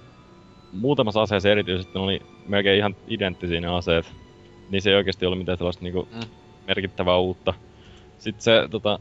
muutamassa 0.73 1.23
aseessa 1.23 1.49
erityisesti 1.49 1.93
ne 1.95 2.01
oli 2.01 2.21
melkein 2.47 2.79
ihan 2.79 2.97
identtisiä 3.09 3.61
ne 3.61 3.69
aseet. 3.69 4.13
Niin 4.71 4.83
se 4.83 4.91
ei 4.91 4.97
oikeasti 4.97 5.27
ollut 5.27 5.39
mitään 5.39 5.59
sellaista 5.59 5.85
niinku 5.85 6.09
Mm. 6.13 6.21
merkittävää 6.67 7.17
uutta. 7.17 7.55
Sitten 8.19 8.43
se 8.43 8.69
tota, 8.71 8.99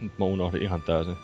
nyt 0.00 0.18
mä 0.18 0.24
unohdin 0.24 0.62
ihan 0.62 0.82
täysin. 0.82 1.16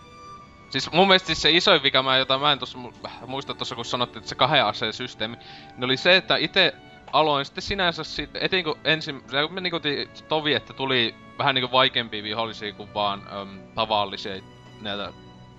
Siis 0.71 0.93
mun 0.93 1.07
mielestä 1.09 1.27
siis 1.27 1.43
se 1.43 1.51
isoin 1.51 1.83
vika, 1.83 2.03
mä, 2.03 2.17
jota 2.19 2.39
mä 2.39 2.53
en 2.53 2.59
tossa 2.59 2.79
mu- 2.79 3.27
muista 3.27 3.55
tossa 3.55 3.75
kun 3.75 3.85
sanottiin, 3.85 4.19
että 4.19 4.29
se 4.29 4.35
kahden 4.35 4.65
aseen 4.65 4.93
systeemi, 4.93 5.37
niin 5.77 5.85
oli 5.85 5.97
se, 5.97 6.17
että 6.17 6.37
itse 6.37 6.75
aloin 7.13 7.45
sitten 7.45 7.63
sinänsä 7.63 8.05
siitä, 8.05 8.39
etin 8.39 8.65
kun 8.65 8.79
ensin, 8.85 9.23
se 9.31 9.43
kun 9.43 9.55
me 9.55 9.61
niinku 9.61 9.81
tovi, 10.29 10.55
että 10.55 10.73
tuli 10.73 11.15
vähän 11.39 11.55
niinku 11.55 11.73
vaikeampia 11.73 12.23
vihollisia 12.23 12.73
kuin 12.73 12.95
vaan 12.95 13.23
äm, 13.33 13.49
tavallisia 13.75 14.43
näitä 14.81 15.13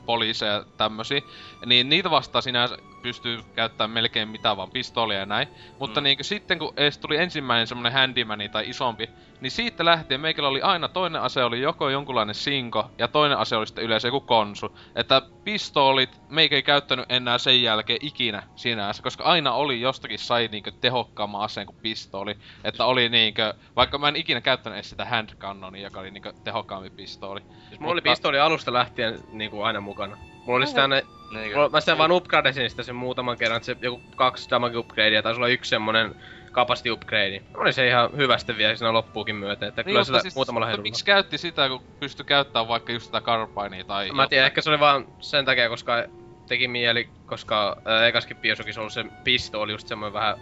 poliiseja 0.06 0.52
ja 0.52 0.66
tämmösiä, 0.78 1.22
niin 1.66 1.90
niitä 1.90 2.12
vastaan 2.12 2.44
sinänsä 2.44 2.78
pystyy 3.06 3.40
käyttämään 3.56 3.92
melkein 3.92 4.30
mitä 4.30 4.58
vaan, 4.58 4.70
pistoolia 4.72 5.20
ja 5.20 5.26
näin. 5.26 5.48
Mutta 5.80 6.02
Mm. 6.02 6.04
niin 6.04 6.18
sitten 6.22 6.60
kun 6.60 6.74
edes 6.78 6.98
tuli 6.98 7.18
ensimmäinen 7.18 7.68
semmonen 7.68 7.94
handymani 7.94 8.50
tai 8.50 8.70
isompi, 8.70 9.10
niin 9.42 9.52
siitä 9.52 9.86
lähtien 9.86 10.22
meikällä 10.22 10.50
oli 10.50 10.62
aina 10.62 10.88
toinen 10.88 11.22
ase 11.22 11.44
oli 11.44 11.62
joko 11.62 11.90
jonkunlainen 11.90 12.36
sinko 12.36 12.90
ja 12.98 13.08
toinen 13.08 13.38
ase 13.38 13.56
oli 13.56 13.68
sitten 13.68 13.84
yleensä 13.84 14.08
joku 14.08 14.22
konsu. 14.22 14.78
Että 14.96 15.22
pistoolit 15.44 16.22
meikä 16.30 16.56
ei 16.56 16.64
käyttänyt 16.64 17.06
enää 17.10 17.38
sen 17.38 17.62
jälkeen 17.62 18.00
ikinä 18.02 18.44
sinänsä, 18.56 19.04
koska 19.04 19.24
aina 19.24 19.52
oli 19.54 19.82
jostakin 19.82 20.20
sai 20.20 20.48
niinkö 20.52 20.72
tehokkaamman 20.82 21.42
aseen 21.42 21.66
kuin 21.68 21.78
pistooli. 21.82 22.36
Että 22.64 22.86
oli 22.86 23.10
niinkö, 23.10 23.54
vaikka 23.76 23.98
mä 23.98 24.08
en 24.08 24.16
ikinä 24.16 24.42
käyttänyt 24.42 24.76
edes 24.78 24.90
sitä 24.90 25.06
hand 25.06 25.30
cannonia, 25.40 25.82
joka 25.84 26.00
oli 26.00 26.12
niinkö 26.12 26.34
tehokkaampi 26.44 26.90
pistooli. 26.90 27.42
Siis 27.70 27.80
mulla 27.80 27.92
oli 27.94 27.98
Mutta- 28.02 28.10
pistooli 28.10 28.40
alusta 28.40 28.74
lähtien 28.74 29.20
niinku 29.32 29.62
aina 29.62 29.82
mukana. 29.82 30.18
Mulla 30.46 30.58
oli 30.58 30.68
sitä 30.68 30.88
ne, 30.88 31.06
Niinkö? 31.32 31.56
mulla, 31.56 31.70
mä 31.70 31.80
sitä 31.80 31.98
vaan 31.98 32.12
upgradesin 32.12 32.70
sitä 32.70 32.84
sen 32.84 32.96
muutaman 32.96 33.38
kerran, 33.38 33.58
että 33.58 33.66
se 33.66 33.78
joku 33.82 34.02
kaksi 34.16 34.50
damage 34.50 34.78
upgradea, 34.78 35.24
taisi 35.24 35.40
olla 35.40 35.48
yksi 35.48 35.70
semmonen 35.70 36.16
capacity 36.52 36.90
upgrade. 36.90 37.42
Oli 37.58 37.74
se 37.74 37.88
ihan 37.88 38.10
hyvä 38.18 38.38
sitten 38.38 38.58
vielä 38.58 38.76
siinä 38.76 38.94
loppuukin 38.94 39.36
myöten, 39.36 39.70
että 39.70 39.84
kyllä 39.84 40.00
mutta 40.00 40.06
sitä 40.06 40.20
siis, 40.22 40.36
muutamalla 40.36 40.66
heilulla. 40.68 40.84
Miksi 40.84 41.06
käytti 41.06 41.38
sitä, 41.38 41.70
kun 41.70 41.82
pystyi 42.00 42.26
käyttämään 42.26 42.68
vaikka 42.68 42.94
just 42.94 43.06
sitä 43.06 43.22
Carbinea 43.22 43.84
tai 43.84 44.12
Mä 44.12 44.28
tiedän, 44.28 44.46
ehkä 44.46 44.62
se 44.62 44.70
oli 44.70 44.80
vaan 44.80 45.06
sen 45.20 45.46
takia, 45.46 45.70
koska 45.70 46.04
teki 46.48 46.68
mieli, 46.68 47.10
koska 47.26 47.82
ää, 47.86 48.08
ekaskin 48.08 48.38
Bioshockissa 48.38 48.82
ollut 48.82 48.94
se 48.94 49.06
pistooli 49.24 49.72
just 49.72 49.88
semmoinen 49.88 50.14
vähän 50.14 50.38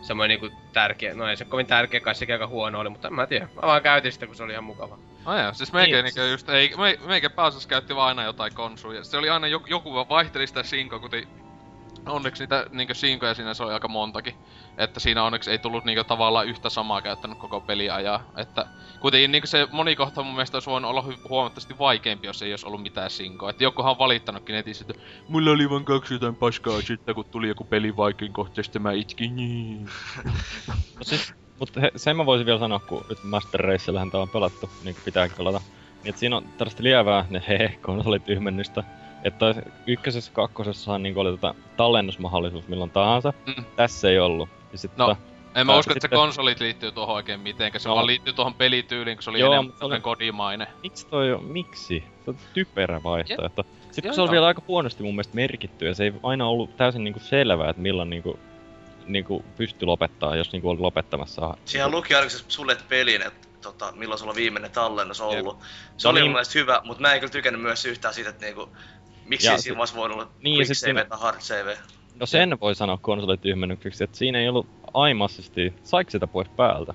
semmoinen 0.00 0.40
niinku 0.40 0.56
tärkeä, 0.72 1.14
no 1.14 1.28
ei 1.28 1.36
se 1.36 1.44
kovin 1.44 1.66
tärkeä, 1.66 2.00
kai 2.00 2.14
sekin 2.14 2.34
aika 2.34 2.46
huono 2.46 2.80
oli, 2.80 2.88
mutta 2.88 3.08
en 3.08 3.14
mä 3.14 3.26
tiedä. 3.26 3.48
Mä 3.54 3.62
vaan 3.62 3.82
käytin 3.82 4.12
sitä, 4.12 4.26
kun 4.26 4.34
se 4.36 4.42
oli 4.42 4.52
ihan 4.52 4.64
mukava. 4.64 4.98
Ai 5.28 5.40
jaa, 5.40 5.52
siis 5.52 5.72
meikä 5.72 6.02
Niin, 6.02 6.12
siis... 6.12 6.30
just, 6.30 6.48
ei, 6.48 6.74
me, 6.76 6.98
meikä 7.06 7.30
pääosassa 7.30 7.68
käytti 7.68 7.96
vaan 7.96 8.08
aina 8.08 8.22
jotain 8.22 8.54
konsuja. 8.54 9.04
Se 9.04 9.16
oli 9.16 9.30
aina 9.30 9.46
joku, 9.46 9.66
joku 9.66 9.94
vaan 9.94 10.08
vaihteli 10.08 10.46
sitä 10.46 10.62
sinkoa, 10.62 10.98
kun 10.98 11.10
onneksi 12.06 12.42
niitä 12.42 12.66
niinkö 12.70 12.94
sinkoja 12.94 13.34
siinä 13.34 13.54
se 13.54 13.62
oli 13.62 13.72
aika 13.72 13.88
montakin. 13.88 14.34
Että 14.78 15.00
siinä 15.00 15.22
onneksi 15.22 15.50
ei 15.50 15.58
tullut 15.58 15.84
niinkö 15.84 16.04
tavallaan 16.04 16.46
yhtä 16.46 16.70
samaa 16.70 17.02
käyttänyt 17.02 17.38
koko 17.38 17.60
peliajaa. 17.60 18.30
Että 18.36 18.66
kuitenkin 19.00 19.32
niinkö 19.32 19.46
se 19.46 19.68
monikohta 19.72 20.22
mun 20.22 20.34
mielestä 20.34 20.56
olisi 20.56 20.70
voinut 20.70 20.90
olla 20.90 21.04
huomattavasti 21.28 21.78
vaikeampi, 21.78 22.26
jos 22.26 22.42
ei 22.42 22.52
olisi 22.52 22.66
ollut 22.66 22.82
mitään 22.82 23.10
sinkoa. 23.10 23.50
Että 23.50 23.64
jokuhan 23.64 23.90
on 23.90 23.98
valittanutkin 23.98 24.54
netissä, 24.54 24.84
että 24.88 25.02
mulla 25.28 25.50
oli 25.50 25.70
vaan 25.70 25.84
kaksi 25.84 26.14
jotain 26.14 26.36
paskaa 26.36 26.80
sitten, 26.80 27.14
kun 27.14 27.24
tuli 27.24 27.48
joku 27.48 27.64
peli 27.64 27.96
vaikein 27.96 28.32
kohta, 28.32 28.60
ja 28.60 28.64
sitten 28.64 28.82
mä 28.82 28.92
itkin. 28.92 29.36
Niin. 29.36 29.88
No 30.98 31.04
siis, 31.04 31.34
mutta 31.58 31.80
sen 31.96 32.16
mä 32.16 32.26
voisin 32.26 32.46
vielä 32.46 32.58
sanoa, 32.58 32.78
kun 32.78 33.04
nyt 33.08 33.18
Master 33.24 33.60
Raceillähän 33.60 34.10
tää 34.10 34.20
on 34.20 34.28
pelattu, 34.28 34.70
niin 34.84 34.94
kuin 34.94 35.04
pitääkin 35.04 35.36
pelata. 35.36 35.58
Niin 36.02 36.08
että 36.08 36.18
siinä 36.20 36.36
on 36.36 36.44
tällaista 36.58 36.82
lievää 36.82 37.24
ne 37.30 37.42
he 37.48 37.78
konsolityhmennystä. 37.82 38.84
Että 39.24 39.54
ykkösessä 39.86 40.32
kakkosessahan 40.32 41.02
niin 41.02 41.18
oli 41.18 41.30
tota 41.30 41.54
tallennusmahdollisuus 41.76 42.68
milloin 42.68 42.90
tahansa. 42.90 43.32
Mm. 43.46 43.64
Tässä 43.76 44.08
ei 44.10 44.18
ollut. 44.18 44.48
Ja 44.72 44.78
sitten 44.78 44.98
No, 44.98 45.06
tota, 45.06 45.20
En 45.54 45.66
mä 45.66 45.76
usko, 45.78 45.92
että 45.92 46.08
se 46.08 46.16
konsolit 46.16 46.60
liittyy 46.60 46.92
tuohon 46.92 47.14
oikein 47.14 47.40
mitenkään. 47.40 47.80
Se 47.80 47.88
No. 47.88 47.94
vaan 47.94 48.06
liittyy 48.06 48.32
tuohon 48.32 48.54
pelityyliin, 48.54 49.16
kun 49.16 49.22
se 49.22 49.30
oli 49.30 49.40
Joo, 49.40 49.52
enemmän 49.52 49.76
oli- 49.80 50.00
kodimainen. 50.00 50.66
Miksi 50.82 51.06
toi 51.06 51.32
on, 51.32 51.44
miksi? 51.44 52.04
Se 52.24 52.30
on 52.30 52.36
typerä 52.54 53.00
vaihtoehto. 53.02 53.66
Sitten 53.90 54.08
Joo, 54.08 54.14
se 54.14 54.22
on 54.22 54.30
vielä 54.30 54.46
aika 54.46 54.62
huonosti 54.68 55.02
mun 55.02 55.14
mielestä 55.14 55.34
merkitty 55.34 55.86
ja 55.86 55.94
se 55.94 56.04
ei 56.04 56.12
aina 56.22 56.46
ollut 56.48 56.76
täysin 56.76 57.04
niinku 57.04 57.20
selvää, 57.20 57.70
että 57.70 57.82
milloin 57.82 58.10
niinku, 58.10 58.38
niinku 59.08 59.44
pystyi 59.56 59.86
lopettaa, 59.86 60.36
jos 60.36 60.52
niinku 60.52 60.68
oli 60.68 60.78
lopettamassa. 60.78 61.56
Siihen 61.64 61.90
luki 61.90 62.14
ainakin 62.14 62.38
sulle 62.48 62.76
pelin, 62.88 63.22
että 63.22 63.48
tota, 63.62 63.92
milloin 63.92 64.18
sulla 64.18 64.30
on 64.32 64.36
viimeinen 64.36 64.70
tallennus 64.70 65.20
ollut. 65.20 65.58
Se 65.96 66.08
No 66.08 66.10
oli 66.10 66.20
niin. 66.20 66.26
mun 66.26 66.32
mielestä 66.32 66.58
hyvä, 66.58 66.80
mutta 66.84 67.00
mä 67.00 67.12
en 67.14 67.20
kyllä 67.20 67.30
tykännyt 67.32 67.62
myös 67.62 67.84
yhtään 67.84 68.14
siitä, 68.14 68.30
että 68.30 68.44
niinku, 68.44 68.68
miksi 69.26 69.46
Ja 69.46 69.58
siinä 69.58 69.78
olisi 69.78 69.94
voinut 69.94 70.18
olla 70.18 70.30
Niin, 70.42 70.58
ja 70.58 70.64
quick 70.64 70.74
save 70.74 71.04
tai 71.04 71.18
hard 71.20 71.40
save. 71.40 71.78
No 72.20 72.26
sen 72.26 72.60
voi 72.60 72.74
sanoa 72.74 72.98
konsolityhmennykseksi, 73.02 74.04
että 74.04 74.16
siinä 74.16 74.38
ei 74.38 74.48
ollut 74.48 74.66
aimassisesti, 74.94 75.74
saiko 75.82 76.10
sitä 76.10 76.26
pois 76.26 76.48
päältä? 76.48 76.94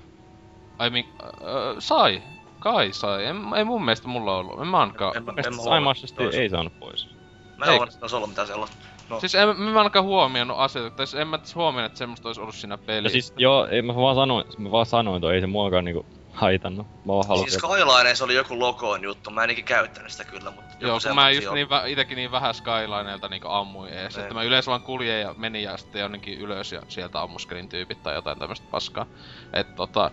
Ai 0.78 0.90
mi... 0.90 1.08
Öö, 1.42 1.74
sai. 1.78 2.22
Kai 2.60 2.92
sai. 2.92 3.26
En, 3.26 3.36
ei 3.56 3.64
mun 3.64 3.84
mielestä 3.84 4.08
mulla 4.08 4.36
ollut. 4.36 4.60
En 4.60 4.66
mä 4.66 4.78
ainakaan. 4.80 5.16
En, 5.16 5.22
en, 5.28 5.34
Mielestäni 5.34 5.70
aimassisesti 5.70 6.16
toisin. 6.22 6.40
ei 6.40 6.48
saanut 6.48 6.80
pois. 6.80 7.08
Mä 7.56 7.64
en 7.66 7.80
olisi 7.80 8.16
ollut 8.16 8.28
mitään 8.28 8.46
sellaista. 8.48 8.76
No. 9.10 9.20
Siis 9.20 9.34
en, 9.34 9.48
en 9.48 9.56
mä 9.56 9.78
ainakaan 9.78 10.04
huomioinut 10.04 10.58
asioita. 10.58 10.96
Tai 10.96 11.06
siis 11.06 11.20
en 11.20 11.28
mä 11.28 11.38
tässä 11.38 11.54
huomioinut, 11.54 11.90
että 11.92 11.98
semmoista 11.98 12.28
olisi 12.28 12.40
ollut 12.40 12.54
siinä 12.54 12.74
Ja 12.74 12.78
pelissä. 12.78 13.12
siis 13.12 13.32
joo, 13.36 13.66
ei, 13.66 13.82
mä 13.82 13.94
vaan 13.94 14.14
sanoin, 14.16 14.44
mä 14.58 14.70
vaan 14.70 14.86
sanoin 14.86 15.20
toi, 15.20 15.34
ei 15.34 15.40
se 15.40 15.46
muakaan 15.46 15.84
niinku 15.84 16.06
haitannut. 16.32 16.86
Mä 16.86 17.12
vaan 17.12 17.28
halusin, 17.28 17.50
Siis 17.50 17.62
Skylineissa 17.62 18.24
oli 18.24 18.34
joku 18.34 18.58
logoon 18.58 19.02
juttu, 19.04 19.30
mä 19.30 19.44
en 19.44 19.50
ikinä 19.50 19.66
käyttänyt 19.66 20.12
sitä 20.12 20.24
kyllä, 20.24 20.50
mutta 20.50 20.72
joku 20.72 20.86
Joo, 20.86 20.98
kun 21.06 21.14
mä 21.14 21.30
just 21.30 21.52
niin, 21.52 21.66
vä- 21.66 21.88
itekin 21.88 22.16
niin 22.16 22.30
vähän 22.30 22.54
Skylineilta 22.54 23.28
niinku 23.28 23.48
ammuin 23.48 23.92
ees. 23.92 24.14
Niin. 24.16 24.22
Että 24.22 24.34
mä 24.34 24.42
yleensä 24.42 24.70
vaan 24.70 24.82
kuljen 24.82 25.20
ja 25.20 25.34
menin 25.38 25.62
ja 25.62 25.76
sitten 25.76 26.00
jonnekin 26.00 26.38
ylös 26.38 26.72
ja 26.72 26.82
sieltä 26.88 27.22
ammuskelin 27.22 27.68
tyypit 27.68 28.02
tai 28.02 28.14
jotain 28.14 28.38
tämmöstä 28.38 28.66
paskaa. 28.70 29.06
Et 29.52 29.74
tota... 29.76 30.10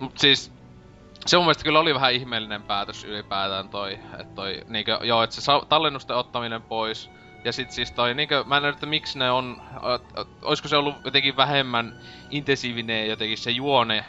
Mut 0.00 0.18
siis... 0.18 0.52
Se 1.26 1.36
mun 1.36 1.44
mielestä 1.46 1.64
kyllä 1.64 1.80
oli 1.80 1.94
vähän 1.94 2.12
ihmeellinen 2.12 2.62
päätös 2.62 3.04
ylipäätään 3.04 3.68
toi, 3.68 3.92
että 3.92 4.34
toi 4.34 4.60
niinkö, 4.68 4.98
joo, 5.02 5.22
että 5.22 5.36
se 5.36 5.40
sa- 5.40 5.66
tallennusten 5.68 6.16
ottaminen 6.16 6.62
pois. 6.62 7.10
Ja 7.44 7.52
sit 7.52 7.70
siis 7.70 7.92
toi 7.92 8.14
niinkö, 8.14 8.44
mä 8.46 8.56
en 8.56 8.64
että 8.64 8.86
miksi 8.86 9.18
ne 9.18 9.30
on, 9.30 9.62
oisko 10.42 10.68
se 10.68 10.76
ollut 10.76 10.94
jotenkin 11.04 11.36
vähemmän 11.36 12.00
intensiivinen 12.30 13.08
jotenkin 13.08 13.38
se 13.38 13.50
juone 13.50 14.04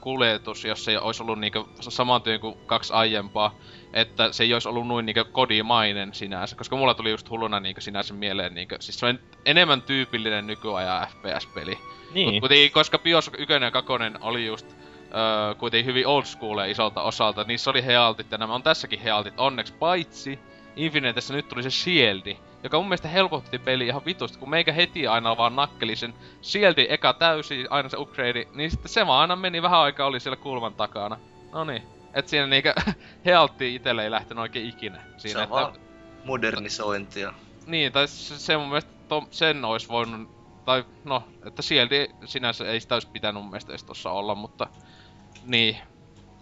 kuljetus, 0.00 0.64
jos 0.64 0.84
se 0.84 0.98
olisi 0.98 1.22
ollut 1.22 1.38
niinkö 1.38 1.64
saman 1.80 2.22
työn 2.22 2.40
kuin 2.40 2.56
kaksi 2.66 2.92
aiempaa 2.92 3.54
että 3.92 4.32
se 4.32 4.44
ei 4.44 4.52
olisi 4.52 4.68
ollut 4.68 4.86
noin 4.86 5.06
niinkö 5.06 5.24
kodimainen 5.24 6.14
sinänsä, 6.14 6.56
koska 6.56 6.76
mulla 6.76 6.94
tuli 6.94 7.10
just 7.10 7.30
hulluna 7.30 7.60
niinkö 7.60 7.80
sinänsä 7.80 8.14
mieleen 8.14 8.54
niinkö, 8.54 8.76
siis 8.80 8.98
se 8.98 9.06
on 9.06 9.18
enemmän 9.46 9.82
tyypillinen 9.82 10.46
nykyajan 10.46 11.06
FPS-peli. 11.08 11.78
Niin. 12.14 12.34
Mut 12.34 12.40
kuitenkin, 12.40 12.72
koska 12.72 12.98
Bioshock 12.98 13.40
1 13.40 13.52
ja 13.52 13.70
2 13.70 13.92
oli 14.20 14.46
just 14.46 14.66
öö, 14.70 15.54
kuitenkin 15.54 15.86
hyvin 15.86 16.06
old 16.06 16.24
school 16.24 16.58
isolta 16.58 17.02
osalta, 17.02 17.44
niissä 17.44 17.70
oli 17.70 17.84
healtit 17.84 18.30
ja 18.30 18.38
nämä 18.38 18.54
on 18.54 18.62
tässäkin 18.62 19.00
healtit 19.00 19.34
onneksi, 19.36 19.72
paitsi 19.72 20.38
Infinitessä 20.76 21.34
nyt 21.34 21.48
tuli 21.48 21.62
se 21.62 21.70
shieldi, 21.70 22.36
joka 22.62 22.78
mun 22.78 22.86
mielestä 22.86 23.08
helpotti 23.08 23.58
peli 23.58 23.86
ihan 23.86 24.04
vitusti, 24.04 24.38
kun 24.38 24.50
meikä 24.50 24.72
heti 24.72 25.06
aina 25.06 25.36
vaan 25.36 25.56
nakkeli 25.56 25.96
sen 25.96 26.14
shieldi 26.42 26.86
eka 26.88 27.12
täysi, 27.12 27.66
aina 27.70 27.88
se 27.88 27.96
upgrade, 27.96 28.46
niin 28.54 28.70
sitten 28.70 28.88
se 28.88 29.06
vaan 29.06 29.20
aina 29.20 29.36
meni 29.36 29.62
vähän 29.62 29.80
aikaa 29.80 30.06
oli 30.06 30.20
siellä 30.20 30.36
kulman 30.36 30.74
takana. 30.74 31.18
No 31.52 31.64
niin. 31.64 31.82
Et 32.14 32.28
siinä 32.28 32.46
niinkö 32.46 32.74
healtti 33.24 33.74
itelle 33.74 34.04
ei 34.04 34.10
lähtenyt 34.10 34.42
oikein 34.42 34.68
ikinä. 34.68 35.02
Siinä, 35.16 35.32
Se 35.32 35.38
on 35.38 35.42
että, 35.42 35.54
vaan 35.54 35.72
modernisointia. 36.24 37.32
Niin, 37.66 37.92
tai 37.92 38.08
se, 38.08 38.38
se 38.38 38.56
mun 38.56 38.68
mielestä 38.68 38.90
to, 39.08 39.28
sen 39.30 39.64
olisi 39.64 39.88
voinut, 39.88 40.30
tai 40.64 40.84
no, 41.04 41.22
että 41.46 41.62
sieltä 41.62 41.94
sinänsä 42.24 42.70
ei 42.70 42.80
sitä 42.80 42.94
olisi 42.94 43.08
pitänyt 43.08 43.42
mun 43.42 43.50
mielestä 43.50 43.72
edes 43.72 43.84
tossa 43.84 44.10
olla, 44.10 44.34
mutta 44.34 44.66
niin. 45.44 45.76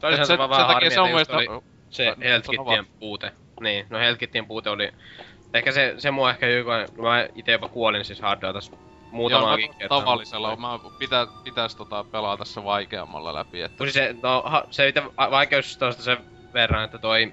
Toi 0.00 0.08
oli 0.08 0.14
Et 0.14 0.20
se, 0.20 0.24
se, 0.24 0.26
sen 0.26 0.38
vähän 0.38 0.50
takia 0.50 0.74
harmi, 0.74 0.90
se 0.90 1.00
on 1.00 1.08
mielestä... 1.08 1.36
oli 1.36 1.46
se 1.90 2.04
Sano 2.04 2.16
health 2.20 2.48
vaan. 2.48 2.66
kittien 2.66 2.86
puute. 3.00 3.32
Niin, 3.60 3.86
no 3.90 3.98
kittien 4.18 4.46
puute 4.46 4.70
oli... 4.70 4.92
Ehkä 5.54 5.72
se, 5.72 5.94
se 5.98 6.10
mua 6.10 6.30
ehkä 6.30 6.46
joku, 6.46 6.70
mä 7.02 7.26
ite 7.34 7.52
jopa 7.52 7.68
kuolin 7.68 8.04
siis 8.04 8.20
hardilla 8.20 8.52
tässä 8.52 8.76
muutamaankin 9.10 9.70
mä 9.82 9.88
tavallisella, 9.88 10.56
mä 10.56 10.78
pitä, 10.98 11.26
pitäis 11.44 11.74
tota 11.74 12.04
pelata 12.04 12.44
se 12.44 12.64
vaikeammalla 12.64 13.34
läpi, 13.34 13.62
että... 13.62 13.78
Tosi 13.78 13.92
se, 13.92 14.14
no, 14.22 14.42
ha, 14.46 14.64
se 14.70 14.88
itse 14.88 15.04
va- 15.04 15.30
vaikeus 15.30 15.78
tosta 15.78 16.02
sen 16.02 16.18
verran, 16.54 16.84
että 16.84 16.98
toi... 16.98 17.32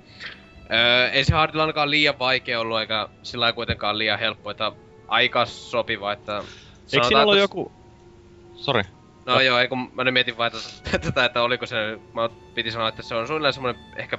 Öö, 0.71 1.09
ei 1.09 1.23
se 1.23 1.33
hardilla 1.33 1.63
ainakaan 1.63 1.91
liian 1.91 2.19
vaikea 2.19 2.59
ollut, 2.59 2.79
eikä 2.79 3.07
sillä 3.23 3.53
kuitenkaan 3.53 3.97
liian 3.97 4.19
helppo, 4.19 4.51
että 4.51 4.71
aika 5.07 5.45
sopiva, 5.45 6.11
että... 6.11 6.43
Eikö 6.93 7.07
siinä 7.07 7.21
ollut 7.21 7.37
joku... 7.37 7.71
Sori. 8.55 8.83
No 9.25 9.41
joo, 9.41 9.59
ei 9.59 9.67
kun 9.67 9.91
mä 9.93 10.03
nyt 10.03 10.13
mietin 10.13 10.37
vaan 10.37 10.51
tätä, 10.51 10.99
tätä, 10.99 11.25
että 11.25 11.41
oliko 11.41 11.65
se, 11.65 11.99
mä 12.13 12.29
piti 12.53 12.71
sanoa, 12.71 12.87
että 12.87 13.01
se 13.01 13.15
on 13.15 13.27
suunnilleen 13.27 13.53
semmonen 13.53 13.81
ehkä 13.95 14.17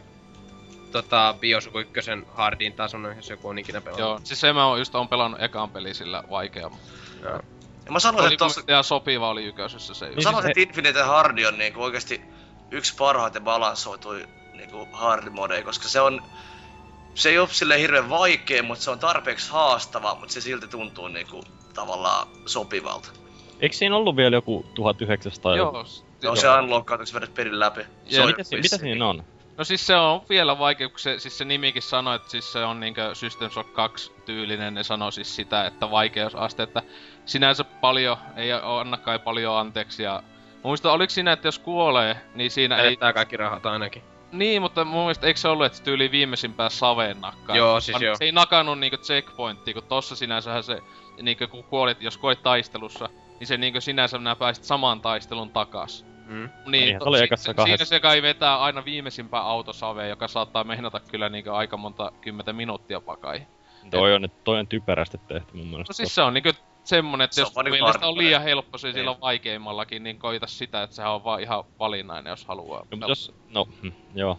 tota 0.99 1.35
Bioshock 1.41 1.77
1 1.77 2.11
hardin 2.35 2.73
tasoinen, 2.73 3.16
jos 3.16 3.31
joku 3.31 3.49
on 3.49 3.59
ikinä 3.59 3.81
pelannut. 3.81 4.09
Joo, 4.09 4.21
siis 4.25 4.41
se 4.41 4.53
mä 4.53 4.66
oon 4.66 4.79
just 4.79 4.95
on 4.95 5.09
pelannut 5.09 5.43
ekan 5.43 5.71
peli 5.71 5.95
sillä 5.95 6.23
vaikeamman. 6.31 6.81
Joo. 7.23 7.41
Ja 7.87 7.93
mä 7.93 7.99
sanoisin, 7.99 8.27
Oli 8.27 8.35
että 8.35 8.45
tossa, 8.45 8.61
ja 8.66 8.83
sopiva 8.83 9.29
oli 9.31 9.45
yköisessä 9.45 9.95
se 9.95 10.11
mä 10.11 10.21
sanoisin, 10.23 10.51
että 10.51 10.61
Infinite 10.61 11.03
Hardi 11.03 11.47
on 11.47 11.59
niinku 11.59 11.83
oikeesti 11.83 12.21
yksi 12.71 12.95
parhaiten 12.99 13.45
balansoitui 13.45 14.27
niinku 14.53 14.89
hard 14.93 15.31
modeja, 15.31 15.62
koska 15.65 15.89
se 15.89 16.01
on... 16.01 16.23
Se 17.15 17.29
ei 17.29 17.39
oo 17.39 17.47
silleen 17.47 17.81
hirveen 17.81 18.11
vaikea, 18.11 18.62
mutta 18.62 18.85
se 18.85 18.91
on 18.91 18.99
tarpeeksi 18.99 19.51
haastava, 19.51 20.15
mutta 20.15 20.35
se 20.35 20.41
silti 20.41 20.69
tuntuu 20.69 21.09
niinku 21.09 21.45
tavallaan 21.75 22.29
sopivalta. 22.47 23.09
Eikö 23.61 23.77
siinä 23.77 23.97
ollut 23.97 24.16
vielä 24.16 24.37
joku 24.37 24.66
1900 24.75 25.57
joku? 25.57 25.77
Joo, 25.77 25.85
Se 25.85 26.03
joo. 26.23 26.31
on 26.33 26.37
se 26.37 26.49
unlockkaat, 26.51 27.01
kun 27.01 27.15
vedät 27.15 27.35
pelin 27.35 27.61
läpi. 27.61 27.81
Ja 28.07 28.23
on 28.23 28.29
Mitä, 28.29 28.43
si- 28.45 28.57
mitä 28.57 28.79
siinä 28.79 29.09
on? 29.09 29.25
No 29.57 29.65
siis 29.65 29.87
se 29.87 29.97
on 29.97 30.23
vielä 30.29 30.59
vaikea, 30.59 30.89
kun 30.89 30.99
se, 30.99 31.19
siis 31.19 31.39
se 31.39 31.45
nimikin 31.45 31.83
sanoi, 31.83 32.17
että 32.17 32.31
siis 32.31 32.53
se 32.53 32.65
on 32.65 32.81
niinkö 32.81 33.15
System 33.15 33.51
Shock 33.51 33.73
2 33.73 34.13
tyylinen, 34.25 34.75
ne 34.75 34.83
sanoi 34.83 35.13
siis 35.13 35.37
sitä, 35.37 35.67
että 35.67 35.91
vaikeusaste, 35.91 36.63
että 36.63 36.83
sinänsä 37.25 37.65
paljon, 37.65 38.17
ei 38.37 38.53
anna 38.53 38.97
kai 38.97 39.19
paljon 39.19 39.59
anteeksi 39.59 40.03
ja 40.03 40.23
mielestä 40.65 40.93
oliko 40.93 41.11
siinä, 41.11 41.33
että 41.33 41.49
jos 41.49 41.59
kuolee, 41.59 42.17
niin 42.35 42.51
siinä 42.51 42.77
ei... 42.77 42.83
Menettää 42.83 43.13
kaikki 43.13 43.37
rahat 43.37 43.67
ainakin. 43.67 44.03
Niin, 44.33 44.63
mutta 44.63 44.85
mun 44.85 45.01
mielestä 45.01 45.27
eikö 45.27 45.41
se 45.41 45.49
ollut, 45.49 45.67
että 45.67 45.83
tyyli 45.83 46.11
viimeisimpään 46.11 46.71
saveen 46.71 47.21
nakkaa? 47.21 47.57
Joo, 47.57 47.81
siis 47.81 48.01
joo. 48.01 48.17
Se 48.17 48.25
ei 48.25 48.33
nakannut 48.33 48.79
niinku 48.79 48.97
checkpointtia, 48.97 49.75
kun 49.75 49.83
tossa 49.83 50.17
sinänsähän 50.17 50.63
se, 50.63 50.83
niinku 51.23 51.47
kun 51.47 51.65
kuolit, 51.65 52.03
jos 52.03 52.17
kuolit 52.17 52.43
taistelussa, 52.43 53.09
niin 53.41 53.47
se 53.47 53.57
niinku 53.57 53.81
sinänsä 53.81 54.19
nää 54.19 54.37
pääsit 54.37 54.65
samaan 54.65 55.01
taistelun 55.01 55.51
takas. 55.51 56.07
Mm. 56.27 56.49
Niin, 56.67 56.99
se 57.13 57.19
si- 57.19 57.25
ekassa 57.25 57.53
siinä 57.65 57.85
se 57.85 58.01
kai 58.01 58.23
vetää 58.23 58.59
aina 58.59 58.85
viimeisimpään 58.85 59.45
autosaveen, 59.45 60.09
joka 60.09 60.29
saattaa 60.29 60.65
mehnata 60.65 61.01
kyllä 61.01 61.29
niinku 61.29 61.51
aika 61.51 61.77
monta 61.77 62.13
kymmentä 62.21 62.53
minuuttia 62.53 63.01
pakai. 63.01 63.47
Toi 63.91 64.15
on, 64.15 64.29
toi 64.45 64.59
on 64.59 64.67
typerästi 64.67 65.19
tehty 65.29 65.57
mun 65.57 65.67
mielestä. 65.67 65.91
No 65.91 65.95
siis 65.95 66.15
se 66.15 66.23
on 66.23 66.35
niinku 66.35 66.51
semmonen, 66.85 67.25
että 67.25 67.35
Se 67.35 67.41
jos 67.41 67.55
niinku 67.57 67.71
mielestä 67.71 68.07
on 68.07 68.19
liian 68.19 68.43
helppo 68.43 68.79
se 68.79 68.87
Niin. 68.89 68.95
silloin 68.95 69.21
vaikeimmallakin, 69.21 70.03
niin 70.03 70.19
koita 70.19 70.47
sitä, 70.47 70.83
että 70.83 70.97
sehän 70.97 71.13
on 71.13 71.25
vaan 71.25 71.41
ihan 71.41 71.65
valinnainen, 71.79 72.31
jos 72.31 72.45
haluaa. 72.47 72.87
No, 72.97 73.09
jos... 73.09 73.33
No, 73.55 73.65
hm, 73.83 73.89
joo. 74.15 74.39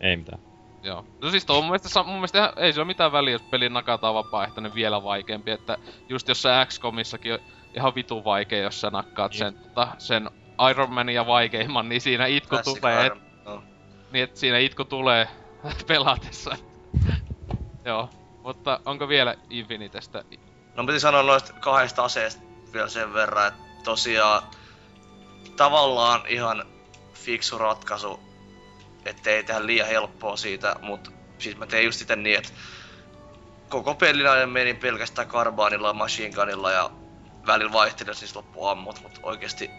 Ei 0.00 0.16
mitään. 0.16 0.42
Joo. 0.82 1.04
No 1.22 1.30
siis 1.30 1.46
tuo 1.46 1.56
on 1.56 1.64
mun 1.64 1.70
mielestä, 1.70 2.02
mun 2.02 2.14
mielestä 2.14 2.38
ihan, 2.38 2.52
ei 2.56 2.72
sillä 2.72 2.82
ole 2.82 2.86
mitään 2.86 3.12
väliä, 3.12 3.32
jos 3.34 3.42
peli 3.42 3.68
nakataan 3.68 4.14
vapaaehtoinen 4.14 4.74
vielä 4.74 5.02
vaikeampi, 5.02 5.50
että 5.50 5.78
just 6.08 6.28
jos 6.28 6.42
se 6.42 6.48
XCOMissakin 6.66 7.32
on 7.32 7.38
ihan 7.76 7.94
vitu 7.94 8.24
vaikea, 8.24 8.62
jos 8.62 8.80
sä 8.80 8.90
nakkaat 8.90 9.32
Niin. 9.32 9.38
sen, 9.38 9.54
tota, 9.54 9.88
sen 9.98 10.30
Iron 10.70 10.92
Manin 10.92 11.26
vaikeimman, 11.26 11.88
niin 11.88 12.00
siinä 12.00 12.26
itku 12.26 12.48
Classic 12.48 12.80
tulee, 12.80 13.06
et, 13.06 13.12
no. 13.44 13.62
niin 14.12 14.24
että 14.24 14.40
siinä 14.40 14.58
itku 14.58 14.84
tulee 14.84 15.28
pelatessa. 15.88 16.56
Joo. 17.84 18.10
Mutta 18.42 18.80
onko 18.84 19.08
vielä 19.08 19.34
Infinitestä? 19.50 20.24
No 20.74 20.86
piti 20.86 21.00
sanoa 21.00 21.22
noista 21.22 21.52
kahdesta 21.52 22.04
aseesta 22.04 22.42
vielä 22.72 22.88
sen 22.88 23.14
verran, 23.14 23.48
että 23.48 23.62
tosiaan 23.84 24.42
tavallaan 25.56 26.22
ihan 26.28 26.64
fiksu 27.14 27.58
ratkaisu, 27.58 28.20
ettei 29.04 29.44
tehdä 29.44 29.66
liian 29.66 29.88
helppoa 29.88 30.36
siitä, 30.36 30.76
mutta 30.82 31.10
siis 31.38 31.56
mä 31.56 31.66
tein 31.66 31.84
just 31.84 31.98
sitä 31.98 32.16
niin, 32.16 32.38
että 32.38 32.52
koko 33.68 33.94
pelin 33.94 34.30
ajan 34.30 34.50
menin 34.50 34.76
pelkästään 34.76 35.28
karbaanilla 35.28 35.88
ja 35.88 35.92
machine 35.92 36.34
gunilla 36.34 36.70
ja 36.70 36.90
välillä 37.46 37.72
vaihtelin 37.72 38.14
siis 38.14 38.36
loppu 38.36 38.66
ammut, 38.66 39.02
mutta 39.02 39.20
oikeesti 39.22 39.70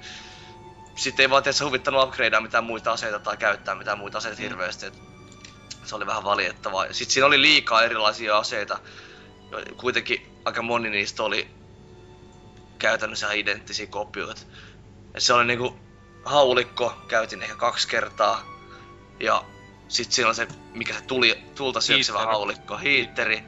sitten 0.97 1.23
ei 1.23 1.29
vaan 1.29 1.43
tietysti 1.43 1.63
huvittanut 1.63 2.03
upgradea 2.03 2.41
mitään 2.41 2.63
muita 2.63 2.91
aseita 2.91 3.19
tai 3.19 3.37
käyttää 3.37 3.75
mitään 3.75 3.97
muita 3.97 4.17
aseita 4.17 4.41
hirveästi, 4.41 4.85
et 4.85 4.93
se 5.83 5.95
oli 5.95 6.05
vähän 6.05 6.23
valitettavaa. 6.23 6.85
Sitten 6.91 7.13
siinä 7.13 7.25
oli 7.27 7.41
liikaa 7.41 7.83
erilaisia 7.83 8.37
aseita, 8.37 8.79
jo- 9.51 9.75
kuitenkin 9.77 10.27
aika 10.45 10.61
moni 10.61 10.89
niistä 10.89 11.23
oli 11.23 11.47
käytännössä 12.79 13.25
ihan 13.25 13.37
identtisiä 13.37 13.87
kopioita. 13.87 14.41
Ja 15.13 15.21
se 15.21 15.33
oli 15.33 15.45
niinku 15.45 15.79
haulikko, 16.25 16.93
käytin 17.07 17.41
ehkä 17.41 17.55
kaksi 17.55 17.87
kertaa. 17.87 18.41
Ja 19.19 19.43
sit 19.87 20.11
siinä 20.11 20.29
on 20.29 20.35
se, 20.35 20.47
mikä 20.73 20.93
se 20.93 21.03
tuli, 21.03 21.43
tulta 21.55 21.81
syöksevä 21.81 22.19
haulikko, 22.19 22.77
hiitteri. 22.77 23.43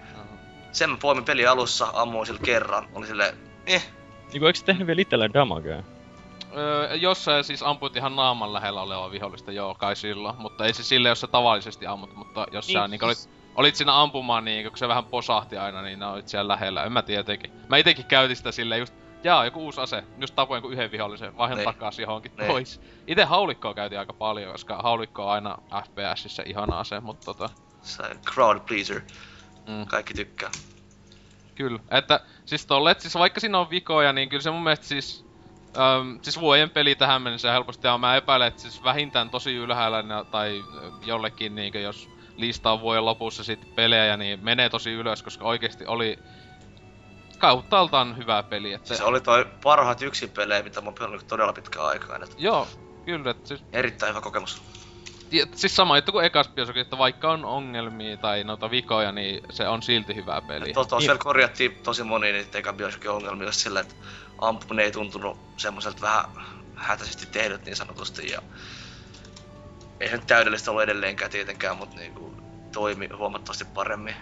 Sen 0.71 0.89
mä 0.89 0.97
poimin 0.97 1.25
pelin 1.25 1.49
alussa, 1.49 1.87
ammuin 1.93 2.25
sillä 2.25 2.39
kerran. 2.43 2.87
Oli 2.93 3.07
sille, 3.07 3.35
eh, 3.65 3.89
Niinku 4.31 4.45
eikö 4.47 4.59
se 4.59 4.65
tehnyt 4.65 4.87
vielä 4.87 5.01
itselleen 5.01 5.33
damagea? 5.33 5.83
Öö, 6.57 6.95
jos 6.95 7.25
sä 7.25 7.43
siis 7.43 7.63
amput 7.63 7.95
ihan 7.95 8.15
naaman 8.15 8.53
lähellä 8.53 8.81
olevaa 8.81 9.11
vihollista, 9.11 9.51
joo, 9.51 9.75
kai 9.75 9.95
silloin. 9.95 10.35
Mutta 10.41 10.65
ei 10.65 10.73
se 10.73 10.83
sille, 10.83 11.09
jos 11.09 11.21
sä 11.21 11.27
tavallisesti 11.27 11.87
ammut, 11.87 12.15
mutta 12.15 12.45
jos 12.51 12.67
niin, 12.67 12.73
sä 12.73 12.87
niin 12.87 13.03
olit, 13.03 13.29
olit 13.55 13.75
siinä 13.75 14.01
ampumaan 14.01 14.45
niin, 14.45 14.69
kun 14.69 14.77
se 14.77 14.87
vähän 14.87 15.05
posahti 15.05 15.57
aina, 15.57 15.81
niin 15.81 16.03
olit 16.03 16.27
siellä 16.27 16.53
lähellä. 16.53 16.83
En 16.83 16.91
mä 16.91 17.01
tietenkin. 17.01 17.51
Mä 17.69 17.77
itekin 17.77 18.05
käytin 18.05 18.35
sitä 18.35 18.51
silleen 18.51 18.79
just, 18.79 18.93
jaa, 19.23 19.45
joku 19.45 19.59
uusi 19.65 19.81
ase. 19.81 20.03
Just 20.17 20.35
tapoin 20.35 20.57
jonkun 20.57 20.73
yhden 20.73 20.91
vihollisen, 20.91 21.37
vaihan 21.37 21.57
Niin. 21.57 21.65
takaisin 21.65 22.03
johonkin 22.03 22.31
Niin. 22.37 22.47
pois. 22.47 22.81
Ite 23.07 23.23
haulikkoa 23.23 23.73
käytin 23.73 23.99
aika 23.99 24.13
paljon, 24.13 24.51
koska 24.51 24.75
haulikko 24.77 25.25
on 25.25 25.31
aina 25.31 25.57
FPSissä 25.85 26.43
ihana 26.45 26.79
ase, 26.79 26.99
mutta 26.99 27.25
tota... 27.25 27.49
Se 27.81 28.03
crowd 28.33 28.59
pleaser. 28.59 29.01
Mm. 29.67 29.85
Kaikki 29.87 30.13
tykkää. 30.13 30.49
Kyllä, 31.55 31.79
että 31.91 32.19
siis 32.45 32.65
tolle, 32.65 32.91
että 32.91 33.01
siis 33.01 33.15
vaikka 33.15 33.39
siinä 33.39 33.59
on 33.59 33.69
vikoja, 33.69 34.13
niin 34.13 34.29
kyllä 34.29 34.41
se 34.41 34.51
mun 34.51 34.63
mielestä 34.63 34.85
siis... 34.85 35.28
Öm, 35.77 36.19
siis 36.21 36.39
vuoden 36.39 36.69
peli 36.69 36.95
tähän 36.95 37.21
mennessä 37.21 37.51
helposti, 37.51 37.87
ja 37.87 37.97
mä 37.97 38.15
epäilen, 38.15 38.47
että 38.47 38.61
siis 38.61 38.83
vähintään 38.83 39.29
tosi 39.29 39.55
ylhäällä 39.55 40.03
tai 40.31 40.63
ö, 40.75 40.91
jollekin 41.05 41.55
niinkö 41.55 41.79
jos 41.79 42.09
listaa 42.37 42.81
vuoden 42.81 43.05
lopussa 43.05 43.43
sit 43.43 43.75
pelejä, 43.75 44.17
niin 44.17 44.39
menee 44.43 44.69
tosi 44.69 44.91
ylös, 44.91 45.23
koska 45.23 45.45
oikeesti 45.45 45.85
oli 45.85 46.19
kauttaaltaan 47.39 48.17
hyvä 48.17 48.43
peli. 48.43 48.73
Että, 48.73 48.87
Siis 48.87 49.01
oli 49.01 49.21
toi 49.21 49.45
parhaat 49.63 50.01
yksin 50.01 50.29
pelejä, 50.29 50.63
mitä 50.63 50.81
mä 50.81 50.85
oon 50.85 50.93
pelannut 50.93 51.27
todella 51.27 51.53
pitkään 51.53 51.85
aikaan. 51.85 52.23
Et 52.23 52.35
Joo, 52.37 52.67
kyllä, 53.05 53.31
että 53.31 53.47
siis, 53.47 53.63
erittäin 53.73 54.09
hyvä 54.09 54.21
kokemus. 54.21 54.61
ja 55.31 55.45
siis 55.55 55.75
sama 55.75 55.97
juttu 55.97 56.11
kuin 56.11 56.25
ekas 56.25 56.49
Bioshock, 56.49 56.77
että 56.77 56.97
vaikka 56.97 57.31
on 57.31 57.45
ongelmia 57.45 58.17
tai 58.17 58.43
noita 58.43 58.71
vikoja, 58.71 59.11
niin 59.11 59.41
se 59.49 59.67
on 59.67 59.81
silti 59.81 60.15
hyvä 60.15 60.41
peli. 60.47 60.73
Tuossa 60.73 60.95
niin. 60.95 61.01
siellä 61.01 61.19
korjattiin 61.19 61.75
tosi 61.83 62.03
moni 62.03 62.31
niitä 62.31 62.57
eka 62.57 62.73
Bioshockin 62.73 63.11
ongelmia 63.11 63.51
sillä, 63.51 63.79
että 63.79 63.95
ampuminen 64.41 64.85
ei 64.85 64.91
tuntunut 64.91 65.37
semmoiselta 65.57 66.01
vähän 66.01 66.23
hätäisesti 66.75 67.25
tehdyt 67.31 67.65
niin 67.65 67.75
sanotusti. 67.75 68.29
Ja 68.29 68.41
ei 69.99 70.09
se 70.09 70.15
nyt 70.15 70.27
täydellistä 70.27 70.71
ollut 70.71 70.83
edelleenkään 70.83 71.31
tietenkään, 71.31 71.77
mutta 71.77 71.99
niinku 71.99 72.33
toimi 72.71 73.09
huomattavasti 73.17 73.65
paremmin. 73.73 74.15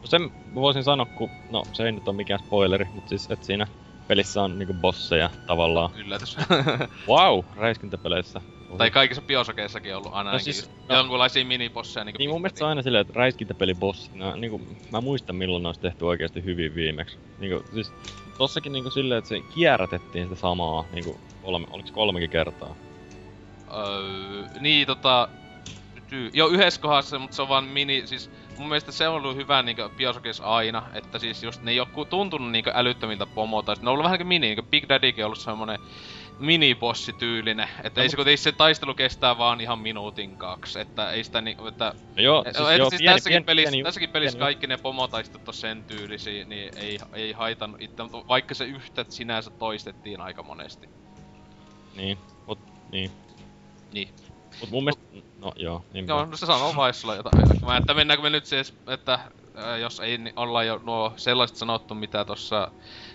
No 0.00 0.06
sen 0.06 0.30
voisin 0.54 0.84
sanoa, 0.84 1.06
kun, 1.06 1.30
no 1.50 1.62
se 1.72 1.82
ei 1.82 1.92
nyt 1.92 2.08
ole 2.08 2.16
mikään 2.16 2.40
spoileri, 2.46 2.86
mutta 2.94 3.08
siis, 3.08 3.30
että 3.30 3.46
siinä 3.46 3.66
pelissä 4.08 4.42
on 4.42 4.58
niinku 4.58 4.74
bosseja 4.74 5.30
tavallaan. 5.46 5.90
Yllätys. 5.96 6.36
Wow, 7.08 7.44
räiskintäpeleissä. 7.56 8.40
tai 8.78 8.90
kaikissa 8.90 9.22
Bioshockeissakin 9.22 9.92
on 9.94 9.98
ollut 9.98 10.14
aina 10.14 10.32
No 10.32 10.38
siis- 10.38 10.70
no- 10.88 10.96
jonkunlaisia 10.96 11.44
minibosseja. 11.44 12.04
Niin, 12.04 12.14
Niin 12.18 12.30
mun 12.30 12.40
mielestä 12.40 12.58
se 12.58 12.64
on 12.64 12.68
aina 12.70 12.82
silleen, 12.82 13.02
että 13.02 13.12
räiskintäpelibossi, 13.16 14.10
no, 14.14 14.36
niinku, 14.36 14.60
mä 14.90 15.00
muistan 15.00 15.36
milloin 15.36 15.62
ne 15.62 15.68
olisi 15.68 15.80
tehty 15.80 16.04
oikeasti 16.04 16.44
hyvin 16.44 16.74
viimeksi. 16.74 17.18
Niinku, 17.38 17.64
siis 17.74 17.92
tossakin 18.38 18.72
niinku 18.72 18.90
silleen, 18.90 19.18
että 19.18 19.28
se 19.28 19.40
kierrätettiin 19.40 20.24
sitä 20.24 20.40
samaa, 20.40 20.84
niinku, 20.92 21.20
kolme, 21.42 21.66
oliks 21.70 21.90
kolmekin 21.90 22.30
kertaa? 22.30 22.74
Öö, 23.76 24.44
niin 24.60 24.86
tota... 24.86 25.28
Joo, 26.32 26.48
yhdessä 26.48 26.80
kohdassa, 26.80 27.18
mutta 27.18 27.36
se 27.36 27.42
on 27.42 27.48
vaan 27.48 27.64
mini, 27.64 28.06
siis 28.06 28.30
mun 28.58 28.68
mielestä 28.68 28.92
se 28.92 29.08
on 29.08 29.14
ollut 29.14 29.36
hyvä 29.36 29.62
niinkö 29.62 29.88
Bioshockissa 29.88 30.44
aina, 30.44 30.82
että 30.92 31.18
siis 31.18 31.42
just 31.42 31.62
ne 31.62 31.70
ei 31.70 31.80
oo 31.80 32.04
tuntunut 32.10 32.50
niinkö 32.50 32.70
älyttömiltä 32.74 33.26
pomolta, 33.26 33.72
ne 33.72 33.80
on 33.82 33.88
ollut 33.88 34.04
vähän 34.04 34.18
niinku 34.18 34.28
mini, 34.28 34.46
niinkö 34.46 34.62
Big 34.62 34.88
Daddykin 34.88 35.24
on 35.24 35.26
ollut 35.26 35.38
semmonen 35.38 35.78
minibossityylinen, 36.38 37.68
että 37.84 38.02
ei 38.02 38.08
se 38.08 38.16
kuitenkin 38.16 38.38
se 38.38 38.52
taistelu 38.52 38.94
kestää 38.94 39.38
vaan 39.38 39.60
ihan 39.60 39.78
minuutin 39.78 40.36
kaksi, 40.36 40.80
että 40.80 41.10
ei 41.10 41.24
sitä 41.24 41.40
niinku, 41.40 41.66
että 41.66 41.94
No 42.16 42.22
joo, 42.22 42.42
siis, 42.42 42.56
siis, 42.56 42.78
joo, 42.78 42.90
siis 42.90 42.98
pieni, 42.98 43.14
tässäkin, 43.14 43.32
pieni, 43.32 43.44
pelissä, 43.44 43.70
pieni, 43.70 43.84
tässäkin 43.84 44.10
pelissä 44.10 44.38
pieni- 44.38 44.44
kaikki 44.44 44.66
ne 44.66 44.76
pomotaistot 44.76 45.48
on 45.48 45.54
sen 45.54 45.84
tyylisiä, 45.84 46.44
niin 46.44 46.78
ei, 46.78 46.98
ei 47.12 47.32
haitannut 47.32 47.82
itse, 47.82 48.02
mutta 48.02 48.28
vaikka 48.28 48.54
se 48.54 48.64
yhtä 48.64 49.04
sinänsä 49.08 49.50
toistettiin 49.50 50.20
aika 50.20 50.42
monesti. 50.42 50.88
Niin, 51.96 52.18
mut, 52.46 52.58
niin. 52.92 53.10
Niin. 53.92 54.08
Mut 54.60 54.70
mun 54.70 54.84
mielestä, 54.84 55.04
no 55.38 55.52
joo, 55.56 55.84
niin 55.92 56.08
Joo, 56.08 56.24
no 56.24 56.36
se 56.36 56.46
sanoo 56.46 56.76
vai 56.76 56.94
sulla 56.94 57.14
jotain. 57.14 57.64
Mä, 57.66 57.76
että 57.76 57.94
mennäänkö 57.94 58.22
me 58.22 58.30
nyt 58.30 58.46
siis, 58.46 58.74
että 58.86 59.18
jos 59.80 60.00
ei 60.00 60.18
niin 60.18 60.32
olla 60.36 60.64
jo 60.64 60.80
nuo 60.84 61.12
sellaiset 61.16 61.56
sanottu, 61.56 61.94
mitä 61.94 62.24
tossa 62.24 62.70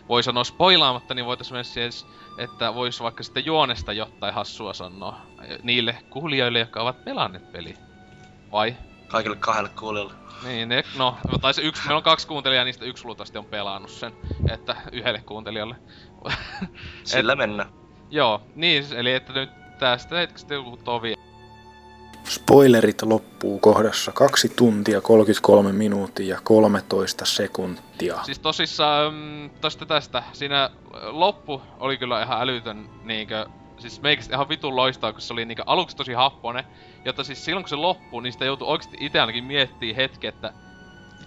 voi 0.09 0.23
sanoa 0.23 0.43
spoilaamatta, 0.43 1.13
niin 1.13 1.25
voitais 1.25 1.51
mennä 1.51 1.63
siis, 1.63 2.07
että 2.39 2.73
vois 2.73 3.01
vaikka 3.01 3.23
sitten 3.23 3.45
juonesta 3.45 3.93
jotain 3.93 4.33
hassua 4.33 4.73
sanoa 4.73 5.21
niille 5.63 5.97
kuulijoille, 6.09 6.59
jotka 6.59 6.81
ovat 6.81 7.05
pelanneet 7.05 7.51
peli. 7.51 7.73
Vai? 8.51 8.75
Kaikille 9.07 9.35
kahdelle 9.35 9.69
kuulijalle. 9.79 10.13
Niin, 10.43 10.69
ne, 10.69 10.83
no, 10.97 11.17
tai 11.41 11.53
se 11.53 11.61
yksi, 11.61 11.81
meillä 11.81 11.97
on 11.97 12.03
kaksi 12.03 12.27
kuuntelijaa, 12.27 12.65
niistä 12.65 12.85
yksi 12.85 13.05
luultavasti 13.05 13.37
on 13.37 13.45
pelannut 13.45 13.91
sen, 13.91 14.13
että 14.51 14.75
yhdelle 14.91 15.21
kuuntelijalle. 15.25 15.75
Sillä 17.03 17.35
mennään. 17.35 17.69
Joo, 18.09 18.41
niin, 18.55 18.85
eli 18.95 19.13
että 19.13 19.33
nyt 19.33 19.49
tästä 19.79 20.15
hetkestä 20.15 20.53
joku 20.53 20.77
tovi 20.77 21.13
Spoilerit 22.29 23.01
loppuu 23.01 23.59
kohdassa 23.59 24.11
2 24.11 24.49
tuntia 24.49 25.01
33 25.01 25.71
minuuttia 25.71 26.35
ja 26.35 26.41
13 26.43 27.25
sekuntia. 27.25 28.19
Siis 28.23 28.39
tosissaan 28.39 29.13
mm, 29.13 29.49
tosta 29.61 29.85
tästä, 29.85 30.23
siinä 30.33 30.69
loppu 31.07 31.61
oli 31.79 31.97
kyllä 31.97 32.23
ihan 32.23 32.41
älytön 32.41 32.89
niinkö, 33.03 33.45
siis 33.77 34.01
meikästä 34.01 34.35
ihan 34.35 34.49
vitun 34.49 34.75
loistaa, 34.75 35.11
kun 35.11 35.21
se 35.21 35.33
oli 35.33 35.45
niinkö 35.45 35.63
aluksi 35.65 35.97
tosi 35.97 36.13
happone, 36.13 36.65
jotta 37.05 37.23
siis 37.23 37.45
silloin 37.45 37.63
kun 37.63 37.69
se 37.69 37.75
loppuu, 37.75 38.19
niin 38.19 38.33
sitä 38.33 38.45
joutui 38.45 38.67
oikeesti 38.67 38.97
itse 38.99 39.19
ainakin 39.19 39.43
miettimään 39.43 39.95
hetki, 39.95 40.27
että 40.27 40.53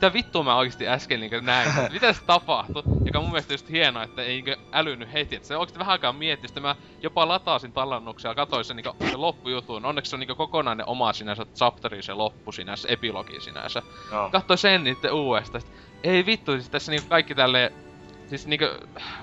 mitä 0.02 0.12
vittua 0.12 0.42
mä 0.42 0.56
oikeesti 0.56 0.88
äsken 0.88 1.20
niinkö 1.20 1.40
näin, 1.40 1.68
mitä 1.92 2.12
se 2.12 2.22
tapahtui, 2.26 2.82
joka 3.04 3.20
mun 3.20 3.30
mielestä 3.30 3.54
just 3.54 3.70
hienoa, 3.70 4.02
että 4.02 4.22
ei 4.22 4.28
niinkö 4.28 4.56
älynyt 4.72 5.12
heti, 5.12 5.36
että 5.36 5.48
se 5.48 5.56
oikeesti 5.56 5.78
vähän 5.78 5.92
aikaa 5.92 6.12
mietti, 6.12 6.48
sitten 6.48 6.62
mä 6.62 6.76
jopa 7.02 7.28
lataasin 7.28 7.72
tallennuksia 7.72 8.30
ja 8.30 8.34
katsoin 8.34 8.64
sen, 8.64 8.76
niinkö, 8.76 8.92
se 9.10 9.16
loppujutun, 9.16 9.84
onneksi 9.84 10.10
se 10.10 10.16
on 10.16 10.20
niinkö 10.20 10.34
kokonainen 10.34 10.88
oma 10.88 11.12
sinänsä 11.12 11.46
chapteri 11.54 12.02
se 12.02 12.14
loppu 12.14 12.52
sinänsä, 12.52 12.88
epilogi 12.88 13.40
sinänsä, 13.40 13.82
Joo. 14.12 14.30
katsoi 14.30 14.58
sen 14.58 14.84
niitten 14.84 15.12
uudestaan. 15.12 15.64
Ei 16.02 16.26
vittu, 16.26 16.52
siis 16.52 16.70
tässä 16.70 16.92
niinku 16.92 17.08
kaikki 17.08 17.34
tälleen... 17.34 17.72
Siis 18.26 18.46
niinku, 18.46 18.64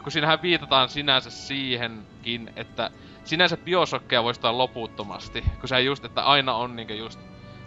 kun 0.04 0.12
siinähän 0.12 0.42
viitataan 0.42 0.90
sinänsä 0.90 1.30
siihenkin, 1.30 2.54
että 2.56 2.92
sinänsä 3.24 3.58
biosokkeja 3.58 4.24
voisi 4.24 4.40
olla 4.44 4.58
loputtomasti. 4.58 5.44
Kun 5.60 5.70
se 5.70 5.82
just, 5.82 6.06
että 6.06 6.24
aina 6.24 6.54
on 6.54 6.76
niinku 6.76 6.94
just... 6.94 7.20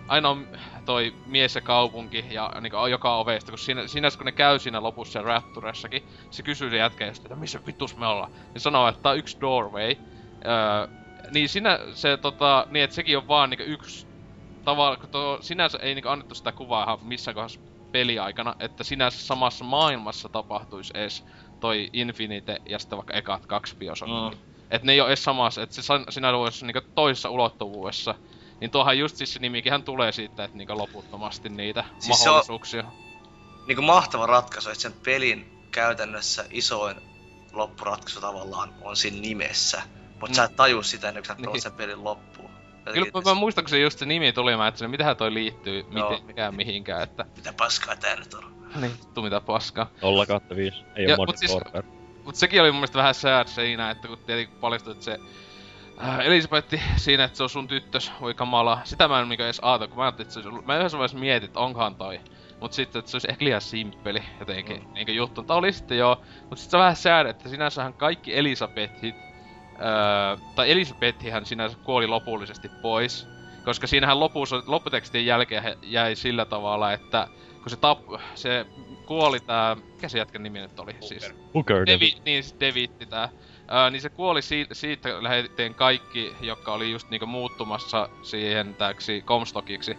Aina 0.09 0.29
on 0.29 0.49
toi 0.85 1.15
mies 1.27 1.55
ja 1.55 1.61
kaupunki 1.61 2.25
ja 2.31 2.53
niinku 2.61 2.87
joka 2.87 3.17
ovesta, 3.17 3.53
kun 3.53 3.59
siinä, 3.59 3.87
sinänsä 3.87 4.19
kun 4.19 4.27
ne 4.27 4.33
käy 4.33 4.59
siinä 4.59 4.83
lopussa 4.83 5.19
ja 5.19 5.23
Rapturessakin, 5.23 6.03
se 6.31 6.43
kysyy 6.43 6.71
se 6.71 6.77
jätkä 6.77 7.07
että 7.07 7.37
missä 7.37 7.61
vittus 7.67 7.97
me 7.97 8.07
ollaan. 8.07 8.33
Niin 8.55 8.63
sanoo, 8.63 8.89
että 8.89 9.03
tää 9.03 9.13
on 9.13 9.19
yksi 9.19 9.41
doorway. 9.41 9.97
Öö, 10.47 10.87
niin 11.31 11.49
siinä 11.49 11.79
se 11.95 12.17
tota, 12.17 12.67
niin 12.71 12.85
että 12.85 12.97
sekin 12.97 13.19
on 13.19 13.29
vaan 13.29 13.51
niinku 13.51 13.65
yksi 13.65 14.07
tavallaan, 14.65 15.01
kun 15.01 15.09
tuo, 15.09 15.39
sinänsä 15.41 15.79
ei 15.83 15.95
niinku 15.95 16.09
annettu 16.09 16.35
sitä 16.35 16.53
kuvaa 16.53 16.85
ihan 16.85 16.99
missään 17.03 17.35
kohdassa 17.35 17.61
peliaikana, 17.93 18.55
että 18.61 18.85
sinänsä 18.85 19.27
samassa 19.27 19.65
maailmassa 19.65 20.29
tapahtuisi 20.29 20.93
edes 20.97 21.25
toi 21.61 21.91
Infinite 21.93 22.61
ja 22.69 22.79
sitten 22.79 22.97
vaikka 22.97 23.15
ekat 23.15 23.47
kaksi 23.47 23.77
Bioshockia. 23.77 24.31
Mm. 24.31 24.39
Et 24.71 24.83
ne 24.83 24.93
ei 24.93 25.01
oo 25.01 25.07
edes 25.07 25.25
samassa, 25.25 25.63
että 25.63 25.75
se 25.75 25.83
sinä 26.09 26.33
voisi 26.33 26.67
niinku 26.67 26.81
toisessa 26.95 27.31
ulottuvuudessa. 27.31 28.15
Niin 28.63 28.71
tuohan 28.71 28.99
just 28.99 29.17
siis 29.17 29.33
se 29.35 29.39
nimikin 29.41 29.83
tulee 29.85 30.13
siitä, 30.13 30.45
että 30.45 30.57
niinku 30.57 30.79
loputtomasti 30.79 31.49
niitä 31.49 31.85
Siis 31.91 32.05
siis 32.05 32.21
on- 32.21 32.27
mahdollisuuksia. 32.27 32.85
Niinku 33.67 33.83
mahtava 33.83 34.27
ratkaisu, 34.27 34.71
että 34.71 34.83
sen 34.83 34.93
pelin 35.05 35.53
käytännössä 35.71 36.45
isoin 36.51 36.97
loppuratkaisu 37.53 38.21
tavallaan 38.21 38.75
on 38.83 38.97
siinä 38.97 39.21
nimessä. 39.21 39.83
Mut 40.21 40.31
Mm. 40.31 40.35
sä 40.35 40.45
et 40.45 40.57
taju 40.57 40.83
sitä 40.83 41.09
ennen 41.09 41.25
kuin 41.27 41.37
sä 41.45 41.51
Niin. 41.53 41.63
sen 41.63 41.73
pelin 41.73 42.05
loppuun. 42.05 42.51
Kyllä 42.51 42.97
Jotenkin, 42.99 43.23
mä, 43.25 43.31
mä 43.31 43.35
muistan, 43.35 43.65
kun 43.65 43.69
se 43.71 43.79
just 43.79 43.99
se 43.99 44.07
nimi 44.07 44.33
tuli, 44.33 44.57
mä 44.57 44.69
että 44.69 44.89
mitähän 44.89 45.17
toi 45.17 45.35
liittyy, 45.35 45.81
Joo. 45.81 46.11
miten, 46.11 46.27
mikään 46.27 46.55
mihinkään, 46.55 47.03
että 47.03 47.25
Mitä 47.37 47.53
paskaa 47.53 47.97
tää 47.97 48.17
nyt 48.17 48.35
on? 48.35 48.57
niin, 48.81 48.93
vittu 48.93 49.23
mitä 49.23 49.41
paskaa. 49.41 49.91
0 50.03 50.27
kautta 50.27 50.57
5, 50.57 50.77
ei 50.97 51.05
Ja, 51.05 51.11
oo 51.15 51.17
mut 51.17 51.29
Modern 51.29 51.39
siis-. 51.39 52.23
Mut 52.25 52.35
sekin 52.37 52.61
oli 52.63 52.71
mun 52.71 52.79
mielestä 52.79 52.99
vähän 52.99 53.15
sad 53.15 53.47
siinä, 53.49 53.91
että 53.91 54.09
kun 54.09 54.19
tietenkin 54.19 54.57
paljastui, 54.61 54.93
että 54.93 55.05
se 55.05 55.19
äh, 56.01 56.21
Elisabetti 56.21 56.81
siinä, 56.97 57.25
että 57.25 57.37
se 57.37 57.43
on 57.43 57.49
sun 57.49 57.69
tyttös, 57.69 58.13
voi 58.21 58.35
kamala. 58.35 58.81
Sitä 58.85 59.09
mä 59.09 59.21
en 59.21 59.29
niinku 59.29 59.43
edes 59.43 59.61
aata, 59.63 59.89
kun 59.89 59.97
mä 59.97 60.03
ajattelin, 60.03 60.27
että 60.27 60.33
se 60.35 60.39
olisi 60.39 60.49
ollut, 60.49 60.67
mä 60.67 60.79
yhdessä 60.79 60.99
vaiheessa 60.99 61.19
mietin, 61.19 61.47
että 61.47 61.61
onkohan 61.61 61.95
toi. 61.95 62.21
Mut 62.61 62.73
sitten, 62.73 62.99
että 62.99 63.11
se 63.11 63.17
olisi 63.17 63.31
ehkä 63.31 63.45
liian 63.45 63.61
simppeli 63.61 64.23
jotenkin 64.41 64.77
mm. 64.77 64.93
niinku 64.93 65.13
juttu. 65.13 65.43
Tää 65.43 65.57
oli 65.57 65.73
sitten 65.73 65.99
joo, 65.99 66.21
mut 66.49 66.59
sit 66.59 66.71
se 66.71 66.79
vähän 66.79 66.97
sad, 66.97 67.27
että 67.27 67.49
sinänsähän 67.49 67.95
kaikki 67.95 68.37
Elisabethit, 68.37 69.15
öö, 69.81 70.37
tai 70.55 70.71
Elisabethihän 70.71 71.47
sinänsä 71.47 71.79
kuoli 71.85 72.07
lopullisesti 72.07 72.69
pois. 72.69 73.29
Koska 73.65 73.87
siinähän 73.87 74.21
lopussa, 74.21 74.63
lopputekstien 74.67 75.27
jälkeen 75.27 75.77
jäi 75.83 76.17
sillä 76.17 76.45
tavalla, 76.45 76.93
että 76.93 77.29
kun 77.63 77.71
se 77.71 77.77
tap, 77.77 77.99
se 78.35 78.67
kuoli 79.07 79.41
tää, 79.41 79.75
mikä 79.75 80.09
se 80.09 80.19
jätkän 80.19 80.43
nimi 80.43 80.61
nyt 80.61 80.81
oli? 80.81 80.97
Siis, 81.01 81.35
Hooker 81.55 81.87
Devi, 81.87 82.15
niin 82.25 82.43
siis 82.43 82.61
Devitti 82.61 83.07
tää. 83.07 83.29
Ää, 83.75 83.91
niin 83.91 84.03
se 84.03 84.09
kuoli 84.09 84.43
si- 84.43 84.67
siitä 84.73 85.09
lähetettiin 85.23 85.75
kaikki, 85.75 86.37
jotka 86.41 86.73
oli 86.73 86.91
just 86.91 87.11
niinku 87.11 87.27
muuttumassa 87.27 88.09
siihen 88.23 88.75
täksi 88.75 89.23
Comstockiksi. 89.23 89.99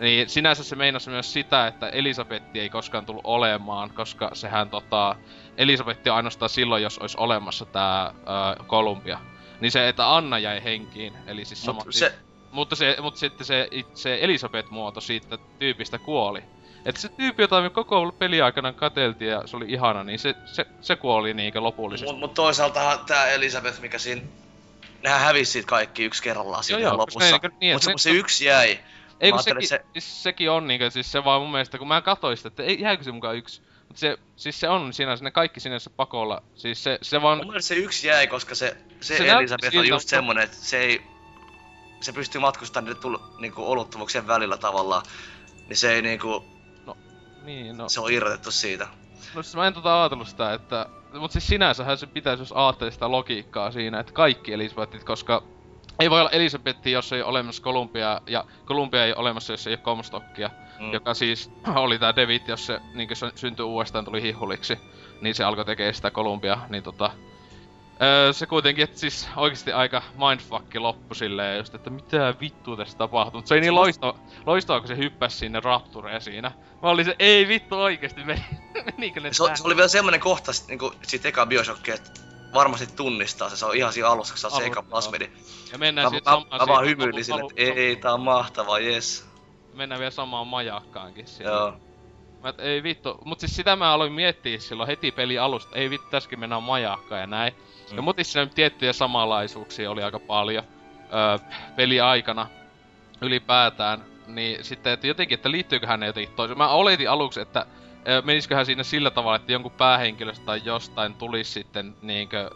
Niin 0.00 0.28
sinänsä 0.28 0.64
se 0.64 0.76
meinasi 0.76 1.10
myös 1.10 1.32
sitä, 1.32 1.66
että 1.66 1.88
Elisabetti 1.88 2.60
ei 2.60 2.68
koskaan 2.68 3.06
tullut 3.06 3.24
olemaan, 3.24 3.90
koska 3.90 4.30
sehän 4.32 4.70
tota... 4.70 5.16
Elisabetti 5.56 6.10
ainoastaan 6.10 6.48
silloin, 6.48 6.82
jos 6.82 6.98
olisi 6.98 7.16
olemassa 7.18 7.64
tää 7.64 8.00
ää, 8.26 8.56
Columbia. 8.66 9.18
Niin 9.60 9.70
se, 9.72 9.88
että 9.88 10.16
Anna 10.16 10.38
jäi 10.38 10.64
henkiin, 10.64 11.12
eli 11.26 11.44
siis 11.44 11.64
sama... 11.64 11.84
Mut 11.84 11.94
se, 11.94 12.14
Mutta, 12.52 12.76
se, 12.76 12.96
mutta 13.02 13.20
sitten 13.20 13.46
se, 13.46 13.68
se 13.94 14.18
Elisabeth-muoto 14.20 15.00
siitä 15.00 15.38
tyypistä 15.58 15.98
kuoli. 15.98 16.42
Että 16.84 17.00
se 17.00 17.08
tyyppi, 17.08 17.42
jota 17.42 17.60
me 17.60 17.70
koko 17.70 18.12
peliaikana 18.18 18.72
kateltiin 18.72 19.30
ja 19.30 19.46
se 19.46 19.56
oli 19.56 19.64
ihana, 19.68 20.04
niin 20.04 20.18
se, 20.18 20.34
se, 20.44 20.66
se 20.80 20.96
kuoli 20.96 21.34
niinkö 21.34 21.60
lopullisesti. 21.60 22.12
mut, 22.12 22.20
mut 22.20 22.34
toisaalta 22.34 23.00
tää 23.06 23.26
Elisabeth, 23.26 23.80
mikä 23.80 23.98
siinä... 23.98 24.22
Nehän 25.02 25.20
hävisi 25.20 25.52
siitä 25.52 25.68
kaikki 25.68 26.04
yksi 26.04 26.22
kerrallaan 26.22 26.64
siinä 26.64 26.82
joo, 26.82 26.96
lopussa. 26.96 27.18
ne 27.18 27.30
niinku- 27.30 27.56
niin, 27.60 27.74
Mut 27.74 27.82
se, 27.82 27.90
mut 27.90 28.00
se 28.00 28.10
yksi 28.10 28.44
jäi. 28.44 28.78
Ei 29.20 29.32
kun 29.32 29.42
sekin, 29.42 29.68
se... 29.68 29.84
siis 29.92 30.22
sekin 30.22 30.50
on 30.50 30.66
niinkö, 30.66 30.90
siis 30.90 31.12
se 31.12 31.24
vaan 31.24 31.42
mun 31.42 31.50
mielestä, 31.50 31.78
kun 31.78 31.88
mä 31.88 32.00
katsoin 32.00 32.36
sitä, 32.36 32.48
että 32.48 32.62
ei, 32.62 32.80
jääkö 32.80 33.04
se 33.04 33.12
mukaan 33.12 33.36
yksi. 33.36 33.62
Mut 33.88 33.96
se, 33.96 34.18
siis 34.36 34.60
se 34.60 34.68
on 34.68 34.92
siinä, 34.92 35.16
ne 35.20 35.30
kaikki 35.30 35.60
sinänsä 35.60 35.90
pakolla. 35.90 36.42
Siis 36.54 36.84
se, 36.84 36.98
se 37.02 37.22
vaan, 37.22 37.38
Mun 37.38 37.46
mielestä 37.46 37.68
se 37.68 37.74
yksi 37.74 38.08
jäi, 38.08 38.26
koska 38.26 38.54
se, 38.54 38.76
se, 39.00 39.16
Se 39.16 39.28
Elisabeth 39.28 39.76
on 39.76 39.88
just 39.88 40.08
semmonen, 40.08 40.44
että 40.44 40.56
se 40.56 40.78
ei... 40.78 41.02
Se 42.00 42.12
pystyy 42.12 42.40
matkustamaan 42.40 42.84
niiden 42.84 43.02
tull, 43.02 43.16
niinku 43.38 43.70
oluttomuuksien 43.70 44.26
välillä 44.26 44.56
tavallaan. 44.56 45.02
Niin 45.68 45.76
se 45.76 45.92
ei 45.92 46.02
niinku... 46.02 46.53
niin 47.44 47.76
no. 47.76 47.88
Se 47.88 48.00
on 48.00 48.12
irrotettu 48.12 48.50
siitä. 48.50 48.88
No 49.34 49.42
siis 49.42 49.56
mä 49.56 49.66
en 49.66 49.74
tota 49.74 50.02
ajatellut 50.02 50.28
sitä, 50.28 50.52
että... 50.52 50.86
Mut 51.12 51.32
siis 51.32 51.46
sinänsähän 51.46 51.98
se 51.98 52.06
pitäisi, 52.06 52.42
jos 52.42 52.52
ajattelee 52.52 52.90
sitä 52.90 53.10
logiikkaa 53.10 53.70
siinä, 53.70 54.00
että 54.00 54.12
kaikki 54.12 54.52
Elisabethit, 54.52 55.04
koska... 55.04 55.42
Ei 56.00 56.10
voi 56.10 56.20
olla 56.20 56.30
Elisabetti, 56.30 56.92
jos 56.92 57.12
ei 57.12 57.22
ole 57.22 57.28
olemassa 57.28 57.62
Kolumbia, 57.62 58.20
ja 58.26 58.44
Kolumbia 58.64 59.04
ei 59.04 59.12
ole 59.12 59.20
olemassa, 59.20 59.52
jos 59.52 59.66
ei 59.66 59.72
ole 59.72 59.80
Comstockia. 59.80 60.50
Mm. 60.80 60.92
Joka 60.92 61.14
siis 61.14 61.50
oli 61.76 61.98
tää 61.98 62.16
David, 62.16 62.42
jos 62.48 62.66
se 62.66 62.80
niin 62.94 63.16
se 63.16 63.32
syntyi 63.34 63.64
uudestaan, 63.64 64.04
tuli 64.04 64.22
hihuliksi. 64.22 64.78
Niin 65.20 65.34
se 65.34 65.44
alkoi 65.44 65.64
tekee 65.64 65.92
sitä 65.92 66.10
Kolumbia, 66.10 66.58
niin 66.68 66.82
tota... 66.82 67.10
Öö, 68.02 68.32
se 68.32 68.46
kuitenkin, 68.46 68.84
että 68.84 68.98
siis 68.98 69.28
oikeasti 69.36 69.72
aika 69.72 70.02
mindfuckki 70.16 70.78
loppu 70.78 71.14
silleen 71.14 71.58
just, 71.58 71.74
että 71.74 71.90
mitä 71.90 72.34
vittua 72.40 72.76
tässä 72.76 72.98
tapahtuu. 72.98 73.40
Mut 73.40 73.46
se 73.46 73.54
oli 73.54 73.60
niin 73.60 73.74
loistava, 73.74 74.18
loistava 74.46 74.80
kun 74.80 74.88
se 74.88 74.96
hyppäsi 74.96 75.38
sinne 75.38 75.60
Raptureen 75.60 76.20
siinä. 76.20 76.52
Mä 76.82 76.88
olin 76.88 77.04
se, 77.04 77.16
ei 77.18 77.48
vittu 77.48 77.80
oikeesti 77.80 78.24
meni, 78.24 78.44
menikö 78.92 79.20
ne 79.20 79.32
Se, 79.32 79.42
tähän? 79.42 79.56
se 79.56 79.64
oli 79.66 79.76
vielä 79.76 79.88
semmonen 79.88 80.20
kohta 80.20 80.52
sit, 80.52 80.68
niinku, 80.68 80.92
siitä 81.02 81.28
eka 81.28 81.46
Bioshockia, 81.46 81.94
että 81.94 82.10
varmasti 82.54 82.86
tunnistaa 82.96 83.50
se. 83.50 83.56
Se 83.56 83.66
on 83.66 83.76
ihan 83.76 83.92
siinä 83.92 84.08
alussa, 84.08 84.34
kun 84.34 84.38
se 84.38 84.46
on 84.46 84.52
se 84.52 84.66
eka 84.66 84.82
plasmidi. 84.82 85.30
Ja 85.72 85.78
mennään 85.78 86.06
Mä, 86.06 86.10
sitten 86.10 86.32
mä, 86.32 86.40
samaan 86.40 86.60
mä 86.60 86.72
vaan 86.72 86.86
hymyilin 86.86 87.24
sille, 87.24 87.40
että 87.40 87.80
ei, 87.80 87.96
tää 87.96 88.14
on 88.14 88.20
mahtavaa, 88.20 88.78
jes. 88.78 89.26
Mennään 89.74 89.98
vielä 89.98 90.10
samaan 90.10 90.46
majakkaankin 90.46 91.26
siinä. 91.26 91.50
Joo. 91.50 91.74
Mä 92.42 92.48
et, 92.48 92.60
ei 92.60 92.82
vittu, 92.82 93.18
mut 93.24 93.40
siis 93.40 93.56
sitä 93.56 93.76
mä 93.76 93.92
aloin 93.92 94.12
miettiä 94.12 94.58
silloin 94.58 94.86
heti 94.86 95.10
peli 95.12 95.38
alusta, 95.38 95.76
ei 95.76 95.90
vittu 95.90 96.06
tässäkin 96.10 96.40
mennään 96.40 96.62
majakkaan 96.62 97.20
ja 97.20 97.26
näin. 97.26 97.54
Mm. 97.90 97.96
Ja 97.96 98.02
mutis 98.02 98.32
siinä 98.32 98.46
tiettyjä 98.46 98.92
samanlaisuuksia 98.92 99.90
oli 99.90 100.02
aika 100.02 100.18
paljon 100.20 100.64
öö, 100.98 101.38
peli 101.76 102.00
aikana 102.00 102.46
ylipäätään. 103.20 104.04
Niin 104.26 104.64
sitten, 104.64 104.92
että 104.92 105.06
jotenkin, 105.06 105.34
että 105.36 105.50
liittyyköhän 105.50 106.00
ne 106.00 106.06
jotenkin 106.06 106.34
toiseen. 106.36 106.58
Mä 106.58 106.68
oletin 106.68 107.10
aluksi, 107.10 107.40
että 107.40 107.66
öö, 108.08 108.22
menisiköhän 108.22 108.66
siinä 108.66 108.82
sillä 108.82 109.10
tavalla, 109.10 109.36
että 109.36 109.52
jonkun 109.52 109.72
päähenkilöstä 109.72 110.44
tai 110.46 110.60
jostain 110.64 111.14
tulisi 111.14 111.52
sitten 111.52 111.94
niinkö 112.02 112.50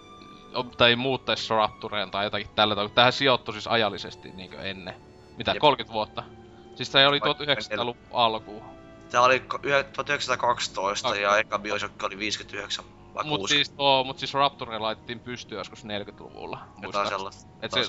tai 0.76 0.96
muuttaisi 0.96 1.54
Raptureen 1.54 2.10
tai 2.10 2.24
jotakin 2.24 2.48
tällä 2.54 2.74
tavalla. 2.74 2.94
Tähän 2.94 3.12
sijoittui 3.12 3.54
siis 3.54 3.66
ajallisesti 3.66 4.30
niinkö 4.32 4.60
ennen. 4.62 4.94
Mitä, 5.36 5.50
Jep. 5.50 5.60
30 5.60 5.92
vuotta? 5.94 6.22
Siis 6.74 6.92
se 6.92 7.06
oli 7.06 7.20
Vai- 7.20 7.32
1900-luvun 7.32 8.02
alkuun. 8.12 8.62
Tää 9.10 9.22
oli 9.22 9.42
ko- 9.54 9.60
yhä- 9.62 9.82
1912 9.82 11.16
ja 11.16 11.28
Kaksi. 11.28 11.40
eka 11.40 11.58
Bioshock 11.58 12.02
oli 12.02 12.18
59 12.18 12.84
vai 12.84 12.97
Mut 13.24 13.40
6. 13.40 13.54
siis, 13.54 13.70
tuo, 13.70 14.04
mut 14.04 14.18
siis 14.18 14.34
Rapture 14.34 14.78
laitettiin 14.78 15.20
pystyyn 15.20 15.58
joskus 15.58 15.84
40-luvulla. 15.84 16.58
Jotain 16.82 17.08
sellaista. 17.08 17.50
Et 17.62 17.70
se, 17.70 17.80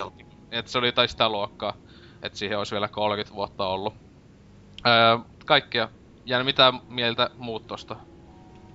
et 0.52 0.68
se 0.68 0.78
oli 0.78 0.92
tai 0.92 1.08
sitä 1.08 1.30
luokkaa, 1.30 1.74
että 2.22 2.38
siihen 2.38 2.58
olisi 2.58 2.72
vielä 2.72 2.88
30 2.88 3.36
vuotta 3.36 3.68
ollut. 3.68 3.94
Öö, 4.88 5.18
kaikkea. 5.46 5.90
Ja 6.26 6.44
mitä 6.44 6.74
mieltä 6.88 7.30
muut 7.38 7.68
tosta? 7.68 7.96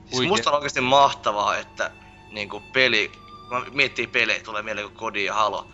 Siis 0.05 0.29
musta 0.29 0.51
on 0.51 0.57
oikeesti 0.57 0.81
mahtavaa, 0.81 1.57
että 1.57 1.91
niinku 2.31 2.63
peli, 2.73 3.13
mä 3.51 3.63
miettii 3.73 4.07
pelejä, 4.07 4.43
tulee 4.43 4.63
mieleen 4.63 4.87
kuin 4.87 4.99
Kodi 4.99 5.25
ja 5.25 5.35
Halo. 5.35 5.67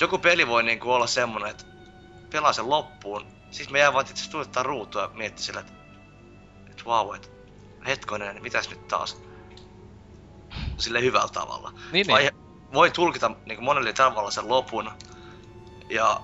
Joku 0.00 0.18
peli 0.18 0.46
voi 0.46 0.62
niinku 0.62 0.90
olla 0.90 1.06
semmonen, 1.06 1.50
että 1.50 1.64
pelaa 2.32 2.52
sen 2.52 2.70
loppuun. 2.70 3.26
Siis 3.50 3.70
me 3.70 3.78
jää 3.78 3.92
vaan 3.92 4.06
itse 4.10 4.30
tuottaa 4.30 4.62
ruutua 4.62 5.02
ja 5.02 5.10
miettii 5.14 5.44
sillä, 5.44 5.60
että 5.60 5.72
et 6.70 6.86
vau, 6.86 7.12
et 7.12 7.30
hetkonen, 7.86 8.42
mitäs 8.42 8.70
nyt 8.70 8.88
taas? 8.88 9.22
Sille 10.82 11.00
hyvällä 11.02 11.28
tavalla. 11.28 11.72
Niin, 11.92 12.06
Vai, 12.06 12.22
niin. 12.22 12.32
voi 12.72 12.90
tulkita 12.90 13.30
niinku 13.46 13.64
monella 13.64 13.92
tavalla 13.92 14.30
sen 14.30 14.48
lopun 14.48 14.90
ja 15.90 16.20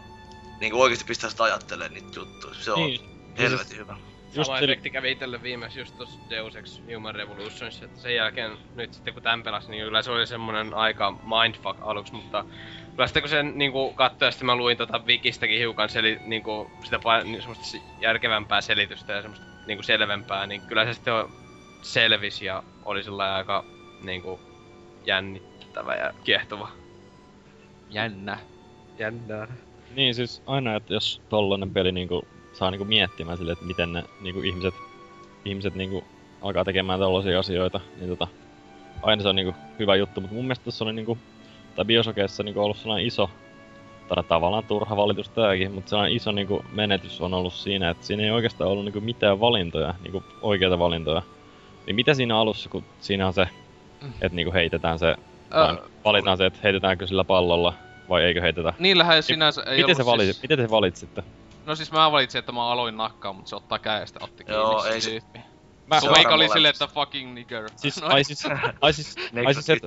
niinku 0.60 0.80
oikeesti 0.82 1.04
pistää 1.04 1.30
sitä 1.30 1.44
ajattelemaan 1.44 1.94
niitä 1.94 2.20
juttuja. 2.20 2.54
Se 2.54 2.72
on 2.72 2.78
Niin. 2.78 3.00
helvetin 3.38 3.76
hyvä. 3.76 3.96
Just 4.34 4.46
Sama 4.46 4.58
efekti 4.58 4.90
kävi 4.90 5.12
itselle 5.12 5.42
viimeksi 5.42 5.78
just 5.78 5.96
tossa 5.98 6.20
Deus 6.30 6.56
Ex 6.56 6.80
Human 6.94 7.14
Revolutionissa, 7.14 7.84
että 7.84 8.00
sen 8.00 8.14
jälkeen 8.14 8.58
nyt 8.74 8.94
sitten 8.94 9.14
kun 9.14 9.22
tän 9.22 9.42
pelasi, 9.42 9.70
niin 9.70 9.84
kyllä 9.84 10.02
se 10.02 10.10
oli 10.10 10.26
semmonen 10.26 10.74
aika 10.74 11.12
mindfuck 11.12 11.78
aluksi, 11.80 12.14
mutta 12.14 12.44
kyllä 12.90 13.06
sitten 13.06 13.22
kun 13.22 13.28
sen 13.28 13.52
niinku 13.58 13.92
katsoi 13.92 14.28
ja 14.28 14.30
sitten 14.30 14.46
mä 14.46 14.56
luin 14.56 14.76
tota 14.76 15.00
Wikistäkin 15.06 15.58
hiukan 15.58 15.88
seli, 15.88 16.18
niinku 16.24 16.70
sitä 16.84 17.00
niin 17.24 17.42
semmoista 17.42 17.78
järkevämpää 18.00 18.60
selitystä 18.60 19.12
ja 19.12 19.22
semmoista 19.22 19.46
niinku 19.66 19.82
selvempää, 19.82 20.46
niin 20.46 20.60
kyllä 20.60 20.84
se 20.84 20.94
sitten 20.94 21.14
on 21.14 21.32
selvisi 21.82 22.44
ja 22.44 22.62
oli 22.84 23.02
sillä 23.02 23.34
aika 23.34 23.64
niinku 24.02 24.40
jännittävä 25.08 25.94
ja 25.94 26.14
kiehtova. 26.24 26.68
Jännä. 27.90 28.38
Jännää. 28.98 29.48
Niin 29.96 30.14
siis 30.14 30.42
aina, 30.46 30.76
että 30.76 30.94
jos 30.94 31.22
tollanen 31.28 31.70
peli 31.70 31.92
niinku 31.92 32.22
saa 32.52 32.70
niinku 32.70 32.84
miettimään 32.84 33.38
sille, 33.38 33.52
että 33.52 33.64
miten 33.64 33.92
ne 33.92 34.04
niinku 34.20 34.40
ihmiset, 34.40 34.74
ihmiset 35.44 35.74
niinku 35.74 36.04
alkaa 36.42 36.64
tekemään 36.64 37.00
tällaisia 37.00 37.38
asioita, 37.38 37.80
niin 37.96 38.08
tota, 38.08 38.26
aina 39.02 39.22
se 39.22 39.28
on 39.28 39.36
niinku 39.36 39.54
hyvä 39.78 39.96
juttu, 39.96 40.20
mutta 40.20 40.34
mun 40.34 40.44
mielestä 40.44 40.64
tässä 40.64 40.84
oli 40.84 40.92
niinku, 40.92 41.18
tai 41.76 41.84
Biosokeessa 41.84 42.42
niinku 42.42 42.60
ollut 42.60 42.76
sellainen 42.76 43.06
iso, 43.06 43.30
tai 44.08 44.24
tavallaan 44.24 44.64
turha 44.64 44.96
valitus 44.96 45.28
tääkin, 45.28 45.72
mutta 45.72 45.88
sellainen 45.90 46.16
iso 46.16 46.32
niinku 46.32 46.64
menetys 46.72 47.20
on 47.20 47.34
ollut 47.34 47.54
siinä, 47.54 47.90
että 47.90 48.06
siinä 48.06 48.22
ei 48.22 48.30
oikeastaan 48.30 48.70
ollut 48.70 48.84
niinku 48.84 49.00
mitään 49.00 49.40
valintoja, 49.40 49.94
niinku 50.02 50.22
oikeita 50.42 50.78
valintoja. 50.78 51.22
Niin 51.86 51.96
mitä 51.96 52.14
siinä 52.14 52.38
alussa, 52.38 52.68
kun 52.68 52.84
siinä 53.00 53.26
on 53.26 53.32
se, 53.32 53.48
että 54.06 54.36
niinku 54.36 54.52
heitetään 54.52 54.98
se, 54.98 55.06
Öö, 55.54 55.86
valitaan 56.04 56.38
se, 56.38 56.46
että 56.46 56.58
heitetäänkö 56.62 57.06
sillä 57.06 57.24
pallolla 57.24 57.74
vai 58.08 58.22
eikö 58.24 58.40
heitetä. 58.40 58.72
niillähän 58.78 59.16
ei 59.16 59.22
sinänsä 59.22 59.62
ei 59.62 59.76
Miten, 59.82 59.96
se 59.96 60.04
valitit, 60.06 60.34
siis... 60.36 60.42
miten 60.42 60.58
te 60.58 60.70
valitsitte? 60.70 61.22
No 61.66 61.74
siis 61.74 61.92
mä 61.92 62.12
valitsin, 62.12 62.38
että 62.38 62.52
mä 62.52 62.70
aloin 62.70 62.96
nakkaa, 62.96 63.32
mutta 63.32 63.48
se 63.48 63.56
ottaa 63.56 63.78
käestä 63.78 64.18
otti 64.22 64.44
kiinni 64.44 64.60
Joo, 64.62 64.82
se 64.82 64.88
ei 64.88 65.00
se- 65.00 65.10
tyyppi. 65.10 65.38
Mä, 65.86 65.96
on 65.96 66.02
meikä 66.02 66.18
oli 66.18 66.26
molemmat. 66.28 66.52
silleen, 66.52 66.70
että 66.70 66.86
fucking 66.86 67.34
nigger. 67.34 67.68
siis, 67.76 68.00
No, 68.02 68.08
ai 68.08 68.24
siis, 68.24 68.44
ai 68.80 68.92
siis, 68.92 69.14
ai 69.46 69.54
siis, 69.54 69.70
et, 69.70 69.82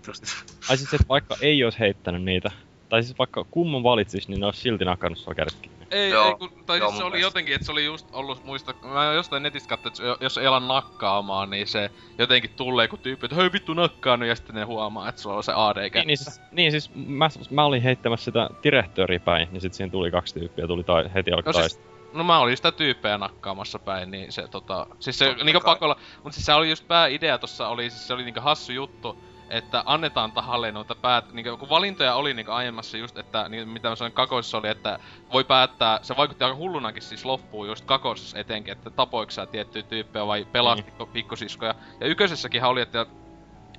ai 0.69 0.77
siis, 0.77 0.93
et 0.93 1.09
vaikka 1.09 1.35
ei 1.41 1.63
ois 1.63 1.79
heittänyt 1.79 2.23
niitä, 2.23 2.51
tai 2.91 3.03
siis 3.03 3.17
vaikka 3.19 3.45
kumman 3.51 3.83
valitsis, 3.83 4.27
niin 4.27 4.39
ne 4.39 4.45
ois 4.45 4.61
silti 4.61 4.85
nakannut 4.85 5.19
sua 5.19 5.33
kädet 5.35 5.55
kiinni. 5.61 5.85
Ei, 5.91 6.09
Joo, 6.09 6.27
ei 6.27 6.33
kun, 6.33 6.49
tai 6.65 6.79
joo, 6.79 6.87
siis 6.89 6.97
se 6.97 7.03
oli 7.03 7.11
mielestä. 7.11 7.27
jotenkin, 7.27 7.55
että 7.55 7.65
se 7.65 7.71
oli 7.71 7.85
just 7.85 8.07
ollut, 8.11 8.45
muista, 8.45 8.73
mä 8.83 9.13
jostain 9.13 9.43
netistä 9.43 9.69
katsoin, 9.69 10.11
että 10.11 10.25
jos 10.25 10.37
ei 10.37 10.47
ala 10.47 10.59
nakkaamaan, 10.59 11.49
niin 11.49 11.67
se 11.67 11.91
jotenkin 12.17 12.49
tulee 12.55 12.87
kun 12.87 12.99
tyyppi, 12.99 13.25
että 13.25 13.35
hei 13.35 13.51
vittu 13.53 13.73
nakkaanut, 13.73 14.27
ja 14.27 14.35
sitten 14.35 14.55
ne 14.55 14.63
huomaa, 14.63 15.09
että 15.09 15.21
sulla 15.21 15.35
on 15.35 15.43
se 15.43 15.51
AD 15.55 15.89
Niin, 15.93 16.07
niin, 16.07 16.17
siis, 16.17 16.41
niin 16.51 16.71
siis 16.71 16.91
mä, 16.95 17.29
mä 17.49 17.65
olin 17.65 17.81
heittämässä 17.81 18.25
sitä 18.25 18.49
direktööriä 18.63 19.19
päin, 19.19 19.47
niin 19.51 19.61
sit 19.61 19.73
siinä 19.73 19.91
tuli 19.91 20.11
kaksi 20.11 20.33
tyyppiä, 20.39 20.67
tuli 20.67 20.83
tai, 20.83 21.09
heti 21.13 21.31
alkoi 21.31 21.53
No 21.53 21.59
no, 21.59 21.67
siis- 21.67 21.81
No 22.13 22.23
mä 22.23 22.39
olin 22.39 22.57
sitä 22.57 22.71
tyyppejä 22.71 23.17
nakkaamassa 23.17 23.79
päin, 23.79 24.11
niin 24.11 24.31
se 24.31 24.47
tota... 24.47 24.87
Siis 24.99 25.19
se 25.19 25.25
Totta 25.27 25.43
niinku 25.43 25.61
pakolla... 25.61 25.95
Mut 26.23 26.33
siis 26.33 26.45
se 26.45 26.53
oli 26.53 26.69
just 26.69 26.87
pääidea 26.87 27.37
tossa 27.37 27.67
oli, 27.67 27.89
siis 27.89 28.07
se 28.07 28.13
oli 28.13 28.23
niinku 28.23 28.41
hassu 28.41 28.71
juttu, 28.71 29.17
että 29.51 29.83
annetaan 29.85 30.31
tahalle 30.31 30.71
noita 30.71 30.95
päät... 30.95 31.33
Niinku 31.33 31.57
kun 31.57 31.69
valintoja 31.69 32.15
oli 32.15 32.33
niinku 32.33 32.51
aiemmassa 32.51 32.97
just, 32.97 33.17
että 33.17 33.49
niin, 33.49 33.69
mitä 33.69 33.89
mä 33.89 33.95
sanoin 33.95 34.13
kakosessa 34.13 34.57
oli, 34.57 34.69
että 34.69 34.99
voi 35.33 35.43
päättää... 35.43 35.99
Se 36.01 36.17
vaikutti 36.17 36.43
aika 36.43 36.55
hullunakin 36.55 37.01
siis 37.01 37.25
loppuun 37.25 37.67
just 37.67 37.85
kakosessa 37.85 38.39
etenkin, 38.39 38.71
että 38.71 38.89
tapoiko 38.89 39.31
sä 39.31 39.45
tiettyjä 39.45 39.83
tyyppejä 39.83 40.27
vai 40.27 40.45
pelastiko 40.51 41.05
pikkusiskoja. 41.05 41.75
Ja 41.99 42.07
ykkösessäkin 42.07 42.63
oli, 42.63 42.81
että 42.81 43.05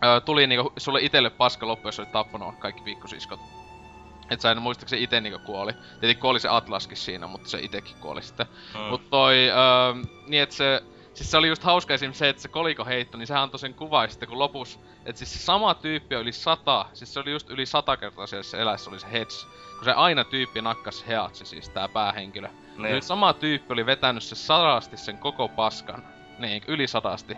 ö, 0.04 0.20
tuli 0.20 0.46
niinku 0.46 0.72
sulle 0.76 1.00
itelle 1.02 1.30
paska 1.30 1.66
loppu, 1.66 1.88
jos 1.88 1.98
olit 1.98 2.12
tappanut 2.12 2.54
kaikki 2.58 2.82
pikkusiskot. 2.82 3.40
Et 4.30 4.40
sä 4.40 4.50
en 4.50 4.62
muistaakseni 4.62 5.02
ite 5.02 5.20
niinku 5.20 5.38
kuoli. 5.46 5.72
Tietenkin 5.72 6.22
kuoli 6.22 6.40
se 6.40 6.48
Atlaskin 6.48 6.96
siinä, 6.96 7.26
mutta 7.26 7.48
se 7.48 7.58
itekin 7.62 7.96
kuoli 8.00 8.22
sitten. 8.22 8.46
Mm. 8.74 8.80
Mut 8.80 9.10
toi, 9.10 9.48
öö, 9.48 10.02
niin 10.26 10.42
että 10.42 10.54
se, 10.54 10.82
siis 11.14 11.30
se 11.30 11.36
oli 11.36 11.48
just 11.48 11.62
hauska 11.62 11.94
esim. 11.94 12.12
se, 12.12 12.28
että 12.28 12.42
se 12.42 12.48
koliko 12.48 12.84
heitto, 12.84 13.18
niin 13.18 13.26
sehän 13.26 13.42
antoi 13.42 13.58
sen 13.58 13.74
kuva 13.74 14.02
ja 14.02 14.08
sitten 14.08 14.28
kun 14.28 14.38
lopus, 14.38 14.80
että 15.06 15.18
siis 15.18 15.32
se 15.32 15.38
sama 15.38 15.74
tyyppi 15.74 16.16
oli 16.16 16.32
sata, 16.32 16.86
siis 16.92 17.14
se 17.14 17.20
oli 17.20 17.30
just 17.30 17.50
yli 17.50 17.66
sata 17.66 17.96
kertaa 17.96 18.26
siellä 18.26 18.62
elässä 18.62 18.90
oli 18.90 19.00
se 19.00 19.12
heads. 19.12 19.46
Kun 19.76 19.84
se 19.84 19.92
aina 19.92 20.24
tyyppi 20.24 20.62
nakkas 20.62 21.06
heatsi 21.06 21.46
siis 21.46 21.68
tää 21.68 21.88
päähenkilö. 21.88 22.48
Niin. 22.78 22.94
Nyt 22.94 23.04
sama 23.04 23.32
tyyppi 23.32 23.72
oli 23.72 23.86
vetänyt 23.86 24.22
se 24.22 24.34
sadasti 24.34 24.96
sen 24.96 25.18
koko 25.18 25.48
paskan. 25.48 26.04
Niin, 26.38 26.62
yli 26.68 26.86
sadasti. 26.86 27.34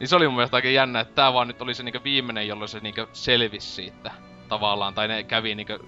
Niin 0.00 0.08
se 0.08 0.16
oli 0.16 0.28
mun 0.28 0.36
mielestä 0.36 0.56
aika 0.56 0.68
jännä, 0.68 1.00
että 1.00 1.14
tää 1.14 1.32
vaan 1.32 1.48
nyt 1.48 1.62
oli 1.62 1.74
se 1.74 1.82
niinku 1.82 2.04
viimeinen, 2.04 2.48
jolloin 2.48 2.68
se 2.68 2.80
niinku 2.80 3.06
selvisi 3.12 3.66
siitä 3.66 4.10
tavallaan, 4.48 4.94
tai 4.94 5.08
ne 5.08 5.22
kävi 5.22 5.54
niinku 5.54 5.78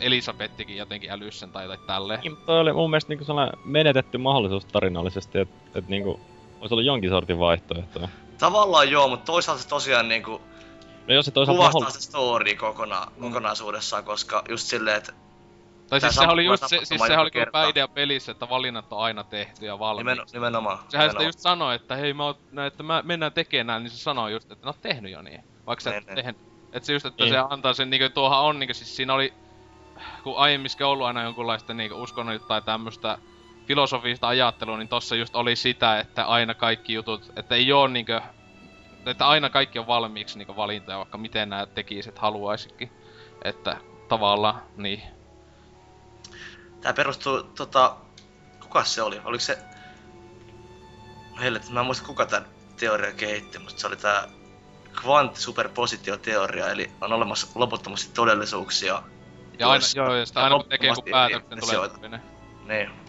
Elisabettikin 0.00 0.76
jotenkin 0.76 1.10
älysi 1.10 1.38
sen 1.38 1.50
tai 1.50 1.64
jotain 1.64 1.86
tälleen. 1.86 2.20
Niin, 2.20 2.32
mutta 2.32 2.46
toi 2.46 2.60
oli 2.60 2.72
mun 2.72 2.90
mielestä 2.90 3.08
niinku 3.08 3.24
sellainen 3.24 3.58
menetetty 3.64 4.18
mahdollisuus 4.18 4.64
tarinallisesti, 4.64 5.38
että 5.38 5.78
et 5.78 5.88
niinku 5.88 6.20
olisi 6.60 6.74
ollut 6.74 6.86
jonkin 6.86 7.10
sortin 7.10 7.38
vaihtoehtoja. 7.38 8.08
Tavallaan 8.38 8.90
joo, 8.90 9.08
mutta 9.08 9.24
toisaalta 9.24 9.62
se 9.62 9.68
tosiaan 9.68 10.08
niinku 10.08 10.40
No 11.08 11.14
jos 11.14 11.24
se 11.24 11.30
toisaalta 11.30 11.58
kuvastaa 11.58 11.80
mahdoll... 11.80 11.92
se 11.94 12.00
story 12.02 12.54
kokona, 12.54 13.06
kokonaisuudessaan, 13.20 14.04
koska 14.04 14.42
just 14.48 14.66
silleen, 14.66 14.96
että 14.96 15.12
Tai 15.88 16.00
siis 16.00 16.14
sehän 16.14 16.30
oli 16.30 16.44
just 16.44 16.66
se, 16.66 16.80
siis 16.84 17.00
sehän 17.06 17.20
oli 17.20 17.30
kyllä 17.30 17.44
kerta. 17.44 17.52
pääidea 17.52 17.88
pelissä, 17.88 18.32
että 18.32 18.48
valinnat 18.48 18.92
on 18.92 19.00
aina 19.00 19.24
tehty 19.24 19.66
ja 19.66 19.78
valmiiksi. 19.78 20.12
nimen, 20.14 20.26
nimenomaan. 20.32 20.78
Sehän 20.78 20.88
sitä 20.88 21.00
nimenomaan. 21.02 21.26
just 21.26 21.38
sanoi, 21.38 21.74
että 21.74 21.96
hei, 21.96 22.14
mä 22.14 22.24
oon, 22.24 22.34
no, 22.52 22.66
että 22.66 22.82
mä 22.82 23.02
mennään 23.04 23.32
tekemään, 23.32 23.82
niin 23.82 23.90
se 23.90 23.96
sanoi 23.98 24.32
just, 24.32 24.52
että 24.52 24.66
ne 24.66 24.68
on 24.68 24.74
tehnyt 24.82 25.12
jo 25.12 25.22
niin. 25.22 25.44
Vaikka 25.66 25.82
sä 25.82 25.90
et 25.90 25.96
Niin, 25.96 26.06
niin. 26.06 26.16
tehnyt. 26.16 26.36
Että 26.72 26.86
se 26.86 26.92
just, 26.92 27.06
että 27.06 27.24
Niin. 27.24 27.34
se 27.34 27.38
antaa 27.50 27.72
sen, 27.74 27.90
niinku 27.90 28.08
tuohan 28.14 28.40
on 28.40 28.58
niinku, 28.58 28.74
siis 28.74 28.96
siinä 28.96 29.14
oli, 29.14 29.32
kun 30.22 30.36
aiemminkin 30.38 30.86
ollut 30.86 31.06
aina 31.06 31.22
jonkunlaista 31.22 31.74
niinku 31.74 32.02
uskonnollista 32.02 32.48
tai 32.48 32.62
tämmöstä 32.62 33.18
filosofista 33.66 34.28
ajattelua, 34.28 34.78
niin 34.78 34.88
tossa 34.88 35.16
just 35.16 35.36
oli 35.36 35.56
sitä, 35.56 35.98
että 35.98 36.24
aina 36.24 36.54
kaikki 36.54 36.92
jutut, 36.92 37.32
että 37.36 37.54
ei 37.54 37.72
oo 37.72 37.86
niinku, 37.86 38.12
että 39.06 39.28
aina 39.28 39.50
kaikki 39.50 39.78
on 39.78 39.86
valmiiksi 39.86 40.38
niinku 40.38 40.56
valintoja, 40.56 40.98
vaikka 40.98 41.18
miten 41.18 41.48
nää 41.48 41.66
tekisit 41.66 42.18
haluaisikin. 42.18 42.92
Että 43.44 43.76
tavallaan, 44.08 44.62
niin. 44.76 45.02
Tää 46.80 46.92
perustuu, 46.92 47.42
tota, 47.42 47.96
kuka 48.60 48.84
se 48.84 49.02
oli? 49.02 49.20
Oliko 49.24 49.40
se... 49.40 49.58
Helvetti, 51.40 51.72
mä 51.72 51.80
en 51.80 51.86
muista 51.86 52.06
kuka 52.06 52.26
tän 52.26 52.46
teoria 52.76 53.12
kehitti, 53.12 53.58
mutta 53.58 53.80
se 53.80 53.86
oli 53.86 53.96
tää 53.96 54.28
kvanttisuperpositioteoria, 55.02 56.70
eli 56.70 56.90
on 57.00 57.12
olemassa 57.12 57.46
loputtomasti 57.54 58.12
todellisuuksia. 58.14 59.02
Ja 59.58 59.68
aina, 59.68 59.84
joo, 59.94 60.14
ja 60.14 60.26
sitä 60.26 60.44
aina 60.44 60.56
kun 60.56 60.68
tekee 60.68 60.88
kun 60.88 60.96
loputtomasti 60.96 61.10
päätöksen 61.10 62.00
tulee. 62.00 62.20
Niin. 62.66 63.05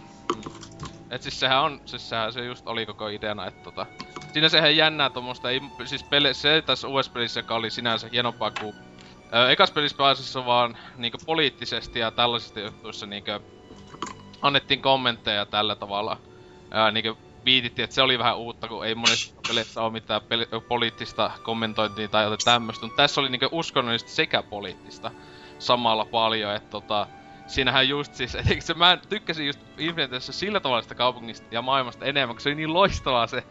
Et 1.12 1.22
siis 1.22 1.40
sehän 1.40 1.62
on, 1.62 1.82
siis 1.86 2.10
sehän 2.10 2.34
se 2.34 2.46
just 2.46 2.68
oli 2.68 2.86
koko 2.86 3.08
ideana, 3.08 3.48
että 3.48 3.64
tota... 3.64 3.86
Siinä 4.34 4.50
sehän 4.50 4.78
jännää 4.78 5.10
tommosta, 5.10 5.50
ei, 5.50 5.62
siis 5.86 6.04
pele, 6.04 6.34
se 6.34 6.64
tässä 6.66 6.88
uudessa 6.88 7.12
pelissä, 7.12 7.40
joka 7.40 7.56
oli 7.56 7.70
sinänsä 7.70 8.10
hienompaa 8.12 8.52
kuin... 8.52 8.76
Ö, 9.36 9.50
ekas 9.50 9.72
pelissä 9.72 9.98
pääasiassa 9.98 10.46
vaan 10.46 10.78
niinkö 10.98 11.18
poliittisesti 11.26 12.00
ja 12.00 12.12
tällaisista 12.12 12.60
jutuissa 12.60 13.06
niinkö... 13.06 13.40
Annettiin 14.42 14.82
kommentteja 14.82 15.46
tällä 15.46 15.76
tavalla. 15.76 16.18
Ää, 16.72 16.92
niinkö 16.92 17.16
viitittiin, 17.46 17.84
että 17.84 17.94
se 17.94 18.02
oli 18.02 18.20
vähän 18.20 18.38
uutta, 18.38 18.68
kun 18.68 18.86
ei 18.86 18.96
monessa 18.96 19.36
peleissä 19.48 19.82
ole 19.82 19.92
mitään 19.92 20.22
peli, 20.22 20.48
poliittista 20.68 21.32
kommentointia 21.44 22.08
tai 22.08 22.24
jotain 22.24 22.40
tämmöstä. 22.46 22.86
Mutta 22.86 23.04
tässä 23.04 23.22
oli 23.22 23.30
niinkö 23.30 23.50
uskonnollisesti 23.52 24.12
sekä 24.12 24.44
poliittista 24.44 25.12
samalla 25.60 26.06
paljon, 26.06 26.56
että 26.56 26.70
tota 26.70 27.08
siinähän 27.48 27.90
just 27.90 28.14
siis, 28.14 28.38
se 28.60 28.74
mä 28.74 28.98
tykkäsin 29.10 29.48
just 29.48 29.60
Infinitessä 29.78 30.34
sillä 30.34 30.60
tavalla 30.60 30.82
sitä 30.82 30.96
kaupungista 30.96 31.48
ja 31.52 31.62
maailmasta 31.62 32.06
enemmän, 32.06 32.36
kun 32.36 32.42
se 32.42 32.50
oli 32.50 32.56
niin 32.56 32.74
loistavaa 32.74 33.28
se 33.28 33.44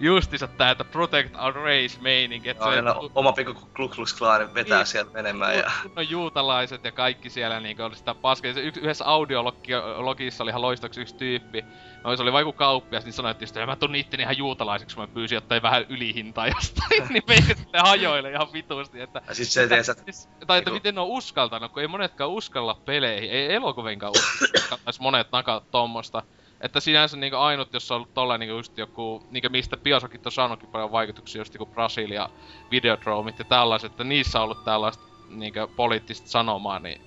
justiinsa 0.00 0.46
tää, 0.46 0.70
että 0.70 0.84
protect 0.84 1.34
our 1.36 1.54
race 1.54 2.00
meininki, 2.00 2.48
että 2.48 2.64
Joo, 2.64 2.74
se 2.74 2.82
no, 2.82 3.10
oma 3.14 3.32
pikku 3.32 3.54
Ku 3.54 3.88
Klux 3.88 4.14
Klan 4.18 4.54
vetää 4.54 4.78
Niin. 4.78 4.86
sieltä 4.86 5.10
menemään 5.12 5.58
ja... 5.58 5.70
no 5.96 6.02
juutalaiset 6.02 6.84
ja 6.84 6.92
kaikki 6.92 7.30
siellä 7.30 7.60
niinku 7.60 7.82
oli 7.82 7.96
sitä 7.96 8.14
paskaa. 8.14 8.52
Se 8.52 8.60
yks, 8.60 8.78
yhdessä 8.78 9.04
audiologissa 9.04 10.44
oli 10.44 10.50
ihan 10.50 10.62
loistoksi 10.62 11.00
yksi 11.00 11.14
tyyppi. 11.14 11.64
No 12.04 12.16
se 12.16 12.22
oli 12.22 12.32
vaiku 12.32 12.52
kauppias, 12.52 13.04
niin 13.04 13.12
sanoi, 13.12 13.30
että 13.30 13.60
"Ja 13.60 13.66
mä 13.66 13.76
tunnin 13.76 14.00
itteni 14.00 14.22
ihan 14.22 14.38
juutalaiseksi, 14.38 14.96
kun 14.96 15.02
mä 15.02 15.14
pyysin 15.14 15.36
jotain 15.36 15.62
vähän 15.62 15.86
ylihintaa 15.88 16.46
jostain. 16.48 17.08
niin 17.12 17.22
meikä 17.28 17.54
sitten 17.54 17.80
hajoille 17.82 18.30
ihan 18.30 18.52
vitusti, 18.52 19.00
että 19.00 19.22
Ja 19.28 19.34
sit 19.34 19.48
se 19.48 19.62
että 19.62 19.94
Siis, 20.04 20.28
tai 20.46 20.58
että 20.58 20.70
miten 20.70 20.94
ne 20.94 21.00
on 21.00 21.06
uskaltanut, 21.06 21.72
kun 21.72 21.82
ei 21.82 21.88
monetkaan 21.88 22.30
uskalla 22.30 22.80
peleihin, 22.84 23.30
ei 23.30 23.54
elokuviinkaan 23.54 24.12
uskaltaisi 24.16 25.02
monet 25.06 25.32
nakaa 25.32 25.60
tommosta. 25.70 26.22
Että 26.60 26.80
sinänsä 26.80 27.16
niinku 27.16 27.36
ainut, 27.36 27.72
jos 27.72 27.90
on 27.90 27.96
ollut 27.96 28.14
tollain 28.14 28.38
niinku 28.40 28.56
just 28.56 28.78
joku, 28.78 29.22
niinku 29.30 29.48
mistä 29.48 29.76
Biosokit 29.76 30.26
on 30.26 30.32
saanutkin 30.32 30.68
paljon 30.68 30.92
vaikutuksia, 30.92 31.40
just 31.40 31.54
joku 31.54 31.66
Brasilia, 31.66 32.28
Videodromit 32.70 33.38
ja 33.38 33.44
tällaiset, 33.44 33.90
että 33.92 34.04
niissä 34.04 34.38
on 34.38 34.44
ollut 34.44 34.64
tällaista 34.64 35.04
niinku 35.28 35.58
poliittista 35.76 36.28
sanomaa, 36.28 36.78
niin 36.78 37.00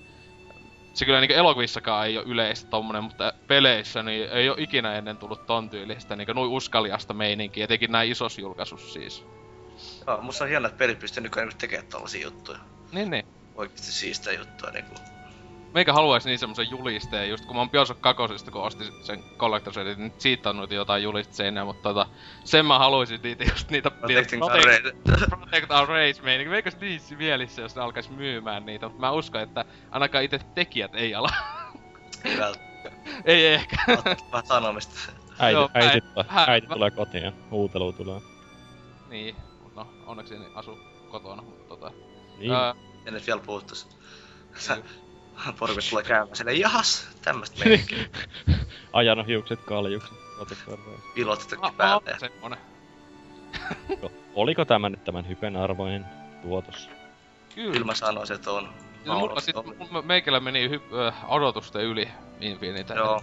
se 0.94 1.04
kyllä 1.04 1.20
niinku 1.20 1.34
elokuvissakaan 1.34 2.06
ei 2.06 2.18
ole 2.18 2.26
yleistä 2.26 2.70
tommonen, 2.70 3.04
mutta 3.04 3.32
peleissä 3.46 4.02
niin 4.02 4.28
ei 4.28 4.48
ole 4.48 4.56
ikinä 4.60 4.94
ennen 4.94 5.16
tullut 5.16 5.46
ton 5.46 5.70
tyylistä 5.70 6.16
niinku 6.16 6.32
noin 6.32 6.50
uskaliasta 6.50 7.14
meininkiä, 7.14 7.64
etenkin 7.64 7.92
näin 7.92 8.10
isos 8.10 8.38
julkaisus 8.38 8.92
siis. 8.92 9.24
joo, 10.06 10.20
musta 10.22 10.44
on 10.44 10.50
hienoa, 10.50 10.68
että 10.68 10.78
pelit 10.78 10.98
pystyy 10.98 11.22
nykyään 11.22 11.48
niinku 11.48 11.60
tekemään 11.60 11.90
tollasia 11.90 12.22
juttuja. 12.22 12.58
Niin 12.92 13.10
niin. 13.10 13.24
Oikeesti 13.54 13.92
siistä 13.92 14.32
juttuja 14.32 14.72
niinku. 14.72 15.09
Meikä 15.74 15.92
haluaisi 15.92 16.28
niin 16.28 16.38
semmosen 16.38 16.70
julisteen, 16.70 17.30
just 17.30 17.44
kun 17.44 17.56
mä 17.56 17.60
oon 17.60 17.70
Bioshock 17.70 18.00
2, 18.00 18.22
kun 18.52 18.62
ostin 18.62 18.86
sen 19.02 19.24
Collector's 19.38 19.78
Edition, 19.80 19.98
niin 19.98 20.12
siitä 20.18 20.50
on 20.50 20.56
noita 20.56 20.74
jotain 20.74 21.02
julisteita 21.02 21.64
mutta 21.64 21.82
tota, 21.88 22.06
sen 22.44 22.66
mä 22.66 22.78
haluaisin 22.78 23.20
niitä 23.22 23.44
just 23.44 23.70
niitä, 23.70 23.88
niitä 23.90 24.00
Protecting 24.00 24.42
our 24.42 24.52
protect, 24.52 24.84
race. 24.84 25.26
protect 25.36 25.70
our 25.70 25.88
race 25.88 26.22
meininki. 26.22 26.50
Meikäs 26.50 26.76
niissä 26.80 27.14
mielissä, 27.16 27.62
jos 27.62 27.76
ne 27.76 27.82
alkais 27.82 28.10
myymään 28.10 28.66
niitä, 28.66 28.86
mutta 28.86 29.00
mä 29.00 29.10
uskon, 29.10 29.40
että 29.40 29.64
ainakaan 29.90 30.24
itse 30.24 30.38
tekijät 30.54 30.94
ei 30.94 31.14
ala. 31.14 31.30
Ei 32.24 32.38
välttämättä. 32.38 32.90
ei 33.24 33.46
ehkä. 33.46 33.76
Vähän 34.32 34.46
sanomista. 34.46 35.12
Äiti, 35.38 35.54
Joo, 35.54 35.68
äiti, 35.74 36.06
äiti 36.46 36.66
mä- 36.66 36.74
tulee 36.74 36.90
kotiin 36.90 37.24
ja 37.24 37.32
huutelu 37.50 37.92
tulee. 37.92 38.20
niin, 39.10 39.36
no 39.76 39.86
onneksi 40.06 40.34
en 40.34 40.46
asu 40.54 40.78
kotona, 41.10 41.42
mutta 41.42 41.68
tota. 41.68 41.92
Niin. 42.38 42.52
Ää, 42.52 42.74
Ja 43.04 43.12
nyt 43.12 43.26
vielä 43.26 43.40
puuttus. 43.40 43.88
Sä, 44.56 44.76
porukat 45.58 45.84
tulee 45.90 46.04
käymään 46.04 46.36
silleen, 46.36 46.60
jahas, 46.60 47.08
tämmöstä 47.22 47.64
meininkiä. 47.64 48.04
Ajanut 48.92 49.26
hiukset 49.26 49.60
kaljukset. 49.60 50.18
Protektorreja. 50.36 50.98
Pilottitakin 51.14 51.64
a- 51.64 51.72
päälle. 51.76 52.12
a- 52.12 52.18
semmonen. 52.18 52.58
Oliko 54.34 54.64
tämä 54.64 54.88
nyt 54.88 55.04
tämän 55.04 55.28
hypen 55.28 55.56
arvoinen 55.56 56.04
tuotos? 56.42 56.90
Kyllä. 57.54 57.72
Kyllä 57.72 57.86
mä 57.86 57.94
sanoisin, 57.94 58.36
että 58.36 58.50
on. 58.50 58.68
Ja 59.04 59.14
mulla 59.14 59.40
sit, 59.40 59.56
meikällä 60.04 60.40
meni 60.40 60.68
hy- 60.68 60.94
ö, 60.94 61.12
odotusten 61.28 61.82
yli 61.82 62.08
Infinite. 62.40 62.94
Joo. 62.94 63.22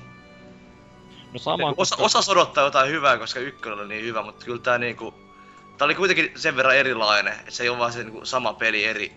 No 1.33 1.39
sama, 1.39 1.73
Osa, 1.77 1.95
osa 1.99 2.31
odottaa 2.31 2.63
jotain 2.63 2.89
hyvää, 2.89 3.17
koska 3.17 3.39
ykkönen 3.39 3.79
oli 3.79 3.87
niin 3.87 4.05
hyvä, 4.05 4.23
mutta 4.23 4.45
kyllä 4.45 4.59
tää 4.61 4.77
niinku... 4.77 5.13
Tää 5.77 5.85
oli 5.85 5.95
kuitenkin 5.95 6.31
sen 6.35 6.55
verran 6.55 6.75
erilainen, 6.75 7.33
että 7.33 7.51
se 7.51 7.63
ei 7.63 7.69
ole 7.69 7.77
vaan 7.77 7.93
se 7.93 8.03
niinku 8.03 8.25
sama 8.25 8.53
peli 8.53 8.85
eri 8.85 9.13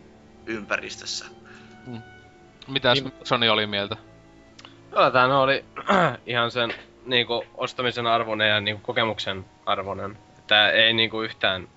ympäristössä. 0.46 1.24
Mitäs 2.68 3.02
Niin. 3.02 3.12
Sony 3.24 3.48
oli 3.48 3.66
mieltä? 3.66 3.96
No 5.28 5.42
oli 5.42 5.64
ihan 6.26 6.50
sen 6.50 6.74
niinku 7.06 7.44
ostamisen 7.54 8.06
arvoinen 8.06 8.48
ja 8.48 8.60
niinku 8.60 8.82
kokemuksen 8.82 9.44
arvoinen. 9.66 10.18
Tää 10.46 10.70
ei 10.70 10.92
niinku 10.92 11.22
yhtään 11.22 11.68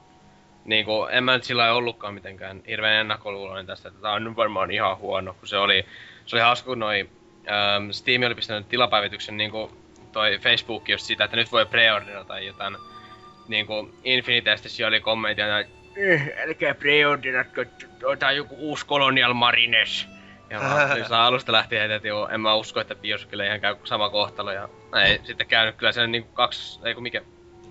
niinku, 0.66 1.06
en 1.12 1.24
mä 1.24 1.34
nyt 1.34 1.44
sillä 1.44 1.74
ollutkaan 1.74 2.14
mitenkään 2.14 2.62
hirveän 2.68 3.02
ennakkoluuloinen 3.02 3.66
tästä, 3.66 3.88
että 3.88 4.02
tää 4.02 4.12
on 4.12 4.24
nyt 4.24 4.36
varmaan 4.36 4.72
ihan 4.72 4.98
huono, 4.98 5.34
kun 5.34 5.48
se 5.48 5.58
oli, 5.58 5.86
se 6.26 6.36
oli 6.36 6.44
hauska, 6.44 6.66
kun 6.66 6.80
noi 6.80 7.10
ähm, 7.50 7.90
Steam 7.92 8.24
oli 8.24 8.36
pistänyt 8.36 8.70
tilapäivityksen 8.70 9.38
niinku 9.38 9.72
toi 10.12 10.38
Facebook 10.38 10.90
just 10.90 11.06
sitä, 11.06 11.24
että 11.24 11.38
nyt 11.38 11.52
voi 11.52 11.66
preorderata 11.66 12.40
jotain 12.40 12.78
niinku 13.48 13.90
Infinitestä 14.04 14.70
siellä 14.70 14.88
oli 14.88 15.00
kommentteja, 15.00 15.60
että 15.60 15.74
"Eh, 15.96 16.34
älkää 16.48 16.76
preorderatko, 16.76 17.62
on 18.06 18.36
joku 18.36 18.56
uusi 18.60 18.88
Colonial 18.88 19.34
Marines. 19.34 20.13
Ja 20.50 21.08
saa 21.08 21.28
alusta 21.28 21.52
lähtien, 21.52 21.92
että 21.92 22.08
joo, 22.08 22.30
en 22.30 22.42
mä 22.42 22.54
usko, 22.54 22.80
että 22.80 22.96
Bioshockille 22.96 23.46
ihan 23.46 23.62
käy 23.62 23.76
sama 23.84 24.10
kohtalo. 24.10 24.52
Ja 24.52 24.70
ei 25.06 25.20
sitten 25.24 25.48
käynyt 25.48 25.76
kyllä 25.76 25.92
sen 25.92 26.12
niinku 26.12 26.30
kaksi, 26.34 26.80
ei 26.84 26.94
kun 26.94 27.04
mikä, 27.04 27.22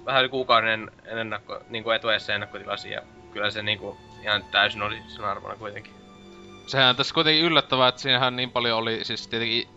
vähän 0.06 0.22
yli 0.22 0.28
kuukauden 0.28 0.90
ennakko, 1.04 1.60
niinku 1.68 1.90
etuajassa 1.90 2.34
ennakkotilasi 2.34 2.90
ja 2.90 3.02
kyllä 3.32 3.50
se 3.50 3.62
niinku 3.62 3.96
ihan 4.22 4.44
täysin 4.44 4.82
oli 4.82 5.02
sen 5.08 5.24
arvona 5.24 5.56
kuitenkin. 5.56 5.92
Sehän 6.66 6.96
tässä 6.96 7.14
kuitenkin 7.14 7.44
yllättävää, 7.44 7.88
että 7.88 8.00
siinähän 8.00 8.36
niin 8.36 8.50
paljon 8.50 8.78
oli, 8.78 9.04
siis 9.04 9.28
tietenkin 9.28 9.68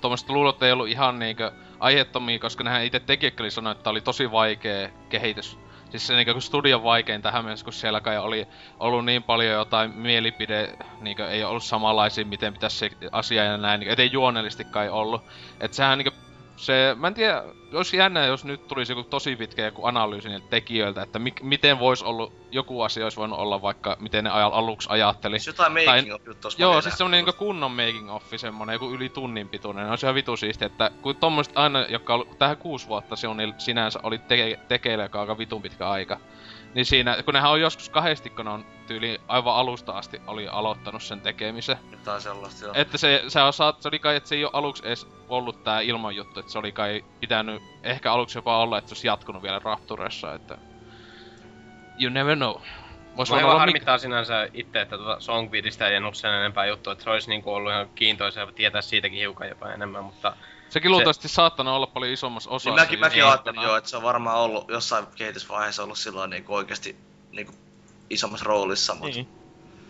tuommoista 0.00 0.32
luulot 0.32 0.62
ei 0.62 0.72
ollut 0.72 0.88
ihan 0.88 1.18
niinkö 1.18 1.52
aiheettomia, 1.80 2.38
koska 2.38 2.64
nehän 2.64 2.84
itse 2.84 3.00
tekijäkin 3.00 3.42
oli 3.42 3.50
sanonut, 3.50 3.78
että 3.78 3.90
oli 3.90 4.00
tosi 4.00 4.30
vaikea 4.30 4.88
kehitys. 5.08 5.58
Siis 5.94 6.06
se 6.06 6.14
niinkö 6.14 6.40
studion 6.40 6.82
vaikein 6.82 7.22
tähän 7.22 7.44
mennessä, 7.44 7.64
kun 7.64 7.72
siellä 7.72 8.00
kai 8.00 8.18
oli 8.18 8.48
ollut 8.78 9.04
niin 9.04 9.22
paljon 9.22 9.52
jotain 9.52 9.90
mielipide, 9.96 10.76
niinkö 11.00 11.30
ei 11.30 11.44
ollut 11.44 11.64
samanlaisia, 11.64 12.24
miten 12.24 12.52
pitäisi 12.52 12.76
se 12.78 12.90
asia 13.12 13.44
ja 13.44 13.56
näin, 13.56 13.80
niinkö, 13.80 13.92
ettei 13.92 14.12
juonellisesti 14.12 14.64
kai 14.64 14.88
ollut. 14.88 15.24
Et 15.60 15.72
sehän 15.72 15.98
niinkö 15.98 16.10
se, 16.56 16.96
mä 16.98 17.06
en 17.06 17.14
tiedä, 17.14 17.42
olisi 17.74 17.96
jännä, 17.96 18.26
jos 18.26 18.44
nyt 18.44 18.68
tulisi 18.68 18.92
joku 18.92 19.02
tosi 19.04 19.36
pitkä 19.36 19.64
joku 19.64 19.86
analyysi 19.86 20.28
niiltä 20.28 20.46
tekijöiltä, 20.50 21.02
että 21.02 21.18
mi- 21.18 21.32
miten 21.42 21.78
voisi 21.78 22.04
ollut, 22.04 22.32
joku 22.52 22.82
asia 22.82 23.04
olisi 23.04 23.16
voinut 23.16 23.38
olla 23.38 23.62
vaikka, 23.62 23.96
miten 24.00 24.24
ne 24.24 24.30
aj- 24.30 24.52
aluksi 24.52 24.88
ajatteli. 24.92 25.38
Siis 25.38 25.46
jotain 25.46 25.72
Tai- 25.84 25.96
making 25.96 26.14
of 26.14 26.26
juttu 26.26 26.48
Joo, 26.58 26.80
siis 26.80 26.98
semmonen 26.98 27.18
niinku 27.18 27.38
kunnon 27.38 27.70
making 27.70 28.10
offi 28.14 28.38
semmonen, 28.38 28.72
joku 28.72 28.90
yli 28.90 29.08
tunnin 29.08 29.48
pituinen. 29.48 29.90
On 29.90 29.98
se 29.98 30.06
ihan 30.06 30.14
vitu 30.14 30.36
siisti, 30.36 30.64
että 30.64 30.90
kun 31.02 31.16
tommoset 31.16 31.52
aina, 31.56 31.86
jotka 31.88 32.14
on 32.14 32.20
ollut 32.20 32.38
tähän 32.38 32.56
kuusi 32.56 32.88
vuotta 32.88 33.16
se 33.16 33.28
on 33.28 33.54
sinänsä 33.58 34.00
oli 34.02 34.16
teke- 34.18 34.60
tekeillä, 34.68 35.04
joka 35.04 35.18
on 35.18 35.22
aika 35.22 35.38
vitun 35.38 35.62
pitkä 35.62 35.90
aika. 35.90 36.20
Niin 36.74 36.86
siinä, 36.86 37.22
kun 37.24 37.34
nehän 37.34 37.50
on 37.50 37.60
joskus 37.60 37.88
kahdesti, 37.88 38.30
kun 38.30 38.48
on 38.48 38.64
tyyli 38.86 39.20
aivan 39.28 39.54
alusta 39.54 39.92
asti 39.92 40.20
oli 40.26 40.48
aloittanut 40.48 41.02
sen 41.02 41.20
tekemisen. 41.20 41.76
Jotain 41.90 42.20
sellaista, 42.20 42.64
joo. 42.64 42.74
Että 42.76 42.98
se, 42.98 43.24
se, 43.28 43.40
on, 43.40 43.52
se 43.52 43.88
oli 43.88 43.98
kai, 43.98 44.16
että 44.16 44.28
se 44.28 44.34
ei 44.34 44.44
ole 44.44 44.50
aluksi 44.54 44.86
edes 44.86 45.06
ollut 45.28 45.64
tää 45.64 45.80
ilman 45.80 46.16
juttu, 46.16 46.40
että 46.40 46.52
se 46.52 46.58
oli 46.58 46.72
kai 46.72 47.04
pitänyt 47.20 47.62
ehkä 47.82 48.12
aluksi 48.12 48.38
jopa 48.38 48.58
olla, 48.58 48.78
että 48.78 48.88
se 48.88 48.92
olisi 48.92 49.06
jatkunut 49.06 49.42
vielä 49.42 49.60
Rapturessa, 49.64 50.34
että... 50.34 50.58
You 52.00 52.12
never 52.12 52.36
know. 52.36 52.54
Vois 53.16 53.30
vaan 53.30 53.44
olla 53.44 53.52
mikä... 53.52 53.58
harmittaa 53.58 53.98
sinänsä 53.98 54.48
itse, 54.54 54.80
että 54.80 54.96
tuota 54.96 55.20
Songbeatista 55.20 55.88
ei 55.88 55.98
ollut 55.98 56.16
sen 56.16 56.34
enempää 56.34 56.66
juttu, 56.66 56.90
että 56.90 57.04
se 57.04 57.10
olisi 57.10 57.28
niinku 57.28 57.54
ollut 57.54 57.72
ihan 57.72 57.88
kiintoisa 57.94 58.46
tietää 58.54 58.82
siitäkin 58.82 59.18
hiukan 59.18 59.48
jopa 59.48 59.72
enemmän, 59.72 60.04
mutta 60.04 60.36
Sekin 60.74 60.90
luultavasti 60.90 61.28
saattanut 61.28 61.74
olla 61.74 61.86
paljon 61.86 62.12
isommassa 62.12 62.50
osassa. 62.50 62.70
Niin 62.70 62.80
mäkin, 62.80 63.00
mäkin 63.00 63.24
ajattelin 63.24 63.62
joo, 63.62 63.76
että 63.76 63.90
se 63.90 63.96
on 63.96 64.02
varmaan 64.02 64.38
ollut 64.38 64.68
jossain 64.68 65.06
kehitysvaiheessa 65.16 65.82
ollut 65.82 65.98
silloin 65.98 66.30
niinku 66.30 66.54
oikeesti 66.54 66.96
niinku 67.32 67.52
isommassa 68.10 68.44
roolissa, 68.46 68.94
mut 68.94 69.14
Niin. 69.14 69.28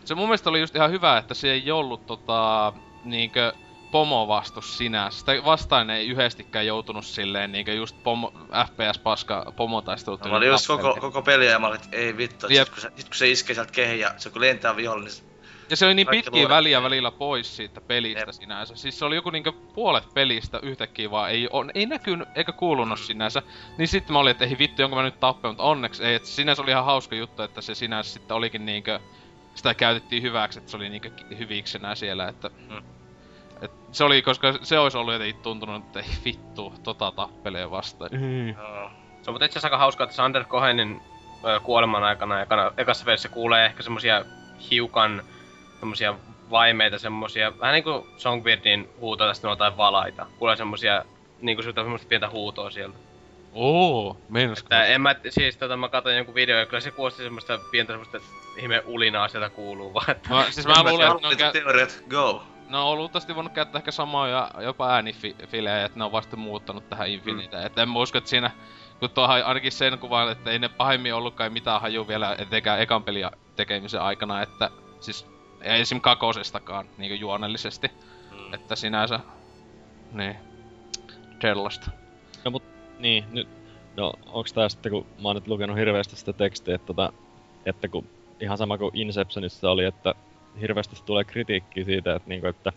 Se 0.04 0.14
mun 0.14 0.28
mielestä 0.28 0.50
oli 0.50 0.60
just 0.60 0.76
ihan 0.76 0.90
hyvä, 0.90 1.18
että 1.18 1.34
se 1.34 1.52
ei 1.52 1.70
ollut 1.70 2.06
tota, 2.06 2.72
niinkö 3.04 3.52
pomovastus 3.90 4.78
sinänsä. 4.78 5.18
Sitä 5.18 5.32
vastaan 5.44 5.90
ei 5.90 6.08
yhdestikään 6.08 6.66
joutunut 6.66 7.06
silleen 7.06 7.52
niinkö 7.52 7.72
just 7.72 7.96
pomo, 8.02 8.32
FPS-paska 8.66 9.52
pomotaistelut. 9.56 10.24
Mä 10.24 10.36
olin 10.36 10.48
just 10.48 10.66
koko, 10.66 10.96
koko 11.00 11.22
peliä 11.22 11.50
ja 11.50 11.58
mä 11.58 11.66
olin, 11.66 11.80
että 11.80 11.96
ei 11.96 12.16
vittu, 12.16 12.46
Jep. 12.46 12.66
sit 12.66 12.74
kun, 12.74 12.82
se, 12.82 12.92
sit 12.96 13.08
kun 13.08 13.16
se 13.16 13.30
iskee 13.30 13.54
sieltä 13.54 13.72
kehiin 13.72 14.00
ja 14.00 14.14
se 14.16 14.30
kun 14.30 14.40
lentää 14.40 14.76
viholle, 14.76 15.04
niin 15.04 15.12
se- 15.12 15.33
Ja 15.70 15.76
se 15.76 15.86
oli 15.86 15.94
niin 15.94 16.06
Kaikki 16.06 16.30
pitkiä 16.30 16.48
väliä 16.48 16.82
välillä 16.82 17.10
pois 17.10 17.56
siitä 17.56 17.80
pelistä 17.80 18.20
Jep. 18.20 18.28
sinänsä. 18.30 18.76
Siis 18.76 18.98
se 18.98 19.04
oli 19.04 19.14
joku 19.14 19.30
niinkö 19.30 19.52
puolet 19.52 20.14
pelistä 20.14 20.60
yhtäkkiä 20.62 21.10
vaan 21.10 21.30
ei, 21.30 21.48
on, 21.52 21.70
ei 21.74 21.86
näkynyt 21.86 22.28
eikä 22.34 22.52
kuulunut 22.52 22.98
sinänsä. 22.98 23.42
Niin 23.78 23.88
sitten 23.88 24.12
mä 24.12 24.18
olin, 24.18 24.30
että 24.30 24.44
ei 24.44 24.58
vittu, 24.58 24.82
onko 24.82 24.96
mä 24.96 25.02
nyt 25.02 25.20
tappanut, 25.20 25.52
mutta 25.52 25.70
onneksi 25.70 26.04
ei. 26.04 26.14
Et 26.14 26.24
sinänsä 26.24 26.62
oli 26.62 26.70
ihan 26.70 26.84
hauska 26.84 27.16
juttu, 27.16 27.42
että 27.42 27.60
se 27.60 27.74
sinänsä 27.74 28.12
sitten 28.12 28.36
olikin 28.36 28.66
niinkö, 28.66 29.00
sitä 29.54 29.74
käytettiin 29.74 30.22
hyväksi, 30.22 30.58
että 30.58 30.70
se 30.70 30.76
oli 30.76 30.88
niinkö 30.88 31.10
ki- 31.10 31.38
hyviksenä 31.38 31.94
siellä, 31.94 32.28
että... 32.28 32.50
Mm. 32.70 32.82
Et 33.62 33.70
se 33.92 34.04
oli, 34.04 34.22
koska 34.22 34.54
se 34.62 34.78
olisi 34.78 34.98
ollut 34.98 35.12
jotenkin 35.12 35.42
tuntunut, 35.42 35.84
että 35.84 36.00
ei 36.00 36.06
vittu, 36.24 36.74
tota 36.82 37.12
tappelee 37.12 37.70
vastaan. 37.70 38.10
joo. 38.56 38.90
Se 39.22 39.30
on 39.30 39.34
mutta 39.34 39.44
itse 39.44 39.58
asiassa 39.58 39.66
aika 39.66 39.78
hauskaa, 39.78 40.04
että 40.04 40.16
Sander 40.16 40.44
Cohenin 40.44 41.00
kuoleman 41.62 42.04
aikana 42.04 42.40
ekana, 42.40 42.72
ekassa 42.76 43.04
pelissä 43.04 43.28
kuulee 43.28 43.66
ehkä 43.66 43.82
semmosia 43.82 44.24
hiukan 44.70 45.22
semmosia 45.84 46.14
vaimeita, 46.50 46.98
semmosia, 46.98 47.58
vähän 47.58 47.72
niinku 47.72 48.06
Songbeardin 48.16 48.88
huutoa 49.00 49.26
tästä 49.26 49.48
jotain 49.48 49.76
valaita. 49.76 50.26
Kuulee 50.38 50.56
semmosia, 50.56 51.04
niinku 51.40 51.62
semmoista 51.62 52.08
pientä 52.08 52.30
huutoa 52.30 52.70
sieltä. 52.70 52.98
Oo, 53.52 54.16
meinasko? 54.28 54.68
Tää, 54.68 54.86
en 54.86 55.00
mä, 55.00 55.14
siis 55.28 55.56
tota, 55.56 55.76
mä 55.76 55.88
katsoin 55.88 56.16
jonkun 56.16 56.34
video, 56.34 56.58
ja 56.58 56.66
kyllä 56.66 56.80
se 56.80 56.90
kuulosti 56.90 57.22
semmoista 57.22 57.58
pientä 57.70 57.92
semmoista 57.92 58.18
ihme 58.56 58.82
ulinaa 58.86 59.28
sieltä 59.28 59.50
kuuluu 59.50 59.94
vaan, 59.94 60.10
että... 60.10 60.30
Mä, 60.30 60.44
siis 60.50 60.66
mä 60.66 60.82
luulen, 60.82 61.12
että 61.12 61.28
ne 61.28 61.46
on, 61.46 61.52
teoriat, 61.52 62.04
go! 62.10 62.42
ne 62.68 62.78
on 62.78 62.98
luultavasti 62.98 63.34
voinut 63.34 63.52
käyttää 63.52 63.78
ehkä 63.78 63.90
samoja 63.90 64.50
jopa 64.60 64.90
äänifilejä, 64.90 65.84
että 65.84 65.98
ne 65.98 66.04
on 66.04 66.12
vasta 66.12 66.36
muuttanut 66.36 66.88
tähän 66.88 67.08
Infinite. 67.08 67.56
Mm. 67.56 67.66
Et 67.66 67.78
en 67.78 67.88
mä 67.88 67.98
usko, 67.98 68.18
että 68.18 68.30
siinä, 68.30 68.50
kun 69.00 69.10
tuohan 69.10 69.44
ainakin 69.44 69.72
sen 69.72 69.98
kuvan, 69.98 70.32
että 70.32 70.50
ei 70.50 70.58
ne 70.58 70.68
pahemmin 70.68 71.14
ollutkaan 71.14 71.52
mitään 71.52 71.80
haju 71.80 72.08
vielä 72.08 72.36
etenkään 72.38 72.80
ekan 72.80 73.02
pelin 73.02 73.26
tekemisen 73.56 74.00
aikana, 74.00 74.42
että 74.42 74.70
siis 75.00 75.33
ei 75.64 75.80
esim. 75.80 76.00
kakosestakaan 76.00 76.88
niinku 76.98 77.16
juonellisesti. 77.16 77.90
Mm. 78.30 78.54
Että 78.54 78.76
sinänsä, 78.76 79.20
niin, 80.12 80.36
sellaista. 81.42 81.90
Niin, 82.98 83.24
nyt, 83.32 83.48
no 83.96 84.12
onks 84.26 84.52
tää 84.52 84.68
sitten, 84.68 84.92
kun 84.92 85.06
mä 85.22 85.28
oon 85.28 85.36
nyt 85.36 85.48
lukenut 85.48 85.76
hirveästi 85.76 86.16
sitä 86.16 86.32
tekstiä, 86.32 86.74
että, 86.74 86.86
tota, 86.86 87.12
että 87.66 87.88
kun 87.88 88.06
ihan 88.40 88.58
sama 88.58 88.78
kuin 88.78 88.90
Inceptionissa 88.94 89.70
oli, 89.70 89.84
että 89.84 90.14
hirveästi 90.60 90.96
tulee 91.06 91.24
kritiikkiä 91.24 91.84
siitä, 91.84 92.14
että, 92.14 92.28
niinku, 92.28 92.46
että 92.46 92.72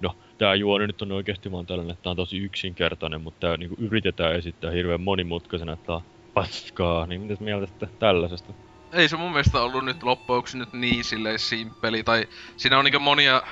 no, 0.00 0.16
tää 0.38 0.54
juoni 0.54 0.86
nyt 0.86 1.02
on 1.02 1.12
oikeesti 1.12 1.52
vaan 1.52 1.66
tällainen, 1.66 1.92
että 1.92 2.02
tää 2.02 2.10
on 2.10 2.16
tosi 2.16 2.38
yksinkertainen, 2.38 3.20
mutta 3.20 3.46
tää 3.46 3.56
niinku 3.56 3.76
yritetään 3.78 4.34
esittää 4.34 4.70
hirveän 4.70 5.00
monimutkaisena, 5.00 5.72
että 5.72 5.86
tää 5.86 5.96
on 5.96 6.02
paskaa, 6.34 7.06
niin 7.06 7.20
mitäs 7.20 7.40
mieltä 7.40 7.66
sitten 7.66 7.90
tällaisesta? 7.98 8.52
Ei 8.92 9.08
se 9.08 9.16
mun 9.16 9.32
mielestä 9.32 9.60
ollut 9.60 9.84
nyt 9.84 10.02
loppujen 10.02 10.36
lopuksi 10.36 10.58
nyt 10.58 10.72
niin 10.72 11.04
silleen 11.04 11.38
simppeli, 11.38 12.02
tai 12.02 12.28
siinä 12.56 12.78
on 12.78 12.84
niinku 12.84 13.00
monia 13.00 13.42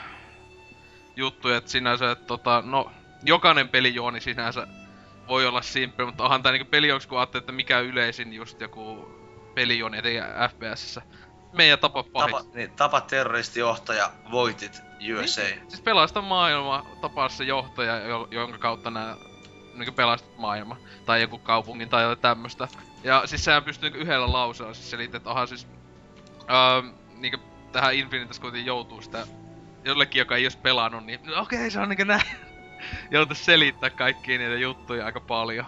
juttuja, 1.17 1.57
että 1.57 1.71
sinänsä, 1.71 2.11
että 2.11 2.27
tota, 2.27 2.63
no, 2.67 2.93
jokainen 3.23 3.69
pelijuoni 3.69 4.21
sinänsä 4.21 4.67
voi 5.29 5.47
olla 5.47 5.63
simppeli, 5.63 6.07
mutta 6.07 6.25
onhan 6.25 6.43
tää 6.43 6.53
niinku 6.53 6.71
pelijuoksi, 6.71 7.09
kun 7.09 7.19
ajattelee, 7.19 7.43
että 7.43 7.53
mikä 7.53 7.81
yleisin 7.81 8.33
just 8.33 8.61
joku 8.61 9.09
pelijuoni, 9.55 9.99
ettei 9.99 10.17
FPSssä. 10.51 11.03
Meidän 11.53 11.79
tapa 11.79 12.05
pahis. 12.13 12.37
Tapa, 12.37 12.51
niin, 12.55 12.71
tapa 12.71 13.01
terroristijohtaja, 13.01 14.11
voitit 14.31 14.83
USA. 15.15 15.43
Siis 15.69 15.81
pelasta 15.81 16.23
maailma, 16.23 16.87
tapaa 17.01 17.29
se 17.29 17.45
johtaja, 17.45 17.99
jo- 17.99 18.29
jonka 18.31 18.59
kautta 18.59 18.91
nää 18.91 19.17
niinku 19.75 19.93
pelastat 19.93 20.39
maailma. 20.39 20.77
Tai 21.07 21.21
joku 21.21 21.39
kaupungin 21.39 21.89
tai 21.89 22.03
jotain 22.03 22.23
tämmöstä. 22.23 22.69
Ja 23.07 23.27
siis 23.27 23.45
sehän 23.45 23.65
pystyy 23.65 23.91
niinku 23.91 24.05
yhdellä 24.05 24.33
lauseella 24.33 24.75
siis 24.75 24.91
selittämään, 24.91 25.21
että 25.21 25.31
onhan 25.31 25.49
siis... 25.49 25.67
Öö, 26.51 26.93
niinku 27.17 27.39
tähän 27.73 27.95
Infinitas 27.95 28.41
kuitenkin 28.41 28.67
joutuu 28.67 29.03
sitä 29.03 29.27
jollekin, 29.85 30.19
joka 30.19 30.37
ei 30.37 30.45
olisi 30.45 30.59
pelannut, 30.59 31.05
niin 31.05 31.21
no 31.25 31.43
okei, 31.43 31.71
se 31.71 31.81
on 31.81 31.89
niinku 31.89 32.05
näin. 32.05 32.23
Joutuu 33.11 33.35
selittää 33.35 33.91
kaikkia 33.91 34.39
niitä 34.39 34.55
juttuja 34.55 35.07
aika 35.07 35.21
paljon. 35.21 35.67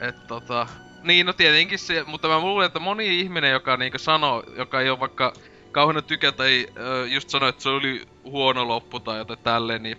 Et 0.00 0.26
tota... 0.26 0.66
Niin, 1.02 1.26
no 1.26 1.32
tietenkin 1.32 1.78
se, 1.78 2.04
mutta 2.06 2.28
mä 2.28 2.40
luulen, 2.40 2.66
että 2.66 2.78
moni 2.78 3.20
ihminen, 3.20 3.50
joka 3.50 3.76
niinku 3.76 3.98
sanoo, 3.98 4.44
joka 4.56 4.80
ei 4.80 4.90
ole 4.90 5.00
vaikka 5.00 5.32
kauheena 5.72 6.02
tykä 6.02 6.32
tai 6.32 6.66
ö, 6.76 7.06
just 7.06 7.30
sanoi, 7.30 7.48
että 7.48 7.62
se 7.62 7.68
oli 7.68 8.08
huono 8.24 8.68
loppu 8.68 9.00
tai 9.00 9.18
jotain 9.18 9.38
tälleen, 9.38 9.82
niin 9.82 9.98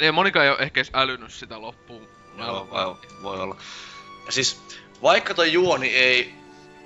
ei 0.00 0.12
monikaan 0.12 0.46
ei 0.46 0.50
ole 0.50 0.58
ehkä 0.58 0.80
edes 0.80 0.90
älynyt 0.94 1.32
sitä 1.32 1.60
loppuun. 1.60 2.08
Joo, 2.38 2.68
voi, 2.70 2.96
voi 3.22 3.40
olla. 3.40 3.56
Ja 4.26 4.32
siis, 4.32 4.78
vaikka 5.02 5.34
toi 5.34 5.52
juoni 5.52 5.88
ei 5.88 6.34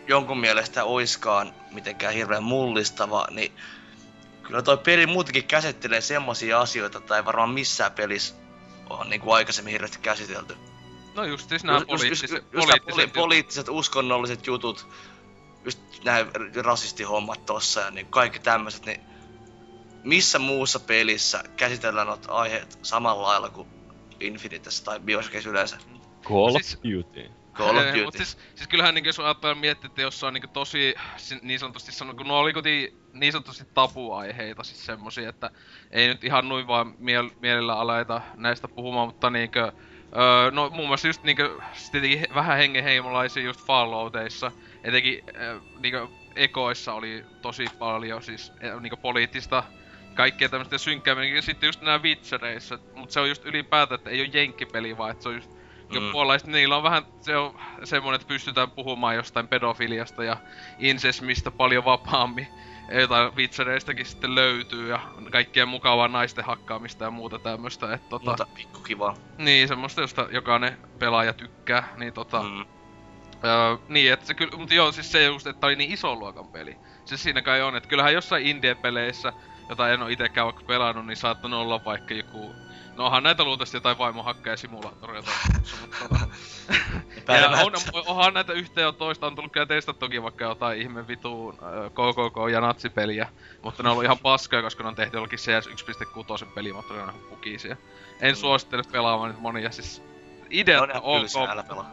jonkun 0.08 0.40
mielestä 0.40 0.84
oiskaan 0.84 1.54
mitenkään 1.70 2.14
hirveän 2.14 2.42
mullistava, 2.42 3.26
niin 3.30 3.52
kyllä 4.42 4.62
toi 4.62 4.78
peli 4.78 5.06
muutenkin 5.06 5.44
käsittelee 5.44 6.00
semmosia 6.00 6.60
asioita, 6.60 7.00
tai 7.00 7.24
varmaan 7.24 7.50
missään 7.50 7.92
pelissä 7.92 8.34
on 8.90 9.10
niinku 9.10 9.32
aikaisemmin 9.32 9.72
hirveästi 9.72 9.98
käsitelty. 9.98 10.56
No 11.14 11.24
just 11.24 11.48
siis 11.48 11.64
nämä 11.64 11.78
just- 11.78 11.86
poliittiset, 11.88 12.30
just 12.30 12.52
poliittiset 12.52 13.10
poli- 13.10 13.12
poliittiset, 13.14 13.68
uskonnolliset 13.68 14.46
jutut, 14.46 14.86
just 15.64 15.80
nämä 16.04 16.26
rasistihommat 16.62 17.46
tossa 17.46 17.80
ja 17.80 17.90
niin 17.90 18.06
kaikki 18.06 18.38
tämmöiset, 18.38 18.86
niin 18.86 19.00
missä 20.04 20.38
muussa 20.38 20.80
pelissä 20.80 21.44
käsitellään 21.56 22.06
noita 22.06 22.32
aiheet 22.32 22.78
samalla 22.82 23.22
lailla 23.22 23.48
kuin 23.48 23.68
Infinitessä 24.20 24.84
tai 24.84 25.00
Bioshockissa 25.00 25.50
yleensä? 25.50 25.78
Call 26.24 26.58
Siis- 26.58 26.74
of 26.74 26.82
Duty. 26.82 27.37
Call 27.58 27.76
of 27.76 27.84
Duty. 27.86 28.04
Mut 28.04 28.14
siis, 28.14 28.38
siis 28.54 28.68
kyllähän 28.68 28.94
niinku 28.94 29.08
jos 29.08 29.20
ajattelee 29.20 29.54
miettiä, 29.54 29.86
että 29.86 30.02
jos 30.02 30.24
on 30.24 30.34
niinku 30.34 30.48
tosi 30.48 30.94
si- 31.16 31.38
niin 31.42 31.58
sanotusti 31.58 31.92
sano, 31.92 32.14
kun 32.14 32.28
no 32.28 32.38
oli 32.38 32.52
kuitenkin 32.52 32.98
niin 33.12 33.32
sanotusti 33.32 33.64
tabuaiheita, 33.74 34.64
siis 34.64 34.86
semmosia, 34.86 35.28
että 35.28 35.50
ei 35.90 36.08
nyt 36.08 36.24
ihan 36.24 36.48
noin 36.48 36.66
vaan 36.66 36.94
miel- 36.98 37.36
mielellä 37.40 37.78
aleta 37.78 38.20
näistä 38.34 38.68
puhumaan, 38.68 39.08
mutta 39.08 39.30
niinkö, 39.30 39.72
öö, 40.16 40.50
no 40.50 40.70
muun 40.70 40.88
muassa 40.88 41.08
just 41.08 41.22
niinkö, 41.22 41.60
tietenkin 41.92 42.34
vähän 42.34 42.56
hengenheimolaisia 42.58 43.42
just 43.42 43.66
Fallouteissa, 43.66 44.52
etenkin 44.84 45.22
öö, 45.36 45.60
niinkö 45.78 46.08
ekoissa 46.36 46.94
oli 46.94 47.24
tosi 47.42 47.66
paljon 47.78 48.22
siis 48.22 48.52
ö, 48.64 48.80
niinkö 48.80 48.96
poliittista 48.96 49.64
kaikkea 50.14 50.48
tämmöistä 50.48 50.78
synkkää, 50.78 51.24
ja 51.24 51.42
sitten 51.42 51.66
just 51.68 51.80
nää 51.80 51.98
Witchereissä, 51.98 52.78
mutta 52.94 53.12
se 53.12 53.20
on 53.20 53.28
just 53.28 53.44
ylipäätään, 53.44 53.98
että 53.98 54.10
ei 54.10 54.20
ole 54.20 54.30
jenkkipeli, 54.32 54.98
vaan 54.98 55.10
että 55.10 55.22
se 55.22 55.28
on 55.28 55.34
just 55.34 55.57
mm. 55.90 56.02
Mm. 56.02 56.12
puolelaiset, 56.12 56.48
niillä 56.48 56.76
on 56.76 56.82
vähän, 56.82 57.02
se 57.20 57.36
on 57.36 57.60
semmonen, 57.84 58.20
että 58.20 58.28
pystytään 58.28 58.70
puhumaan 58.70 59.16
jostain 59.16 59.48
pedofiliasta 59.48 60.24
ja 60.24 60.36
incesmistä 60.78 61.50
paljon 61.50 61.84
vapaammin. 61.84 62.48
Jotain 63.00 63.36
vitsereistäkin 63.36 64.06
sitten 64.06 64.34
löytyy 64.34 64.88
ja 64.88 65.00
kaikkea 65.30 65.66
mukavaa 65.66 66.08
naisten 66.08 66.44
hakkaamista 66.44 67.04
ja 67.04 67.10
muuta 67.10 67.38
tämmöstä, 67.38 67.94
että 67.94 68.08
tota, 68.08 68.30
Mutta 68.30 68.46
pikku 68.54 68.80
kiva. 68.80 69.14
niin 69.38 69.68
semmoista, 69.68 70.00
josta 70.00 70.28
jokainen 70.30 70.78
pelaaja 70.98 71.32
tykkää, 71.32 71.88
niin 71.96 72.12
tota, 72.12 72.42
Mm. 72.42 72.64
Öö, 73.44 73.76
niin, 73.88 74.12
että 74.12 74.26
se 74.26 74.34
kyllä, 74.34 74.56
mutta 74.56 74.74
joo, 74.74 74.92
siis 74.92 75.12
se 75.12 75.24
just, 75.24 75.46
että 75.46 75.60
tää 75.60 75.68
oli 75.68 75.76
niin 75.76 75.92
iso 75.92 76.14
luokan 76.14 76.48
peli. 76.48 76.76
Se 77.04 77.16
siinä 77.16 77.42
kai 77.42 77.62
on, 77.62 77.76
että 77.76 77.88
kyllähän 77.88 78.12
jossain 78.14 78.46
indie-peleissä, 78.46 79.32
jota 79.68 79.88
en 79.88 80.02
oo 80.02 80.08
itekään 80.08 80.44
vaikka 80.44 80.64
pelannut, 80.66 81.06
niin 81.06 81.16
saattanut 81.16 81.60
olla 81.60 81.84
vaikka 81.84 82.14
joku... 82.14 82.54
No 82.98 83.04
onhan 83.06 83.22
näitä 83.22 83.44
luultavasti 83.44 83.76
jotain 83.76 83.98
vaimohakkeja 83.98 84.56
simulaattoria 84.56 85.22
tai 85.22 85.34
semmoista, 85.42 85.76
mutta 85.80 85.96
tota... 86.08 86.26
ja 87.40 87.48
on, 87.48 87.72
onhan 88.06 88.34
näitä 88.34 88.52
yhteen 88.52 88.84
ja 88.84 88.92
toista, 88.92 89.26
on 89.26 89.34
tullut 89.34 89.52
kyllä 89.52 89.66
testattukin 89.66 90.22
vaikka 90.22 90.44
jotain 90.44 90.80
ihme 90.80 91.08
vituun 91.08 91.54
KKK 91.90 92.50
ja 92.52 92.60
natsipeliä, 92.60 93.28
mutta 93.62 93.82
ne 93.82 93.88
on 93.88 93.92
ollut 93.92 94.04
ihan 94.04 94.18
paskoja, 94.18 94.62
koska 94.62 94.82
ne 94.82 94.88
on 94.88 94.94
tehty 94.94 95.16
jollakin 95.16 95.38
CS 95.38 95.66
1.6 95.66 96.46
pelimoottorilla, 96.54 97.06
ne 97.06 97.12
on 97.12 97.18
ihan 97.18 97.28
pukisia. 97.30 97.76
En 98.20 98.36
suosittele 98.36 98.82
pelaamaan 98.92 99.30
nyt 99.30 99.40
monia, 99.40 99.70
siis 99.70 100.02
idea 100.50 100.82
on 100.82 100.90
ihan 100.90 101.02
on 101.02 101.20
tylsää, 101.20 101.50
älä 101.50 101.62
pelaa. 101.62 101.90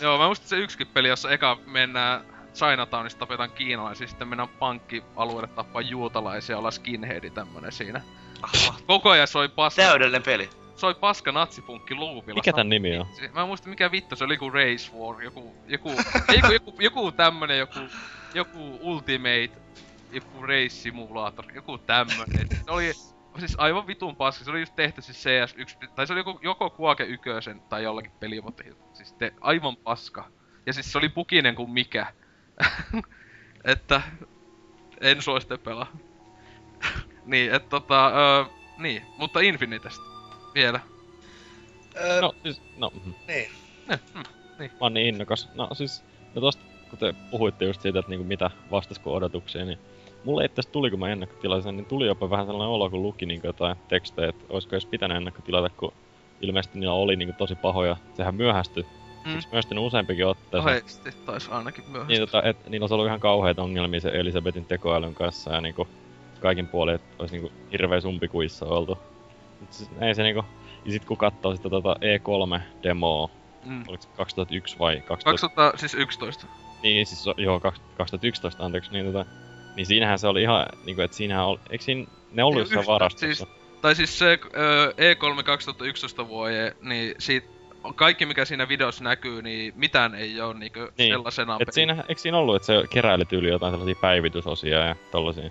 Joo, 0.00 0.18
mä 0.18 0.26
muistin 0.26 0.48
se 0.48 0.56
yksikin 0.56 0.86
peli, 0.86 1.08
jossa 1.08 1.30
eka 1.30 1.58
mennään 1.66 2.24
Chinatownissa 2.54 3.18
tapetaan 3.18 3.50
kiinalaisia, 3.50 4.08
sitten 4.08 4.28
mennään 4.28 4.48
pankkialueelle 4.48 5.48
tappaa 5.48 5.82
juutalaisia, 5.82 6.58
olla 6.58 6.70
skinheadi 6.70 7.30
tämmönen 7.30 7.72
siinä. 7.72 8.00
Koko 8.86 9.10
ajan 9.10 9.28
soi 9.28 9.48
paska, 9.48 9.82
Täydellinen 9.82 10.22
peli. 10.22 10.50
soi 10.76 10.94
paska 10.94 11.32
natsipunkki 11.32 11.94
luupilla. 11.94 12.38
Mikä 12.38 12.52
tän 12.52 12.68
nimi 12.68 12.98
on? 12.98 13.06
Mä 13.34 13.40
en 13.40 13.46
muista 13.46 13.68
mikä 13.68 13.90
vittu, 13.90 14.16
se 14.16 14.24
oli 14.24 14.34
joku 14.34 14.50
Race 14.50 14.96
War, 14.96 15.22
joku, 15.22 15.54
joku, 15.66 15.90
ei, 16.28 16.36
joku, 16.36 16.52
joku, 16.52 16.74
joku 16.80 17.12
tämmönen, 17.12 17.58
joku, 17.58 17.78
joku 18.34 18.78
Ultimate, 18.80 19.50
joku 20.12 20.42
Race 20.42 20.68
Simulator, 20.68 21.44
joku 21.54 21.78
tämmönen. 21.78 22.48
Se 22.64 22.70
oli 22.70 22.92
siis 23.38 23.54
aivan 23.58 23.86
vitun 23.86 24.16
paska, 24.16 24.44
se 24.44 24.50
oli 24.50 24.60
just 24.60 24.76
tehty 24.76 25.02
siis 25.02 25.24
CS1, 25.26 25.88
tai 25.94 26.06
se 26.06 26.12
oli 26.12 26.20
joku, 26.20 26.38
joko 26.42 26.76
Quake 26.80 27.04
1 27.04 27.30
tai 27.68 27.82
jollakin 27.82 28.12
pelimuotoilla. 28.20 28.76
Siis 28.92 29.12
te, 29.12 29.32
aivan 29.40 29.76
paska. 29.76 30.30
Ja 30.66 30.72
siis 30.72 30.92
se 30.92 30.98
oli 30.98 31.08
pukinen 31.08 31.54
kuin 31.54 31.70
mikä. 31.70 32.06
että 33.64 34.02
en 35.00 35.22
suosittele 35.22 35.58
pelaa. 35.58 35.92
Niin, 37.26 37.54
että 37.54 37.68
tota, 37.68 38.06
öö, 38.06 38.44
niin, 38.78 39.02
mutta 39.18 39.40
Infinitestä 39.40 40.04
vielä. 40.54 40.80
Öö, 41.96 42.20
No 42.20 42.34
siis, 42.42 42.62
no, 42.76 42.92
mhm. 42.94 43.10
niin. 43.28 43.48
Eh, 43.88 44.00
mm, 44.14 44.62
mä 44.62 44.70
oon 44.80 44.94
niin 44.94 45.06
innokas. 45.06 45.48
No 45.54 45.68
siis, 45.72 46.04
no 46.34 46.40
tosta, 46.40 46.62
kun 46.90 46.98
te 46.98 47.14
puhuitte 47.30 47.64
just 47.64 47.82
siitä, 47.82 47.98
että 47.98 48.10
niinku 48.10 48.24
mitä 48.24 48.50
vastasko 48.70 49.14
odotuksia, 49.14 49.64
niin 49.64 49.78
mulle 50.24 50.44
itse 50.44 50.62
tuli, 50.62 50.90
kun 50.90 51.00
mä 51.00 51.08
ennakkotilasin, 51.08 51.76
niin 51.76 51.86
tuli 51.86 52.06
jopa 52.06 52.30
vähän 52.30 52.46
sellainen 52.46 52.74
olo, 52.74 52.90
kun 52.90 53.02
luki 53.02 53.26
niinku 53.26 53.46
jotain 53.46 53.76
tekstejä, 53.88 54.28
että 54.28 54.44
olisiko 54.48 54.74
edes 54.74 54.86
pitänyt 54.86 55.16
ennakkotilata, 55.16 55.70
kun 55.76 55.92
ilmeisesti 56.40 56.78
niillä 56.78 56.94
oli 56.94 57.16
niinku 57.16 57.34
tosi 57.38 57.54
pahoja. 57.54 57.96
Sehän 58.14 58.34
myöhästyi. 58.34 58.82
Mm. 58.82 59.30
Mm. 59.30 59.32
Siksi 59.32 59.48
myöhästynyt 59.48 59.84
useampikin 59.84 60.26
otteeseen. 60.26 60.60
Oheisti 60.60 61.10
taisi 61.26 61.50
ainakin 61.50 61.84
myöhästi. 61.88 62.12
Niin, 62.12 62.20
tota, 62.20 62.42
et, 62.42 62.68
niillä 62.68 62.84
olisi 62.84 62.94
ollut 62.94 63.06
ihan 63.06 63.20
kauheita 63.20 63.62
ongelmia 63.62 64.00
se 64.00 64.08
Elisabetin 64.08 64.64
tekoälyn 64.64 65.14
kanssa 65.14 65.54
ja 65.54 65.60
niinku 65.60 65.88
kaikin 66.40 66.66
puolin, 66.68 66.94
että 66.94 67.16
olisi 67.18 67.34
niinku 67.34 67.52
hirveä 67.72 68.00
sumpikuissa 68.00 68.66
oltu. 68.66 68.98
Mut 69.60 69.72
siis, 69.72 69.90
ei 70.00 70.14
se 70.14 70.22
niinku... 70.22 70.44
Ja 70.84 70.92
sit 70.92 71.04
kun 71.04 71.16
katsoo 71.16 71.56
sitä 71.56 71.70
tota 71.70 71.96
E3-demoa, 72.00 73.30
Mm. 73.64 73.84
oliko 73.88 74.02
se 74.02 74.08
2001 74.16 74.78
vai 74.78 74.96
2000? 75.00 75.24
2000, 75.30 75.78
siis 75.78 75.94
11. 75.94 76.46
Niin, 76.82 77.06
siis 77.06 77.24
joo, 77.36 77.58
kaks- 77.60 77.80
2011 77.96 78.64
anteeksi, 78.64 78.92
niin 78.92 79.06
tota... 79.06 79.24
Niin 79.76 79.86
siinähän 79.86 80.18
se 80.18 80.28
oli 80.28 80.42
ihan, 80.42 80.66
niinku, 80.84 81.02
että 81.02 81.16
siinähän 81.16 81.46
oli, 81.46 81.60
eikö 81.70 81.84
siinä, 81.84 82.06
ne 82.32 82.44
ollut 82.44 82.60
jossain 82.60 82.86
varastossa? 82.86 83.26
siis- 83.26 83.48
Tai 83.82 83.94
siis 83.94 84.18
se 84.18 84.38
ö, 84.56 84.94
E3 85.38 85.42
2011 85.42 86.28
vuoden, 86.28 86.74
niin 86.82 87.14
siitä 87.18 87.46
kaikki 87.94 88.26
mikä 88.26 88.44
siinä 88.44 88.68
videossa 88.68 89.04
näkyy, 89.04 89.42
niin 89.42 89.72
mitään 89.76 90.14
ei 90.14 90.40
oo 90.40 90.52
niinku 90.52 90.78
Niin. 90.98 91.12
sellaisena 91.12 91.56
Et 91.60 91.72
siinä, 91.72 92.04
eikö 92.08 92.20
siinä 92.20 92.38
ollut, 92.38 92.56
että 92.56 92.66
se 92.66 92.82
keräili 92.90 93.24
tyyli 93.24 93.48
jotain 93.48 93.72
sellaisia 93.72 93.94
päivitysosia 94.00 94.78
ja 94.78 94.96
tollasia? 95.10 95.50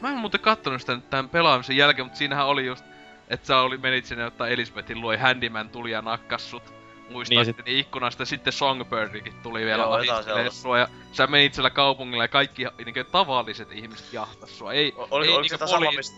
Mä 0.00 0.08
en 0.10 0.16
muuten 0.16 0.40
kattonut 0.40 0.80
sitä 0.80 0.94
nyt 0.94 1.10
tämän 1.10 1.28
pelaamisen 1.28 1.76
jälkeen, 1.76 2.06
mutta 2.06 2.18
siinähän 2.18 2.46
oli 2.46 2.66
just, 2.66 2.84
että 3.28 3.46
sä 3.46 3.60
oli, 3.60 3.78
menit 3.78 4.06
sinne 4.06 4.24
ottaa 4.26 4.48
Elisabetin 4.48 5.00
luo, 5.00 5.18
Handyman 5.18 5.68
tuli 5.68 5.90
ja 5.90 6.02
nakkas 6.02 6.50
sut. 6.50 6.78
Muistaakseni 7.10 7.62
niin, 7.66 7.78
ikkunasta, 7.78 8.24
sitten 8.24 8.52
Songbirdikin 8.52 9.34
tuli 9.42 9.64
vielä 9.64 9.82
Joo, 9.82 10.50
sua, 10.50 10.78
ja 10.78 10.88
sä 11.12 11.26
menit 11.26 11.54
siellä 11.54 11.70
kaupungilla 11.70 12.24
ja 12.24 12.28
kaikki 12.28 12.64
niinku 12.84 13.10
tavalliset 13.12 13.72
ihmiset 13.72 14.12
jahtas 14.12 14.58
sua. 14.58 14.72
Ei, 14.72 14.92
O- 14.96 15.08
Oli, 15.10 15.26
ei 15.26 15.32
oliko 15.32 15.40
niinku 15.40 15.54
se 15.54 15.58
tää 15.58 15.68
sama, 15.68 15.86
poli- 15.86 15.96
mistä... 15.96 16.16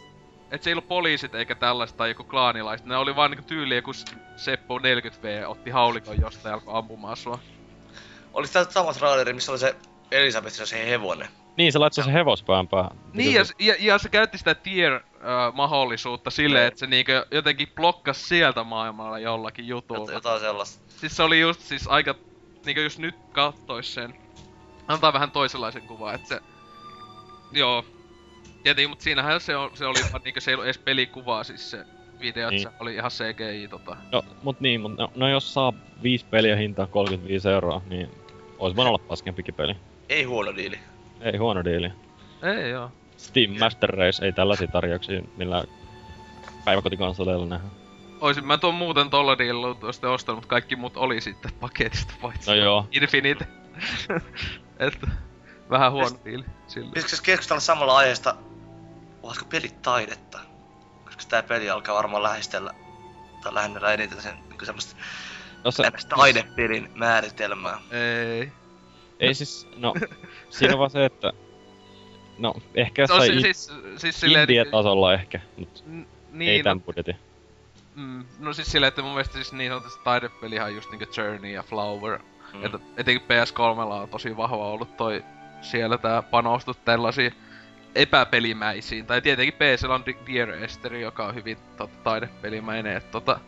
Et 0.50 0.62
se 0.62 0.70
ei 0.70 0.74
ollut 0.74 0.88
poliisit 0.88 1.34
eikä 1.34 1.54
tällaista 1.54 1.96
tai 1.96 2.08
joku 2.08 2.24
klaanilaiset. 2.24 2.86
Ne 2.86 2.96
oli 2.96 3.16
vaan 3.16 3.30
niinku 3.30 3.44
tyyli 3.48 3.76
joku 3.76 3.92
S- 3.92 4.04
Seppo 4.36 4.78
40V 4.78 5.46
otti 5.46 5.70
haulikon 5.70 6.20
jostain 6.20 6.50
ja 6.50 6.54
alkoi 6.54 6.78
ampumaan 6.78 7.16
sua. 7.16 7.38
Oliko 8.32 8.52
tää 8.52 8.64
sama 8.64 8.92
traileri, 8.92 9.32
missä 9.32 9.52
oli 9.52 9.58
se 9.58 9.76
Elisabeth 10.10 10.60
ja 10.60 10.66
se 10.66 10.90
hevonen? 10.90 11.28
Niin, 11.56 11.72
se 11.72 11.78
laittoi 11.78 12.04
se 12.04 12.12
hevospään 12.12 12.68
päähän. 12.68 12.98
Niin, 13.12 13.34
ja, 13.34 13.44
s- 13.44 13.54
ja, 13.58 13.74
ja 13.78 13.98
se 13.98 14.08
käytti 14.08 14.38
sitä 14.38 14.54
tier-mahdollisuutta 14.54 16.30
silleen, 16.30 16.62
Niin. 16.62 16.68
että 16.68 16.80
se 16.80 16.86
niinkö 16.86 17.26
jotenkin 17.30 17.68
blokkas 17.76 18.28
sieltä 18.28 18.64
maailmalla 18.64 19.18
jollakin 19.18 19.68
Jot, 19.68 19.84
jutulla. 19.90 20.12
jotain 20.12 20.40
sellaista. 20.40 20.82
Siis 20.88 21.16
se 21.16 21.22
oli 21.22 21.40
just 21.40 21.60
siis 21.60 21.88
aika, 21.88 22.14
niinkö 22.64 22.82
just 22.82 22.98
nyt 22.98 23.14
kattois 23.32 23.94
sen, 23.94 24.14
antaa 24.88 25.12
vähän 25.12 25.30
toisenlaisen 25.30 25.82
kuvan, 25.82 26.14
että 26.14 26.28
se, 26.28 26.40
joo. 27.52 27.84
Tietenkin, 28.62 28.90
mut 28.90 29.00
siinähän 29.00 29.40
se, 29.40 29.56
on, 29.56 29.70
se 29.74 29.86
oli 29.86 29.98
vaan 30.12 30.22
niinkö 30.24 30.40
se 30.40 30.50
ei 30.50 30.54
ollut 30.54 30.64
edes 30.66 30.78
pelikuvaa 30.78 31.44
siis 31.44 31.70
se 31.70 31.84
video, 32.20 32.50
Niin. 32.50 32.56
niin. 32.62 32.72
se 32.72 32.76
oli 32.80 32.94
ihan 32.94 33.10
CGI 33.10 33.68
tota. 33.68 33.96
No, 34.12 34.22
mut 34.42 34.60
niin, 34.60 34.80
mut 34.80 34.96
no, 34.98 35.12
no 35.16 35.28
jos 35.28 35.54
saa 35.54 35.72
viisi 36.02 36.26
peliä 36.30 36.56
hintaa 36.56 36.86
35 36.86 37.48
euroa, 37.48 37.82
niin 37.86 38.10
ois 38.58 38.76
voinut 38.76 38.94
olla 38.94 39.04
paskempikin 39.08 39.54
peli. 39.54 39.76
Ei 40.08 40.24
huono 40.24 40.56
diili. 40.56 40.78
Ei 41.20 41.36
huono 41.36 41.64
diili. 41.64 41.92
Ei 42.42 42.70
joo. 42.70 42.90
Steam 43.16 43.58
Master 43.58 43.90
Race 43.90 44.24
ei 44.24 44.32
tällaisia 44.32 44.68
tarjouksia 44.68 45.22
millään 45.36 45.64
päiväkotikonsoleilla 46.64 47.46
nähdä. 47.46 47.68
Oisin 48.20 48.46
mä 48.46 48.58
tuon 48.58 48.74
muuten 48.74 49.10
tolla 49.10 49.38
dealilla 49.38 49.74
tuosta 49.74 50.10
ostanut, 50.10 50.36
mutta 50.36 50.48
kaikki 50.48 50.76
muut 50.76 50.96
oli 50.96 51.20
sitten 51.20 51.52
paketista 51.60 52.14
paitsi 52.22 52.50
No 52.50 52.56
joo. 52.56 52.88
Infinite. 52.90 53.46
että 54.78 55.06
vähän 55.70 55.92
huono 55.92 56.16
diili 56.24 56.44
sillä. 56.66 56.92
Pitäisikö 56.92 57.22
keskustella 57.22 57.60
samalla 57.60 57.96
aiheesta, 57.96 58.36
ovatko 59.22 59.44
pelit 59.44 59.82
taidetta? 59.82 60.38
Koska 61.04 61.22
tää 61.28 61.42
peli 61.42 61.70
alkaa 61.70 61.94
varmaan 61.94 62.22
lähestellä, 62.22 62.70
tai 63.42 63.54
lähennellä 63.54 63.92
eniten 63.92 64.22
sen 64.22 64.34
niin 64.48 64.66
semmoista 64.66 64.96
No 65.64 65.70
se, 65.70 65.82
taidepelin 66.08 66.90
määritelmää. 66.94 67.78
Ei. 67.90 68.52
Ei 69.20 69.34
siis, 69.34 69.68
no, 69.76 69.94
siinä 70.50 70.72
on 70.74 70.78
vaan 70.78 70.90
se, 70.90 71.04
että... 71.04 71.32
No, 72.38 72.54
ehkä 72.74 73.02
on 73.02 73.08
jossain 73.08 73.32
si- 73.32 73.36
i- 73.38 73.40
siis, 73.42 73.72
siis 73.96 74.20
silleen... 74.20 74.42
indie-tasolla 74.42 75.14
ehkä, 75.14 75.40
mut 75.56 75.84
n- 75.86 75.98
ei 76.00 76.06
Niin, 76.32 76.64
tän 76.64 76.76
no, 76.76 76.82
budjetin. 76.82 77.16
mm, 77.94 78.24
no 78.38 78.52
siis 78.52 78.72
silleen, 78.72 78.88
että 78.88 79.02
mun 79.02 79.10
mielestä 79.12 79.34
siis 79.34 79.52
niin 79.52 79.70
sanotusti 79.70 80.00
taidepelihan 80.04 80.66
on 80.68 80.74
just 80.74 80.90
niinku 80.90 81.06
Journey 81.16 81.50
ja 81.50 81.62
Flower. 81.62 82.18
Mm. 82.54 82.64
Että 82.64 82.78
etenkin 82.96 83.26
PS3 83.28 83.80
on 83.80 84.08
tosi 84.08 84.36
vahva 84.36 84.68
ollut 84.68 84.96
toi 84.96 85.24
siellä 85.60 85.98
tää 85.98 86.22
panostus 86.22 86.76
tällaisiin 86.76 87.34
epäpelimäisiin. 87.94 89.06
Tai 89.06 89.22
tietenkin 89.22 89.54
PCllä 89.54 89.94
on 89.94 90.04
Dear 90.26 90.50
Esther, 90.50 90.94
joka 90.94 91.26
on 91.26 91.34
hyvin 91.34 91.58
tota, 91.76 91.94
taidepelimäinen. 92.04 92.96
Et, 92.96 93.10
tota, 93.10 93.40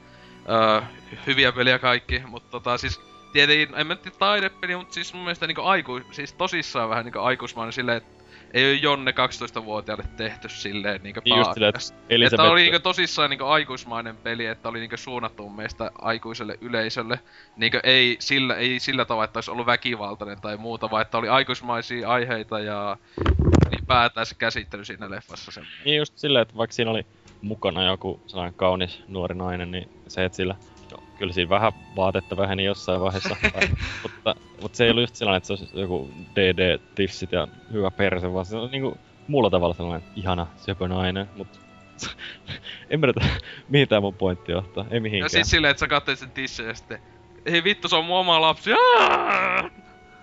öö, 0.51 0.83
hyviä 1.26 1.52
peliä 1.52 1.78
kaikki, 1.78 2.23
mutta 2.26 2.51
tota, 2.51 2.78
siis 2.78 3.01
tietenkin, 3.32 3.78
en 3.78 3.86
mä 3.86 3.96
tiedä 3.96 4.16
taidepeli, 4.18 4.76
mutta 4.76 4.94
siis 4.94 5.14
mun 5.14 5.22
mielestä 5.22 5.46
niinku 5.46 5.62
aiku, 5.62 6.00
siis 6.10 6.32
tosissaan 6.32 6.90
vähän 6.90 7.04
niinku 7.04 7.18
aikuismainen 7.18 7.72
silleen, 7.72 7.96
että 7.96 8.22
ei 8.52 8.64
oo 8.64 8.72
Jonne 8.72 9.10
12-vuotiaalle 9.10 10.04
tehty 10.16 10.48
silleen 10.48 11.00
niinku 11.02 11.20
Niin 11.24 11.38
just 11.38 11.54
silleen, 11.54 11.74
että 11.76 12.34
Että 12.34 12.42
oli 12.42 12.62
niinku 12.62 12.78
tosissaan 12.78 13.30
niinku 13.30 13.44
aikuismainen 13.44 14.16
peli, 14.16 14.46
että 14.46 14.68
oli 14.68 14.80
niinku 14.80 14.96
suunnattu 14.96 15.48
mielestä 15.48 15.90
aikuiselle 15.98 16.58
yleisölle. 16.60 17.20
Niinku 17.56 17.78
ei 17.82 18.16
sillä, 18.20 18.54
ei 18.54 18.80
sillä 18.80 19.04
tavalla, 19.04 19.24
että 19.24 19.36
olisi 19.36 19.50
ollut 19.50 19.66
väkivaltainen 19.66 20.40
tai 20.40 20.56
muuta, 20.56 20.90
vaan 20.90 21.02
että 21.02 21.18
oli 21.18 21.28
aikuismaisia 21.28 22.08
aiheita 22.08 22.60
ja 22.60 22.96
ylipäätään 23.72 24.26
se 24.26 24.34
käsittely 24.34 24.84
siinä 24.84 25.10
leffassa 25.10 25.52
sen. 25.52 25.66
Niin 25.84 25.96
just 25.96 26.18
silleen, 26.18 26.42
että 26.42 26.56
vaikka 26.56 26.74
siinä 26.74 26.90
oli 26.90 27.06
mukana 27.42 27.84
joku 27.84 28.20
sellainen 28.26 28.54
kaunis 28.54 29.02
nuori 29.08 29.34
nainen, 29.34 29.70
niin 29.70 29.88
se, 30.08 30.24
että 30.24 30.36
sillä... 30.36 30.54
No, 31.23 31.25
kyllä 31.25 31.33
siinä 31.33 31.49
vähän 31.49 31.73
vaatetta 31.97 32.36
väheni 32.36 32.65
jossain 32.65 33.01
vaiheessa, 33.01 33.36
mutta, 34.02 34.34
mutta 34.60 34.76
se 34.76 34.84
ei 34.84 34.91
ollut 34.91 35.02
just 35.02 35.17
sellainen, 35.17 35.36
että 35.36 35.47
se 35.47 35.52
olisi 35.52 35.81
joku 35.81 36.10
DD-tissit 36.34 37.33
ja 37.33 37.49
hyvä 37.73 37.91
perse, 37.91 38.33
vaan 38.33 38.47
se 38.47 38.57
on 38.57 38.70
niinku 38.70 38.99
muulla 39.28 39.51
tavalla 39.51 39.75
sellainen 39.75 40.09
ihana 40.17 40.47
söpö 40.57 40.89
nainen, 40.89 41.28
mutta 41.36 41.59
en 42.91 43.01
mä 43.01 43.07
tiedä, 43.12 43.34
mihin 43.68 43.89
tää 43.89 44.01
mun 44.01 44.15
pointti 44.15 44.52
johtaa, 44.52 44.86
ei 44.91 45.01
mihinkään. 45.01 45.31
siis 45.31 45.51
silleen, 45.51 45.70
että 45.70 45.81
sä 45.81 45.89
katsoit 45.89 46.18
sen 46.18 46.31
tissejä 46.31 46.68
ja 46.68 46.75
sitten 46.75 46.99
ei 47.47 47.65
vittu, 47.65 47.89
se 47.89 47.97
on 47.97 48.05
mun 48.05 48.18
oma 48.18 48.41
lapsi. 48.41 48.70
Aaah! 48.73 49.70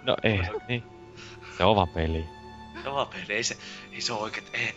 No 0.03 0.17
ei, 0.23 0.39
ei. 0.69 0.83
Se 1.57 1.63
on 1.63 1.75
vaan 1.75 1.87
peli. 1.87 2.25
Kova 2.83 3.05
peli, 3.05 3.23
ei 3.37 3.43
se, 3.43 3.57
ei 3.93 4.01
se 4.01 4.13
oo 4.13 4.19
oikeet, 4.19 4.49
ei. 4.53 4.73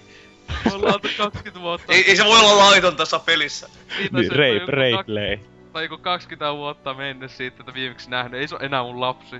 Ollaan 0.72 0.94
oltu 0.94 1.08
20 1.16 1.60
vuotta. 1.60 1.92
Ei, 1.92 2.04
ei 2.08 2.16
se 2.16 2.24
voi 2.24 2.40
olla 2.40 2.58
laiton 2.58 2.96
tässä 2.96 3.18
pelissä. 3.18 3.68
Niin, 4.12 4.24
se, 4.28 4.28
rape, 4.28 4.58
rape 4.66 4.92
kak- 4.92 5.04
play. 5.04 5.38
Tai 5.72 5.84
joku 5.84 5.98
20 5.98 6.52
vuotta 6.54 6.94
mennyt 6.94 7.30
siitä, 7.30 7.56
että 7.60 7.74
viimeksi 7.74 8.10
nähnyt. 8.10 8.40
Ei 8.40 8.48
se 8.48 8.54
ole 8.54 8.64
enää 8.64 8.82
mun 8.82 9.00
lapsi. 9.00 9.36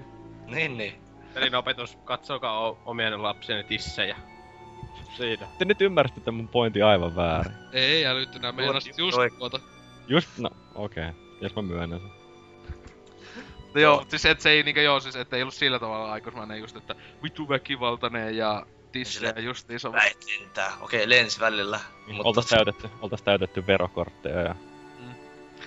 Niin, 0.47 0.77
niin. 0.79 0.95
Pelin 1.35 1.55
opetus, 1.55 1.99
katsokaa 2.05 2.61
o- 2.61 2.79
omien 2.85 3.23
lapsieni 3.23 3.65
tissejä. 3.65 4.17
Siinä. 5.17 5.47
Te 5.59 5.65
nyt 5.65 5.81
ymmärsitte 5.81 6.31
mun 6.31 6.49
pointin 6.49 6.85
aivan 6.85 7.17
väärin. 7.17 7.53
Ei 7.73 8.07
älyttynä, 8.07 8.53
meinasit 8.53 8.99
just 8.99 9.15
Toi- 9.15 9.31
tuota. 9.39 9.61
Just, 10.09 10.39
no 10.39 10.51
okei. 10.75 11.09
Okay. 11.09 11.21
Jos 11.41 11.55
mä 11.57 11.63
myönnän 11.63 12.01
sen. 12.01 12.11
No 13.75 13.81
joo, 13.81 14.05
siis 14.09 14.27
et 14.27 14.41
se 14.41 14.51
ei 14.51 14.63
niinkö 14.63 14.83
joo, 14.83 15.01
siis 15.01 15.17
et 15.17 15.33
ei 15.33 15.43
ollut 15.43 15.55
sillä 15.55 15.79
tavalla 15.79 16.13
aikuismainen 16.13 16.61
just, 16.61 16.77
että 16.77 16.95
vittu 17.23 17.49
väkivaltainen 17.49 18.37
ja 18.37 18.67
tissejä 18.93 19.33
Sille- 19.33 19.41
justiinsa. 19.45 19.93
Väit 19.93 20.19
lentää. 20.41 20.73
Okei, 20.81 21.09
lens 21.09 21.41
välillä. 21.41 21.81
Mutta... 22.07 22.23
Oltais 22.25 22.47
täytetty, 22.47 22.89
oltais 23.01 23.23
täytetty 23.23 23.67
verokortteja 23.67 24.41
ja 24.41 24.55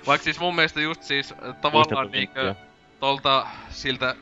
Vaikka 0.08 0.24
siis 0.24 0.40
mun 0.40 0.56
mielestä 0.56 0.82
just 0.82 1.04
siis 1.04 1.32
äh, 1.32 1.56
tavallaan 1.62 2.12
niinkö 2.12 2.56
tolta 3.00 3.48
siltä 3.70 4.16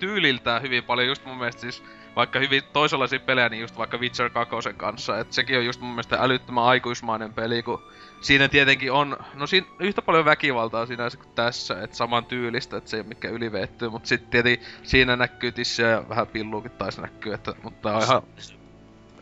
tyyliltään 0.00 0.62
hyvin 0.62 0.84
paljon, 0.84 1.08
just 1.08 1.24
mun 1.24 1.38
mielestä 1.38 1.60
siis 1.60 1.82
vaikka 2.16 2.38
hyvin 2.38 2.62
toisenlaisia 2.72 3.20
pelejä, 3.20 3.48
niin 3.48 3.60
just 3.60 3.78
vaikka 3.78 3.98
Witcher 3.98 4.30
2 4.30 4.56
kanssa, 4.76 5.18
että 5.18 5.34
sekin 5.34 5.58
on 5.58 5.64
just 5.64 5.80
mun 5.80 5.90
mielestä 5.90 6.16
älyttömän 6.20 6.64
aikuismainen 6.64 7.32
peli, 7.32 7.62
kun 7.62 7.82
siinä 8.20 8.48
tietenkin 8.48 8.92
on, 8.92 9.16
no 9.34 9.46
siinä 9.46 9.66
yhtä 9.78 10.02
paljon 10.02 10.24
väkivaltaa 10.24 10.86
siinä 10.86 11.10
kuin 11.16 11.34
tässä, 11.34 11.82
että 11.82 11.96
saman 11.96 12.24
tyylistä, 12.24 12.76
että 12.76 12.90
se 12.90 12.96
ei 12.96 13.00
ole 13.00 13.08
mikään 13.08 13.34
ylivettyy, 13.34 13.88
mutta 13.88 14.08
sitten 14.08 14.30
tietenkin 14.30 14.66
siinä 14.82 15.16
näkyy 15.16 15.52
tissiä 15.52 15.88
ja 15.88 16.08
vähän 16.08 16.26
pilluukin 16.26 16.70
taisi 16.70 17.00
näkyy, 17.00 17.34
että, 17.34 17.54
mutta 17.62 17.96
on 17.96 18.02
ihan 18.02 18.22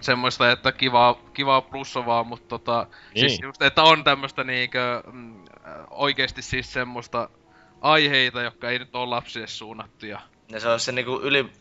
semmoista, 0.07 0.53
että 0.53 0.73
kivaa, 0.73 1.15
kivaa 1.35 1.61
plussovaa, 1.61 2.25
mutta 2.25 2.49
tota, 2.49 2.87
niin. 3.15 3.31
siis 3.31 3.41
just, 3.43 3.63
että 3.63 3.83
on 3.83 4.05
tämmöstä 4.05 4.45
niinkö, 4.45 5.03
mm, 5.13 5.45
oikeesti 5.91 6.43
siis 6.43 6.73
semmoista 6.73 7.29
aiheita, 7.81 8.43
jotka 8.43 8.71
ei 8.71 8.79
nyt 8.79 8.95
ole 8.95 9.07
lapsille 9.09 9.47
suunnattuja. 9.47 10.21
Ja 10.49 10.61
se 10.61 10.69
on 10.69 10.81
se 10.81 10.93
niinku 10.93 11.21
yli... 11.23 11.53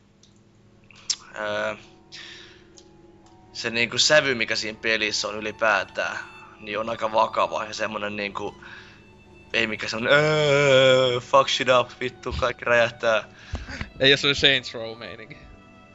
Öö, 1.39 1.75
se 3.53 3.69
niinku 3.69 3.97
sävy, 3.97 4.35
mikä 4.35 4.55
siinä 4.55 4.79
pelissä 4.81 5.27
on 5.27 5.35
ylipäätään, 5.35 6.17
niin 6.59 6.79
on 6.79 6.89
aika 6.89 7.11
vakava 7.11 7.65
ja 7.65 7.73
semmonen 7.73 8.15
niinku... 8.15 8.63
Ei 9.53 9.67
mikä 9.67 9.87
semmonen 9.87 10.19
öö, 10.19 11.19
fuck 11.19 11.49
shit 11.49 11.67
up, 11.79 11.89
vittu, 11.99 12.35
kaikki 12.39 12.65
räjähtää. 12.65 13.23
Ei 13.99 14.11
jos 14.11 14.21
se 14.21 14.33
Saints 14.33 14.73
Row 14.73 14.97
meininki. 14.97 15.37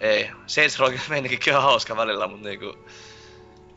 Ei, 0.01 0.31
Saints 0.47 0.79
Row 0.79 0.95
meininkikin 1.09 1.57
on 1.57 1.63
hauska 1.63 1.97
välillä, 1.97 2.27
mut 2.27 2.41
niinku... 2.41 2.75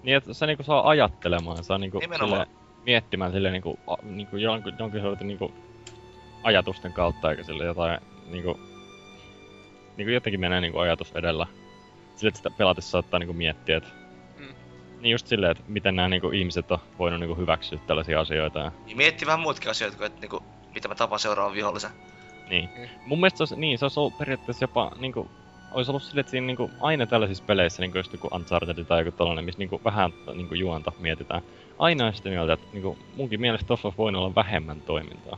Niin, 0.03 0.17
että 0.17 0.33
se 0.33 0.45
niinku 0.45 0.63
saa 0.63 0.89
ajattelemaan, 0.89 1.63
saa 1.63 1.77
niinku 1.77 1.99
sille, 2.17 2.47
miettimään 2.85 3.31
sille 3.31 3.51
niinku, 3.51 3.79
a, 3.87 3.95
niinku 4.03 4.37
jonkin, 4.37 4.73
jonkin 4.79 5.01
sortin 5.01 5.27
niinku 5.27 5.53
ajatusten 6.43 6.93
kautta, 6.93 7.31
eikä 7.31 7.43
sille 7.43 7.65
jotain 7.65 7.99
niinku, 8.31 8.59
niinku 9.97 10.11
jotenkin 10.11 10.39
menee 10.39 10.61
niinku 10.61 10.79
ajatus 10.79 11.11
edellä. 11.15 11.47
Sille, 12.15 12.27
että 12.27 12.37
sitä 12.37 12.49
pelatessa 12.57 12.91
saattaa 12.91 13.19
niinku 13.19 13.33
miettiä, 13.33 13.77
että 13.77 13.89
Mm. 14.37 14.53
niin 15.01 15.11
just 15.11 15.27
silleen, 15.27 15.51
että 15.51 15.63
miten 15.67 15.95
nämä 15.95 16.09
niinku 16.09 16.29
ihmiset 16.29 16.71
on 16.71 16.79
voinut 16.99 17.19
niinku 17.19 17.35
hyväksyä 17.35 17.79
tällaisia 17.87 18.19
asioita. 18.19 18.59
Ja, 18.59 18.71
Niin 18.85 18.97
miettii 18.97 19.25
vähän 19.25 19.39
muutkin 19.39 19.69
asioita 19.71 19.97
kuin, 19.97 20.07
että 20.07 20.21
niinku, 20.21 20.43
mitä 20.75 20.87
mä 20.87 20.95
tapaan 20.95 21.19
seuraavan 21.19 21.53
vihollisen. 21.55 21.91
niin. 22.49 22.69
Mm. 22.77 22.87
Mun 23.05 23.19
mielestä 23.19 23.37
se 23.37 23.41
olisi, 23.43 23.55
niin, 23.55 23.77
se 23.77 23.85
olisi 23.85 23.99
ollut 23.99 24.17
periaatteessa 24.17 24.63
jopa 24.63 24.91
niinku, 24.99 25.31
olisi 25.73 25.91
ollut 25.91 26.03
silleen, 26.03 26.19
että 26.19 26.31
siinä 26.31 26.47
niinku, 26.47 26.71
aina 26.79 27.05
tällaisissa 27.05 27.43
peleissä, 27.47 27.81
niinku 27.81 27.97
just 27.97 28.13
joku 28.13 28.27
Uncharted 28.31 28.85
tai 28.85 29.05
joku 29.05 29.17
tällainen, 29.17 29.45
missä 29.45 29.59
niinku, 29.59 29.81
vähän 29.85 30.13
niinku, 30.33 30.55
juonta 30.55 30.91
mietitään. 30.99 31.41
Aina 31.79 32.05
on 32.05 32.13
sitä 32.13 32.29
mieltä, 32.29 32.53
että 32.53 32.65
niinku, 32.73 32.97
munkin 33.15 33.41
mielestä 33.41 33.67
tossa 33.67 33.87
olisi 33.87 33.97
voinut 33.97 34.19
olla 34.19 34.35
vähemmän 34.35 34.81
toimintaa. 34.81 35.37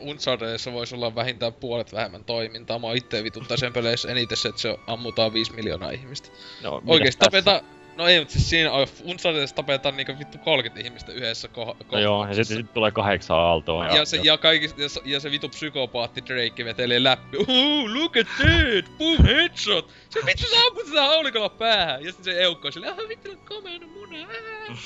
Unchartedissa 0.00 0.72
voisi 0.72 0.94
olla 0.94 1.14
vähintään 1.14 1.52
puolet 1.52 1.92
vähemmän 1.92 2.24
toimintaa. 2.24 2.78
Mä 2.78 2.86
oon 2.86 2.96
itse 2.96 3.24
vituttaa 3.24 3.56
sen 3.56 3.72
peleissä 3.72 4.08
eniten 4.08 4.36
se, 4.36 4.48
että 4.48 4.60
se 4.60 4.78
ammutaan 4.86 5.32
5 5.32 5.52
miljoonaa 5.52 5.90
ihmistä. 5.90 6.28
No, 6.62 6.82
Oikeesti 6.86 7.26
tässä? 7.30 7.62
No 7.98 8.06
ei, 8.06 8.18
mutta 8.18 8.32
siis 8.32 8.50
siinä 8.50 8.72
on- 8.72 8.86
Unchartedissa 9.04 9.56
tapetaan 9.56 9.96
niinku 9.96 10.18
vittu 10.18 10.38
30 10.38 10.86
ihmistä 10.86 11.12
yhdessä 11.12 11.48
ko- 11.48 11.76
No 11.92 11.98
joo, 11.98 12.26
ja 12.26 12.34
sitten 12.34 12.56
sit 12.56 12.72
tulee 12.74 12.90
kahdeksan 12.90 13.36
aaltoa. 13.36 13.86
Ja, 13.86 14.04
se, 14.04 14.20
ja, 14.22 14.38
kaikista, 14.38 14.82
ja, 14.82 14.88
se- 14.88 15.00
ja 15.04 15.20
se 15.20 15.30
vitu 15.30 15.48
psykopaatti 15.48 16.22
Drake 16.26 16.64
vetelee 16.64 17.02
läpi. 17.04 17.36
Ooh, 17.36 17.94
look 17.94 18.16
at 18.16 18.26
that! 18.36 18.98
Boom, 18.98 19.24
headshot! 19.24 19.90
Se 20.10 20.20
vittu 20.26 20.42
sä 20.50 20.56
amput 20.66 20.86
sitä 20.86 21.02
haulikolla 21.02 21.48
päähän! 21.48 22.04
Ja 22.04 22.12
sitten 22.12 22.34
se 22.34 22.42
eukko 22.42 22.68
on 22.68 22.72
silleen, 22.72 22.92
ah 22.92 23.08
vittu 23.08 23.30
on 23.30 23.38
komeana 23.48 23.86
muna! 23.86 24.18
aa." 24.68 24.76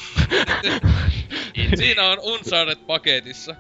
Siinä 1.77 2.03
on 2.11 2.19
Uncharted 2.21 2.79
paketissa. 2.87 3.55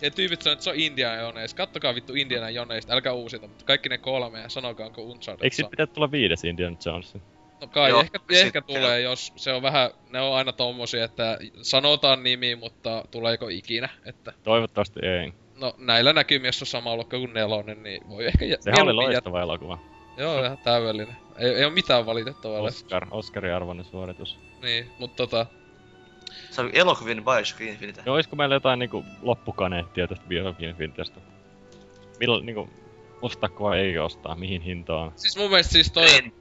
Ja 0.00 0.10
tyypit 0.10 0.42
sanoo, 0.42 0.52
että 0.52 0.64
se 0.64 0.70
on 0.70 0.76
Indiana 0.76 1.16
Jones. 1.22 1.54
Kattokaa 1.54 1.94
vittu 1.94 2.14
Indiana 2.14 2.50
Jones, 2.50 2.86
älkää 2.90 3.12
uusita, 3.12 3.46
mutta 3.46 3.64
kaikki 3.64 3.88
ne 3.88 3.98
kolme 3.98 4.40
ja 4.40 4.48
sanokaa, 4.48 4.86
onko 4.86 5.02
Uncharted 5.02 5.44
Eikö 5.44 5.56
sit 5.56 5.70
pitää 5.70 5.86
tulla 5.86 6.10
viides 6.10 6.44
Indiana 6.44 6.76
Jones? 6.86 7.14
No 7.60 7.66
kai, 7.66 7.90
Joo, 7.90 8.00
ehkä, 8.00 8.18
sit- 8.18 8.36
ehkä 8.46 8.60
tulee, 8.62 9.00
jos 9.00 9.32
se 9.36 9.52
on 9.52 9.62
vähän, 9.62 9.90
ne 10.10 10.20
on 10.20 10.36
aina 10.36 10.52
tommosia, 10.52 11.04
että 11.04 11.38
sanotaan 11.62 12.22
nimi, 12.22 12.54
mutta 12.56 13.04
tuleeko 13.10 13.48
ikinä, 13.48 13.88
että 14.04 14.32
Toivottavasti 14.42 15.00
ei. 15.06 15.32
No 15.60 15.74
näillä 15.78 16.12
näkymiä, 16.12 16.48
jos 16.48 16.62
on 16.62 16.66
sama 16.66 16.96
luokka 16.96 17.18
kuin 17.18 17.32
nelonen, 17.32 17.82
niin 17.82 18.08
voi 18.08 18.26
ehkä 18.26 18.44
jä- 18.44 18.56
Sehän 18.60 18.82
oli 18.82 18.92
loistava 18.92 19.40
elokuva. 19.42 19.78
jät- 19.90 19.96
Joo, 20.20 20.44
ihan 20.44 20.58
täydellinen. 20.58 21.16
Ei, 21.38 21.50
ei 21.50 21.64
oo 21.64 21.70
mitään 21.70 22.06
valitettavaa. 22.06 22.60
Os... 22.60 22.74
Oscar, 22.74 23.06
Oscarin 23.10 23.54
arvoinen 23.54 23.84
suoritus. 23.84 24.38
Niin, 24.62 24.90
mut 24.98 25.16
tota... 25.16 25.46
Se 26.50 26.60
on 26.60 26.70
elokuvien 26.72 27.24
Bioshock 27.24 27.60
Infinite. 27.60 28.02
Ja 28.06 28.12
olisiko 28.12 28.36
meillä 28.36 28.54
jotain 28.54 28.78
niinku 28.78 29.04
loppukaneettia 29.22 30.08
tästä 30.08 30.24
Bioshock 30.28 30.62
Infinitestä? 30.62 31.20
Milloin 32.20 32.46
niinku, 32.46 32.70
ostaako 33.22 33.64
vai 33.64 33.78
ei 33.80 33.98
ostaa, 33.98 34.34
mihin 34.34 34.62
hintaan? 34.62 35.12
Siis 35.16 35.36
mun 35.36 35.50
mielestä 35.50 35.72
siis 35.72 35.92
toi... 35.92 36.14
En. 36.14 36.32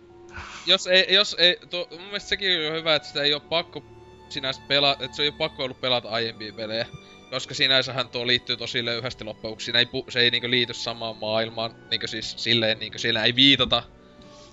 Jos 0.65 0.87
ei, 0.87 1.13
jos 1.13 1.35
ei... 1.39 1.57
Tuo, 1.69 1.87
mun 1.91 2.01
mielestä 2.01 2.29
sekin 2.29 2.67
on 2.67 2.77
hyvä, 2.77 2.95
että 2.95 3.07
sitä 3.07 3.23
ei 3.23 3.33
oo 3.33 3.39
pakko 3.39 3.83
sinänsä 4.29 4.61
pelata... 4.67 5.03
Että 5.03 5.17
se 5.17 5.23
ei 5.23 5.29
oo 5.29 5.35
pakko 5.37 5.63
ollut 5.63 5.81
pelata 5.81 6.09
aiempia 6.09 6.53
pelejä. 6.53 6.85
Koska 7.31 7.53
sinänsähän 7.53 8.09
tuo 8.09 8.27
liittyy 8.27 8.57
tosi 8.57 8.85
löyhästi 8.85 9.23
lopuksi. 9.23 9.65
Siinä 9.65 9.79
ei, 9.79 9.87
se 10.09 10.19
ei 10.19 10.31
niinku 10.31 10.49
liity 10.49 10.73
samaan 10.73 11.17
maailmaan. 11.17 11.75
Niinku 11.91 12.07
siis 12.07 12.33
silleen 12.37 12.79
niinku 12.79 12.97
siinä 12.97 13.23
ei 13.23 13.35
viitata 13.35 13.83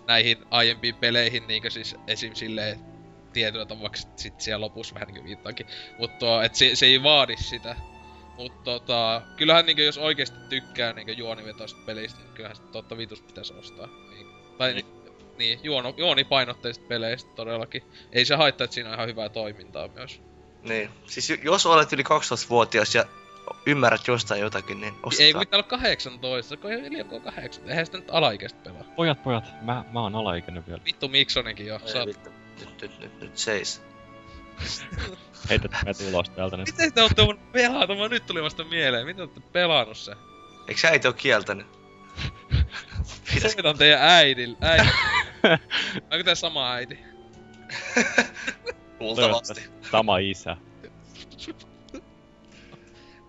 näihin 0.07 0.39
aiempiin 0.51 0.94
peleihin 0.94 1.47
niinku 1.47 1.70
siis 1.70 1.97
esim. 2.07 2.35
silleen 2.35 2.93
tietyllä 3.33 3.67
tavalla 3.67 3.91
sit, 4.17 4.41
siellä 4.41 4.65
lopussa 4.65 4.94
vähän 4.94 5.09
niinku 5.09 5.25
viittaakin. 5.25 5.67
Mut 5.99 6.19
tuo, 6.19 6.43
et 6.43 6.55
se, 6.55 6.77
se 6.77 6.86
ei 6.86 7.02
vaadi 7.02 7.36
sitä. 7.36 7.77
Mut 8.36 8.65
tota, 8.65 9.23
kyllähän 9.36 9.67
niinku 9.67 9.83
jos 9.83 9.99
oikeesti 9.99 10.39
tykkää 10.49 10.93
niinku 10.93 11.12
juonivetoista 11.12 11.81
pelistä, 11.86 12.20
niin 12.20 12.35
kyllähän 12.35 12.57
sit 12.57 12.70
totta 12.70 12.97
vitus 12.97 13.23
pitäisi 13.23 13.55
ostaa. 13.55 13.86
Niin, 13.86 14.27
tai 14.59 14.75
niin, 14.75 14.86
niin 15.39 15.61
juono, 15.62 15.94
juonipainotteisista 15.97 16.89
peleistä 16.89 17.31
todellakin. 17.35 17.83
Ei 18.12 18.25
se 18.25 18.35
haittaa, 18.35 18.65
että 18.65 18.75
siinä 18.75 18.89
on 18.91 18.94
ihan 18.94 19.09
hyvää 19.09 19.28
toimintaa 19.28 19.89
myös. 19.89 20.20
Niin. 20.62 20.91
Siis 21.07 21.33
jos 21.43 21.67
olet 21.67 21.93
yli 21.93 22.02
12-vuotias 22.02 22.94
ja 22.94 23.05
ymmärrät 23.67 24.09
jostain 24.09 24.41
jotakin, 24.41 24.81
niin 24.81 24.94
ostetaan. 25.02 25.27
Ei 25.27 25.35
pitää 25.35 25.59
olla 25.59 25.69
18, 25.69 26.57
kun 26.57 26.73
ei 26.73 26.91
liian 26.91 27.23
8. 27.23 27.69
Eihän 27.69 27.86
sitä 27.86 27.99
nyt 27.99 28.11
alaikäistä 28.11 28.59
pelaa. 28.65 28.85
Pojat, 28.97 29.23
pojat, 29.23 29.44
mä, 29.62 29.85
mä 29.93 30.01
oon 30.01 30.15
alaikäinen 30.15 30.67
vielä. 30.67 30.81
Vittu 30.85 31.09
Miksonenkin 31.09 31.67
jo. 31.67 31.81
Ei 31.83 31.93
Sä... 31.93 32.07
vittu. 32.07 32.31
Nyt, 32.61 32.83
nyt, 32.83 33.01
nyt, 33.01 33.20
nyt 33.20 33.39
seis. 33.39 33.83
Heität 35.51 35.73
me 35.85 35.93
ulos 36.09 36.31
täältä 36.31 36.57
nyt. 36.57 36.67
Miten 36.67 36.93
te 36.93 37.02
ootte 37.02 37.25
mun 37.25 37.39
pelata? 37.52 37.94
Mä 37.94 38.09
nyt 38.09 38.27
tuli 38.27 38.43
vasta 38.43 38.65
mieleen. 38.65 39.07
Miten 39.07 39.17
te 39.17 39.23
ootte 39.23 39.41
pelannut 39.52 39.97
se? 39.97 40.12
Eikö 40.69 40.81
sä 40.81 40.89
äiti 40.89 41.09
oo 41.09 41.12
kieltänyt? 41.12 41.82
Pitäis... 43.34 43.52
Soitan 43.52 43.78
teidän 43.78 44.01
äidil. 44.02 44.55
Äiti. 44.60 44.89
Onko 46.10 46.25
tää 46.25 46.34
sama 46.34 46.73
äiti? 46.73 46.99
Luultavasti. 49.01 49.70
Sama 49.91 50.18
isä. 50.18 50.57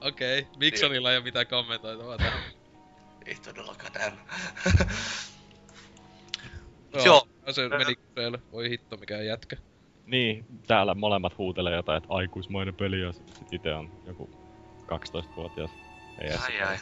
Okei. 0.02 0.40
Okay. 0.40 0.52
Miksonilla 0.58 1.12
ei 1.12 1.18
oo 1.18 1.24
mitään 1.24 1.48
kommentoitavaa 1.48 2.18
tähän. 2.18 2.44
Ei 3.26 3.36
todellakaan 3.36 3.92
näin. 3.94 4.14
Joo. 6.94 7.06
Joo. 7.06 7.28
Se 7.52 7.70
meni 7.70 7.96
kysely. 7.96 8.38
Voi 8.52 8.70
hitto, 8.70 8.98
mikä 8.98 9.22
jätkä. 9.22 9.58
Niin, 10.06 10.46
täällä 10.68 10.96
molemmat 10.96 11.38
huutelee 11.38 11.76
jotain, 11.76 11.98
että 11.98 12.14
aikuismainen 12.14 12.76
peli 12.76 13.02
ja 13.02 13.14
sit 13.14 13.54
ite 13.54 13.74
on 13.74 13.92
joku 14.06 14.30
12-vuotias. 14.82 15.72
Ei 16.20 16.32
Ai 16.32 16.62
ai. 16.62 16.78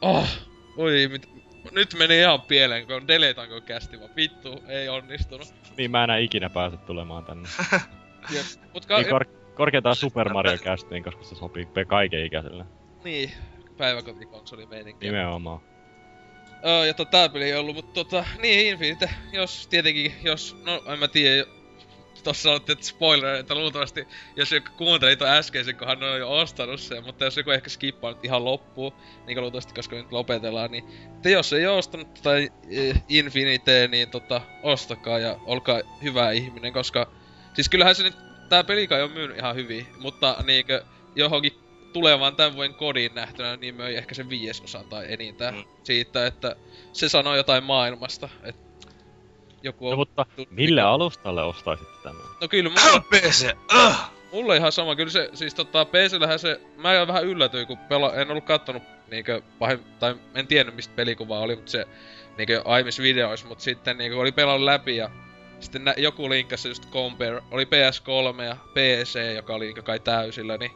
Oh, 0.00 0.28
oi, 0.76 1.08
mit... 1.08 1.28
Nyt 1.72 1.94
meni 1.98 2.18
ihan 2.18 2.42
pieleen, 2.42 2.86
kun 2.86 3.08
deletanko 3.08 3.60
kästi 3.60 4.00
vaan. 4.00 4.10
Vittu, 4.16 4.62
ei 4.68 4.88
onnistunut. 4.88 5.54
Niin 5.76 5.90
mä 5.90 6.04
enää 6.04 6.16
ikinä 6.18 6.50
pääse 6.50 6.76
tulemaan 6.76 7.24
tänne. 7.24 7.48
Jep. 8.34 8.44
Mut 8.74 8.86
ka- 8.86 8.96
Niin 8.98 9.08
kor- 9.10 9.26
korkeintaan 9.54 9.96
Super 9.96 10.32
Mario 10.32 10.56
Castiin, 10.58 11.04
koska 11.04 11.24
se 11.24 11.34
sopii 11.34 11.68
kaiken 11.86 12.26
ikäiselle. 12.26 12.64
niin, 13.04 13.30
päiväkotikonsoli 13.76 14.66
meininki. 14.66 15.06
Nimenomaan. 15.06 15.60
Öö, 16.66 16.86
ja 16.86 16.94
tota, 16.94 17.10
tää 17.10 17.28
peli 17.28 17.44
ei 17.44 17.54
ollut, 17.54 17.76
mutta 17.76 17.92
tota, 18.04 18.24
niin 18.42 18.66
Infinite, 18.66 19.10
jos 19.32 19.66
tietenkin, 19.66 20.14
jos, 20.22 20.56
no 20.64 20.82
en 20.92 20.98
mä 20.98 21.08
tiedä, 21.08 21.44
tossa 22.22 22.42
sanottiin, 22.42 22.72
että 22.72 22.86
spoiler, 22.86 23.34
että 23.34 23.54
luultavasti, 23.54 24.08
jos 24.36 24.52
joku 24.52 24.68
kuunteli 24.76 25.16
ton 25.16 25.28
äskeisen, 25.28 25.76
kun 25.76 25.86
hän 25.88 26.02
on 26.02 26.18
jo 26.18 26.38
ostanut 26.38 26.80
sen, 26.80 27.04
mutta 27.04 27.24
jos 27.24 27.36
joku 27.36 27.50
ehkä 27.50 27.70
skippaa 27.70 28.10
nyt 28.10 28.24
ihan 28.24 28.44
loppuun, 28.44 28.92
niin 29.26 29.34
kuin 29.34 29.42
luultavasti, 29.42 29.74
koska 29.74 29.96
nyt 29.96 30.12
lopetellaan, 30.12 30.70
niin 30.70 30.84
te 31.22 31.30
jos 31.30 31.52
ei 31.52 31.66
oo 31.66 31.78
ostanut 31.78 32.20
tai 32.22 32.48
Infinite, 33.08 33.88
niin 33.88 34.10
tota, 34.10 34.40
ostakaa 34.62 35.18
ja 35.18 35.36
olkaa 35.46 35.80
hyvä 36.02 36.30
ihminen, 36.30 36.72
koska 36.72 37.12
siis 37.54 37.68
kyllähän 37.68 37.94
se 37.94 38.02
nyt, 38.02 38.16
tää 38.48 38.64
peli 38.64 38.86
kai 38.86 39.02
on 39.02 39.12
myynyt 39.12 39.38
ihan 39.38 39.56
hyvin, 39.56 39.86
mutta 39.98 40.36
niinkö 40.46 40.84
johonkin 41.16 41.52
tulevaan 41.92 42.36
tämän 42.36 42.54
vuoden 42.54 42.74
kodin 42.74 43.14
nähtynä, 43.14 43.56
niin 43.56 43.74
möi 43.74 43.96
ehkä 43.96 44.14
sen 44.14 44.30
viiesosan 44.30 44.84
tai 44.84 45.12
enintään 45.12 45.54
mm. 45.54 45.64
siitä, 45.82 46.26
että 46.26 46.56
se 46.92 47.08
sanoo 47.08 47.36
jotain 47.36 47.64
maailmasta, 47.64 48.28
että 48.42 48.69
joku 49.62 49.86
on... 49.86 49.90
No 49.90 49.96
mutta 49.96 50.26
mille 50.50 50.82
alustalle 50.82 51.42
ostaisitte 51.42 52.02
tämän? 52.02 52.22
No 52.40 52.48
kyllä, 52.48 52.70
mulla, 52.70 53.04
PC! 53.10 53.56
Uh! 53.74 53.94
mulla 54.32 54.54
ihan 54.54 54.72
sama, 54.72 54.96
kyllä 54.96 55.10
se, 55.10 55.30
siis 55.34 55.54
tota, 55.54 55.84
PCllähän 55.84 56.38
se, 56.38 56.60
mä 56.76 57.06
vähän 57.06 57.24
yllätyin, 57.24 57.66
kun 57.66 57.78
pela, 57.78 58.14
en 58.14 58.30
ollut 58.30 58.44
kattonut 58.44 58.82
niinkö 59.10 59.42
pahin, 59.58 59.80
tai 59.98 60.14
en 60.34 60.46
tiennyt 60.46 60.74
mistä 60.74 60.94
pelikuva 60.96 61.38
oli, 61.38 61.56
mutta 61.56 61.70
se 61.70 61.86
niinkö 62.36 62.62
aiemmissa 62.64 63.02
videoissa, 63.02 63.46
mutta 63.46 63.64
sitten 63.64 63.98
niinkö 63.98 64.18
oli 64.18 64.32
pelannut 64.32 64.64
läpi 64.64 64.96
ja 64.96 65.10
sitten 65.60 65.84
nä, 65.84 65.94
joku 65.96 66.30
linkkasi 66.30 66.68
just 66.68 66.90
compare, 66.90 67.42
oli 67.50 67.64
PS3 67.64 68.42
ja 68.42 68.56
PC, 68.74 69.34
joka 69.36 69.54
oli 69.54 69.64
niinkö 69.64 69.82
kai 69.82 70.00
täysillä, 70.00 70.56
niin 70.56 70.70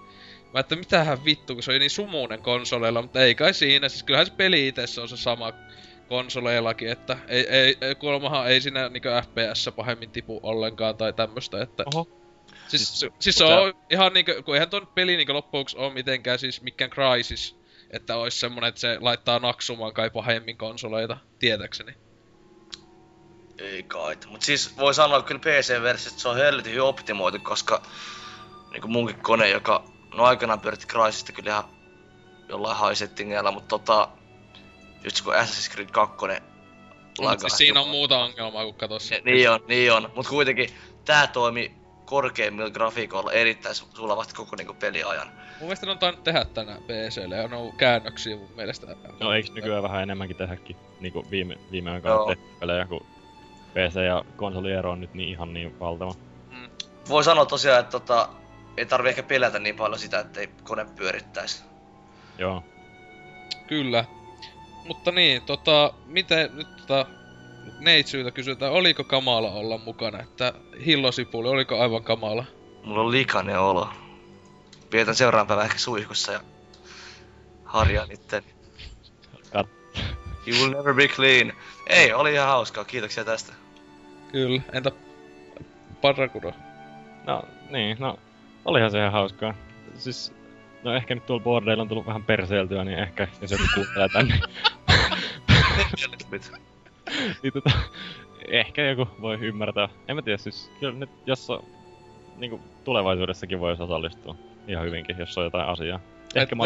Mä 0.55 0.61
että 0.61 0.77
mitähän 0.77 1.25
vittu, 1.25 1.55
kun 1.55 1.63
se 1.63 1.71
oli 1.71 1.79
niin 1.79 1.91
sumuinen 1.91 2.43
konsoleilla, 2.43 3.03
mutta 3.03 3.21
ei 3.21 3.35
kai 3.35 3.55
siinä. 3.55 3.89
Siis 3.89 4.03
kyllähän 4.03 4.27
se 4.27 4.33
peli 4.33 4.69
itse 4.69 5.01
on 5.01 5.09
se 5.09 5.17
sama 5.17 5.53
konsoleillakin, 6.09 6.89
että 6.89 7.17
ei, 7.29 7.49
ei, 7.49 7.79
ei 7.81 7.95
kuulemmahan 7.95 8.49
ei 8.49 8.61
siinä 8.61 8.89
niinku 8.89 9.09
FPS 9.23 9.71
pahemmin 9.77 10.11
tipu 10.11 10.41
ollenkaan 10.43 10.97
tai 10.97 11.13
tämmöstä, 11.13 11.63
että... 11.63 11.85
Oho. 11.95 12.09
Siis, 12.69 13.01
siis, 13.01 13.13
siis 13.19 13.37
se 13.37 13.45
on 13.45 13.75
ihan 13.91 14.13
niinku, 14.13 14.33
kun 14.45 14.55
eihän 14.55 14.71
ton 14.71 14.87
peli 14.87 15.17
niinku 15.17 15.33
loppuksi 15.33 15.77
ole 15.77 15.93
mitenkään 15.93 16.39
siis 16.39 16.63
mikään 16.63 16.91
Crysis, 16.91 17.57
että 17.91 18.17
olisi 18.17 18.39
semmonen, 18.39 18.69
että 18.69 18.81
se 18.81 18.97
laittaa 19.01 19.39
naksumaan 19.39 19.95
kai 19.95 20.11
pahemmin 20.11 20.57
konsoleita, 20.57 21.17
tietäkseni. 21.39 21.95
Ei 23.59 23.83
kai. 23.83 24.17
Mut 24.27 24.43
siis 24.43 24.77
voi 24.77 24.95
sanoa 24.95 25.19
että 25.19 25.29
kyllä 25.29 25.41
PC-versiosta 25.41 26.21
se 26.21 26.29
on 26.29 26.37
helvetin 26.37 26.73
hyvin 26.73 26.83
optimoitu, 26.83 27.39
koska 27.39 27.83
niinku 28.73 28.89
munkin 28.89 29.23
kone, 29.23 29.49
joka 29.49 29.85
no 30.15 30.25
aikanaan 30.25 30.61
pyöritti 30.61 30.87
Crysista 30.87 31.33
kyllä 31.33 31.51
ihan 31.51 31.65
jollain 32.49 32.77
high 32.77 32.99
settingeillä, 32.99 33.51
mutta 33.51 33.79
tota, 33.79 34.09
just 35.05 35.25
kun 35.25 35.35
Assassin's 35.35 35.75
Creed 35.75 35.91
2 35.91 36.17
Mut 37.21 37.41
siis 37.41 37.57
siinä 37.57 37.81
on 37.81 37.89
muuta 37.89 38.19
ongelmaa 38.19 38.65
kuin 38.65 38.75
katossa. 38.75 39.15
Ni, 39.15 39.33
niin 39.33 39.51
on, 39.51 39.61
niin 39.69 39.93
on. 39.93 40.13
Mut 40.17 40.29
kuitenkin 40.29 40.71
tää 41.05 41.27
toimi 41.27 41.75
korkeimmilla 42.05 42.71
grafiikoilla 42.71 43.33
erittäin 43.33 43.75
su- 43.75 43.97
sulavasti 43.97 44.35
koko 44.35 44.57
niinku 44.57 44.75
peliajan. 44.75 45.27
Mun 45.27 45.69
mielestä 45.69 45.87
ne 45.87 45.93
on 45.93 45.99
tainnut 45.99 46.25
tehdä 46.25 46.45
tänään 46.45 46.83
PClle 46.83 47.37
ja 47.37 47.49
ne 47.49 47.57
on 47.57 47.73
käännöksiä 47.73 48.37
mun 48.37 48.49
mielestä. 48.57 48.87
No 49.21 49.33
eiks 49.33 49.53
nykyään 49.53 49.83
vähän 49.83 50.03
enemmänkin 50.03 50.37
tehdäkin 50.37 50.77
niinku 51.01 51.27
viime, 51.31 51.59
viime 51.71 51.91
aikoina 51.91 52.27
tehty 52.27 52.45
pelejä, 52.61 52.87
kun 52.87 53.07
PC 53.71 53.97
ja 54.07 54.25
konsoliero 54.37 54.91
on 54.91 55.01
nyt 55.01 55.15
niin 55.15 55.29
ihan 55.29 55.53
niin 55.53 55.81
valtava. 55.81 56.15
Voi 57.09 57.25
sanoa 57.25 57.47
tosiaan, 57.47 57.81
että 57.81 57.91
tota, 57.91 58.29
ei 58.77 58.87
tarvi 58.87 59.09
ehkä 59.09 59.23
pelätä 59.23 59.59
niin 59.59 59.77
paljon 59.77 59.99
sitä, 59.99 60.21
ettei 60.21 60.49
kone 60.63 60.87
pyörittäisi. 60.97 61.65
Joo. 62.39 62.65
Kyllä. 63.67 64.05
Mutta 64.85 65.11
niin, 65.11 65.43
tota, 65.43 65.93
miten 66.07 66.51
nyt 66.57 66.77
tota, 66.77 67.07
neitsyiltä 67.81 68.31
kysytään, 68.31 68.73
oliko 68.73 69.05
kamala 69.05 69.51
olla 69.51 69.79
mukana, 69.79 70.21
että 70.21 70.53
hillosipuli, 70.87 71.49
oliko 71.49 71.81
aivan 71.81 72.03
kamala? 72.05 72.45
Mulla 72.85 73.01
on 73.01 73.11
likainen 73.11 73.61
olo. 73.61 73.89
Vietän 74.93 75.15
seuraavan 75.15 75.47
päivän 75.47 75.65
ehkä 75.67 75.79
suihkussa 75.79 76.33
ja 76.33 76.41
harjaan 77.65 78.13
itten. 78.13 78.43
Kat- 79.57 79.99
You 80.47 80.59
will 80.59 80.71
never 80.77 80.95
be 80.95 81.09
clean. 81.09 81.53
Ei, 81.87 82.13
oli 82.13 82.33
ihan 82.33 82.49
hauskaa. 82.49 82.85
Kiitoksia 82.85 83.25
tästä. 83.25 83.53
Kyllä, 84.33 84.63
entä 84.73 84.91
Parrakuro? 86.01 86.53
No 87.27 87.43
niin, 87.71 87.97
no 88.01 88.19
olihan 88.65 88.91
se 88.91 88.99
ihan 88.99 89.13
hauskaa. 89.13 89.55
Siis, 89.99 90.33
no 90.85 90.95
ehkä 90.95 91.15
nyt 91.15 91.27
tuolla 91.27 91.43
bordeilla 91.45 91.83
on 91.83 91.89
tullut 91.89 92.07
vähän 92.07 92.25
perseeltyä, 92.25 92.85
niin 92.85 92.99
ehkä 92.99 93.29
jos 93.41 93.51
joku 93.51 93.65
kuuntelee 93.75 94.09
tänne, 94.13 94.41
niin 97.43 97.53
tota, 97.53 97.71
ehkä 98.49 98.83
joku 98.91 99.09
voi 99.21 99.39
ymmärtää. 99.41 99.89
En 100.09 100.17
mä 100.17 100.23
tiedä, 100.23 100.39
siis 100.39 100.71
kyllä 100.81 100.99
nyt 100.99 101.11
jos 101.27 101.51
on, 101.51 101.65
niinku 102.37 102.61
tulevaisuudessakin 102.85 103.61
voisi 103.61 103.83
osallistua 103.83 104.37
ihan 104.69 104.85
hyvinkin, 104.87 105.19
jos 105.19 105.39
on 105.39 105.45
jotain 105.45 105.69
asiaa. 105.69 106.01
Ehkä 106.35 106.55
mä, 106.55 106.65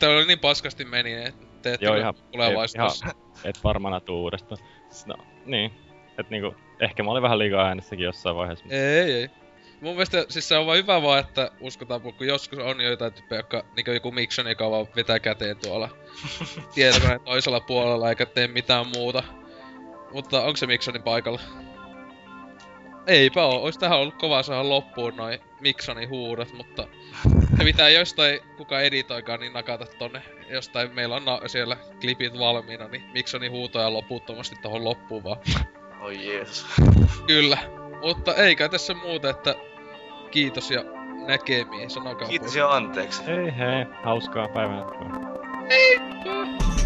Täällä 0.00 0.16
oli 0.18 0.26
niin 0.26 0.38
paskasti 0.38 0.84
meni, 0.84 1.12
että 1.14 1.46
te 1.62 1.78
Joo, 1.80 1.96
ihan- 1.96 2.14
tulevaisuudessa. 2.32 3.06
et 3.44 3.64
varmana 3.64 4.00
tuu 4.00 4.22
uudestaan. 4.22 4.60
Siis 4.90 5.06
No, 5.06 5.14
niin. 5.46 5.70
Et 6.18 6.30
niinku, 6.30 6.54
ehkä 6.80 7.02
mä 7.02 7.10
olin 7.10 7.22
vähän 7.22 7.38
liikaa 7.38 7.66
äänessäkin 7.66 8.04
jossain 8.04 8.36
vaiheessa. 8.36 8.64
Ei, 8.70 9.12
ei. 9.12 9.30
Mun 9.80 9.92
mielestä 9.92 10.26
siis 10.28 10.48
se 10.48 10.56
on 10.56 10.66
vaan 10.66 10.78
hyvä 10.78 11.02
vaan, 11.02 11.20
että 11.20 11.50
uskotaan, 11.60 12.00
kun 12.00 12.14
joskus 12.26 12.58
on 12.58 12.80
joitain 12.80 13.12
tyyppejä, 13.12 13.38
jotka 13.38 13.64
niinku 13.76 13.90
joku 13.90 14.12
Mikson, 14.12 14.46
joka 14.46 14.70
vaan 14.70 14.86
vetää 14.96 15.20
käteen 15.20 15.56
tuolla 15.56 15.88
tietokoneen 16.74 17.20
toisella 17.20 17.60
puolella 17.60 18.08
eikä 18.08 18.26
tee 18.26 18.48
mitään 18.48 18.86
muuta. 18.94 19.22
Mutta 20.12 20.42
onko 20.42 20.56
se 20.56 20.66
Miksonin 20.66 21.02
paikalla? 21.02 21.40
Eipä 23.06 23.44
oo. 23.44 23.62
Ois 23.62 23.78
tähän 23.78 23.98
ollut 23.98 24.14
kova 24.18 24.42
saada 24.42 24.68
loppuun 24.68 25.16
noin 25.16 25.38
Miksonin 25.60 26.08
huudot, 26.08 26.52
mutta 26.52 26.88
se 27.58 27.64
pitää 27.64 27.88
jostain, 27.88 28.40
kuka 28.56 28.80
editoikaan, 28.80 29.40
niin 29.40 29.52
nakata 29.52 29.86
tonne. 29.98 30.22
Jostain 30.48 30.94
meillä 30.94 31.16
on 31.16 31.24
na- 31.24 31.40
siellä 31.46 31.76
klipit 32.00 32.38
valmiina, 32.38 32.88
niin 32.88 33.04
Miksonin 33.12 33.50
huutoja 33.50 33.92
loputtomasti 33.92 34.56
tohon 34.62 34.84
loppuun 34.84 35.24
vaan. 35.24 35.38
Oi 36.00 36.26
Jeesus. 36.28 36.66
Kyllä. 37.26 37.58
Mutta 38.04 38.34
ei 38.34 38.56
kai 38.56 38.68
tässä 38.68 38.94
muuta, 38.94 39.30
että 39.30 39.54
kiitos 40.30 40.70
ja 40.70 40.84
näkemiin, 41.26 41.90
sanokaa 41.90 42.28
Kiitos 42.28 42.56
ja 42.56 42.70
anteeksi. 42.70 43.26
Hei 43.26 43.58
hei, 43.58 43.86
hauskaa 44.02 44.48
päivänjatkoa. 44.48 45.08
Jotenkin 45.62 46.83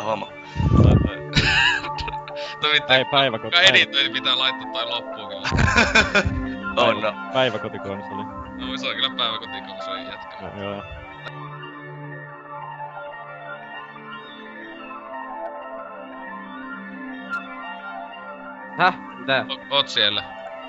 Kusipää 0.00 0.02
homma. 0.02 0.26
No 2.62 2.68
Päi, 2.68 2.80
mitään, 2.80 3.06
päiväkoti, 3.10 3.42
kuka 3.50 3.56
päivä, 3.56 3.68
editointi 3.76 4.10
pitää 4.10 4.38
laittaa 4.38 4.72
tai 4.72 4.86
loppuun 4.86 5.28
kyllä. 5.28 5.48
Oh 6.76 7.02
no. 7.02 7.12
päiväkotikonsoli. 7.32 8.24
No 8.24 8.76
se 8.76 8.88
on 8.88 8.94
kyllä 8.94 9.10
päiväkotikonsolin 9.16 10.06
jätkä. 10.06 10.36
No, 10.40 10.62
joo. 10.62 10.82
Häh? 18.78 18.94
Mitä? 19.18 19.46
O- 19.48 19.74
Oot 19.76 19.88
siellä? 19.88 20.22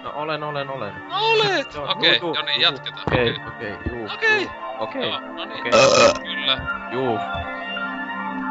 No 0.03 0.11
olen, 0.15 0.43
olen, 0.43 0.69
olen. 0.69 0.93
No 1.09 1.15
olet! 1.19 1.75
Okei, 1.95 2.19
juu, 2.21 2.33
no 2.33 2.41
niin 2.41 2.61
jatketaan. 2.61 3.03
Okei, 3.07 3.35
Okei. 3.47 3.75
juu. 3.89 4.05
Okei. 4.13 4.49
Okei, 4.79 5.09
Joo, 5.09 5.19
no 5.19 5.45
niin. 5.45 5.59
Okei. 5.67 6.23
Kyllä. 6.23 6.57
juu, 6.91 7.19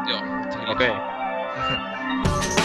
Joo. 0.07 0.21
okei. 0.71 0.87
Joo. 0.87 2.51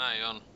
Näin 0.00 0.24
on. 0.24 0.36
Mm. 0.36 0.42
Joo. 0.42 0.42
Ei. 0.42 0.49